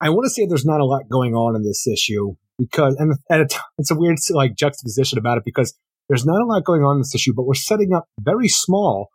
I 0.00 0.10
want 0.10 0.26
to 0.26 0.30
say 0.30 0.46
there's 0.46 0.66
not 0.66 0.80
a 0.80 0.84
lot 0.84 1.08
going 1.10 1.34
on 1.34 1.56
in 1.56 1.62
this 1.62 1.86
issue, 1.86 2.34
because, 2.58 2.94
and 2.98 3.14
at 3.30 3.40
a 3.40 3.46
time, 3.46 3.64
it's 3.78 3.90
a 3.90 3.94
weird, 3.94 4.18
like, 4.30 4.54
juxtaposition 4.56 5.18
about 5.18 5.38
it, 5.38 5.44
because 5.44 5.74
there's 6.08 6.26
not 6.26 6.42
a 6.42 6.44
lot 6.44 6.64
going 6.64 6.82
on 6.82 6.96
in 6.96 7.00
this 7.00 7.14
issue, 7.14 7.32
but 7.34 7.46
we're 7.46 7.54
setting 7.54 7.94
up 7.94 8.04
very 8.20 8.48
small, 8.48 9.08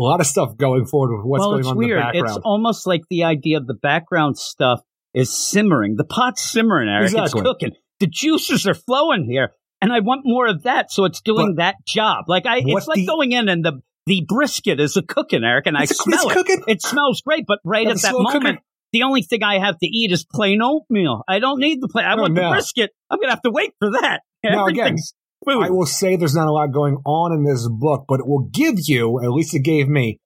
a 0.00 0.02
lot 0.02 0.20
of 0.20 0.26
stuff 0.26 0.56
going 0.56 0.86
forward 0.86 1.16
with 1.16 1.26
what's 1.26 1.40
well, 1.40 1.50
going 1.52 1.66
on 1.66 1.76
weird. 1.76 1.90
in 1.90 1.96
the 1.96 2.02
background. 2.02 2.28
It's 2.28 2.44
almost 2.44 2.86
like 2.86 3.02
the 3.10 3.24
idea 3.24 3.58
of 3.58 3.66
the 3.66 3.74
background 3.74 4.38
stuff 4.38 4.80
is 5.12 5.36
simmering. 5.36 5.96
The 5.96 6.04
pot's 6.04 6.42
simmering, 6.42 6.88
Eric. 6.88 7.10
Exactly. 7.10 7.40
It's 7.40 7.46
cooking. 7.46 7.72
The 8.00 8.06
juices 8.06 8.66
are 8.66 8.74
flowing 8.74 9.26
here, 9.28 9.50
and 9.82 9.92
I 9.92 10.00
want 10.00 10.22
more 10.24 10.46
of 10.46 10.62
that. 10.62 10.90
So 10.92 11.04
it's 11.04 11.20
doing 11.20 11.56
that 11.56 11.76
job. 11.86 12.24
Like 12.28 12.46
I, 12.46 12.62
it's 12.64 12.86
like 12.86 12.96
the- 12.96 13.06
going 13.06 13.32
in 13.32 13.48
and 13.48 13.64
the 13.64 13.80
the 14.06 14.24
brisket 14.26 14.80
is 14.80 14.96
a 14.96 15.02
cooking, 15.02 15.44
Eric, 15.44 15.66
and 15.66 15.76
I 15.76 15.84
smell 15.84 16.30
it. 16.30 16.32
cooking. 16.32 16.62
It 16.66 16.80
smells 16.80 17.20
great, 17.20 17.44
but 17.46 17.58
right 17.64 17.86
Got 17.86 17.96
at 17.96 18.02
that 18.02 18.12
moment. 18.12 18.42
cooker. 18.44 18.58
The 18.94 19.02
only 19.02 19.20
thing 19.20 19.42
I 19.42 19.58
have 19.58 19.78
to 19.80 19.86
eat 19.86 20.12
is 20.12 20.24
plain 20.24 20.62
oatmeal. 20.62 21.22
I 21.28 21.40
don't 21.40 21.60
need 21.60 21.82
the 21.82 21.88
plain. 21.88 22.06
I 22.06 22.14
Oh, 22.14 22.22
want 22.22 22.32
no. 22.32 22.42
the 22.48 22.54
brisket. 22.54 22.90
I'm 23.10 23.18
gonna 23.20 23.32
have 23.32 23.42
to 23.42 23.50
wait 23.50 23.72
for 23.78 23.90
that. 23.92 24.20
Now, 24.44 24.66
again, 24.66 24.96
food. 25.44 25.62
I 25.64 25.70
will 25.70 25.84
say 25.84 26.16
there's 26.16 26.34
not 26.36 26.46
a 26.46 26.52
lot 26.52 26.72
going 26.72 26.96
on 27.04 27.32
in 27.32 27.44
this 27.44 27.68
book, 27.68 28.04
but 28.08 28.20
it 28.20 28.26
will 28.26 28.48
give 28.50 28.76
you, 28.86 29.20
at 29.22 29.30
least 29.32 29.52
it 29.54 29.64
gave 29.64 29.88
me, 29.88 30.20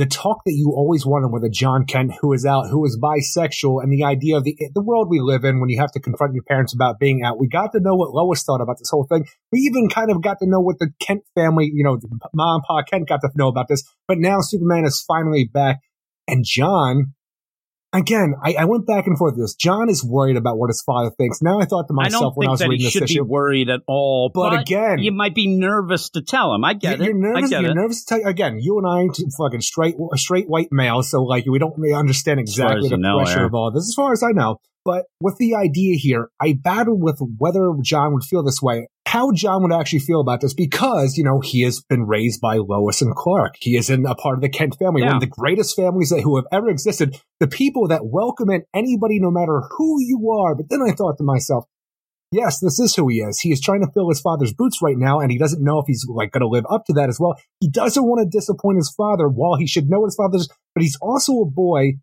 the 0.00 0.06
talk 0.06 0.40
that 0.46 0.54
you 0.54 0.72
always 0.74 1.04
wanted 1.04 1.28
with 1.30 1.44
a 1.44 1.50
Jon 1.50 1.84
Kent 1.84 2.12
who 2.22 2.32
is 2.32 2.46
out, 2.46 2.70
who 2.70 2.86
is 2.86 2.98
bisexual, 2.98 3.82
and 3.82 3.92
the 3.92 4.02
idea 4.02 4.38
of 4.38 4.44
the 4.44 4.56
the 4.74 4.82
world 4.82 5.10
we 5.10 5.20
live 5.20 5.44
in 5.44 5.60
when 5.60 5.68
you 5.68 5.78
have 5.78 5.92
to 5.92 6.00
confront 6.00 6.32
your 6.32 6.42
parents 6.42 6.72
about 6.72 6.98
being 6.98 7.22
out. 7.22 7.38
We 7.38 7.48
got 7.48 7.72
to 7.72 7.80
know 7.80 7.94
what 7.94 8.14
Lois 8.14 8.42
thought 8.42 8.62
about 8.62 8.78
this 8.78 8.88
whole 8.90 9.06
thing. 9.06 9.26
We 9.52 9.58
even 9.60 9.90
kind 9.90 10.10
of 10.10 10.22
got 10.22 10.38
to 10.38 10.48
know 10.48 10.60
what 10.60 10.78
the 10.78 10.88
Kent 11.00 11.24
family, 11.34 11.70
you 11.70 11.84
know, 11.84 11.98
mom 12.32 12.54
and 12.54 12.62
pa 12.62 12.82
Kent 12.82 13.08
got 13.08 13.20
to 13.20 13.28
know 13.34 13.48
about 13.48 13.68
this. 13.68 13.84
But 14.08 14.16
now 14.16 14.38
Superman 14.40 14.86
is 14.86 15.04
finally 15.06 15.44
back, 15.44 15.80
and 16.26 16.46
Jon. 16.48 17.12
Again, 17.92 18.34
I, 18.40 18.54
I 18.54 18.64
went 18.66 18.86
back 18.86 19.08
and 19.08 19.18
forth 19.18 19.34
with 19.34 19.44
this. 19.44 19.54
Jon 19.54 19.88
is 19.88 20.04
worried 20.04 20.36
about 20.36 20.58
what 20.58 20.68
his 20.68 20.80
father 20.80 21.10
thinks. 21.10 21.42
Now 21.42 21.58
I 21.58 21.64
thought 21.64 21.88
to 21.88 21.92
myself 21.92 22.22
don't 22.22 22.36
when 22.36 22.48
I 22.48 22.50
was 22.52 22.60
reading 22.60 22.78
he 22.78 22.84
this 22.84 22.92
should 22.92 23.06
be 23.08 23.20
worried 23.20 23.68
at 23.68 23.80
all. 23.88 24.30
but, 24.32 24.50
But, 24.50 24.60
again, 24.60 24.98
you 25.00 25.10
might 25.10 25.34
be 25.34 25.48
nervous 25.48 26.10
to 26.10 26.22
tell 26.22 26.54
him. 26.54 26.64
I 26.64 26.74
get 26.74 26.98
you're 27.00 27.10
it. 27.10 27.16
nervous. 27.16 27.44
I 27.44 27.48
get 27.48 27.62
you're 27.62 27.72
it. 27.72 27.74
nervous 27.74 28.04
to 28.04 28.14
tell 28.20 28.28
again. 28.28 28.58
You 28.60 28.78
and 28.78 28.86
I, 28.86 29.12
t- 29.12 29.24
fucking 29.36 29.62
straight, 29.62 29.96
straight 30.14 30.48
white 30.48 30.68
males. 30.70 31.10
So 31.10 31.24
like, 31.24 31.46
we 31.46 31.58
don't 31.58 31.76
really 31.76 31.94
understand 31.94 32.38
exactly 32.38 32.88
the 32.88 32.96
know, 32.96 33.18
pressure 33.18 33.44
of 33.44 33.54
all 33.54 33.72
this, 33.72 33.88
as 33.88 33.94
far 33.96 34.12
as 34.12 34.22
I 34.22 34.30
know. 34.30 34.60
But 34.84 35.06
with 35.20 35.36
the 35.36 35.54
idea 35.54 35.96
here, 35.96 36.30
I 36.40 36.54
battled 36.54 37.02
with 37.02 37.20
whether 37.38 37.72
Jon 37.82 38.14
would 38.14 38.24
feel 38.24 38.42
this 38.42 38.62
way, 38.62 38.88
how 39.06 39.30
Jon 39.32 39.62
would 39.62 39.72
actually 39.72 39.98
feel 39.98 40.20
about 40.20 40.40
this, 40.40 40.54
because 40.54 41.18
you 41.18 41.24
know 41.24 41.40
he 41.40 41.62
has 41.62 41.82
been 41.82 42.06
raised 42.06 42.40
by 42.40 42.56
Lois 42.56 43.02
and 43.02 43.14
Clark. 43.14 43.56
He 43.60 43.76
is 43.76 43.90
in 43.90 44.06
a 44.06 44.14
part 44.14 44.36
of 44.36 44.40
the 44.40 44.48
Kent 44.48 44.76
family, 44.78 45.02
one 45.02 45.16
of 45.16 45.20
the 45.20 45.26
greatest 45.26 45.76
families 45.76 46.10
that 46.10 46.22
who 46.22 46.36
have 46.36 46.46
ever 46.50 46.70
existed. 46.70 47.20
The 47.40 47.48
people 47.48 47.88
that 47.88 48.06
welcome 48.06 48.50
in 48.50 48.64
anybody, 48.74 49.20
no 49.20 49.30
matter 49.30 49.62
who 49.76 50.00
you 50.00 50.30
are. 50.30 50.54
But 50.54 50.70
then 50.70 50.80
I 50.82 50.92
thought 50.92 51.18
to 51.18 51.24
myself. 51.24 51.66
Yes, 52.32 52.60
this 52.60 52.78
is 52.78 52.94
who 52.94 53.08
he 53.08 53.16
is. 53.16 53.40
He 53.40 53.50
is 53.50 53.60
trying 53.60 53.80
to 53.80 53.90
fill 53.92 54.08
his 54.08 54.20
father's 54.20 54.54
boots 54.54 54.78
right 54.80 54.96
now, 54.96 55.18
and 55.18 55.32
he 55.32 55.38
doesn't 55.38 55.64
know 55.64 55.80
if 55.80 55.86
he's 55.88 56.06
like 56.08 56.30
going 56.30 56.42
to 56.42 56.48
live 56.48 56.64
up 56.70 56.84
to 56.86 56.92
that 56.92 57.08
as 57.08 57.18
well. 57.18 57.34
He 57.58 57.68
doesn't 57.68 58.04
want 58.04 58.20
to 58.20 58.38
disappoint 58.38 58.76
his 58.76 58.94
father 58.96 59.28
while 59.28 59.56
he 59.56 59.66
should 59.66 59.90
know 59.90 60.04
his 60.04 60.14
father's, 60.14 60.48
but 60.74 60.82
he's 60.82 60.96
also 61.02 61.40
a 61.40 61.50
boy 61.50 61.94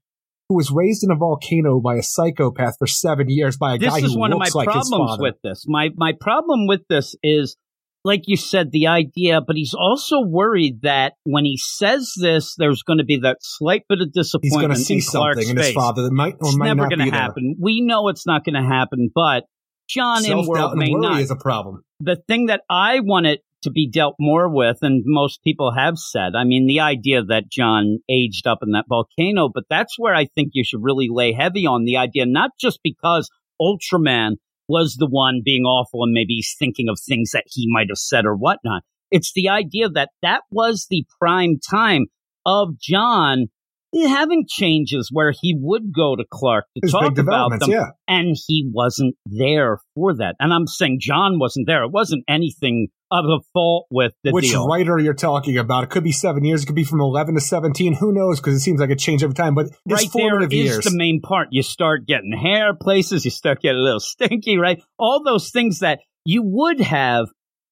who 0.50 0.56
was 0.56 0.72
raised 0.72 1.04
in 1.04 1.12
a 1.12 1.16
volcano 1.16 1.80
by 1.82 1.96
a 1.96 2.04
psychopath 2.04 2.76
for 2.80 2.88
seven 2.88 3.30
years 3.30 3.58
by 3.58 3.76
a 3.76 3.78
this 3.78 3.90
guy 3.94 4.02
who 4.02 4.02
looks 4.02 4.04
like 4.04 4.04
This 4.04 4.12
is 4.12 4.18
one 4.18 4.32
of 4.34 4.40
my 4.40 4.50
like 4.54 4.68
problems 4.68 5.18
with 5.20 5.36
this. 5.44 5.66
My 5.68 5.90
my 5.96 6.14
problem 6.20 6.68
with 6.68 6.82
this 6.90 7.16
is, 7.22 7.58
like 8.06 8.22
you 8.28 8.38
said, 8.38 8.72
the 8.72 8.88
idea. 8.88 9.42
But 9.46 9.58
he's 9.58 9.74
also 9.78 10.22
worried 10.22 10.82
that 10.84 11.14
when 11.26 11.44
he 11.44 11.58
says 11.58 12.14
this, 12.22 12.56
there's 12.58 12.84
going 12.84 13.00
to 13.00 13.04
be 13.04 13.20
that 13.24 13.38
slight 13.42 13.84
bit 13.90 14.00
of 14.02 14.14
disappointment. 14.14 14.54
he's 14.54 14.68
going 14.68 14.72
to 14.72 14.80
see 14.80 14.94
in 14.96 15.02
Clark's 15.02 15.36
something 15.38 15.50
in 15.50 15.58
his 15.58 15.66
face. 15.68 15.76
father 15.76 16.04
that 16.04 16.14
might 16.14 16.36
or 16.40 16.48
It's 16.50 16.58
might 16.58 16.68
never 16.68 16.82
not 16.84 16.90
going 16.92 17.00
be 17.00 17.06
to 17.06 17.12
there. 17.12 17.20
happen. 17.20 17.56
We 17.60 17.82
know 17.82 18.08
it's 18.08 18.26
not 18.26 18.46
going 18.46 18.56
to 18.56 18.68
happen, 18.68 19.10
but 19.14 19.44
Jon 19.90 20.22
Self-doubt 20.24 20.48
world 20.48 20.72
and 20.74 20.80
may 20.80 20.92
worry 20.92 21.02
not. 21.02 21.22
is 21.22 21.32
a 21.32 21.36
problem. 21.36 21.84
the 22.00 22.18
thing 22.28 22.46
that 22.48 22.62
I 22.70 23.00
wanted 23.02 23.40
to 23.68 23.72
be 23.72 23.90
dealt 23.90 24.16
more 24.20 24.50
with, 24.50 24.78
and 24.82 25.04
most 25.06 25.44
people 25.44 25.74
have 25.76 25.98
said, 25.98 26.34
I 26.36 26.44
mean, 26.46 26.68
the 26.68 26.80
idea 26.80 27.24
that 27.24 27.52
Jon 27.52 28.00
aged 28.10 28.48
up 28.48 28.60
in 28.62 28.72
that 28.72 28.86
volcano, 28.88 29.50
but 29.54 29.66
that's 29.70 29.96
where 29.98 30.16
I 30.16 30.26
think 30.26 30.52
you 30.54 30.64
should 30.64 30.84
really 30.84 31.08
lay 31.10 31.34
heavy 31.34 31.66
on 31.66 31.84
the 31.84 31.98
idea, 31.98 32.26
not 32.26 32.52
just 32.60 32.80
because 32.84 33.30
Ultraman 33.62 34.38
was 34.70 34.96
the 34.96 35.08
one 35.08 35.42
being 35.44 35.64
awful 35.64 36.04
and 36.04 36.14
maybe 36.14 36.36
he's 36.36 36.56
thinking 36.58 36.88
of 36.90 37.00
things 37.00 37.32
that 37.32 37.46
he 37.48 37.68
might 37.70 37.88
have 37.90 37.98
said 37.98 38.26
or 38.26 38.36
whatnot. 38.36 38.84
It's 39.12 39.32
the 39.34 39.50
idea 39.50 39.90
that 39.90 40.10
that 40.22 40.42
was 40.52 40.88
the 40.90 41.06
prime 41.20 41.60
time 41.70 42.08
of 42.46 42.80
Jon 42.80 43.48
having 43.94 44.46
changes 44.48 45.10
where 45.12 45.32
he 45.32 45.58
would 45.58 45.94
go 45.96 46.16
to 46.16 46.26
Clark 46.30 46.66
to 46.76 46.82
There's 46.82 46.92
talk 46.92 47.18
about 47.18 47.60
them 47.60 47.70
yeah. 47.70 47.88
and 48.08 48.36
he 48.48 48.70
wasn't 48.72 49.16
there 49.26 49.80
for 49.96 50.16
that. 50.16 50.36
And 50.40 50.54
I'm 50.54 50.68
saying 50.68 51.00
Jon 51.02 51.40
wasn't 51.40 51.68
there. 51.68 51.84
It 51.84 51.92
wasn't 51.92 52.26
anything 52.28 52.90
of 53.12 53.26
a 53.26 53.40
fault 53.54 53.88
with 53.90 54.14
the 54.24 54.32
Which 54.32 54.50
deal. 54.50 54.68
writer 54.68 55.00
you're 55.00 55.14
talking 55.14 55.58
about? 55.58 55.84
It 55.86 55.90
could 55.90 56.04
be 56.04 56.12
seven 56.12 56.44
years. 56.44 56.64
It 56.64 56.66
could 56.66 56.76
be 56.76 56.84
from 56.84 57.02
11 57.02 57.36
to 57.36 57.42
17. 57.42 57.94
Who 57.94 58.12
knows? 58.12 58.40
Because 58.40 58.56
it 58.56 58.60
seems 58.60 58.80
like 58.80 58.90
it 58.90 59.00
changed 59.00 59.24
every 59.24 59.36
time. 59.36 59.56
But 59.56 59.68
right 59.88 60.00
there 60.14 60.30
formative 60.30 60.52
is 60.54 60.66
years. 60.66 60.86
the 60.86 60.96
main 60.96 61.22
part. 61.22 61.50
You 61.52 61.64
start 61.64 62.06
getting 62.06 62.38
hair 62.38 62.74
places, 62.74 63.26
you 63.26 63.32
start 63.32 63.62
getting 63.62 63.80
a 63.80 63.84
little 63.84 64.00
stinky, 64.00 64.58
right? 64.58 64.82
All 64.98 65.24
those 65.24 65.52
things 65.52 65.80
that 65.80 66.00
you 66.26 66.42
would 66.44 66.82
have 66.82 67.28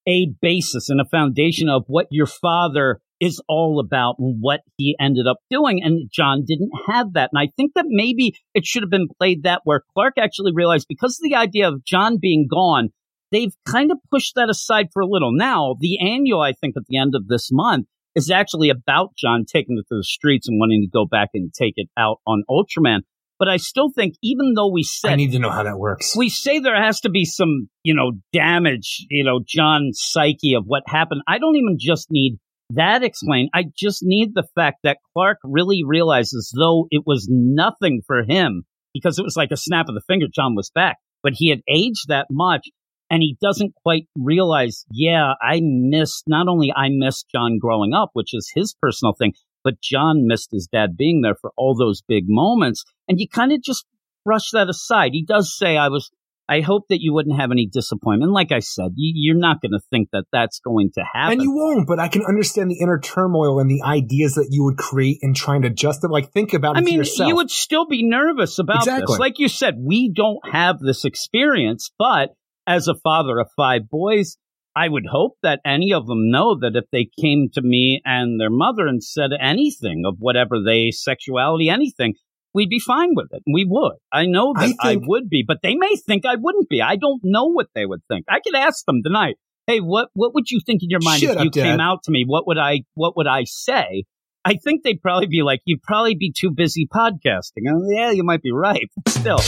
a 0.07 0.27
basis 0.41 0.89
and 0.89 1.01
a 1.01 1.05
foundation 1.05 1.67
of 1.69 1.83
what 1.87 2.07
your 2.11 2.27
father 2.27 3.01
is 3.19 3.41
all 3.47 3.79
about 3.79 4.15
and 4.19 4.37
what 4.39 4.61
he 4.77 4.95
ended 4.99 5.25
up 5.27 5.37
doing. 5.49 5.81
And 5.83 6.09
Jon 6.11 6.43
didn't 6.45 6.71
have 6.87 7.13
that. 7.13 7.29
And 7.33 7.39
I 7.39 7.51
think 7.55 7.71
that 7.75 7.85
maybe 7.87 8.33
it 8.53 8.65
should 8.65 8.83
have 8.83 8.89
been 8.89 9.07
played 9.19 9.43
that 9.43 9.61
where 9.63 9.81
Clark 9.93 10.15
actually 10.17 10.51
realized 10.53 10.85
because 10.87 11.19
of 11.19 11.29
the 11.29 11.35
idea 11.35 11.67
of 11.67 11.83
Jon 11.85 12.17
being 12.21 12.47
gone, 12.49 12.89
they've 13.31 13.53
kind 13.65 13.91
of 13.91 13.97
pushed 14.11 14.35
that 14.35 14.49
aside 14.49 14.87
for 14.93 15.01
a 15.01 15.07
little. 15.07 15.31
Now, 15.31 15.75
the 15.79 15.99
annual, 15.99 16.41
I 16.41 16.53
think, 16.53 16.75
at 16.77 16.85
the 16.87 16.97
end 16.97 17.13
of 17.15 17.27
this 17.27 17.49
month 17.51 17.87
is 18.15 18.31
actually 18.31 18.69
about 18.69 19.15
Jon 19.17 19.45
taking 19.45 19.77
it 19.77 19.87
to 19.89 19.97
the 19.97 20.03
streets 20.03 20.47
and 20.47 20.59
wanting 20.59 20.81
to 20.81 20.89
go 20.91 21.05
back 21.05 21.29
and 21.33 21.53
take 21.53 21.73
it 21.75 21.89
out 21.97 22.17
on 22.25 22.43
Ultraman. 22.49 23.01
But 23.37 23.49
I 23.49 23.57
still 23.57 23.89
think, 23.89 24.15
even 24.23 24.53
though 24.55 24.71
we 24.71 24.83
said 24.83 25.11
I 25.11 25.15
need 25.15 25.33
to 25.33 25.39
know 25.39 25.49
how 25.49 25.63
that 25.63 25.77
works. 25.77 26.15
we 26.15 26.29
say 26.29 26.59
there 26.59 26.81
has 26.81 27.01
to 27.01 27.09
be 27.09 27.25
some, 27.25 27.69
you 27.83 27.93
know, 27.93 28.13
damage, 28.31 29.05
you 29.09 29.25
know, 29.25 29.41
Jon's 29.45 29.99
psyche 30.01 30.53
of 30.53 30.63
what 30.65 30.83
happened. 30.87 31.21
I 31.27 31.37
don't 31.37 31.57
even 31.57 31.75
just 31.77 32.07
need 32.09 32.39
that 32.71 33.03
explained. 33.03 33.49
I 33.53 33.65
just 33.77 33.99
need 34.03 34.33
the 34.33 34.47
fact 34.55 34.79
that 34.83 34.99
Clark 35.13 35.39
really 35.43 35.81
realizes 35.85 36.53
though 36.57 36.87
it 36.91 37.03
was 37.05 37.27
nothing 37.29 38.01
for 38.07 38.23
him 38.23 38.63
because 38.93 39.19
it 39.19 39.23
was 39.23 39.35
like 39.35 39.51
a 39.51 39.57
snap 39.57 39.87
of 39.89 39.95
the 39.95 40.01
finger, 40.07 40.27
Jon 40.33 40.55
was 40.55 40.71
back, 40.73 40.97
but 41.21 41.33
he 41.35 41.49
had 41.49 41.61
aged 41.69 42.07
that 42.07 42.27
much 42.31 42.69
and 43.09 43.21
he 43.21 43.37
doesn't 43.41 43.73
quite 43.83 44.07
realize, 44.17 44.85
yeah, 44.91 45.33
I 45.41 45.61
missed, 45.63 46.23
not 46.27 46.47
only 46.47 46.71
I 46.75 46.87
missed 46.89 47.27
Jon 47.31 47.59
growing 47.59 47.93
up, 47.93 48.09
which 48.13 48.33
is 48.33 48.51
his 48.53 48.75
personal 48.81 49.13
thing, 49.13 49.33
but 49.63 49.81
Jon 49.81 50.27
missed 50.27 50.49
his 50.51 50.67
dad 50.71 50.97
being 50.97 51.21
there 51.21 51.35
for 51.39 51.51
all 51.57 51.75
those 51.75 52.01
big 52.07 52.25
moments. 52.27 52.83
And 53.07 53.19
you 53.19 53.27
kind 53.27 53.51
of 53.51 53.61
just 53.63 53.85
brush 54.23 54.51
that 54.53 54.69
aside. 54.69 55.11
He 55.13 55.23
does 55.23 55.55
say, 55.55 55.77
I 55.77 55.89
was, 55.89 56.09
I 56.47 56.61
hope 56.61 56.83
that 56.89 57.01
you 57.01 57.13
wouldn't 57.13 57.39
have 57.39 57.51
any 57.51 57.67
disappointment. 57.71 58.31
Like 58.31 58.51
I 58.51 58.59
said, 58.59 58.91
you, 58.95 59.13
you're 59.15 59.39
not 59.39 59.61
going 59.61 59.71
to 59.71 59.79
think 59.91 60.09
that 60.11 60.25
that's 60.31 60.59
going 60.59 60.91
to 60.95 61.03
happen. 61.03 61.33
And 61.33 61.41
you 61.41 61.51
won't, 61.51 61.87
but 61.87 61.99
I 61.99 62.07
can 62.07 62.23
understand 62.23 62.69
the 62.69 62.79
inner 62.81 62.99
turmoil 62.99 63.59
and 63.59 63.69
the 63.69 63.81
ideas 63.83 64.35
that 64.35 64.47
you 64.51 64.63
would 64.63 64.77
create 64.77 65.17
in 65.21 65.33
trying 65.33 65.63
to 65.63 65.69
justify. 65.69 66.11
Like, 66.11 66.31
think 66.31 66.53
about 66.53 66.75
it 66.75 66.79
I 66.79 66.81
mean, 66.81 66.97
yourself. 66.97 67.27
you 67.27 67.35
would 67.35 67.51
still 67.51 67.87
be 67.87 68.07
nervous 68.07 68.59
about 68.59 68.77
Exactly. 68.77 69.13
this. 69.13 69.19
Like 69.19 69.39
you 69.39 69.47
said, 69.47 69.75
we 69.79 70.11
don't 70.11 70.39
have 70.51 70.79
this 70.79 71.05
experience, 71.05 71.91
but 71.97 72.29
as 72.67 72.87
a 72.87 72.95
father 72.95 73.39
of 73.39 73.47
five 73.55 73.89
boys, 73.89 74.37
I 74.75 74.89
would 74.89 75.05
hope 75.09 75.37
that 75.41 75.61
any 75.65 75.93
of 75.93 76.05
them 76.05 76.29
know 76.29 76.57
that 76.59 76.75
if 76.75 76.85
they 76.91 77.07
came 77.19 77.49
to 77.53 77.61
me 77.61 78.01
and 78.03 78.39
their 78.39 78.49
mother 78.49 78.87
and 78.87 79.01
said 79.01 79.31
anything 79.39 80.03
of 80.05 80.17
whatever 80.19 80.57
they 80.61 80.91
sexuality, 80.91 81.69
anything, 81.69 82.15
we'd 82.53 82.69
be 82.69 82.79
fine 82.79 83.11
with 83.15 83.27
it. 83.31 83.43
We 83.51 83.65
would. 83.67 83.95
I 84.11 84.25
know 84.25 84.53
that 84.53 84.75
I 84.81 84.93
I, 84.93 84.97
would 84.99 85.29
be, 85.29 85.43
but 85.47 85.59
they 85.63 85.75
may 85.75 85.95
think 85.95 86.25
I 86.25 86.35
wouldn't 86.35 86.67
be. 86.67 86.81
I 86.81 86.97
don't 86.97 87.21
know 87.23 87.45
what 87.45 87.67
they 87.73 87.85
would 87.85 88.01
think. 88.09 88.25
I 88.27 88.39
could 88.39 88.55
ask 88.55 88.85
them 88.85 89.01
tonight. 89.03 89.35
Hey, 89.67 89.79
what 89.79 90.09
what 90.13 90.33
would 90.35 90.49
you 90.51 90.59
think 90.65 90.83
in 90.83 90.89
your 90.89 90.99
mind 91.01 91.23
if 91.23 91.37
up, 91.37 91.43
you 91.43 91.49
came 91.49 91.77
Dad. 91.77 91.79
out 91.79 92.03
to 92.03 92.11
me? 92.11 92.23
What 92.27 92.45
would 92.47 92.57
I 92.57 92.81
what 92.93 93.17
would 93.17 93.27
I 93.27 93.45
say? 93.45 94.03
I 94.45 94.55
think 94.55 94.83
they'd 94.83 95.01
probably 95.01 95.25
be 95.25 95.41
like, 95.41 95.61
you'd 95.65 95.81
probably 95.81 96.15
be 96.15 96.31
too 96.31 96.51
busy 96.51 96.87
podcasting. 96.87 97.63
And 97.65 97.91
yeah, 97.91 98.11
you 98.11 98.23
might 98.23 98.43
be 98.43 98.51
right, 98.51 98.91
still. 99.07 99.39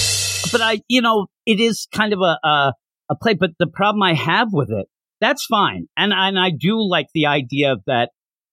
But 0.52 0.62
I, 0.62 0.82
you 0.88 1.04
know, 1.04 1.28
it 1.46 1.60
is 1.60 1.88
kind 1.92 2.14
of 2.14 2.20
a, 2.20 2.40
a, 2.44 2.74
a 3.10 3.16
play, 3.16 3.34
but 3.34 3.52
the 3.60 3.68
problem 3.68 4.04
I 4.04 4.14
have 4.14 4.50
with 4.52 4.70
it, 4.72 4.88
that's 5.22 5.46
fine. 5.46 5.88
And, 5.98 6.14
and 6.14 6.38
I 6.40 6.52
do 6.52 6.78
like 6.80 7.08
the 7.14 7.26
idea 7.28 7.72
of 7.72 7.82
that 7.88 8.10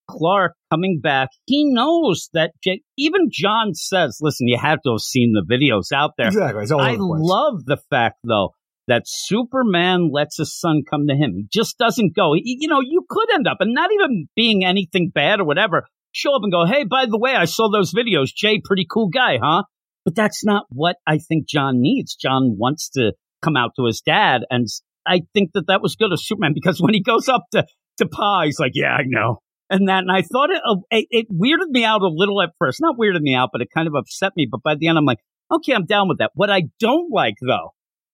Clark 0.08 0.54
coming 0.70 1.00
back, 1.02 1.30
he 1.46 1.64
knows 1.64 2.28
that 2.34 2.52
J- 2.62 2.82
even 2.98 3.28
Jon 3.32 3.74
says, 3.74 4.18
listen, 4.20 4.48
you 4.48 4.58
have 4.60 4.82
to 4.82 4.92
have 4.92 5.00
seen 5.00 5.32
the 5.32 5.44
videos 5.44 5.92
out 5.96 6.12
there. 6.18 6.28
exactly. 6.28 6.62
I 6.78 6.96
the 6.96 7.02
love 7.04 7.64
the 7.64 7.78
fact, 7.90 8.18
though, 8.24 8.50
that 8.86 9.04
Superman 9.06 10.10
lets 10.12 10.36
his 10.36 10.58
son 10.58 10.82
come 10.88 11.06
to 11.08 11.14
him. 11.14 11.32
He 11.34 11.46
just 11.52 11.78
doesn't 11.78 12.14
go. 12.14 12.34
He- 12.34 12.58
you 12.60 12.68
know, 12.68 12.80
you 12.80 13.04
could 13.08 13.32
end 13.32 13.46
up, 13.48 13.58
and 13.60 13.72
not 13.72 13.90
even 13.92 14.28
being 14.36 14.64
anything 14.64 15.10
bad 15.14 15.40
or 15.40 15.44
whatever, 15.44 15.86
show 16.12 16.34
up 16.34 16.42
and 16.42 16.52
go, 16.52 16.66
hey, 16.66 16.84
by 16.84 17.06
the 17.06 17.18
way, 17.18 17.34
I 17.34 17.46
saw 17.46 17.70
those 17.70 17.94
videos. 17.94 18.34
Jay, 18.34 18.60
pretty 18.62 18.86
cool 18.88 19.08
guy, 19.08 19.38
huh? 19.42 19.62
But 20.04 20.14
that's 20.14 20.44
not 20.44 20.66
what 20.68 20.96
I 21.06 21.16
think 21.18 21.48
Jon 21.48 21.80
needs. 21.80 22.14
Jon 22.14 22.56
wants 22.58 22.90
to 22.90 23.12
come 23.44 23.56
out 23.56 23.72
to 23.76 23.84
his 23.84 24.00
dad, 24.00 24.42
and 24.50 24.66
I 25.06 25.22
think 25.34 25.50
that 25.54 25.66
that 25.68 25.82
was 25.82 25.96
good 25.96 26.12
of 26.12 26.20
Superman 26.20 26.52
because 26.54 26.80
when 26.80 26.94
he 26.94 27.02
goes 27.02 27.28
up 27.28 27.44
to, 27.52 27.66
to 27.98 28.08
Pa, 28.08 28.44
he's 28.44 28.58
like, 28.58 28.72
yeah, 28.74 28.92
I 28.92 29.02
know. 29.04 29.40
And 29.70 29.88
that, 29.88 30.00
and 30.00 30.12
I 30.12 30.22
thought 30.22 30.50
it, 30.50 30.60
uh, 30.66 30.76
it, 30.90 31.06
it 31.10 31.26
weirded 31.30 31.70
me 31.70 31.84
out 31.84 32.02
a 32.02 32.08
little 32.08 32.40
at 32.42 32.50
first. 32.58 32.80
Not 32.80 32.96
weirded 32.98 33.20
me 33.20 33.34
out, 33.34 33.50
but 33.52 33.60
it 33.60 33.68
kind 33.74 33.88
of 33.88 33.94
upset 33.94 34.32
me. 34.36 34.46
But 34.50 34.62
by 34.62 34.74
the 34.74 34.88
end, 34.88 34.98
I'm 34.98 35.04
like, 35.04 35.20
okay, 35.50 35.72
I'm 35.72 35.86
down 35.86 36.08
with 36.08 36.18
that. 36.18 36.30
What 36.34 36.50
I 36.50 36.64
don't 36.80 37.10
like 37.10 37.34
though 37.40 37.70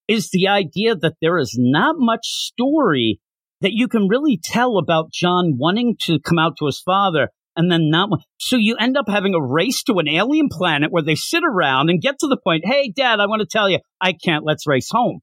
is 0.09 0.31
the 0.31 0.49
idea 0.49 0.97
that 0.97 1.15
there 1.21 1.39
is 1.39 1.57
not 1.59 1.97
much 1.99 2.27
story 2.27 3.21
that 3.61 3.73
you 3.73 3.89
can 3.89 4.09
really 4.09 4.41
tell 4.43 4.79
about 4.79 5.13
Jon 5.13 5.57
wanting 5.59 5.97
to 6.03 6.19
come 6.19 6.39
out 6.39 6.55
to 6.59 6.67
his 6.67 6.81
father 6.81 7.29
and 7.61 7.71
then 7.71 7.91
not. 7.91 8.11
one. 8.11 8.21
So 8.39 8.57
you 8.57 8.77
end 8.81 8.97
up 8.97 9.05
having 9.07 9.35
a 9.35 9.43
race 9.43 9.83
to 9.83 9.99
an 9.99 10.09
alien 10.09 10.49
planet 10.51 10.91
where 10.91 11.03
they 11.03 11.15
sit 11.15 11.43
around 11.47 11.91
and 11.91 12.01
get 12.01 12.19
to 12.21 12.27
the 12.27 12.39
point, 12.43 12.65
hey, 12.65 12.91
dad, 12.91 13.21
I 13.21 13.27
want 13.27 13.41
to 13.41 13.47
tell 13.47 13.69
you, 13.69 13.81
I 14.01 14.15
can't, 14.15 14.47
let's 14.47 14.67
race 14.67 14.89
home. 14.91 15.21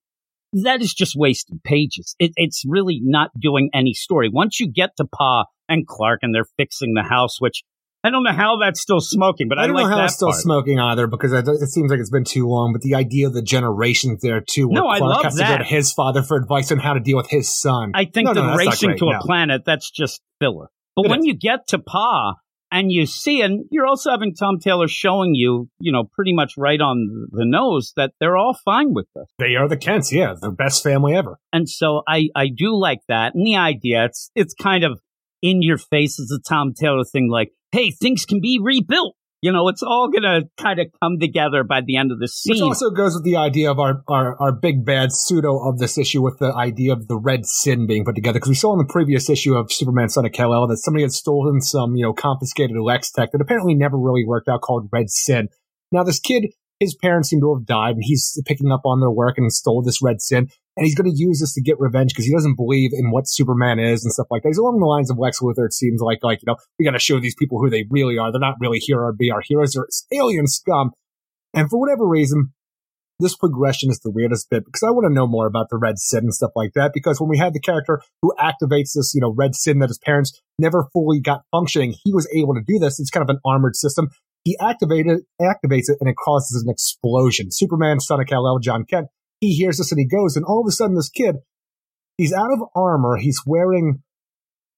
That 0.54 0.82
is 0.82 0.94
just 0.94 1.16
wasted 1.16 1.64
pages. 1.64 2.16
It, 2.20 2.34
it's 2.36 2.64
really 2.68 3.00
not 3.02 3.32
doing 3.40 3.72
any 3.74 3.94
story. 3.94 4.30
Once 4.32 4.60
you 4.60 4.72
get 4.72 4.92
to 4.98 5.06
Pa 5.06 5.46
and 5.68 5.88
Clark 5.88 6.20
and 6.22 6.34
they're 6.34 6.46
fixing 6.58 6.94
the 6.94 7.02
house, 7.02 7.42
which 7.42 7.64
I 8.04 8.12
don't 8.12 8.24
know 8.24 8.32
how 8.32 8.60
that's 8.62 8.80
still 8.80 9.02
smoking, 9.02 9.50
but 9.50 9.58
I, 9.58 9.64
I 9.64 9.68
don't 9.68 9.76
like 9.76 9.86
know 9.86 9.90
how 9.90 9.98
that 9.98 10.06
it's 10.06 10.14
still 10.14 10.30
part. 10.30 10.40
smoking 10.40 10.80
either 10.80 11.08
because 11.08 11.34
it, 11.34 11.46
seems 11.70 11.90
like 11.90 12.00
it's 12.00 12.12
been 12.12 12.24
too 12.24 12.48
long. 12.48 12.72
But 12.72 12.84
the 12.84 12.94
idea 12.94 13.26
of 13.26 13.34
the 13.34 13.42
generations 13.42 14.22
there 14.22 14.42
too, 14.42 14.68
where 14.68 14.84
No, 14.84 14.88
I 14.88 15.00
Clark 15.00 15.16
love 15.16 15.24
has 15.26 15.36
to 15.36 15.42
go 15.42 15.48
that. 15.48 15.58
to 15.58 15.64
his 15.64 15.92
father 15.92 16.22
for 16.22 16.38
advice 16.38 16.72
on 16.72 16.78
how 16.78 16.94
to 16.94 17.00
deal 17.00 17.18
with 17.18 17.30
his 17.30 17.60
son. 17.60 17.94
I 17.96 18.06
think 18.06 18.28
No, 18.28 18.34
no, 18.34 18.42
the 18.42 18.48
not 18.48 18.58
racing 18.58 18.96
to 18.98 19.06
a 19.08 19.20
planet, 19.22 19.64
that's 19.66 19.90
just 19.90 20.22
filler. 20.40 20.70
But 20.98 21.10
when 21.10 21.24
you 21.24 21.38
get 21.38 21.68
to 21.68 21.80
Pa 21.80 22.34
and 22.72 22.92
you 22.92 23.06
see, 23.06 23.42
and 23.42 23.66
you're 23.72 23.86
also 23.86 24.12
having 24.12 24.34
Tom 24.34 24.58
Taylor 24.60 24.88
showing 24.88 25.36
you, 25.36 25.70
you 25.80 25.92
know, 25.92 26.04
pretty 26.16 26.34
much 26.34 26.54
right 26.58 26.82
on 26.82 27.28
the 27.32 27.46
nose 27.46 27.94
that 27.96 28.12
they're 28.20 28.36
all 28.36 28.58
fine 28.66 28.94
with 28.94 29.06
this. 29.16 29.28
they 29.38 29.56
are 29.56 29.68
the 29.68 29.78
Kents, 29.78 30.12
yeah, 30.12 30.34
the 30.40 30.52
best 30.52 30.84
family 30.84 31.16
ever. 31.16 31.38
And 31.54 31.70
so 31.70 32.02
I, 32.08 32.30
I 32.36 32.48
do 32.48 32.76
like 32.78 33.00
that. 33.08 33.36
And 33.36 33.46
the 33.46 33.58
idea, 33.58 34.06
it's, 34.06 34.32
it's 34.36 34.54
kind 34.54 34.84
of 34.84 35.00
in 35.42 35.62
your 35.62 35.78
face 35.78 36.20
as 36.20 36.32
a 36.32 36.42
Tom 36.42 36.74
Taylor 36.74 37.04
thing, 37.06 37.30
like, 37.30 37.52
hey, 37.72 37.92
things 37.92 38.26
can 38.26 38.42
be 38.42 38.60
rebuilt. 38.62 39.16
You 39.42 39.52
know, 39.52 39.68
it's 39.68 39.84
all 39.84 40.10
going 40.10 40.24
to 40.24 40.50
kind 40.58 40.80
of 40.80 40.88
come 41.00 41.20
together 41.20 41.64
by 41.64 41.82
the 41.82 41.96
end 41.96 42.12
of 42.12 42.18
the 42.18 42.24
Which 42.24 42.58
scene. 42.58 42.64
also 42.64 42.90
goes 42.90 43.14
with 43.14 43.24
the 43.24 43.36
idea 43.36 43.70
of 43.70 43.80
our, 43.80 44.02
our, 44.08 44.36
our 44.42 44.52
big 44.52 44.84
bad 44.84 45.12
pseudo 45.12 45.60
of 45.60 45.78
this 45.78 45.98
issue 45.98 46.24
with 46.24 46.40
the 46.40 46.54
idea 46.56 46.94
of 46.94 47.08
the 47.08 47.18
red 47.18 47.46
sin 47.46 47.86
being 47.86 48.04
put 48.04 48.16
together. 48.16 48.40
Because 48.40 48.50
we 48.50 48.56
saw 48.56 48.74
in 48.74 48.80
the 48.80 48.92
previous 48.92 49.30
issue 49.30 49.56
of 49.56 49.72
Superman 49.72 50.10
Son 50.10 50.26
of 50.26 50.32
Kal-El 50.32 50.68
that 50.68 50.78
somebody 50.78 51.04
had 51.04 51.12
stolen 51.12 51.62
some, 51.62 51.96
you 51.96 52.04
know, 52.04 52.14
confiscated 52.14 52.76
Lex 52.78 53.12
tech 53.12 53.32
that 53.32 53.42
apparently 53.42 53.76
never 53.76 53.98
really 53.98 54.26
worked 54.26 54.48
out 54.48 54.62
called 54.62 54.90
Red 54.92 55.12
Sin. 55.12 55.50
Now 55.92 56.04
this 56.04 56.20
kid, 56.20 56.48
his 56.80 56.96
parents 56.96 57.30
seem 57.30 57.42
to 57.42 57.56
have 57.56 57.66
died 57.66 57.96
and 57.96 58.04
he's 58.04 58.40
picking 58.46 58.72
up 58.72 58.82
on 58.86 59.00
their 59.00 59.12
work 59.12 59.38
and 59.38 59.52
stole 59.52 59.82
this 59.82 60.02
Red 60.02 60.22
Sin. 60.22 60.50
And 60.76 60.86
he's 60.86 60.96
going 60.96 61.10
to 61.10 61.18
use 61.18 61.40
this 61.40 61.54
to 61.56 61.62
get 61.62 61.80
revenge 61.80 62.14
because 62.14 62.26
he 62.26 62.34
doesn't 62.34 62.56
believe 62.56 62.92
in 62.94 63.10
what 63.10 63.28
Superman 63.28 63.80
is 63.80 64.04
and 64.04 64.14
stuff 64.14 64.28
like 64.30 64.44
that. 64.44 64.50
He's 64.50 64.60
along 64.60 64.80
the 64.80 64.86
lines 64.86 65.10
of 65.10 65.18
Lex 65.18 65.40
Luthor. 65.40 65.66
It 65.66 65.74
seems 65.74 66.02
like, 66.02 66.20
like, 66.22 66.40
you 66.44 66.46
know, 66.46 66.58
we 66.78 66.86
got 66.86 66.92
to 66.92 67.00
show 67.00 67.20
these 67.20 67.34
people 67.34 67.60
who 67.60 67.70
they 67.70 67.86
really 67.90 68.20
are. 68.20 68.32
They're 68.32 68.40
not 68.40 68.58
really 68.60 68.78
here 68.78 69.02
or 69.02 69.12
be 69.12 69.32
our 69.32 69.42
heroes. 69.42 69.74
They're 69.74 69.88
alien 70.12 70.46
scum. 70.46 70.92
And 71.56 71.68
for 71.68 71.80
whatever 71.80 72.08
reason, 72.08 72.54
this 73.20 73.36
progression 73.36 73.90
is 73.90 74.00
the 74.02 74.12
weirdest 74.12 74.50
bit 74.52 74.66
because 74.66 74.84
I 74.84 74.92
want 74.92 75.06
to 75.10 75.14
know 75.14 75.26
more 75.26 75.48
about 75.48 75.70
the 75.70 75.78
red 75.78 75.98
sin 75.98 76.26
and 76.26 76.34
stuff 76.34 76.52
like 76.56 76.74
that. 76.74 76.92
Because 76.94 77.20
when 77.20 77.30
we 77.30 77.40
had 77.40 77.54
the 77.54 77.60
character 77.60 78.00
who 78.22 78.36
activates 78.40 78.94
this, 78.94 79.14
you 79.16 79.22
know, 79.22 79.34
red 79.36 79.56
sin 79.56 79.80
that 79.80 79.90
his 79.90 79.98
parents 79.98 80.40
never 80.60 80.88
fully 80.94 81.20
got 81.20 81.42
functioning, 81.52 81.96
he 82.04 82.14
was 82.14 82.30
able 82.36 82.54
to 82.54 82.62
do 82.66 82.78
this. 82.78 83.00
It's 83.00 83.10
kind 83.10 83.28
of 83.28 83.34
an 83.34 83.40
armored 83.44 83.76
system. 83.76 84.10
He 84.48 84.58
activated, 84.62 85.24
activates 85.42 85.90
it 85.90 85.98
and 86.00 86.10
it 86.10 86.16
causes 86.16 86.64
an 86.64 86.70
explosion. 86.72 87.52
Superman, 87.52 88.00
son 88.00 88.22
of 88.22 88.28
Kal-El, 88.28 88.60
Jon 88.60 88.86
Kent, 88.86 89.08
he 89.42 89.54
hears 89.54 89.78
this 89.78 89.92
and 89.92 90.00
he 90.00 90.08
goes 90.08 90.38
and 90.38 90.46
all 90.46 90.62
of 90.62 90.68
a 90.70 90.72
sudden 90.72 90.96
this 90.96 91.10
kid, 91.10 91.36
he's 92.18 92.32
out 92.32 92.54
of 92.54 92.60
armor. 92.74 93.18
He's 93.18 93.42
wearing 93.46 94.04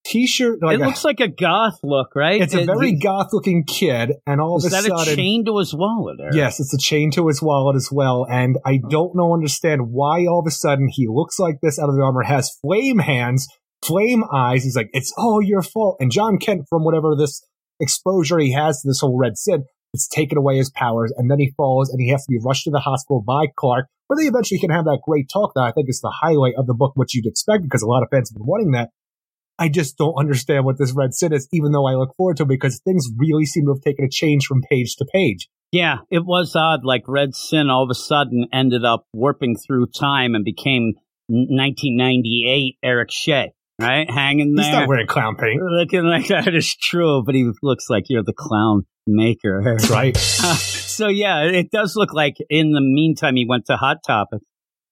t-shirt. 0.05 0.57
Like 0.63 0.79
it 0.79 0.81
a- 0.81 0.87
looks 0.87 1.05
like 1.05 1.19
a 1.19 1.27
goth 1.27 1.81
look, 1.83 2.15
right? 2.15 2.41
it's 2.41 2.55
a 2.55 2.65
very 2.65 2.93
goth 2.93 3.31
looking 3.31 3.63
kid. 3.63 4.13
And 4.25 4.41
all 4.41 4.55
of 4.55 4.65
a 4.65 4.71
sudden, 4.71 4.89
that 4.89 5.07
a 5.07 5.15
chain 5.15 5.45
to 5.45 5.59
his 5.59 5.71
wallet? 5.71 6.17
Yes, 6.33 6.59
it's 6.59 6.73
a 6.73 6.79
chain 6.79 7.11
to 7.11 7.27
his 7.27 7.39
wallet 7.39 7.75
as 7.75 7.89
well. 7.91 8.25
And 8.27 8.57
I 8.65 8.79
don't 8.89 9.15
know, 9.15 9.35
understand 9.35 9.91
why 9.91 10.25
all 10.25 10.39
of 10.39 10.47
a 10.47 10.51
sudden 10.51 10.89
he 10.91 11.05
looks 11.07 11.37
like 11.37 11.59
this 11.61 11.77
out 11.77 11.89
of 11.89 11.95
the 11.95 12.01
armor, 12.01 12.23
has 12.23 12.57
flame 12.63 12.97
hands, 12.97 13.47
flame 13.85 14.23
eyes. 14.33 14.63
He's 14.63 14.75
like, 14.75 14.89
it's 14.93 15.13
all 15.15 15.43
your 15.43 15.61
fault. 15.61 15.97
And 15.99 16.11
Jon 16.11 16.39
Kent, 16.39 16.65
from 16.67 16.83
whatever 16.83 17.15
this 17.15 17.43
exposure 17.79 18.39
he 18.39 18.53
has 18.53 18.81
to 18.81 18.87
this 18.87 19.01
whole 19.01 19.17
red 19.17 19.37
sin, 19.37 19.65
it's 19.93 20.07
taken 20.07 20.37
away 20.37 20.57
his 20.57 20.71
powers. 20.71 21.13
And 21.17 21.29
then 21.29 21.39
he 21.39 21.53
falls 21.57 21.89
and 21.89 21.99
he 21.99 22.09
has 22.09 22.23
to 22.25 22.29
be 22.29 22.39
rushed 22.43 22.65
to 22.65 22.71
the 22.71 22.79
hospital 22.79 23.23
by 23.25 23.47
Clark, 23.55 23.87
where 24.07 24.17
they 24.17 24.27
eventually 24.27 24.59
can 24.59 24.69
have 24.69 24.85
that 24.85 25.01
great 25.03 25.29
talk 25.31 25.53
that 25.55 25.61
I 25.61 25.71
think 25.71 25.89
is 25.89 26.01
the 26.01 26.13
highlight 26.21 26.55
of 26.57 26.67
the 26.67 26.73
book, 26.73 26.93
which 26.95 27.15
you'd 27.15 27.25
expect 27.25 27.63
because 27.63 27.81
a 27.81 27.87
lot 27.87 28.03
of 28.03 28.09
fans 28.11 28.29
have 28.29 28.37
been 28.37 28.47
wanting 28.47 28.71
that. 28.71 28.89
I 29.57 29.67
just 29.67 29.97
don't 29.97 30.15
understand 30.17 30.63
what 30.63 30.77
this 30.77 30.93
red 30.93 31.13
sin 31.13 31.33
is, 31.33 31.49
even 31.51 31.73
though 31.73 31.85
I 31.85 31.95
look 31.95 32.15
forward 32.15 32.37
to 32.37 32.43
it 32.43 32.49
because 32.49 32.79
things 32.79 33.09
really 33.17 33.45
seem 33.45 33.65
to 33.65 33.73
have 33.73 33.81
taken 33.81 34.05
a 34.05 34.09
change 34.09 34.45
from 34.45 34.61
page 34.61 34.95
to 34.95 35.05
page. 35.11 35.49
Yeah, 35.71 35.97
it 36.09 36.25
was 36.25 36.55
odd. 36.55 36.85
Like 36.85 37.03
Red 37.07 37.35
Sin 37.35 37.69
all 37.69 37.83
of 37.83 37.89
a 37.89 37.95
sudden 37.95 38.47
ended 38.53 38.85
up 38.85 39.05
warping 39.13 39.57
through 39.57 39.87
time 39.87 40.33
and 40.33 40.45
became 40.45 40.93
1998 41.27 42.77
Eric 42.81 43.11
Shea, 43.11 43.51
right? 43.79 44.09
Hanging 44.09 44.55
there. 44.55 44.65
He's 44.65 44.73
not 44.73 44.87
wearing 44.87 45.07
clown 45.07 45.35
paint. 45.35 45.61
Looking 45.61 46.03
like 46.03 46.27
that 46.29 46.53
is 46.53 46.75
true, 46.75 47.23
but 47.25 47.35
he 47.35 47.51
looks 47.61 47.89
like 47.89 48.05
you're 48.09 48.23
the 48.23 48.33
clown 48.33 48.83
maker. 49.07 49.61
That's 49.63 49.89
right. 49.91 50.15
so 50.17 51.07
yeah, 51.07 51.43
it 51.43 51.71
does 51.71 51.95
look 51.95 52.13
like 52.13 52.35
in 52.49 52.71
the 52.71 52.81
meantime 52.81 53.35
he 53.35 53.45
went 53.47 53.65
to 53.67 53.77
Hot 53.77 53.97
Topic. 54.05 54.41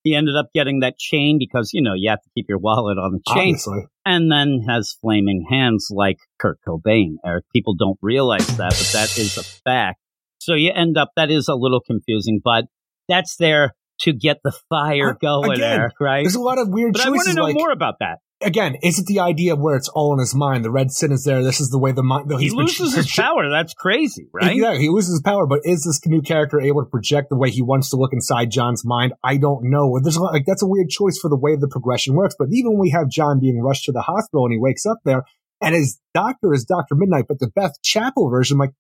He 0.04 0.16
ended 0.16 0.36
up 0.38 0.48
getting 0.56 0.82
that 0.82 0.98
chain 0.98 1.38
because, 1.38 1.72
you 1.74 1.82
know, 1.82 1.94
you 1.94 2.10
have 2.10 2.22
to 2.22 2.30
keep 2.34 2.46
your 2.48 2.60
wallet 2.60 2.98
on 2.98 3.12
the 3.12 3.34
chain. 3.34 3.56
Obviously. 3.56 3.88
And 4.06 4.32
then 4.32 4.64
has 4.70 4.96
flaming 5.02 5.46
hands 5.50 5.90
like 5.92 6.18
Kurt 6.40 6.60
Cobain. 6.66 7.16
Eric, 7.26 7.44
people 7.54 7.76
don't 7.76 7.98
realize 8.02 8.48
that, 8.56 8.70
but 8.70 8.90
that 8.94 9.18
is 9.18 9.38
a 9.38 9.44
fact. 9.44 10.00
So 10.40 10.54
you 10.54 10.72
end 10.74 10.98
up, 10.98 11.10
that 11.18 11.30
is 11.30 11.50
a 11.50 11.56
little 11.56 11.82
confusing, 11.82 12.40
but 12.42 12.66
that's 13.10 13.36
there 13.36 13.74
to 14.02 14.14
get 14.14 14.38
the 14.44 14.54
fire 14.70 15.10
Uh, 15.10 15.14
going, 15.20 15.52
again, 15.54 15.80
Eric, 15.80 16.00
right? 16.00 16.24
There's 16.24 16.36
a 16.36 16.42
lot 16.42 16.58
of 16.58 16.70
weird 16.70 16.94
But 16.94 17.06
I 17.06 17.10
want 17.10 17.28
to 17.28 17.34
know 17.34 17.44
like, 17.44 17.56
more 17.56 17.72
about 17.72 17.96
that. 18.00 18.20
Again, 18.40 18.76
is 18.84 19.00
it 19.00 19.08
the 19.08 19.20
idea 19.20 19.56
where 19.56 19.76
it's 19.76 19.90
all 19.90 20.14
in 20.14 20.20
his 20.20 20.36
mind? 20.36 20.64
The 20.64 20.70
red 20.70 20.92
sin 20.92 21.12
is 21.12 21.24
there. 21.24 21.44
This 21.44 21.60
is 21.60 21.70
the 21.70 21.80
way 21.80 21.92
the 21.92 22.04
mind. 22.04 22.30
Though 22.30 22.38
He 22.38 22.52
loses 22.52 22.94
his 22.94 23.12
power. 23.12 23.50
That's 23.50 23.74
crazy, 23.74 24.30
right? 24.32 24.56
Yeah, 24.56 24.78
he 24.78 24.90
loses 24.90 25.14
his 25.14 25.22
power, 25.22 25.48
but 25.48 25.62
is 25.64 25.84
this 25.84 26.06
new 26.06 26.22
character 26.22 26.62
able 26.62 26.84
to 26.84 26.90
project 26.90 27.30
the 27.30 27.36
way 27.36 27.50
he 27.50 27.64
wants 27.64 27.90
to 27.90 27.96
look 27.96 28.14
inside 28.14 28.52
Jon's 28.52 28.86
mind? 28.86 29.14
I 29.24 29.38
don't 29.38 29.72
know. 29.72 30.00
There's 30.00 30.18
a 30.18 30.22
lot, 30.22 30.34
like 30.34 30.46
that's 30.46 30.62
a 30.62 30.68
weird 30.68 30.90
choice 30.90 31.18
for 31.18 31.30
the 31.30 31.36
way 31.36 31.56
the 31.56 31.68
progression 31.68 32.14
works. 32.14 32.36
But 32.38 32.50
even 32.52 32.74
when 32.74 32.80
we 32.80 32.92
have 32.92 33.10
Jon 33.10 33.40
being 33.40 33.60
rushed 33.60 33.86
to 33.86 33.92
the 33.92 34.02
hospital 34.02 34.46
and 34.46 34.54
he 34.54 34.60
wakes 34.60 34.86
up 34.86 35.00
there, 35.04 35.24
and 35.60 35.74
his 35.74 36.00
doctor 36.14 36.54
is 36.54 36.64
Doctor 36.64 36.94
Midnight, 36.94 37.26
but 37.28 37.40
the 37.40 37.48
Beth 37.48 37.82
Chapel 37.82 38.30
version, 38.30 38.60
like, 38.60 38.74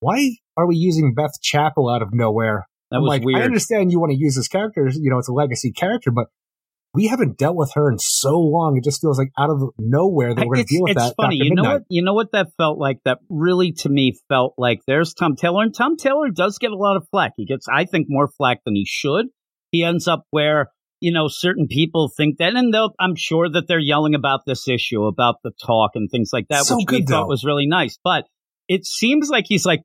why 0.00 0.36
are 0.56 0.66
we 0.66 0.76
using 0.76 1.12
Beth 1.12 1.38
Chapel 1.42 1.90
out 1.90 2.00
of 2.00 2.14
nowhere? 2.14 2.66
That 2.90 3.00
was 3.02 3.08
like, 3.08 3.22
I 3.34 3.42
understand 3.42 3.92
you 3.92 4.00
want 4.00 4.12
to 4.12 4.18
use 4.18 4.36
this 4.36 4.48
character, 4.48 4.88
you 4.90 5.10
know, 5.10 5.18
it's 5.18 5.28
a 5.28 5.32
legacy 5.32 5.70
character, 5.70 6.10
but 6.10 6.28
we 6.94 7.06
haven't 7.06 7.38
dealt 7.38 7.56
with 7.56 7.72
her 7.74 7.90
in 7.90 7.98
so 7.98 8.38
long. 8.38 8.76
It 8.76 8.84
just 8.84 9.00
feels 9.00 9.18
like 9.18 9.30
out 9.38 9.48
of 9.48 9.62
nowhere 9.78 10.34
that 10.34 10.46
we're 10.46 10.56
going 10.56 10.66
to 10.66 10.74
deal 10.74 10.82
with 10.82 10.90
it's 10.90 11.00
that. 11.00 11.06
It's 11.08 11.14
funny. 11.14 11.36
You 11.36 11.54
know 11.54 11.62
what? 11.62 11.82
You 11.88 12.02
know 12.02 12.12
what 12.12 12.32
that 12.32 12.48
felt 12.58 12.78
like? 12.78 12.98
That 13.04 13.18
really, 13.30 13.72
to 13.78 13.88
me, 13.88 14.18
felt 14.28 14.54
like 14.58 14.80
there's 14.86 15.14
Tom 15.14 15.34
Taylor, 15.34 15.62
and 15.62 15.74
Tom 15.74 15.96
Taylor 15.96 16.28
does 16.30 16.58
get 16.58 16.70
a 16.70 16.76
lot 16.76 16.96
of 16.96 17.06
flack. 17.10 17.32
He 17.36 17.46
gets, 17.46 17.66
I 17.72 17.86
think, 17.86 18.06
more 18.10 18.28
flack 18.28 18.58
than 18.64 18.74
he 18.74 18.84
should. 18.86 19.26
He 19.70 19.82
ends 19.84 20.06
up 20.06 20.24
where 20.30 20.68
you 21.00 21.12
know 21.12 21.28
certain 21.28 21.66
people 21.66 22.10
think 22.14 22.36
that, 22.38 22.54
and 22.54 22.74
they'll, 22.74 22.92
I'm 23.00 23.16
sure 23.16 23.48
that 23.48 23.68
they're 23.68 23.78
yelling 23.78 24.14
about 24.14 24.40
this 24.46 24.68
issue, 24.68 25.04
about 25.04 25.36
the 25.42 25.52
talk 25.64 25.92
and 25.94 26.10
things 26.10 26.28
like 26.30 26.48
that, 26.50 26.64
So 26.64 26.76
which 26.76 26.90
we 26.90 27.04
thought 27.06 27.26
was 27.26 27.42
really 27.42 27.66
nice. 27.66 27.98
But 28.04 28.26
it 28.68 28.84
seems 28.84 29.30
like 29.30 29.46
he's 29.48 29.64
like, 29.64 29.80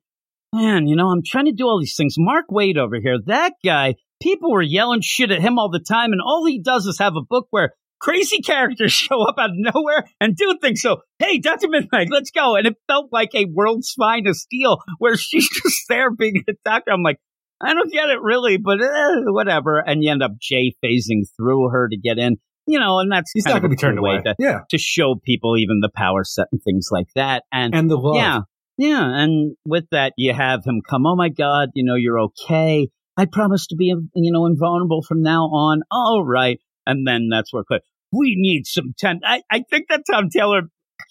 man, 0.54 0.86
you 0.86 0.94
know, 0.94 1.08
I'm 1.08 1.22
trying 1.24 1.46
to 1.46 1.52
do 1.52 1.64
all 1.64 1.80
these 1.80 1.96
things. 1.96 2.16
Mark 2.18 2.46
Waid 2.50 2.76
over 2.76 3.00
here, 3.00 3.16
that 3.26 3.54
guy. 3.64 3.94
People 4.20 4.50
were 4.50 4.62
yelling 4.62 5.00
shit 5.02 5.30
at 5.30 5.40
him 5.40 5.58
all 5.58 5.70
the 5.70 5.84
time, 5.86 6.12
and 6.12 6.20
all 6.20 6.44
he 6.46 6.60
does 6.60 6.86
is 6.86 6.98
have 6.98 7.14
a 7.16 7.22
book 7.22 7.46
where 7.50 7.74
crazy 8.00 8.38
characters 8.44 8.92
show 8.92 9.22
up 9.22 9.36
out 9.38 9.50
of 9.50 9.56
nowhere 9.56 10.04
and 10.20 10.36
do 10.36 10.56
things. 10.60 10.80
So, 10.80 10.98
hey, 11.18 11.38
Dr. 11.38 11.68
Midnight, 11.68 12.08
let's 12.10 12.30
go. 12.30 12.56
And 12.56 12.66
it 12.66 12.76
felt 12.86 13.08
like 13.12 13.30
a 13.34 13.46
world's 13.52 13.92
finest 13.98 14.48
deal 14.50 14.78
where 14.98 15.16
she's 15.18 15.48
just 15.48 15.84
there 15.88 16.10
being 16.10 16.44
a 16.48 16.52
doctor. 16.64 16.92
I'm 16.92 17.02
like, 17.02 17.18
I 17.60 17.74
don't 17.74 17.92
get 17.92 18.08
it 18.08 18.20
really, 18.22 18.56
but 18.56 18.80
eh, 18.80 19.22
whatever. 19.26 19.78
And 19.78 20.02
you 20.02 20.12
end 20.12 20.22
up 20.22 20.32
Jay 20.40 20.74
phasing 20.84 21.22
through 21.36 21.70
her 21.70 21.88
to 21.88 21.96
get 21.96 22.18
in, 22.18 22.36
you 22.66 22.78
know, 22.78 23.00
and 23.00 23.10
that's 23.10 23.32
He's 23.32 23.46
not 23.46 23.62
going 23.62 23.64
a 23.64 23.68
to 23.68 23.70
be 23.70 23.76
turned 23.76 24.00
way 24.00 24.12
away. 24.12 24.22
to, 24.22 24.34
yeah. 24.38 24.60
to 24.70 24.78
show 24.78 25.16
people 25.24 25.56
even 25.56 25.80
the 25.80 25.90
power 25.92 26.22
set 26.22 26.46
and 26.52 26.62
things 26.62 26.88
like 26.92 27.08
that. 27.16 27.42
And, 27.52 27.74
And 27.74 27.90
the 27.90 27.96
love. 27.96 28.14
yeah, 28.14 28.40
yeah. 28.76 29.02
And 29.04 29.56
with 29.66 29.86
that, 29.90 30.12
you 30.16 30.32
have 30.32 30.64
him 30.64 30.82
come, 30.88 31.04
oh 31.04 31.16
my 31.16 31.30
God, 31.30 31.70
you 31.74 31.84
know, 31.84 31.96
you're 31.96 32.20
okay. 32.20 32.90
I 33.18 33.26
promise 33.26 33.66
to 33.66 33.76
be, 33.76 33.90
um, 33.90 34.10
you 34.14 34.30
know, 34.30 34.46
invulnerable 34.46 35.02
from 35.02 35.22
now 35.22 35.46
on. 35.46 35.82
All 35.90 36.24
right. 36.24 36.60
And 36.86 37.06
then 37.06 37.28
that's 37.30 37.52
where 37.52 37.64
Cliff, 37.64 37.82
we 38.12 38.36
need 38.38 38.64
some 38.66 38.94
time. 38.98 39.18
I, 39.24 39.42
I 39.50 39.64
think 39.68 39.86
that 39.88 40.04
Tom 40.08 40.30
Taylor 40.30 40.62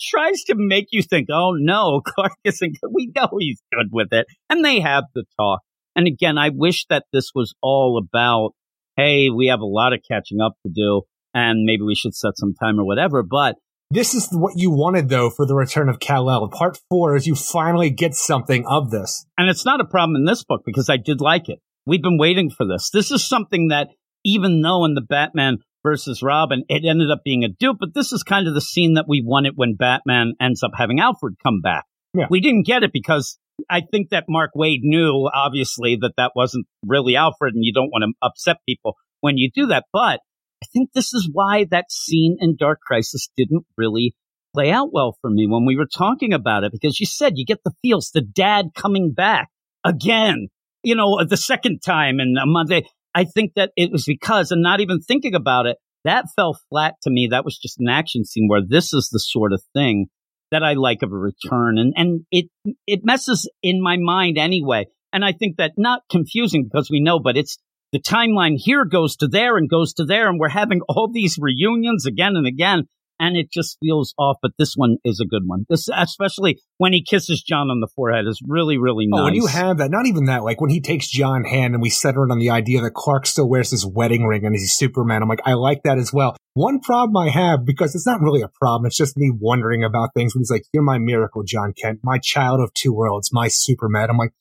tries 0.09 0.43
to 0.43 0.55
make 0.55 0.87
you 0.91 1.03
think, 1.03 1.27
oh 1.29 1.51
no, 1.51 2.01
Clark 2.05 2.31
isn't. 2.45 2.77
We 2.89 3.11
know 3.13 3.27
he's 3.37 3.61
good 3.73 3.87
with 3.91 4.07
it. 4.11 4.25
And 4.49 4.63
they 4.63 4.79
have 4.79 5.03
the 5.13 5.25
talk. 5.37 5.59
And 5.97 6.07
again, 6.07 6.37
I 6.37 6.49
wish 6.49 6.85
that 6.89 7.03
this 7.11 7.31
was 7.35 7.53
all 7.61 8.01
about, 8.01 8.51
hey, 8.95 9.29
we 9.29 9.47
have 9.47 9.59
a 9.59 9.65
lot 9.65 9.91
of 9.91 9.99
catching 10.09 10.39
up 10.39 10.53
to 10.65 10.71
do 10.73 11.01
and 11.33 11.65
maybe 11.65 11.83
we 11.83 11.95
should 11.95 12.15
set 12.15 12.37
some 12.37 12.53
time 12.53 12.79
or 12.79 12.85
whatever. 12.85 13.21
But 13.21 13.57
This 13.91 14.13
is 14.13 14.29
what 14.31 14.53
you 14.55 14.71
wanted, 14.71 15.09
though, 15.09 15.29
for 15.29 15.45
the 15.45 15.55
return 15.55 15.89
of 15.89 15.99
Kal-El. 15.99 16.49
Part 16.49 16.79
four 16.89 17.15
is 17.15 17.27
you 17.27 17.35
finally 17.35 17.89
get 17.89 18.15
something 18.15 18.65
of 18.65 18.91
this. 18.91 19.25
And 19.37 19.49
it's 19.49 19.65
not 19.65 19.81
a 19.81 19.85
problem 19.85 20.15
in 20.15 20.25
this 20.25 20.43
book 20.43 20.61
because 20.65 20.89
I 20.89 20.97
did 20.97 21.19
like 21.19 21.49
it. 21.49 21.59
We've 21.87 22.01
been 22.01 22.17
waiting 22.17 22.49
for 22.49 22.67
this. 22.67 22.89
This 22.91 23.11
is 23.11 23.25
something 23.25 23.69
that, 23.69 23.87
even 24.25 24.61
though 24.61 24.83
in 24.83 24.93
the 24.93 25.01
Batman 25.01 25.59
versus 25.83 26.21
Robin, 26.21 26.63
it 26.67 26.83
ended 26.85 27.09
up 27.09 27.21
being 27.23 27.45
a 27.45 27.47
dupe, 27.47 27.77
but 27.79 27.93
this 27.93 28.11
is 28.11 28.23
kind 28.23 28.47
of 28.47 28.53
the 28.53 28.61
scene 28.61 28.95
that 28.95 29.05
we 29.07 29.23
wanted 29.25 29.53
when 29.55 29.75
Batman 29.75 30.33
ends 30.41 30.63
up 30.63 30.71
having 30.75 30.99
Alfred 30.99 31.35
come 31.41 31.61
back. 31.61 31.85
Yeah. 32.13 32.25
We 32.29 32.41
didn't 32.41 32.65
get 32.65 32.83
it 32.83 32.91
because 32.91 33.37
I 33.69 33.81
think 33.89 34.09
that 34.09 34.25
Mark 34.27 34.51
Waid 34.53 34.79
knew, 34.81 35.29
obviously, 35.33 35.97
that 36.01 36.13
that 36.17 36.33
wasn't 36.35 36.67
really 36.85 37.15
Alfred, 37.15 37.53
and 37.55 37.63
you 37.63 37.73
don't 37.73 37.89
want 37.89 38.03
to 38.03 38.13
upset 38.21 38.57
people 38.67 38.95
when 39.21 39.37
you 39.37 39.49
do 39.53 39.67
that. 39.67 39.85
But 39.93 40.19
I 40.61 40.67
think 40.73 40.91
this 40.93 41.13
is 41.13 41.29
why 41.31 41.67
that 41.71 41.89
scene 41.89 42.37
in 42.39 42.57
Dark 42.57 42.79
Crisis 42.81 43.29
didn't 43.37 43.65
really 43.77 44.13
play 44.53 44.71
out 44.71 44.89
well 44.91 45.17
for 45.21 45.29
me 45.29 45.47
when 45.47 45.65
we 45.65 45.77
were 45.77 45.87
talking 45.87 46.33
about 46.33 46.65
it, 46.65 46.71
because 46.73 46.99
you 46.99 47.05
said 47.05 47.33
you 47.35 47.45
get 47.45 47.59
the 47.63 47.73
feels, 47.81 48.11
the 48.13 48.21
dad 48.21 48.71
coming 48.75 49.13
back 49.13 49.47
again, 49.85 50.47
you 50.87 50.95
know, 50.95 51.19
the 51.27 51.35
second 51.35 51.81
time 51.85 52.21
in 52.21 52.35
a 52.41 52.45
Monday. 52.45 52.87
I 53.13 53.25
think 53.25 53.53
that 53.55 53.71
it 53.75 53.91
was 53.91 54.05
because, 54.05 54.51
and 54.51 54.61
not 54.61 54.79
even 54.79 55.01
thinking 55.01 55.35
about 55.35 55.65
it, 55.65 55.75
that 56.05 56.25
fell 56.33 56.57
flat 56.69 56.93
to 57.01 57.09
me. 57.09 57.27
That 57.31 57.43
was 57.43 57.57
just 57.57 57.79
an 57.81 57.89
action 57.89 58.23
scene 58.23 58.47
where 58.47 58.61
this 58.65 58.93
is 58.93 59.09
the 59.11 59.19
sort 59.19 59.51
of 59.51 59.61
thing 59.73 60.07
that 60.51 60.63
I 60.63 60.73
like 60.73 61.03
of 61.03 61.11
a 61.11 61.17
return. 61.17 61.77
And, 61.77 61.93
and 61.97 62.21
it, 62.31 62.45
it 62.85 63.01
messes 63.03 63.49
in 63.61 63.81
my 63.81 63.97
mind 63.97 64.37
anyway. 64.37 64.85
And 65.11 65.25
I 65.25 65.33
think 65.33 65.57
that 65.57 65.73
not 65.75 66.03
confusing 66.09 66.63
because 66.63 66.89
we 66.89 67.01
know, 67.01 67.19
but 67.19 67.35
it's 67.35 67.57
the 67.91 67.99
timeline 67.99 68.55
here 68.55 68.85
goes 68.85 69.17
to 69.17 69.27
there 69.27 69.57
and 69.57 69.69
goes 69.69 69.93
to 69.95 70.05
there. 70.05 70.29
And 70.29 70.39
we're 70.39 70.47
having 70.47 70.79
all 70.87 71.11
these 71.11 71.37
reunions 71.37 72.05
again 72.05 72.37
and 72.37 72.47
again. 72.47 72.83
And 73.19 73.35
it 73.35 73.51
just 73.51 73.77
feels 73.81 74.13
off. 74.17 74.37
But 74.41 74.51
this 74.59 74.73
one 74.75 74.97
is 75.03 75.19
a 75.19 75.25
good 75.25 75.43
one. 75.45 75.65
This, 75.69 75.89
especially 75.95 76.59
when 76.77 76.93
he 76.93 77.03
kisses 77.03 77.41
Jon 77.41 77.69
on 77.69 77.79
the 77.79 77.87
forehead 77.95 78.25
is 78.27 78.39
really, 78.47 78.77
really 78.77 79.07
nice. 79.07 79.19
Oh, 79.19 79.23
when 79.23 79.33
you 79.33 79.47
have 79.47 79.77
that, 79.79 79.89
not 79.89 80.05
even 80.05 80.25
that, 80.25 80.43
like 80.43 80.61
when 80.61 80.69
he 80.69 80.81
takes 80.81 81.07
Jon 81.09 81.43
hand 81.43 81.73
and 81.73 81.81
we 81.81 81.89
center 81.89 82.23
it 82.23 82.31
on 82.31 82.39
the 82.39 82.51
idea 82.51 82.81
that 82.81 82.93
Clark 82.93 83.25
still 83.25 83.49
wears 83.49 83.71
his 83.71 83.85
wedding 83.85 84.25
ring 84.25 84.45
and 84.45 84.53
he's 84.55 84.73
Superman, 84.75 85.23
I'm 85.23 85.29
like, 85.29 85.41
I 85.45 85.53
like 85.53 85.83
that 85.83 85.97
as 85.97 86.13
well. 86.13 86.37
One 86.53 86.79
problem 86.79 87.17
I 87.17 87.29
have, 87.29 87.65
because 87.65 87.93
it's 87.95 88.07
not 88.07 88.21
really 88.21 88.41
a 88.41 88.49
problem, 88.59 88.87
it's 88.87 88.97
just 88.97 89.17
me 89.17 89.31
wondering 89.31 89.83
about 89.83 90.09
things 90.15 90.33
when 90.33 90.41
he's 90.41 90.51
like, 90.51 90.63
You're 90.73 90.83
my 90.83 90.97
miracle, 90.97 91.43
Jon 91.43 91.73
Kent, 91.79 91.99
my 92.03 92.19
child 92.19 92.59
of 92.61 92.73
two 92.73 92.93
worlds, 92.93 93.29
my 93.31 93.47
Superman. 93.47 94.09
I'm 94.09 94.17
like, 94.17 94.31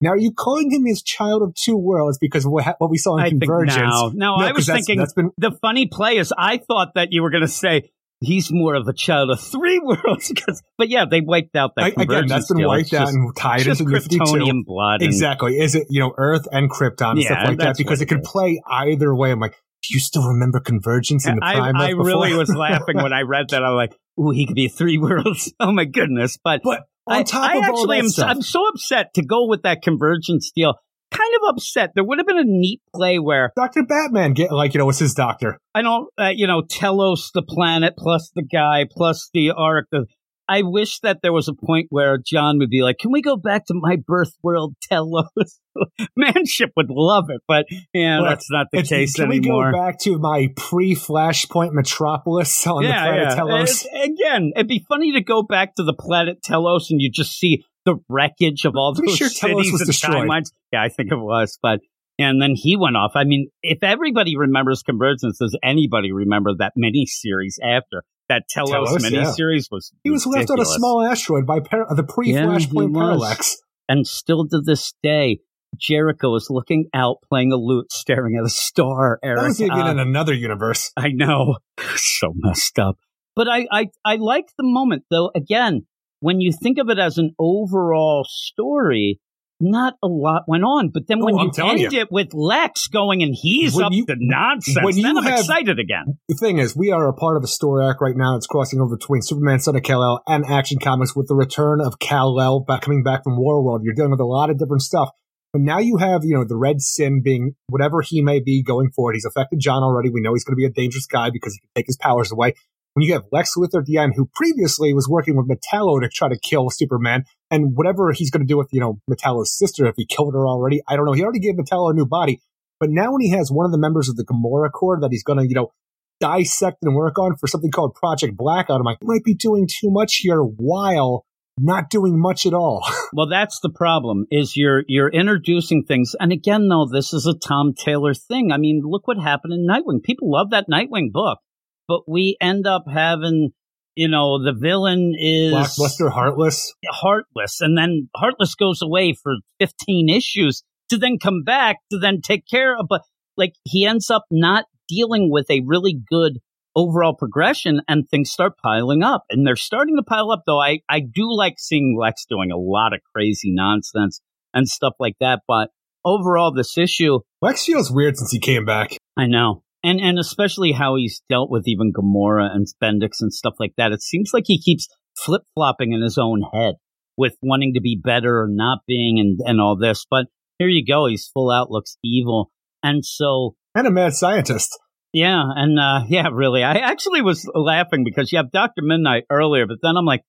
now, 0.00 0.10
are 0.10 0.18
you 0.18 0.30
calling 0.32 0.70
him 0.70 0.84
his 0.84 1.02
child 1.02 1.42
of 1.42 1.54
two 1.54 1.76
worlds 1.76 2.18
because 2.18 2.44
of 2.44 2.52
what, 2.52 2.64
ha- 2.64 2.74
what 2.78 2.90
we 2.90 2.98
saw 2.98 3.16
in 3.16 3.24
I 3.24 3.28
think 3.30 3.42
Convergence? 3.42 3.76
now. 3.78 4.10
No, 4.14 4.34
I 4.34 4.52
was 4.52 4.66
that's- 4.66 4.84
thinking 4.84 4.98
that's 4.98 5.14
been 5.14 5.30
the 5.38 5.52
funny 5.62 5.86
play 5.86 6.18
is 6.18 6.34
I 6.36 6.58
thought 6.58 6.92
that 6.96 7.08
you 7.12 7.22
were 7.22 7.30
going 7.30 7.42
to 7.44 7.48
say 7.48 7.90
he's 8.20 8.50
more 8.52 8.74
of 8.74 8.88
a 8.88 8.92
child 8.92 9.30
of 9.30 9.40
three 9.40 9.78
worlds. 9.82 10.32
'cause- 10.36 10.62
but 10.78 10.88
yeah, 10.88 11.04
they 11.10 11.20
wiped 11.20 11.54
out 11.56 11.72
that 11.76 11.84
I- 11.96 12.02
again, 12.02 12.26
that's 12.26 12.48
been 12.48 12.58
deal. 12.58 12.68
wiped 12.68 12.92
out 12.94 13.08
and 13.08 13.34
tied 13.36 13.66
into 13.66 13.84
52. 13.84 14.18
Kryptonian 14.18 14.64
blood. 14.64 15.02
and- 15.02 15.04
Exactly. 15.04 15.58
Is 15.58 15.74
it, 15.74 15.86
you 15.90 16.00
know, 16.00 16.12
Earth 16.16 16.46
and 16.50 16.70
Krypton 16.70 17.10
and 17.12 17.20
Yeah, 17.22 17.26
stuff 17.28 17.44
like 17.48 17.58
that? 17.58 17.76
Because 17.76 18.00
it 18.00 18.06
could 18.06 18.22
play 18.22 18.60
either 18.70 19.14
way. 19.14 19.30
I'm 19.32 19.40
like, 19.40 19.52
do 19.82 19.94
you 19.94 20.00
still 20.00 20.26
remember 20.28 20.58
Convergence 20.60 21.26
in 21.26 21.36
the 21.36 21.44
I, 21.44 21.54
prime 21.56 21.76
I 21.76 21.88
before? 21.88 22.06
really 22.06 22.34
was 22.34 22.48
laughing 22.54 22.96
when 22.96 23.12
I 23.12 23.20
read 23.26 23.50
that. 23.50 23.62
I'm 23.62 23.74
like, 23.76 23.94
ooh, 24.18 24.30
he 24.30 24.46
could 24.46 24.56
be 24.56 24.68
three 24.68 24.98
worlds. 24.98 25.52
Oh 25.60 25.70
my 25.72 25.84
goodness. 25.84 26.38
But 26.42 26.62
But 26.64 26.84
on 27.06 27.24
top 27.24 27.50
I 27.50 27.56
of 27.58 27.64
all 27.64 27.70
actually 27.82 27.96
that 27.98 28.04
am 28.04 28.08
stuff, 28.08 28.30
I'm 28.30 28.42
so 28.42 28.66
upset 28.68 29.14
to 29.14 29.22
go 29.24 29.46
with 29.46 29.62
that 29.62 29.82
convergence 29.82 30.50
deal. 30.56 30.74
Kind 31.16 31.34
of 31.42 31.48
upset. 31.54 31.92
There 31.94 32.04
would 32.04 32.18
have 32.18 32.26
been 32.26 32.38
a 32.38 32.44
neat 32.44 32.80
play 32.94 33.18
where 33.18 33.52
Dr. 33.56 33.84
Batman 33.84 34.34
get 34.34 34.52
like, 34.52 34.74
you 34.74 34.78
know, 34.78 34.86
was 34.86 34.98
his 34.98 35.14
doctor. 35.14 35.58
I 35.74 35.82
don't, 35.82 36.08
uh, 36.18 36.32
you 36.34 36.46
know, 36.46 36.62
Telos, 36.62 37.30
the 37.32 37.42
planet, 37.42 37.94
plus 37.96 38.30
the 38.34 38.42
guy, 38.42 38.86
plus 38.90 39.30
the 39.32 39.52
arc. 39.52 39.86
The, 39.90 40.06
I 40.48 40.62
wish 40.62 41.00
that 41.00 41.18
there 41.22 41.32
was 41.32 41.48
a 41.48 41.54
point 41.54 41.86
where 41.90 42.18
Jon 42.24 42.58
would 42.60 42.70
be 42.70 42.82
like, 42.82 42.98
"Can 42.98 43.10
we 43.10 43.20
go 43.22 43.36
back 43.36 43.66
to 43.66 43.74
my 43.74 43.96
birth 44.06 44.32
world, 44.42 44.74
Telos?" 44.82 45.26
Manship 46.16 46.70
would 46.76 46.88
love 46.88 47.26
it, 47.30 47.40
but 47.48 47.66
yeah, 47.92 48.20
Look, 48.20 48.28
that's 48.28 48.50
not 48.50 48.66
the 48.72 48.78
It's- 48.78 48.88
case 48.90 49.14
Can 49.14 49.26
anymore. 49.30 49.66
we 49.66 49.72
go 49.72 49.78
back 49.78 49.98
to 50.00 50.18
my 50.18 50.48
pre-Flashpoint 50.56 51.72
Metropolis 51.72 52.66
on 52.66 52.82
the 52.82 52.88
planet 52.90 53.34
Telos? 53.36 53.86
It- 53.90 54.10
again, 54.12 54.52
it'd 54.54 54.68
be 54.68 54.84
funny 54.88 55.12
to 55.12 55.20
go 55.20 55.42
back 55.42 55.74
to 55.76 55.82
the 55.82 55.94
planet 55.94 56.42
Telos 56.42 56.90
and 56.90 57.00
you 57.00 57.10
just 57.10 57.32
see 57.38 57.64
the 57.86 57.96
wreckage 58.10 58.64
of 58.66 58.74
all 58.76 58.92
those 58.94 59.16
sure 59.16 59.28
cities 59.28 59.72
was 59.72 59.80
and 59.80 59.86
destroyed. 59.88 60.28
timelines. 60.28 60.50
Yeah, 60.72 60.82
I 60.82 60.88
think 60.90 61.10
it 61.10 61.16
was, 61.18 61.58
but 61.62 61.80
and 62.18 62.40
then 62.42 62.52
he 62.54 62.76
went 62.76 62.96
off. 62.96 63.12
I 63.14 63.24
mean, 63.24 63.48
if 63.62 63.82
everybody 63.82 64.36
remembers 64.36 64.82
Convergence, 64.82 65.38
does 65.38 65.56
anybody 65.62 66.12
remember 66.12 66.50
that 66.58 66.72
mini 66.76 67.06
series 67.06 67.58
after? 67.62 68.02
that 68.28 68.42
Telos, 68.50 68.72
Telos, 68.72 69.08
yeah. 69.12 69.22
miniseries 69.22 69.66
was 69.70 69.92
He 70.02 70.10
was 70.10 70.26
left 70.26 70.50
on 70.50 70.58
a 70.58 70.64
small 70.64 71.00
asteroid 71.00 71.46
by 71.46 71.60
par- 71.60 71.86
the 71.94 72.02
pre-Flashpoint 72.02 72.92
Yeah, 72.92 73.00
parallax. 73.00 73.56
and 73.88 74.04
still 74.04 74.48
to 74.48 74.60
this 74.60 74.94
day, 75.00 75.38
Jericho 75.78 76.34
is 76.34 76.48
looking 76.50 76.86
out, 76.92 77.18
playing 77.28 77.52
a 77.52 77.56
lute, 77.56 77.92
staring 77.92 78.36
at 78.36 78.44
a 78.44 78.48
star. 78.48 79.20
Eric, 79.22 79.38
That 79.40 79.46
was 79.46 79.60
even 79.60 79.78
Uh, 79.78 79.90
in 79.92 79.98
another 80.00 80.34
universe. 80.34 80.90
I 80.96 81.10
know, 81.10 81.58
so 81.94 82.32
messed 82.34 82.80
up. 82.80 82.96
But 83.36 83.46
I, 83.48 83.68
I, 83.70 83.86
I 84.04 84.16
like 84.16 84.46
the 84.58 84.64
moment 84.66 85.04
though. 85.08 85.30
Again, 85.36 85.86
when 86.20 86.40
you 86.40 86.52
think 86.52 86.78
of 86.78 86.88
it 86.88 86.98
as 86.98 87.18
an 87.18 87.34
overall 87.38 88.24
story, 88.28 89.20
not 89.60 89.94
a 90.02 90.06
lot 90.06 90.42
went 90.46 90.64
on. 90.64 90.90
But 90.92 91.06
then 91.08 91.20
when 91.20 91.34
I'm 91.38 91.50
you 91.56 91.64
end 91.64 91.92
it 91.94 92.08
with 92.10 92.34
Lex 92.34 92.88
going 92.88 93.22
and 93.22 93.34
he's 93.34 93.74
When 93.74 93.84
up 93.86 93.92
you- 93.92 94.04
to 94.06 94.16
nonsense, 94.18 94.78
when 94.84 95.00
then 95.02 95.16
I'm 95.16 95.24
have- 95.24 95.38
excited 95.40 95.78
again. 95.78 96.18
The 96.28 96.36
thing 96.36 96.58
is, 96.58 96.76
we 96.76 96.90
are 96.90 97.08
a 97.08 97.14
part 97.14 97.36
of 97.36 97.42
a 97.42 97.46
story 97.46 97.84
arc 97.84 98.00
right 98.00 98.16
now 98.16 98.34
that's 98.34 98.46
crossing 98.46 98.80
over 98.80 98.96
between 98.96 99.22
Superman, 99.22 99.60
Son 99.60 99.76
of 99.76 99.82
Kal-El, 99.82 100.22
and 100.26 100.44
Action 100.44 100.78
Comics 100.78 101.16
with 101.16 101.28
the 101.28 101.34
return 101.34 101.80
of 101.80 101.98
Kal-El 101.98 102.60
back, 102.60 102.82
coming 102.82 103.02
back 103.02 103.24
from 103.24 103.38
Warworld. 103.38 103.80
You're 103.82 103.94
dealing 103.94 104.10
with 104.10 104.20
a 104.20 104.26
lot 104.26 104.50
of 104.50 104.58
different 104.58 104.82
stuff. 104.82 105.10
But 105.52 105.62
now 105.62 105.78
you 105.78 105.96
have, 105.96 106.22
you 106.24 106.34
know, 106.34 106.44
the 106.44 106.56
Red 106.56 106.82
Sin 106.82 107.22
being 107.22 107.54
whatever 107.68 108.02
he 108.02 108.20
may 108.20 108.40
be 108.40 108.62
going 108.62 108.90
forward. 108.90 109.14
He's 109.14 109.24
affected 109.24 109.58
Jon 109.58 109.82
already. 109.82 110.10
We 110.10 110.20
know 110.20 110.34
he's 110.34 110.44
going 110.44 110.52
to 110.54 110.56
be 110.60 110.66
a 110.66 110.70
dangerous 110.70 111.06
guy 111.06 111.30
because 111.30 111.54
he 111.54 111.60
can 111.60 111.70
take 111.76 111.86
his 111.86 111.96
powers 111.96 112.30
away. 112.30 112.52
When 112.96 113.02
you 113.02 113.12
have 113.12 113.24
Lex 113.30 113.52
Luthor 113.58 113.80
at 113.80 113.84
the 113.84 113.98
end, 113.98 114.14
who 114.16 114.24
previously 114.34 114.94
was 114.94 115.06
working 115.06 115.36
with 115.36 115.46
Metallo 115.46 116.00
to 116.00 116.08
try 116.08 116.30
to 116.30 116.38
kill 116.38 116.70
Superman, 116.70 117.24
and 117.50 117.76
whatever 117.76 118.10
he's 118.12 118.30
going 118.30 118.40
to 118.40 118.50
do 118.50 118.56
with, 118.56 118.68
you 118.72 118.80
know, 118.80 119.02
Metallo's 119.10 119.54
sister, 119.54 119.84
if 119.84 119.96
he 119.98 120.06
killed 120.06 120.32
her 120.32 120.46
already, 120.46 120.80
I 120.88 120.96
don't 120.96 121.04
know. 121.04 121.12
He 121.12 121.22
already 121.22 121.40
gave 121.40 121.56
Metallo 121.56 121.90
a 121.90 121.94
new 121.94 122.06
body. 122.06 122.40
But 122.80 122.88
now 122.88 123.12
when 123.12 123.20
he 123.20 123.32
has 123.32 123.52
one 123.52 123.66
of 123.66 123.72
the 123.72 123.76
members 123.76 124.08
of 124.08 124.16
the 124.16 124.24
Gamorra 124.24 124.72
Corps 124.72 124.98
that 125.02 125.10
he's 125.10 125.22
going 125.22 125.38
to, 125.38 125.46
you 125.46 125.54
know, 125.54 125.72
dissect 126.20 126.78
and 126.84 126.94
work 126.94 127.18
on 127.18 127.36
for 127.36 127.46
something 127.46 127.70
called 127.70 127.94
Project 127.94 128.34
Blackout, 128.34 128.80
I'm 128.80 128.84
like, 128.84 128.96
might 129.02 129.24
be 129.24 129.34
doing 129.34 129.68
too 129.68 129.90
much 129.90 130.20
here 130.22 130.40
while 130.40 131.26
not 131.58 131.90
doing 131.90 132.18
much 132.18 132.46
at 132.46 132.54
all. 132.54 132.82
Well, 133.12 133.28
that's 133.28 133.60
the 133.60 133.70
problem 133.70 134.26
is 134.30 134.56
you're 134.56 134.84
you're 134.88 135.08
introducing 135.08 135.84
things, 135.84 136.14
and 136.18 136.32
again, 136.32 136.68
though, 136.68 136.86
this 136.90 137.14
is 137.14 137.24
a 137.24 137.38
Tom 137.38 137.72
Taylor 137.72 138.12
thing. 138.12 138.52
I 138.52 138.58
mean, 138.58 138.82
look 138.84 139.06
what 139.06 139.16
happened 139.16 139.54
in 139.54 139.66
Nightwing. 139.66 140.02
People 140.02 140.30
love 140.30 140.50
that 140.50 140.66
Nightwing 140.70 141.12
book, 141.12 141.38
but 141.88 142.08
we 142.08 142.36
end 142.40 142.66
up 142.66 142.84
having, 142.92 143.50
you 143.94 144.08
know, 144.08 144.42
the 144.42 144.52
villain 144.52 145.14
is 145.18 145.52
Blockbuster 145.52 146.10
Heartless. 146.10 146.74
Heartless, 146.86 147.60
and 147.60 147.76
then 147.76 148.08
Heartless 148.14 148.54
goes 148.54 148.82
away 148.82 149.14
for 149.14 149.34
15 149.60 150.08
issues 150.08 150.62
to 150.90 150.98
then 150.98 151.18
come 151.20 151.42
back 151.42 151.76
to 151.90 151.98
then 151.98 152.20
take 152.20 152.46
care 152.46 152.76
of, 152.76 152.86
but 152.88 153.02
like 153.36 153.54
he 153.64 153.86
ends 153.86 154.10
up 154.10 154.24
not 154.30 154.64
dealing 154.88 155.30
with 155.30 155.50
a 155.50 155.62
really 155.66 156.00
good 156.08 156.38
overall 156.74 157.14
progression 157.14 157.80
and 157.88 158.08
things 158.08 158.30
start 158.30 158.52
piling 158.62 159.02
up 159.02 159.24
and 159.30 159.46
they're 159.46 159.56
starting 159.56 159.96
to 159.96 160.02
pile 160.02 160.30
up 160.30 160.42
though. 160.46 160.60
I, 160.60 160.80
I 160.88 161.00
do 161.00 161.26
like 161.34 161.54
seeing 161.58 161.96
Lex 161.98 162.26
doing 162.26 162.52
a 162.52 162.56
lot 162.56 162.92
of 162.92 163.00
crazy 163.14 163.50
nonsense 163.52 164.20
and 164.52 164.68
stuff 164.68 164.92
like 165.00 165.16
that, 165.20 165.40
but 165.48 165.70
overall 166.04 166.52
this 166.52 166.76
issue, 166.78 167.20
Lex 167.42 167.64
feels 167.64 167.90
weird 167.90 168.16
since 168.16 168.30
he 168.30 168.38
came 168.38 168.64
back. 168.64 168.96
I 169.16 169.26
know. 169.26 169.62
And 169.84 170.00
and 170.00 170.18
especially 170.18 170.72
how 170.72 170.96
he's 170.96 171.22
dealt 171.28 171.50
with 171.50 171.68
even 171.68 171.92
Gamorra 171.92 172.48
and 172.52 172.66
Bendix 172.82 173.20
and 173.20 173.32
stuff 173.32 173.54
like 173.60 173.74
that. 173.76 173.92
It 173.92 174.02
seems 174.02 174.30
like 174.32 174.44
he 174.46 174.60
keeps 174.60 174.88
flip 175.16 175.42
flopping 175.54 175.92
in 175.92 176.02
his 176.02 176.18
own 176.18 176.42
head 176.52 176.74
with 177.16 177.34
wanting 177.42 177.74
to 177.74 177.80
be 177.80 178.00
better 178.02 178.42
or 178.42 178.48
not 178.48 178.80
being 178.86 179.18
and, 179.18 179.38
and 179.44 179.60
all 179.60 179.76
this. 179.76 180.04
But 180.10 180.26
here 180.58 180.68
you 180.68 180.84
go, 180.84 181.06
he's 181.06 181.30
full 181.32 181.50
out 181.50 181.70
looks 181.70 181.98
evil. 182.02 182.50
And 182.82 183.04
so 183.04 183.54
And 183.74 183.86
a 183.86 183.90
mad 183.90 184.14
scientist. 184.14 184.76
yeah, 185.12 185.42
and 185.54 185.78
uh 185.78 186.04
yeah, 186.08 186.28
really. 186.32 186.62
I 186.64 186.74
actually 186.76 187.22
was 187.22 187.48
laughing 187.54 188.04
because 188.04 188.32
you 188.32 188.38
have 188.38 188.50
Dr. 188.50 188.82
Midnight 188.82 189.24
earlier, 189.30 189.66
but 189.66 189.78
then 189.82 189.96
I'm 189.96 190.04
like, 190.04 190.22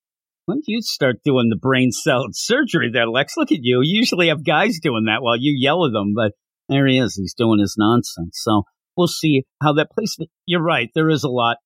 when 0.46 0.60
do 0.60 0.72
you 0.72 0.82
start 0.82 1.18
doing 1.26 1.50
the 1.50 1.58
brain 1.58 1.92
cell 1.92 2.26
surgery 2.32 2.90
there, 2.94 3.08
Lex? 3.08 3.34
Look 3.38 3.52
at 3.52 3.60
you. 3.62 3.82
You 3.84 4.00
usually 4.00 4.28
have 4.28 4.46
guys 4.46 4.80
doing 4.82 5.06
that 5.06 5.22
while 5.22 5.38
you 5.38 5.54
yell 5.58 5.86
at 5.86 5.92
them, 5.94 6.14
but 6.16 6.34
there 6.70 6.88
he 6.88 7.00
is. 7.00 7.16
He's 7.16 7.34
doing 7.34 7.60
his 7.60 7.76
nonsense. 7.78 8.40
So 8.42 8.64
we'll 8.98 9.08
see 9.08 9.44
how 9.62 9.74
that 9.74 9.92
plays. 9.92 10.18
You're 10.46 10.64
right. 10.64 10.90
There 10.96 11.10
is 11.10 11.24
a 11.24 11.30
lot 11.30 11.58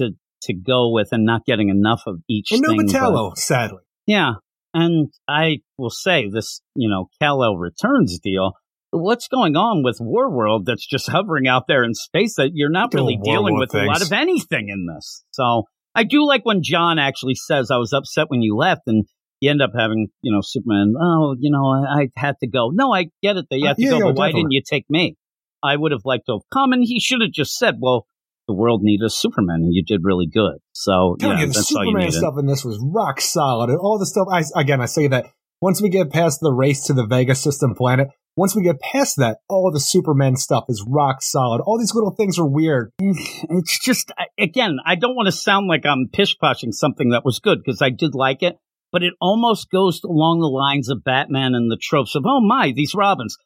to 0.00 0.10
to 0.42 0.54
go 0.54 0.90
with 0.92 1.08
and 1.12 1.24
not 1.24 1.44
getting 1.44 1.68
enough 1.68 2.02
of 2.06 2.16
each 2.28 2.52
And 2.52 2.62
no 2.62 2.68
thing. 2.70 2.86
but- 2.86 3.38
sadly. 3.38 3.82
yeah. 4.06 4.34
And 4.74 5.08
I 5.26 5.58
will 5.78 5.90
say 5.90 6.28
this, 6.32 6.60
you 6.76 6.88
know, 6.90 7.08
Kal-El 7.20 7.56
returns 7.56 8.18
deal. 8.22 8.52
What's 8.90 9.26
going 9.28 9.56
on 9.56 9.82
with 9.82 9.98
Warworld 9.98 10.66
that's 10.66 10.86
just 10.86 11.08
hovering 11.10 11.48
out 11.48 11.64
there 11.68 11.82
in 11.84 11.94
space 11.94 12.36
that 12.36 12.50
you're 12.54 12.70
not 12.70 12.90
Doing 12.90 13.04
really 13.04 13.20
dealing 13.24 13.58
with 13.58 13.74
a 13.74 13.84
lot 13.84 14.02
of 14.02 14.12
anything 14.12 14.68
in 14.68 14.86
this. 14.94 15.24
So 15.32 15.64
I 15.94 16.04
do 16.04 16.24
like 16.26 16.44
when 16.44 16.62
Jon 16.62 16.98
actually 16.98 17.34
says, 17.34 17.70
I 17.70 17.78
was 17.78 17.92
upset 17.92 18.26
when 18.28 18.42
you 18.42 18.56
left 18.56 18.82
and 18.86 19.04
you 19.40 19.50
end 19.50 19.62
up 19.62 19.70
having, 19.76 20.08
you 20.22 20.32
know, 20.32 20.40
Superman, 20.42 20.94
oh, 21.00 21.34
you 21.38 21.50
know, 21.50 21.66
I, 21.66 22.02
I 22.02 22.08
had 22.16 22.36
to 22.42 22.48
go. 22.48 22.70
No, 22.72 22.92
I 22.92 23.06
get 23.22 23.36
it 23.36 23.46
that 23.50 23.58
you 23.58 23.68
Uh, 23.68 23.74
to 23.74 23.82
yeah, 23.82 23.90
go, 23.90 23.98
yeah, 23.98 24.04
but 24.04 24.16
why 24.16 24.32
didn't 24.32 24.50
you 24.52 24.62
take 24.68 24.84
me? 24.90 25.16
I 25.62 25.76
would 25.76 25.92
have 25.92 26.04
liked 26.04 26.26
to 26.26 26.32
have 26.32 26.50
come 26.52 26.72
and 26.72 26.84
he 26.84 27.00
should 27.00 27.20
have 27.20 27.32
just 27.32 27.56
said, 27.56 27.76
well, 27.80 28.06
the 28.46 28.54
world 28.54 28.82
needed 28.82 29.04
a 29.04 29.10
Superman 29.10 29.60
and 29.62 29.74
you 29.74 29.84
did 29.84 30.00
really 30.04 30.26
good. 30.26 30.58
So, 30.72 31.16
yeah, 31.20 31.40
you, 31.40 31.46
the 31.46 31.52
that's 31.52 31.74
all 31.74 31.84
you 31.84 31.90
Superman 31.90 32.12
stuff 32.12 32.34
in 32.38 32.46
this 32.46 32.64
was 32.64 32.78
rock 32.82 33.20
solid. 33.20 33.70
And 33.70 33.78
all 33.78 33.98
the 33.98 34.06
stuff, 34.06 34.26
I, 34.30 34.42
again, 34.58 34.80
I 34.80 34.86
say 34.86 35.06
that 35.08 35.26
once 35.60 35.82
we 35.82 35.88
get 35.88 36.10
past 36.10 36.40
the 36.40 36.52
race 36.52 36.84
to 36.84 36.94
the 36.94 37.06
Vega 37.06 37.34
system 37.34 37.74
planet, 37.74 38.08
once 38.36 38.54
we 38.54 38.62
get 38.62 38.80
past 38.80 39.16
that, 39.16 39.38
all 39.48 39.70
the 39.72 39.80
Superman 39.80 40.36
stuff 40.36 40.64
is 40.68 40.84
rock 40.88 41.22
solid. 41.22 41.60
All 41.60 41.78
these 41.78 41.94
little 41.94 42.14
things 42.14 42.38
are 42.38 42.46
weird. 42.46 42.92
Mm, 43.02 43.16
it's 43.50 43.78
just 43.78 44.12
again 44.38 44.78
i 44.84 44.94
don't 44.94 45.14
want 45.14 45.26
to 45.26 45.32
sound 45.32 45.66
like 45.66 45.84
i'm 45.84 46.08
pish-poshing 46.12 46.72
something 46.72 47.10
that 47.10 47.24
was 47.24 47.40
good 47.40 47.58
because 47.64 47.82
i 47.82 47.90
did 47.90 48.14
like 48.14 48.42
it 48.42 48.56
but 48.92 49.02
it 49.02 49.12
almost 49.20 49.70
goes 49.70 50.02
along 50.04 50.40
the 50.40 50.46
lines 50.46 50.88
of 50.88 51.04
batman 51.04 51.54
and 51.54 51.70
the 51.70 51.78
tropes 51.80 52.14
of 52.14 52.24
oh 52.26 52.40
my 52.40 52.72
these 52.74 52.94
robins 52.94 53.36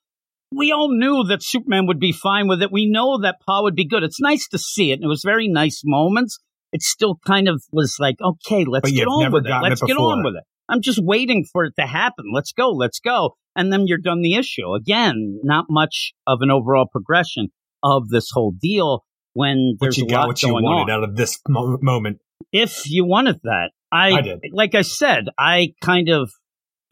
we 0.54 0.72
all 0.72 0.88
knew 0.94 1.24
that 1.24 1.42
superman 1.42 1.86
would 1.86 2.00
be 2.00 2.12
fine 2.12 2.48
with 2.48 2.62
it. 2.62 2.70
We 2.72 2.86
know 2.90 3.20
that 3.22 3.36
paul 3.46 3.64
would 3.64 3.74
be 3.74 3.86
good. 3.86 4.02
It's 4.02 4.20
nice 4.20 4.48
to 4.48 4.58
see 4.58 4.90
it 4.90 4.94
and 4.94 5.04
it 5.04 5.08
was 5.08 5.22
very 5.24 5.48
nice 5.48 5.82
moments. 5.84 6.38
It 6.72 6.82
still 6.82 7.18
kind 7.26 7.48
of 7.48 7.62
was 7.72 7.96
like 7.98 8.16
okay 8.20 8.64
let's 8.64 8.90
But 8.90 8.96
get 8.96 9.06
on 9.06 9.32
with 9.32 9.46
it. 9.46 9.50
let's 9.62 9.82
it 9.82 9.86
get 9.86 9.96
on 9.96 10.24
with 10.24 10.34
it. 10.36 10.44
I'm 10.68 10.80
just 10.80 11.00
waiting 11.02 11.44
for 11.52 11.64
it 11.64 11.74
to 11.78 11.86
happen. 11.86 12.26
Let's 12.34 12.52
go 12.52 12.70
let's 12.70 13.00
go. 13.00 13.36
And 13.54 13.72
then 13.72 13.86
you're 13.86 13.98
done 13.98 14.22
the 14.22 14.34
issue. 14.36 14.72
Again 14.74 15.40
not 15.42 15.66
much 15.68 16.12
of 16.26 16.38
an 16.40 16.50
overall 16.50 16.86
progression 16.90 17.48
of 17.82 18.08
this 18.08 18.30
whole 18.32 18.52
deal 18.52 19.04
when 19.34 19.76
But 19.78 19.86
there's 19.86 19.98
you 19.98 20.04
a 20.04 20.08
got 20.08 20.18
lot 20.20 20.26
what 20.28 20.42
you 20.42 20.48
going 20.50 20.64
wanted 20.64 20.90
on. 20.92 21.02
out 21.02 21.04
of 21.08 21.16
this 21.16 21.38
mo- 21.48 21.78
moment. 21.82 22.20
If 22.52 22.90
you 22.90 23.04
wanted 23.04 23.40
that, 23.44 23.70
I, 23.90 24.10
I 24.12 24.20
did. 24.22 24.40
like 24.52 24.74
I 24.74 24.82
said, 24.82 25.24
I 25.38 25.74
kind 25.80 26.08
of 26.08 26.30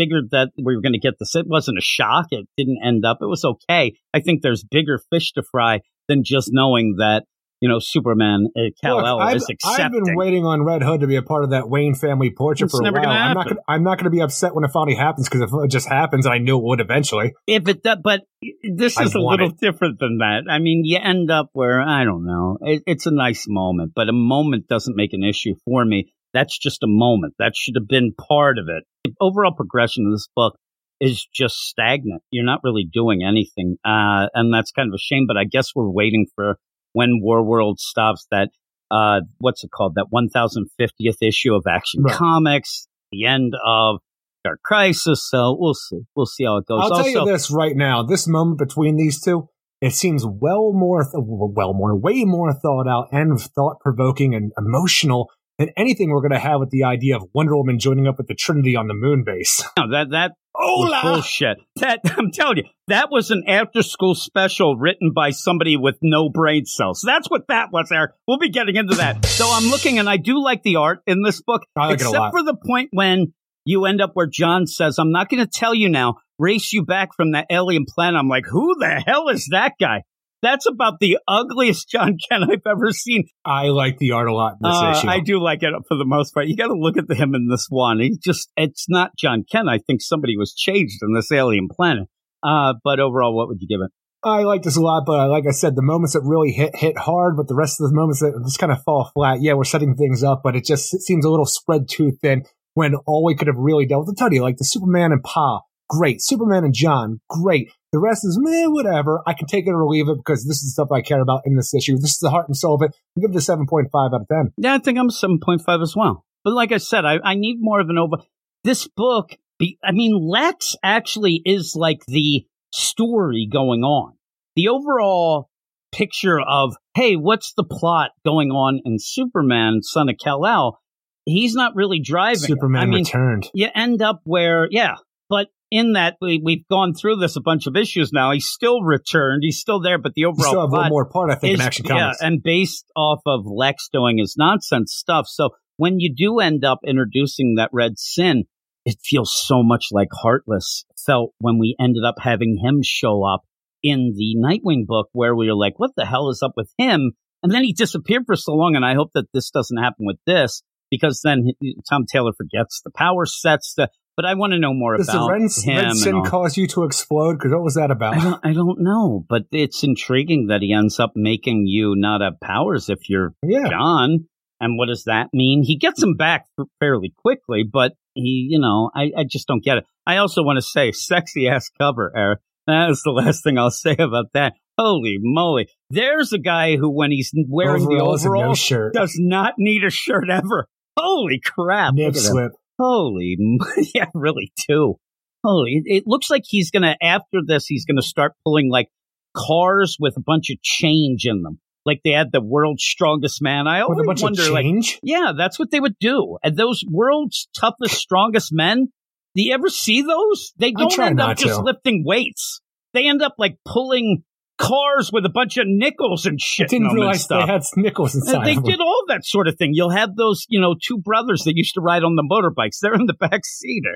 figured 0.00 0.30
that 0.30 0.48
we 0.56 0.74
were 0.74 0.80
going 0.80 0.94
to 0.94 0.98
get 0.98 1.14
this. 1.18 1.34
It 1.34 1.46
wasn't 1.46 1.78
a 1.78 1.82
shock. 1.82 2.26
It 2.30 2.48
didn't 2.56 2.78
end 2.84 3.04
up. 3.04 3.18
It 3.20 3.26
was 3.26 3.44
okay. 3.44 3.96
I 4.14 4.20
think 4.20 4.42
there's 4.42 4.64
bigger 4.64 5.00
fish 5.10 5.32
to 5.32 5.42
fry 5.42 5.80
than 6.08 6.22
just 6.24 6.50
knowing 6.52 6.96
that 6.98 7.24
you 7.60 7.68
know 7.68 7.78
Superman 7.78 8.48
uh, 8.56 8.70
Kal 8.82 9.06
El 9.06 9.20
is 9.34 9.46
accepting. 9.50 9.84
I've 9.84 9.92
been 9.92 10.16
waiting 10.16 10.46
on 10.46 10.62
Red 10.62 10.82
Hood 10.82 11.00
to 11.00 11.06
be 11.06 11.16
a 11.16 11.22
part 11.22 11.44
of 11.44 11.50
that 11.50 11.68
Wayne 11.68 11.94
family 11.94 12.30
portrait 12.30 12.66
It's 12.66 12.78
for 12.78 12.86
a 12.86 12.90
while. 12.90 13.08
I'm 13.08 13.34
not 13.34 13.48
gonna, 13.48 13.60
I'm 13.68 13.82
not 13.82 13.98
going 13.98 14.04
to 14.04 14.10
be 14.10 14.20
upset 14.20 14.54
when 14.54 14.64
it 14.64 14.70
finally 14.72 14.96
happens 14.96 15.28
because 15.28 15.42
if 15.42 15.50
it 15.52 15.70
just 15.70 15.86
happens, 15.86 16.26
I 16.26 16.38
knew 16.38 16.56
it 16.56 16.64
would 16.64 16.80
eventually. 16.80 17.34
if 17.46 17.68
it 17.68 17.82
does, 17.82 17.98
but 18.02 18.22
this 18.62 18.96
I 18.96 19.04
is 19.04 19.14
a 19.14 19.20
little 19.20 19.50
different 19.50 20.00
than 20.00 20.18
that. 20.18 20.44
I 20.50 20.58
mean, 20.58 20.82
you 20.84 20.98
end 21.02 21.30
up 21.30 21.50
where 21.52 21.82
I 21.82 22.04
don't 22.04 22.24
know. 22.24 22.56
It, 22.62 22.82
it's 22.86 23.06
a 23.06 23.12
nice 23.12 23.44
moment, 23.46 23.92
but 23.94 24.08
a 24.08 24.14
moment 24.14 24.66
doesn't 24.66 24.96
make 24.96 25.12
an 25.12 25.22
issue 25.22 25.54
for 25.66 25.84
me. 25.84 26.12
That's 26.32 26.58
just 26.58 26.82
a 26.82 26.88
moment. 26.88 27.34
That 27.38 27.52
should 27.56 27.74
have 27.76 27.88
been 27.88 28.12
part 28.12 28.58
of 28.58 28.66
it. 28.68 28.84
The 29.04 29.14
overall 29.20 29.54
progression 29.54 30.06
of 30.06 30.12
this 30.12 30.28
book 30.34 30.56
is 31.00 31.26
just 31.34 31.56
stagnant. 31.56 32.22
You're 32.30 32.44
not 32.44 32.60
really 32.62 32.86
doing 32.90 33.22
anything, 33.26 33.76
uh, 33.84 34.28
and 34.34 34.52
that's 34.52 34.70
kind 34.70 34.88
of 34.88 34.94
a 34.94 34.98
shame. 34.98 35.24
But 35.26 35.36
I 35.36 35.44
guess 35.44 35.70
we're 35.74 35.90
waiting 35.90 36.26
for 36.34 36.56
when 36.92 37.20
Warworld 37.24 37.78
stops 37.78 38.26
that. 38.30 38.50
Uh, 38.90 39.20
what's 39.38 39.62
it 39.62 39.70
called? 39.70 39.94
That 39.94 40.06
1050th 40.12 41.16
issue 41.22 41.54
of 41.54 41.62
Action 41.68 42.02
Right. 42.02 42.14
Comics. 42.16 42.88
The 43.12 43.24
end 43.24 43.54
of 43.64 44.00
Dark 44.44 44.60
Crisis. 44.64 45.28
So 45.28 45.56
we'll 45.58 45.74
see. 45.74 46.00
We'll 46.14 46.26
see 46.26 46.44
how 46.44 46.56
it 46.58 46.66
goes. 46.66 46.80
I'll 46.82 47.02
tell 47.02 47.08
you 47.08 47.24
this 47.24 47.50
right 47.50 47.76
now: 47.76 48.02
this 48.02 48.26
moment 48.26 48.58
between 48.58 48.96
these 48.96 49.20
two, 49.20 49.48
it 49.80 49.92
seems 49.92 50.26
well 50.26 50.72
more, 50.72 51.02
th- 51.04 51.14
well 51.16 51.72
more, 51.72 51.96
way 51.96 52.24
more 52.24 52.52
thought 52.52 52.88
out 52.88 53.08
and 53.12 53.40
thought 53.40 53.80
provoking 53.80 54.34
and 54.34 54.52
emotional 54.58 55.30
than 55.60 55.70
anything 55.76 56.08
we're 56.08 56.22
going 56.22 56.32
to 56.32 56.38
have 56.38 56.58
with 56.58 56.70
the 56.70 56.84
idea 56.84 57.16
of 57.16 57.22
Wonder 57.34 57.54
Woman 57.54 57.78
joining 57.78 58.08
up 58.08 58.16
with 58.16 58.26
the 58.28 58.34
Trinity 58.34 58.76
on 58.76 58.88
the 58.88 58.94
moon 58.94 59.22
base. 59.24 59.62
No, 59.78 59.90
that 59.92 60.10
that 60.10 60.32
Hola! 60.54 61.00
bullshit. 61.02 61.58
That 61.76 62.00
I'm 62.18 62.30
telling 62.32 62.58
you, 62.58 62.64
that 62.88 63.10
was 63.10 63.30
an 63.30 63.44
after 63.46 63.82
school 63.82 64.14
special 64.14 64.76
written 64.76 65.12
by 65.14 65.30
somebody 65.30 65.76
with 65.76 65.96
no 66.02 66.28
brain 66.28 66.64
cells. 66.66 67.02
That's 67.06 67.30
what 67.30 67.46
that 67.48 67.68
was, 67.72 67.90
Eric. 67.92 68.12
We'll 68.26 68.38
be 68.38 68.50
getting 68.50 68.76
into 68.76 68.96
that. 68.96 69.24
so 69.26 69.46
I'm 69.48 69.70
looking, 69.70 69.98
and 69.98 70.08
I 70.08 70.16
do 70.16 70.42
like 70.42 70.62
the 70.62 70.76
art 70.76 71.00
in 71.06 71.22
this 71.22 71.40
book, 71.40 71.62
I 71.76 71.86
like 71.86 72.00
it 72.00 72.06
a 72.06 72.08
except 72.08 72.32
for 72.32 72.42
the 72.42 72.56
point 72.56 72.88
when 72.92 73.32
you 73.64 73.84
end 73.84 74.00
up 74.00 74.10
where 74.14 74.26
Jon 74.26 74.66
says, 74.66 74.98
"I'm 74.98 75.12
not 75.12 75.28
going 75.28 75.44
to 75.44 75.50
tell 75.50 75.74
you 75.74 75.88
now." 75.88 76.16
Race 76.38 76.72
you 76.72 76.86
back 76.86 77.10
from 77.14 77.32
that 77.32 77.46
alien 77.50 77.84
planet. 77.86 78.18
I'm 78.18 78.28
like, 78.28 78.46
who 78.46 78.74
the 78.78 79.02
hell 79.06 79.28
is 79.28 79.48
that 79.50 79.74
guy? 79.78 80.04
That's 80.42 80.66
about 80.66 81.00
the 81.00 81.18
ugliest 81.28 81.88
Jon 81.90 82.16
Kent 82.30 82.44
I've 82.50 82.66
ever 82.66 82.90
seen. 82.92 83.24
I 83.44 83.68
like 83.68 83.98
the 83.98 84.12
art 84.12 84.28
a 84.28 84.34
lot 84.34 84.52
in 84.52 84.58
this 84.62 84.74
Uh, 84.74 84.94
issue. 84.96 85.08
I 85.08 85.20
do 85.20 85.42
like 85.42 85.62
it 85.62 85.72
for 85.88 85.96
the 85.96 86.04
most 86.06 86.32
part. 86.32 86.46
You 86.46 86.56
got 86.56 86.68
to 86.68 86.74
look 86.78 86.96
at 86.96 87.10
him 87.10 87.34
in 87.34 87.48
this 87.48 87.66
one. 87.68 88.00
He 88.00 88.16
just, 88.22 88.50
it's 88.56 88.86
not 88.88 89.16
Jon 89.18 89.44
Kent. 89.50 89.68
I 89.68 89.78
think 89.78 90.00
somebody 90.00 90.36
was 90.36 90.54
changed 90.54 91.02
on 91.02 91.12
this 91.14 91.30
alien 91.30 91.68
planet. 91.70 92.08
Uh, 92.42 92.74
but 92.82 93.00
overall, 93.00 93.36
what 93.36 93.48
would 93.48 93.60
you 93.60 93.68
give 93.68 93.84
it? 93.84 93.90
I 94.22 94.42
like 94.42 94.62
this 94.62 94.76
a 94.76 94.82
lot, 94.82 95.04
but 95.06 95.30
like 95.30 95.44
I 95.48 95.50
said, 95.50 95.76
the 95.76 95.82
moments 95.82 96.12
that 96.12 96.20
really 96.22 96.52
hit 96.52 96.76
hit 96.76 96.98
hard, 96.98 97.38
but 97.38 97.48
the 97.48 97.54
rest 97.54 97.80
of 97.80 97.88
the 97.88 97.94
moments 97.94 98.20
that 98.20 98.38
just 98.44 98.58
kind 98.58 98.70
of 98.70 98.82
fall 98.82 99.10
flat. 99.14 99.38
Yeah, 99.40 99.54
we're 99.54 99.64
setting 99.64 99.94
things 99.96 100.22
up, 100.22 100.42
but 100.44 100.54
it 100.54 100.66
just 100.66 100.92
it 100.92 101.00
seems 101.00 101.24
a 101.24 101.30
little 101.30 101.46
spread 101.46 101.88
too 101.88 102.12
thin. 102.20 102.44
When 102.74 102.94
all 103.06 103.24
we 103.24 103.34
could 103.34 103.46
have 103.46 103.56
really 103.56 103.86
dealt 103.86 104.06
with 104.06 104.16
the 104.16 104.22
Tuddy, 104.22 104.38
like 104.40 104.58
the 104.58 104.64
Superman 104.64 105.12
and 105.12 105.22
Pa, 105.22 105.62
great. 105.88 106.20
Superman 106.22 106.64
and 106.64 106.74
Jon, 106.74 107.20
great. 107.30 107.70
The 107.92 107.98
rest 107.98 108.24
is 108.24 108.38
meh, 108.40 108.66
whatever. 108.66 109.20
I 109.26 109.32
can 109.32 109.46
take 109.46 109.66
it 109.66 109.70
or 109.70 109.84
leave 109.86 110.08
it 110.08 110.16
because 110.16 110.44
this 110.46 110.58
is 110.58 110.62
the 110.62 110.82
stuff 110.82 110.92
I 110.92 111.02
care 111.02 111.20
about 111.20 111.42
in 111.44 111.56
this 111.56 111.74
issue. 111.74 111.96
This 111.96 112.12
is 112.12 112.18
the 112.18 112.30
heart 112.30 112.46
and 112.46 112.56
soul 112.56 112.76
of 112.76 112.82
it. 112.82 112.96
I 113.16 113.20
give 113.20 113.30
it 113.30 113.36
a 113.36 113.40
seven 113.40 113.66
point 113.66 113.88
five 113.92 114.12
out 114.14 114.22
of 114.22 114.28
ten. 114.28 114.52
Yeah, 114.56 114.74
I 114.74 114.78
think 114.78 114.98
I'm 114.98 115.10
7.5 115.10 115.82
as 115.82 115.96
well. 115.96 116.24
But 116.44 116.54
like 116.54 116.70
I 116.72 116.78
said, 116.78 117.04
I, 117.04 117.18
I 117.24 117.34
need 117.34 117.56
more 117.58 117.80
of 117.80 117.88
an 117.90 117.98
over. 117.98 118.18
This 118.62 118.86
book, 118.86 119.30
be, 119.58 119.78
I 119.82 119.92
mean, 119.92 120.16
Lex 120.16 120.76
actually 120.82 121.42
is 121.44 121.74
like 121.74 122.04
the 122.06 122.46
story 122.72 123.48
going 123.50 123.82
on. 123.82 124.14
The 124.54 124.68
overall 124.68 125.50
picture 125.92 126.40
of, 126.40 126.76
hey, 126.94 127.16
what's 127.16 127.52
the 127.54 127.64
plot 127.64 128.10
going 128.24 128.50
on 128.50 128.80
in 128.84 128.96
Superman, 128.98 129.82
Son 129.82 130.08
of 130.08 130.16
Kal-El? 130.22 130.78
He's 131.24 131.54
not 131.54 131.74
really 131.74 132.00
driving. 132.00 132.40
Superman 132.40 132.82
I 132.82 132.86
mean, 132.86 133.04
returned. 133.04 133.50
you 133.52 133.68
end 133.74 134.00
up 134.00 134.20
where, 134.24 134.68
yeah, 134.70 134.96
but 135.28 135.48
in 135.70 135.92
that 135.92 136.16
we, 136.20 136.40
we've 136.42 136.66
gone 136.68 136.94
through 136.94 137.16
this 137.16 137.36
a 137.36 137.40
bunch 137.40 137.66
of 137.66 137.76
issues 137.76 138.12
now. 138.12 138.32
He's 138.32 138.48
still 138.48 138.82
returned. 138.82 139.42
He's 139.42 139.58
still 139.58 139.80
there, 139.80 139.98
but 139.98 140.14
the 140.14 140.24
overall 140.24 140.50
still 140.50 140.60
have 140.62 140.70
one 140.70 140.88
more 140.88 141.08
part, 141.08 141.30
I 141.30 141.36
think, 141.36 141.54
in 141.54 141.60
is- 141.60 141.66
Action 141.66 141.86
yeah, 141.88 142.12
and 142.20 142.42
based 142.42 142.86
off 142.96 143.20
of 143.26 143.46
Lex 143.46 143.88
doing 143.92 144.18
his 144.18 144.36
nonsense 144.36 144.92
stuff. 144.92 145.26
So 145.28 145.50
when 145.76 146.00
you 146.00 146.14
do 146.14 146.40
end 146.40 146.64
up 146.64 146.80
introducing 146.84 147.54
that 147.56 147.70
red 147.72 147.98
sin, 147.98 148.44
it 148.84 148.96
feels 149.02 149.32
so 149.34 149.62
much 149.62 149.86
like 149.92 150.08
Heartless 150.12 150.84
felt 151.06 151.32
when 151.38 151.58
we 151.58 151.76
ended 151.80 152.04
up 152.04 152.16
having 152.20 152.58
him 152.62 152.80
show 152.82 153.24
up 153.24 153.42
in 153.82 154.14
the 154.16 154.36
Nightwing 154.36 154.86
book, 154.86 155.08
where 155.12 155.34
we 155.34 155.46
were 155.46 155.54
like, 155.54 155.78
"What 155.78 155.92
the 155.96 156.04
hell 156.04 156.28
is 156.30 156.42
up 156.42 156.52
with 156.56 156.72
him?" 156.76 157.12
And 157.42 157.52
then 157.52 157.64
he 157.64 157.72
disappeared 157.72 158.24
for 158.26 158.36
so 158.36 158.52
long. 158.52 158.76
And 158.76 158.84
I 158.84 158.94
hope 158.94 159.10
that 159.14 159.26
this 159.32 159.50
doesn't 159.50 159.78
happen 159.78 160.04
with 160.06 160.18
this 160.26 160.62
because 160.90 161.20
then 161.22 161.52
Tom 161.88 162.04
Taylor 162.06 162.32
forgets 162.36 162.82
the 162.82 162.90
power 162.90 163.24
sets. 163.24 163.74
The, 163.74 163.88
but 164.20 164.28
I 164.28 164.34
want 164.34 164.52
to 164.52 164.58
know 164.58 164.74
more 164.74 164.98
Does 164.98 165.06
the 165.06 165.14
about 165.14 165.30
red, 165.30 165.40
him. 165.40 165.76
red 165.76 165.96
sin 165.96 166.22
cause 166.26 166.54
you 166.58 166.66
to 166.68 166.84
explode? 166.84 167.38
Because 167.38 167.52
what 167.52 167.62
was 167.62 167.76
that 167.76 167.90
about? 167.90 168.18
I 168.18 168.20
don't, 168.22 168.40
I 168.44 168.52
don't 168.52 168.80
know, 168.82 169.24
but 169.26 169.44
it's 169.50 169.82
intriguing 169.82 170.48
that 170.48 170.60
he 170.60 170.74
ends 170.74 171.00
up 171.00 171.12
making 171.14 171.64
you 171.66 171.94
not 171.96 172.20
have 172.20 172.34
powers 172.38 172.90
if 172.90 173.08
you're 173.08 173.32
yeah. 173.42 173.70
Jon. 173.70 174.26
And 174.60 174.76
what 174.76 174.88
does 174.88 175.04
that 175.04 175.28
mean? 175.32 175.62
He 175.62 175.78
gets 175.78 176.02
him 176.02 176.16
back 176.16 176.44
fairly 176.80 177.14
quickly, 177.16 177.64
but 177.64 177.92
he, 178.12 178.46
you 178.50 178.60
know, 178.60 178.90
I, 178.94 179.10
I 179.16 179.24
just 179.24 179.48
don't 179.48 179.64
get 179.64 179.78
it. 179.78 179.84
I 180.06 180.18
also 180.18 180.42
want 180.42 180.58
to 180.58 180.62
say, 180.62 180.92
sexy 180.92 181.48
ass 181.48 181.70
cover, 181.80 182.12
Eric. 182.14 182.40
That 182.66 182.90
is 182.90 183.00
the 183.02 183.12
last 183.12 183.42
thing 183.42 183.56
I'll 183.56 183.70
say 183.70 183.96
about 183.98 184.26
that. 184.34 184.52
Holy 184.76 185.16
moly. 185.18 185.70
There's 185.88 186.34
a 186.34 186.38
guy 186.38 186.76
who, 186.76 186.90
when 186.90 187.10
he's 187.10 187.32
wearing 187.48 187.84
the 187.86 188.04
and 188.04 188.34
no 188.34 188.54
shirt. 188.54 188.92
does 188.92 189.14
not 189.18 189.54
need 189.56 189.82
a 189.82 189.90
shirt 189.90 190.28
ever. 190.30 190.68
Holy 190.94 191.40
crap. 191.42 191.94
Nip 191.94 192.08
Look 192.08 192.16
at 192.16 192.22
him. 192.22 192.32
slip. 192.32 192.52
Holy, 192.80 193.36
yeah, 193.94 194.06
really 194.14 194.52
too. 194.68 194.96
Holy, 195.44 195.82
it, 195.84 195.96
it 195.96 196.02
looks 196.06 196.30
like 196.30 196.44
he's 196.46 196.70
gonna 196.70 196.96
after 197.02 197.40
this, 197.46 197.66
he's 197.66 197.84
gonna 197.84 198.00
start 198.00 198.32
pulling 198.44 198.70
like 198.70 198.88
cars 199.36 199.96
with 200.00 200.16
a 200.16 200.22
bunch 200.24 200.50
of 200.50 200.62
change 200.62 201.26
in 201.26 201.42
them, 201.42 201.60
like 201.84 202.00
they 202.04 202.10
had 202.10 202.32
the 202.32 202.40
world's 202.40 202.82
strongest 202.82 203.42
man. 203.42 203.66
I 203.66 203.80
With 203.80 203.98
always 203.98 204.04
a 204.04 204.06
bunch 204.06 204.22
wonder, 204.22 204.42
of 204.42 204.48
like, 204.50 204.64
yeah, 205.02 205.32
that's 205.36 205.58
what 205.58 205.70
they 205.70 205.80
would 205.80 205.98
do. 206.00 206.38
And 206.42 206.56
those 206.56 206.82
world's 206.88 207.48
toughest, 207.58 207.96
strongest 207.96 208.50
men, 208.52 208.88
do 209.34 209.42
you 209.42 209.54
ever 209.54 209.68
see 209.68 210.02
those? 210.02 210.52
They 210.56 210.72
don't 210.72 210.98
end 210.98 211.20
up 211.20 211.36
just 211.36 211.56
to. 211.56 211.62
lifting 211.62 212.04
weights. 212.04 212.60
They 212.94 213.08
end 213.08 213.22
up 213.22 213.34
like 213.38 213.56
pulling 213.66 214.24
cars 214.60 215.10
with 215.12 215.24
a 215.24 215.30
bunch 215.30 215.56
of 215.56 215.64
nickels 215.66 216.26
and 216.26 216.38
shit. 216.40 216.70
in 216.72 216.82
didn't 216.82 216.82
them 216.88 216.90
and 216.90 217.00
realize 217.00 217.24
stuff. 217.24 217.46
they 217.46 217.52
had 217.52 217.62
nickels 217.76 218.14
And 218.14 218.22
inside 218.22 218.44
they 218.46 218.50
of 218.56 218.62
them. 218.62 218.70
did 218.72 218.80
all 218.80 219.04
that 219.08 219.24
sort 219.24 219.48
of 219.48 219.56
thing. 219.56 219.70
You'll 219.72 219.90
have 219.90 220.14
those, 220.16 220.44
you 220.48 220.60
know, 220.60 220.74
two 220.86 220.98
brothers 220.98 221.42
that 221.44 221.54
used 221.56 221.74
to 221.74 221.80
ride 221.80 222.04
on 222.04 222.14
the 222.16 222.22
motorbikes. 222.22 222.78
They're 222.82 222.94
in 222.94 223.06
the 223.06 223.14
back 223.14 223.40
seat. 223.44 223.82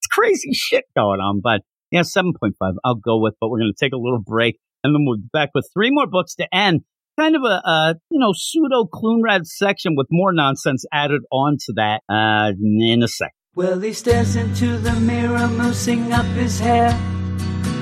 It's 0.00 0.06
crazy 0.06 0.50
shit 0.52 0.84
going 0.96 1.18
on. 1.20 1.40
But 1.42 1.62
yeah, 1.90 2.02
7.5 2.02 2.52
I'll 2.84 2.94
go 2.94 3.18
with, 3.20 3.34
but 3.40 3.48
we're 3.48 3.58
going 3.58 3.72
to 3.76 3.84
take 3.84 3.92
a 3.92 3.96
little 3.98 4.20
break 4.20 4.58
and 4.84 4.94
then 4.94 5.04
we'll 5.06 5.18
be 5.18 5.28
back 5.32 5.50
with 5.54 5.68
three 5.74 5.90
more 5.90 6.06
books 6.06 6.34
to 6.36 6.46
end. 6.54 6.82
Kind 7.18 7.34
of 7.34 7.42
a, 7.42 7.60
uh, 7.68 7.94
you 8.10 8.20
know, 8.20 8.32
pseudo 8.32 8.84
Clunrad 8.84 9.44
section 9.44 9.94
with 9.96 10.06
more 10.10 10.32
nonsense 10.32 10.84
added 10.92 11.22
on 11.32 11.56
to 11.66 11.72
that, 11.74 12.02
uh, 12.08 12.52
in 12.60 13.02
a 13.02 13.08
sec. 13.08 13.32
Well, 13.56 13.80
he 13.80 13.92
stares 13.92 14.36
into 14.36 14.78
the 14.78 14.92
mirror, 15.00 15.48
moosing 15.48 16.12
up 16.12 16.26
his 16.36 16.60
hair. 16.60 16.96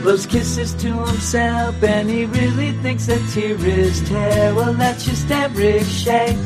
Blows 0.02 0.26
kisses 0.26 0.72
to 0.74 0.92
himself, 0.92 1.82
and 1.82 2.08
he 2.08 2.24
really 2.26 2.72
thinks 2.72 3.06
that 3.06 3.20
tear 3.32 3.56
is 3.66 4.08
tear. 4.08 4.54
Well, 4.54 4.72
that's 4.74 5.04
just 5.04 5.30
Eric 5.30 5.84
Shea. 5.84 6.36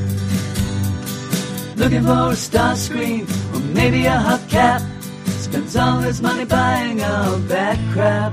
Looking 1.76 2.02
for 2.02 2.32
a 2.32 2.36
star 2.36 2.74
screen, 2.76 3.26
or 3.54 3.60
maybe 3.60 4.06
a 4.06 4.12
hubcap. 4.12 4.80
Spends 5.26 5.76
all 5.76 5.98
his 5.98 6.20
money 6.22 6.44
buying 6.44 7.02
all 7.02 7.36
that 7.48 7.78
crap. 7.92 8.32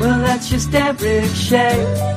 Well, 0.00 0.20
that's 0.20 0.48
just 0.48 0.74
Eric 0.74 1.30
Shea. 1.30 2.12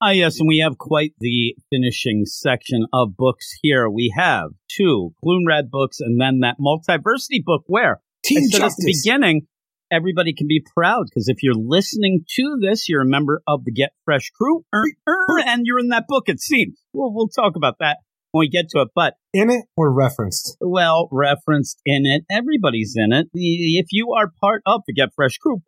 Ah, 0.00 0.10
yes, 0.10 0.38
and 0.38 0.46
we 0.46 0.58
have 0.58 0.78
quite 0.78 1.12
the 1.18 1.56
finishing 1.70 2.24
section 2.24 2.86
of 2.92 3.16
books 3.16 3.58
here. 3.62 3.90
We 3.90 4.14
have 4.16 4.50
two 4.68 5.12
Clunrad 5.24 5.70
books 5.70 5.98
and 6.00 6.20
then 6.20 6.38
that 6.40 6.56
multiversity 6.60 7.42
book 7.44 7.64
where 7.66 8.00
I 8.24 8.28
Teen 8.28 8.48
said 8.48 8.62
at 8.62 8.72
the 8.76 8.94
beginning, 9.02 9.46
everybody 9.90 10.34
can 10.34 10.46
be 10.46 10.62
proud 10.74 11.06
because 11.08 11.28
if 11.28 11.42
you're 11.42 11.54
listening 11.54 12.24
to 12.36 12.58
this, 12.60 12.88
you're 12.88 13.02
a 13.02 13.06
member 13.06 13.42
of 13.46 13.64
the 13.64 13.72
Get 13.72 13.90
Fresh 14.04 14.30
crew, 14.30 14.64
er, 14.74 14.84
er, 15.08 15.38
and 15.46 15.62
you're 15.64 15.78
in 15.78 15.88
that 15.88 16.04
book. 16.08 16.24
It 16.28 16.40
seems. 16.40 16.78
Well, 16.92 17.12
we'll 17.12 17.28
talk 17.28 17.56
about 17.56 17.76
that 17.80 17.98
when 18.32 18.40
we 18.40 18.48
get 18.48 18.68
to 18.70 18.80
it. 18.80 18.88
But 18.94 19.14
In 19.32 19.50
it 19.50 19.64
or 19.76 19.92
referenced? 19.92 20.56
well, 20.60 21.08
referenced 21.10 21.80
in 21.86 22.02
it, 22.06 22.24
everybody's 22.30 22.94
in 22.96 23.12
it. 23.12 23.28
If 23.32 23.86
you 23.92 24.12
are 24.12 24.30
part 24.40 24.62
of 24.66 24.82
the 24.86 24.92
Get 24.92 25.10
Fresh 25.14 25.38
crew, 25.38 25.62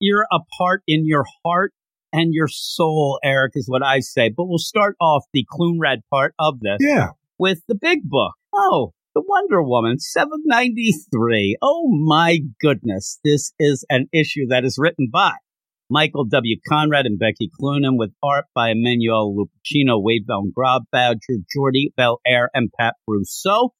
you're 0.00 0.26
a 0.32 0.38
part 0.58 0.82
in 0.88 1.06
your 1.06 1.24
heart 1.44 1.72
and 2.12 2.32
your 2.32 2.48
soul. 2.48 3.18
Eric 3.22 3.52
is 3.56 3.68
what 3.68 3.82
I 3.84 4.00
say. 4.00 4.30
But 4.34 4.46
we'll 4.46 4.58
start 4.58 4.96
off 5.00 5.24
the 5.32 5.46
Clunrad 5.52 5.98
part 6.10 6.34
of 6.38 6.60
this 6.60 6.78
Yeah. 6.80 7.08
with 7.38 7.60
the 7.68 7.74
big 7.74 8.02
book. 8.04 8.32
Oh, 8.54 8.92
the 9.14 9.22
Wonder 9.26 9.62
Woman 9.62 10.00
793. 10.00 11.58
Oh 11.62 11.88
my 11.88 12.40
goodness. 12.60 13.20
This 13.24 13.52
is 13.60 13.84
an 13.88 14.08
issue 14.12 14.46
that 14.48 14.64
is 14.64 14.76
written 14.76 15.08
by 15.12 15.32
Michael 15.88 16.24
W. 16.24 16.56
Conrad 16.68 17.06
and 17.06 17.18
Becky 17.18 17.48
Cloonan 17.60 17.96
with 17.96 18.10
art 18.22 18.46
by 18.54 18.70
Emmanuel 18.70 19.32
Lupacchino, 19.36 20.02
Wade 20.02 20.24
Van 20.26 20.52
Badger, 20.90 21.42
Jordie 21.54 21.92
Bellaire, 21.96 22.48
and 22.54 22.70
Pat 22.78 22.94
Brosseau. 23.08 23.70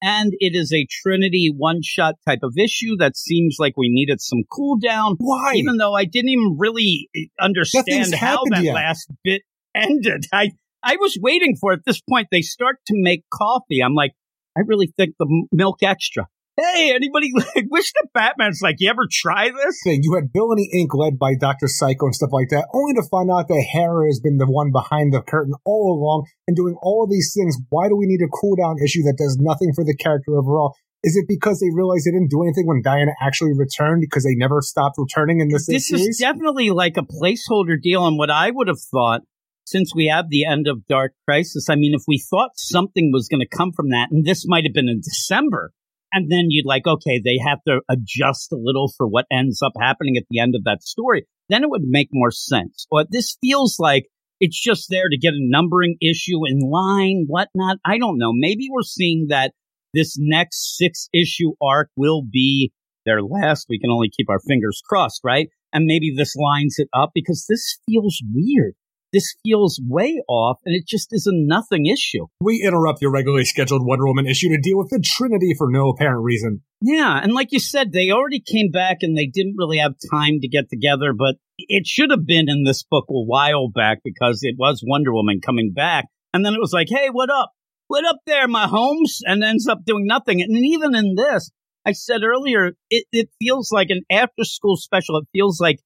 And 0.00 0.32
it 0.38 0.54
is 0.54 0.72
a 0.72 0.86
Trinity 1.02 1.52
one 1.56 1.80
shot 1.82 2.14
type 2.26 2.40
of 2.42 2.52
issue 2.56 2.96
that 2.98 3.16
seems 3.16 3.56
like 3.58 3.76
we 3.76 3.88
needed 3.90 4.20
some 4.20 4.44
cool 4.52 4.78
down 4.78 5.16
Why? 5.18 5.54
even 5.56 5.78
though 5.78 5.94
I 5.94 6.04
didn't 6.04 6.28
even 6.28 6.56
really 6.58 7.08
understand 7.40 8.14
how 8.14 8.42
that 8.50 8.62
yet. 8.62 8.74
last 8.74 9.10
bit 9.24 9.42
ended. 9.74 10.26
I 10.32 10.50
I 10.84 10.96
was 11.00 11.18
waiting 11.20 11.56
for. 11.58 11.72
At 11.72 11.80
this 11.86 12.02
point, 12.08 12.28
they 12.30 12.42
start 12.42 12.76
to 12.88 12.94
make 12.94 13.24
coffee. 13.32 13.80
I'm 13.82 13.94
like, 13.94 14.12
I 14.56 14.60
really 14.66 14.92
think 14.96 15.14
the 15.18 15.46
milk 15.52 15.82
extra. 15.82 16.28
Hey, 16.56 16.92
anybody 16.94 17.30
like, 17.36 17.66
wish 17.68 17.90
that 17.94 18.08
Batman's 18.14 18.60
like, 18.62 18.76
you 18.78 18.88
ever 18.88 19.08
try 19.10 19.50
this? 19.50 19.80
thing. 19.82 20.00
You 20.04 20.14
had 20.14 20.30
Villainy 20.32 20.70
Inc. 20.72 20.94
led 20.94 21.18
by 21.18 21.34
Dr. 21.34 21.66
Psycho 21.66 22.06
and 22.06 22.14
stuff 22.14 22.30
like 22.32 22.50
that, 22.50 22.68
only 22.72 22.94
to 22.94 23.02
find 23.10 23.28
out 23.30 23.48
that 23.48 23.66
Hera 23.72 24.06
has 24.06 24.20
been 24.22 24.36
the 24.38 24.46
one 24.46 24.70
behind 24.70 25.12
the 25.12 25.20
curtain 25.20 25.54
all 25.64 25.98
along 25.98 26.26
and 26.46 26.56
doing 26.56 26.76
all 26.80 27.02
of 27.02 27.10
these 27.10 27.34
things. 27.36 27.56
Why 27.70 27.88
do 27.88 27.96
we 27.96 28.06
need 28.06 28.22
a 28.22 28.30
cool 28.30 28.54
down 28.54 28.76
issue 28.84 29.02
that 29.02 29.18
does 29.18 29.36
nothing 29.40 29.72
for 29.74 29.82
the 29.84 29.96
character 29.96 30.38
overall? 30.38 30.74
Is 31.02 31.16
it 31.16 31.26
because 31.28 31.58
they 31.60 31.68
realized 31.74 32.06
they 32.06 32.12
didn't 32.14 32.30
do 32.30 32.42
anything 32.42 32.66
when 32.66 32.80
Diana 32.82 33.12
actually 33.20 33.52
returned 33.58 34.00
because 34.00 34.22
they 34.22 34.36
never 34.36 34.62
stopped 34.62 34.94
returning 34.96 35.40
in 35.40 35.48
this, 35.48 35.66
This 35.66 35.88
series? 35.88 36.06
is 36.06 36.18
definitely 36.18 36.70
like 36.70 36.96
a 36.96 37.02
placeholder 37.02 37.76
deal. 37.82 38.06
And 38.06 38.16
what 38.16 38.30
I 38.30 38.50
would 38.50 38.68
have 38.68 38.80
thought, 38.80 39.20
since 39.64 39.92
we 39.94 40.06
have 40.06 40.26
the 40.28 40.44
end 40.44 40.66
of 40.68 40.86
Dark 40.86 41.12
Crisis, 41.26 41.68
I 41.70 41.74
mean, 41.76 41.94
if 41.94 42.02
we 42.06 42.18
thought 42.18 42.52
something 42.56 43.10
was 43.12 43.28
going 43.28 43.40
to 43.40 43.56
come 43.56 43.72
from 43.72 43.90
that, 43.90 44.08
and 44.10 44.24
this 44.24 44.44
might 44.46 44.64
have 44.64 44.74
been 44.74 44.88
in 44.88 45.00
December, 45.00 45.72
and 46.12 46.30
then 46.30 46.46
you'd 46.48 46.66
like, 46.66 46.86
okay, 46.86 47.20
they 47.22 47.38
have 47.44 47.58
to 47.66 47.80
adjust 47.88 48.52
a 48.52 48.58
little 48.60 48.92
for 48.96 49.06
what 49.06 49.26
ends 49.32 49.60
up 49.62 49.72
happening 49.80 50.16
at 50.16 50.24
the 50.30 50.38
end 50.38 50.54
of 50.54 50.64
that 50.64 50.82
story, 50.82 51.26
then 51.48 51.62
it 51.62 51.70
would 51.70 51.82
make 51.84 52.08
more 52.12 52.30
sense. 52.30 52.86
But 52.90 53.08
this 53.10 53.36
feels 53.40 53.76
like 53.78 54.04
it's 54.40 54.60
just 54.60 54.86
there 54.90 55.08
to 55.08 55.18
get 55.18 55.34
a 55.34 55.38
numbering 55.38 55.96
issue 56.00 56.46
in 56.46 56.60
line, 56.60 57.24
whatnot. 57.26 57.78
I 57.84 57.98
don't 57.98 58.18
know. 58.18 58.32
Maybe 58.32 58.68
we're 58.70 58.82
seeing 58.82 59.26
that 59.30 59.52
this 59.92 60.16
next 60.18 60.76
six 60.76 61.08
issue 61.12 61.52
arc 61.62 61.90
will 61.96 62.22
be 62.22 62.72
their 63.06 63.22
last. 63.22 63.66
We 63.68 63.78
can 63.78 63.90
only 63.90 64.10
keep 64.14 64.28
our 64.28 64.40
fingers 64.40 64.82
crossed, 64.86 65.20
right? 65.24 65.48
and 65.74 65.84
maybe 65.86 66.14
this 66.16 66.36
lines 66.36 66.76
it 66.78 66.88
up 66.94 67.10
because 67.12 67.44
this 67.48 67.78
feels 67.84 68.22
weird. 68.32 68.74
This 69.14 69.36
feels 69.44 69.80
way 69.80 70.20
off, 70.28 70.58
and 70.64 70.74
it 70.74 70.88
just 70.88 71.10
is 71.12 71.28
a 71.28 71.32
nothing 71.32 71.86
issue. 71.86 72.26
We 72.40 72.64
interrupt 72.66 73.00
your 73.00 73.12
regularly 73.12 73.44
scheduled 73.44 73.86
Wonder 73.86 74.08
Woman 74.08 74.26
issue 74.26 74.48
to 74.48 74.60
deal 74.60 74.76
with 74.76 74.90
the 74.90 75.00
Trinity 75.00 75.54
for 75.56 75.70
no 75.70 75.90
apparent 75.90 76.24
reason. 76.24 76.62
Yeah, 76.80 77.20
and 77.22 77.32
like 77.32 77.52
you 77.52 77.60
said, 77.60 77.92
they 77.92 78.10
already 78.10 78.40
came 78.40 78.72
back 78.72 78.98
and 79.02 79.16
they 79.16 79.26
didn't 79.26 79.54
really 79.56 79.78
have 79.78 79.94
time 80.10 80.40
to 80.40 80.48
get 80.48 80.68
together, 80.68 81.12
but 81.16 81.36
it 81.58 81.86
should 81.86 82.10
have 82.10 82.26
been 82.26 82.48
in 82.48 82.64
this 82.64 82.82
book 82.82 83.04
a 83.08 83.12
while 83.12 83.70
back 83.70 84.00
because 84.02 84.40
it 84.42 84.56
was 84.58 84.82
Wonder 84.84 85.14
Woman 85.14 85.40
coming 85.40 85.72
back. 85.72 86.06
And 86.32 86.44
then 86.44 86.54
it 86.54 86.60
was 86.60 86.72
like, 86.72 86.88
hey, 86.90 87.08
what 87.12 87.30
up? 87.30 87.52
What 87.86 88.04
up 88.04 88.16
there, 88.26 88.48
my 88.48 88.66
homes? 88.66 89.20
And 89.24 89.44
ends 89.44 89.68
up 89.68 89.84
doing 89.84 90.06
nothing. 90.06 90.42
And 90.42 90.56
even 90.56 90.96
in 90.96 91.14
this, 91.14 91.52
I 91.86 91.92
said 91.92 92.22
earlier, 92.24 92.72
it, 92.90 93.04
it 93.12 93.28
feels 93.38 93.70
like 93.70 93.90
an 93.90 94.02
after 94.10 94.42
school 94.42 94.76
special. 94.76 95.18
It 95.18 95.28
feels 95.32 95.60
like 95.60 95.78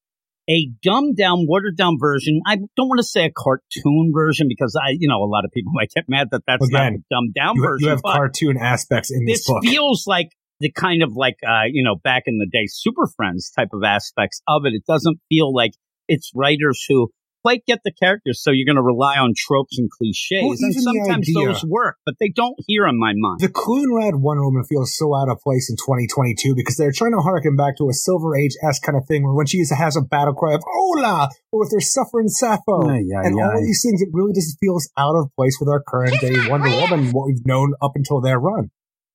a 0.48 0.70
dumbed 0.82 1.16
down, 1.16 1.46
watered 1.46 1.76
down 1.76 1.98
version. 2.00 2.40
I 2.46 2.56
don't 2.56 2.88
want 2.88 2.98
to 2.98 3.04
say 3.04 3.24
a 3.26 3.30
cartoon 3.30 4.12
version 4.14 4.46
because 4.48 4.74
I, 4.80 4.90
you 4.98 5.08
know, 5.08 5.22
a 5.22 5.28
lot 5.28 5.44
of 5.44 5.50
people 5.52 5.72
might 5.74 5.90
get 5.94 6.04
mad 6.08 6.28
that 6.32 6.42
that's 6.46 6.64
Again, 6.66 6.72
not 6.80 6.92
a 6.92 7.02
dumbed 7.10 7.34
down 7.34 7.56
You, 7.56 7.62
version. 7.62 7.84
you 7.84 7.90
have 7.90 8.02
cartoon 8.02 8.56
aspects 8.58 9.10
in 9.10 9.24
this, 9.26 9.40
this 9.40 9.46
book. 9.46 9.62
feels 9.64 10.04
like 10.06 10.30
the 10.60 10.72
kind 10.72 11.02
of 11.02 11.12
like, 11.14 11.36
uh, 11.46 11.64
you 11.70 11.84
know, 11.84 11.96
back 11.96 12.24
in 12.26 12.38
the 12.38 12.46
day, 12.50 12.64
Super 12.66 13.06
Friends 13.16 13.50
type 13.54 13.68
of 13.72 13.82
aspects 13.84 14.40
of 14.48 14.62
it. 14.64 14.72
It 14.74 14.84
doesn't 14.86 15.18
feel 15.28 15.54
like 15.54 15.72
it's 16.08 16.32
writers 16.34 16.84
who 16.88 17.10
quite 17.48 17.64
get 17.64 17.80
the 17.82 17.92
characters, 17.92 18.42
so 18.42 18.50
you're 18.50 18.66
going 18.68 18.76
to 18.76 18.82
rely 18.84 19.16
on 19.16 19.32
tropes 19.34 19.78
and 19.78 19.88
cliches. 19.90 20.42
Well, 20.44 20.52
and 20.60 20.74
sometimes 20.74 21.24
idea- 21.28 21.48
those 21.48 21.64
work, 21.64 21.96
but 22.04 22.16
they 22.20 22.28
don't 22.28 22.56
here 22.66 22.86
in 22.86 22.98
my 23.00 23.14
mind. 23.16 23.40
The 23.40 23.48
Clunrad 23.48 24.20
Wonder 24.20 24.44
Woman 24.44 24.64
feels 24.68 24.94
so 24.94 25.14
out 25.16 25.30
of 25.30 25.40
place 25.40 25.70
in 25.70 25.76
2022 25.76 26.54
because 26.54 26.76
they're 26.76 26.92
trying 26.92 27.12
to 27.12 27.20
harken 27.24 27.56
back 27.56 27.78
to 27.78 27.88
a 27.88 27.94
Silver 27.94 28.36
Age 28.36 28.52
esque 28.62 28.82
kind 28.82 28.98
of 28.98 29.06
thing 29.08 29.24
where 29.24 29.32
when 29.32 29.46
she 29.46 29.64
has 29.70 29.96
a 29.96 30.02
battle 30.02 30.34
cry 30.34 30.52
of 30.54 30.62
Hola, 30.66 31.30
or 31.50 31.60
with 31.60 31.72
her 31.72 31.80
suffering 31.80 32.28
Sappho, 32.28 32.84
Ay, 32.86 33.00
ay, 33.16 33.24
and 33.24 33.34
all 33.40 33.56
ay. 33.56 33.60
these 33.64 33.80
things, 33.82 34.02
it 34.02 34.10
really 34.12 34.34
just 34.34 34.58
feels 34.60 34.90
out 34.98 35.16
of 35.16 35.30
place 35.34 35.56
with 35.58 35.70
our 35.70 35.82
current 35.82 36.20
day 36.20 36.36
Wonder 36.50 36.68
Woman, 36.68 37.12
what 37.12 37.26
we've 37.28 37.46
known 37.46 37.72
up 37.80 37.92
until 37.94 38.20
their 38.20 38.38
run. 38.38 38.68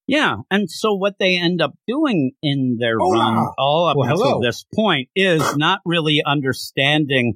Yeah, 0.05 0.37
and 0.51 0.69
so 0.69 0.95
what 0.95 1.15
they 1.17 1.37
end 1.37 1.61
up 1.61 1.75
doing 1.87 2.31
in 2.41 2.75
their 2.77 2.97
Hola. 2.99 3.19
run, 3.19 3.47
all 3.57 3.87
up 3.87 3.95
Well, 3.95 4.09
until 4.09 4.25
hello. 4.25 4.41
this 4.41 4.65
point, 4.75 5.07
is 5.15 5.55
not 5.55 5.79
really 5.85 6.21
understanding 6.25 7.35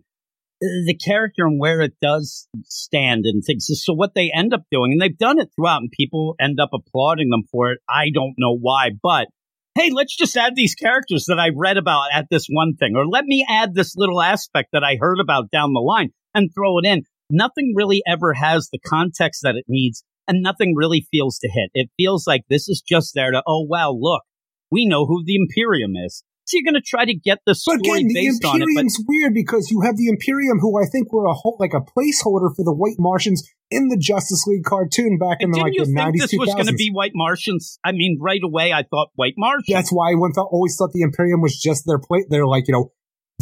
the 0.60 1.00
character 1.06 1.46
and 1.46 1.60
where 1.60 1.82
it 1.82 1.94
does 2.02 2.48
stand 2.64 3.26
and 3.26 3.44
things. 3.44 3.70
So 3.84 3.94
what 3.94 4.16
they 4.16 4.32
end 4.36 4.54
up 4.54 4.64
doing, 4.72 4.94
and 4.94 5.02
they've 5.02 5.18
done 5.18 5.40
it 5.40 5.50
throughout, 5.56 5.82
and 5.82 5.92
people 5.92 6.36
end 6.40 6.60
up 6.60 6.70
applauding 6.74 7.30
them 7.30 7.44
for 7.52 7.72
it. 7.72 7.80
I 7.90 8.10
don't 8.14 8.36
know 8.38 8.58
why, 8.58 8.90
but 9.02 9.28
hey, 9.76 9.92
let's 9.94 10.16
just 10.16 10.36
add 10.36 10.54
these 10.56 10.74
characters 10.74 11.26
that 11.28 11.40
I 11.40 11.50
read 11.56 11.78
about 11.78 12.10
at 12.12 12.26
this 12.32 12.48
one 12.50 12.76
thing, 12.76 12.96
or 12.96 13.06
let 13.06 13.26
me 13.26 13.46
add 13.48 13.76
this 13.76 13.96
little 13.96 14.22
aspect 14.22 14.70
that 14.74 14.84
I 14.84 14.98
heard 15.00 15.20
about 15.20 15.52
down 15.52 15.74
the 15.74 15.80
line 15.80 16.10
and 16.34 16.50
throw 16.54 16.80
it 16.80 16.86
in. 16.86 17.04
Nothing 17.30 17.74
really 17.76 18.02
ever 18.08 18.34
has 18.34 18.70
the 18.72 18.80
context 18.80 19.42
that 19.44 19.56
it 19.56 19.66
needs, 19.68 20.04
and 20.28 20.42
nothing 20.42 20.74
really 20.76 21.06
feels 21.12 21.38
to 21.40 21.50
hit. 21.50 21.70
It 21.74 21.92
feels 21.98 22.26
like 22.26 22.42
this 22.50 22.68
is 22.68 22.82
just 22.82 23.14
there 23.14 23.32
to, 23.32 23.44
oh, 23.46 23.68
wow, 23.70 23.92
look, 23.92 24.24
we 24.72 24.88
know 24.88 25.06
who 25.06 25.24
the 25.24 25.36
Imperium 25.36 25.94
is. 25.96 26.24
So 26.48 26.56
you're 26.56 26.64
going 26.64 26.80
to 26.80 26.86
try 26.86 27.04
to 27.04 27.14
get 27.14 27.40
the 27.46 27.52
But 27.52 27.58
story 27.58 27.80
again, 27.84 28.08
the 28.08 28.14
based 28.16 28.46
on 28.46 28.62
it, 28.62 28.72
but 28.74 28.88
Imperium's 28.88 29.04
weird 29.06 29.34
because 29.34 29.70
you 29.70 29.82
have 29.82 29.98
the 29.98 30.08
Imperium, 30.08 30.60
who 30.60 30.80
I 30.82 30.88
think 30.88 31.12
were 31.12 31.28
a 31.28 31.34
whole, 31.34 31.58
like 31.60 31.74
a 31.76 31.84
placeholder 31.84 32.56
for 32.56 32.64
the 32.64 32.72
White 32.72 32.96
Martians 32.98 33.44
in 33.70 33.90
the 33.90 33.98
Justice 33.98 34.48
League 34.48 34.64
cartoon 34.64 35.20
back 35.20 35.40
in 35.42 35.52
the, 35.52 35.60
like 35.60 35.74
the 35.76 35.84
think 35.84 36.00
90s, 36.00 36.18
this 36.18 36.34
was 36.40 36.54
going 36.56 36.72
to 36.72 36.74
be 36.74 36.90
White 36.90 37.12
Martians? 37.14 37.80
I 37.84 37.92
mean, 37.92 38.18
right 38.22 38.40
away 38.42 38.72
I 38.72 38.84
thought 38.84 39.10
White 39.16 39.36
Martians. 39.36 39.76
That's 39.76 39.92
why 39.92 40.12
I 40.12 40.16
always 40.16 40.76
thought 40.78 40.94
the 40.94 41.04
Imperium 41.04 41.42
was 41.42 41.60
just 41.60 41.84
their 41.86 42.00
plate. 42.00 42.28
They're 42.30 42.48
like, 42.48 42.70
you 42.70 42.74
know, 42.74 42.92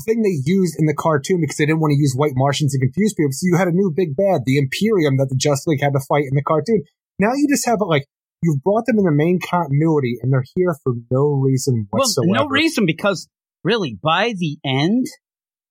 thing 0.04 0.24
they 0.24 0.42
used 0.44 0.76
in 0.80 0.88
the 0.88 0.94
cartoon 0.94 1.42
because 1.42 1.58
they 1.58 1.66
didn't 1.66 1.80
want 1.80 1.92
to 1.92 2.00
use 2.00 2.14
white 2.18 2.34
Martians 2.36 2.74
to 2.74 2.80
confuse 2.80 3.14
people. 3.14 3.32
So 3.32 3.46
you 3.46 3.58
had 3.58 3.68
a 3.68 3.72
new 3.72 3.94
big 3.96 4.16
bad, 4.16 4.42
the 4.46 4.58
Imperium 4.58 5.18
that 5.18 5.30
the 5.30 5.38
Justice 5.38 5.68
League 5.68 5.82
had 5.82 5.94
to 5.94 6.02
fight 6.10 6.26
in 6.26 6.36
the 6.36 6.44
cartoon. 6.44 6.84
Now 7.20 7.32
you 7.34 7.48
just 7.50 7.66
have 7.66 7.80
like 7.82 8.08
you've 8.46 8.64
brought 8.64 8.86
them 8.86 9.00
in 9.00 9.06
the 9.06 9.12
main 9.12 9.40
continuity 9.40 10.18
and 10.22 10.32
they're 10.32 10.44
here 10.56 10.76
for 10.84 10.94
no 11.12 11.32
reason 11.32 11.88
whatsoever. 11.90 12.30
well, 12.30 12.44
no 12.46 12.50
reason 12.50 12.86
because 12.86 13.28
really 13.64 13.98
by 14.02 14.34
the 14.38 14.58
end 14.64 15.06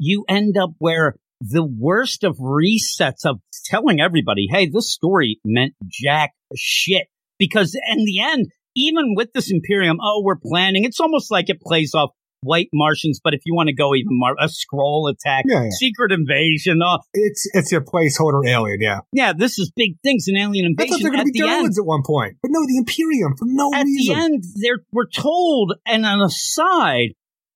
you 0.01 0.25
end 0.29 0.57
up 0.57 0.71
where 0.79 1.15
the 1.41 1.65
worst 1.65 2.25
of 2.25 2.37
resets 2.39 3.25
of 3.25 3.41
telling 3.67 4.01
everybody, 4.01 4.47
hey, 4.51 4.69
this 4.69 4.93
story 4.93 5.41
meant 5.45 5.75
jack 5.87 6.33
shit. 6.57 7.07
Because 7.39 7.75
in 7.75 8.05
the 8.05 8.21
end, 8.21 8.47
even 8.77 9.15
with 9.15 9.33
this 9.33 9.51
Imperium, 9.51 9.99
oh, 10.03 10.23
we're 10.25 10.37
planning. 10.37 10.85
It's 10.85 11.01
almost 11.01 11.31
like 11.31 11.51
it 11.51 11.61
plays 11.61 11.93
off 11.95 12.11
white 12.45 12.69
Martians, 12.73 13.21
but 13.23 13.35
if 13.35 13.41
you 13.47 13.55
want 13.55 13.69
to 13.69 13.75
go 13.75 13.95
even 13.95 14.11
more, 14.13 14.35
a 14.39 14.47
Skrull 14.47 15.11
attack, 15.11 15.45
Yeah, 15.49 15.65
yeah. 15.65 15.69
secret 15.71 16.13
invasion. 16.13 16.79
Oh, 16.85 16.99
It's 17.13 17.49
it's 17.55 17.73
a 17.73 17.81
placeholder 17.81 18.47
alien, 18.47 18.79
yeah. 18.81 19.01
yeah, 19.13 19.33
this 19.37 19.59
is 19.59 19.73
big 19.75 19.97
things 20.05 20.29
an 20.29 20.37
alien 20.37 20.67
I 20.79 20.85
thought 20.85 21.01
invasion. 21.01 21.05
they 21.05 21.11
were 21.11 21.15
At 21.15 21.19
going 21.19 21.27
to 21.27 21.33
be 21.33 21.41
the 21.41 21.49
end, 21.49 21.67
Durlans 21.69 21.79
at 21.79 21.87
one 21.87 22.03
point, 22.07 22.37
but 22.43 22.51
no, 22.53 22.61
the 22.67 22.77
Imperium 22.79 23.35
for 23.37 23.47
no 23.49 23.71
at 23.75 23.85
reason. 23.85 24.15
the 24.17 24.23
end, 24.23 24.45
they're, 24.63 24.79
we're 24.93 25.09
told, 25.09 25.75
and 25.87 26.05
on 26.07 26.21
an 26.21 26.27
aside, 26.27 27.11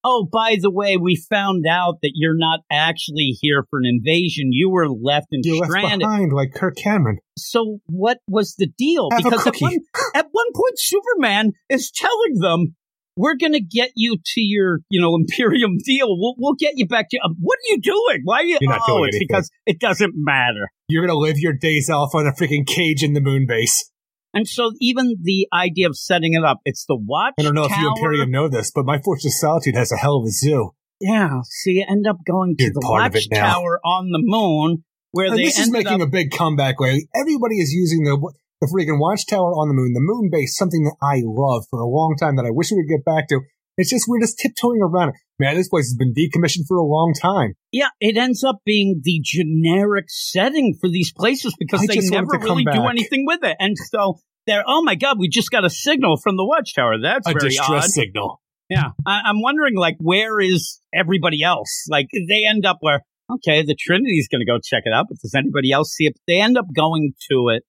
oh, 0.05 0.27
by 0.33 0.57
the 0.61 0.71
way, 0.71 0.97
we 0.97 1.17
found 1.17 1.67
out 1.69 1.97
that 2.03 2.13
you're 2.15 2.37
not 2.37 2.61
actually 2.71 3.37
here 3.41 3.65
for 3.69 3.79
an 3.81 3.85
invasion. 3.87 4.51
You 4.53 4.71
were 4.71 4.89
left 4.89 5.27
and 5.33 5.43
You're 5.45 5.67
left 5.67 5.99
behind 5.99 6.33
like 6.33 6.55
Kirk 6.55 6.77
Cameron. 6.77 7.19
So 7.37 7.79
what 7.87 8.19
was 8.29 8.55
the 8.57 8.69
deal? 8.79 9.09
Have 9.13 9.23
because 9.25 9.47
at 9.47 9.57
one, 9.61 9.77
at 10.15 10.27
one 10.31 10.47
point, 10.55 10.79
Superman 10.79 11.53
is 11.69 11.91
telling 11.95 12.35
them, 12.41 12.77
we're 13.19 13.37
going 13.37 13.53
to 13.53 13.61
get 13.61 13.91
you 13.97 14.17
to 14.25 14.41
your, 14.41 14.79
you 14.89 15.01
know, 15.01 15.15
Imperium 15.21 15.77
deal. 15.85 16.07
We'll, 16.09 16.35
we'll 16.39 16.55
get 16.55 16.75
you 16.77 16.87
back 16.87 17.11
to, 17.11 17.19
uh, 17.19 17.29
what 17.41 17.57
are 17.57 17.69
you 17.69 17.81
doing? 17.81 18.21
Why 18.25 18.37
are 18.39 18.45
you, 18.45 18.59
You're 18.61 18.71
not 18.71 18.83
oh, 18.89 18.97
doing 18.99 19.09
it's 19.09 19.17
anything. 19.17 19.27
because 19.29 19.51
it 19.67 19.81
doesn't 19.81 20.13
matter. 20.15 20.71
You're 20.89 21.05
going 21.05 21.15
to 21.15 21.19
live 21.21 21.39
your 21.39 21.53
days 21.53 21.91
off 21.91 22.15
on 22.15 22.27
a 22.27 22.33
freaking 22.33 22.67
cage 22.67 23.03
in 23.03 23.13
the 23.15 23.21
moon 23.21 23.45
base. 23.47 23.91
And 24.35 24.47
so 24.47 24.71
even 24.81 25.17
the 25.23 25.49
idea 25.53 25.89
of 25.89 25.97
setting 25.97 26.35
it 26.35 26.45
up, 26.45 26.59
it's 26.65 26.85
the 26.87 26.97
watch 26.97 27.35
I 27.39 27.43
don't 27.43 27.55
know 27.55 27.65
if 27.65 27.77
you. 27.77 27.89
Imperium 27.89 28.31
know 28.31 28.49
this, 28.49 28.71
but 28.75 28.85
my 28.85 28.99
Fortress 28.99 29.27
of 29.27 29.33
Solitude 29.33 29.75
has 29.75 29.91
a 29.91 29.97
hell 29.97 30.19
of 30.19 30.25
a 30.27 30.31
zoo. 30.31 30.71
Yeah, 31.01 31.41
so 31.45 31.71
you 31.71 31.85
end 31.89 32.07
up 32.07 32.19
going 32.27 32.57
to 32.59 32.65
You're 32.65 32.73
the 32.75 32.81
part 32.81 33.07
of 33.07 33.17
it 33.17 33.27
now. 33.31 33.61
watchtower 33.63 33.81
on 33.85 34.11
the 34.11 34.19
moon 34.23 34.85
where 35.13 35.27
And 35.29 35.39
they 35.39 35.45
this 35.45 35.59
is 35.59 35.69
ended 35.69 35.85
making 35.85 36.03
up. 36.03 36.09
a 36.09 36.11
big 36.11 36.31
comeback 36.31 36.79
Where 36.79 36.97
Everybody 37.15 37.57
is 37.57 37.73
using 37.73 38.05
the 38.05 38.33
the 38.61 38.67
freaking 38.67 38.99
watchtower 39.01 39.53
on 39.53 39.69
the 39.69 39.75
moon, 39.75 39.93
the 39.93 40.01
moon 40.03 40.31
base, 40.33 40.57
something 40.57 40.85
that 40.85 40.97
I 41.03 41.23
love 41.25 41.65
for 41.71 41.81
a 41.81 41.87
long 41.89 42.17
time 42.19 42.37
that 42.37 42.45
I 42.47 42.51
wish 42.51 42.71
we 42.71 42.79
would 42.79 42.89
get 42.89 43.05
back 43.05 43.29
to. 43.29 43.41
It's 43.77 43.91
just 43.91 44.07
we're 44.09 44.21
just 44.21 44.39
tiptoeing 44.39 44.83
around 44.83 45.11
it. 45.11 45.15
Man, 45.39 45.55
this 45.55 45.69
place 45.69 45.87
has 45.87 45.95
been 45.97 46.13
decommissioned 46.13 46.67
for 46.67 46.77
a 46.79 46.85
long 46.85 47.15
time. 47.15 47.55
yeah, 47.71 47.91
it 48.01 48.17
ends 48.17 48.43
up 48.43 48.57
being 48.65 49.01
the 49.05 49.21
generic 49.23 50.07
setting 50.09 50.75
for 50.81 50.89
these 50.89 51.13
places 51.13 51.55
because 51.59 51.83
I 51.83 51.87
they 51.87 52.01
never 52.09 52.39
really 52.41 52.65
do 52.65 52.87
anything 52.87 53.25
with 53.25 53.45
it. 53.45 53.57
And 53.61 53.77
so 53.79 54.19
they're, 54.49 54.65
oh 54.67 54.83
my 54.83 54.97
God, 54.97 55.19
we 55.21 55.29
just 55.29 55.51
got 55.53 55.65
a 55.65 55.71
signal 55.71 56.17
from 56.17 56.37
the 56.37 56.45
watchtower. 56.45 56.95
That's 57.01 57.29
A 57.29 57.35
very 57.35 57.51
distress 57.51 57.85
odd. 57.85 57.91
signal. 57.91 58.41
Yeah, 58.69 58.91
I, 59.07 59.21
I'm 59.27 59.41
wondering, 59.41 59.77
like, 59.77 59.97
where 60.01 60.41
is 60.41 60.81
everybody 60.93 61.43
else? 61.43 61.87
Like, 61.89 62.09
they 62.13 62.45
end 62.45 62.67
up 62.67 62.79
where, 62.81 63.03
okay, 63.33 63.63
the 63.63 63.77
Trinity's 63.79 64.29
going 64.29 64.41
to 64.41 64.45
go 64.45 64.59
check 64.63 64.83
it 64.85 64.93
out, 64.93 65.07
but 65.09 65.19
does 65.23 65.35
anybody 65.35 65.71
else 65.71 65.93
see 65.93 66.05
it? 66.05 66.19
They 66.27 66.41
end 66.41 66.59
up 66.59 66.67
going 66.75 67.13
to 67.31 67.49
it, 67.51 67.63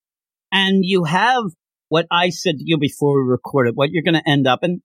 and 0.51 0.81
you 0.83 1.03
have 1.05 1.43
what 1.89 2.05
I 2.11 2.29
said 2.29 2.57
to 2.57 2.63
you 2.65 2.77
before 2.77 3.23
we 3.23 3.29
recorded, 3.29 3.75
what 3.75 3.89
you're 3.91 4.03
going 4.03 4.21
to 4.21 4.29
end 4.29 4.47
up, 4.47 4.59
and 4.61 4.81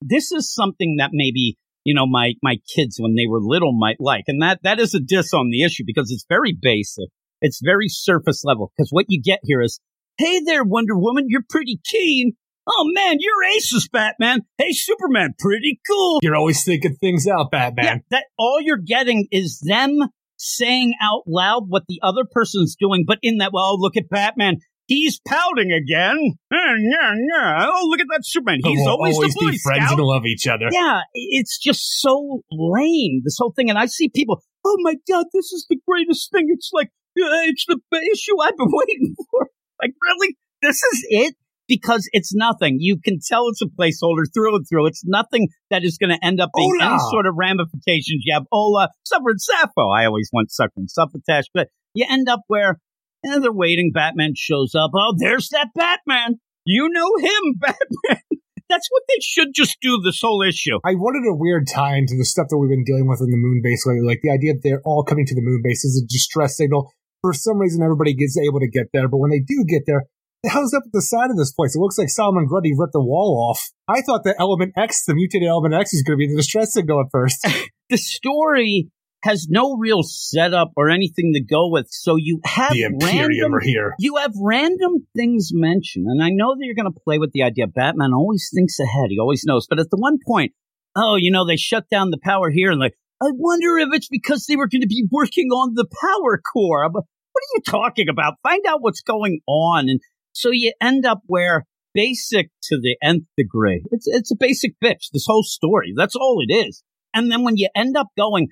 this 0.00 0.32
is 0.32 0.52
something 0.52 0.96
that 0.98 1.10
maybe 1.12 1.56
you 1.84 1.94
know 1.94 2.06
my 2.06 2.34
my 2.42 2.56
kids 2.74 2.96
when 2.98 3.14
they 3.14 3.26
were 3.28 3.40
little 3.40 3.72
might 3.72 4.00
like, 4.00 4.24
and 4.26 4.42
that 4.42 4.60
that 4.62 4.80
is 4.80 4.94
a 4.94 5.00
diss 5.00 5.32
on 5.34 5.50
the 5.50 5.62
issue 5.62 5.84
because 5.86 6.10
it's 6.10 6.24
very 6.28 6.56
basic, 6.58 7.08
it's 7.40 7.60
very 7.62 7.88
surface 7.88 8.42
level. 8.44 8.72
Because 8.76 8.90
what 8.90 9.06
you 9.08 9.20
get 9.22 9.40
here 9.44 9.60
is, 9.60 9.80
hey 10.18 10.40
there, 10.40 10.64
Wonder 10.64 10.96
Woman, 10.96 11.26
you're 11.28 11.44
pretty 11.48 11.80
keen. 11.84 12.32
Oh 12.68 12.90
man, 12.94 13.16
you're 13.18 13.44
aces, 13.56 13.88
Batman. 13.88 14.40
Hey, 14.58 14.72
Superman, 14.72 15.34
pretty 15.38 15.80
cool. 15.88 16.20
You're 16.22 16.36
always 16.36 16.62
thinking 16.62 16.94
things 16.96 17.26
out, 17.26 17.50
Batman. 17.50 17.84
Yeah, 17.84 17.96
that 18.10 18.24
all 18.38 18.60
you're 18.60 18.76
getting 18.76 19.26
is 19.32 19.60
them 19.66 19.98
saying 20.36 20.94
out 21.02 21.22
loud 21.26 21.64
what 21.68 21.84
the 21.88 22.00
other 22.02 22.24
person's 22.30 22.76
doing, 22.78 23.04
but 23.06 23.18
in 23.22 23.38
that, 23.38 23.50
well, 23.52 23.80
look 23.80 23.96
at 23.96 24.08
Batman. 24.08 24.56
He's 24.90 25.20
pouting 25.20 25.70
again. 25.70 26.18
Oh, 26.52 27.86
look 27.88 28.00
at 28.00 28.08
that 28.10 28.22
Superman. 28.24 28.58
He's 28.64 28.84
always, 28.88 29.14
always 29.14 29.34
the 29.34 29.40
Boy 29.40 29.50
be 29.52 29.58
friends 29.58 29.84
Scout. 29.86 29.98
and 30.00 30.04
love 30.04 30.26
each 30.26 30.48
other. 30.48 30.66
Yeah, 30.72 31.02
it's 31.14 31.58
just 31.58 32.00
so 32.00 32.40
lame, 32.50 33.20
this 33.22 33.36
whole 33.38 33.52
thing. 33.54 33.70
And 33.70 33.78
I 33.78 33.86
see 33.86 34.08
people, 34.12 34.42
oh 34.66 34.76
my 34.80 34.96
God, 35.08 35.26
this 35.32 35.52
is 35.52 35.64
the 35.70 35.78
greatest 35.86 36.32
thing. 36.32 36.46
It's 36.48 36.70
like, 36.72 36.88
uh, 36.88 37.46
it's 37.46 37.66
the 37.66 37.78
issue 38.12 38.42
I've 38.42 38.56
been 38.56 38.66
waiting 38.72 39.14
for. 39.30 39.46
Like, 39.80 39.92
really? 40.02 40.36
This 40.60 40.82
is 40.82 41.06
it? 41.08 41.34
Because 41.68 42.08
it's 42.12 42.34
nothing. 42.34 42.78
You 42.80 42.98
can 42.98 43.20
tell 43.24 43.46
it's 43.46 43.62
a 43.62 43.66
placeholder 43.66 44.24
through 44.34 44.56
and 44.56 44.66
through. 44.68 44.86
It's 44.86 45.04
nothing 45.06 45.50
that 45.70 45.84
is 45.84 45.98
going 45.98 46.10
to 46.10 46.18
end 46.20 46.40
up 46.40 46.50
being 46.56 46.78
Ola. 46.80 46.90
any 46.90 46.98
sort 47.12 47.28
of 47.28 47.34
ramifications. 47.36 48.24
You 48.24 48.34
have 48.34 48.46
Ola, 48.50 48.88
Suffer 49.04 49.30
and 49.30 49.40
Sappho. 49.40 49.88
I 49.88 50.06
always 50.06 50.30
want 50.32 50.50
Suffer 50.50 50.72
and 50.78 50.88
Suffatash, 50.88 51.44
but 51.54 51.68
you 51.94 52.06
end 52.10 52.28
up 52.28 52.40
where 52.48 52.80
eh, 53.24 53.38
they're 53.38 53.52
waiting. 53.52 53.90
Batman 53.92 54.32
shows 54.36 54.74
up. 54.74 54.90
Oh, 54.94 55.14
there's 55.18 55.48
that 55.50 55.68
Batman. 55.74 56.40
You 56.64 56.88
know 56.90 57.16
him, 57.18 57.54
Batman. 57.60 58.22
That's 58.70 58.80
That's 58.80 58.88
what 58.90 59.02
they 59.08 59.18
should 59.20 59.48
just 59.52 59.78
do 59.80 60.00
this 60.02 60.20
whole 60.22 60.42
issue. 60.42 60.78
I 60.84 60.94
wanted 60.94 61.28
a 61.28 61.34
weird 61.34 61.66
tie 61.66 61.96
into 61.96 62.14
the 62.16 62.24
stuff 62.24 62.46
that 62.50 62.58
we've 62.58 62.70
been 62.70 62.84
dealing 62.84 63.08
with 63.08 63.20
in 63.20 63.30
the 63.30 63.36
moon 63.36 63.60
base 63.62 63.84
lately. 63.84 64.06
Like 64.06 64.20
the 64.22 64.30
idea 64.30 64.54
that 64.54 64.62
they're 64.62 64.82
all 64.84 65.02
coming 65.02 65.26
to 65.26 65.34
the 65.34 65.42
moon 65.42 65.60
base 65.62 65.84
is 65.84 66.00
a 66.00 66.06
distress 66.06 66.56
signal. 66.56 66.92
For 67.20 67.32
some 67.32 67.58
reason, 67.58 67.82
everybody 67.82 68.14
gets 68.14 68.38
able 68.38 68.60
to 68.60 68.70
get 68.70 68.86
there, 68.92 69.08
but 69.08 69.18
when 69.18 69.30
they 69.30 69.40
do 69.40 69.64
get 69.68 69.82
there, 69.86 70.06
the 70.42 70.50
hell's 70.50 70.72
up 70.72 70.84
at 70.86 70.92
the 70.92 71.02
side 71.02 71.30
of 71.30 71.36
this 71.36 71.52
place? 71.52 71.76
It 71.76 71.80
looks 71.80 71.98
like 71.98 72.08
Solomon 72.08 72.46
Grundy 72.46 72.72
ripped 72.74 72.94
the 72.94 73.04
wall 73.04 73.50
off. 73.50 73.68
I 73.88 74.00
thought 74.00 74.24
that 74.24 74.36
Element 74.38 74.72
X, 74.76 75.04
the 75.04 75.14
mutated 75.14 75.48
Element 75.48 75.74
X, 75.74 75.92
is 75.92 76.02
going 76.02 76.16
to 76.16 76.18
be 76.18 76.30
the 76.30 76.36
distress 76.36 76.72
signal 76.72 77.00
at 77.00 77.10
first. 77.12 77.46
the 77.90 77.98
story 77.98 78.88
has 79.22 79.48
no 79.50 79.76
real 79.76 80.02
setup 80.02 80.72
or 80.76 80.88
anything 80.88 81.32
to 81.34 81.42
go 81.42 81.68
with, 81.68 81.88
so 81.90 82.16
you 82.16 82.40
have 82.44 82.72
the 82.72 82.82
Imperium 82.82 83.52
random, 83.52 83.60
here. 83.62 83.94
you 83.98 84.16
have 84.16 84.32
random 84.40 85.06
things 85.14 85.50
mentioned, 85.52 86.06
and 86.08 86.22
I 86.22 86.30
know 86.30 86.54
that 86.54 86.64
you're 86.64 86.74
going 86.74 86.92
to 86.92 87.00
play 87.04 87.18
with 87.18 87.32
the 87.32 87.42
idea. 87.42 87.66
Batman 87.66 88.12
always 88.14 88.50
thinks 88.54 88.78
ahead; 88.78 89.06
he 89.10 89.18
always 89.18 89.44
knows. 89.44 89.66
But 89.68 89.78
at 89.78 89.90
the 89.90 89.98
one 89.98 90.18
point, 90.26 90.52
oh, 90.96 91.16
you 91.16 91.30
know, 91.30 91.46
they 91.46 91.56
shut 91.56 91.88
down 91.90 92.10
the 92.10 92.20
power 92.22 92.50
here, 92.50 92.70
and 92.70 92.80
like, 92.80 92.94
I 93.22 93.28
wonder 93.32 93.78
if 93.78 93.88
it's 93.92 94.08
because 94.08 94.46
they 94.46 94.56
were 94.56 94.68
going 94.68 94.80
to 94.80 94.86
be 94.86 95.06
working 95.10 95.48
on 95.48 95.74
the 95.74 95.86
power 95.86 96.40
core. 96.40 96.88
But 96.88 97.04
what 97.32 97.42
are 97.42 97.54
you 97.54 97.62
talking 97.66 98.08
about? 98.08 98.34
Find 98.42 98.64
out 98.66 98.82
what's 98.82 99.02
going 99.02 99.40
on, 99.46 99.88
and 99.88 100.00
so 100.32 100.50
you 100.50 100.72
end 100.80 101.04
up 101.04 101.20
where 101.26 101.66
basic 101.92 102.50
to 102.62 102.78
the 102.80 102.96
nth 103.02 103.26
degree. 103.36 103.84
It's 103.90 104.06
it's 104.06 104.32
a 104.32 104.36
basic 104.36 104.72
bitch. 104.82 105.10
This 105.12 105.26
whole 105.26 105.42
story. 105.42 105.92
That's 105.96 106.16
all 106.16 106.38
it 106.46 106.52
is. 106.52 106.82
And 107.12 107.30
then 107.30 107.42
when 107.42 107.56
you 107.56 107.68
end 107.74 107.96
up 107.96 108.08
going, 108.16 108.48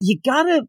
you 0.00 0.18
gotta 0.24 0.62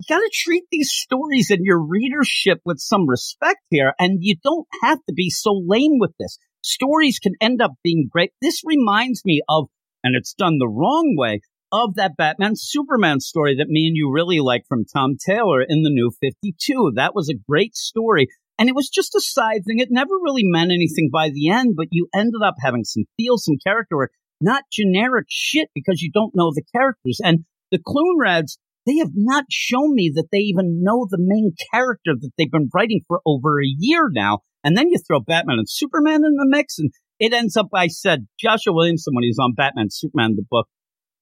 you 0.00 0.06
gotta 0.08 0.30
treat 0.32 0.64
these 0.70 0.90
stories 0.92 1.50
and 1.50 1.64
your 1.64 1.80
readership 1.80 2.60
with 2.64 2.78
some 2.78 3.08
respect 3.08 3.60
here, 3.70 3.94
and 3.98 4.18
you 4.20 4.36
don't 4.42 4.66
have 4.82 4.98
to 5.08 5.12
be 5.14 5.30
so 5.30 5.60
lame 5.66 5.98
with 5.98 6.12
this. 6.18 6.38
Stories 6.62 7.18
can 7.18 7.34
end 7.40 7.60
up 7.60 7.72
being 7.82 8.08
great. 8.10 8.32
This 8.40 8.62
reminds 8.64 9.24
me 9.24 9.42
of, 9.48 9.68
and 10.02 10.16
it's 10.16 10.34
done 10.34 10.58
the 10.58 10.68
wrong 10.68 11.14
way, 11.16 11.40
of 11.72 11.94
that 11.96 12.16
Batman 12.16 12.52
Superman 12.54 13.20
story 13.20 13.56
that 13.56 13.68
me 13.68 13.86
and 13.86 13.96
you 13.96 14.10
really 14.12 14.40
like 14.40 14.64
from 14.68 14.84
Tom 14.84 15.16
Taylor 15.18 15.62
in 15.62 15.82
the 15.82 15.90
New 15.90 16.10
52. 16.20 16.92
That 16.96 17.14
was 17.14 17.28
a 17.28 17.38
great 17.48 17.76
story. 17.76 18.28
And 18.58 18.68
it 18.68 18.74
was 18.74 18.88
just 18.88 19.14
a 19.14 19.20
side 19.20 19.62
thing. 19.66 19.78
It 19.78 19.88
never 19.90 20.14
really 20.14 20.42
meant 20.44 20.72
anything 20.72 21.10
by 21.12 21.30
the 21.30 21.50
end, 21.50 21.74
but 21.76 21.88
you 21.92 22.08
ended 22.14 22.40
up 22.44 22.54
having 22.60 22.84
some 22.84 23.04
feel, 23.16 23.36
some 23.36 23.56
character 23.62 23.96
work, 23.96 24.12
not 24.40 24.64
generic 24.72 25.26
shit 25.28 25.68
because 25.74 26.00
you 26.00 26.10
don't 26.12 26.34
know 26.34 26.50
the 26.52 26.64
characters. 26.74 27.20
And 27.22 27.44
the 27.70 27.78
Clunrads, 27.78 28.56
they 28.88 28.96
have 28.98 29.12
not 29.14 29.44
shown 29.50 29.94
me 29.94 30.10
that 30.14 30.28
they 30.32 30.38
even 30.38 30.80
know 30.82 31.06
the 31.08 31.18
main 31.20 31.52
character 31.72 32.14
that 32.18 32.30
they've 32.38 32.50
been 32.50 32.70
writing 32.74 33.02
for 33.06 33.20
over 33.26 33.60
a 33.60 33.74
year 33.78 34.08
now. 34.10 34.40
And 34.64 34.76
then 34.76 34.88
you 34.88 34.98
throw 34.98 35.20
Batman 35.20 35.58
and 35.58 35.68
Superman 35.68 36.24
in 36.24 36.34
the 36.34 36.46
mix, 36.48 36.78
and 36.78 36.90
it 37.20 37.32
ends 37.32 37.56
up, 37.56 37.68
I 37.74 37.86
said, 37.88 38.26
Joshua 38.38 38.72
Williamson, 38.72 39.14
when 39.14 39.22
he 39.22 39.30
was 39.30 39.38
on 39.40 39.54
Batman 39.54 39.88
Superman, 39.90 40.34
the 40.36 40.44
book, 40.48 40.66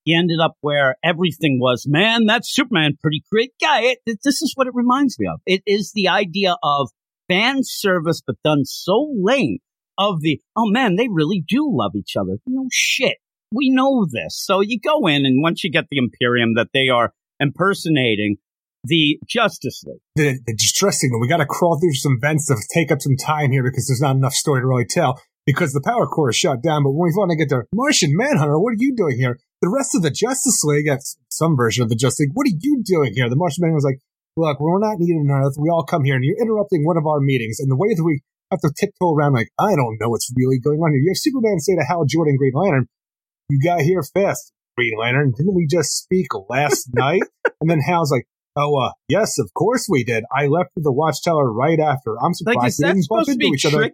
he 0.05 0.15
ended 0.15 0.39
up 0.41 0.55
where 0.61 0.97
everything 1.05 1.59
was, 1.61 1.85
man, 1.89 2.27
that's 2.27 2.55
Superman, 2.55 2.97
pretty 3.01 3.25
great 3.31 3.53
guy. 3.61 3.83
It, 3.83 3.99
it, 4.07 4.19
this 4.23 4.41
is 4.41 4.53
what 4.55 4.69
it 4.69 4.75
reminds 4.75 5.19
me 5.19 5.27
of. 5.27 5.41
It 5.47 5.63
is 5.67 5.93
the 5.95 6.09
idea 6.09 6.57
of 6.63 6.91
fan 7.29 7.59
service, 7.63 8.23
but 8.25 8.37
done 8.45 8.65
so 8.65 9.11
lame 9.21 9.59
of 9.99 10.21
the, 10.21 10.41
oh 10.55 10.71
man, 10.71 10.97
they 10.97 11.09
really 11.11 11.43
do 11.47 11.69
love 11.69 11.93
each 11.97 12.15
other. 12.17 12.39
No 12.47 12.67
shit. 12.71 13.17
We 13.53 13.71
know 13.71 14.07
this. 14.11 14.41
So 14.41 14.61
you 14.61 14.79
go 14.81 15.07
in, 15.07 15.27
and 15.27 15.43
once 15.43 15.65
you 15.65 15.71
get 15.71 15.87
the 15.91 15.99
Imperium 15.99 16.55
that 16.55 16.69
they 16.73 16.89
are 16.89 17.13
impersonating 17.41 18.37
the 18.85 19.19
Justice 19.27 19.83
League. 19.87 20.01
The, 20.15 20.39
the 20.47 20.55
distress 20.55 21.01
signal. 21.01 21.21
We 21.21 21.29
got 21.29 21.39
to 21.39 21.47
crawl 21.47 21.79
through 21.81 21.95
some 21.95 22.19
vents 22.21 22.47
to 22.47 22.57
take 22.73 22.93
up 22.93 23.03
some 23.03 23.17
time 23.17 23.51
here 23.51 23.63
because 23.63 23.89
there's 23.89 24.01
not 24.01 24.17
enough 24.17 24.35
story 24.35 24.61
to 24.61 24.67
really 24.67 24.87
tell. 24.87 25.21
Because 25.45 25.73
the 25.73 25.83
power 25.85 26.07
core 26.07 26.31
is 26.31 26.37
shut 26.37 26.61
down, 26.61 26.83
but 26.83 26.91
when 26.91 27.07
we 27.07 27.15
finally 27.15 27.37
get 27.37 27.49
there, 27.49 27.69
Martian 27.73 28.11
Manhunter, 28.17 28.59
what 28.59 28.73
are 28.73 28.83
you 28.83 28.97
doing 28.97 29.17
here? 29.17 29.39
The 29.63 29.71
rest 29.71 29.95
of 29.95 30.03
the 30.03 30.11
Justice 30.11 30.65
League, 30.65 30.87
that's 30.89 31.17
some 31.31 31.57
version 31.57 31.85
of 31.85 31.89
the 31.89 31.95
Justice 31.95 32.27
League, 32.27 32.35
what 32.35 32.49
are 32.49 32.59
you 32.59 32.83
doing 32.85 33.15
here? 33.15 33.31
The 33.31 33.37
Martian 33.37 33.63
Manhunter 33.63 33.79
was 33.79 33.85
like, 33.85 34.03
look, 34.37 34.59
we're 34.59 34.79
not 34.81 34.99
needed 34.99 35.23
on 35.23 35.31
Earth. 35.31 35.55
We 35.57 35.71
all 35.71 35.85
come 35.85 36.03
here 36.03 36.17
and 36.17 36.25
you're 36.25 36.43
interrupting 36.43 36.85
one 36.85 36.97
of 36.97 37.07
our 37.07 37.21
meetings. 37.21 37.61
And 37.61 37.71
the 37.71 37.77
way 37.77 37.95
that 37.95 38.03
we 38.03 38.23
have 38.51 38.61
to 38.61 38.73
tiptoe 38.75 39.15
around, 39.15 39.35
like, 39.35 39.49
I 39.59 39.75
don't 39.77 39.99
know 40.01 40.11
what's 40.11 40.33
really 40.37 40.59
going 40.59 40.79
on 40.79 40.91
here. 40.91 41.01
You 41.01 41.11
have 41.15 41.19
Superman 41.19 41.61
say 41.61 41.77
to 41.77 41.87
Hal 41.87 42.05
Jordan, 42.07 42.37
Green 42.37 42.53
Lantern, 42.55 42.87
you 43.49 43.61
got 43.63 43.81
here 43.81 44.03
fast, 44.03 44.53
Green 44.77 44.99
Lantern. 44.99 45.33
Didn't 45.37 45.55
we 45.55 45.67
just 45.67 45.97
speak 45.97 46.29
last 46.49 46.91
night? 46.95 47.23
And 47.61 47.71
then 47.71 47.81
Hal's 47.81 48.11
like, 48.11 48.27
oh, 48.57 48.77
uh, 48.79 48.93
yes, 49.09 49.39
of 49.39 49.53
course 49.55 49.87
we 49.91 50.05
did. 50.05 50.25
I 50.35 50.47
left 50.47 50.71
with 50.75 50.85
the 50.85 50.93
Watchtower 50.93 51.53
right 51.53 51.79
after. 51.81 52.17
I'm 52.23 52.35
surprised 52.35 52.59
Like, 52.59 52.69
is 52.69 52.79
we 52.79 52.87
that 52.87 52.95
didn't 52.95 53.07
bump 53.09 53.27
supposed 53.27 53.27
to 53.27 53.33
into 53.33 53.39
be 53.39 53.55
each 53.55 53.67
other. 53.67 53.91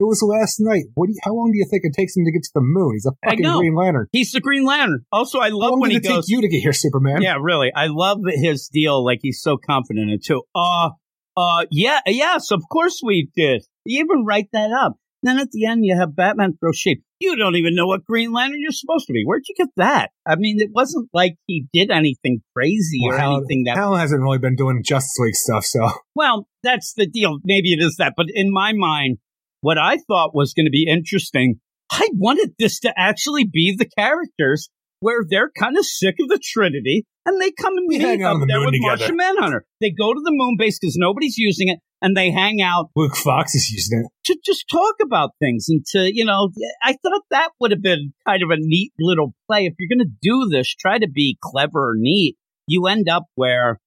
It 0.00 0.04
was 0.04 0.22
last 0.22 0.60
night. 0.60 0.84
What? 0.94 1.08
Do 1.08 1.12
you, 1.12 1.18
how 1.22 1.34
long 1.34 1.50
do 1.52 1.58
you 1.58 1.66
think 1.70 1.82
it 1.84 1.92
takes 1.92 2.16
him 2.16 2.24
to 2.24 2.32
get 2.32 2.42
to 2.44 2.50
the 2.54 2.62
moon? 2.62 2.92
He's 2.94 3.04
a 3.04 3.12
fucking. 3.22 3.42
Green 3.58 3.74
Lantern. 3.74 4.06
He's 4.12 4.32
the 4.32 4.40
Green 4.40 4.64
Lantern. 4.64 5.04
Also, 5.12 5.40
I 5.40 5.50
love 5.50 5.74
when 5.76 5.90
did 5.90 6.02
he 6.02 6.08
it 6.08 6.10
goes, 6.10 6.24
take 6.24 6.32
you 6.34 6.40
to 6.40 6.48
get 6.48 6.60
here, 6.60 6.72
Superman? 6.72 7.20
Yeah, 7.20 7.36
really. 7.38 7.70
I 7.74 7.88
love 7.88 8.20
his 8.26 8.70
deal. 8.72 9.04
Like 9.04 9.18
he's 9.20 9.42
so 9.42 9.58
confident 9.58 10.08
in 10.08 10.14
it 10.14 10.24
too. 10.24 10.42
Uh, 10.54 10.90
uh, 11.36 11.66
yeah, 11.70 12.00
yes, 12.06 12.50
of 12.50 12.62
course 12.72 13.02
we 13.04 13.30
did. 13.36 13.62
You 13.84 14.02
even 14.02 14.24
write 14.24 14.48
that 14.54 14.70
up. 14.72 14.96
Then 15.22 15.38
at 15.38 15.50
the 15.50 15.66
end, 15.66 15.84
you 15.84 15.96
have 15.98 16.16
Batman 16.16 16.56
throw 16.58 16.72
shade. 16.72 17.02
You 17.20 17.36
don't 17.36 17.56
even 17.56 17.74
know 17.74 17.86
what 17.86 18.06
Green 18.06 18.32
Lantern 18.32 18.60
you're 18.60 18.72
supposed 18.72 19.06
to 19.06 19.12
be. 19.12 19.22
Where'd 19.24 19.42
you 19.48 19.54
get 19.54 19.68
that? 19.76 20.10
I 20.26 20.36
mean, 20.36 20.60
it 20.60 20.70
wasn't 20.72 21.10
like 21.12 21.34
he 21.46 21.66
did 21.72 21.90
anything 21.90 22.40
crazy 22.56 23.00
Well, 23.02 23.16
or 23.16 23.18
Hal, 23.18 23.36
anything 23.36 23.64
that. 23.64 23.76
Hal 23.76 23.96
hasn't 23.96 24.22
really 24.22 24.38
been 24.38 24.56
doing 24.56 24.82
Justice 24.82 25.18
League 25.18 25.34
stuff, 25.34 25.64
so 25.64 25.90
Well, 26.14 26.48
that's 26.62 26.94
the 26.94 27.06
deal. 27.06 27.38
Maybe 27.44 27.72
it 27.72 27.82
is 27.82 27.96
that. 27.98 28.14
But 28.16 28.26
in 28.32 28.50
my 28.50 28.72
mind, 28.72 29.18
what 29.60 29.76
I 29.76 29.98
thought 30.08 30.34
was 30.34 30.54
going 30.54 30.66
to 30.66 30.70
be 30.70 30.86
interesting, 30.90 31.60
I 31.90 32.08
wanted 32.14 32.54
this 32.58 32.80
to 32.80 32.94
actually 32.96 33.44
be 33.44 33.76
the 33.76 33.88
characters 33.88 34.70
where 35.00 35.24
they're 35.28 35.50
kind 35.58 35.76
of 35.76 35.84
sick 35.84 36.16
of 36.20 36.28
the 36.28 36.38
Trinity 36.42 37.06
and 37.26 37.40
they 37.40 37.50
come 37.50 37.76
and 37.76 37.86
We 37.88 37.98
meet 37.98 38.04
hang 38.04 38.22
out 38.22 38.36
up 38.36 38.40
the 38.40 38.46
there 38.46 38.60
with 38.60 38.72
together. 38.72 38.96
Martian 38.96 39.16
Manhunter. 39.16 39.64
They 39.80 39.90
go 39.90 40.12
to 40.12 40.20
the 40.22 40.32
moon 40.32 40.56
base 40.58 40.78
because 40.78 40.96
nobody's 40.96 41.36
using 41.36 41.68
it 41.68 41.78
and 42.02 42.16
they 42.16 42.30
hang 42.30 42.62
out 42.62 42.90
Luke 42.96 43.16
Fox 43.16 43.54
is 43.54 43.70
using 43.70 44.04
it. 44.04 44.32
to 44.32 44.38
just 44.44 44.66
talk 44.70 44.94
about 45.02 45.30
things 45.38 45.66
and 45.68 45.84
to, 45.92 46.10
you 46.12 46.24
know, 46.24 46.50
I 46.82 46.92
thought 47.02 47.22
that 47.30 47.50
would 47.60 47.72
have 47.72 47.82
been 47.82 48.12
kind 48.26 48.42
of 48.42 48.50
a 48.50 48.56
neat 48.58 48.92
little 48.98 49.34
play. 49.48 49.66
If 49.66 49.74
you're 49.78 49.94
going 49.94 50.06
to 50.06 50.16
do 50.22 50.48
this, 50.50 50.74
try 50.74 50.98
to 50.98 51.08
be 51.08 51.38
clever 51.42 51.90
or 51.90 51.94
neat. 51.96 52.36
You 52.66 52.86
end 52.86 53.08
up 53.08 53.24
where, 53.34 53.80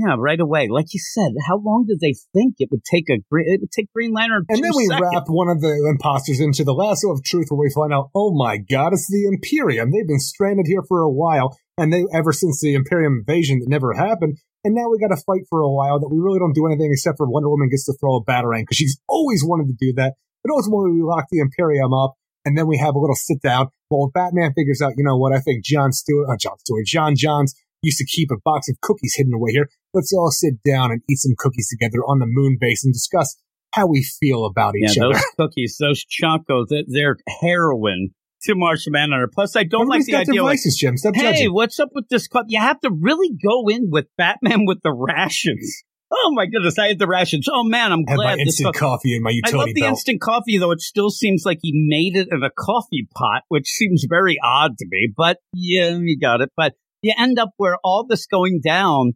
yeah, 0.00 0.16
right 0.18 0.40
away. 0.40 0.68
Like 0.70 0.94
you 0.94 1.00
said, 1.00 1.32
how 1.46 1.58
long 1.58 1.84
did 1.86 2.00
they 2.00 2.14
think 2.32 2.54
it 2.58 2.68
would 2.70 2.84
take 2.84 3.08
a 3.10 3.18
green, 3.30 3.46
it 3.52 3.60
would 3.60 3.70
take 3.70 3.92
Green 3.92 4.12
Lantern 4.12 4.44
And 4.48 4.62
then 4.62 4.72
we 4.74 4.86
seconds. 4.86 5.10
wrap 5.12 5.24
one 5.28 5.48
of 5.48 5.60
the 5.60 5.86
imposters 5.88 6.40
into 6.40 6.64
the 6.64 6.72
lasso 6.72 7.10
of 7.10 7.22
truth 7.22 7.48
where 7.50 7.60
we 7.60 7.70
find 7.74 7.92
out, 7.92 8.10
oh 8.14 8.32
my 8.32 8.56
god, 8.58 8.92
it's 8.92 9.08
the 9.10 9.26
Imperium. 9.26 9.90
They've 9.90 10.06
been 10.06 10.20
stranded 10.20 10.66
here 10.66 10.82
for 10.88 11.00
a 11.02 11.10
while, 11.10 11.56
and 11.76 11.92
they 11.92 12.04
ever 12.14 12.32
since 12.32 12.60
the 12.60 12.74
Imperium 12.74 13.24
invasion 13.26 13.60
that 13.60 13.68
never 13.68 13.92
happened, 13.94 14.38
and 14.64 14.74
now 14.74 14.88
we 14.88 14.98
gotta 14.98 15.20
fight 15.26 15.42
for 15.48 15.60
a 15.60 15.70
while 15.70 16.00
that 16.00 16.08
we 16.08 16.18
really 16.18 16.38
don't 16.38 16.54
do 16.54 16.66
anything 16.66 16.90
except 16.92 17.18
for 17.18 17.28
Wonder 17.28 17.50
Woman 17.50 17.68
gets 17.68 17.86
to 17.86 17.94
throw 18.00 18.16
a 18.16 18.24
batarang 18.24 18.62
because 18.62 18.76
she's 18.76 19.00
always 19.08 19.42
wanted 19.44 19.66
to 19.68 19.76
do 19.78 19.92
that. 19.96 20.14
But 20.44 20.52
ultimately 20.52 20.92
we 20.92 21.02
lock 21.02 21.26
the 21.30 21.40
Imperium 21.40 21.92
up, 21.92 22.14
and 22.44 22.56
then 22.56 22.66
we 22.66 22.78
have 22.78 22.94
a 22.94 22.98
little 22.98 23.16
sit 23.16 23.42
down. 23.42 23.68
Well, 23.90 24.10
Batman 24.14 24.52
figures 24.54 24.80
out, 24.80 24.92
you 24.96 25.04
know 25.04 25.16
what, 25.16 25.32
I 25.32 25.40
think 25.40 25.64
John 25.64 25.92
Stewart, 25.92 26.28
uh, 26.30 26.36
John 26.38 26.58
Stewart, 26.60 26.86
J'onn 26.86 27.14
J'onzz 27.16 27.52
used 27.82 27.98
to 27.98 28.04
keep 28.06 28.30
a 28.30 28.36
box 28.44 28.68
of 28.68 28.80
cookies 28.80 29.14
hidden 29.16 29.32
away 29.34 29.50
here. 29.52 29.68
Let's 29.94 30.12
all 30.12 30.30
sit 30.30 30.54
down 30.66 30.90
and 30.92 31.02
eat 31.10 31.16
some 31.18 31.32
cookies 31.38 31.68
together 31.70 31.98
on 32.06 32.18
the 32.18 32.26
moon 32.28 32.58
base 32.60 32.84
and 32.84 32.92
discuss 32.92 33.36
how 33.74 33.86
we 33.86 34.02
feel 34.20 34.44
about 34.44 34.74
Yeah, 34.76 34.90
each 34.90 34.98
other. 34.98 35.14
those 35.14 35.22
cookies, 35.38 35.76
those 35.80 36.04
chocos, 36.04 36.66
they're, 36.88 37.16
heroin 37.40 38.10
to 38.42 38.54
Martian 38.54 38.92
Manhunter. 38.92 39.28
Plus, 39.32 39.54
I 39.56 39.64
don't 39.64 39.86
like 39.88 40.00
Everybody's 40.00 40.26
the 40.26 40.32
idea 40.32 40.42
like, 40.44 40.58
Jim. 40.76 40.96
Stop 40.96 41.14
hey, 41.14 41.22
judging. 41.22 41.54
what's 41.54 41.78
up 41.78 41.90
with 41.94 42.08
this 42.08 42.26
cup? 42.26 42.46
You 42.48 42.60
have 42.60 42.80
to 42.80 42.90
really 42.90 43.30
go 43.30 43.68
in 43.68 43.88
with 43.90 44.06
Batman 44.16 44.64
with 44.66 44.78
the 44.82 44.92
rations. 44.92 45.82
Oh 46.12 46.32
my 46.34 46.46
goodness, 46.46 46.76
I 46.76 46.88
had 46.88 46.98
the 46.98 47.06
rations. 47.06 47.46
Oh 47.48 47.62
man, 47.62 47.92
I'm 47.92 48.00
I 48.08 48.10
had 48.10 48.16
my 48.16 48.24
glad 48.24 48.38
instant 48.40 48.74
co- 48.74 48.80
coffee 48.80 49.14
and 49.14 49.22
my 49.22 49.30
I 49.30 49.34
utility 49.34 49.58
love 49.58 49.74
the 49.74 49.80
belt. 49.82 49.90
instant 49.90 50.20
coffee, 50.20 50.58
though 50.58 50.72
it 50.72 50.80
still 50.80 51.08
seems 51.10 51.44
like 51.46 51.58
he 51.62 51.72
made 51.72 52.16
it 52.16 52.28
in 52.32 52.42
a 52.42 52.50
coffee 52.50 53.06
pot, 53.14 53.42
which 53.48 53.68
seems 53.68 54.04
very 54.10 54.36
odd 54.42 54.76
to 54.78 54.86
me. 54.90 55.12
But 55.16 55.36
yeah, 55.54 55.96
you 56.02 56.18
got 56.18 56.40
it. 56.40 56.50
But 56.56 56.74
you 57.02 57.14
end 57.18 57.38
up 57.38 57.50
where 57.56 57.76
all 57.82 58.06
this 58.08 58.26
going 58.26 58.60
down. 58.64 59.12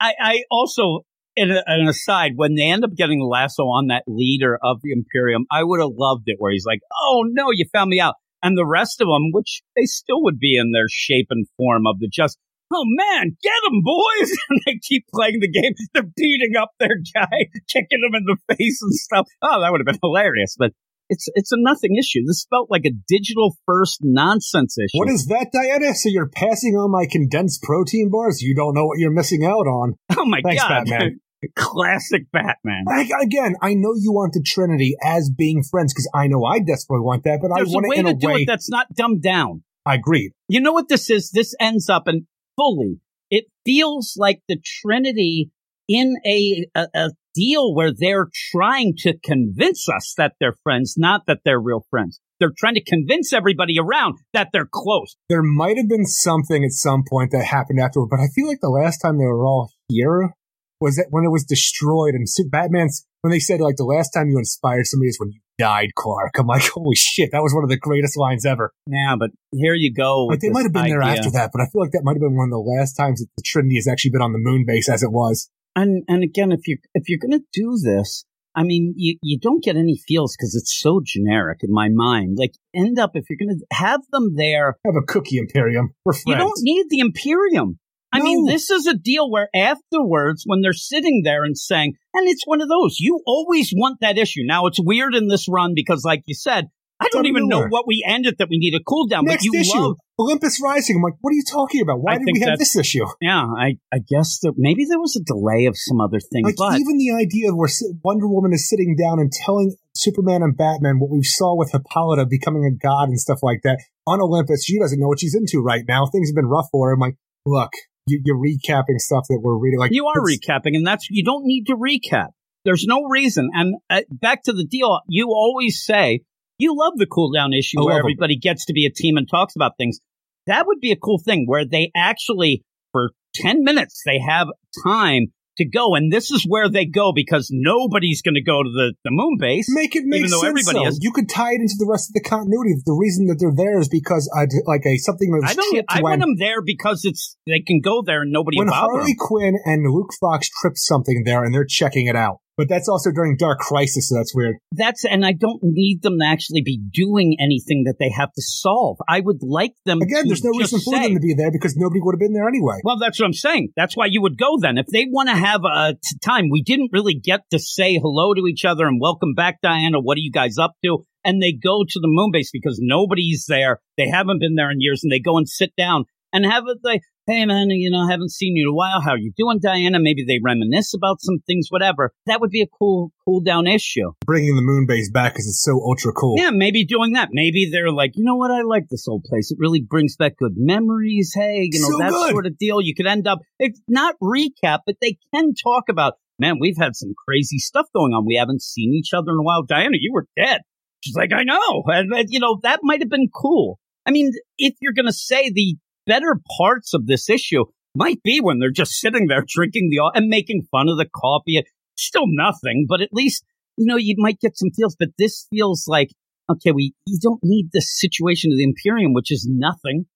I, 0.00 0.14
I 0.20 0.42
also, 0.50 1.00
in 1.36 1.50
a, 1.50 1.62
an 1.66 1.86
aside, 1.88 2.32
when 2.36 2.54
they 2.54 2.70
end 2.70 2.84
up 2.84 2.94
getting 2.96 3.20
Lasso 3.20 3.64
on 3.64 3.88
that 3.88 4.04
leader 4.06 4.58
of 4.62 4.78
the 4.82 4.92
Imperium, 4.92 5.44
I 5.50 5.62
would 5.62 5.80
have 5.80 5.92
loved 5.96 6.24
it 6.26 6.36
where 6.38 6.52
he's 6.52 6.66
like, 6.66 6.80
"Oh 7.02 7.24
no, 7.28 7.50
you 7.52 7.66
found 7.72 7.90
me 7.90 8.00
out," 8.00 8.14
and 8.42 8.56
the 8.56 8.66
rest 8.66 9.00
of 9.00 9.06
them, 9.06 9.30
which 9.32 9.62
they 9.76 9.84
still 9.84 10.22
would 10.22 10.38
be 10.38 10.56
in 10.56 10.72
their 10.72 10.88
shape 10.88 11.26
and 11.30 11.46
form 11.56 11.86
of 11.86 11.98
the 11.98 12.08
just. 12.12 12.38
Oh 12.72 12.84
man, 12.86 13.36
get 13.42 13.60
them, 13.64 13.82
boys! 13.82 14.30
And 14.48 14.60
they 14.64 14.78
keep 14.80 15.04
playing 15.12 15.40
the 15.40 15.50
game. 15.50 15.74
They're 15.92 16.04
beating 16.16 16.54
up 16.56 16.70
their 16.78 16.98
guy, 17.12 17.50
kicking 17.68 17.98
him 18.06 18.14
in 18.14 18.24
the 18.24 18.36
face 18.54 18.80
and 18.80 18.94
stuff. 18.94 19.26
Oh, 19.42 19.60
that 19.60 19.72
would 19.72 19.80
have 19.80 19.86
been 19.86 19.98
hilarious. 20.00 20.54
But 20.56 20.70
it's 21.10 21.28
it's 21.34 21.52
a 21.52 21.56
nothing 21.58 21.96
issue. 21.98 22.20
This 22.24 22.46
felt 22.48 22.70
like 22.70 22.86
a 22.86 22.92
digital 23.08 23.56
first 23.66 23.98
nonsense 24.02 24.78
issue. 24.78 24.98
What 24.98 25.10
is 25.10 25.26
that, 25.26 25.48
Diana? 25.52 25.94
So 25.94 26.08
you're 26.08 26.30
passing 26.30 26.76
on 26.76 26.90
my 26.90 27.06
condensed 27.10 27.62
protein 27.62 28.10
bars? 28.10 28.40
You 28.40 28.54
don't 28.54 28.74
know 28.74 28.86
what 28.86 28.98
you're 28.98 29.10
missing 29.12 29.44
out 29.44 29.66
on. 29.66 29.96
Oh 30.16 30.24
my 30.24 30.40
Thanks, 30.42 30.62
god! 30.62 30.86
Batman. 30.86 31.20
Classic 31.56 32.22
Batman. 32.32 32.84
I, 32.88 33.08
again, 33.22 33.56
I 33.62 33.74
know 33.74 33.94
you 33.96 34.12
want 34.12 34.34
the 34.34 34.42
Trinity 34.42 34.94
as 35.02 35.30
being 35.30 35.62
friends 35.62 35.92
because 35.92 36.08
I 36.14 36.26
know 36.26 36.44
I 36.44 36.58
desperately 36.60 37.02
want 37.02 37.24
that, 37.24 37.40
but 37.40 37.50
There's 37.54 37.70
I 37.70 37.72
want 37.72 37.86
a 37.86 37.88
way 37.88 37.96
it 37.96 37.98
in 38.00 38.04
to 38.06 38.10
a 38.10 38.14
do 38.14 38.26
way. 38.26 38.42
it 38.42 38.46
that's 38.46 38.70
not 38.70 38.86
dumbed 38.94 39.22
down. 39.22 39.62
I 39.86 39.94
agree. 39.94 40.32
You 40.48 40.60
know 40.60 40.72
what 40.72 40.88
this 40.88 41.08
is? 41.08 41.30
This 41.30 41.54
ends 41.58 41.88
up 41.88 42.06
and 42.06 42.26
fully. 42.56 43.00
It 43.30 43.46
feels 43.64 44.14
like 44.18 44.42
the 44.48 44.58
Trinity 44.62 45.50
in 45.88 46.16
a, 46.26 46.66
a, 46.74 46.86
a 46.94 47.10
deal 47.34 47.74
where 47.74 47.92
they're 47.96 48.28
trying 48.52 48.94
to 48.98 49.18
convince 49.22 49.88
us 49.88 50.14
that 50.16 50.34
they're 50.40 50.56
friends, 50.62 50.94
not 50.96 51.22
that 51.26 51.40
they're 51.44 51.60
real 51.60 51.84
friends. 51.90 52.20
They're 52.38 52.52
trying 52.56 52.74
to 52.74 52.84
convince 52.84 53.32
everybody 53.32 53.78
around 53.78 54.16
that 54.32 54.48
they're 54.52 54.68
close. 54.70 55.16
There 55.28 55.42
might 55.42 55.76
have 55.76 55.88
been 55.88 56.06
something 56.06 56.64
at 56.64 56.72
some 56.72 57.02
point 57.08 57.32
that 57.32 57.44
happened 57.44 57.80
afterward, 57.80 58.08
but 58.10 58.20
I 58.20 58.28
feel 58.34 58.46
like 58.46 58.60
the 58.60 58.70
last 58.70 58.98
time 58.98 59.18
they 59.18 59.26
were 59.26 59.44
all 59.44 59.70
here 59.88 60.34
was 60.80 60.96
that 60.96 61.08
when 61.10 61.24
it 61.24 61.30
was 61.30 61.44
destroyed 61.44 62.14
and 62.14 62.26
Batman's 62.50 63.06
when 63.20 63.30
they 63.30 63.38
said 63.38 63.60
like 63.60 63.76
the 63.76 63.84
last 63.84 64.10
time 64.10 64.30
you 64.30 64.38
inspired 64.38 64.86
somebody 64.86 65.10
is 65.10 65.20
when 65.20 65.32
you 65.32 65.40
died, 65.58 65.90
Clark. 65.94 66.32
I'm 66.38 66.46
like, 66.46 66.62
holy 66.74 66.96
shit, 66.96 67.30
that 67.32 67.42
was 67.42 67.54
one 67.54 67.62
of 67.62 67.70
the 67.70 67.76
greatest 67.76 68.16
lines 68.16 68.46
ever. 68.46 68.72
Yeah, 68.86 69.16
but 69.18 69.30
here 69.52 69.74
you 69.74 69.92
go. 69.92 70.24
Like 70.24 70.40
they 70.40 70.48
might 70.48 70.62
have 70.62 70.72
been 70.72 70.88
there 70.88 71.02
after 71.02 71.30
that, 71.32 71.50
but 71.52 71.60
I 71.60 71.66
feel 71.66 71.82
like 71.82 71.92
that 71.92 72.02
might 72.02 72.14
have 72.14 72.24
been 72.24 72.36
one 72.36 72.48
of 72.48 72.56
the 72.56 72.58
last 72.78 72.94
times 72.94 73.20
that 73.20 73.28
the 73.36 73.42
Trinity 73.44 73.76
has 73.76 73.86
actually 73.86 74.12
been 74.12 74.22
on 74.22 74.32
the 74.32 74.40
moon 74.40 74.64
base 74.66 74.88
as 74.88 75.02
it 75.02 75.12
was. 75.12 75.50
And 75.80 76.04
and 76.08 76.22
again, 76.22 76.52
if 76.52 76.66
you 76.66 76.78
if 76.94 77.08
you're 77.08 77.18
gonna 77.18 77.42
do 77.52 77.78
this, 77.82 78.24
I 78.54 78.64
mean, 78.64 78.94
you 78.96 79.16
you 79.22 79.38
don't 79.38 79.64
get 79.64 79.76
any 79.76 79.96
feels 79.96 80.36
because 80.36 80.54
it's 80.54 80.78
so 80.78 81.00
generic 81.04 81.60
in 81.62 81.72
my 81.72 81.88
mind. 81.88 82.36
Like, 82.38 82.52
end 82.74 82.98
up 82.98 83.12
if 83.14 83.24
you're 83.30 83.38
gonna 83.38 83.60
have 83.72 84.00
them 84.12 84.34
there, 84.36 84.76
Have 84.84 84.96
a 84.96 85.06
cookie 85.06 85.38
Imperium. 85.38 85.94
You 86.26 86.36
don't 86.36 86.58
need 86.60 86.86
the 86.90 86.98
Imperium. 87.00 87.78
I 88.12 88.20
mean, 88.20 88.44
this 88.44 88.70
is 88.70 88.88
a 88.88 88.94
deal 88.94 89.30
where 89.30 89.48
afterwards, 89.54 90.42
when 90.44 90.62
they're 90.62 90.72
sitting 90.72 91.22
there 91.24 91.44
and 91.44 91.56
saying, 91.56 91.94
and 92.12 92.28
it's 92.28 92.42
one 92.44 92.60
of 92.60 92.68
those, 92.68 92.98
you 92.98 93.22
always 93.24 93.72
want 93.72 93.98
that 94.00 94.18
issue. 94.18 94.42
Now, 94.44 94.66
it's 94.66 94.80
weird 94.80 95.14
in 95.14 95.28
this 95.28 95.46
run 95.48 95.74
because, 95.76 96.02
like 96.04 96.24
you 96.26 96.34
said, 96.34 96.66
I 97.00 97.08
don't 97.10 97.26
even 97.26 97.48
know 97.48 97.66
what 97.68 97.86
we 97.86 98.04
ended 98.06 98.36
that 98.38 98.48
we 98.50 98.58
need 98.58 98.74
a 98.74 98.84
cooldown, 98.84 99.24
Next 99.24 99.44
but 99.44 99.44
you 99.44 99.60
issue, 99.60 99.78
love 99.78 99.96
Olympus 100.18 100.60
Rising. 100.62 100.96
I'm 100.96 101.02
like, 101.02 101.14
what 101.20 101.30
are 101.30 101.34
you 101.34 101.44
talking 101.50 101.80
about? 101.80 102.00
Why 102.00 102.14
I 102.14 102.18
did 102.18 102.28
we 102.30 102.40
have 102.40 102.58
this 102.58 102.76
issue? 102.76 103.06
Yeah, 103.20 103.42
I, 103.42 103.78
I 103.92 104.00
guess 104.06 104.38
that 104.40 104.54
maybe 104.56 104.84
there 104.84 105.00
was 105.00 105.16
a 105.16 105.24
delay 105.24 105.64
of 105.64 105.74
some 105.76 106.00
other 106.00 106.20
thing, 106.20 106.44
Like 106.44 106.56
but 106.56 106.78
even 106.78 106.98
the 106.98 107.16
idea 107.16 107.50
of 107.50 107.56
where 107.56 107.70
Wonder 108.04 108.28
Woman 108.28 108.52
is 108.52 108.68
sitting 108.68 108.96
down 109.00 109.18
and 109.18 109.32
telling 109.32 109.74
Superman 109.96 110.42
and 110.42 110.56
Batman 110.56 111.00
what 111.00 111.10
we 111.10 111.22
saw 111.22 111.56
with 111.56 111.72
Hippolyta 111.72 112.26
becoming 112.26 112.64
a 112.64 112.70
god 112.70 113.08
and 113.08 113.18
stuff 113.18 113.38
like 113.42 113.60
that 113.64 113.80
on 114.06 114.20
Olympus. 114.20 114.64
She 114.64 114.78
doesn't 114.78 115.00
know 115.00 115.08
what 115.08 115.20
she's 115.20 115.34
into 115.34 115.62
right 115.62 115.84
now. 115.88 116.06
Things 116.06 116.28
have 116.28 116.36
been 116.36 116.46
rough 116.46 116.66
for 116.70 116.88
her. 116.88 116.94
I'm 116.94 117.00
like, 117.00 117.16
look, 117.46 117.70
you, 118.06 118.20
you're 118.24 118.36
recapping 118.36 118.98
stuff 118.98 119.24
that 119.28 119.40
we're 119.42 119.56
reading. 119.56 119.78
Like 119.78 119.92
you 119.92 120.06
are 120.06 120.20
recapping, 120.20 120.76
and 120.76 120.86
that's 120.86 121.08
you 121.10 121.24
don't 121.24 121.44
need 121.44 121.64
to 121.66 121.76
recap. 121.76 122.28
There's 122.64 122.84
no 122.86 123.04
reason. 123.08 123.48
And 123.54 123.76
uh, 123.88 124.02
back 124.10 124.42
to 124.44 124.52
the 124.52 124.64
deal, 124.64 125.00
you 125.08 125.28
always 125.28 125.82
say 125.82 126.20
you 126.60 126.76
love 126.76 126.94
the 126.96 127.06
cooldown 127.06 127.56
issue 127.56 127.80
I 127.80 127.84
where 127.84 127.98
everybody 127.98 128.36
gets 128.36 128.66
to 128.66 128.72
be 128.72 128.86
a 128.86 128.90
team 128.90 129.16
and 129.16 129.28
talks 129.28 129.56
about 129.56 129.72
things. 129.76 129.98
That 130.46 130.66
would 130.66 130.80
be 130.80 130.92
a 130.92 130.96
cool 130.96 131.18
thing 131.18 131.44
where 131.46 131.64
they 131.64 131.90
actually, 131.94 132.64
for 132.92 133.10
ten 133.34 133.62
minutes, 133.62 134.02
they 134.06 134.18
have 134.18 134.48
time 134.84 135.32
to 135.60 135.68
go, 135.68 135.94
and 135.94 136.12
this 136.12 136.30
is 136.30 136.44
where 136.48 136.68
they 136.68 136.86
go 136.86 137.12
because 137.14 137.48
nobody's 137.52 138.22
going 138.22 138.34
to 138.34 138.42
go 138.42 138.62
to 138.62 138.68
the 138.68 138.94
the 139.04 139.10
moon 139.10 139.36
base. 139.38 139.66
Make 139.68 139.94
it 139.94 140.04
make 140.04 140.20
Even 140.20 140.30
though 140.30 140.40
sense. 140.40 140.48
everybody 140.48 140.84
though. 140.84 140.88
is. 140.88 140.98
You 141.02 141.12
could 141.12 141.28
tie 141.28 141.52
it 141.52 141.60
into 141.60 141.76
the 141.78 141.86
rest 141.88 142.10
of 142.10 142.14
the 142.14 142.26
continuity. 142.26 142.74
The 142.84 142.96
reason 142.96 143.26
that 143.26 143.36
they're 143.38 143.54
there 143.54 143.78
is 143.78 143.88
because 143.88 144.30
uh, 144.34 144.46
like 144.66 144.82
a 144.86 144.96
something 144.96 145.30
was 145.30 145.44
I 145.46 145.54
don't. 145.54 145.84
I 145.88 146.00
when, 146.00 146.02
want 146.02 146.20
them 146.20 146.36
there 146.38 146.62
because 146.62 147.04
it's 147.04 147.36
they 147.46 147.60
can 147.60 147.80
go 147.80 148.02
there 148.02 148.22
and 148.22 148.32
nobody 148.32 148.58
when 148.58 148.68
Harley 148.68 149.12
them. 149.12 149.16
Quinn 149.18 149.54
and 149.64 149.84
Luke 149.92 150.10
Fox 150.18 150.48
tripped 150.60 150.78
something 150.78 151.22
there, 151.24 151.44
and 151.44 151.54
they're 151.54 151.68
checking 151.68 152.06
it 152.06 152.16
out. 152.16 152.38
But 152.60 152.68
that's 152.68 152.90
also 152.90 153.10
during 153.10 153.38
Dark 153.38 153.58
Crisis, 153.58 154.10
so 154.10 154.16
that's 154.16 154.34
weird. 154.34 154.56
That's 154.72 155.06
and 155.06 155.24
I 155.24 155.32
don't 155.32 155.60
need 155.62 156.02
them 156.02 156.18
to 156.18 156.26
actually 156.26 156.60
be 156.60 156.78
doing 156.92 157.38
anything 157.40 157.84
that 157.86 157.94
they 157.98 158.10
have 158.10 158.30
to 158.34 158.42
solve. 158.42 158.98
I 159.08 159.20
would 159.20 159.38
like 159.40 159.72
them 159.86 160.02
Again, 160.02 160.24
there's 160.26 160.44
no 160.44 160.50
reason 160.50 160.78
for 160.78 160.94
say, 160.94 161.04
them 161.04 161.14
to 161.14 161.20
be 161.20 161.32
there 161.32 161.50
because 161.50 161.74
nobody 161.74 162.00
would 162.02 162.16
have 162.16 162.20
been 162.20 162.34
there 162.34 162.46
anyway. 162.46 162.76
Well, 162.84 162.98
that's 162.98 163.18
what 163.18 163.24
I'm 163.24 163.32
saying. 163.32 163.70
That's 163.76 163.96
why 163.96 164.08
you 164.10 164.20
would 164.20 164.36
go 164.36 164.58
then. 164.60 164.76
If 164.76 164.88
they 164.92 165.06
want 165.10 165.30
to 165.30 165.36
have 165.36 165.62
a 165.64 165.94
t- 165.94 166.18
time, 166.22 166.50
we 166.50 166.60
didn't 166.60 166.90
really 166.92 167.14
get 167.14 167.40
to 167.50 167.58
say 167.58 167.94
hello 167.94 168.34
to 168.34 168.46
each 168.46 168.66
other 168.66 168.86
and 168.86 169.00
welcome 169.00 169.32
back, 169.32 169.62
Diana. 169.62 169.98
What 169.98 170.18
are 170.18 170.20
you 170.20 170.30
guys 170.30 170.58
up 170.58 170.74
to? 170.84 171.06
And 171.24 171.42
they 171.42 171.52
go 171.52 171.84
to 171.88 171.98
the 171.98 172.08
moon 172.08 172.28
base 172.30 172.50
because 172.52 172.78
nobody's 172.78 173.46
there. 173.48 173.78
They 173.96 174.08
haven't 174.08 174.40
been 174.40 174.56
there 174.56 174.70
in 174.70 174.82
years 174.82 175.00
and 175.02 175.10
they 175.10 175.18
go 175.18 175.38
and 175.38 175.48
sit 175.48 175.74
down 175.78 176.04
and 176.30 176.44
have 176.44 176.64
a, 176.64 176.76
like, 176.84 177.00
hey 177.30 177.46
man, 177.46 177.70
you 177.70 177.90
know, 177.90 178.06
I 178.08 178.10
haven't 178.10 178.32
seen 178.32 178.56
you 178.56 178.68
in 178.68 178.72
a 178.72 178.74
while. 178.74 179.00
How 179.00 179.12
are 179.12 179.18
you 179.18 179.32
doing, 179.36 179.60
Diana? 179.62 179.98
Maybe 180.00 180.24
they 180.26 180.40
reminisce 180.42 180.94
about 180.94 181.20
some 181.20 181.38
things, 181.46 181.68
whatever. 181.70 182.12
That 182.26 182.40
would 182.40 182.50
be 182.50 182.62
a 182.62 182.66
cool, 182.66 183.12
cool 183.24 183.40
down 183.40 183.68
issue. 183.68 184.10
Bringing 184.26 184.56
the 184.56 184.62
moon 184.62 184.86
base 184.86 185.10
back 185.12 185.34
because 185.34 185.46
it's 185.46 185.62
so 185.62 185.80
ultra 185.80 186.12
cool. 186.12 186.34
Yeah, 186.38 186.50
maybe 186.50 186.84
doing 186.84 187.12
that. 187.12 187.28
Maybe 187.30 187.68
they're 187.70 187.92
like, 187.92 188.12
you 188.16 188.24
know 188.24 188.34
what? 188.34 188.50
I 188.50 188.62
like 188.62 188.88
this 188.90 189.06
old 189.06 189.22
place. 189.22 189.52
It 189.52 189.58
really 189.60 189.80
brings 189.80 190.16
back 190.16 190.36
good 190.38 190.54
memories. 190.56 191.32
Hey, 191.34 191.68
you 191.70 191.80
know, 191.80 191.88
So 191.88 191.98
that 191.98 192.10
good. 192.10 192.30
sort 192.30 192.46
of 192.46 192.58
deal. 192.58 192.80
You 192.80 192.94
could 192.96 193.06
end 193.06 193.28
up, 193.28 193.38
it's 193.60 193.80
not 193.88 194.16
recap, 194.20 194.80
but 194.84 194.96
they 195.00 195.16
can 195.32 195.54
talk 195.54 195.84
about, 195.88 196.14
man, 196.40 196.56
we've 196.60 196.78
had 196.78 196.96
some 196.96 197.14
crazy 197.26 197.58
stuff 197.58 197.86
going 197.94 198.12
on. 198.12 198.26
We 198.26 198.36
haven't 198.36 198.62
seen 198.62 198.92
each 198.92 199.10
other 199.14 199.30
in 199.30 199.38
a 199.38 199.42
while. 199.42 199.62
Diana, 199.62 199.96
you 200.00 200.12
were 200.12 200.26
dead. 200.36 200.62
She's 201.04 201.14
like, 201.14 201.30
I 201.32 201.44
know. 201.44 201.84
And, 201.86 202.12
and, 202.12 202.26
you 202.28 202.40
know, 202.40 202.58
that 202.64 202.80
might 202.82 203.00
have 203.00 203.08
been 203.08 203.28
cool. 203.32 203.78
I 204.04 204.10
mean, 204.10 204.32
if 204.58 204.74
you're 204.80 204.94
going 204.94 205.06
to 205.06 205.12
say 205.12 205.50
the 205.54 205.76
better 206.10 206.40
parts 206.58 206.92
of 206.92 207.06
this 207.06 207.30
issue 207.30 207.64
might 207.94 208.20
be 208.24 208.40
when 208.42 208.58
they're 208.58 208.70
just 208.70 208.92
sitting 208.92 209.28
there 209.28 209.44
drinking 209.46 209.88
the, 209.90 210.10
and 210.14 210.26
making 210.28 210.66
fun 210.70 210.88
of 210.88 210.98
the 210.98 211.08
coffee. 211.08 211.62
Still 211.96 212.26
nothing, 212.26 212.86
but 212.88 213.00
at 213.00 213.12
least, 213.12 213.44
you 213.76 213.86
know, 213.86 213.96
you 213.96 214.14
might 214.18 214.40
get 214.40 214.56
some 214.56 214.70
feels, 214.74 214.96
but 214.98 215.10
this 215.18 215.46
feels 215.50 215.84
like, 215.86 216.08
okay, 216.50 216.72
we 216.72 216.94
you 217.06 217.18
don't 217.22 217.40
need 217.42 217.68
this 217.72 217.98
situation 218.00 218.50
of 218.50 218.58
the 218.58 218.64
Imperium, 218.64 219.12
which 219.12 219.30
is 219.30 219.46
nothing, 219.48 220.06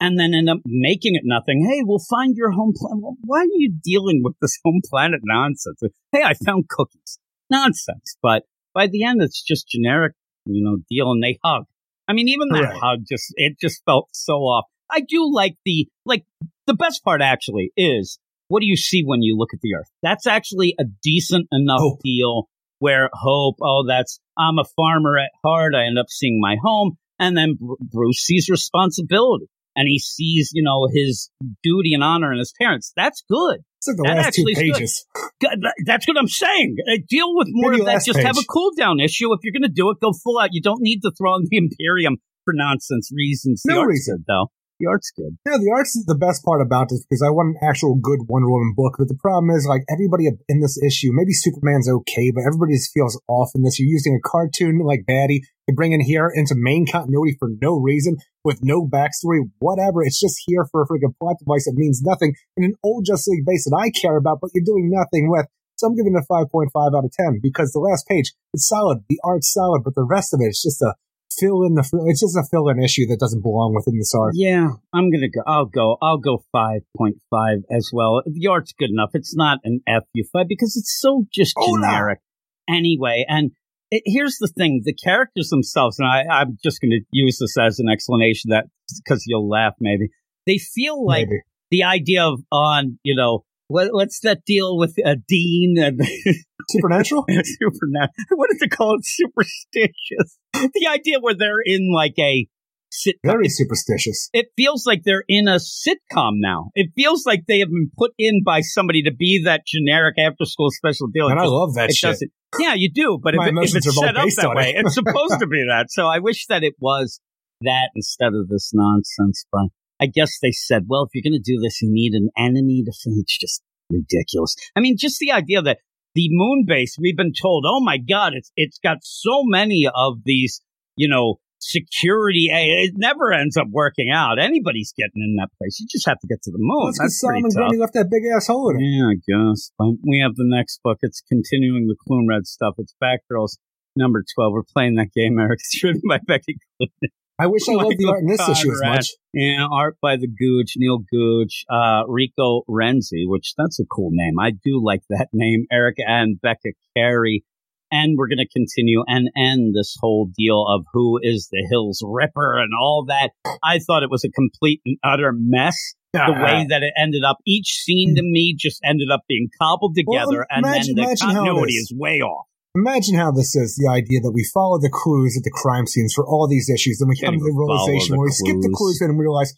and 0.00 0.18
then 0.18 0.34
end 0.34 0.48
up 0.48 0.58
making 0.66 1.14
it 1.14 1.22
nothing. 1.24 1.66
Hey, 1.70 1.82
we'll 1.84 2.04
find 2.10 2.34
your 2.36 2.52
home 2.52 2.72
planet. 2.74 3.18
Why 3.24 3.40
are 3.40 3.54
you 3.54 3.72
dealing 3.82 4.22
with 4.24 4.34
this 4.40 4.58
home 4.64 4.80
planet 4.84 5.20
nonsense? 5.22 5.80
Hey, 6.10 6.22
I 6.24 6.34
found 6.34 6.68
cookies. 6.68 7.18
Nonsense. 7.50 8.16
But 8.22 8.42
by 8.74 8.88
the 8.88 9.04
end, 9.04 9.22
it's 9.22 9.42
just 9.42 9.68
generic, 9.68 10.14
you 10.46 10.64
know, 10.64 10.78
deal, 10.90 11.12
and 11.12 11.22
they 11.22 11.38
hug. 11.44 11.64
I 12.08 12.12
mean, 12.14 12.28
even 12.28 12.48
that 12.48 12.70
Right. 12.70 12.80
hug 12.82 12.98
just 13.08 13.34
it 13.36 13.58
just 13.60 13.84
felt 13.84 14.08
so 14.12 14.34
off. 14.34 14.66
I 14.90 15.00
do 15.00 15.30
like 15.32 15.56
the 15.64 15.88
like 16.04 16.24
the 16.66 16.74
best 16.74 17.02
part 17.04 17.20
actually 17.22 17.72
is 17.76 18.18
what 18.48 18.60
do 18.60 18.66
you 18.66 18.76
see 18.76 19.02
when 19.04 19.22
you 19.22 19.36
look 19.36 19.50
at 19.52 19.60
the 19.60 19.74
Earth? 19.74 19.88
That's 20.02 20.26
actually 20.26 20.74
a 20.78 20.84
decent 21.02 21.48
enough 21.52 21.80
Hope. 21.80 22.00
deal 22.04 22.48
where 22.78 23.08
hope. 23.12 23.56
Oh, 23.62 23.84
that's 23.86 24.20
I'm 24.38 24.58
a 24.58 24.64
farmer 24.76 25.18
at 25.18 25.30
heart. 25.44 25.74
I 25.74 25.86
end 25.86 25.98
up 25.98 26.06
seeing 26.08 26.38
my 26.40 26.56
home, 26.62 26.96
and 27.18 27.36
then 27.36 27.56
Bruce 27.80 28.18
sees 28.18 28.48
responsibility, 28.50 29.46
and 29.74 29.86
he 29.88 29.98
sees 29.98 30.50
you 30.52 30.62
know 30.62 30.88
his 30.92 31.30
duty 31.62 31.94
and 31.94 32.04
honor 32.04 32.32
in 32.32 32.38
his 32.38 32.52
parents. 32.60 32.92
That's 32.96 33.22
good. 33.28 33.60
It's 33.78 33.88
like 33.88 33.96
the 33.96 34.02
That 34.04 34.16
last 34.16 34.34
two 34.34 34.42
actually 34.42 34.54
good. 34.54 34.74
pages. 34.74 35.06
Good, 35.40 35.58
That's 35.84 36.06
what 36.08 36.16
I'm 36.18 36.28
saying. 36.28 36.76
Uh, 36.88 36.96
deal 37.08 37.34
with 37.36 37.48
more 37.50 37.72
Maybe 37.72 37.80
of 37.82 37.86
that. 37.86 38.04
Just 38.04 38.18
have 38.18 38.38
a 38.38 38.44
cool 38.48 38.70
down 38.76 39.00
issue. 39.00 39.32
If 39.32 39.40
you're 39.42 39.52
going 39.52 39.62
to 39.62 39.68
do 39.68 39.90
it, 39.90 39.98
go 40.00 40.12
full 40.12 40.38
out. 40.38 40.50
You 40.52 40.62
don't 40.62 40.80
need 40.80 41.00
to 41.02 41.10
throw 41.16 41.34
in 41.36 41.44
the 41.50 41.56
Imperium 41.58 42.16
for 42.44 42.54
nonsense 42.54 43.10
reasons. 43.14 43.62
No 43.66 43.82
reason. 43.82 44.24
though. 44.26 44.50
The 44.78 44.86
art's 44.92 45.10
good. 45.16 45.38
Yeah, 45.46 45.56
the 45.56 45.72
art's 45.72 45.96
the 46.04 46.14
best 46.14 46.44
part 46.44 46.60
about 46.60 46.90
this 46.90 47.00
because 47.00 47.24
I 47.24 47.32
want 47.32 47.56
an 47.56 47.64
actual 47.64 47.96
good 47.96 48.28
Wonder 48.28 48.50
Woman 48.50 48.74
book. 48.76 48.96
But 48.98 49.08
the 49.08 49.16
problem 49.16 49.48
is, 49.48 49.64
like, 49.64 49.88
everybody 49.88 50.28
in 50.48 50.60
this 50.60 50.76
issue, 50.76 51.16
maybe 51.16 51.32
Superman's 51.32 51.88
okay, 51.88 52.30
but 52.30 52.44
everybody 52.44 52.76
just 52.76 52.92
feels 52.92 53.16
off 53.26 53.56
in 53.56 53.62
this. 53.62 53.80
You're 53.80 53.88
using 53.88 54.20
a 54.20 54.28
cartoon 54.28 54.84
like 54.84 55.08
Baddie 55.08 55.40
to 55.64 55.74
bring 55.74 55.92
in 55.92 56.04
here 56.04 56.28
into 56.28 56.54
main 56.54 56.84
continuity 56.84 57.36
for 57.40 57.48
no 57.62 57.80
reason, 57.80 58.18
with 58.44 58.60
no 58.62 58.86
backstory, 58.86 59.48
whatever. 59.58 60.04
It's 60.04 60.20
just 60.20 60.42
here 60.44 60.68
for 60.70 60.82
a 60.82 60.86
freaking 60.86 61.16
plot 61.18 61.36
device 61.40 61.64
that 61.64 61.74
means 61.74 62.02
nothing 62.04 62.34
in 62.56 62.64
an 62.64 62.74
old 62.84 63.06
Justice 63.06 63.28
League 63.28 63.46
base 63.46 63.64
that 63.64 63.76
I 63.76 63.88
care 63.88 64.18
about, 64.18 64.40
but 64.42 64.50
you're 64.52 64.64
doing 64.64 64.92
nothing 64.92 65.30
with. 65.30 65.46
So 65.76 65.86
I'm 65.88 65.96
giving 65.96 66.14
it 66.16 66.24
a 66.24 66.32
5.5 66.32 66.68
out 66.74 67.04
of 67.04 67.12
10 67.12 67.40
because 67.42 67.72
the 67.72 67.80
last 67.80 68.06
page, 68.08 68.32
it's 68.52 68.68
solid. 68.68 69.04
The 69.08 69.20
art's 69.24 69.52
solid, 69.52 69.84
but 69.84 69.94
the 69.94 70.06
rest 70.08 70.32
of 70.32 70.40
it, 70.40 70.48
it's 70.48 70.62
just 70.62 70.80
a 70.80 70.94
fill 71.38 71.62
in 71.64 71.74
the, 71.74 71.82
it's 72.06 72.20
just 72.20 72.36
a 72.36 72.44
fill 72.50 72.68
in 72.68 72.82
issue 72.82 73.06
that 73.08 73.18
doesn't 73.20 73.42
belong 73.42 73.74
within 73.74 73.98
this 73.98 74.12
arc. 74.14 74.32
Yeah, 74.34 74.68
I'm 74.92 75.10
gonna 75.10 75.28
go. 75.28 75.42
I'll 75.46 75.66
go. 75.66 75.96
I'll 76.02 76.18
go 76.18 76.44
five 76.52 76.82
point 76.96 77.16
five 77.30 77.58
as 77.70 77.90
well. 77.92 78.22
The 78.26 78.46
art's 78.48 78.72
good 78.78 78.90
enough. 78.90 79.10
It's 79.14 79.36
not 79.36 79.58
an 79.64 79.80
FU 79.86 80.22
five 80.32 80.46
because 80.48 80.76
it's 80.76 80.98
so 81.00 81.24
just 81.32 81.54
Oh, 81.58 81.74
no. 81.76 81.86
generic 81.88 82.20
anyway. 82.68 83.24
And 83.28 83.52
it, 83.90 84.02
here's 84.04 84.36
the 84.40 84.48
thing: 84.56 84.82
the 84.84 84.94
characters 84.94 85.48
themselves, 85.48 85.98
and 85.98 86.08
I, 86.08 86.24
I'm 86.40 86.58
just 86.62 86.80
gonna 86.80 87.00
use 87.10 87.38
this 87.38 87.56
as 87.58 87.78
an 87.78 87.88
explanation 87.88 88.50
that 88.50 88.66
because 89.04 89.24
you'll 89.26 89.48
laugh 89.48 89.74
maybe. 89.80 90.08
They 90.46 90.58
feel 90.58 91.04
like 91.04 91.26
Maybe. 91.26 91.40
the 91.70 91.82
idea 91.84 92.24
of 92.24 92.40
on 92.52 92.98
you 93.02 93.16
know 93.16 93.44
what, 93.68 93.88
what's 93.92 94.20
that 94.20 94.44
deal 94.46 94.76
with 94.78 94.94
uh, 95.04 95.16
Dean 95.28 95.76
and 95.78 96.00
Supernatural? 96.70 97.24
supernatural? 97.28 98.12
What 98.34 98.50
is 98.50 98.60
it 98.62 98.70
called? 98.70 99.00
Superstitious. 99.04 100.38
The 100.54 100.88
idea 100.88 101.18
where 101.20 101.34
they're 101.34 101.60
in 101.64 101.92
like 101.94 102.14
a 102.18 102.46
sitcom. 102.92 103.12
Very 103.24 103.48
superstitious. 103.48 104.30
It 104.32 104.46
feels 104.56 104.84
like 104.86 105.02
they're 105.04 105.24
in 105.28 105.48
a 105.48 105.56
sitcom 105.56 106.34
now. 106.36 106.70
It 106.74 106.90
feels 106.96 107.24
like 107.26 107.42
they 107.46 107.58
have 107.60 107.68
been 107.68 107.90
put 107.96 108.12
in 108.18 108.42
by 108.44 108.60
somebody 108.62 109.02
to 109.02 109.12
be 109.12 109.42
that 109.44 109.62
generic 109.66 110.16
after 110.18 110.44
school 110.44 110.70
special 110.70 111.08
deal. 111.12 111.28
And 111.28 111.38
It 111.38 111.42
I 111.42 111.44
just- 111.44 111.52
love 111.52 111.74
that 111.74 111.90
it 111.90 111.96
shit. 111.96 112.08
doesn't. 112.10 112.30
Yeah, 112.58 112.74
you 112.74 112.90
do, 112.90 113.18
but 113.22 113.34
if, 113.34 113.38
My 113.38 113.48
if 113.48 113.74
it's 113.76 113.94
set 113.94 114.16
up 114.16 114.26
that 114.36 114.52
way, 114.56 114.70
it. 114.70 114.86
it's 114.86 114.94
supposed 114.94 115.38
to 115.40 115.46
be 115.46 115.64
that. 115.68 115.86
So 115.90 116.06
I 116.06 116.20
wish 116.20 116.46
that 116.46 116.62
it 116.64 116.74
was 116.80 117.20
that 117.60 117.90
instead 117.94 118.32
of 118.34 118.48
this 118.48 118.70
nonsense. 118.72 119.44
But 119.52 119.66
I 120.00 120.06
guess 120.06 120.38
they 120.42 120.50
said, 120.52 120.84
well, 120.88 121.04
if 121.04 121.10
you're 121.14 121.28
going 121.28 121.40
to 121.40 121.52
do 121.52 121.60
this, 121.62 121.80
you 121.82 121.88
need 121.90 122.12
an 122.14 122.28
enemy 122.36 122.82
to. 122.84 122.90
f- 122.90 123.12
It's 123.18 123.38
just 123.38 123.62
ridiculous. 123.90 124.54
I 124.76 124.80
mean, 124.80 124.96
just 124.98 125.18
the 125.18 125.32
idea 125.32 125.62
that 125.62 125.78
the 126.14 126.28
moon 126.30 126.64
base, 126.66 126.96
we've 127.00 127.16
been 127.16 127.32
told, 127.40 127.64
oh 127.66 127.80
my 127.82 127.98
god, 127.98 128.32
it's 128.34 128.50
it's 128.56 128.78
got 128.78 128.98
so 129.02 129.42
many 129.44 129.86
of 129.94 130.18
these, 130.24 130.60
you 130.96 131.08
know, 131.08 131.36
security. 131.58 132.48
It 132.50 132.94
never 132.96 133.32
ends 133.32 133.56
up 133.56 133.66
working 133.70 134.10
out. 134.12 134.38
Anybody's 134.38 134.92
getting 134.96 135.22
in 135.22 135.36
that 135.38 135.48
place. 135.58 135.78
You 135.80 135.86
just 135.90 136.06
have 136.06 136.18
to 136.20 136.26
get 136.26 136.42
to 136.42 136.50
the 136.50 136.58
moon. 136.60 136.86
That's 136.86 136.98
because 136.98 137.12
That's 137.12 137.24
pretty 137.24 137.40
Solomon 137.40 137.50
tough. 137.50 137.60
Grundy 137.60 137.78
left 137.78 137.94
that 137.94 138.10
big 138.10 138.22
ass 138.34 138.46
hole 138.48 138.70
in. 138.70 138.80
Yeah, 138.80 139.12
I 139.12 139.16
guess. 139.16 139.70
But 139.78 139.88
we 140.06 140.20
have 140.20 140.36
the 140.36 140.46
next 140.48 140.80
book. 140.82 140.98
It's 141.02 141.22
continuing 141.28 141.86
the 141.88 141.96
Clune 142.06 142.26
Red 142.28 142.46
stuff. 142.46 142.74
It's 142.78 142.94
Batgirls 143.02 143.56
number 143.96 144.24
12. 144.34 144.52
We're 144.52 144.62
playing 144.72 144.94
that 144.96 145.08
game, 145.14 145.38
Eric. 145.38 145.60
It's 145.64 145.82
written 145.82 146.02
by 146.08 146.18
Becky 146.26 146.58
Cloonan. 146.80 147.12
I 147.38 147.46
wish 147.48 147.68
I 147.68 147.74
loved 147.74 147.96
the 147.98 148.08
art 148.08 148.20
in 148.20 148.28
this 148.28 148.38
Michael 148.38 148.52
issue 148.52 148.72
as 148.72 148.80
Conrad. 148.80 148.96
much. 148.96 149.08
Yeah, 149.34 149.66
art 149.70 149.96
by 150.00 150.16
the 150.16 150.26
Gooch, 150.26 150.72
Neil 150.76 151.00
Googe, 151.12 151.64
uh, 151.70 152.04
Rico 152.08 152.62
Renzi, 152.68 153.24
which 153.26 153.52
that's 153.58 153.78
a 153.78 153.84
cool 153.84 154.08
name. 154.12 154.38
I 154.40 154.52
do 154.52 154.82
like 154.82 155.02
that 155.10 155.28
name. 155.34 155.66
Erica 155.70 156.02
and 156.06 156.40
Becca 156.40 156.72
Carey. 156.96 157.44
And 157.92 158.16
we're 158.18 158.26
going 158.26 158.38
to 158.38 158.48
continue 158.48 159.04
and 159.06 159.28
end 159.36 159.74
this 159.76 159.96
whole 160.00 160.28
deal 160.36 160.66
of 160.68 160.84
who 160.92 161.20
is 161.22 161.48
the 161.52 161.64
Hills 161.70 162.02
Ripper 162.04 162.58
and 162.58 162.70
all 162.80 163.04
that. 163.08 163.30
I 163.62 163.78
thought 163.78 164.02
it 164.02 164.10
was 164.10 164.24
a 164.24 164.30
complete 164.30 164.80
and 164.84 164.96
utter 165.04 165.32
mess 165.32 165.76
the 166.12 166.20
Ah. 166.20 166.42
way 166.44 166.66
that 166.68 166.82
it 166.82 166.92
ended 166.98 167.22
up. 167.22 167.36
Each 167.46 167.74
scene 167.84 168.16
to 168.16 168.22
me 168.24 168.56
just 168.58 168.80
ended 168.84 169.10
up 169.12 169.20
being 169.28 169.48
cobbled 169.60 169.94
Well, 170.04 170.18
together, 170.26 170.46
and 170.50 170.64
then 170.64 170.80
the 170.96 171.02
imagine 171.02 171.16
continuity 171.28 171.74
is. 171.74 171.92
is 171.92 171.94
way 171.96 172.20
off. 172.22 172.46
Imagine 172.76 173.16
how 173.16 173.32
this 173.32 173.56
is 173.56 173.80
the 173.80 173.88
idea 173.88 174.20
that 174.20 174.32
we 174.32 174.44
follow 174.52 174.76
the 174.78 174.92
clues 174.92 175.36
at 175.36 175.44
the 175.44 175.50
crime 175.50 175.86
scenes 175.86 176.12
for 176.12 176.26
all 176.26 176.46
these 176.46 176.68
issues, 176.68 176.98
then 177.00 177.08
we 177.08 177.16
come 177.16 177.32
to 177.32 177.40
the 177.40 177.56
realization 177.56 178.12
the 178.12 178.18
where 178.20 178.28
we 178.28 178.36
skip 178.36 178.60
the 178.60 178.74
clues. 178.76 179.00
and 179.00 179.18
realize 179.18 179.56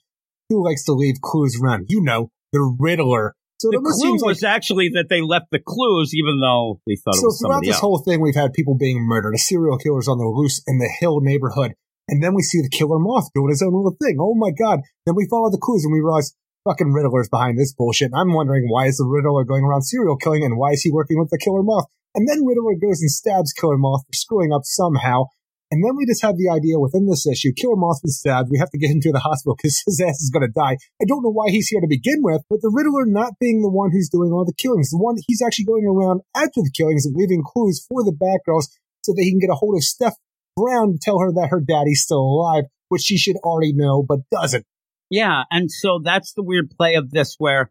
who 0.48 0.64
likes 0.64 0.84
to 0.84 0.92
leave 0.92 1.16
clues 1.20 1.58
around. 1.60 1.86
You 1.88 2.00
know, 2.00 2.30
the 2.52 2.62
Riddler. 2.78 3.34
So 3.58 3.70
The 3.74 3.82
clue 3.82 4.22
like 4.22 4.38
was 4.38 4.44
actually 4.44 4.90
that 4.94 5.10
they 5.10 5.20
left 5.20 5.50
the 5.50 5.58
clues, 5.58 6.14
even 6.14 6.38
though 6.38 6.78
they 6.86 6.94
thought 6.94 7.18
it 7.18 7.26
was 7.26 7.42
so 7.42 7.48
throughout 7.48 7.66
this 7.66 7.74
else. 7.74 7.80
whole 7.82 7.98
thing, 7.98 8.20
we've 8.22 8.38
had 8.38 8.52
people 8.54 8.78
being 8.78 9.02
murdered, 9.02 9.34
a 9.34 9.38
serial 9.38 9.78
killer's 9.78 10.06
on 10.06 10.18
the 10.18 10.30
loose 10.30 10.62
in 10.68 10.78
the 10.78 10.88
Hill 11.00 11.18
neighborhood, 11.18 11.74
and 12.06 12.22
then 12.22 12.34
we 12.34 12.42
see 12.42 12.62
the 12.62 12.70
killer 12.70 13.00
moth 13.00 13.26
doing 13.34 13.50
his 13.50 13.60
own 13.60 13.74
little 13.74 13.96
thing. 14.00 14.16
Oh 14.20 14.38
my 14.38 14.52
god! 14.52 14.86
Then 15.06 15.16
we 15.16 15.26
follow 15.26 15.50
the 15.50 15.58
clues 15.58 15.82
and 15.82 15.92
we 15.92 15.98
realize 15.98 16.38
fucking 16.62 16.92
Riddler's 16.92 17.28
behind 17.28 17.58
this 17.58 17.74
bullshit. 17.74 18.12
And 18.12 18.20
I'm 18.20 18.32
wondering 18.32 18.70
why 18.70 18.86
is 18.86 18.98
the 18.98 19.10
Riddler 19.10 19.42
going 19.42 19.64
around 19.64 19.82
serial 19.82 20.16
killing 20.16 20.44
and 20.44 20.56
why 20.56 20.70
is 20.70 20.82
he 20.82 20.92
working 20.92 21.18
with 21.18 21.30
the 21.30 21.38
killer 21.38 21.64
moth? 21.64 21.86
And 22.14 22.28
then 22.28 22.44
Riddler 22.44 22.74
goes 22.80 23.00
and 23.00 23.10
stabs 23.10 23.52
Killer 23.52 23.78
Moth 23.78 24.02
for 24.06 24.14
screwing 24.14 24.52
up 24.52 24.62
somehow. 24.64 25.26
And 25.70 25.84
then 25.84 25.96
we 25.96 26.06
just 26.06 26.24
have 26.24 26.40
the 26.40 26.48
idea 26.48 26.80
within 26.80 27.06
this 27.06 27.26
issue, 27.26 27.52
Killer 27.52 27.76
Moth's 27.76 28.00
been 28.00 28.10
stabbed. 28.10 28.48
We 28.50 28.58
have 28.58 28.70
to 28.70 28.78
get 28.78 28.90
him 28.90 29.00
to 29.02 29.12
the 29.12 29.20
hospital 29.20 29.54
because 29.58 29.82
his 29.84 30.00
ass 30.00 30.20
is 30.20 30.30
going 30.32 30.46
to 30.46 30.52
die. 30.52 30.80
I 31.00 31.04
don't 31.04 31.22
know 31.22 31.32
why 31.32 31.50
he's 31.50 31.68
here 31.68 31.80
to 31.80 31.86
begin 31.86 32.24
with, 32.24 32.42
but 32.48 32.60
the 32.62 32.72
Riddler 32.72 33.04
not 33.04 33.38
being 33.38 33.60
the 33.60 33.68
one 33.68 33.90
who's 33.92 34.08
doing 34.08 34.32
all 34.32 34.46
the 34.46 34.56
killings, 34.56 34.90
the 34.90 34.98
one 34.98 35.16
he's 35.26 35.42
actually 35.44 35.66
going 35.66 35.84
around 35.84 36.22
after 36.34 36.64
the 36.64 36.72
killings 36.72 37.04
and 37.04 37.14
leaving 37.14 37.44
clues 37.44 37.84
for 37.86 38.02
the 38.02 38.16
Batgirls 38.16 38.72
so 39.02 39.12
that 39.12 39.22
he 39.22 39.30
can 39.30 39.40
get 39.40 39.52
a 39.52 39.60
hold 39.60 39.76
of 39.76 39.84
Steph 39.84 40.16
Brown 40.56 40.92
to 40.92 40.98
tell 41.00 41.18
her 41.20 41.32
that 41.32 41.48
her 41.50 41.60
daddy's 41.60 42.02
still 42.02 42.24
alive, 42.24 42.64
which 42.88 43.02
she 43.02 43.18
should 43.18 43.36
already 43.44 43.72
know, 43.74 44.02
but 44.02 44.20
doesn't. 44.32 44.64
Yeah, 45.10 45.44
and 45.50 45.70
so 45.70 46.00
that's 46.02 46.32
the 46.32 46.42
weird 46.42 46.70
play 46.70 46.94
of 46.94 47.10
this, 47.10 47.36
where 47.38 47.70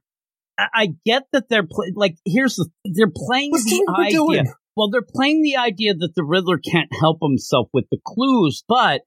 I, 0.57 0.87
get 1.05 1.23
that 1.33 1.49
they're 1.49 1.67
play- 1.67 1.93
like, 1.95 2.15
here's 2.25 2.55
the 2.55 2.67
they're 2.85 3.11
playing 3.13 3.51
What's 3.51 3.65
the 3.65 3.83
the 3.85 4.01
idea. 4.01 4.17
doing? 4.17 4.53
Well, 4.75 4.89
they're 4.89 5.01
playing 5.01 5.41
the 5.41 5.57
idea 5.57 5.93
that 5.95 6.13
the 6.15 6.23
Riddler 6.23 6.57
can't 6.59 6.89
help 6.99 7.19
himself 7.21 7.67
with 7.73 7.85
the 7.91 7.97
clues, 8.05 8.63
but 8.67 9.01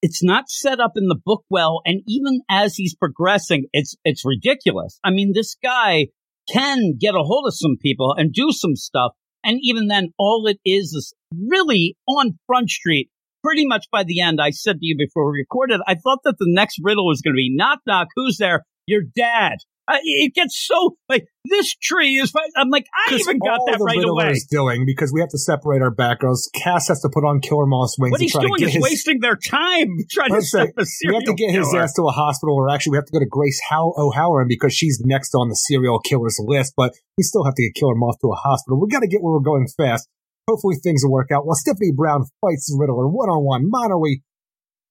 it's 0.00 0.22
not 0.22 0.48
set 0.48 0.80
up 0.80 0.92
in 0.96 1.06
the 1.06 1.18
book 1.24 1.44
well. 1.48 1.80
And 1.84 2.02
even 2.08 2.40
as 2.50 2.74
he's 2.76 2.94
progressing, 2.94 3.66
it's 3.72 3.94
it's 4.04 4.24
ridiculous. 4.24 4.98
I 5.04 5.10
mean, 5.10 5.32
this 5.34 5.56
guy 5.62 6.06
can 6.52 6.96
get 6.98 7.14
a 7.14 7.22
hold 7.22 7.46
of 7.46 7.54
some 7.54 7.76
people 7.80 8.14
and 8.16 8.32
do 8.32 8.50
some 8.50 8.74
stuff, 8.74 9.12
and 9.44 9.58
even 9.62 9.86
then, 9.86 10.08
all 10.18 10.46
it 10.48 10.58
is 10.64 10.92
is 10.92 11.14
really 11.32 11.96
on 12.08 12.38
Front 12.46 12.70
Street. 12.70 13.10
Pretty 13.44 13.66
much 13.66 13.86
by 13.90 14.04
the 14.04 14.20
end, 14.20 14.40
I 14.40 14.50
said 14.50 14.78
to 14.78 14.86
you 14.86 14.96
before 14.96 15.30
we 15.30 15.38
recorded, 15.38 15.80
I 15.86 15.94
thought 15.94 16.20
that 16.24 16.36
the 16.38 16.46
next 16.48 16.78
riddle 16.82 17.06
was 17.06 17.22
going 17.22 17.34
to 17.34 17.36
be 17.36 17.52
knock 17.52 17.80
knock. 17.86 18.08
Who's 18.14 18.36
there? 18.38 18.64
Your 18.86 19.02
dad. 19.02 19.56
It 20.02 20.34
gets 20.34 20.56
so 20.56 20.96
like 21.08 21.26
this 21.44 21.74
tree 21.74 22.16
is. 22.16 22.32
I'm 22.56 22.70
like, 22.70 22.86
I 22.94 23.14
even 23.14 23.38
got 23.38 23.60
that 23.66 23.78
the 23.78 23.84
right 23.84 24.04
away. 24.04 24.30
is 24.30 24.46
doing 24.50 24.86
because 24.86 25.12
we 25.12 25.20
have 25.20 25.30
to 25.30 25.38
separate 25.38 25.82
our 25.82 25.94
Batgirls. 25.94 26.48
Cass 26.54 26.88
has 26.88 27.00
to 27.02 27.10
put 27.12 27.24
on 27.24 27.40
Killer 27.40 27.66
Moth's 27.66 27.96
wings 27.98 28.12
What 28.12 28.20
he's 28.20 28.32
try 28.32 28.42
doing 28.42 28.54
to 28.54 28.60
get 28.60 28.68
is 28.68 28.74
his 28.74 28.82
wasting 28.82 29.20
their 29.20 29.36
time 29.36 29.98
trying 30.10 30.34
to 30.34 30.42
stop 30.42 30.68
a 30.78 30.84
we 31.06 31.14
have 31.14 31.24
to 31.24 31.34
get 31.34 31.50
his 31.50 31.74
ass 31.74 31.94
to 31.94 32.02
a 32.02 32.12
hospital, 32.12 32.54
or 32.54 32.70
actually, 32.70 32.92
we 32.92 32.96
have 32.98 33.06
to 33.06 33.12
go 33.12 33.18
to 33.18 33.28
Grace 33.28 33.60
How 33.68 33.92
O'Halloran 33.96 34.48
because 34.48 34.74
she's 34.74 35.00
next 35.04 35.34
on 35.34 35.48
the 35.48 35.56
serial 35.56 35.98
killers 36.00 36.38
list. 36.40 36.74
But 36.76 36.94
we 37.16 37.24
still 37.24 37.44
have 37.44 37.54
to 37.54 37.62
get 37.62 37.74
Killer 37.74 37.94
Moth 37.94 38.18
to 38.20 38.28
a 38.28 38.36
hospital. 38.36 38.80
We 38.80 38.88
got 38.88 39.00
to 39.00 39.08
get 39.08 39.22
where 39.22 39.34
we're 39.34 39.40
going 39.40 39.66
fast. 39.76 40.08
Hopefully, 40.48 40.76
things 40.82 41.02
will 41.04 41.12
work 41.12 41.30
out. 41.30 41.46
While 41.46 41.56
Stephanie 41.56 41.92
Brown 41.94 42.24
fights 42.40 42.66
the 42.66 42.76
Riddler 42.78 43.06
one 43.08 43.28
on 43.28 43.44
one, 43.44 43.62
mono 43.68 43.98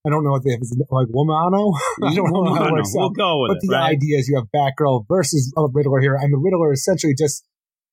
I 0.06 0.10
don't 0.10 0.24
know 0.24 0.32
what 0.32 0.44
they 0.44 0.52
have, 0.52 0.62
like 0.90 1.08
womano. 1.10 1.74
I 2.04 2.16
don't 2.16 2.32
know 2.34 2.54
how 2.56 2.68
it 2.68 2.72
works 2.74 2.92
we'll 2.94 3.08
out. 3.08 3.16
go 3.16 3.42
with 3.42 3.50
But 3.50 3.58
it. 3.58 3.68
the 3.70 3.74
right? 3.76 3.92
idea 3.96 4.18
is 4.18 4.28
you 4.28 4.36
have 4.38 4.50
Batgirl 4.50 5.06
versus 5.08 5.54
a 5.58 5.68
Riddler 5.72 6.00
here, 6.02 6.16
and 6.16 6.34
the 6.34 6.38
Riddler 6.40 6.74
essentially 6.74 7.14
just 7.18 7.46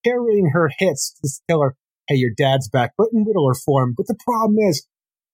carrying 0.04 0.50
her 0.52 0.70
hits 0.78 1.14
to 1.22 1.28
tell 1.48 1.60
her, 1.62 1.76
hey, 2.08 2.16
your 2.16 2.30
dad's 2.36 2.68
back, 2.68 2.92
but 2.96 3.08
in 3.12 3.24
Riddler 3.24 3.54
form. 3.54 3.94
But 3.96 4.06
the 4.06 4.16
problem 4.24 4.56
is, 4.58 4.86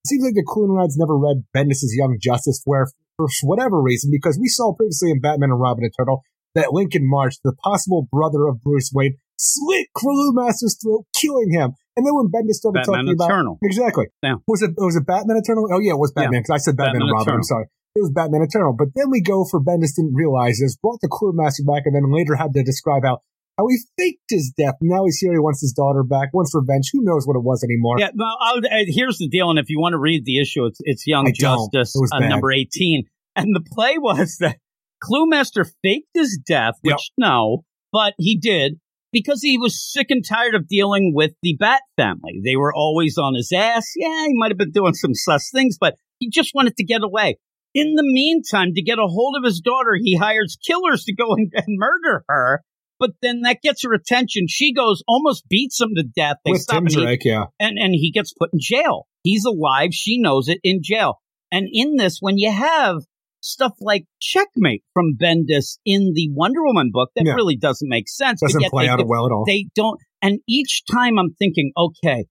it 0.04 0.08
seems 0.08 0.24
like 0.24 0.34
the 0.34 0.42
Clunrides 0.44 0.94
never 0.96 1.16
read 1.16 1.44
Bendis' 1.56 1.94
Young 1.94 2.18
Justice, 2.20 2.60
where 2.64 2.88
for 3.16 3.28
whatever 3.44 3.80
reason, 3.80 4.10
because 4.10 4.38
we 4.40 4.48
saw 4.48 4.74
previously 4.74 5.10
in 5.12 5.20
Batman 5.20 5.50
and 5.50 5.60
Robin 5.60 5.84
Eternal 5.84 6.22
that 6.56 6.72
Lincoln 6.72 7.08
March, 7.08 7.36
the 7.44 7.54
possible 7.62 8.08
brother 8.10 8.46
of 8.48 8.62
Bruce 8.62 8.90
Wayne, 8.92 9.16
slit 9.38 9.86
Cluemaster's 9.96 10.76
throat, 10.82 11.04
killing 11.20 11.52
him. 11.52 11.72
And 11.96 12.04
then 12.06 12.14
when 12.14 12.26
Bendis 12.30 12.58
started 12.58 12.82
Batman 12.82 13.06
talking 13.06 13.14
about 13.14 13.30
Eternal. 13.30 13.58
exactly, 13.62 14.06
Yeah. 14.22 14.36
was 14.48 14.62
it 14.62 14.72
was 14.76 14.96
it 14.96 15.06
Batman 15.06 15.36
Eternal? 15.38 15.68
Oh 15.72 15.78
yeah, 15.78 15.92
it 15.92 15.98
was 15.98 16.12
Batman 16.12 16.42
because 16.42 16.54
I 16.54 16.58
said 16.58 16.76
Batman, 16.76 17.06
Batman 17.06 17.08
and 17.08 17.18
Robin. 17.18 17.34
I'm 17.34 17.42
sorry. 17.44 17.66
It 17.94 18.00
was 18.02 18.10
Batman 18.10 18.42
Eternal. 18.42 18.74
But 18.76 18.88
then 18.96 19.10
we 19.10 19.22
go 19.22 19.44
for 19.48 19.60
Bendis 19.62 19.94
didn't 19.94 20.14
realize 20.14 20.58
this, 20.58 20.74
brought 20.76 20.98
the 21.00 21.08
Cluemaster 21.08 21.62
back, 21.64 21.82
and 21.86 21.94
then 21.94 22.10
later 22.10 22.34
had 22.34 22.52
to 22.54 22.64
describe 22.64 23.02
how 23.04 23.18
how 23.56 23.68
he 23.68 23.78
faked 23.96 24.26
his 24.30 24.52
death. 24.58 24.74
Now 24.82 25.04
he's 25.04 25.18
here. 25.18 25.32
He 25.32 25.38
wants 25.38 25.60
his 25.60 25.72
daughter 25.72 26.02
back. 26.02 26.34
Wants 26.34 26.50
revenge. 26.52 26.90
Who 26.92 27.04
knows 27.04 27.24
what 27.24 27.36
it 27.38 27.44
was 27.44 27.62
anymore? 27.62 28.00
Yeah, 28.00 28.10
well, 28.16 28.34
I'll, 28.42 28.58
uh, 28.58 28.82
here's 28.88 29.18
the 29.18 29.28
deal, 29.28 29.48
and 29.50 29.60
if 29.60 29.66
you 29.70 29.78
want 29.78 29.92
to 29.92 29.98
read 29.98 30.24
the 30.24 30.40
issue, 30.40 30.66
it's 30.66 30.80
it's 30.82 31.06
Young 31.06 31.28
I. 31.28 31.32
Justice, 31.32 31.94
It 31.94 32.10
uh, 32.12 32.26
number 32.26 32.50
eighteen, 32.50 33.04
and 33.36 33.54
the 33.54 33.62
play 33.62 33.98
was 34.02 34.38
that 34.40 34.56
Cluemaster 35.02 35.70
faked 35.82 36.08
his 36.14 36.40
death, 36.44 36.74
which 36.82 36.92
Yep. 36.92 37.28
no, 37.28 37.64
but 37.92 38.14
he 38.18 38.36
did 38.36 38.80
because 39.14 39.40
he 39.40 39.56
was 39.56 39.80
sick 39.80 40.08
and 40.10 40.22
tired 40.22 40.54
of 40.54 40.68
dealing 40.68 41.12
with 41.14 41.30
the 41.42 41.56
Bat 41.58 41.80
family. 41.96 42.42
They 42.44 42.56
were 42.56 42.74
always 42.74 43.16
on 43.16 43.34
his 43.34 43.50
ass. 43.50 43.90
Yeah, 43.96 44.26
he 44.26 44.34
might 44.34 44.50
have 44.50 44.58
been 44.58 44.72
doing 44.72 44.92
some 44.92 45.14
sus 45.14 45.48
things, 45.54 45.78
but 45.80 45.94
he 46.18 46.28
just 46.28 46.50
wanted 46.54 46.76
to 46.76 46.84
get 46.84 47.02
away. 47.02 47.38
In 47.72 47.94
the 47.94 48.04
meantime, 48.04 48.74
to 48.74 48.82
get 48.82 48.98
a 48.98 49.06
hold 49.06 49.36
of 49.38 49.44
his 49.44 49.60
daughter, 49.60 49.96
he 49.98 50.16
hires 50.16 50.58
killers 50.66 51.04
to 51.04 51.14
go 51.14 51.32
and, 51.36 51.50
and 51.54 51.64
murder 51.68 52.24
her. 52.28 52.62
But 53.00 53.10
then 53.22 53.40
that 53.42 53.62
gets 53.62 53.82
her 53.84 53.92
attention. 53.94 54.46
She 54.48 54.72
goes, 54.72 55.02
almost 55.08 55.48
beats 55.48 55.80
him 55.80 55.94
to 55.96 56.04
death. 56.04 56.36
They 56.44 56.52
With 56.52 56.60
stop 56.62 56.76
Tim 56.76 56.84
and 56.86 56.94
he- 56.94 57.00
Drake, 57.02 57.24
yeah. 57.24 57.44
and 57.58 57.78
and 57.78 57.92
he 57.94 58.12
gets 58.12 58.32
put 58.32 58.50
in 58.52 58.58
jail. 58.60 59.06
He's 59.22 59.44
alive. 59.44 59.90
She 59.92 60.20
knows 60.20 60.48
it 60.48 60.58
in 60.62 60.80
jail. 60.82 61.20
And 61.50 61.68
in 61.72 61.96
this, 61.96 62.18
when 62.20 62.36
you 62.38 62.50
have 62.52 62.98
stuff 63.44 63.72
like 63.80 64.04
Checkmate 64.20 64.82
from 64.92 65.16
Bendis 65.20 65.78
in 65.84 66.12
the 66.14 66.30
Wonder 66.32 66.64
Woman 66.64 66.90
book, 66.92 67.10
that 67.14 67.26
Yeah. 67.26 67.34
really 67.34 67.56
doesn't 67.56 67.88
make 67.88 68.08
sense. 68.08 68.40
Doesn't 68.40 68.60
yet 68.60 68.70
play 68.70 68.86
they 68.86 68.88
out 68.88 68.98
do- 68.98 69.06
well 69.06 69.26
at 69.26 69.32
all. 69.32 69.44
They 69.46 69.68
don't. 69.74 70.00
And 70.22 70.40
each 70.48 70.82
time 70.90 71.18
I'm 71.18 71.34
thinking, 71.38 71.72
okay, 71.76 72.24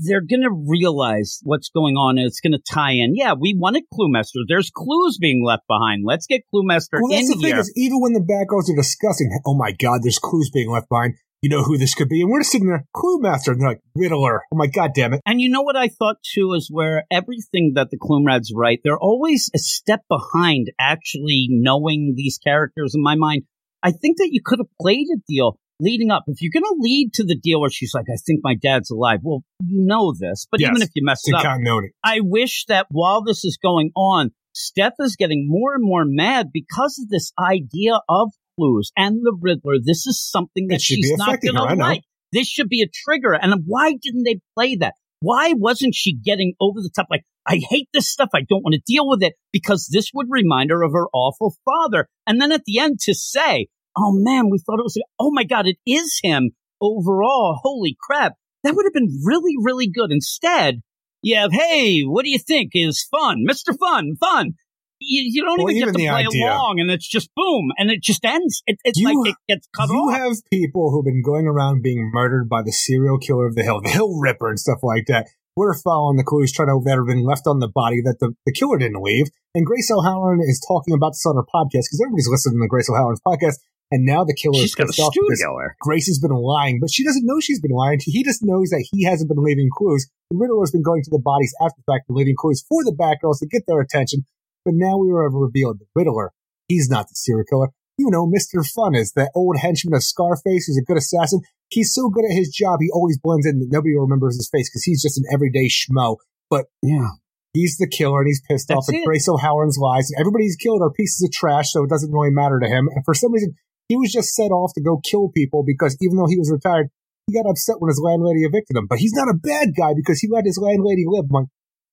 they're 0.00 0.20
going 0.20 0.42
to 0.42 0.50
realize 0.50 1.40
what's 1.42 1.70
going 1.70 1.94
on 1.94 2.18
and 2.18 2.26
it's 2.26 2.40
going 2.40 2.52
to 2.52 2.58
tie 2.70 2.92
in. 2.92 3.14
Yeah, 3.14 3.34
we 3.38 3.54
wanted 3.56 3.84
Cluemaster. 3.94 4.42
There's 4.46 4.70
clues 4.74 5.16
being 5.18 5.42
left 5.42 5.62
behind. 5.68 6.02
Let's 6.04 6.26
get 6.26 6.42
Cluemaster 6.52 6.98
well, 7.00 7.08
that's 7.10 7.30
in 7.30 7.38
the 7.38 7.48
thing 7.48 7.56
is, 7.56 7.72
even 7.76 8.00
when 8.00 8.12
the 8.12 8.20
Batgirls 8.20 8.70
are 8.70 8.76
discussing, 8.76 9.30
oh 9.46 9.54
my 9.54 9.72
God, 9.72 10.00
there's 10.02 10.18
clues 10.18 10.50
being 10.52 10.70
left 10.70 10.88
behind. 10.90 11.14
You 11.42 11.50
know 11.50 11.62
who 11.62 11.76
this 11.76 11.94
could 11.94 12.08
be, 12.08 12.22
and 12.22 12.30
we're 12.30 12.42
sitting 12.42 12.68
there, 12.68 12.86
Cluemaster, 12.96 13.52
and 13.52 13.60
they're 13.60 13.68
like 13.68 13.80
Riddler. 13.94 14.42
Oh 14.52 14.56
my 14.56 14.66
God, 14.66 14.92
damn 14.94 15.12
it! 15.12 15.20
And 15.26 15.40
you 15.40 15.50
know 15.50 15.62
what 15.62 15.76
I 15.76 15.88
thought 15.88 16.16
too 16.22 16.54
is 16.54 16.68
where 16.70 17.04
everything 17.10 17.72
that 17.74 17.90
the 17.90 17.98
Clumrads 17.98 18.48
write, 18.54 18.80
they're 18.82 18.98
always 18.98 19.50
a 19.54 19.58
step 19.58 20.00
behind 20.08 20.72
actually 20.80 21.46
knowing 21.50 22.14
these 22.16 22.38
characters 22.38 22.94
in 22.94 23.02
my 23.02 23.16
mind. 23.16 23.42
I 23.82 23.92
think 23.92 24.16
that 24.16 24.30
you 24.32 24.40
could 24.44 24.58
have 24.58 24.68
played 24.80 25.06
a 25.14 25.20
deal 25.28 25.58
leading 25.78 26.10
up. 26.10 26.24
If 26.26 26.40
you're 26.40 26.52
going 26.52 26.64
to 26.64 26.76
lead 26.78 27.12
to 27.14 27.24
the 27.24 27.36
deal 27.36 27.60
where 27.60 27.70
she's 27.70 27.92
like, 27.94 28.06
I 28.10 28.16
think 28.26 28.40
my 28.42 28.54
dad's 28.54 28.90
alive. 28.90 29.20
Well, 29.22 29.44
you 29.60 29.84
know 29.86 30.14
this, 30.18 30.46
but 30.50 30.60
Yes. 30.60 30.70
even 30.70 30.82
if 30.82 30.88
you 30.94 31.04
mess 31.04 31.20
it 31.26 31.34
up, 31.34 31.42
continuity. 31.42 31.90
I 32.02 32.20
wish 32.20 32.64
that 32.68 32.86
while 32.90 33.22
this 33.22 33.44
is 33.44 33.58
going 33.62 33.90
on, 33.94 34.30
Steph 34.54 34.94
is 35.00 35.16
getting 35.16 35.46
more 35.46 35.74
and 35.74 35.84
more 35.84 36.04
mad 36.06 36.48
because 36.52 36.98
of 36.98 37.10
this 37.10 37.32
idea 37.38 38.00
of 38.08 38.32
clues 38.56 38.92
and 38.96 39.16
the 39.22 39.36
Riddler. 39.40 39.76
This 39.84 40.06
is 40.06 40.20
something 40.20 40.68
that 40.68 40.80
she's 40.80 41.12
not 41.16 41.40
going 41.40 41.56
to 41.56 41.74
like. 41.74 42.02
This 42.32 42.48
should 42.48 42.68
be 42.68 42.82
a 42.82 42.90
trigger. 42.92 43.34
And 43.34 43.62
why 43.66 43.92
didn't 44.00 44.24
they 44.24 44.40
play 44.56 44.76
that? 44.76 44.94
Why 45.20 45.54
wasn't 45.56 45.94
she 45.94 46.14
getting 46.14 46.54
over 46.60 46.80
the 46.80 46.90
top? 46.94 47.06
Like, 47.10 47.22
I 47.46 47.60
hate 47.70 47.88
this 47.92 48.10
stuff. 48.10 48.30
I 48.34 48.40
don't 48.40 48.62
want 48.62 48.74
to 48.74 48.92
deal 48.92 49.08
with 49.08 49.22
it 49.22 49.34
because 49.52 49.88
this 49.90 50.10
would 50.12 50.26
remind 50.28 50.70
her 50.70 50.82
of 50.82 50.92
her 50.92 51.06
awful 51.14 51.54
father. 51.64 52.08
And 52.26 52.40
then 52.40 52.52
at 52.52 52.64
the 52.66 52.78
end 52.78 52.98
to 53.02 53.14
say, 53.14 53.68
oh 53.96 54.12
man, 54.12 54.50
we 54.50 54.58
thought 54.58 54.78
it 54.78 54.84
was, 54.84 55.00
oh 55.18 55.30
my 55.32 55.44
God, 55.44 55.66
it 55.66 55.78
is 55.86 56.20
him 56.22 56.50
overall. 56.80 57.58
Holy 57.62 57.96
crap. 58.00 58.34
That 58.62 58.74
would 58.74 58.84
have 58.84 58.92
been 58.92 59.20
really, 59.24 59.54
really 59.62 59.88
good. 59.88 60.10
Instead, 60.10 60.80
you 61.22 61.36
have, 61.36 61.52
hey, 61.52 62.02
what 62.02 62.24
do 62.24 62.30
you 62.30 62.38
think 62.38 62.72
is 62.74 63.06
fun? 63.10 63.44
Mr. 63.48 63.76
Fun, 63.78 64.16
fun. 64.20 64.54
You, 64.98 65.22
you 65.30 65.42
don't 65.44 65.58
Well, 65.58 65.70
even 65.70 65.74
get 65.74 65.82
even 65.88 65.94
to 65.94 65.98
play 65.98 66.24
idea- 66.26 66.46
along 66.52 66.80
and 66.80 66.90
it's 66.90 67.06
just 67.08 67.28
boom 67.36 67.70
and 67.76 67.90
it 67.90 68.02
just 68.02 68.24
ends. 68.24 68.62
It, 68.66 68.78
it's 68.84 68.98
You- 68.98 69.22
like 69.22 69.30
it 69.32 69.36
gets 69.48 69.68
cut 69.76 69.88
you 69.88 69.96
off. 69.96 70.16
have 70.16 70.32
people 70.50 70.90
who've 70.90 71.04
been 71.04 71.22
going 71.22 71.46
around 71.46 71.82
being 71.82 72.10
murdered 72.12 72.48
by 72.48 72.62
the 72.62 72.72
serial 72.72 73.18
killer 73.18 73.46
of 73.46 73.54
the 73.54 73.62
hill, 73.62 73.80
the 73.84 73.90
Hill 73.90 74.18
Ripper, 74.18 74.48
and 74.48 74.58
stuff 74.58 74.78
like 74.82 75.04
that. 75.08 75.26
We're 75.56 75.72
following 75.74 76.16
the 76.18 76.24
clues 76.24 76.52
trying 76.52 76.68
to 76.68 76.80
that 76.84 76.96
have 76.96 77.06
been 77.06 77.24
left 77.24 77.46
on 77.46 77.60
the 77.60 77.68
body 77.68 78.02
that 78.04 78.18
the, 78.20 78.34
the 78.44 78.52
killer 78.52 78.76
didn't 78.76 79.00
leave. 79.02 79.28
And 79.54 79.64
Grace 79.64 79.90
O'Halloran 79.90 80.40
is 80.42 80.60
talking 80.68 80.92
about 80.92 81.12
this 81.16 81.24
on 81.24 81.36
her 81.36 81.44
podcast 81.48 81.88
because 81.88 82.00
everybody's 82.04 82.28
listening 82.28 82.60
to 82.60 82.68
Grace 82.68 82.90
O'Halloran's 82.90 83.22
podcast. 83.26 83.56
And 83.90 84.04
now 84.04 84.24
the 84.24 84.34
killer 84.34 84.60
She's 84.60 84.70
is 84.70 84.74
got 84.74 84.84
a 84.84 84.86
pissed 84.88 85.00
off 85.00 85.14
because. 85.14 85.40
Grace 85.80 86.08
has 86.08 86.18
been 86.18 86.34
lying, 86.36 86.78
but 86.80 86.90
she 86.92 87.04
doesn't 87.04 87.24
know 87.24 87.40
she's 87.40 87.60
been 87.60 87.70
lying. 87.70 88.00
He 88.02 88.22
just 88.24 88.40
knows 88.44 88.68
that 88.68 88.84
he 88.92 89.04
hasn't 89.04 89.28
been 89.30 89.40
leaving 89.42 89.68
clues. 89.72 90.10
The 90.30 90.36
Riddler's 90.36 90.72
been 90.72 90.82
going 90.82 91.02
to 91.04 91.10
the 91.10 91.22
bodies 91.22 91.54
after 91.62 91.80
the 91.80 91.90
fact 91.90 92.04
and 92.10 92.16
leaving 92.18 92.34
clues 92.36 92.64
for 92.68 92.82
the 92.84 92.92
Batgirls 92.92 93.38
to 93.40 93.46
get 93.46 93.62
their 93.66 93.80
attention. 93.80 94.26
But 94.66 94.74
now 94.74 94.98
we 94.98 95.12
were 95.12 95.30
revealed 95.30 95.78
the 95.78 95.86
Riddler. 95.94 96.32
He's 96.66 96.90
not 96.90 97.06
the 97.06 97.14
serial 97.14 97.44
killer. 97.48 97.68
You 97.98 98.10
know, 98.10 98.26
Mr. 98.26 98.66
Fun 98.66 98.96
is 98.96 99.12
that 99.12 99.30
old 99.34 99.56
henchman 99.58 99.94
of 99.94 100.02
Scarface 100.02 100.66
who's 100.66 100.76
a 100.76 100.84
good 100.84 100.98
assassin. 100.98 101.40
He's 101.70 101.94
so 101.94 102.10
good 102.10 102.24
at 102.26 102.34
his 102.34 102.50
job, 102.50 102.80
he 102.82 102.90
always 102.92 103.16
blends 103.16 103.46
in 103.46 103.60
that 103.60 103.68
nobody 103.70 103.94
remembers 103.96 104.34
his 104.36 104.50
face 104.52 104.68
because 104.68 104.82
he's 104.82 105.00
just 105.00 105.16
an 105.18 105.24
everyday 105.32 105.68
schmo. 105.68 106.16
But 106.50 106.66
Yeah. 106.82 107.10
he's 107.54 107.76
the 107.78 107.86
killer 107.88 108.20
and 108.20 108.26
he's 108.26 108.42
pissed 108.42 108.68
That's 108.68 108.88
off 108.88 108.94
at. 108.94 109.04
Grace 109.06 109.28
O'Halloran's 109.28 109.78
lies. 109.78 110.10
And 110.10 110.20
everybody 110.20 110.44
he's 110.44 110.56
killed 110.56 110.82
are 110.82 110.90
pieces 110.90 111.22
of 111.22 111.30
trash, 111.32 111.72
so 111.72 111.84
it 111.84 111.88
doesn't 111.90 112.12
really 112.12 112.30
matter 112.30 112.58
to 112.58 112.66
him. 112.66 112.88
And 112.92 113.04
for 113.04 113.14
some 113.14 113.32
reason, 113.32 113.54
he 113.88 113.96
was 113.96 114.10
just 114.12 114.34
set 114.34 114.50
off 114.50 114.74
to 114.74 114.82
go 114.82 114.98
kill 114.98 115.30
people 115.30 115.62
because 115.64 115.96
even 116.02 116.16
though 116.16 116.26
he 116.26 116.38
was 116.38 116.50
retired, 116.50 116.88
he 117.28 117.32
got 117.34 117.48
upset 117.48 117.76
when 117.78 117.88
his 117.88 118.00
landlady 118.02 118.42
evicted 118.42 118.76
him. 118.76 118.86
But 118.88 118.98
he's 118.98 119.14
not 119.14 119.28
a 119.28 119.38
bad 119.38 119.74
guy 119.78 119.94
because 119.94 120.18
he 120.20 120.28
let 120.28 120.44
his 120.44 120.58
landlady 120.58 121.04
live. 121.06 121.24
I'm 121.30 121.30
like, 121.34 121.46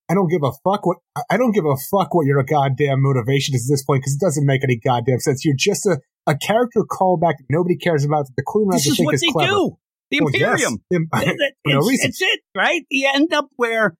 I 0.10 0.14
don't 0.16 0.28
give 0.30 0.44
a 0.44 0.52
fuck 0.64 0.86
what 0.86 0.98
I- 1.30 1.38
don't 1.38 1.52
give 1.54 1.66
a 1.66 1.76
fuck 1.92 2.14
what 2.14 2.26
your 2.26 2.42
goddamn 2.44 3.02
motivation 3.02 3.56
is 3.56 3.68
at 3.70 3.74
this 3.74 3.84
point 3.84 4.02
because 4.02 4.16
it 4.16 4.20
doesn't 4.20 4.46
make 4.46 4.64
any 4.64 4.78
goddamn 4.78 5.20
sense. 5.20 5.44
You're 5.46 5.56
just 5.58 5.86
a, 5.86 6.00
a 6.28 6.36
character 6.38 6.82
callback 6.90 7.38
that 7.40 7.46
nobody 7.50 7.78
cares 7.78 8.04
about. 8.06 8.26
That 8.28 8.34
the 8.38 8.44
Queen 8.46 8.68
This 8.72 8.86
is 8.88 9.00
what 9.00 9.16
is 9.16 9.22
they 9.22 9.28
clever. 9.32 9.52
do. 9.52 9.78
The 10.12 10.20
Well, 10.22 10.32
yes. 10.34 10.42
Imperium. 10.62 10.78
Im- 10.92 11.08
That- 11.12 11.26
that- 11.26 11.54
no 11.66 11.80
reason. 11.80 12.10
it's 12.10 12.22
it, 12.22 12.42
right? 12.56 12.82
You 12.90 13.10
end 13.14 13.34
up 13.34 13.48
where 13.56 13.96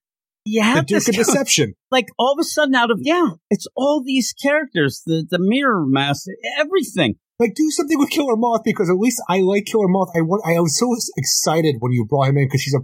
you 0.46 0.60
the 0.62 0.66
have 0.66 0.86
Duke 0.86 1.04
this 1.04 1.16
Deception. 1.16 1.74
like 1.90 2.08
all 2.20 2.34
of 2.34 2.40
a 2.40 2.44
sudden 2.44 2.76
out 2.76 2.92
of 2.92 3.00
yeah, 3.02 3.30
it's 3.50 3.66
all 3.76 4.04
these 4.06 4.34
characters, 4.34 5.02
the 5.06 5.26
the 5.28 5.40
mirror 5.40 5.86
Master, 5.88 6.32
everything. 6.60 7.16
Like, 7.40 7.56
do 7.56 7.70
something 7.72 7.98
with 7.98 8.10
Killer 8.12 8.36
Moth 8.38 8.62
because 8.64 8.90
at 8.90 8.96
least 8.98 9.22
I 9.28 9.40
like 9.42 9.66
Killer 9.66 9.88
Moth. 9.88 10.10
I 10.16 10.22
want. 10.22 10.44
I 10.46 10.60
was 10.62 10.78
so 10.78 10.94
excited 11.18 11.78
when 11.80 11.92
you 11.92 12.06
brought 12.08 12.28
him 12.30 12.38
in 12.38 12.46
because 12.46 12.62
she's 12.62 12.76
a. 12.76 12.80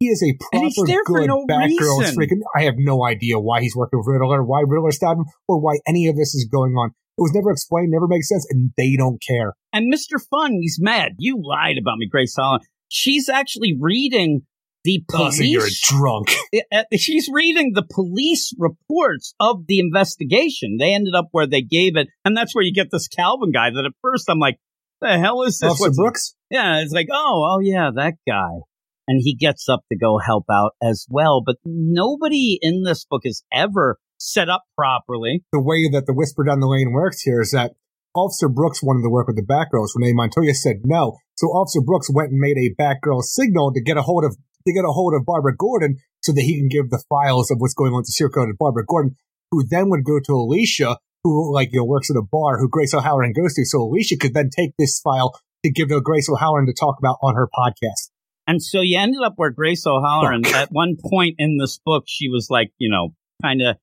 He 0.00 0.06
is 0.08 0.22
a 0.22 0.30
And 0.56 0.72
proper 0.74 1.02
good 1.06 1.26
no 1.28 1.44
Batgirl. 1.46 2.14
Freaking, 2.14 2.40
I 2.56 2.62
have 2.64 2.74
no 2.78 3.04
idea 3.04 3.38
why 3.38 3.60
he's 3.60 3.76
working 3.76 3.98
with 4.00 4.06
Riddler, 4.08 4.44
why 4.44 4.62
Riddler 4.66 4.90
stabbed 4.90 5.20
him, 5.20 5.26
or 5.48 5.60
why 5.60 5.78
any 5.86 6.08
of 6.08 6.16
this 6.16 6.34
is 6.34 6.48
going 6.50 6.72
on. 6.72 6.90
It 7.16 7.22
was 7.22 7.32
never 7.32 7.50
explained, 7.52 7.90
never 7.92 8.08
makes 8.08 8.28
sense, 8.28 8.44
and 8.50 8.72
they 8.76 8.96
don't 8.98 9.22
care. 9.26 9.52
And 9.72 9.92
Mr. 9.92 10.20
Fun, 10.30 10.58
he's 10.60 10.78
mad. 10.80 11.12
You 11.18 11.40
lied 11.42 11.76
about 11.80 11.98
me, 11.98 12.08
Grace 12.08 12.34
Holland. 12.36 12.64
She's 12.88 13.28
actually 13.28 13.76
reading 13.78 14.42
the 14.82 15.02
Oh, 15.14 15.30
so 15.30 15.42
you're 15.44 15.60
police. 15.62 15.88
drunk. 15.88 16.34
uh, 16.72 16.82
she's 16.96 17.28
reading 17.32 17.72
the 17.74 17.84
police 17.88 18.52
reports 18.58 19.34
of 19.40 19.66
the 19.68 19.78
investigation. 19.78 20.76
They 20.78 20.92
ended 20.92 21.14
up 21.14 21.28
where 21.30 21.46
they 21.46 21.62
gave 21.62 21.96
it, 21.96 22.08
and 22.24 22.36
that's 22.36 22.54
where 22.54 22.64
you 22.64 22.74
get 22.74 22.88
this 22.90 23.06
Calvin 23.08 23.52
guy. 23.52 23.70
That 23.70 23.84
at 23.86 23.92
first 24.02 24.28
I'm 24.28 24.38
like, 24.40 24.58
the 25.00 25.16
hell 25.18 25.42
is 25.44 25.58
this? 25.60 25.70
Officer 25.70 25.84
What's- 25.84 25.96
Brooks. 25.96 26.34
Yeah, 26.50 26.80
it's 26.80 26.92
like, 26.92 27.06
oh, 27.12 27.48
oh 27.54 27.60
yeah, 27.60 27.90
that 27.94 28.14
guy. 28.28 28.60
And 29.06 29.20
he 29.22 29.34
gets 29.34 29.68
up 29.68 29.80
to 29.92 29.98
go 29.98 30.18
help 30.18 30.44
out 30.50 30.72
as 30.82 31.06
well. 31.10 31.42
But 31.44 31.56
nobody 31.64 32.58
in 32.60 32.82
this 32.84 33.04
book 33.04 33.22
is 33.24 33.44
ever 33.52 33.98
set 34.18 34.48
up 34.48 34.64
properly. 34.76 35.44
The 35.52 35.62
way 35.62 35.88
that 35.92 36.06
the 36.06 36.14
Whisper 36.14 36.44
Down 36.44 36.60
the 36.60 36.66
Lane 36.66 36.92
works 36.92 37.20
here 37.22 37.40
is 37.40 37.50
that 37.50 37.72
Officer 38.14 38.48
Brooks 38.48 38.82
wanted 38.82 39.02
to 39.02 39.10
work 39.10 39.26
with 39.26 39.36
the 39.36 39.42
Batgirls. 39.42 39.88
Renee 39.96 40.12
Montoya 40.14 40.54
said 40.54 40.82
no, 40.84 41.18
so 41.36 41.48
Officer 41.48 41.80
Brooks 41.80 42.08
went 42.12 42.30
and 42.30 42.38
made 42.38 42.56
a 42.56 42.74
Batgirl 42.80 43.22
signal 43.22 43.72
to 43.72 43.82
get 43.82 43.96
a 43.96 44.02
hold 44.02 44.24
of 44.24 44.36
to 44.66 44.72
get 44.72 44.84
a 44.84 44.92
hold 44.92 45.14
of 45.14 45.26
Barbara 45.26 45.54
Gordon 45.56 45.98
so 46.22 46.32
that 46.32 46.40
he 46.40 46.56
can 46.58 46.68
give 46.68 46.90
the 46.90 47.02
files 47.08 47.50
of 47.50 47.58
what's 47.58 47.74
going 47.74 47.92
on 47.92 48.02
to 48.04 48.30
killer 48.32 48.46
to 48.46 48.56
Barbara 48.58 48.86
Gordon, 48.86 49.16
who 49.50 49.64
then 49.68 49.90
would 49.90 50.04
go 50.04 50.20
to 50.24 50.32
Alicia, 50.32 50.96
who 51.22 51.52
like 51.52 51.70
you 51.72 51.80
know 51.80 51.84
works 51.84 52.10
at 52.10 52.16
a 52.16 52.22
bar, 52.22 52.58
who 52.58 52.68
Grace 52.68 52.94
O'Halloran 52.94 53.32
goes 53.32 53.54
to. 53.54 53.64
So 53.64 53.82
Alicia 53.82 54.16
could 54.16 54.32
then 54.32 54.48
take 54.48 54.72
this 54.78 55.00
file 55.00 55.38
to 55.64 55.70
give 55.70 55.88
to 55.88 56.00
Grace 56.00 56.28
O'Halloran 56.30 56.66
to 56.66 56.72
talk 56.72 56.96
about 56.98 57.18
on 57.20 57.34
her 57.34 57.48
podcast. 57.48 58.13
And 58.46 58.62
so 58.62 58.80
you 58.80 58.98
ended 58.98 59.22
up 59.24 59.34
where 59.36 59.50
Grace 59.50 59.86
O'Halloran, 59.86 60.46
at 60.46 60.68
one 60.70 60.96
point 61.02 61.36
in 61.38 61.56
this 61.58 61.78
book, 61.84 62.04
she 62.06 62.28
was 62.28 62.48
like, 62.50 62.70
you 62.78 62.90
know, 62.90 63.14
kind 63.42 63.62
of, 63.62 63.76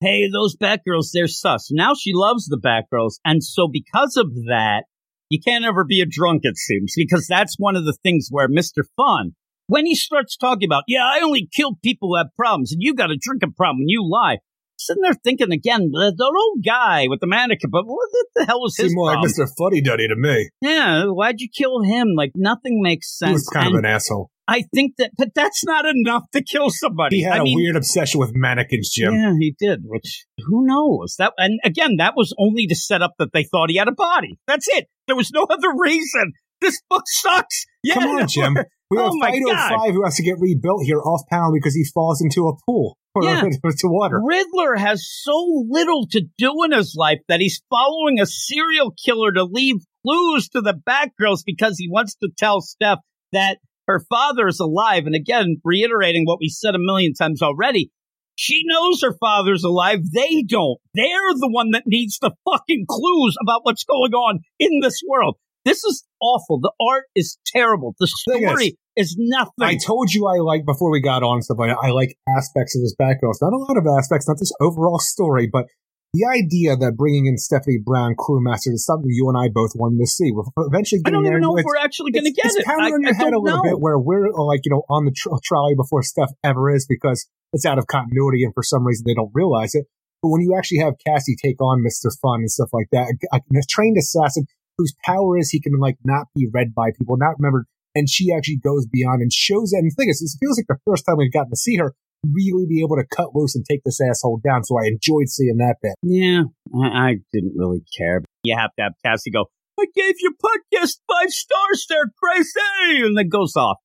hey, 0.00 0.28
those 0.32 0.56
Batgirls, 0.56 1.10
they're 1.12 1.28
sus. 1.28 1.68
Now 1.70 1.92
she 1.94 2.12
loves 2.14 2.46
the 2.46 2.58
Batgirls. 2.58 3.18
And 3.24 3.44
so 3.44 3.68
because 3.70 4.16
of 4.16 4.32
that, 4.48 4.84
you 5.28 5.40
can't 5.40 5.64
ever 5.64 5.84
be 5.84 6.00
a 6.00 6.06
drunk, 6.06 6.42
it 6.44 6.56
seems, 6.56 6.94
because 6.96 7.26
that's 7.26 7.56
one 7.58 7.76
of 7.76 7.84
the 7.84 7.96
things 8.02 8.28
where 8.30 8.48
Mr. 8.48 8.84
Fun, 8.96 9.32
when 9.66 9.84
he 9.84 9.94
starts 9.94 10.36
talking 10.36 10.68
about, 10.68 10.84
yeah, 10.86 11.04
I 11.04 11.20
only 11.22 11.48
kill 11.54 11.76
people 11.82 12.10
who 12.10 12.16
have 12.16 12.28
problems, 12.36 12.72
and 12.72 12.80
you 12.80 12.94
got 12.94 13.10
a 13.10 13.18
drinking 13.20 13.54
problem, 13.56 13.80
and 13.80 13.90
you 13.90 14.08
lie. 14.08 14.38
Sitting 14.78 15.02
there 15.02 15.14
thinking 15.14 15.52
again, 15.52 15.90
the, 15.90 16.14
the 16.16 16.24
old 16.24 16.64
guy 16.64 17.06
with 17.08 17.20
the 17.20 17.26
mannequin, 17.26 17.70
but 17.70 17.84
what 17.86 18.08
the 18.34 18.44
hell 18.44 18.60
was 18.60 18.76
his 18.76 18.86
Seemed 18.86 18.96
more 18.96 19.06
like 19.06 19.14
problem? 19.22 19.32
Mr. 19.32 19.48
Fuddy 19.58 19.80
Duddy 19.80 20.08
to 20.08 20.16
me. 20.16 20.50
Yeah, 20.60 21.04
why'd 21.06 21.40
you 21.40 21.48
kill 21.48 21.82
him? 21.82 22.08
Like 22.16 22.32
nothing 22.34 22.82
makes 22.82 23.16
sense. 23.18 23.30
He 23.30 23.34
was 23.34 23.48
kind 23.48 23.66
And 23.68 23.76
of 23.76 23.78
an 23.84 23.90
asshole. 23.90 24.30
I 24.48 24.62
think 24.72 24.92
that, 24.98 25.10
but 25.18 25.34
that's 25.34 25.64
not 25.64 25.86
enough 25.86 26.30
to 26.32 26.42
kill 26.42 26.70
somebody. 26.70 27.16
He 27.16 27.22
had 27.22 27.32
I 27.32 27.38
a 27.38 27.42
mean, 27.44 27.56
weird 27.56 27.74
obsession 27.74 28.20
with 28.20 28.30
mannequins, 28.34 28.90
Jim. 28.94 29.12
Yeah, 29.14 29.32
he 29.40 29.56
did. 29.58 29.80
Which 29.84 30.26
who 30.38 30.64
knows? 30.66 31.16
That 31.18 31.32
and 31.36 31.58
again, 31.64 31.96
that 31.98 32.14
was 32.16 32.32
only 32.38 32.66
to 32.68 32.76
set 32.76 33.02
up 33.02 33.14
that 33.18 33.32
they 33.32 33.42
thought 33.44 33.70
he 33.70 33.76
had 33.76 33.88
a 33.88 33.92
body. 33.92 34.38
That's 34.46 34.68
it. 34.68 34.86
There 35.06 35.16
was 35.16 35.32
no 35.32 35.46
other 35.50 35.68
reason. 35.76 36.32
This 36.60 36.80
book 36.88 37.02
sucks. 37.06 37.66
Yeah, 37.82 37.94
Come 37.94 38.04
on, 38.10 38.28
Jim. 38.28 38.56
We 38.90 38.98
have 38.98 39.10
Oh 39.10 39.16
my 39.16 39.32
Fido 39.32 39.46
God. 39.46 39.68
Five 39.80 39.94
who 39.94 40.04
has 40.04 40.16
to 40.16 40.22
get 40.22 40.36
rebuilt 40.38 40.82
here 40.84 41.00
off 41.00 41.22
panel 41.28 41.52
because 41.52 41.74
he 41.74 41.84
falls 41.84 42.22
into 42.22 42.46
a 42.48 42.56
pool 42.66 42.96
or 43.14 43.24
Yeah. 43.24 43.42
into 43.44 43.88
water. 43.88 44.20
Riddler 44.24 44.76
has 44.76 45.08
so 45.08 45.64
little 45.68 46.06
to 46.12 46.22
do 46.38 46.64
in 46.64 46.72
his 46.72 46.94
life 46.96 47.18
that 47.28 47.40
he's 47.40 47.62
following 47.68 48.20
a 48.20 48.26
serial 48.26 48.92
killer 48.92 49.32
to 49.32 49.44
leave 49.44 49.76
clues 50.04 50.48
to 50.50 50.60
the 50.60 50.74
Batgirls 50.74 51.42
because 51.44 51.78
he 51.78 51.88
wants 51.88 52.14
to 52.16 52.28
tell 52.36 52.60
Steph 52.60 52.98
that 53.32 53.58
her 53.88 54.00
father 54.08 54.46
is 54.46 54.60
alive. 54.60 55.06
And 55.06 55.14
again, 55.14 55.56
reiterating 55.64 56.24
what 56.24 56.38
we 56.40 56.48
said 56.48 56.74
a 56.74 56.78
million 56.78 57.14
times 57.14 57.42
already, 57.42 57.90
she 58.36 58.62
knows 58.66 59.02
her 59.02 59.16
father's 59.18 59.64
alive. 59.64 60.00
They 60.12 60.42
don't. 60.42 60.78
They're 60.94 61.34
the 61.34 61.50
one 61.50 61.70
that 61.72 61.84
needs 61.86 62.18
the 62.18 62.32
fucking 62.44 62.84
clues 62.88 63.36
about 63.42 63.60
what's 63.64 63.84
going 63.84 64.12
on 64.12 64.40
in 64.58 64.80
this 64.80 65.00
world. 65.08 65.38
This 65.66 65.82
is 65.82 66.06
awful. 66.22 66.60
The 66.60 66.70
art 66.80 67.06
is 67.16 67.38
terrible. 67.44 67.96
The 67.98 68.06
Thing 68.30 68.44
is, 68.44 68.48
story 68.48 68.78
is, 68.94 69.16
nothing. 69.18 69.66
I 69.66 69.74
told 69.74 70.14
you 70.14 70.28
I 70.28 70.38
like 70.38 70.64
before 70.64 70.92
we 70.92 71.00
got 71.00 71.24
on 71.24 71.42
stuff. 71.42 71.58
I, 71.60 71.70
I 71.70 71.90
like 71.90 72.16
aspects 72.30 72.76
of 72.76 72.82
this 72.82 72.94
Batgirls. 72.94 73.42
Not 73.42 73.52
a 73.52 73.58
lot 73.58 73.76
of 73.76 73.84
aspects, 73.98 74.28
not 74.28 74.38
this 74.38 74.52
overall 74.60 75.00
story, 75.00 75.50
but 75.52 75.66
the 76.14 76.22
idea 76.24 76.76
that 76.76 76.96
bringing 76.96 77.26
in 77.26 77.36
Stephanie 77.36 77.82
Brown, 77.84 78.14
Cluemaster, 78.14 78.70
is 78.70 78.86
something 78.86 79.10
you 79.10 79.28
and 79.28 79.36
I 79.36 79.50
both 79.52 79.72
wanted 79.74 79.98
to 79.98 80.06
see. 80.06 80.30
We're 80.30 80.46
eventually 80.56 81.02
I 81.04 81.10
don't 81.10 81.26
even 81.26 81.40
know 81.40 81.58
if 81.58 81.64
we're 81.64 81.82
actually 81.82 82.12
going 82.12 82.24
to 82.24 82.30
it's, 82.30 82.38
get 82.38 82.46
it's 82.46 82.56
it. 82.62 82.64
pounding 82.64 82.92
I, 82.92 82.94
on 82.94 83.02
your 83.02 83.10
I 83.10 83.16
head 83.18 83.32
a 83.34 83.40
little 83.40 83.58
know. 83.58 83.70
bit 83.74 83.80
where 83.80 83.98
we're 83.98 84.30
like, 84.30 84.60
you 84.64 84.70
know, 84.70 84.86
on 84.88 85.04
the 85.04 85.10
tr- 85.10 85.34
trolley 85.42 85.74
before 85.74 86.04
Steph 86.04 86.30
ever 86.44 86.70
is 86.70 86.86
because 86.88 87.26
it's 87.52 87.66
out 87.66 87.78
of 87.78 87.88
continuity 87.88 88.44
and 88.44 88.54
for 88.54 88.62
some 88.62 88.86
reason 88.86 89.02
they 89.04 89.14
don't 89.14 89.34
realize 89.34 89.74
it. 89.74 89.86
But 90.22 90.30
when 90.30 90.40
you 90.40 90.54
actually 90.56 90.78
have 90.78 90.94
Cassie 91.04 91.36
take 91.36 91.60
on 91.60 91.82
Mr. 91.82 92.08
Fun 92.22 92.40
and 92.40 92.50
stuff 92.50 92.70
like 92.72 92.86
that, 92.92 93.12
a, 93.32 93.36
a 93.36 93.62
trained 93.68 93.98
assassin 93.98 94.46
whose 94.78 94.94
power 95.04 95.38
is 95.38 95.50
he 95.50 95.60
can 95.60 95.72
like 95.78 95.96
not 96.04 96.26
be 96.34 96.48
read 96.52 96.74
by 96.74 96.90
people, 96.96 97.16
not 97.16 97.34
remembered, 97.38 97.66
and 97.94 98.08
she 98.08 98.32
actually 98.32 98.58
goes 98.58 98.86
beyond 98.86 99.22
and 99.22 99.32
shows 99.32 99.72
it. 99.72 99.78
And 99.78 99.90
the 99.90 99.94
thing 99.94 100.08
is, 100.08 100.20
it 100.22 100.36
feels 100.44 100.58
like 100.58 100.66
the 100.68 100.78
first 100.90 101.04
time 101.06 101.16
we've 101.18 101.32
gotten 101.32 101.50
to 101.50 101.56
see 101.56 101.76
her 101.76 101.94
really 102.32 102.66
be 102.66 102.80
able 102.82 102.96
to 102.96 103.04
cut 103.14 103.34
loose 103.34 103.54
and 103.54 103.64
take 103.64 103.82
this 103.84 104.00
asshole 104.00 104.40
down. 104.44 104.64
So 104.64 104.78
I 104.78 104.86
enjoyed 104.86 105.28
seeing 105.28 105.58
that 105.58 105.76
bit. 105.82 105.94
Yeah, 106.02 106.42
I, 106.74 106.86
I 106.86 107.14
didn't 107.32 107.54
really 107.56 107.84
care. 107.96 108.22
You 108.42 108.56
have 108.56 108.70
to 108.76 108.82
have 108.82 108.92
Cassie 109.04 109.30
go, 109.30 109.46
I 109.78 109.84
gave 109.94 110.14
your 110.20 110.32
podcast 110.32 110.98
five 111.08 111.30
stars 111.30 111.86
there, 111.88 112.04
crazy, 112.22 113.04
and 113.04 113.16
then 113.16 113.28
goes 113.28 113.54
off. 113.56 113.76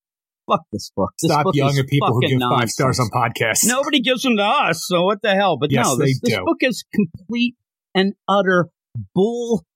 fuck 0.50 0.62
this 0.72 0.90
book. 0.96 1.10
This 1.20 1.30
Stop 1.30 1.44
book 1.44 1.54
yelling 1.54 1.74
is 1.74 1.80
at 1.80 1.86
people 1.86 2.12
who 2.14 2.26
give 2.26 2.40
five 2.40 2.70
stars 2.70 2.98
on 2.98 3.08
podcasts. 3.10 3.64
Nobody 3.64 4.00
gives 4.00 4.22
them 4.22 4.36
to 4.38 4.42
us, 4.42 4.84
so 4.86 5.04
what 5.04 5.20
the 5.22 5.34
hell? 5.34 5.58
But 5.58 5.70
Yes, 5.70 5.86
no, 5.86 5.96
this, 5.96 6.20
this 6.22 6.38
book 6.44 6.58
is 6.62 6.84
complete 6.94 7.56
and 7.94 8.14
utter 8.28 8.70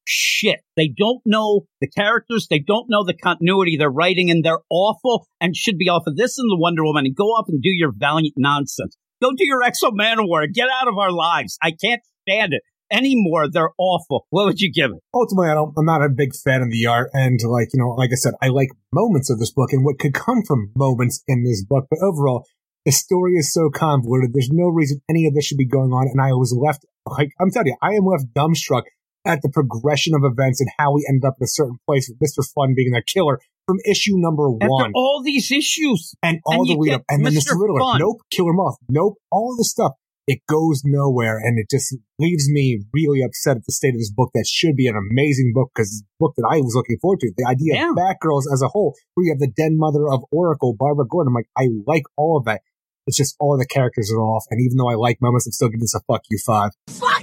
bullshit. 0.06 0.60
They 0.76 0.92
don't 0.96 1.20
know 1.24 1.62
the 1.80 1.88
characters. 1.88 2.46
They 2.48 2.58
don't 2.58 2.86
know 2.88 3.04
the 3.04 3.14
continuity 3.14 3.76
they're 3.76 3.90
writing, 3.90 4.30
and 4.30 4.44
they're 4.44 4.62
awful 4.70 5.26
and 5.40 5.56
should 5.56 5.78
be 5.78 5.88
off 5.88 6.04
of 6.06 6.16
this 6.16 6.38
and 6.38 6.50
the 6.50 6.58
Wonder 6.58 6.84
Woman 6.84 7.06
and 7.06 7.16
go 7.16 7.24
off 7.24 7.46
and 7.48 7.62
do 7.62 7.70
your 7.70 7.92
valiant 7.94 8.34
nonsense. 8.36 8.96
Go 9.22 9.30
do 9.30 9.46
your 9.46 9.62
X-O 9.62 9.92
Manowar. 9.92 10.52
Get 10.52 10.68
out 10.80 10.88
of 10.88 10.98
our 10.98 11.12
lives. 11.12 11.58
I 11.62 11.70
can't 11.70 12.02
stand 12.28 12.52
it 12.52 12.62
anymore. 12.92 13.48
They're 13.50 13.72
awful. 13.78 14.26
What 14.30 14.46
would 14.46 14.60
you 14.60 14.72
give 14.72 14.90
it? 14.90 15.02
ultimately, 15.14 15.50
I 15.50 15.54
don't, 15.54 15.72
I'm 15.76 15.86
not 15.86 16.04
a 16.04 16.08
big 16.08 16.34
fan 16.34 16.62
of 16.62 16.70
the 16.70 16.86
art. 16.86 17.10
And 17.14 17.40
like, 17.48 17.68
you 17.72 17.80
know, 17.80 17.90
like 17.90 18.10
I 18.12 18.16
said, 18.16 18.34
I 18.42 18.48
like 18.48 18.68
moments 18.92 19.30
of 19.30 19.38
this 19.38 19.50
book 19.50 19.72
and 19.72 19.84
what 19.84 19.98
could 19.98 20.14
come 20.14 20.42
from 20.46 20.70
moments 20.76 21.22
in 21.26 21.44
this 21.44 21.64
book. 21.64 21.86
But 21.90 22.00
overall, 22.02 22.44
the 22.84 22.92
story 22.92 23.32
is 23.32 23.52
so 23.52 23.70
convoluted. 23.70 24.32
There's 24.32 24.50
no 24.52 24.68
reason 24.68 25.00
any 25.08 25.26
of 25.26 25.34
this 25.34 25.46
should 25.46 25.58
be 25.58 25.66
going 25.66 25.92
on. 25.92 26.08
And 26.08 26.20
I 26.20 26.32
was 26.32 26.54
left, 26.56 26.84
like, 27.06 27.30
I'm 27.40 27.50
telling 27.50 27.68
you, 27.68 27.76
I 27.82 27.94
am 27.94 28.04
left 28.04 28.26
dumbstruck 28.34 28.82
at 29.26 29.42
the 29.42 29.50
progression 29.50 30.14
of 30.14 30.22
events 30.24 30.60
and 30.60 30.70
how 30.78 30.94
we 30.94 31.04
ended 31.08 31.24
up 31.26 31.34
in 31.40 31.44
a 31.44 31.48
certain 31.48 31.78
place 31.86 32.08
with 32.08 32.18
Mr. 32.20 32.46
Fun 32.54 32.74
being 32.76 32.92
the 32.92 33.02
killer 33.02 33.40
from 33.66 33.76
issue 33.90 34.14
number 34.16 34.44
After 34.62 34.68
one 34.70 34.92
all 34.94 35.22
these 35.24 35.50
issues, 35.50 36.14
and 36.22 36.38
all 36.46 36.60
and 36.62 36.68
the 36.70 36.76
lead 36.80 36.92
up. 36.94 37.02
And 37.08 37.26
then 37.26 37.32
Mr. 37.34 37.58
Riddler, 37.60 37.80
Fun. 37.80 37.98
nope, 38.00 38.20
Killer 38.30 38.52
Moth, 38.52 38.76
nope, 38.88 39.14
all 39.32 39.52
of 39.52 39.58
this 39.58 39.70
stuff. 39.70 39.92
It 40.28 40.40
goes 40.48 40.82
nowhere 40.84 41.38
and 41.38 41.56
it 41.56 41.66
just 41.70 41.94
leaves 42.18 42.48
me 42.50 42.82
really 42.92 43.22
upset 43.22 43.56
at 43.58 43.64
the 43.64 43.72
state 43.72 43.94
of 43.94 43.98
this 44.00 44.10
book 44.10 44.30
that 44.34 44.44
should 44.48 44.74
be 44.74 44.88
an 44.88 44.96
amazing 44.96 45.52
book 45.54 45.70
because 45.72 45.88
it's 45.88 46.02
a 46.02 46.06
book 46.18 46.34
that 46.36 46.48
I 46.50 46.56
was 46.58 46.74
looking 46.74 46.98
forward 47.00 47.20
to. 47.20 47.30
The 47.36 47.46
idea 47.48 47.74
Yeah. 47.74 47.90
of 47.90 47.96
Batgirls 47.96 48.42
as 48.52 48.60
a 48.60 48.66
whole, 48.68 48.94
where 49.14 49.24
you 49.26 49.32
have 49.32 49.38
the 49.38 49.46
den 49.56 49.76
mother 49.78 50.08
of 50.10 50.24
Oracle, 50.32 50.74
Barbara 50.76 51.06
Gordon. 51.08 51.30
I'm 51.30 51.34
like, 51.34 51.48
I 51.56 51.68
like 51.86 52.02
all 52.16 52.38
of 52.38 52.44
that. 52.46 52.62
It's 53.06 53.16
just 53.16 53.36
all 53.38 53.56
the 53.56 53.66
characters 53.66 54.10
are 54.12 54.18
off. 54.20 54.42
And 54.50 54.60
even 54.60 54.76
though 54.78 54.90
I 54.90 54.94
like 54.96 55.18
moments, 55.22 55.46
I'm 55.46 55.52
still 55.52 55.68
giving 55.68 55.78
this 55.82 55.94
a 55.94 56.00
fuck 56.12 56.22
you 56.28 56.38
five. 56.44 56.70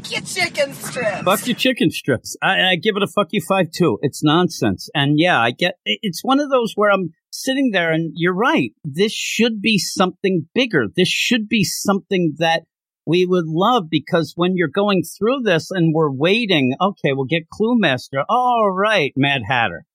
Fuck 0.04 0.12
your 0.12 0.22
chicken 0.22 0.74
strips. 0.74 1.22
Fuck 1.24 1.48
your 1.48 1.56
chicken 1.56 1.90
strips. 1.90 2.36
I, 2.42 2.72
I 2.72 2.76
give 2.76 2.98
it 2.98 3.04
a 3.04 3.08
fuck 3.08 3.28
you 3.32 3.42
five 3.48 3.72
too. 3.72 4.00
It's 4.02 4.22
nonsense. 4.22 4.90
And 4.94 5.14
yeah, 5.18 5.40
I 5.40 5.52
get 5.52 5.76
it's 5.86 6.24
one 6.24 6.42
of 6.42 6.50
those 6.50 6.74
where 6.76 6.92
I'm 6.92 7.14
sitting 7.32 7.72
there 7.72 7.92
and 7.92 8.12
you're 8.16 8.36
right. 8.36 8.74
This 8.84 9.14
should 9.14 9.62
be 9.62 9.78
something 9.78 10.48
bigger. 10.54 10.88
This 10.94 11.08
should 11.08 11.48
be 11.48 11.64
something 11.64 12.36
that 12.40 12.64
we 13.06 13.26
would 13.26 13.48
love 13.48 13.86
because 13.90 14.34
when 14.36 14.56
you're 14.56 14.68
going 14.68 15.04
through 15.04 15.42
this 15.44 15.72
and 15.72 15.94
we're 15.94 16.12
waiting, 16.12 16.74
okay, 16.82 17.14
we'll 17.14 17.26
get 17.26 17.50
Clue 17.50 17.78
Master. 17.78 18.26
All 18.28 18.72
right, 18.72 19.14
Mad 19.16 19.44
Hatter. 19.48 19.86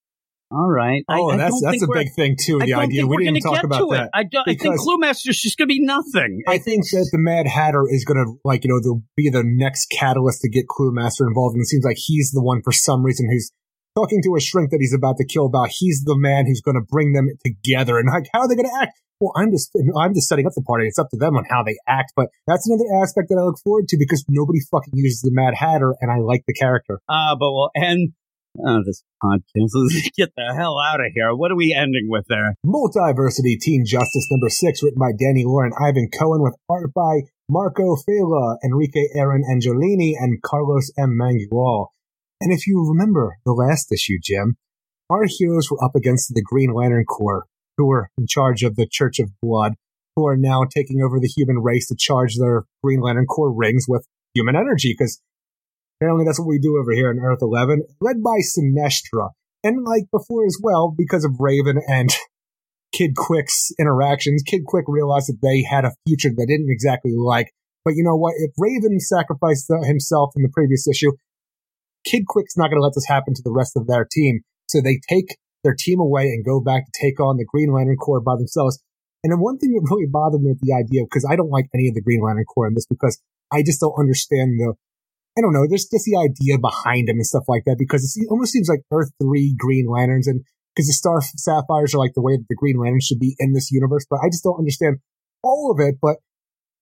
All 0.51 0.68
right. 0.70 1.05
Oh, 1.09 1.31
I 1.31 1.36
that's 1.36 1.60
that's 1.62 1.83
a 1.83 1.89
big 1.93 2.09
thing 2.17 2.36
too. 2.41 2.59
The 2.59 2.68
don't 2.68 2.85
idea 2.85 3.07
we 3.07 3.18
didn't 3.18 3.36
even 3.36 3.52
talk 3.52 3.65
about 3.65 3.91
that. 3.91 4.10
I, 4.15 4.25
don't, 4.25 4.43
I 4.43 4.44
think 4.52 4.62
because- 4.62 4.81
Clue 4.81 4.97
Master's 4.99 5.39
just 5.41 5.59
going 5.59 5.68
to 5.68 5.75
be 5.75 5.85
nothing. 5.85 6.43
I 6.49 6.57
think 6.57 6.85
that 6.91 7.09
the 7.12 7.18
Mad 7.18 7.47
Hatter 7.47 7.85
is 7.89 8.05
going 8.07 8.17
to, 8.17 8.33
like, 8.44 8.65
you 8.65 8.70
know, 8.70 8.81
the, 8.81 9.02
be 9.15 9.28
the 9.28 9.43
next 9.44 9.86
catalyst 9.91 10.41
to 10.43 10.49
get 10.49 10.67
Clue 10.67 10.91
Master 10.93 11.27
involved. 11.27 11.55
And 11.55 11.62
it 11.62 11.67
seems 11.67 11.85
like 11.85 11.99
he's 11.99 12.31
the 12.33 12.43
one 12.43 12.62
for 12.62 12.73
some 12.73 13.05
reason 13.05 13.28
who's 13.31 13.52
talking 13.94 14.23
to 14.23 14.36
a 14.36 14.41
shrink 14.41 14.70
that 14.70 14.78
he's 14.81 14.94
about 14.94 15.17
to 15.18 15.27
kill 15.27 15.47
about. 15.47 15.68
He's 15.70 16.02
the 16.05 16.17
man 16.17 16.47
who's 16.47 16.62
going 16.62 16.77
to 16.77 16.86
bring 16.89 17.12
them 17.12 17.28
together. 17.44 17.99
And 17.99 18.09
like, 18.09 18.28
how 18.33 18.41
are 18.41 18.49
they 18.49 18.57
going 18.57 18.68
to 18.70 18.78
act? 18.81 18.99
Well, 19.20 19.33
I'm 19.36 19.51
just, 19.51 19.77
I'm 19.99 20.15
just 20.15 20.28
setting 20.28 20.47
up 20.47 20.52
the 20.55 20.62
party. 20.62 20.86
It's 20.86 20.99
up 20.99 21.10
to 21.10 21.18
them 21.18 21.36
on 21.36 21.44
how 21.51 21.65
they 21.65 21.77
act. 21.89 22.12
But 22.15 22.28
that's 22.47 22.67
another 22.70 23.02
aspect 23.02 23.28
that 23.28 23.36
I 23.36 23.43
look 23.43 23.59
forward 23.62 23.89
to 23.89 23.99
because 23.99 24.25
nobody 24.28 24.60
fucking 24.70 24.94
uses 24.94 25.20
the 25.20 25.33
Mad 25.33 25.55
Hatter 25.55 25.94
and 26.01 26.10
I 26.10 26.18
like 26.18 26.44
the 26.47 26.55
character. 26.55 27.01
Uh, 27.09 27.35
but 27.35 27.52
we'll 27.52 27.70
end 27.77 28.12
uh, 28.67 28.81
this 28.85 29.03
podcast. 29.23 29.70
Let's 29.75 30.11
get 30.17 30.31
the 30.37 30.55
hell 30.57 30.78
out 30.78 31.01
of 31.01 31.12
here. 31.15 31.35
What 31.35 31.51
are 31.51 31.57
we 31.57 31.75
ending 31.77 32.07
with 32.09 32.27
there? 32.28 32.55
Multiversity 32.65 33.59
Teen 33.61 33.85
Justice 33.87 34.27
number 34.31 34.49
six, 34.49 34.83
written 34.83 34.99
by 34.99 35.12
Danny 35.19 35.45
Lore, 35.45 35.70
Ivan 35.81 36.09
Cohen, 36.17 36.43
with 36.43 36.57
art 36.69 36.93
by 36.95 37.23
Marco 37.49 37.97
Failla, 37.97 38.57
Enrica 38.65 39.01
Eren 39.17 39.43
Angiolini, 39.51 40.12
and 40.19 40.43
Carlos 40.43 40.91
M. 40.99 41.19
Mangual. 41.20 41.89
And 42.41 42.53
if 42.53 42.67
you 42.67 42.87
remember 42.89 43.39
the 43.45 43.53
last 43.53 43.91
issue, 43.93 44.19
Jim, 44.23 44.57
our 45.11 45.25
heroes 45.27 45.70
were 45.70 45.83
up 45.83 45.97
against 45.97 46.35
the 46.35 46.43
Green 46.43 46.73
Lantern 46.73 47.05
Corps, 47.05 47.47
who 47.77 47.87
were 47.87 48.11
in 48.19 48.27
charge 48.27 48.62
of 48.62 48.77
the 48.77 48.87
Church 48.87 49.19
of 49.19 49.31
Blood, 49.41 49.73
who 50.15 50.27
are 50.27 50.37
now 50.37 50.65
taking 50.65 51.01
over 51.03 51.19
the 51.19 51.33
human 51.35 51.59
race 51.59 51.89
to 51.89 51.97
charge 51.99 52.37
their 52.37 52.65
Green 52.83 53.01
Lantern 53.01 53.27
Corps 53.27 53.53
rings 53.53 53.87
with 53.89 54.07
human 54.35 54.55
energy, 54.55 54.95
because 54.97 55.20
apparently 55.99 56.25
that's 56.25 56.39
what 56.39 56.49
we 56.49 56.59
do 56.59 56.77
over 56.77 56.93
here 56.93 57.10
in 57.10 57.18
Earth 57.18 57.43
11, 57.43 57.83
led 58.01 58.23
by 58.23 58.39
Sinestra. 58.41 59.31
And 59.65 59.85
like 59.85 60.05
before 60.12 60.47
as 60.47 60.59
well, 60.62 60.94
because 60.97 61.25
of 61.25 61.41
Raven 61.41 61.78
and 61.89 62.10
Kid 62.93 63.17
Quick's 63.17 63.73
interactions, 63.78 64.43
Kid 64.47 64.62
Quick 64.65 64.85
realized 64.89 65.28
that 65.28 65.43
they 65.43 65.62
had 65.62 65.85
a 65.85 65.93
future 66.07 66.31
they 66.31 66.47
didn't 66.47 66.70
exactly 66.70 67.12
like. 67.17 67.52
But 67.85 67.94
you 67.94 68.05
know 68.05 68.17
what? 68.17 68.35
If 68.39 68.52
Raven 68.59 69.01
sacrificed 69.01 69.70
himself 69.85 70.31
in 70.36 70.43
the 70.43 70.52
previous 70.52 70.86
issue, 70.89 71.12
Kid 72.05 72.27
Quick's 72.27 72.57
not 72.57 72.68
going 72.68 72.78
to 72.78 72.85
let 72.85 72.94
this 72.94 73.07
happen 73.09 73.35
to 73.35 73.43
the 73.43 73.52
rest 73.52 73.77
of 73.77 73.86
their 73.86 74.07
team. 74.10 74.41
So 74.68 74.81
they 74.81 75.01
take 75.09 75.36
their 75.65 75.75
team 75.77 76.01
away 76.01 76.25
and 76.28 76.44
go 76.44 76.60
back 76.60 76.85
to 76.86 76.93
take 76.94 77.20
on 77.20 77.36
the 77.36 77.44
Green 77.44 77.73
Lantern 77.73 77.97
Corps 77.97 78.20
by 78.20 78.36
themselves. 78.36 78.78
And 79.25 79.33
then 79.33 79.41
one 79.41 79.59
thing 79.59 79.73
that 79.73 79.89
really 79.91 80.07
bothered 80.07 80.41
me 80.41 80.51
with 80.51 80.60
the 80.60 80.73
idea, 80.73 81.02
because 81.05 81.27
I 81.28 81.35
don't 81.35 81.51
like 81.51 81.67
any 81.75 81.89
of 81.89 81.94
the 81.94 82.02
Green 82.02 82.23
Lantern 82.23 82.44
Corps 82.44 82.68
in 82.68 82.75
this, 82.75 82.86
because 82.86 83.20
I 83.52 83.62
just 83.62 83.81
don't 83.81 83.99
understand 83.99 84.60
the, 84.60 84.75
I 85.39 85.41
don't 85.41 85.52
know, 85.52 85.67
there's 85.68 85.86
just 85.86 86.05
the 86.05 86.18
idea 86.18 86.58
behind 86.58 87.07
them 87.07 87.17
and 87.17 87.26
stuff 87.26 87.44
like 87.47 87.62
that, 87.67 87.76
because 87.78 88.02
it 88.18 88.26
almost 88.31 88.50
seems 88.50 88.68
like 88.68 88.83
Earth 88.91 89.12
3 89.23 89.55
Green 89.57 89.86
Lanterns, 89.89 90.26
and 90.26 90.42
because 90.75 90.89
the 90.89 90.92
Star 90.92 91.20
Sapphires 91.23 91.94
are 91.94 91.99
like 91.99 92.15
the 92.15 92.23
way 92.23 92.36
that 92.36 92.47
the 92.49 92.57
Green 92.57 92.78
Lanterns 92.78 93.05
should 93.05 93.20
be 93.20 93.36
in 93.39 93.52
this 93.52 93.70
universe, 93.70 94.05
but 94.08 94.18
I 94.23 94.28
just 94.28 94.42
don't 94.42 94.58
understand 94.58 94.99
all 95.42 95.70
of 95.70 95.78
it. 95.81 95.97
But 96.00 96.17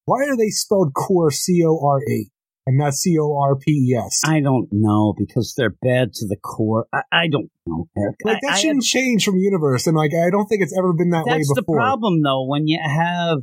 why 0.06 0.24
are 0.24 0.36
they 0.36 0.48
spelled 0.48 0.94
Core 0.94 1.30
C 1.30 1.62
O 1.66 1.78
R 1.84 2.00
E 2.02 2.30
and 2.66 2.78
not 2.78 2.94
C 2.94 3.16
O 3.18 3.38
R 3.38 3.56
P 3.56 3.92
E 3.92 3.96
S? 3.96 4.22
I 4.24 4.40
don't 4.40 4.68
know 4.70 5.14
because 5.16 5.54
they're 5.56 5.76
bad 5.82 6.12
to 6.14 6.26
the 6.26 6.36
core. 6.36 6.86
I, 6.92 7.02
I 7.12 7.28
don't 7.28 7.50
know, 7.66 7.88
Eric. 7.96 8.16
Like 8.24 8.40
that 8.42 8.52
I 8.52 8.58
shouldn't 8.58 8.84
change 8.84 9.24
from 9.24 9.36
universe, 9.36 9.86
and 9.86 9.96
like 9.96 10.12
I 10.14 10.30
don't 10.30 10.46
think 10.46 10.62
it's 10.62 10.76
ever 10.76 10.92
been 10.92 11.10
that 11.10 11.24
way 11.26 11.38
That's 11.38 11.52
the 11.54 11.62
problem, 11.62 12.22
though, 12.22 12.46
when 12.46 12.66
you 12.66 12.78
have 12.82 13.38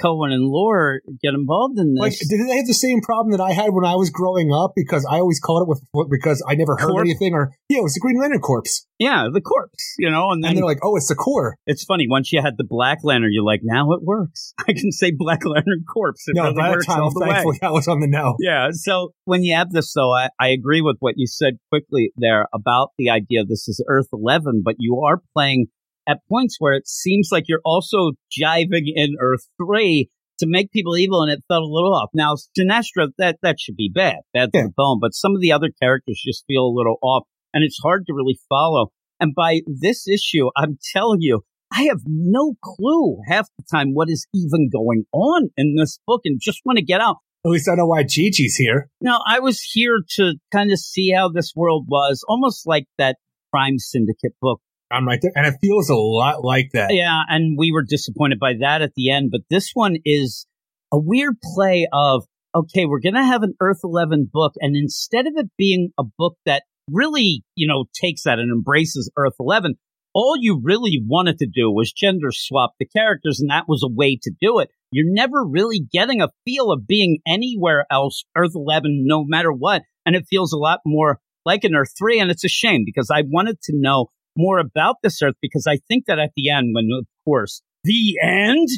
Cohen 0.00 0.32
and 0.32 0.44
Lore 0.44 1.00
get 1.22 1.34
involved 1.34 1.78
in 1.78 1.94
this. 1.94 2.00
Like, 2.00 2.12
did 2.28 2.48
they 2.48 2.56
have 2.56 2.66
the 2.66 2.74
same 2.74 3.00
problem 3.00 3.32
that 3.32 3.42
I 3.42 3.52
had 3.52 3.70
when 3.70 3.84
I 3.84 3.96
was 3.96 4.10
growing 4.10 4.52
up? 4.52 4.72
Because 4.74 5.06
I 5.08 5.18
always 5.18 5.40
called 5.40 5.62
it 5.62 5.68
with 5.68 6.10
because 6.10 6.42
I 6.46 6.54
never 6.54 6.76
heard 6.76 6.90
Corp? 6.90 7.04
anything, 7.04 7.34
or 7.34 7.52
yeah, 7.68 7.78
it 7.78 7.82
was 7.82 7.94
the 7.94 8.00
Green 8.00 8.18
Lantern 8.20 8.40
Corpse, 8.40 8.86
yeah, 8.98 9.28
the 9.32 9.40
corpse, 9.40 9.94
you 9.98 10.10
know, 10.10 10.30
and 10.30 10.42
then 10.42 10.50
and 10.50 10.58
they're 10.58 10.64
like, 10.64 10.80
oh, 10.82 10.96
it's 10.96 11.08
the 11.08 11.14
core. 11.14 11.56
it's 11.66 11.84
funny. 11.84 12.06
Once 12.08 12.32
you 12.32 12.42
had 12.42 12.54
the 12.58 12.64
Black 12.64 12.98
Lantern, 13.04 13.30
you're 13.32 13.44
like, 13.44 13.60
now 13.62 13.92
it 13.92 14.02
works. 14.02 14.54
I 14.68 14.72
can 14.72 14.90
say 14.90 15.12
Black 15.16 15.44
Lantern 15.44 15.84
corpse. 15.88 16.24
It 16.26 16.34
no, 16.34 16.44
really 16.44 16.54
that 16.56 16.70
works 16.70 16.86
time, 16.86 17.02
all 17.02 17.12
the 17.12 17.20
way. 17.20 17.58
I 17.62 17.70
was 17.70 17.86
on 17.86 18.00
the 18.00 18.08
know. 18.08 18.34
Yeah. 18.40 18.68
So 18.72 19.12
when 19.24 19.44
you 19.44 19.54
have 19.54 19.70
this, 19.70 19.92
though, 19.94 20.12
I, 20.12 20.30
I 20.40 20.48
agree 20.48 20.80
with 20.80 20.96
what 20.98 21.14
you 21.16 21.26
said 21.26 21.58
quickly 21.70 22.12
there 22.16 22.46
about 22.52 22.90
the 22.98 23.10
idea 23.10 23.44
this 23.44 23.68
is 23.68 23.84
Earth 23.88 24.08
11, 24.12 24.62
but 24.64 24.74
you 24.78 25.00
are 25.06 25.22
playing 25.32 25.66
at 26.08 26.20
points 26.28 26.56
where 26.58 26.72
it 26.72 26.88
seems 26.88 27.28
like 27.30 27.44
you're 27.46 27.60
also 27.64 28.12
jiving 28.40 28.84
in 28.94 29.16
Earth 29.20 29.46
3 29.64 30.08
to 30.40 30.46
make 30.48 30.70
people 30.70 30.96
evil, 30.96 31.20
and 31.22 31.30
it 31.30 31.42
felt 31.48 31.62
a 31.62 31.66
little 31.66 31.94
off. 31.94 32.10
Now, 32.14 32.34
Sinestro, 32.56 33.08
that, 33.18 33.38
that 33.42 33.56
should 33.60 33.76
be 33.76 33.90
bad. 33.92 34.18
Bad 34.32 34.52
to 34.52 34.58
Yeah. 34.58 34.64
the 34.66 34.72
bone, 34.76 34.98
but 35.00 35.12
some 35.14 35.34
of 35.34 35.40
the 35.40 35.52
other 35.52 35.70
characters 35.82 36.22
just 36.24 36.44
feel 36.46 36.62
a 36.64 36.74
little 36.74 36.96
off, 37.02 37.24
and 37.52 37.62
it's 37.64 37.78
hard 37.82 38.06
to 38.06 38.14
really 38.14 38.38
follow. 38.48 38.92
And 39.20 39.34
by 39.34 39.60
this 39.66 40.06
issue, 40.08 40.48
I'm 40.56 40.78
telling 40.94 41.20
you, 41.20 41.42
I 41.72 41.82
have 41.84 42.00
no 42.06 42.54
clue 42.62 43.18
half 43.28 43.48
the 43.58 43.64
time 43.70 43.88
what 43.94 44.08
is 44.08 44.26
even 44.32 44.70
going 44.72 45.04
on 45.12 45.50
in 45.56 45.74
this 45.76 45.98
book 46.06 46.22
and 46.24 46.40
just 46.40 46.60
want 46.64 46.78
to 46.78 46.84
get 46.84 47.00
out. 47.00 47.16
At 47.44 47.50
least 47.50 47.68
I 47.70 47.74
know 47.74 47.86
why 47.86 48.02
Chi-Chi's 48.02 48.56
here. 48.56 48.88
No, 49.00 49.18
I 49.26 49.40
was 49.40 49.60
here 49.60 49.98
to 50.16 50.34
kind 50.52 50.72
of 50.72 50.78
see 50.78 51.12
how 51.12 51.28
this 51.28 51.52
world 51.54 51.86
was, 51.88 52.24
almost 52.28 52.66
like 52.66 52.84
that 52.96 53.16
Crime 53.52 53.78
Syndicate 53.78 54.34
book. 54.40 54.60
I'm 54.90 55.06
right 55.06 55.18
there, 55.20 55.32
and 55.34 55.46
it 55.46 55.58
feels 55.60 55.90
a 55.90 55.94
lot 55.94 56.44
like 56.44 56.70
that. 56.72 56.88
Yeah, 56.92 57.20
and 57.28 57.56
we 57.58 57.72
were 57.72 57.84
disappointed 57.86 58.38
by 58.38 58.54
that 58.60 58.82
at 58.82 58.94
the 58.94 59.10
end, 59.10 59.30
but 59.30 59.42
this 59.50 59.70
one 59.74 59.96
is 60.04 60.46
a 60.92 60.98
weird 60.98 61.36
play 61.54 61.86
of 61.92 62.24
okay, 62.54 62.86
we're 62.86 63.00
going 63.00 63.14
to 63.14 63.22
have 63.22 63.42
an 63.42 63.54
Earth 63.60 63.80
11 63.84 64.30
book, 64.32 64.54
and 64.60 64.76
instead 64.76 65.26
of 65.26 65.34
it 65.36 65.50
being 65.58 65.90
a 65.98 66.04
book 66.16 66.36
that 66.46 66.62
really, 66.90 67.44
you 67.54 67.68
know, 67.68 67.84
takes 67.94 68.24
that 68.24 68.38
and 68.38 68.50
embraces 68.50 69.10
Earth 69.16 69.34
11, 69.38 69.74
all 70.14 70.36
you 70.38 70.60
really 70.62 71.00
wanted 71.06 71.38
to 71.38 71.46
do 71.46 71.70
was 71.70 71.92
gender 71.92 72.30
swap 72.32 72.72
the 72.78 72.86
characters, 72.86 73.40
and 73.40 73.50
that 73.50 73.68
was 73.68 73.82
a 73.84 73.92
way 73.92 74.18
to 74.22 74.32
do 74.40 74.58
it. 74.58 74.70
You're 74.90 75.12
never 75.12 75.44
really 75.46 75.80
getting 75.92 76.22
a 76.22 76.30
feel 76.44 76.72
of 76.72 76.86
being 76.86 77.18
anywhere 77.26 77.84
else, 77.90 78.24
Earth 78.36 78.52
11, 78.54 79.04
no 79.06 79.24
matter 79.24 79.52
what. 79.52 79.82
And 80.06 80.16
it 80.16 80.26
feels 80.28 80.52
a 80.52 80.58
lot 80.58 80.80
more 80.86 81.20
like 81.44 81.64
an 81.64 81.74
Earth 81.74 81.92
3. 81.98 82.20
And 82.20 82.30
it's 82.30 82.44
a 82.44 82.48
shame 82.48 82.82
because 82.86 83.10
I 83.12 83.22
wanted 83.26 83.60
to 83.64 83.72
know 83.76 84.06
more 84.38 84.58
about 84.58 84.96
this 85.02 85.20
Earth 85.20 85.34
because 85.42 85.66
I 85.68 85.78
think 85.88 86.04
that 86.06 86.18
at 86.18 86.30
the 86.36 86.48
end, 86.48 86.68
when, 86.74 86.88
of 86.98 87.06
course, 87.26 87.60
the 87.84 88.16
end? 88.22 88.68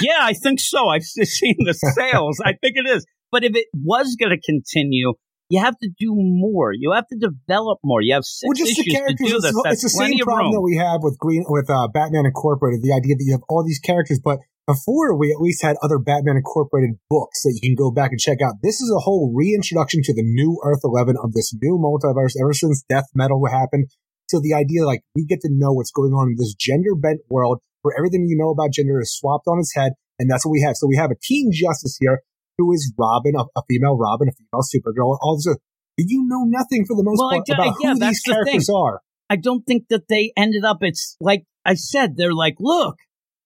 Yeah, 0.00 0.18
I 0.20 0.32
think 0.32 0.58
so. 0.58 0.88
I've 0.88 1.02
seen 1.38 1.56
the 1.60 1.74
sales. 1.74 2.40
I 2.44 2.54
think 2.60 2.74
it 2.76 2.88
is. 2.88 3.04
But 3.30 3.44
if 3.44 3.54
it 3.54 3.66
was 3.74 4.16
going 4.18 4.30
to 4.30 4.40
continue, 4.40 5.12
You 5.50 5.60
have 5.60 5.76
to 5.84 5.90
do 6.00 6.14
more. 6.16 6.72
You 6.72 6.92
have 6.92 7.06
to 7.12 7.18
develop 7.28 7.78
more. 7.84 8.00
You 8.00 8.14
have 8.14 8.24
six 8.24 8.48
Well, 8.48 8.54
just 8.56 8.72
the 8.76 8.80
issues 8.80 8.84
to 8.88 8.98
characters. 8.98 9.28
do 9.28 9.36
It's, 9.36 9.44
this. 9.44 9.52
it's 9.52 9.62
That's 9.68 9.82
the 9.82 9.94
same 10.00 10.18
problem 10.24 10.52
that 10.56 10.62
we 10.64 10.76
have 10.76 11.00
with 11.02 11.18
Green 11.18 11.44
with 11.46 11.68
uh, 11.68 11.88
Batman 11.92 12.24
Incorporated. 12.24 12.80
The 12.82 12.92
idea 12.96 13.16
that 13.16 13.24
you 13.26 13.32
have 13.36 13.44
all 13.50 13.62
these 13.64 13.78
characters, 13.78 14.18
but 14.22 14.38
before 14.66 15.12
we 15.18 15.28
at 15.32 15.40
least 15.44 15.60
had 15.60 15.76
other 15.82 15.98
Batman 15.98 16.36
Incorporated 16.36 16.96
books 17.10 17.42
that 17.42 17.52
you 17.60 17.60
can 17.68 17.76
go 17.76 17.90
back 17.90 18.12
and 18.12 18.20
check 18.20 18.40
out. 18.40 18.54
This 18.62 18.80
is 18.80 18.88
a 18.94 19.00
whole 19.00 19.32
reintroduction 19.36 20.00
to 20.04 20.14
the 20.14 20.22
new 20.24 20.56
Earth 20.64 20.80
Eleven 20.84 21.16
of 21.22 21.32
this 21.34 21.52
new 21.60 21.76
multiverse. 21.76 22.32
Ever 22.40 22.54
since 22.54 22.84
Death 22.88 23.08
Metal 23.14 23.42
happened, 23.50 23.88
so 24.28 24.40
the 24.40 24.54
idea 24.54 24.86
like 24.86 25.02
we 25.14 25.24
get 25.24 25.40
to 25.42 25.48
know 25.50 25.72
what's 25.72 25.90
going 25.90 26.12
on 26.12 26.28
in 26.28 26.36
this 26.38 26.54
gender 26.54 26.94
bent 26.94 27.20
world 27.28 27.60
where 27.82 27.94
everything 27.98 28.26
you 28.28 28.36
know 28.36 28.50
about 28.50 28.72
gender 28.72 29.00
is 29.00 29.14
swapped 29.14 29.46
on 29.46 29.58
its 29.58 29.74
head, 29.74 29.92
and 30.18 30.30
that's 30.30 30.46
what 30.46 30.52
we 30.52 30.62
have. 30.62 30.76
So 30.76 30.86
we 30.86 30.96
have 30.96 31.10
a 31.10 31.16
Teen 31.20 31.50
Justice 31.52 31.98
here 32.00 32.22
who 32.58 32.72
is 32.72 32.92
Robin, 32.96 33.34
a, 33.36 33.44
a 33.58 33.62
female 33.68 33.96
Robin, 33.98 34.28
a 34.28 34.32
female 34.32 34.62
Supergirl, 34.62 35.18
all 35.20 35.36
this. 35.36 35.46
A 35.46 35.56
do 35.98 36.04
you 36.08 36.24
know 36.26 36.44
nothing 36.46 36.86
for 36.86 36.96
the 36.96 37.02
most 37.02 37.18
Well, 37.18 37.30
part 37.30 37.46
do- 37.46 37.52
about 37.52 37.76
yeah, 37.80 37.92
who 37.92 37.98
these 37.98 38.22
the 38.24 38.32
characters 38.32 38.70
are. 38.70 39.00
I 39.28 39.36
don't 39.36 39.62
think 39.62 39.88
that 39.90 40.08
they 40.08 40.32
ended 40.36 40.64
up. 40.64 40.78
It's 40.80 41.16
like 41.20 41.44
I 41.64 41.74
said, 41.74 42.16
they're 42.16 42.34
like, 42.34 42.54
look, 42.58 42.96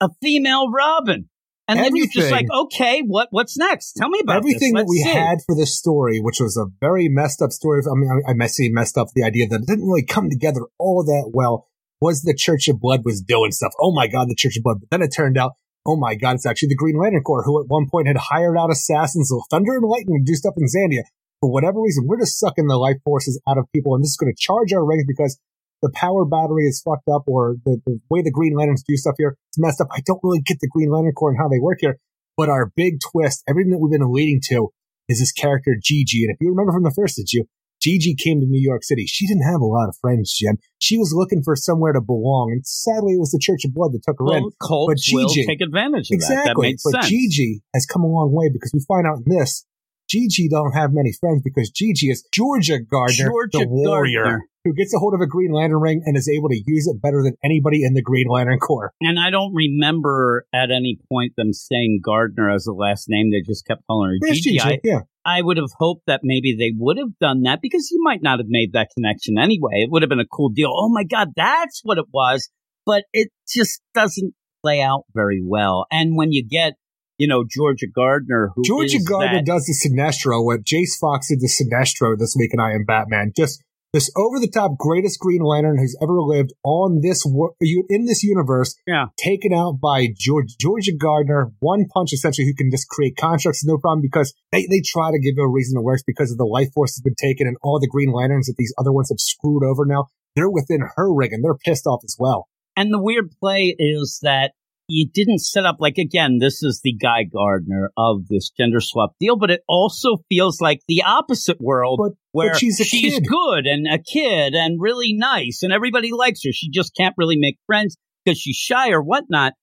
a 0.01 0.09
female 0.23 0.71
Robin. 0.71 1.29
And 1.69 1.81
then 1.81 1.97
you're 1.97 2.07
just 2.07 2.31
like, 2.31 2.47
okay, 2.51 3.03
what 3.03 3.29
what's 3.31 3.57
next? 3.57 3.95
Tell 3.95 4.09
me 4.09 4.21
about 4.23 4.37
everything 4.37 4.75
that 4.75 4.87
we 4.89 4.99
see. 4.99 5.11
had 5.13 5.39
for 5.45 5.57
this 5.57 5.77
story, 5.77 6.21
which 6.21 6.39
was 6.39 6.57
a 6.57 6.67
very 6.81 7.09
messed 7.09 7.43
up 7.43 7.51
story. 7.51 7.83
I 7.85 7.95
mean, 7.95 8.23
I, 8.27 8.31
I 8.31 8.35
messy 8.35 8.71
messed 8.71 8.97
up 8.97 9.09
the 9.15 9.25
idea 9.25 9.49
that 9.49 9.63
it 9.63 9.67
didn't 9.67 9.85
really 9.85 10.05
come 10.05 10.31
together 10.31 10.61
all 10.79 11.03
that 11.05 11.31
well. 11.35 11.67
Was 12.01 12.23
the 12.23 12.35
Church 12.35 12.69
of 12.69 12.79
Blood 12.79 13.05
was 13.05 13.21
doing 13.21 13.51
stuff? 13.51 13.73
Oh 13.81 13.93
my 13.93 14.07
God, 14.07 14.29
the 14.29 14.37
Church 14.37 14.57
of 14.57 14.63
Blood! 14.63 14.79
But 14.81 14.91
then 14.91 15.03
it 15.03 15.09
turned 15.09 15.39
out, 15.39 15.53
oh 15.87 15.97
my 15.97 16.15
God, 16.15 16.35
it's 16.35 16.47
actually 16.47 16.69
the 16.69 16.77
Green 16.77 16.99
Lantern 16.99 17.23
Corps, 17.23 17.43
who 17.45 17.61
at 17.61 17.69
one 17.69 17.89
point 17.91 18.07
had 18.07 18.17
hired 18.17 18.57
out 18.57 18.71
assassins 18.71 19.33
of 19.33 19.41
Thunder 19.51 19.75
and 19.75 19.89
Lightning 19.89 20.23
to 20.25 20.31
do 20.31 20.37
stuff 20.37 20.55
in 20.57 20.67
Zandia. 20.67 21.03
For 21.41 21.51
whatever 21.51 21.81
reason, 21.81 22.07
we're 22.07 22.21
just 22.21 22.39
sucking 22.39 22.67
the 22.67 22.77
life 22.77 22.97
forces 23.05 23.41
out 23.49 23.59
of 23.59 23.67
people, 23.75 23.95
and 23.95 24.03
this 24.03 24.11
is 24.11 24.17
going 24.17 24.33
to 24.33 24.41
charge 24.41 24.73
our 24.73 24.85
ranks 24.85 25.05
because 25.07 25.39
the 25.83 25.93
power 25.95 26.25
battery 26.25 26.67
is 26.67 26.83
fucked 26.83 27.09
up, 27.09 27.25
or 27.27 27.57
the, 27.65 27.81
the 27.87 28.01
way 28.11 28.23
the 28.23 28.31
Green 28.31 28.55
Lanterns 28.57 28.85
do 28.87 28.97
stuff 28.97 29.15
here 29.19 29.37
is 29.53 29.59
messed 29.59 29.81
up. 29.81 29.89
I 29.93 30.01
don't 30.07 30.21
really 30.23 30.41
get 30.41 30.59
the 30.61 30.69
Green 30.69 30.91
Lantern 30.91 31.13
Corps 31.13 31.31
and 31.31 31.39
how 31.39 31.49
they 31.49 31.61
work 31.61 31.79
here. 31.81 31.99
But 32.37 32.49
our 32.49 32.73
big 32.77 32.99
twist, 33.01 33.43
everything 33.49 33.73
that 33.73 33.79
we've 33.79 33.93
been 33.93 34.13
leading 34.13 34.41
to, 34.51 34.69
is 35.09 35.21
this 35.21 35.33
character 35.33 35.77
Gigi. 35.81 36.25
And 36.25 36.35
if 36.35 36.39
you 36.41 36.51
remember 36.51 36.73
from 36.73 36.83
the 36.83 36.95
first 36.95 37.19
issue, 37.19 37.45
Gigi 37.81 38.15
came 38.15 38.41
to 38.41 38.47
New 38.47 38.61
York 38.61 38.85
City. 38.85 39.07
She 39.07 39.27
didn't 39.27 39.45
have 39.45 39.61
a 39.61 39.67
lot 39.67 39.89
of 39.89 39.97
friends, 40.01 40.35
Jim. 40.37 40.59
She 40.79 40.99
was 40.99 41.13
looking 41.15 41.43
for 41.43 41.55
somewhere 41.55 41.93
to 41.93 42.01
belong, 42.01 42.51
and 42.53 42.67
sadly, 42.67 43.15
it 43.15 43.21
was 43.21 43.31
the 43.31 43.39
Church 43.41 43.65
of 43.65 43.75
Blood 43.75 43.93
that 43.93 44.03
took 44.03 44.17
her 44.19 44.37
in. 44.37 44.43
Well, 44.43 44.53
Colt 44.61 44.91
But 44.91 44.99
Gigi- 44.99 45.47
take 45.47 45.61
advantage 45.61 46.11
of 46.11 46.21
that. 46.21 46.27
That 46.29 46.41
Exactly. 46.41 46.77
But 46.83 46.91
sense. 46.91 47.09
Gigi 47.09 47.63
has 47.75 47.87
come 47.87 48.03
a 48.03 48.09
long 48.09 48.33
way 48.33 48.49
because 48.53 48.73
we 48.73 48.81
find 48.89 49.07
out 49.07 49.19
in 49.27 49.39
this, 49.39 49.67
Gigi 50.09 50.49
don't 50.49 50.73
have 50.73 50.93
many 50.93 51.13
friends 51.13 51.43
because 51.45 51.71
Gigi 51.71 52.11
is 52.11 52.27
Georgia 52.33 52.79
Gardner, 52.79 53.29
Georgia 53.29 53.59
the 53.59 53.67
warrior, 53.69 54.23
Gardner. 54.23 54.49
Who 54.67 54.75
gets 54.75 54.93
a 54.93 54.99
hold 54.99 55.15
of 55.15 55.21
a 55.21 55.27
Green 55.27 55.53
Lantern 55.53 55.81
ring 55.81 56.03
and 56.05 56.17
is 56.17 56.29
able 56.29 56.49
to 56.49 56.61
use 56.67 56.87
it 56.87 57.01
better 57.01 57.23
than 57.23 57.35
anybody 57.45 57.85
in 57.85 57.95
the 57.95 58.03
Green 58.03 58.27
Lantern 58.29 58.59
Corps. 58.59 58.93
And 59.01 59.19
I 59.19 59.31
don't 59.31 59.55
remember 59.55 60.45
at 60.53 60.71
any 60.71 60.99
point 61.09 61.35
them 61.37 61.53
saying 61.53 62.01
Gardner 62.05 62.51
as 62.51 62.67
a 62.67 62.73
last 62.73 63.07
name. 63.09 63.31
They 63.31 63.43
just 63.47 63.65
kept 63.67 63.83
calling 63.87 64.11
her 64.11 64.17
There's 64.21 64.41
Gigi. 64.41 64.61
I, 64.61 64.81
yeah. 64.83 65.01
I 65.25 65.43
would 65.43 65.57
have 65.57 65.71
hoped 65.79 66.03
that 66.07 66.21
maybe 66.23 66.57
they 66.59 66.73
would 66.77 66.99
have 66.99 67.17
done 67.21 67.43
that 67.43 67.61
because 67.63 67.91
you 67.91 68.03
might 68.03 68.23
not 68.23 68.39
have 68.39 68.49
made 68.49 68.73
that 68.73 68.91
connection 68.97 69.39
anyway. 69.39 69.83
It 69.83 69.91
would 69.91 70.03
have 70.03 70.09
been 70.09 70.21
a 70.21 70.27
cool 70.27 70.51
deal. 70.51 70.71
Oh 70.73 70.89
my 70.89 71.05
God, 71.05 71.29
that's 71.37 71.81
what 71.85 71.99
it 71.99 72.07
was. 72.13 72.49
But 72.85 73.05
it 73.13 73.29
just 73.49 73.81
doesn't 73.95 74.35
play 74.63 74.81
out 74.81 75.05
very 75.15 75.43
well. 75.45 75.87
And 75.91 76.17
when 76.17 76.33
you 76.33 76.47
get, 76.47 76.75
you 77.19 77.27
know, 77.29 77.45
Georgia 77.49 77.87
Gardner, 77.93 78.53
who 78.55 78.63
Georgia 78.65 78.99
Gardner 79.05 79.39
that- 79.39 79.47
does 79.47 79.65
the 79.65 79.75
Sinestro, 79.75 80.45
what 80.45 80.63
Jace 80.63 80.99
Fox 81.01 81.29
did 81.29 81.41
the 81.41 81.49
Sinestro 81.49 82.17
this 82.19 82.35
week 82.39 82.51
in 82.53 82.61
I 82.61 82.73
Am 82.73 82.85
Batman. 82.85 83.33
Just 83.37 83.63
this 83.93 84.11
over 84.17 84.39
the 84.39 84.51
top 84.51 84.77
greatest 84.79 85.19
Green 85.21 85.43
Lantern 85.43 85.79
who's 85.79 85.97
ever 86.03 86.21
lived 86.21 86.53
on 86.65 87.01
this 87.03 87.23
wor- 87.25 87.55
in 87.61 88.07
this 88.07 88.23
universe. 88.23 88.75
Yeah. 88.87 89.07
taken 89.17 89.53
out 89.53 89.81
by 89.81 90.09
George, 90.17 90.57
Georgia 90.61 90.93
Gardner, 90.97 91.53
one 91.61 91.87
punch 91.93 92.13
essentially, 92.13 92.47
who 92.47 92.55
can 92.55 92.71
just 92.71 92.89
create 92.89 93.17
constructs 93.17 93.65
no 93.65 93.79
problem 93.79 94.03
because 94.03 94.35
they, 94.53 94.67
they 94.67 94.83
try 94.85 95.11
to 95.11 95.19
give 95.19 95.35
you 95.37 95.45
a 95.45 95.51
reason 95.51 95.79
it 95.79 95.83
works 95.83 96.03
because 96.07 96.31
of 96.31 96.39
the 96.39 96.45
life 96.45 96.69
force 96.75 96.97
has 96.97 97.03
been 97.03 97.15
taken 97.15 97.47
and 97.47 97.57
all 97.63 97.81
the 97.81 97.89
Green 97.89 98.13
Lanterns 98.13 98.47
that 98.47 98.57
these 98.59 98.75
other 98.79 98.93
ones 98.93 99.09
have 99.11 99.21
screwed 99.21 99.65
over 99.65 99.85
now. 99.87 100.07
They're 100.35 100.51
within 100.51 100.83
her 100.97 101.13
rig 101.13 101.33
and 101.33 101.43
they're 101.43 101.55
pissed 101.55 101.87
off 101.87 102.01
as 102.05 102.17
well. 102.19 102.49
And 102.77 102.93
the 102.93 103.03
weird 103.03 103.31
play 103.41 103.75
is 103.79 104.21
that 104.23 104.53
you 104.89 105.09
didn't 105.13 105.41
set 105.41 105.67
up 105.67 105.77
like 105.81 105.99
again, 105.99 106.39
this 106.41 106.63
is 106.63 106.81
the 106.83 106.93
Guy 106.93 107.25
Gardner 107.25 107.91
of 107.97 108.29
this 108.29 108.51
gender 108.51 108.81
swap 108.81 109.15
deal, 109.19 109.37
but 109.37 109.51
it 109.51 109.63
also 109.69 110.19
feels 110.29 110.61
like 110.61 110.81
the 110.89 111.03
opposite 111.05 111.61
world 111.61 111.99
But, 112.03 112.13
where 112.33 112.53
but 112.53 112.59
she's 112.59 112.81
a 112.81 112.85
kid. 112.85 113.25
good 113.27 113.67
and 113.67 113.87
a 113.93 113.99
kid 113.99 114.55
and 114.55 114.81
really 114.81 115.13
nice 115.13 115.63
and 115.63 115.73
everybody 115.73 116.13
likes 116.13 116.45
her. 116.45 116.53
She 116.53 116.71
just 116.71 116.95
can't 116.97 117.15
really 117.19 117.37
make 117.39 117.59
friends 117.67 117.97
because 118.25 118.39
she's 118.39 118.57
shy 118.57 118.91
or 118.91 119.03
whatnot. 119.03 119.55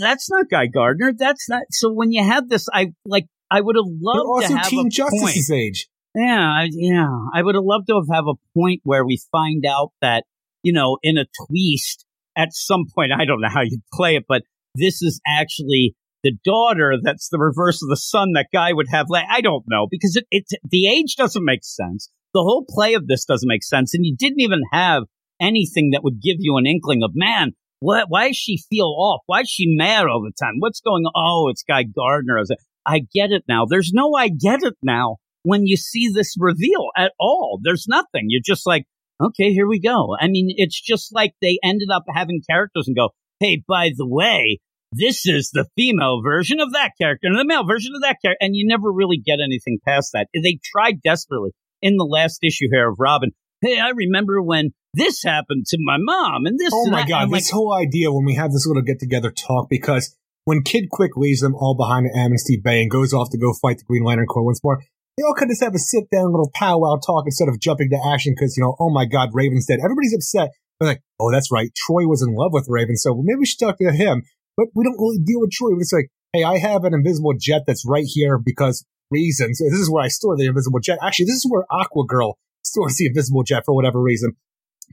That's 0.00 0.30
not 0.30 0.46
Guy 0.50 0.66
Gardner. 0.66 1.12
That's 1.16 1.48
not. 1.48 1.62
So 1.70 1.92
when 1.92 2.12
you 2.12 2.22
have 2.24 2.48
this, 2.48 2.66
I 2.72 2.92
like. 3.04 3.26
I 3.50 3.60
would 3.62 3.76
have 3.76 3.86
They're 3.86 4.22
loved 4.24 4.46
to 4.48 4.56
have 4.58 4.68
Teen 4.68 4.88
a 4.88 5.10
point. 5.10 5.50
Age. 5.50 5.88
Yeah, 6.14 6.66
yeah. 6.70 7.08
I 7.34 7.42
would 7.42 7.54
have 7.54 7.64
loved 7.64 7.86
to 7.88 7.94
have, 7.94 8.14
have 8.14 8.26
a 8.28 8.34
point 8.54 8.80
where 8.84 9.04
we 9.06 9.18
find 9.32 9.64
out 9.66 9.92
that, 10.02 10.24
you 10.62 10.72
know, 10.72 10.98
in 11.02 11.16
a 11.16 11.24
twist 11.46 12.04
at 12.38 12.50
some 12.52 12.84
point, 12.94 13.12
I 13.12 13.24
don't 13.24 13.40
know 13.40 13.48
how 13.52 13.62
you 13.62 13.80
play 13.92 14.16
it, 14.16 14.24
but 14.28 14.42
this 14.74 15.02
is 15.02 15.20
actually 15.26 15.94
the 16.22 16.32
daughter 16.44 16.94
that's 17.02 17.28
the 17.28 17.38
reverse 17.38 17.82
of 17.82 17.88
the 17.88 17.96
son 17.96 18.32
that 18.34 18.46
guy 18.52 18.72
would 18.72 18.86
have. 18.90 19.06
I 19.12 19.40
don't 19.40 19.64
know 19.68 19.86
because 19.90 20.16
it, 20.16 20.24
it, 20.30 20.44
the 20.68 20.88
age 20.88 21.16
doesn't 21.16 21.44
make 21.44 21.64
sense. 21.64 22.10
The 22.34 22.40
whole 22.40 22.64
play 22.68 22.94
of 22.94 23.06
this 23.06 23.24
doesn't 23.24 23.48
make 23.48 23.64
sense. 23.64 23.94
And 23.94 24.06
you 24.06 24.14
didn't 24.16 24.40
even 24.40 24.60
have 24.72 25.04
anything 25.40 25.90
that 25.92 26.04
would 26.04 26.22
give 26.22 26.36
you 26.38 26.56
an 26.56 26.66
inkling 26.66 27.02
of, 27.02 27.10
man, 27.14 27.52
what, 27.80 28.06
why 28.08 28.28
does 28.28 28.36
she 28.36 28.62
feel 28.70 28.94
off? 28.98 29.22
Why 29.26 29.40
is 29.40 29.48
she 29.48 29.64
mad 29.66 30.06
all 30.06 30.22
the 30.22 30.32
time? 30.38 30.54
What's 30.58 30.80
going 30.80 31.04
on? 31.04 31.12
Oh, 31.16 31.48
it's 31.50 31.62
Guy 31.62 31.84
Gardner. 31.84 32.42
I 32.86 33.00
get 33.12 33.30
it 33.30 33.44
now. 33.48 33.64
There's 33.66 33.92
no 33.92 34.14
I 34.14 34.28
get 34.28 34.62
it 34.62 34.74
now 34.82 35.16
when 35.42 35.66
you 35.66 35.76
see 35.76 36.10
this 36.12 36.34
reveal 36.38 36.88
at 36.96 37.12
all. 37.18 37.60
There's 37.62 37.86
nothing. 37.88 38.26
You're 38.28 38.42
just 38.44 38.66
like, 38.66 38.84
okay, 39.20 39.52
here 39.52 39.66
we 39.66 39.80
go. 39.80 40.16
I 40.18 40.28
mean, 40.28 40.52
it's 40.56 40.80
just 40.80 41.14
like 41.14 41.32
they 41.40 41.58
ended 41.62 41.88
up 41.92 42.04
having 42.12 42.42
characters 42.48 42.86
and 42.86 42.96
go, 42.96 43.10
hey, 43.40 43.62
by 43.66 43.90
the 43.96 44.06
way, 44.06 44.58
this 44.92 45.26
is 45.26 45.50
the 45.52 45.66
female 45.76 46.22
version 46.22 46.60
of 46.60 46.72
that 46.72 46.92
character 47.00 47.28
and 47.28 47.38
the 47.38 47.44
male 47.44 47.66
version 47.66 47.92
of 47.94 48.02
that 48.02 48.16
character. 48.22 48.38
And 48.40 48.56
you 48.56 48.66
never 48.66 48.90
really 48.90 49.18
get 49.18 49.38
anything 49.44 49.78
past 49.86 50.10
that. 50.14 50.28
They 50.32 50.58
tried 50.64 51.02
desperately 51.02 51.50
in 51.82 51.96
the 51.96 52.04
last 52.04 52.38
issue 52.42 52.68
here 52.70 52.88
of 52.88 52.96
Robin. 52.98 53.30
Hey, 53.60 53.78
I 53.78 53.90
remember 53.90 54.40
when 54.40 54.70
this 54.94 55.22
happened 55.22 55.66
to 55.66 55.78
my 55.80 55.96
mom 55.98 56.46
and 56.46 56.58
this. 56.58 56.70
Oh 56.72 56.90
my 56.90 57.00
that." 57.00 57.08
god, 57.08 57.22
I'm 57.22 57.30
like, 57.30 57.42
this 57.42 57.50
whole 57.50 57.74
idea 57.74 58.12
when 58.12 58.24
we 58.24 58.34
have 58.36 58.52
this 58.52 58.66
little 58.66 58.82
get 58.82 59.00
together 59.00 59.30
talk 59.30 59.68
because 59.68 60.16
when 60.44 60.62
Kid 60.62 60.88
Quick 60.90 61.16
leaves 61.16 61.40
them 61.40 61.54
all 61.54 61.74
behind 61.74 62.06
at 62.06 62.18
Amnesty 62.18 62.58
Bay 62.62 62.80
and 62.80 62.90
goes 62.90 63.12
off 63.12 63.30
to 63.30 63.38
go 63.38 63.52
fight 63.52 63.78
the 63.78 63.84
Green 63.84 64.04
Lantern 64.04 64.26
Corps 64.26 64.44
once 64.44 64.62
more, 64.64 64.82
they 65.18 65.24
all 65.24 65.34
of 65.34 65.48
just 65.48 65.64
have 65.64 65.74
a 65.74 65.78
sit 65.78 66.08
down 66.14 66.30
little 66.30 66.50
powwow 66.54 66.94
talk 66.96 67.24
instead 67.26 67.48
of 67.48 67.58
jumping 67.58 67.90
to 67.90 67.98
action 68.14 68.34
because, 68.36 68.56
you 68.56 68.62
know, 68.62 68.76
oh 68.78 68.88
my 68.88 69.04
god, 69.04 69.30
Raven's 69.32 69.66
dead. 69.66 69.80
Everybody's 69.82 70.14
upset. 70.14 70.50
They're 70.78 70.90
like, 70.90 71.02
oh, 71.18 71.32
that's 71.32 71.50
right. 71.50 71.74
Troy 71.74 72.06
was 72.06 72.22
in 72.22 72.36
love 72.36 72.52
with 72.52 72.66
Raven, 72.68 72.96
so 72.96 73.20
maybe 73.20 73.40
we 73.40 73.46
should 73.46 73.58
talk 73.58 73.78
to 73.78 73.90
him. 73.90 74.22
But 74.56 74.68
we 74.76 74.84
don't 74.84 74.98
really 74.98 75.18
deal 75.18 75.40
with 75.40 75.50
Troy. 75.50 75.70
Just 75.76 75.92
like, 75.92 76.10
hey, 76.32 76.44
I 76.44 76.58
have 76.58 76.84
an 76.84 76.94
invisible 76.94 77.34
jet 77.36 77.62
that's 77.66 77.84
right 77.84 78.06
here 78.06 78.38
because 78.38 78.86
reasons. 79.10 79.58
This 79.58 79.80
is 79.80 79.90
where 79.90 80.04
I 80.04 80.08
store 80.08 80.36
the 80.36 80.46
invisible 80.46 80.78
jet. 80.78 80.98
Actually, 81.02 81.26
this 81.26 81.42
is 81.42 81.46
where 81.48 81.64
Aqua 81.68 82.06
Girl 82.06 82.38
stores 82.62 82.96
the 82.96 83.06
invisible 83.06 83.42
jet 83.42 83.64
for 83.66 83.74
whatever 83.74 84.00
reason. 84.00 84.36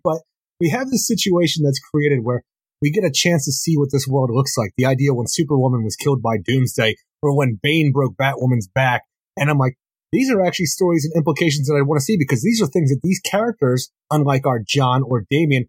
But 0.03 0.21
we 0.59 0.69
have 0.69 0.89
this 0.89 1.07
situation 1.07 1.63
that's 1.63 1.79
created 1.79 2.19
where 2.23 2.41
we 2.81 2.89
get 2.89 3.03
a 3.03 3.11
chance 3.13 3.45
to 3.45 3.51
see 3.51 3.77
what 3.77 3.89
this 3.91 4.07
world 4.07 4.31
looks 4.33 4.57
like. 4.57 4.71
The 4.77 4.85
idea 4.85 5.13
when 5.13 5.27
Superwoman 5.27 5.83
was 5.83 5.95
killed 5.95 6.23
by 6.23 6.37
Doomsday, 6.43 6.95
or 7.21 7.37
when 7.37 7.59
Bane 7.61 7.91
broke 7.93 8.15
Batwoman's 8.15 8.67
back. 8.67 9.03
And 9.37 9.49
I'm 9.49 9.57
like, 9.57 9.75
these 10.11 10.31
are 10.31 10.43
actually 10.43 10.67
stories 10.67 11.05
and 11.05 11.13
implications 11.17 11.67
that 11.67 11.75
I 11.75 11.81
want 11.81 11.99
to 11.99 12.05
see 12.05 12.17
because 12.17 12.41
these 12.41 12.61
are 12.61 12.67
things 12.67 12.89
that 12.89 12.99
these 13.03 13.19
characters, 13.19 13.91
unlike 14.11 14.45
our 14.45 14.61
Jon 14.65 15.03
or 15.03 15.25
Damian, 15.29 15.65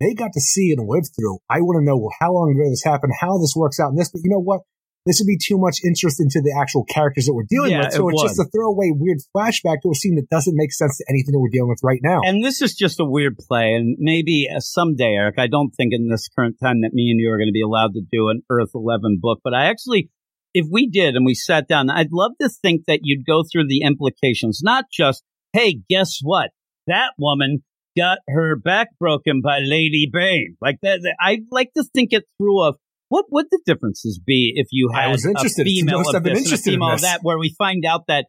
they 0.00 0.14
got 0.14 0.32
to 0.34 0.40
see 0.40 0.74
and 0.76 0.86
live 0.88 1.04
through. 1.14 1.38
I 1.48 1.60
want 1.60 1.80
to 1.80 1.84
know 1.84 2.10
how 2.20 2.32
long 2.32 2.50
ago 2.50 2.68
this 2.68 2.84
happened, 2.84 3.12
how 3.20 3.38
this 3.38 3.54
works 3.56 3.80
out 3.80 3.90
in 3.90 3.96
this, 3.96 4.10
but 4.10 4.20
you 4.24 4.30
know 4.30 4.40
what? 4.40 4.60
This 5.06 5.20
would 5.20 5.30
be 5.30 5.38
too 5.38 5.56
much 5.56 5.78
interest 5.84 6.20
into 6.20 6.42
the 6.42 6.52
actual 6.60 6.84
characters 6.84 7.26
that 7.26 7.34
we're 7.34 7.46
dealing 7.48 7.70
Yeah, 7.70 7.86
with. 7.86 7.92
So 7.92 8.08
it 8.08 8.14
it's 8.14 8.22
just 8.34 8.40
a 8.40 8.50
throwaway 8.50 8.90
weird 8.90 9.18
flashback 9.34 9.82
to 9.82 9.90
a 9.92 9.94
scene 9.94 10.16
that 10.16 10.28
doesn't 10.28 10.54
make 10.56 10.72
sense 10.72 10.98
to 10.98 11.04
anything 11.08 11.30
that 11.30 11.38
we're 11.38 11.54
dealing 11.54 11.70
with 11.70 11.78
right 11.84 12.00
now. 12.02 12.20
And 12.24 12.42
this 12.42 12.60
is 12.60 12.74
just 12.74 12.98
a 12.98 13.04
weird 13.04 13.38
play. 13.38 13.74
And 13.74 13.96
maybe 14.00 14.48
uh, 14.50 14.58
someday, 14.58 15.14
Eric, 15.14 15.38
I 15.38 15.46
don't 15.46 15.70
think 15.70 15.92
in 15.94 16.08
this 16.08 16.28
current 16.36 16.56
time 16.60 16.80
that 16.82 16.92
me 16.92 17.10
and 17.10 17.20
you 17.20 17.30
are 17.30 17.38
going 17.38 17.48
to 17.48 17.54
be 17.54 17.62
allowed 17.62 17.94
to 17.94 18.02
do 18.10 18.28
an 18.30 18.42
Earth 18.50 18.70
11 18.74 19.20
book. 19.22 19.38
But 19.44 19.54
I 19.54 19.66
actually, 19.66 20.10
if 20.56 20.66
we 20.72 20.88
did 20.88 21.16
and 21.16 21.26
we 21.26 21.34
sat 21.34 21.68
down, 21.68 21.90
I'd 21.90 22.12
love 22.12 22.32
to 22.40 22.48
think 22.48 22.84
that 22.86 23.00
you'd 23.02 23.26
go 23.26 23.42
through 23.44 23.66
the 23.68 23.82
implications, 23.82 24.62
not 24.64 24.86
just, 24.90 25.22
hey, 25.52 25.80
guess 25.90 26.18
what? 26.22 26.48
That 26.86 27.10
woman 27.18 27.62
got 27.94 28.18
her 28.26 28.56
back 28.56 28.88
broken 28.98 29.42
by 29.42 29.58
Lady 29.58 30.08
Bane. 30.10 30.56
Like 30.62 30.76
that, 30.80 31.00
that- 31.02 31.16
I'd 31.20 31.44
like 31.50 31.72
to 31.76 31.84
think 31.94 32.14
it 32.14 32.24
through 32.38 32.66
of 32.66 32.76
what 33.10 33.26
would 33.30 33.46
the 33.50 33.60
differences 33.66 34.18
be 34.24 34.54
if 34.56 34.68
you 34.72 34.90
I 34.94 35.02
had 35.02 35.12
was 35.12 35.26
a 35.26 35.28
interested. 35.28 35.66
The 35.66 35.80
female 35.80 36.00
of 36.00 36.06
this 36.06 36.16
and 36.16 36.26
a 36.26 36.30
interested 36.38 36.70
female 36.70 36.94
of 36.94 37.00
that, 37.02 37.20
where 37.22 37.38
we 37.38 37.54
find 37.58 37.84
out 37.84 38.06
that 38.08 38.24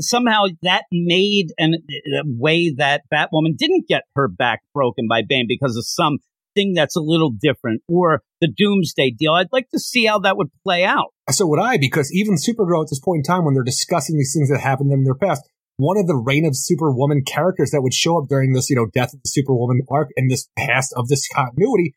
somehow 0.00 0.44
that 0.62 0.84
made 0.92 1.48
an, 1.58 1.74
a 1.74 2.22
way 2.24 2.72
that 2.76 3.02
Batwoman 3.12 3.56
didn't 3.58 3.88
get 3.88 4.02
her 4.14 4.28
back 4.28 4.60
broken 4.72 5.06
by 5.08 5.22
Bane 5.28 5.46
because 5.48 5.76
of 5.76 5.84
some 5.84 6.18
thing 6.54 6.72
that's 6.74 6.94
a 6.94 7.00
little 7.00 7.30
different 7.30 7.82
or 7.88 8.22
the 8.40 8.48
Doomsday 8.48 9.10
deal. 9.18 9.32
I'd 9.32 9.52
like 9.52 9.68
to 9.70 9.78
see 9.80 10.04
how 10.06 10.20
that 10.20 10.36
would 10.36 10.50
play 10.62 10.84
out. 10.84 11.13
So 11.30 11.46
would 11.46 11.60
I, 11.60 11.78
because 11.78 12.12
even 12.12 12.34
Supergirl 12.34 12.82
at 12.82 12.90
this 12.90 13.00
point 13.00 13.18
in 13.18 13.22
time, 13.22 13.44
when 13.44 13.54
they're 13.54 13.64
discussing 13.64 14.16
these 14.16 14.34
things 14.34 14.50
that 14.50 14.60
happened 14.60 14.92
in 14.92 15.04
their 15.04 15.14
past, 15.14 15.42
one 15.76 15.96
of 15.96 16.06
the 16.06 16.16
reign 16.16 16.44
of 16.44 16.56
Superwoman 16.56 17.22
characters 17.24 17.70
that 17.70 17.82
would 17.82 17.94
show 17.94 18.18
up 18.18 18.28
during 18.28 18.52
this, 18.52 18.68
you 18.70 18.76
know, 18.76 18.86
death 18.92 19.14
of 19.14 19.22
the 19.22 19.28
Superwoman 19.28 19.80
arc 19.90 20.10
in 20.16 20.28
this 20.28 20.48
past 20.56 20.92
of 20.96 21.08
this 21.08 21.26
continuity 21.28 21.94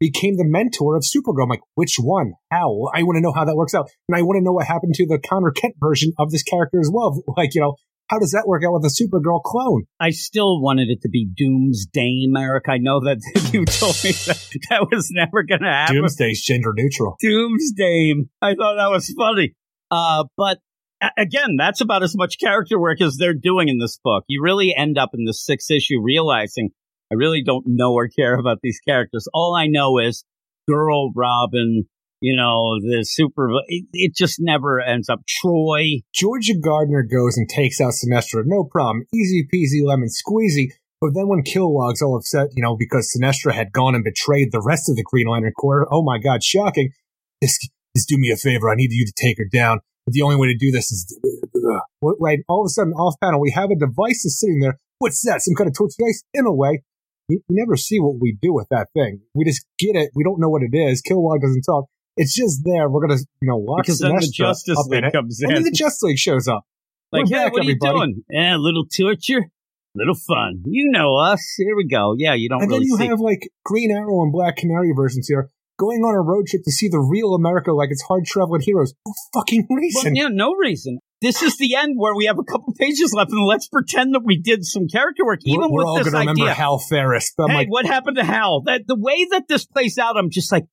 became 0.00 0.36
the 0.36 0.46
mentor 0.46 0.96
of 0.96 1.02
Supergirl. 1.02 1.42
I'm 1.42 1.48
like, 1.48 1.60
which 1.74 1.96
one? 1.98 2.34
How? 2.50 2.88
I 2.94 3.02
want 3.02 3.16
to 3.16 3.20
know 3.20 3.32
how 3.32 3.44
that 3.44 3.56
works 3.56 3.74
out. 3.74 3.90
And 4.08 4.16
I 4.16 4.22
want 4.22 4.38
to 4.38 4.44
know 4.44 4.52
what 4.52 4.66
happened 4.66 4.94
to 4.94 5.06
the 5.06 5.18
Connor 5.18 5.50
Kent 5.50 5.74
version 5.78 6.12
of 6.18 6.30
this 6.30 6.42
character 6.42 6.80
as 6.80 6.90
well. 6.92 7.22
Like, 7.36 7.54
you 7.54 7.60
know, 7.60 7.76
how 8.08 8.18
does 8.18 8.32
that 8.32 8.44
work 8.46 8.62
out 8.64 8.72
with 8.72 8.84
a 8.84 8.88
Supergirl 8.88 9.42
clone? 9.42 9.84
I 10.00 10.10
still 10.10 10.60
wanted 10.60 10.88
it 10.88 11.02
to 11.02 11.08
be 11.08 11.28
Doomsday, 11.36 12.26
Eric. 12.36 12.64
I 12.68 12.78
know 12.78 13.00
that 13.00 13.18
you 13.52 13.64
told 13.64 13.96
me 14.02 14.12
that 14.12 14.40
that 14.70 14.88
was 14.90 15.10
never 15.10 15.42
going 15.42 15.62
to 15.62 15.70
happen. 15.70 15.96
Doomsday's 15.96 16.42
gender 16.42 16.72
neutral. 16.74 17.16
Doomsday. 17.20 18.14
I 18.40 18.54
thought 18.54 18.76
that 18.76 18.90
was 18.90 19.12
funny. 19.16 19.54
Uh, 19.90 20.24
but 20.36 20.58
again, 21.16 21.56
that's 21.58 21.80
about 21.80 22.02
as 22.02 22.16
much 22.16 22.38
character 22.40 22.80
work 22.80 23.00
as 23.00 23.16
they're 23.16 23.34
doing 23.34 23.68
in 23.68 23.78
this 23.78 23.98
book. 24.02 24.24
You 24.26 24.42
really 24.42 24.74
end 24.76 24.98
up 24.98 25.10
in 25.12 25.24
the 25.24 25.34
sixth 25.34 25.70
issue 25.70 26.00
realizing 26.02 26.70
I 27.10 27.14
really 27.14 27.42
don't 27.44 27.64
know 27.66 27.92
or 27.92 28.08
care 28.08 28.38
about 28.38 28.58
these 28.62 28.80
characters. 28.86 29.26
All 29.32 29.54
I 29.54 29.66
know 29.66 29.98
is 29.98 30.24
girl 30.68 31.12
Robin, 31.14 31.84
you 32.20 32.36
know, 32.36 32.80
the 32.80 33.04
super, 33.04 33.48
it, 33.68 33.84
it, 33.92 34.14
just 34.14 34.38
never 34.40 34.80
ends 34.80 35.08
up. 35.08 35.20
Troy. 35.28 36.00
Georgia 36.12 36.54
Gardner 36.58 37.02
goes 37.02 37.36
and 37.36 37.48
takes 37.48 37.80
out 37.80 37.92
Sinestro. 37.92 38.42
No 38.44 38.64
problem. 38.64 39.04
Easy 39.14 39.46
peasy 39.52 39.86
lemon 39.86 40.08
squeezy. 40.08 40.72
But 41.00 41.10
then 41.14 41.28
when 41.28 41.44
Kilowog's 41.44 42.02
all 42.02 42.16
upset, 42.16 42.48
you 42.56 42.62
know, 42.62 42.76
because 42.76 43.14
Sinestro 43.14 43.52
had 43.52 43.72
gone 43.72 43.94
and 43.94 44.02
betrayed 44.02 44.50
the 44.50 44.62
rest 44.64 44.90
of 44.90 44.96
the 44.96 45.04
Green 45.04 45.28
Lantern 45.28 45.52
Corps, 45.52 45.86
oh 45.92 46.02
my 46.02 46.18
God, 46.18 46.42
shocking. 46.42 46.90
Just, 47.42 47.70
just 47.96 48.08
do 48.08 48.18
me 48.18 48.30
a 48.30 48.36
favor. 48.36 48.68
I 48.68 48.74
need 48.74 48.90
you 48.90 49.06
to 49.06 49.12
take 49.16 49.38
her 49.38 49.46
down. 49.52 49.78
But 50.04 50.14
the 50.14 50.22
only 50.22 50.36
way 50.36 50.48
to 50.48 50.56
do 50.56 50.72
this 50.72 50.90
is, 50.90 51.16
uh, 51.54 52.08
right? 52.18 52.40
All 52.48 52.62
of 52.62 52.66
a 52.66 52.70
sudden, 52.70 52.94
off 52.94 53.14
panel, 53.22 53.40
we 53.40 53.52
have 53.52 53.70
a 53.70 53.76
device 53.76 54.24
that's 54.24 54.40
sitting 54.40 54.60
there. 54.60 54.78
What's 54.98 55.22
that? 55.26 55.42
Some 55.42 55.54
kind 55.54 55.68
of 55.68 55.76
torture 55.76 55.94
device? 55.98 56.24
In 56.34 56.46
a 56.46 56.52
way, 56.52 56.82
you, 57.28 57.40
you, 57.48 57.56
never 57.56 57.76
see 57.76 58.00
what 58.00 58.16
we 58.18 58.36
do 58.40 58.52
with 58.52 58.66
that 58.70 58.88
thing. 58.94 59.20
We 59.34 59.44
just 59.44 59.64
get 59.78 59.94
it. 59.94 60.10
We 60.16 60.24
don't 60.24 60.40
know 60.40 60.48
what 60.48 60.62
it 60.62 60.76
is. 60.76 61.02
Kilowog 61.02 61.42
doesn't 61.42 61.62
talk. 61.62 61.84
It's 62.18 62.34
just 62.34 62.62
there. 62.64 62.88
We're 62.88 63.06
gonna, 63.06 63.20
you 63.40 63.48
know, 63.48 63.56
watch 63.56 63.86
because 63.86 64.00
then 64.00 64.16
the 64.16 64.30
Justice 64.32 64.78
League 64.88 65.04
in 65.04 65.10
comes 65.10 65.40
in, 65.40 65.48
and 65.48 65.56
then 65.56 65.64
the 65.64 65.70
Justice 65.70 66.02
League 66.02 66.18
shows 66.18 66.48
up. 66.48 66.64
Like, 67.12 67.24
We're 67.24 67.38
hey, 67.38 67.44
back, 67.44 67.52
what 67.52 67.60
are 67.60 67.62
everybody. 67.62 67.88
you 67.88 67.94
doing? 67.94 68.24
Yeah, 68.28 68.56
a 68.56 68.58
little 68.58 68.84
torture, 68.84 69.50
little 69.94 70.14
fun. 70.14 70.62
You 70.66 70.90
know 70.90 71.16
us. 71.16 71.54
Here 71.56 71.74
we 71.76 71.86
go. 71.86 72.14
Yeah, 72.18 72.34
you 72.34 72.48
don't. 72.48 72.60
And 72.60 72.70
really 72.70 72.84
then 72.84 72.88
you 72.88 72.96
see. 72.98 73.06
have 73.06 73.20
like 73.20 73.48
Green 73.64 73.90
Arrow 73.90 74.22
and 74.22 74.32
Black 74.32 74.56
Canary 74.56 74.92
versions 74.94 75.28
here 75.28 75.48
going 75.78 76.00
on 76.02 76.14
a 76.14 76.20
road 76.20 76.46
trip 76.46 76.62
to 76.64 76.72
see 76.72 76.88
the 76.88 76.98
real 76.98 77.34
America 77.34 77.72
like 77.72 77.90
it's 77.90 78.02
hard 78.02 78.26
traveling 78.26 78.60
heroes. 78.60 78.92
No 79.06 79.12
fucking 79.32 79.66
reason. 79.70 80.12
Well, 80.12 80.24
yeah, 80.24 80.28
no 80.30 80.54
reason. 80.54 80.98
This 81.20 81.42
is 81.42 81.56
the 81.56 81.74
end 81.74 81.94
where 81.96 82.14
we 82.14 82.26
have 82.26 82.38
a 82.38 82.44
couple 82.44 82.72
pages 82.78 83.12
left, 83.12 83.32
and 83.32 83.44
let's 83.44 83.66
pretend 83.66 84.14
that 84.14 84.22
we 84.24 84.38
did 84.40 84.64
some 84.64 84.86
character 84.86 85.24
work. 85.24 85.40
Even 85.44 85.62
we're, 85.62 85.68
we're 85.68 85.78
with 85.78 85.86
all 85.86 85.98
going 86.00 86.12
to 86.12 86.18
remember 86.18 86.52
Hal 86.52 86.78
Ferris. 86.78 87.32
But 87.36 87.50
hey, 87.50 87.56
like, 87.56 87.68
what 87.68 87.86
happened 87.86 88.16
to 88.18 88.24
Hal? 88.24 88.62
That 88.66 88.82
the 88.86 88.96
way 88.96 89.26
that 89.32 89.48
this 89.48 89.66
plays 89.66 89.98
out, 89.98 90.16
I'm 90.16 90.30
just 90.30 90.52
like, 90.52 90.64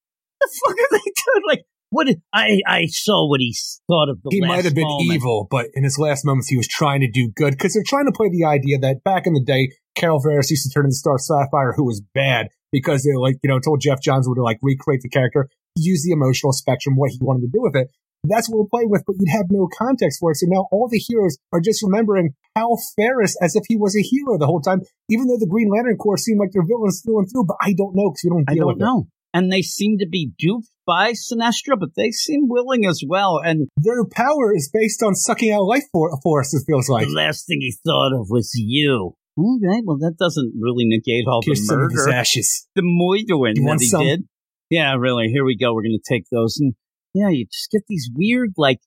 the 0.45 0.59
fuck 0.65 0.77
are 0.77 0.97
they 0.97 1.03
doing? 1.03 1.43
Like, 1.47 1.63
what? 1.89 2.07
I 2.33 2.61
I 2.67 2.85
saw 2.87 3.29
what 3.29 3.39
he 3.39 3.55
thought 3.87 4.09
of 4.09 4.21
the. 4.23 4.29
He 4.31 4.41
might 4.41 4.65
have 4.65 4.75
been 4.75 4.87
moment. 4.87 5.11
evil, 5.11 5.47
but 5.49 5.67
in 5.73 5.83
his 5.83 5.97
last 5.97 6.25
moments, 6.25 6.49
he 6.49 6.57
was 6.57 6.67
trying 6.67 7.01
to 7.01 7.09
do 7.09 7.31
good 7.35 7.51
because 7.51 7.73
they're 7.73 7.87
trying 7.87 8.05
to 8.05 8.11
play 8.11 8.29
the 8.29 8.45
idea 8.45 8.79
that 8.79 9.03
back 9.03 9.25
in 9.25 9.33
the 9.33 9.43
day, 9.43 9.69
Carol 9.95 10.19
Ferris 10.21 10.51
used 10.51 10.63
to 10.63 10.73
turn 10.73 10.85
into 10.85 10.95
Star 10.95 11.17
Sapphire, 11.17 11.73
who 11.75 11.85
was 11.85 12.01
bad 12.13 12.47
because 12.71 13.03
they 13.03 13.15
like 13.15 13.37
you 13.43 13.49
know 13.49 13.59
told 13.59 13.81
Geoff 13.81 14.01
Johns 14.01 14.27
would 14.27 14.41
like 14.41 14.59
recreate 14.61 15.01
the 15.01 15.09
character, 15.09 15.49
use 15.77 16.03
the 16.03 16.11
emotional 16.11 16.51
spectrum, 16.51 16.95
what 16.95 17.11
he 17.11 17.19
wanted 17.21 17.41
to 17.41 17.51
do 17.53 17.61
with 17.61 17.75
it. 17.75 17.89
That's 18.27 18.49
what 18.49 18.59
we're 18.59 18.73
playing 18.73 18.89
with, 18.89 19.03
but 19.05 19.15
you'd 19.19 19.31
have 19.31 19.45
no 19.49 19.69
context 19.77 20.19
for 20.19 20.31
it. 20.31 20.37
So 20.37 20.47
now 20.49 20.67
all 20.71 20.89
the 20.89 20.97
heroes 20.97 21.37
are 21.53 21.61
just 21.61 21.83
remembering 21.83 22.33
Hal 22.55 22.81
Ferris 22.95 23.37
as 23.41 23.55
if 23.55 23.63
he 23.67 23.77
was 23.77 23.95
a 23.95 24.01
hero 24.01 24.37
the 24.37 24.47
whole 24.47 24.61
time, 24.61 24.81
even 25.09 25.27
though 25.27 25.37
the 25.37 25.47
Green 25.47 25.69
Lantern 25.69 25.97
Corps 25.97 26.17
seem 26.17 26.39
like 26.39 26.49
they're 26.51 26.65
villains 26.65 27.01
through 27.05 27.19
and 27.19 27.27
through. 27.31 27.45
But 27.45 27.57
I 27.61 27.73
don't 27.77 27.95
know 27.95 28.09
because 28.09 28.21
we 28.23 28.29
don't. 28.29 28.49
I 28.49 28.55
don't 28.55 28.79
know. 28.79 29.07
It. 29.07 29.14
And 29.35 29.51
they 29.51 29.61
seem 29.61 29.97
to 29.97 30.07
be 30.07 30.31
duped 30.39 30.69
by 30.85 31.11
Sinestro, 31.11 31.77
but 31.77 31.89
they 31.97 32.11
seem 32.11 32.47
willing 32.47 32.85
as 32.85 33.03
well. 33.05 33.41
And 33.43 33.67
their 33.75 34.05
power 34.05 34.55
is 34.55 34.69
based 34.73 35.03
on 35.03 35.13
sucking 35.13 35.51
out 35.51 35.63
life 35.63 35.83
for- 35.91 36.17
force. 36.23 36.53
It 36.53 36.63
feels 36.65 36.87
like 36.87 37.07
the 37.07 37.13
last 37.13 37.45
thing 37.45 37.59
he 37.59 37.73
thought 37.85 38.13
of 38.13 38.27
was 38.29 38.53
you. 38.55 39.15
Okay, 39.37 39.81
well 39.83 39.97
that 39.97 40.15
doesn't 40.17 40.53
really 40.57 40.85
negate 40.85 41.25
all 41.27 41.41
Kiss 41.41 41.67
the 41.67 41.75
murder, 41.75 42.09
ashes, 42.09 42.67
the 42.75 42.81
moidowing 42.81 43.55
that 43.65 43.77
he 43.81 43.87
some? 43.87 44.05
did. 44.05 44.23
Yeah, 44.69 44.95
really. 44.95 45.27
Here 45.27 45.43
we 45.43 45.57
go. 45.57 45.73
We're 45.73 45.83
going 45.83 45.99
to 46.01 46.13
take 46.13 46.23
those 46.31 46.57
and 46.57 46.73
yeah, 47.13 47.29
you 47.29 47.45
just 47.51 47.71
get 47.71 47.83
these 47.87 48.09
weird, 48.13 48.51
like, 48.57 48.79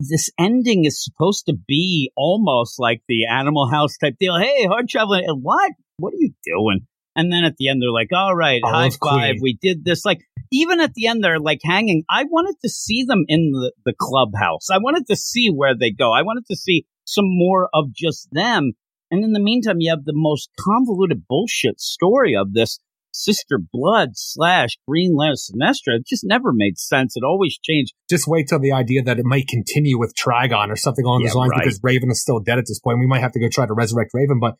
this 0.00 0.30
ending 0.38 0.84
is 0.84 1.02
supposed 1.04 1.46
to 1.46 1.54
be 1.68 2.10
almost 2.16 2.78
like 2.78 3.02
the 3.06 3.26
Animal 3.26 3.68
House 3.70 3.96
type 3.96 4.14
deal. 4.18 4.38
Hey, 4.38 4.66
hard 4.66 4.88
traveling. 4.88 5.24
Eh, 5.24 5.32
what? 5.32 5.72
What 5.98 6.12
are 6.14 6.18
you 6.18 6.32
doing? 6.44 6.86
And 7.20 7.30
then 7.30 7.44
at 7.44 7.56
the 7.58 7.68
end, 7.68 7.82
they're 7.82 7.90
like, 7.92 8.08
all 8.14 8.34
right, 8.34 8.62
oh, 8.64 8.68
Olive 8.68 8.92
high 9.02 9.10
five. 9.10 9.30
Queen. 9.32 9.38
We 9.42 9.58
did 9.60 9.84
this. 9.84 10.06
Like, 10.06 10.20
even 10.50 10.80
at 10.80 10.94
the 10.94 11.06
end, 11.06 11.22
they're 11.22 11.38
like 11.38 11.60
hanging. 11.62 12.02
I 12.08 12.24
wanted 12.24 12.56
to 12.62 12.68
see 12.70 13.04
them 13.04 13.24
in 13.28 13.50
the, 13.52 13.72
the 13.84 13.94
clubhouse. 13.98 14.70
I 14.72 14.78
wanted 14.78 15.06
to 15.08 15.16
see 15.16 15.48
where 15.48 15.74
they 15.78 15.90
go. 15.90 16.12
I 16.12 16.22
wanted 16.22 16.46
to 16.50 16.56
see 16.56 16.86
some 17.04 17.26
more 17.28 17.68
of 17.74 17.92
just 17.94 18.28
them. 18.32 18.72
And 19.10 19.22
in 19.22 19.32
the 19.32 19.40
meantime, 19.40 19.76
you 19.80 19.90
have 19.90 20.04
the 20.04 20.14
most 20.14 20.48
convoluted 20.58 21.24
bullshit 21.28 21.78
story 21.80 22.34
of 22.34 22.54
this 22.54 22.78
Sister 23.12 23.58
Blood 23.72 24.10
slash 24.14 24.78
Green 24.88 25.16
Lantern 25.16 25.36
Sinestro. 25.36 25.96
It 25.98 26.06
just 26.06 26.24
never 26.24 26.52
made 26.54 26.78
sense. 26.78 27.16
It 27.16 27.24
always 27.24 27.58
changed. 27.58 27.92
Just 28.08 28.26
wait 28.26 28.48
till 28.48 28.60
the 28.60 28.72
idea 28.72 29.02
that 29.02 29.18
it 29.18 29.24
might 29.24 29.48
continue 29.48 29.98
with 29.98 30.14
Trigon 30.14 30.68
or 30.70 30.76
something 30.76 31.04
along 31.04 31.22
Yeah, 31.22 31.28
those 31.28 31.34
lines 31.34 31.50
right. 31.50 31.64
because 31.64 31.80
Raven 31.82 32.10
is 32.10 32.22
still 32.22 32.38
dead 32.38 32.58
at 32.58 32.64
this 32.66 32.78
point. 32.78 32.98
We 32.98 33.06
might 33.06 33.20
have 33.20 33.32
to 33.32 33.40
go 33.40 33.48
try 33.50 33.66
to 33.66 33.74
resurrect 33.74 34.12
Raven, 34.14 34.38
but 34.40 34.54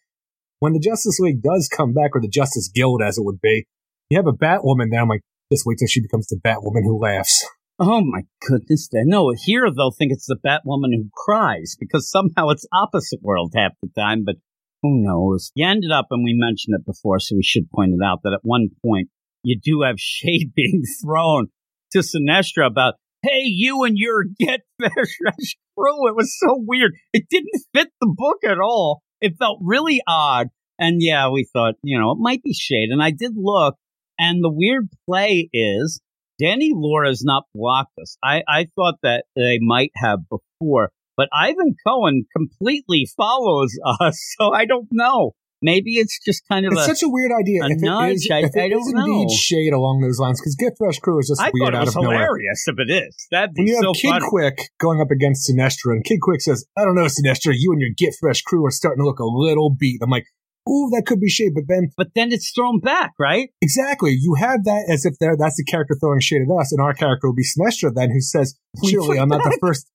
when 0.60 0.72
the 0.72 0.78
Justice 0.78 1.18
League 1.18 1.42
does 1.42 1.68
come 1.74 1.92
back, 1.92 2.10
or 2.14 2.20
the 2.20 2.28
Justice 2.28 2.70
Guild 2.72 3.02
as 3.02 3.18
it 3.18 3.24
would 3.24 3.40
be, 3.40 3.66
you 4.10 4.18
have 4.18 4.26
a 4.26 4.32
Batwoman 4.32 4.90
there. 4.90 5.00
I'm 5.00 5.08
like, 5.08 5.22
just 5.52 5.64
wait 5.66 5.78
till 5.78 5.88
she 5.88 6.00
becomes 6.00 6.28
the 6.28 6.40
Batwoman 6.42 6.84
who 6.84 7.00
laughs. 7.00 7.44
Oh 7.78 8.02
my 8.04 8.22
goodness. 8.46 8.88
No, 8.92 9.32
here 9.36 9.66
they'll 9.74 9.90
think 9.90 10.12
it's 10.12 10.26
the 10.26 10.36
Batwoman 10.36 10.94
who 10.94 11.08
cries 11.16 11.76
because 11.80 12.10
somehow 12.10 12.50
it's 12.50 12.66
opposite 12.72 13.20
world 13.22 13.52
half 13.56 13.72
the 13.82 13.88
time, 13.96 14.22
but 14.24 14.36
who 14.82 15.02
knows? 15.02 15.50
You 15.54 15.66
ended 15.66 15.90
up, 15.90 16.06
and 16.10 16.22
we 16.22 16.34
mentioned 16.34 16.76
it 16.78 16.86
before, 16.86 17.18
so 17.20 17.36
we 17.36 17.42
should 17.42 17.70
point 17.70 17.92
it 17.92 18.04
out 18.04 18.20
that 18.22 18.34
at 18.34 18.40
one 18.42 18.68
point 18.84 19.08
you 19.42 19.58
do 19.62 19.82
have 19.82 19.96
shade 19.98 20.52
being 20.54 20.82
thrown 21.02 21.48
to 21.92 22.00
Sinestro 22.00 22.66
about, 22.66 22.94
hey, 23.22 23.42
you 23.44 23.84
and 23.84 23.96
your 23.96 24.24
get 24.38 24.60
fresh 24.78 25.56
crew. 25.76 26.08
It 26.08 26.16
was 26.16 26.36
so 26.38 26.56
weird. 26.58 26.92
It 27.12 27.24
didn't 27.30 27.64
fit 27.74 27.88
the 28.00 28.12
book 28.14 28.38
at 28.44 28.58
all. 28.62 29.02
It 29.20 29.36
felt 29.38 29.58
really 29.62 30.00
odd. 30.06 30.48
And 30.78 31.02
yeah, 31.02 31.28
we 31.28 31.46
thought, 31.52 31.74
you 31.82 31.98
know, 31.98 32.12
it 32.12 32.18
might 32.18 32.42
be 32.42 32.54
shade. 32.54 32.88
And 32.90 33.02
I 33.02 33.10
did 33.10 33.32
look, 33.36 33.76
and 34.18 34.42
the 34.42 34.50
weird 34.50 34.88
play 35.06 35.50
is 35.52 36.00
Danny 36.38 36.70
Lore's 36.74 37.22
not 37.22 37.44
blocked 37.54 37.98
us. 38.00 38.16
I, 38.24 38.42
I 38.48 38.68
thought 38.74 38.96
that 39.02 39.24
they 39.36 39.58
might 39.60 39.92
have 39.96 40.20
before, 40.30 40.90
but 41.16 41.28
Ivan 41.34 41.74
Cohen 41.86 42.24
completely 42.34 43.06
follows 43.14 43.78
us, 44.00 44.18
so 44.38 44.52
I 44.52 44.64
don't 44.64 44.88
know. 44.90 45.32
Maybe 45.62 45.94
it's 45.98 46.18
just 46.24 46.42
kind 46.48 46.64
of 46.66 46.72
It's 46.72 46.82
a. 46.82 46.84
such 46.86 47.02
a 47.02 47.08
weird 47.08 47.32
idea. 47.38 47.62
a 47.62 47.66
if 47.66 47.72
it 47.72 47.80
nudge, 47.84 48.12
is, 48.16 48.28
I- 48.32 48.38
if 48.40 48.56
it 48.56 48.60
I 48.62 48.68
don't 48.68 48.80
is 48.80 48.94
indeed 48.96 49.30
shade 49.30 49.72
along 49.72 50.00
those 50.00 50.18
lines, 50.18 50.40
because 50.40 50.56
Get 50.56 50.72
Fresh 50.78 50.98
Crew 51.00 51.18
is 51.18 51.28
just 51.28 51.40
I 51.40 51.50
weird 51.52 51.72
thought 51.72 51.74
it 51.74 51.76
out 51.76 51.86
was 51.86 51.96
of 51.96 52.02
nowhere. 52.02 52.18
hilarious 52.18 52.64
if 52.66 52.76
it 52.78 52.90
is. 52.90 53.26
That'd 53.30 53.54
be 53.54 53.62
When 53.62 53.66
you 53.68 53.74
have 53.82 53.94
Kid 53.94 54.08
funny. 54.10 54.26
Quick 54.28 54.58
going 54.78 55.00
up 55.00 55.10
against 55.10 55.50
Sinestro, 55.50 55.92
and 55.92 56.04
Kid 56.04 56.20
Quick 56.22 56.40
says, 56.40 56.64
I 56.78 56.84
don't 56.84 56.94
know, 56.94 57.04
Sinestro, 57.06 57.52
you 57.56 57.72
and 57.72 57.80
your 57.80 57.90
Get 57.96 58.14
Fresh 58.18 58.42
crew 58.42 58.64
are 58.64 58.70
starting 58.70 59.02
to 59.02 59.06
look 59.06 59.18
a 59.18 59.24
little 59.24 59.68
beat. 59.78 60.00
I'm 60.02 60.08
like, 60.10 60.24
ooh, 60.68 60.88
that 60.94 61.04
could 61.06 61.20
be 61.20 61.28
shade. 61.28 61.52
But 61.54 61.64
then, 61.68 61.90
But 61.96 62.08
then 62.14 62.32
it's 62.32 62.52
thrown 62.52 62.80
back, 62.80 63.12
right? 63.18 63.50
exactly, 63.60 64.16
you 64.18 64.36
have 64.38 64.64
that 64.64 64.88
as 64.90 65.04
if 65.04 65.14
they're, 65.20 65.36
that's 65.36 65.56
the 65.56 65.64
character 65.64 65.94
throwing 66.00 66.20
shade 66.20 66.42
at 66.42 66.50
us, 66.54 66.72
and 66.72 66.80
our 66.80 66.94
character 66.94 67.28
will 67.28 67.34
be 67.34 67.44
Sinestro 67.44 67.92
then, 67.94 68.10
who 68.10 68.20
says, 68.20 68.56
put 68.80 69.18
I'm 69.18 69.28
not 69.28 69.42
the 69.44 69.58
first. 69.60 69.86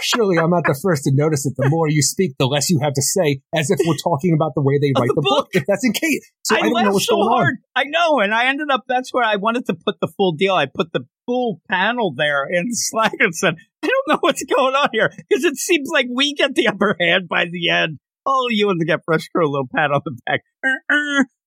Surely 0.00 0.38
I'm 0.38 0.50
not 0.50 0.64
the 0.64 0.78
first 0.80 1.04
to 1.04 1.12
notice 1.12 1.44
it. 1.46 1.54
The 1.56 1.68
more 1.68 1.88
you 1.88 2.02
speak, 2.02 2.36
the 2.38 2.46
less 2.46 2.70
you 2.70 2.78
have 2.80 2.94
to 2.94 3.02
say, 3.02 3.40
as 3.54 3.70
if 3.70 3.78
we're 3.86 4.00
talking 4.02 4.32
about 4.34 4.52
the 4.54 4.62
way 4.62 4.78
they 4.80 4.92
write 4.98 5.08
the 5.08 5.20
the, 5.20 5.22
book. 5.22 5.48
If 5.52 5.64
that's 5.66 5.84
in 5.84 5.92
case, 5.92 6.30
so 6.42 6.56
I, 6.56 6.58
I, 6.58 6.60
don't 6.62 6.70
know 6.70 6.74
laughed 6.76 6.92
what's 6.94 7.06
so 7.06 7.16
going 7.16 7.28
hard. 7.28 7.56
on. 7.76 7.82
I 7.82 7.84
know, 7.84 8.20
and 8.20 8.34
I 8.34 8.46
ended 8.46 8.68
up. 8.70 8.84
That's 8.88 9.12
where 9.12 9.24
I 9.24 9.36
wanted 9.36 9.66
to 9.66 9.74
put 9.74 9.96
the 10.00 10.08
full 10.16 10.32
deal. 10.32 10.54
I 10.54 10.66
put 10.66 10.92
the 10.92 11.06
full 11.26 11.60
panel 11.68 12.14
there 12.16 12.46
in 12.48 12.68
Slack 12.70 13.12
and 13.18 13.34
said, 13.34 13.56
"I 13.82 13.88
don't 13.88 14.08
know 14.08 14.18
what's 14.20 14.44
going 14.44 14.74
on 14.74 14.88
here 14.92 15.12
because 15.28 15.44
it 15.44 15.56
seems 15.56 15.90
like 15.92 16.06
we 16.12 16.34
get 16.34 16.54
the 16.54 16.68
upper 16.68 16.96
hand 16.98 17.28
by 17.28 17.44
the 17.50 17.68
end. 17.68 17.98
Oh, 18.26 18.48
you 18.48 18.70
and 18.70 18.80
the 18.80 18.86
Get 18.86 19.00
Fresh 19.04 19.28
Crew, 19.28 19.46
a 19.46 19.50
little 19.50 19.68
pat 19.74 19.90
on 19.90 20.00
the 20.04 20.16
back. 20.24 20.40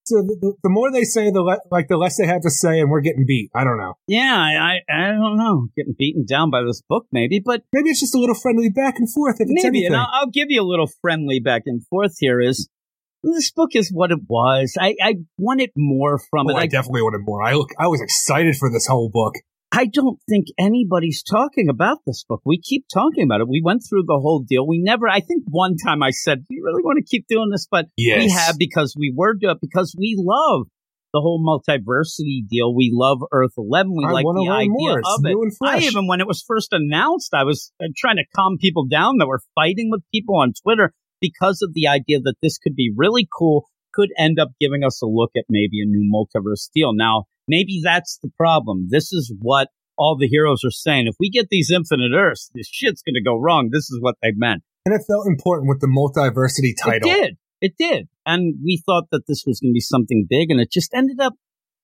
So 0.08 0.22
the, 0.22 0.54
the 0.62 0.70
more 0.70 0.90
they 0.90 1.04
say, 1.04 1.30
the 1.30 1.42
le- 1.42 1.60
like 1.70 1.88
the 1.88 1.98
less 1.98 2.16
they 2.16 2.26
have 2.26 2.40
to 2.42 2.50
say, 2.50 2.80
and 2.80 2.90
we're 2.90 3.02
getting 3.02 3.26
beat. 3.26 3.50
I 3.54 3.64
don't 3.64 3.76
know. 3.76 3.94
Yeah, 4.06 4.36
I, 4.36 4.78
I, 4.90 5.08
don't 5.12 5.36
know. 5.36 5.68
Getting 5.76 5.94
beaten 5.98 6.24
down 6.24 6.50
by 6.50 6.62
this 6.62 6.82
book, 6.88 7.06
maybe, 7.12 7.42
but 7.44 7.62
Maybe 7.74 7.90
it's 7.90 8.00
just 8.00 8.14
a 8.14 8.18
little 8.18 8.34
friendly 8.34 8.70
back 8.70 8.94
and 8.98 9.12
forth. 9.12 9.36
If 9.38 9.48
it's 9.50 9.62
maybe. 9.62 9.80
anything. 9.80 9.94
And 9.94 9.96
I'll, 9.96 10.08
I'll 10.12 10.30
give 10.30 10.46
you 10.48 10.62
a 10.62 10.64
little 10.66 10.90
friendly 11.02 11.40
back 11.40 11.62
and 11.66 11.86
forth 11.88 12.16
here. 12.18 12.40
Is 12.40 12.68
this 13.22 13.50
book 13.50 13.70
is 13.74 13.90
what 13.92 14.10
it 14.10 14.20
was? 14.28 14.76
I, 14.80 14.94
I 15.02 15.14
wanted 15.36 15.70
more 15.76 16.18
from 16.30 16.46
Oh, 16.46 16.50
it. 16.50 16.54
I 16.56 16.62
I, 16.62 16.66
definitely 16.66 17.02
wanted 17.02 17.20
more. 17.26 17.42
I 17.42 17.52
look, 17.52 17.70
I 17.78 17.88
was 17.88 18.00
excited 18.00 18.56
for 18.56 18.70
this 18.70 18.86
whole 18.86 19.10
book. 19.12 19.34
I 19.70 19.86
don't 19.86 20.18
think 20.28 20.46
anybody's 20.58 21.22
talking 21.22 21.68
about 21.68 21.98
this 22.06 22.24
book. 22.24 22.40
We 22.44 22.58
keep 22.58 22.86
talking 22.92 23.24
about 23.24 23.40
it. 23.40 23.48
We 23.48 23.60
went 23.62 23.82
through 23.88 24.04
the 24.06 24.18
whole 24.20 24.42
deal. 24.48 24.66
We 24.66 24.78
never. 24.78 25.08
I 25.08 25.20
think 25.20 25.44
one 25.46 25.76
time 25.76 26.02
I 26.02 26.10
said, 26.10 26.46
"Do 26.46 26.54
you 26.54 26.64
really 26.64 26.82
want 26.82 26.98
to 26.98 27.04
keep 27.04 27.26
doing 27.28 27.50
this?" 27.50 27.66
But 27.70 27.86
Yes. 27.96 28.24
we 28.24 28.30
have 28.30 28.56
because 28.58 28.94
we 28.98 29.12
were 29.14 29.34
doing 29.34 29.56
it 29.56 29.60
because 29.60 29.94
we 29.98 30.16
love 30.18 30.68
the 31.12 31.20
whole 31.20 31.42
multiversity 31.42 32.46
deal. 32.48 32.74
We 32.74 32.90
love 32.92 33.18
Earth 33.30 33.52
Eleven. 33.58 33.94
We 33.94 34.06
I 34.06 34.10
like 34.10 34.24
the 34.24 34.50
idea 34.50 34.70
more. 34.70 34.98
Of 34.98 35.20
it. 35.24 35.58
I 35.62 35.78
even 35.80 36.06
when 36.06 36.20
it 36.20 36.26
was 36.26 36.42
first 36.46 36.72
announced, 36.72 37.34
I 37.34 37.44
was 37.44 37.72
uh, 37.82 37.88
trying 37.96 38.16
to 38.16 38.24
calm 38.34 38.56
people 38.58 38.86
down 38.86 39.18
that 39.18 39.26
were 39.26 39.40
fighting 39.54 39.90
with 39.90 40.02
people 40.12 40.36
on 40.36 40.52
Twitter 40.62 40.92
because 41.20 41.62
of 41.62 41.74
the 41.74 41.88
idea 41.88 42.20
that 42.20 42.36
this 42.42 42.58
could 42.58 42.74
be 42.74 42.92
really 42.94 43.28
cool, 43.36 43.66
could 43.92 44.10
end 44.18 44.38
up 44.38 44.48
giving 44.60 44.84
us 44.84 45.02
a 45.02 45.06
look 45.06 45.32
at 45.36 45.44
maybe 45.48 45.82
a 45.82 45.86
new 45.86 46.08
multiverse 46.08 46.68
deal. 46.74 46.94
Now, 46.94 47.24
maybe 47.48 47.80
that's 47.82 48.18
the 48.22 48.30
problem. 48.36 48.88
This 48.90 49.12
is 49.12 49.32
what 49.40 49.68
all 49.96 50.16
the 50.18 50.28
heroes 50.28 50.62
are 50.64 50.70
saying. 50.70 51.06
If 51.08 51.16
we 51.18 51.30
get 51.30 51.48
these 51.50 51.70
infinite 51.74 52.12
Earths, 52.14 52.50
this 52.54 52.68
shit's 52.70 53.02
going 53.02 53.14
to 53.14 53.22
go 53.22 53.36
wrong. 53.36 53.70
This 53.72 53.90
is 53.90 53.98
what 54.00 54.14
they 54.22 54.32
meant. 54.34 54.62
And 54.86 54.94
it 54.94 55.04
felt 55.06 55.26
important 55.26 55.68
with 55.68 55.80
the 55.80 55.88
multiversity 55.88 56.72
title. 56.80 57.10
It 57.10 57.14
did. 57.14 57.36
It 57.60 57.74
did. 57.78 58.08
And 58.24 58.54
we 58.62 58.82
thought 58.86 59.04
that 59.10 59.22
this 59.26 59.42
was 59.46 59.60
going 59.60 59.72
to 59.72 59.74
be 59.74 59.80
something 59.80 60.26
big, 60.28 60.50
and 60.50 60.60
it 60.60 60.70
just 60.70 60.94
ended 60.94 61.18
up 61.20 61.34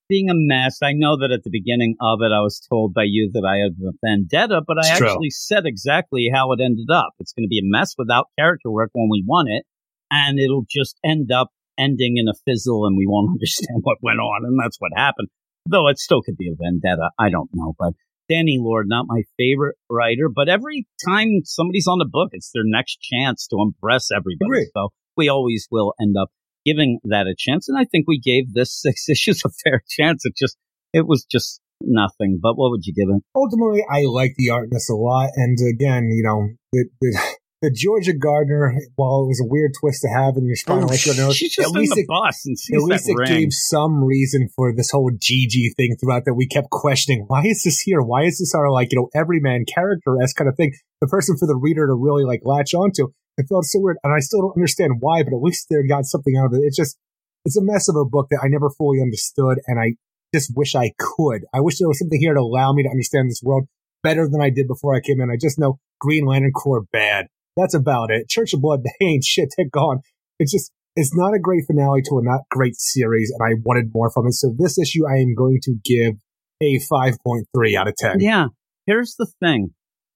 being 0.09 0.31
a 0.31 0.35
mess. 0.35 0.79
I 0.83 0.93
know 0.93 1.17
that 1.19 1.33
at 1.33 1.43
the 1.43 1.51
beginning 1.51 1.97
of 2.01 2.21
it, 2.23 2.33
I 2.33 2.41
was 2.41 2.61
told 2.71 2.95
by 2.95 3.05
you 3.05 3.31
that 3.33 3.45
I 3.45 3.65
have 3.65 3.73
a 3.81 3.97
vendetta, 4.05 4.63
but 4.67 4.79
I 4.79 4.89
It's 4.89 4.99
true. 4.99 5.09
actually 5.09 5.31
said 5.31 5.65
exactly 5.67 6.31
how 6.33 6.53
it 6.53 6.61
ended 6.63 6.89
up. 6.93 7.13
It's 7.19 7.33
going 7.33 7.45
to 7.45 7.49
be 7.49 7.59
a 7.59 7.65
mess 7.65 7.95
without 7.99 8.27
character 8.39 8.71
work 8.71 8.91
when 8.93 9.09
we 9.11 9.25
want 9.27 9.49
it, 9.51 9.65
and 10.11 10.39
it'll 10.39 10.67
just 10.71 10.99
end 11.05 11.33
up 11.33 11.49
ending 11.79 12.17
in 12.17 12.29
a 12.29 12.35
fizzle, 12.47 12.87
and 12.87 12.97
we 12.97 13.07
won't 13.07 13.31
understand 13.35 13.81
what 13.83 13.99
went 14.03 14.21
on, 14.21 14.45
and 14.45 14.59
that's 14.63 14.77
what 14.79 14.93
happened. 14.95 15.29
Though 15.67 15.89
it 15.89 15.99
still 15.99 16.23
could 16.23 16.37
be 16.37 16.49
a 16.49 16.57
vendetta. 16.59 17.11
I 17.19 17.31
don't 17.31 17.51
know, 17.55 17.75
but 17.79 17.95
Danny 18.29 18.59
Lore, 18.61 18.85
not 18.87 19.07
my 19.09 19.23
favorite 19.39 19.77
writer, 19.91 20.29
but 20.35 20.49
every 20.49 20.87
time 21.07 21.41
somebody's 21.45 21.87
on 21.87 21.99
the 21.99 22.09
book, 22.11 22.31
it's 22.33 22.51
their 22.55 22.65
next 22.65 22.99
chance 23.01 23.47
to 23.49 23.57
impress 23.61 24.11
everybody. 24.11 24.47
Agree. 24.47 24.71
So 24.75 24.89
we 25.17 25.29
always 25.29 25.69
will 25.71 25.95
end 26.01 26.17
up 26.21 26.29
giving 26.65 27.01
that 27.05 27.27
a 27.27 27.35
chance. 27.37 27.69
And 27.69 27.79
I 27.79 27.85
think 27.85 28.07
we 28.09 28.19
gave 28.19 28.53
this 28.53 28.73
six 28.83 29.09
issues 29.09 29.43
a 29.45 29.51
fair 29.65 29.83
chance. 29.89 30.25
It 30.25 30.35
just, 30.37 30.57
it 30.93 31.07
was 31.07 31.25
just 31.31 31.61
nothing. 31.81 32.39
But 32.43 32.55
what 32.57 32.71
would 32.71 32.85
you 32.85 32.95
give 32.95 33.15
it? 33.15 33.23
Ultimately, 33.37 33.85
I 33.91 34.05
like 34.05 34.35
the 34.37 34.51
art 34.51 34.65
in 34.65 34.71
this 34.73 34.89
a 34.91 34.95
lot. 34.95 35.31
And 35.37 35.59
again, 35.69 36.09
you 36.11 36.23
know, 36.23 36.49
the, 36.73 36.89
the, 37.01 37.34
the 37.65 37.73
Georgia 37.73 38.13
Gardner, 38.13 38.77
while 38.97 39.25
it 39.25 39.29
was 39.33 39.41
a 39.41 39.49
weird 39.49 39.73
twist 39.81 40.03
to 40.03 40.09
have 40.09 40.37
in 40.37 40.45
your 40.45 40.53
oh, 40.53 40.61
spinal 40.61 40.89
like 40.89 41.07
your 41.07 41.17
nose, 41.17 41.35
She's 41.35 41.57
just 41.57 41.67
at 41.67 41.73
least 41.73 41.95
the 41.95 42.03
it, 42.03 42.07
bus 42.07 42.45
and 42.45 42.57
at 42.77 42.83
least 42.85 43.09
it 43.09 43.17
ring. 43.17 43.29
gave 43.29 43.49
some 43.53 44.05
reason 44.05 44.51
for 44.55 44.75
this 44.77 44.91
whole 44.91 45.11
Gigi 45.17 45.73
thing 45.75 45.97
throughout 45.97 46.27
that 46.27 46.35
we 46.35 46.47
kept 46.47 46.69
questioning. 46.69 47.25
Why 47.27 47.43
is 47.45 47.63
this 47.65 47.81
here? 47.81 48.03
Why 48.03 48.25
is 48.25 48.39
this 48.39 48.55
our 48.55 48.71
like, 48.71 48.93
you 48.93 49.01
know, 49.01 49.09
everyman 49.19 49.65
character 49.65 50.21
s 50.23 50.35
kind 50.35 50.49
of 50.49 50.57
thing? 50.57 50.75
The 51.01 51.07
person 51.07 51.39
for 51.39 51.47
the 51.47 51.57
reader 51.57 51.87
to 51.87 51.95
really 51.95 52.25
like 52.25 52.43
latch 52.45 52.75
onto. 52.75 53.09
It 53.39 53.47
felt 53.49 53.65
so 53.65 53.81
weird. 53.81 53.97
And 54.05 54.13
I 54.15 54.21
still 54.21 54.43
don't 54.43 54.57
understand 54.57 55.01
why, 55.01 55.23
but 55.23 55.33
at 55.33 55.41
least 55.41 55.67
they 55.71 55.77
got 55.89 56.05
something 56.05 56.37
out 56.37 56.53
of 56.53 56.61
it. 56.61 56.65
It's 56.65 56.77
just, 56.77 56.99
it's 57.47 57.57
a 57.57 57.65
mess 57.65 57.89
of 57.89 57.97
a 57.97 58.05
book 58.05 58.29
that 58.31 58.41
I 58.45 58.49
never 58.49 58.69
fully 58.69 59.01
understood. 59.01 59.59
And 59.67 59.81
I 59.81 59.95
just 60.35 60.53
wish 60.55 60.75
I 60.75 60.93
could. 60.99 61.47
I 61.55 61.61
wish 61.61 61.79
there 61.79 61.89
was 61.89 61.99
something 61.99 62.21
here 62.21 62.35
to 62.35 62.41
allow 62.41 62.75
me 62.75 62.83
to 62.83 62.91
understand 62.91 63.31
this 63.31 63.41
world 63.43 63.69
better 64.03 64.29
than 64.29 64.43
I 64.43 64.51
did 64.51 64.69
before 64.69 64.95
I 64.95 65.01
came 65.01 65.21
in. 65.21 65.31
I 65.31 65.37
just 65.41 65.59
know 65.59 65.79
Green 65.99 66.27
Lantern 66.27 66.53
Corps 66.53 66.85
bad. 66.93 67.27
That's 67.57 67.75
about 67.75 68.11
it. 68.11 68.29
Church 68.29 68.53
of 68.55 68.61
Blood, 68.61 68.81
they 68.85 69.07
ain't 69.07 69.25
shit. 69.25 69.51
They're 69.57 69.67
gone. 69.71 70.01
It's 70.39 70.53
just, 70.53 70.73
it's 70.97 71.15
not 71.15 71.35
a 71.35 71.39
great 71.39 71.65
finale 71.67 72.03
to 72.03 72.19
a 72.19 72.23
not 72.23 72.43
great 72.51 72.77
series, 72.77 73.33
and 73.37 73.47
I 73.47 73.61
wanted 73.65 73.93
more 73.95 74.11
from 74.11 74.27
it. 74.27 74.35
So 74.35 74.55
this 74.57 74.79
issue, 74.79 75.07
I 75.07 75.19
am 75.19 75.35
going 75.35 75.59
to 75.63 75.77
give 75.85 76.15
a 76.63 76.79
5.3 76.79 77.77
out 77.77 77.89
of 77.89 77.97
10. 77.97 78.21
Yeah. 78.21 78.47
Here's 78.87 79.15
the 79.17 79.27
thing. 79.41 79.71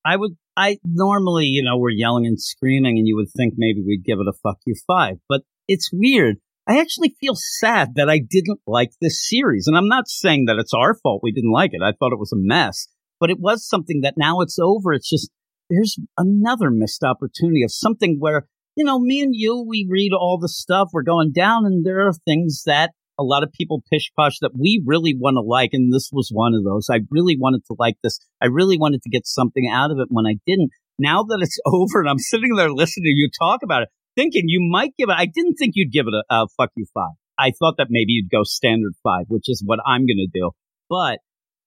I 0.05 0.17
would, 0.17 0.37
I 0.57 0.79
normally, 0.85 1.47
you 1.47 1.63
know, 1.63 1.77
we're 1.79 1.91
yelling 1.91 2.27
and 2.27 2.41
screaming 2.41 2.99
and 2.99 3.07
you 3.07 3.17
would 3.17 3.31
think 3.37 3.55
maybe 3.57 3.83
we'd 3.87 4.05
give 4.05 4.19
it 4.21 4.29
a 4.29 4.33
fuck 4.43 4.59
you 4.67 4.75
five, 4.87 5.17
but 5.29 5.43
it's 5.67 5.91
weird. 5.93 6.37
I 6.67 6.81
actually 6.81 7.17
feel 7.21 7.35
sad 7.35 7.95
that 7.97 8.11
I 8.11 8.19
didn't 8.19 8.61
like 8.67 8.91
this 9.01 9.27
series. 9.27 9.67
And 9.67 9.77
I'm 9.77 9.89
not 9.89 10.09
saying 10.09 10.45
that 10.47 10.59
it's 10.59 10.75
our 10.75 10.95
fault 10.95 11.23
we 11.23 11.33
didn't 11.33 11.53
like 11.53 11.71
it. 11.73 11.83
I 11.83 11.93
thought 11.93 12.13
it 12.13 12.19
was 12.19 12.33
a 12.33 12.37
mess, 12.37 12.89
but 13.19 13.31
it 13.31 13.39
was 13.41 13.67
something 13.67 14.03
that 14.03 14.15
now 14.17 14.41
it's 14.41 14.59
over. 14.59 14.93
It's 14.93 15.09
just, 15.09 15.31
there's 15.69 15.97
another 16.17 16.71
missed 16.71 17.05
opportunity 17.05 17.63
of 17.63 17.73
something 17.73 18.17
where, 18.19 18.47
you 18.77 18.85
know, 18.85 18.99
me 18.99 19.21
and 19.21 19.35
you, 19.35 19.65
we 19.67 19.87
read 19.89 20.13
all 20.13 20.39
the 20.41 20.49
stuff, 20.49 20.89
we're 20.93 21.03
going 21.03 21.33
down, 21.33 21.67
and 21.67 21.85
there 21.85 22.07
are 22.07 22.13
things 22.27 22.63
that 22.67 22.93
a 23.19 23.25
lot 23.25 23.43
of 23.43 23.53
people 23.53 23.83
pish 23.93 24.11
posh 24.17 24.39
that 24.41 24.53
we 24.59 24.83
really 24.87 25.15
want 25.19 25.35
to 25.35 25.41
like. 25.41 25.71
And 25.73 25.93
this 25.93 26.11
was 26.13 26.31
one 26.33 26.55
of 26.55 26.65
those. 26.65 26.87
I 26.91 27.01
really 27.11 27.37
wanted 27.39 27.65
to 27.67 27.77
like 27.79 27.97
this. 28.03 28.21
I 28.41 28.47
really 28.47 28.79
wanted 28.79 29.03
to 29.03 29.11
get 29.11 29.27
something 29.27 29.69
out 29.73 29.91
of 29.91 29.99
it 29.99 30.07
when 30.09 30.27
I 30.27 30.37
didn't. 30.47 30.71
Now 30.99 31.25
that 31.25 31.39
it's 31.43 31.59
over 31.67 32.01
and 32.01 32.09
I'm 32.09 32.19
sitting 32.19 32.55
there 32.55 32.71
listening 32.71 33.05
to 33.05 33.17
you 33.17 33.29
talk 33.37 33.61
about 33.63 33.83
it, 33.83 33.89
thinking 34.17 34.45
you 34.47 34.61
might 34.71 34.95
give 34.97 35.09
it, 35.09 35.17
I 35.19 35.27
didn't 35.27 35.55
think 35.55 35.73
you'd 35.75 35.93
give 35.93 36.07
it 36.07 36.15
a, 36.15 36.35
a 36.35 36.47
fuck 36.57 36.71
you 36.77 36.87
five. 36.95 37.15
I 37.39 37.53
thought 37.59 37.77
that 37.79 37.87
maybe 37.91 38.13
you'd 38.13 38.31
go 38.31 38.43
standard 38.43 38.95
five, 39.03 39.27
which 39.29 39.49
is 39.49 39.63
what 39.65 39.79
I'm 39.87 40.07
going 40.07 40.27
to 40.27 40.29
do. 40.33 40.51
But 40.89 41.19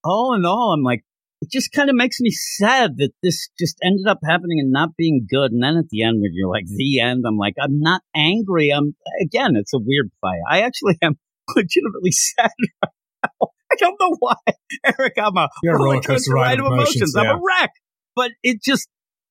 all 0.04 0.34
in 0.36 0.46
all, 0.46 0.74
I'm 0.74 0.84
like, 0.84 1.04
it 1.42 1.50
just 1.50 1.72
kind 1.72 1.90
of 1.90 1.96
makes 1.96 2.20
me 2.20 2.30
sad 2.30 2.98
that 2.98 3.12
this 3.24 3.50
just 3.60 3.78
ended 3.84 4.08
up 4.08 4.20
happening 4.24 4.60
and 4.60 4.72
not 4.72 4.96
being 4.96 5.26
good. 5.28 5.52
And 5.52 5.64
then 5.64 5.76
at 5.76 5.90
the 5.90 6.04
end, 6.04 6.22
when 6.22 6.32
you're 6.34 6.50
like, 6.50 6.66
the 6.68 7.00
end, 7.00 7.24
I'm 7.28 7.38
like, 7.38 7.56
I'm 7.60 7.80
not 7.80 8.02
angry. 8.16 8.70
I'm, 8.70 8.96
again, 9.22 9.56
it's 9.56 9.74
a 9.74 9.80
weird 9.80 10.12
play. 10.24 10.40
I 10.50 10.62
actually 10.62 10.98
am 11.02 11.18
legitimately 11.56 12.12
sad 12.12 12.52
right 12.84 12.92
now. 13.24 13.48
I 13.72 13.76
don't 13.80 14.00
know 14.00 14.16
why. 14.20 14.36
Eric, 14.86 15.14
I'm 15.18 15.36
a 15.36 15.50
You're 15.64 15.76
a 15.76 15.78
roller 15.80 15.90
roller 15.94 16.02
coaster 16.02 16.34
ride 16.34 16.60
of 16.60 16.66
emotions, 16.66 17.16
I'm 17.16 17.26
a 17.26 17.42
wreck. 17.42 17.72
But 18.16 18.32
it 18.44 18.62
just, 18.62 18.88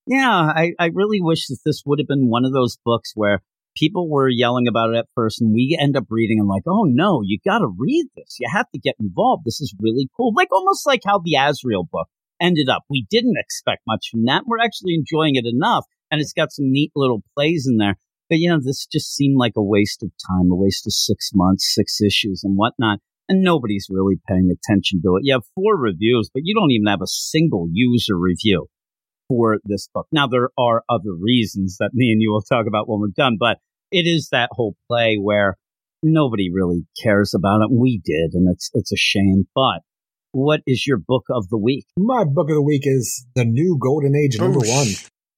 yeah, 0.06 0.30
I, 0.30 0.72
I 0.80 0.86
really 0.86 1.20
wish 1.20 1.46
that 1.46 1.58
this 1.64 1.82
would 1.86 2.00
have 2.00 2.08
been 2.08 2.28
one 2.28 2.44
of 2.44 2.52
those 2.52 2.76
books 2.84 3.12
where 3.14 3.42
people 3.76 4.08
were 4.08 4.28
yelling 4.28 4.66
about 4.68 4.90
it 4.90 4.98
at 4.98 5.08
first 5.14 5.40
and 5.40 5.52
we 5.52 5.76
end 5.78 5.96
up 5.96 6.04
reading 6.10 6.38
and 6.38 6.48
like, 6.48 6.64
oh 6.66 6.84
no, 6.84 7.20
you 7.24 7.38
got 7.44 7.58
to 7.58 7.74
read 7.78 8.06
this. 8.16 8.36
You 8.40 8.48
have 8.52 8.66
to 8.72 8.80
get 8.80 8.96
involved. 9.00 9.44
This 9.44 9.60
is 9.60 9.74
really 9.80 10.08
cool. 10.16 10.32
Like 10.34 10.52
almost 10.52 10.86
like 10.86 11.00
how 11.04 11.18
the 11.18 11.36
Azrael 11.36 11.84
book 11.90 12.08
ended 12.40 12.68
up. 12.68 12.82
We 12.88 13.06
didn't 13.10 13.36
expect 13.36 13.82
much 13.86 14.08
from 14.10 14.24
that. 14.24 14.44
We're 14.46 14.60
actually 14.60 14.94
enjoying 14.94 15.36
it 15.36 15.46
enough. 15.46 15.84
And 16.10 16.20
it's 16.20 16.32
got 16.32 16.52
some 16.52 16.72
neat 16.72 16.92
little 16.96 17.22
plays 17.34 17.66
in 17.70 17.76
there. 17.76 17.96
But 18.28 18.38
you 18.38 18.48
know, 18.48 18.60
this 18.62 18.86
just 18.86 19.14
seemed 19.14 19.36
like 19.38 19.54
a 19.56 19.62
waste 19.62 20.02
of 20.02 20.10
time, 20.28 20.50
a 20.50 20.56
waste 20.56 20.86
of 20.86 20.92
six 20.92 21.30
months, 21.34 21.72
six 21.74 22.00
issues 22.00 22.42
and 22.44 22.56
whatnot. 22.56 22.98
And 23.28 23.42
nobody's 23.42 23.86
really 23.88 24.16
paying 24.28 24.50
attention 24.50 25.02
to 25.02 25.16
it. 25.16 25.22
You 25.22 25.34
have 25.34 25.44
four 25.54 25.76
reviews, 25.76 26.30
but 26.32 26.42
you 26.44 26.54
don't 26.54 26.72
even 26.72 26.86
have 26.88 27.02
a 27.02 27.06
single 27.06 27.68
user 27.72 28.16
review 28.16 28.66
for 29.30 29.60
this 29.64 29.88
book. 29.94 30.08
Now, 30.10 30.26
there 30.26 30.50
are 30.58 30.82
other 30.90 31.14
reasons 31.18 31.76
that 31.78 31.90
me 31.94 32.10
and 32.10 32.20
you 32.20 32.32
will 32.32 32.42
talk 32.42 32.66
about 32.66 32.88
when 32.88 32.98
we're 32.98 33.14
done, 33.16 33.36
but 33.38 33.58
it 33.92 34.08
is 34.08 34.28
that 34.32 34.48
whole 34.50 34.74
play 34.88 35.18
where 35.22 35.56
nobody 36.02 36.50
really 36.52 36.84
cares 37.00 37.32
about 37.32 37.62
it. 37.62 37.70
We 37.70 38.00
did, 38.04 38.32
and 38.34 38.48
it's, 38.52 38.70
it's 38.74 38.92
a 38.92 38.96
shame. 38.96 39.44
But 39.54 39.82
what 40.32 40.62
is 40.66 40.84
your 40.84 40.98
book 40.98 41.26
of 41.30 41.48
the 41.48 41.58
week? 41.58 41.86
My 41.96 42.24
book 42.24 42.50
of 42.50 42.56
the 42.56 42.62
week 42.62 42.82
is 42.84 43.24
The 43.36 43.44
New 43.44 43.78
Golden 43.80 44.16
Age, 44.16 44.36
oh, 44.40 44.44
number 44.44 44.66
one. 44.66 44.88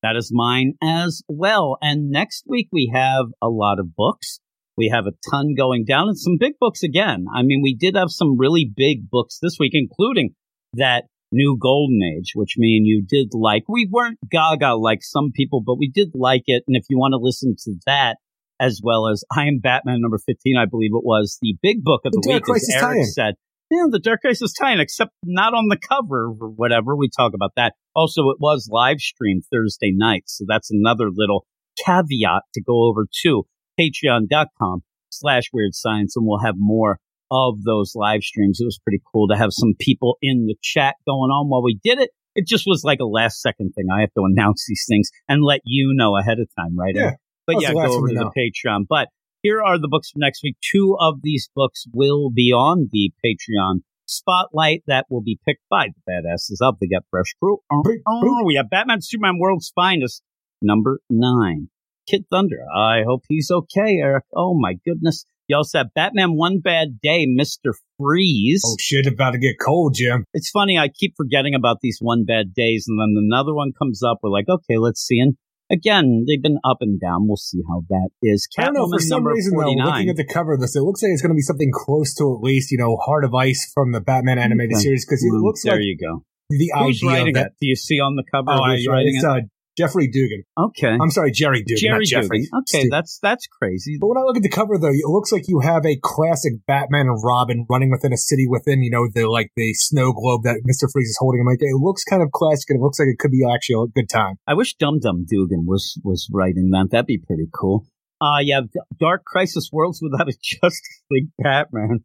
That 0.03 0.17
is 0.17 0.31
mine 0.33 0.75
as 0.83 1.23
well. 1.29 1.77
And 1.83 2.11
next 2.11 2.45
week 2.49 2.69
we 2.73 2.91
have 2.95 3.27
a 3.43 3.49
lot 3.49 3.79
of 3.79 3.95
books. 3.95 4.41
We 4.77 4.89
have 4.89 5.05
a 5.07 5.13
ton 5.31 5.55
going 5.55 5.85
down 5.85 6.09
and 6.09 6.19
some 6.19 6.39
big 6.41 6.55
books 6.59 6.83
again. 6.83 7.27
I 7.33 7.43
mean, 7.43 7.61
we 7.63 7.77
did 7.77 7.95
have 7.95 8.09
some 8.09 8.39
really 8.39 8.71
big 8.75 9.11
books 9.11 9.39
this 9.41 9.59
week, 9.61 9.73
including 9.75 10.31
that 10.75 11.05
new 11.33 11.57
golden 11.61 12.01
age, 12.03 12.33
which 12.35 12.55
me 12.57 12.77
and 12.77 12.87
you 12.87 13.05
did 13.07 13.29
like. 13.33 13.65
We 13.69 13.89
weren't 13.91 14.19
gaga 14.31 14.75
like 14.75 15.03
some 15.03 15.31
people, 15.35 15.63
but 15.65 15.79
we 15.79 15.91
did 15.91 16.11
like 16.15 16.45
it. 16.47 16.65
And 16.67 16.77
if 16.77 16.85
you 16.89 16.99
want 16.99 17.13
to 17.13 17.19
listen 17.19 17.55
to 17.65 17.75
that, 17.87 18.17
as 18.61 18.81
well 18.83 19.09
as 19.09 19.25
I 19.37 19.47
am 19.47 19.59
Batman 19.61 20.01
number 20.01 20.19
15, 20.25 20.57
I 20.57 20.67
believe 20.67 20.91
it 20.95 21.05
was 21.05 21.39
the 21.43 21.57
big 21.63 21.83
book 21.83 22.03
of 22.05 22.13
The 22.13 22.21
the, 22.23 22.31
Dark 22.31 22.43
week, 22.43 22.45
Crisis 22.45 22.77
as 22.77 22.83
Eric 22.83 22.95
tie-in. 22.95 23.07
said. 23.07 23.35
Yeah, 23.71 23.87
the 23.91 23.99
Dark 23.99 24.21
Crisis 24.21 24.53
tie-in, 24.53 24.81
except 24.81 25.13
not 25.25 25.55
on 25.55 25.69
the 25.69 25.79
cover 25.79 26.27
or 26.39 26.51
whatever. 26.51 26.95
We 26.95 27.09
talk 27.09 27.33
about 27.35 27.53
that. 27.57 27.73
Also, 27.97 28.29
it 28.29 28.37
was 28.39 28.69
live 28.71 28.99
streamed 28.99 29.45
Thursday 29.53 29.93
night, 29.93 30.25
so 30.27 30.45
that's 30.47 30.71
another 30.71 31.09
little 31.13 31.47
caveat 31.85 32.43
to 32.55 32.63
go 32.63 32.85
over 32.89 33.07
to 33.23 33.45
patreon.com 33.81 34.83
slash 35.11 35.45
weird 35.53 35.75
science, 35.75 36.17
and 36.17 36.27
we'll 36.27 36.45
have 36.45 36.55
more 36.57 36.99
of 37.33 37.63
those 37.65 37.93
live 37.95 38.23
streams. 38.23 38.61
It 38.61 38.67
was 38.67 38.79
pretty 38.79 39.01
cool 39.13 39.27
to 39.29 39.37
have 39.37 39.49
some 39.53 39.73
people 39.81 40.19
in 40.21 40.45
the 40.47 40.57
chat 40.63 40.97
going 41.07 41.31
on 41.31 41.49
while 41.49 41.63
we 41.63 41.81
did 41.83 41.99
it. 41.99 42.11
It 42.35 42.47
just 42.47 42.65
was 42.67 42.83
like 42.85 43.01
a 43.01 43.07
last 43.07 43.41
second 43.41 43.73
thing. 43.73 43.87
I 43.91 44.01
have 44.01 44.13
to 44.19 44.25
announce 44.31 44.67
these 44.69 44.85
things 44.89 45.11
and 45.29 45.43
let 45.43 45.61
you 45.65 45.93
know 45.95 46.17
ahead 46.19 46.39
of 46.39 46.49
time, 46.59 46.79
right? 46.79 46.95
Yeah. 46.95 47.13
But 47.47 47.63
yeah, 47.63 47.73
go 47.73 47.81
over 47.81 48.09
to 48.09 48.15
the 48.15 48.31
Patreon. 48.37 48.85
But 48.89 49.09
Here 49.43 49.61
are 49.63 49.79
the 49.79 49.89
books 49.89 50.11
for 50.11 50.19
next 50.19 50.43
week. 50.45 50.57
Two 50.71 50.97
of 51.01 51.21
these 51.23 51.49
books 51.57 51.87
will 51.93 52.31
be 52.31 52.53
on 52.53 52.89
the 52.93 53.13
Patreon 53.25 53.81
spotlight 54.07 54.83
that 54.87 55.07
will 55.11 55.23
be 55.23 55.39
picked 55.47 55.63
by 55.71 55.89
the 55.89 56.13
badasses 56.13 56.59
of 56.61 56.77
the 56.81 56.87
Get 56.87 57.03
Fresh 57.11 57.35
crew. 57.43 57.59
Oh, 57.73 57.83
oh, 58.07 58.45
we 58.45 58.55
have 58.57 58.71
Batman 58.71 58.99
Superman 59.01 59.39
World's 59.41 59.73
Finest, 59.75 60.23
number 60.61 61.01
nine. 61.11 61.69
Kid 62.09 62.25
Thunder. 62.31 62.65
I 62.75 63.03
hope 63.07 63.23
he's 63.29 63.51
okay, 63.51 63.97
Eric. 64.03 64.25
Oh 64.35 64.59
my 64.59 64.75
goodness. 64.85 65.25
You 65.49 65.57
also 65.57 65.79
have 65.79 65.89
Batman 65.95 66.37
One 66.37 66.61
Bad 66.61 67.01
Day, 67.03 67.27
Mr. 67.27 67.73
Freeze. 67.99 68.63
Oh 68.65 68.77
shit, 68.79 69.07
about 69.07 69.33
to 69.33 69.39
get 69.39 69.57
cold, 69.65 69.95
Jim. 69.95 70.25
It's 70.33 70.51
funny, 70.51 70.79
I 70.79 70.89
keep 70.89 71.15
forgetting 71.17 71.55
about 71.55 71.79
these 71.83 71.99
one 72.01 72.25
bad 72.25 72.55
days, 72.55 72.87
and 72.89 72.99
then 72.99 73.15
another 73.19 73.55
one 73.55 73.73
comes 73.77 74.03
up. 74.03 74.19
We're 74.23 74.31
like, 74.31 74.49
okay, 74.49 74.79
let's 74.79 75.01
see. 75.01 75.19
And 75.19 75.35
again, 75.71 76.25
they've 76.27 76.43
been 76.43 76.59
up 76.65 76.79
and 76.81 77.01
down. 77.01 77.27
We'll 77.27 77.37
see 77.37 77.61
how 77.69 77.83
that 77.91 78.11
is. 78.23 78.47
I 78.59 78.65
don't 78.65 78.75
know, 78.75 78.89
for 78.89 78.99
some 79.01 79.27
reason, 79.27 79.57
though, 79.57 79.65
49. 79.65 79.87
looking 79.87 80.09
at 80.11 80.17
the 80.17 80.25
cover 80.25 80.55
of 80.55 80.61
this, 80.61 80.77
it 80.77 80.81
looks 80.83 81.03
like 81.03 81.11
it's 81.11 81.23
going 81.23 81.33
to 81.33 81.37
be 81.37 81.43
something 81.43 81.71
close 81.73 82.15
to 82.15 82.35
at 82.35 82.41
least, 82.43 82.71
you 82.71 82.79
know, 82.79 82.97
Heart 82.97 83.25
of 83.25 83.35
Ice 83.35 83.71
from 83.75 83.93
the 83.93 84.01
Batman 84.01 84.39
animated 84.39 84.77
Okay. 84.77 84.83
series, 84.83 85.05
because 85.05 85.25
it 85.25 85.33
looks 85.33 85.63
there 85.65 85.75
like 85.75 85.83
you 85.83 85.99
go. 85.99 86.25
the 86.51 86.71
Who's 86.79 87.03
idea 87.03 87.27
of 87.29 87.35
that. 87.35 87.47
it? 87.47 87.53
Do 87.61 87.67
you 87.67 87.77
see 87.77 87.99
on 88.01 88.15
the 88.17 88.25
cover 88.33 88.51
Oh, 88.51 88.63
I, 88.63 88.75
it's 88.77 88.87
it? 88.87 89.25
uh, 89.25 89.41
Jeffrey 89.77 90.09
Dugan. 90.09 90.45
Okay. 90.59 90.97
I'm 91.01 91.11
sorry, 91.11 91.31
Gerry 91.33 91.63
Duggan, 91.63 91.77
Gerry 91.79 92.05
not 92.05 92.23
Jeffrey. 92.23 92.39
Dugan. 92.41 92.61
Okay, 92.61 92.81
Steve. 92.81 92.91
that's 92.91 93.19
that's 93.23 93.47
crazy. 93.47 93.97
But 94.01 94.09
when 94.09 94.19
I 94.19 94.23
look 94.23 94.37
at 94.37 94.43
the 94.43 94.51
cover, 94.51 94.79
though, 94.79 94.93
it 94.93 95.09
looks 95.09 95.33
like 95.33 95.49
you 95.49 95.61
have 95.61 95.87
a 95.87 95.97
classic 96.03 96.53
Batman 96.67 97.07
and 97.09 97.19
Robin 97.25 97.67
running 97.71 97.91
within 97.91 98.13
a 98.13 98.17
city 98.17 98.47
within, 98.49 98.83
you 98.83 98.91
know, 98.91 99.09
the 99.13 99.29
like 99.29 99.51
the 99.57 99.73
snow 99.75 100.13
globe 100.13 100.43
that 100.45 100.61
Mister 100.65 100.89
Freeze 100.93 101.09
is 101.09 101.19
holding. 101.19 101.41
I'm 101.41 101.47
like, 101.47 101.63
it 101.63 101.77
looks 101.77 102.05
kind 102.05 102.23
of 102.23 102.31
classic, 102.33 102.67
and 102.69 102.81
it 102.81 102.83
looks 102.83 102.99
like 102.99 103.09
it 103.09 103.19
could 103.19 103.31
be 103.31 103.43
actually 103.49 103.85
a 103.85 103.93
good 103.93 104.09
time. 104.09 104.37
I 104.47 104.55
wish 104.55 104.75
Dum 104.75 104.99
Dum 105.01 105.25
Dugan 105.29 105.67
was 105.67 105.99
was 106.05 106.29
writing 106.33 106.71
that. 106.71 106.89
That'd 106.91 107.07
be 107.07 107.19
pretty 107.19 107.49
cool. 107.55 107.87
Uh 108.21 108.39
yeah, 108.41 108.61
Dark 109.01 109.25
Crisis 109.25 109.71
Worlds 109.73 110.01
without 110.03 110.29
a 110.29 110.37
Justice 110.43 111.03
League 111.11 111.31
Batman. 111.43 112.05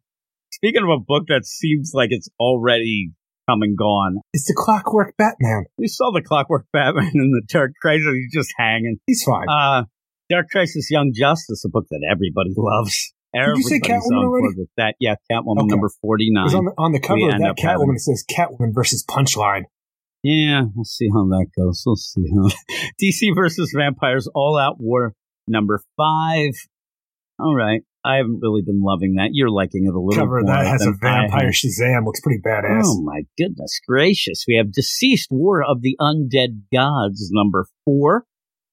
Speaking 0.50 0.82
of 0.82 0.88
a 0.88 0.98
book 0.98 1.24
that 1.28 1.44
seems 1.44 1.92
like 1.94 2.08
it's 2.10 2.28
already 2.40 3.12
come 3.48 3.62
and 3.62 3.76
gone, 3.76 4.18
It's 4.32 4.46
the 4.46 4.54
Clockwork 4.56 5.14
Batman. 5.16 5.64
we 5.78 5.86
saw 5.88 6.10
the 6.12 6.22
Clockwork 6.22 6.66
Batman 6.72 7.12
in 7.14 7.32
the 7.32 7.42
Dark 7.48 7.72
Crisis. 7.80 8.06
He's 8.14 8.32
just 8.32 8.52
hanging. 8.58 8.98
He's 9.06 9.22
fine. 9.22 9.48
Uh, 9.48 9.84
Dark 10.28 10.48
Crisis 10.50 10.90
Young 10.90 11.12
Justice, 11.14 11.64
a 11.64 11.68
book 11.70 11.86
that 11.90 12.06
everybody 12.10 12.50
loves. 12.56 13.12
Did 13.34 13.40
you 13.56 13.62
say 13.62 13.76
Everybody's 13.76 13.82
Catwoman 14.10 14.24
already? 14.24 14.54
with 14.58 14.68
that. 14.78 14.94
Yeah, 15.00 15.14
Catwoman 15.30 15.58
Okay. 15.62 15.66
number 15.68 15.90
49. 16.00 16.44
Because 16.44 16.54
on 16.54 16.64
the, 16.64 16.72
on 16.78 16.92
the 16.92 17.00
cover 17.00 17.16
we 17.16 17.24
of 17.26 17.38
that 17.38 17.56
Catwoman, 17.56 17.80
having- 17.80 17.94
it 17.96 18.00
says 18.00 18.24
Catwoman 18.30 18.74
versus 18.74 19.04
Punchline. 19.08 19.64
Yeah, 20.22 20.62
we'll 20.74 20.84
see 20.84 21.08
how 21.12 21.24
that 21.26 21.46
goes. 21.56 21.82
We'll 21.86 21.96
see 21.96 22.24
how 22.34 22.48
DC 23.02 23.34
versus 23.36 23.72
Vampires 23.76 24.28
All 24.34 24.58
Out 24.58 24.80
War 24.80 25.12
number 25.46 25.80
five. 25.96 26.52
All 27.38 27.54
right. 27.54 27.82
I 28.04 28.16
haven't 28.16 28.40
really 28.40 28.62
been 28.62 28.80
loving 28.82 29.14
that. 29.14 29.30
You're 29.32 29.50
liking 29.50 29.84
it 29.84 29.94
a 29.94 30.00
little 30.00 30.24
cover 30.24 30.42
that 30.44 30.66
has 30.66 30.86
a 30.86 30.92
vampire. 30.92 31.50
Shazam. 31.50 32.04
Looks 32.04 32.20
pretty 32.20 32.40
badass. 32.40 32.82
Oh 32.84 33.02
my 33.02 33.22
goodness 33.36 33.80
gracious. 33.86 34.44
We 34.46 34.56
have 34.56 34.66
DCeased 34.66 35.30
War 35.30 35.62
of 35.64 35.82
the 35.82 35.96
Undead 36.00 36.62
Gods 36.72 37.28
number 37.32 37.66
four. 37.84 38.24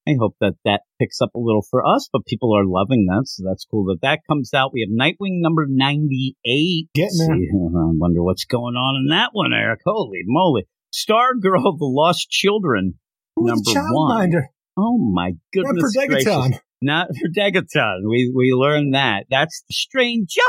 I 0.08 0.14
hope 0.20 0.36
that 0.40 0.54
that 0.64 0.82
picks 1.00 1.20
up 1.20 1.30
a 1.34 1.40
little 1.40 1.66
for 1.68 1.84
us, 1.84 2.08
but 2.12 2.26
people 2.26 2.56
are 2.56 2.64
loving 2.64 3.06
that, 3.06 3.26
so 3.26 3.42
that's 3.44 3.66
cool 3.68 3.86
that 3.86 4.02
that 4.02 4.20
comes 4.30 4.54
out. 4.54 4.72
We 4.72 4.86
have 4.86 4.96
Nightwing 4.96 5.40
number 5.40 5.66
98. 5.68 6.88
Getting 6.94 7.18
there. 7.18 7.34
I 7.34 7.90
wonder 7.98 8.22
what's 8.22 8.44
going 8.44 8.76
on 8.76 9.02
in 9.02 9.08
that 9.10 9.30
one, 9.32 9.52
Eric. 9.52 9.80
Holy 9.84 10.20
moly. 10.24 10.68
Stargirl, 10.94 11.66
of 11.66 11.78
The 11.78 11.84
Lost 11.84 12.30
Children, 12.30 12.94
Who's 13.34 13.48
number 13.48 13.88
one. 13.92 14.32
Oh 14.78 14.96
my 14.98 15.32
goodness 15.52 15.96
gracious. 16.06 16.60
Not 16.82 17.08
for 17.08 17.28
Degaton. 17.28 18.08
We, 18.08 18.32
we 18.34 18.52
learned 18.52 18.94
that. 18.94 19.26
That's 19.30 19.62
the 19.68 19.72
stranger, 19.72 20.42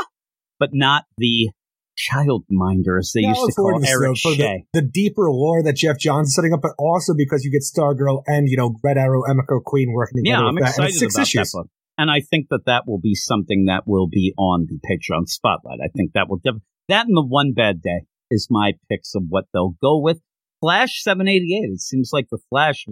but 0.58 0.70
not 0.72 1.04
the 1.16 1.50
childminder, 1.98 2.98
as 2.98 3.12
they 3.14 3.24
I 3.24 3.30
used 3.30 3.46
to 3.46 3.52
call 3.54 3.80
Eric 3.84 4.16
Shea. 4.16 4.64
the, 4.72 4.80
the 4.80 4.86
deeper 4.86 5.30
lore 5.30 5.62
that 5.62 5.76
Geoff 5.76 5.98
Johns 5.98 6.28
is 6.28 6.34
setting 6.34 6.52
up, 6.52 6.60
but 6.62 6.72
also 6.78 7.14
because 7.16 7.44
you 7.44 7.50
get 7.50 7.62
Stargirl 7.62 8.22
and, 8.26 8.48
you 8.48 8.56
know, 8.56 8.76
Red 8.84 8.98
Arrow, 8.98 9.22
Emiko 9.22 9.62
Queen 9.64 9.92
working 9.92 10.22
together. 10.22 10.42
Yeah, 10.42 10.48
I'm 10.48 10.54
that. 10.56 10.60
And 10.60 10.68
excited 10.68 10.94
six 10.94 11.14
about 11.14 11.22
issues. 11.22 11.50
that 11.50 11.58
book. 11.58 11.68
And 11.96 12.10
I 12.10 12.20
think 12.20 12.46
that 12.50 12.66
that 12.66 12.84
will 12.86 13.00
be 13.00 13.14
something 13.14 13.64
that 13.64 13.82
will 13.86 14.06
be 14.08 14.32
on 14.38 14.68
the 14.68 14.78
Patreon 14.88 15.28
spotlight. 15.28 15.80
I 15.82 15.88
think 15.88 16.12
that 16.12 16.28
will 16.28 16.40
def- 16.42 16.62
that 16.88 17.06
and 17.06 17.16
the 17.16 17.26
one 17.26 17.52
bad 17.54 17.82
day 17.82 18.02
is 18.30 18.46
my 18.50 18.74
picks 18.88 19.14
of 19.14 19.24
what 19.28 19.46
they'll 19.52 19.74
go 19.82 19.98
with. 20.00 20.20
Flash 20.60 21.02
788. 21.02 21.72
It 21.72 21.80
seems 21.80 22.10
like 22.12 22.28
the 22.30 22.38
Flash 22.50 22.84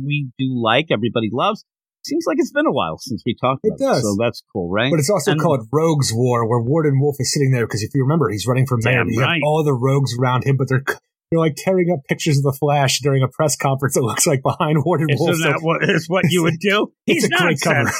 we 0.00 0.30
do 0.38 0.62
like, 0.62 0.86
everybody 0.90 1.28
loves. 1.32 1.64
Seems 2.04 2.24
like 2.26 2.36
it's 2.40 2.52
been 2.52 2.66
a 2.66 2.72
while 2.72 2.98
since 2.98 3.22
we 3.24 3.34
talked 3.40 3.60
It 3.64 3.74
about 3.74 3.80
it. 3.80 3.84
does. 3.94 4.02
So 4.02 4.16
that's 4.18 4.42
cool, 4.52 4.70
right? 4.70 4.90
But 4.90 4.98
it's 4.98 5.10
also 5.10 5.32
And- 5.32 5.40
called 5.40 5.66
Rogues 5.72 6.12
War, 6.14 6.48
where 6.48 6.60
Warden 6.60 6.98
Wolfe 7.00 7.16
is 7.20 7.32
sitting 7.32 7.52
there 7.52 7.66
because 7.66 7.82
if 7.82 7.90
you 7.94 8.02
remember, 8.02 8.28
he's 8.30 8.46
running 8.46 8.66
for 8.66 8.76
mayor. 8.82 9.04
Damn 9.04 9.08
have 9.12 9.22
right. 9.22 9.40
all 9.44 9.62
the 9.64 9.74
rogues 9.74 10.16
around 10.18 10.44
him, 10.44 10.56
but 10.56 10.68
they're 10.68 10.84
they're 11.30 11.38
like 11.38 11.54
tearing 11.56 11.90
up 11.90 12.00
pictures 12.08 12.36
of 12.38 12.42
the 12.42 12.52
Flash 12.52 13.00
during 13.00 13.22
a 13.22 13.28
press 13.28 13.56
conference. 13.56 13.96
It 13.96 14.02
looks 14.02 14.26
like 14.26 14.42
behind 14.42 14.78
Warden 14.84 15.06
Wolfe. 15.18 15.30
Isn't 15.30 15.42
So 15.44 15.50
that 15.50 15.60
what 15.62 15.82
is 15.88 16.08
what 16.08 16.24
you 16.28 16.42
would 16.42 16.58
do? 16.60 16.92
It's 17.06 17.24
He's 17.24 17.32
a 17.32 17.42
great 17.42 17.60
cover. 17.60 17.90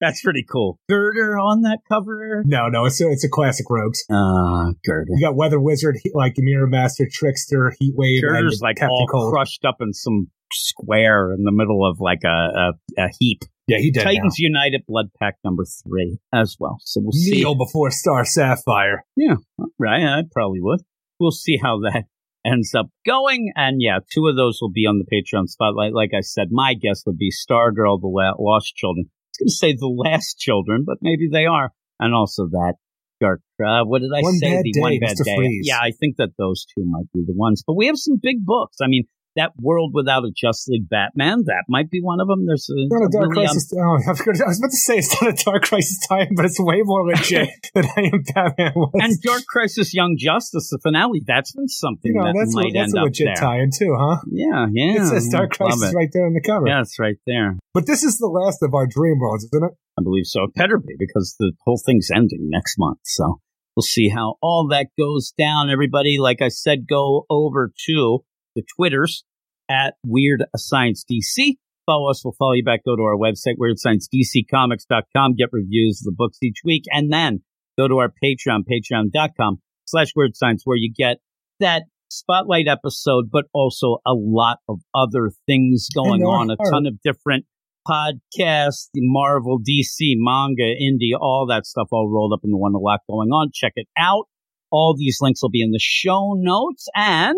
That's 0.00 0.22
pretty 0.22 0.46
cool. 0.50 0.78
Girder 0.88 1.38
on 1.38 1.60
that 1.62 1.80
cover. 1.86 2.42
no, 2.46 2.68
no, 2.68 2.86
it's 2.86 2.98
a, 3.02 3.10
it's 3.10 3.22
a 3.22 3.28
classic 3.28 3.66
Rogues. 3.68 4.02
Ah, 4.10 4.70
Girder. 4.82 5.10
You 5.14 5.20
got 5.26 5.36
Weather 5.36 5.60
Wizard, 5.60 5.98
he, 6.02 6.10
like 6.14 6.32
Mirror 6.38 6.68
Master, 6.68 7.06
Trickster, 7.12 7.74
Heatwave, 7.82 8.22
Girder's 8.22 8.62
and 8.62 8.62
like 8.62 8.78
all 8.82 9.30
crushed 9.30 9.66
up 9.66 9.76
in 9.80 9.92
some 9.92 10.28
square 10.52 11.32
in 11.32 11.44
the 11.44 11.52
middle 11.52 11.88
of 11.88 12.00
like 12.00 12.22
a, 12.24 12.28
a, 12.28 12.72
a 12.98 13.08
heap. 13.18 13.42
Yeah, 13.66 13.78
he 13.78 13.90
did. 13.90 14.02
Titans 14.02 14.38
United 14.38 14.82
Bloodpact 14.88 15.34
number 15.44 15.64
three 15.64 16.18
as 16.32 16.56
well. 16.58 16.78
So 16.80 17.00
we'll 17.02 17.12
see. 17.12 17.32
Kneel 17.32 17.54
before 17.54 17.90
Star 17.90 18.24
Sapphire. 18.24 19.04
Yeah, 19.16 19.36
right, 19.78 20.02
I 20.02 20.22
probably 20.32 20.60
would. 20.60 20.80
We'll 21.20 21.30
see 21.30 21.56
how 21.56 21.80
that 21.80 22.04
ends 22.44 22.74
up 22.74 22.86
going. 23.06 23.52
And 23.54 23.80
yeah, 23.80 23.98
two 24.12 24.26
of 24.26 24.36
those 24.36 24.58
will 24.60 24.72
be 24.72 24.86
on 24.86 24.98
the 24.98 25.04
Patreon 25.04 25.46
spotlight. 25.46 25.92
Like 25.94 26.10
I 26.16 26.20
said, 26.20 26.48
my 26.50 26.74
guess 26.74 27.04
would 27.06 27.18
be 27.18 27.30
Stargirl, 27.30 28.00
The 28.00 28.08
La- 28.08 28.34
Lost 28.38 28.74
Children. 28.74 29.06
I 29.08 29.12
was 29.30 29.38
going 29.38 29.48
to 29.48 29.52
say 29.52 29.76
The 29.78 29.86
Last 29.86 30.38
Children, 30.38 30.84
but 30.86 30.98
maybe 31.00 31.28
they 31.30 31.46
are. 31.46 31.72
And 32.00 32.14
also 32.14 32.46
that 32.46 32.74
Dark, 33.20 33.42
uh, 33.62 33.84
what 33.84 34.00
did 34.00 34.10
I 34.16 34.22
One 34.22 34.34
say? 34.34 34.50
Bad 34.50 34.64
the 34.64 34.72
Day, 34.72 34.80
One 34.80 34.98
Bad 34.98 35.16
Mr. 35.16 35.24
Day. 35.24 35.36
Freeze. 35.36 35.66
Yeah, 35.68 35.78
I 35.78 35.92
think 35.92 36.16
that 36.16 36.30
those 36.38 36.64
two 36.64 36.84
might 36.86 37.12
be 37.12 37.22
the 37.26 37.34
ones. 37.36 37.62
But 37.66 37.76
we 37.76 37.86
have 37.86 37.98
some 37.98 38.18
big 38.20 38.44
books. 38.44 38.78
I 38.82 38.86
mean, 38.88 39.04
that 39.36 39.52
World 39.60 39.92
Without 39.94 40.24
a 40.24 40.30
Just 40.34 40.68
League 40.68 40.88
Batman, 40.88 41.44
that 41.46 41.64
might 41.68 41.90
be 41.90 42.00
one 42.00 42.20
of 42.20 42.28
them. 42.28 42.46
There's 42.46 42.68
a, 42.68 42.74
Not 42.88 43.06
a 43.06 43.10
Dark 43.10 43.30
really, 43.30 43.46
um, 43.46 43.54
Crisis. 43.54 43.72
oh, 43.76 43.98
I 44.06 44.10
was, 44.10 44.20
gonna, 44.20 44.44
I 44.44 44.48
was 44.48 44.58
about 44.58 44.70
to 44.70 44.76
say 44.76 44.98
it's 44.98 45.22
not 45.22 45.30
a 45.30 45.44
Dark 45.44 45.62
Crisis 45.64 45.98
time, 46.08 46.28
but 46.34 46.44
it's 46.44 46.60
way 46.60 46.80
more 46.82 47.06
legit 47.06 47.50
than 47.74 47.84
I 47.96 48.00
am 48.12 48.22
Batman 48.34 48.72
was. 48.76 48.90
and 48.94 49.14
Dark 49.22 49.46
Crisis 49.46 49.94
Young 49.94 50.16
Justice, 50.18 50.70
the 50.70 50.78
finale, 50.82 51.22
that's 51.26 51.52
been 51.52 51.68
something 51.68 52.12
you 52.12 52.18
know, 52.18 52.26
that 52.26 52.34
that's, 52.38 52.54
might 52.54 52.70
a, 52.70 52.72
that's 52.72 52.94
end 52.94 52.98
a 52.98 53.04
legit 53.04 53.36
tie-in 53.36 53.70
too, 53.76 53.94
huh? 53.98 54.18
Yeah, 54.30 54.66
yeah. 54.72 55.02
it 55.02 55.06
says 55.06 55.28
Dark 55.30 55.52
Crisis 55.52 55.92
it. 55.92 55.96
right 55.96 56.10
there 56.12 56.26
on 56.26 56.34
the 56.34 56.42
cover. 56.42 56.66
Yeah, 56.66 56.80
it's 56.80 56.98
right 56.98 57.18
there. 57.26 57.58
But 57.74 57.86
this 57.86 58.02
is 58.02 58.18
the 58.18 58.26
last 58.26 58.62
of 58.62 58.74
our 58.74 58.86
Dream 58.86 59.18
Worlds, 59.18 59.44
isn't 59.44 59.64
it? 59.64 59.72
I 59.98 60.02
believe 60.02 60.26
so. 60.26 60.44
It 60.44 60.54
better 60.54 60.78
be 60.78 60.94
because 60.98 61.36
the 61.38 61.52
whole 61.64 61.80
thing's 61.84 62.10
ending 62.14 62.48
next 62.50 62.76
month. 62.78 63.00
So 63.04 63.40
we'll 63.76 63.82
see 63.82 64.08
how 64.08 64.36
all 64.40 64.68
that 64.68 64.88
goes 64.98 65.32
down. 65.38 65.70
Everybody, 65.70 66.18
like 66.18 66.42
I 66.42 66.48
said, 66.48 66.86
go 66.88 67.26
over 67.28 67.70
to 67.86 68.24
the 68.54 68.62
Twitters 68.76 69.24
at 69.68 69.94
Weird 70.04 70.44
Science 70.56 71.04
DC. 71.10 71.56
Follow 71.86 72.10
us. 72.10 72.24
We'll 72.24 72.34
follow 72.38 72.52
you 72.52 72.64
back. 72.64 72.84
Go 72.84 72.96
to 72.96 73.02
our 73.02 73.16
website, 73.16 73.56
weirdsciencedccomics.com. 73.58 75.34
Get 75.36 75.48
reviews 75.52 76.00
of 76.00 76.04
the 76.04 76.14
books 76.16 76.38
each 76.42 76.58
week. 76.64 76.84
And 76.92 77.12
then 77.12 77.42
go 77.78 77.88
to 77.88 77.98
our 77.98 78.12
Patreon, 78.22 78.62
patreon.com 78.70 79.58
slash 79.86 80.12
weird 80.14 80.36
science, 80.36 80.62
where 80.64 80.76
you 80.76 80.92
get 80.96 81.18
that 81.58 81.84
spotlight 82.10 82.68
episode, 82.68 83.30
but 83.30 83.46
also 83.52 83.98
a 84.06 84.12
lot 84.14 84.58
of 84.68 84.80
other 84.94 85.30
things 85.46 85.88
going 85.94 86.22
on. 86.22 86.50
A 86.50 86.56
ton 86.70 86.86
of 86.86 87.00
different 87.02 87.46
podcasts, 87.88 88.88
Marvel, 88.94 89.58
DC, 89.58 90.14
manga, 90.16 90.62
indie, 90.62 91.18
all 91.18 91.46
that 91.48 91.66
stuff 91.66 91.88
all 91.90 92.10
rolled 92.10 92.32
up 92.32 92.40
into 92.44 92.56
one. 92.56 92.74
A 92.74 92.78
lot 92.78 93.00
going 93.08 93.30
on. 93.30 93.50
Check 93.52 93.72
it 93.76 93.88
out. 93.98 94.24
All 94.70 94.94
these 94.96 95.18
links 95.20 95.42
will 95.42 95.50
be 95.50 95.62
in 95.62 95.72
the 95.72 95.80
show 95.80 96.34
notes. 96.36 96.86
And 96.94 97.36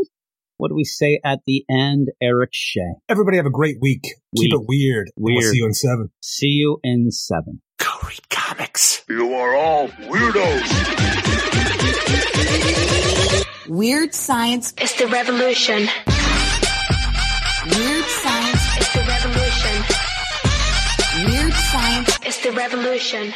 what 0.62 0.68
do 0.68 0.76
we 0.76 0.84
say 0.84 1.18
at 1.24 1.40
the 1.44 1.64
end? 1.68 2.12
Eric 2.22 2.50
Shea. 2.52 2.94
Everybody 3.08 3.36
have 3.38 3.46
a 3.46 3.50
great 3.50 3.78
week. 3.80 4.04
Keep 4.36 4.52
it 4.54 4.60
weird. 4.68 5.10
We'll 5.16 5.40
see 5.40 5.56
you 5.56 5.66
in 5.66 5.74
seven. 5.74 6.12
See 6.20 6.46
you 6.46 6.78
in 6.84 7.10
seven. 7.10 7.60
Go 7.78 7.90
read 8.06 8.28
comics. 8.30 9.02
You 9.08 9.34
are 9.34 9.56
all 9.56 9.88
weirdos. 9.88 10.68
Weird 13.68 14.14
science 14.14 14.72
is 14.80 14.94
the 14.94 15.08
revolution. 15.08 15.88
Weird 17.76 18.04
science. 18.04 18.62
is 18.78 18.92
the 18.92 19.04
revolution. 19.08 19.84
Weird 21.26 21.54
science. 21.54 22.18
is 22.24 22.38
the 22.40 22.52
revolution. 22.52 23.34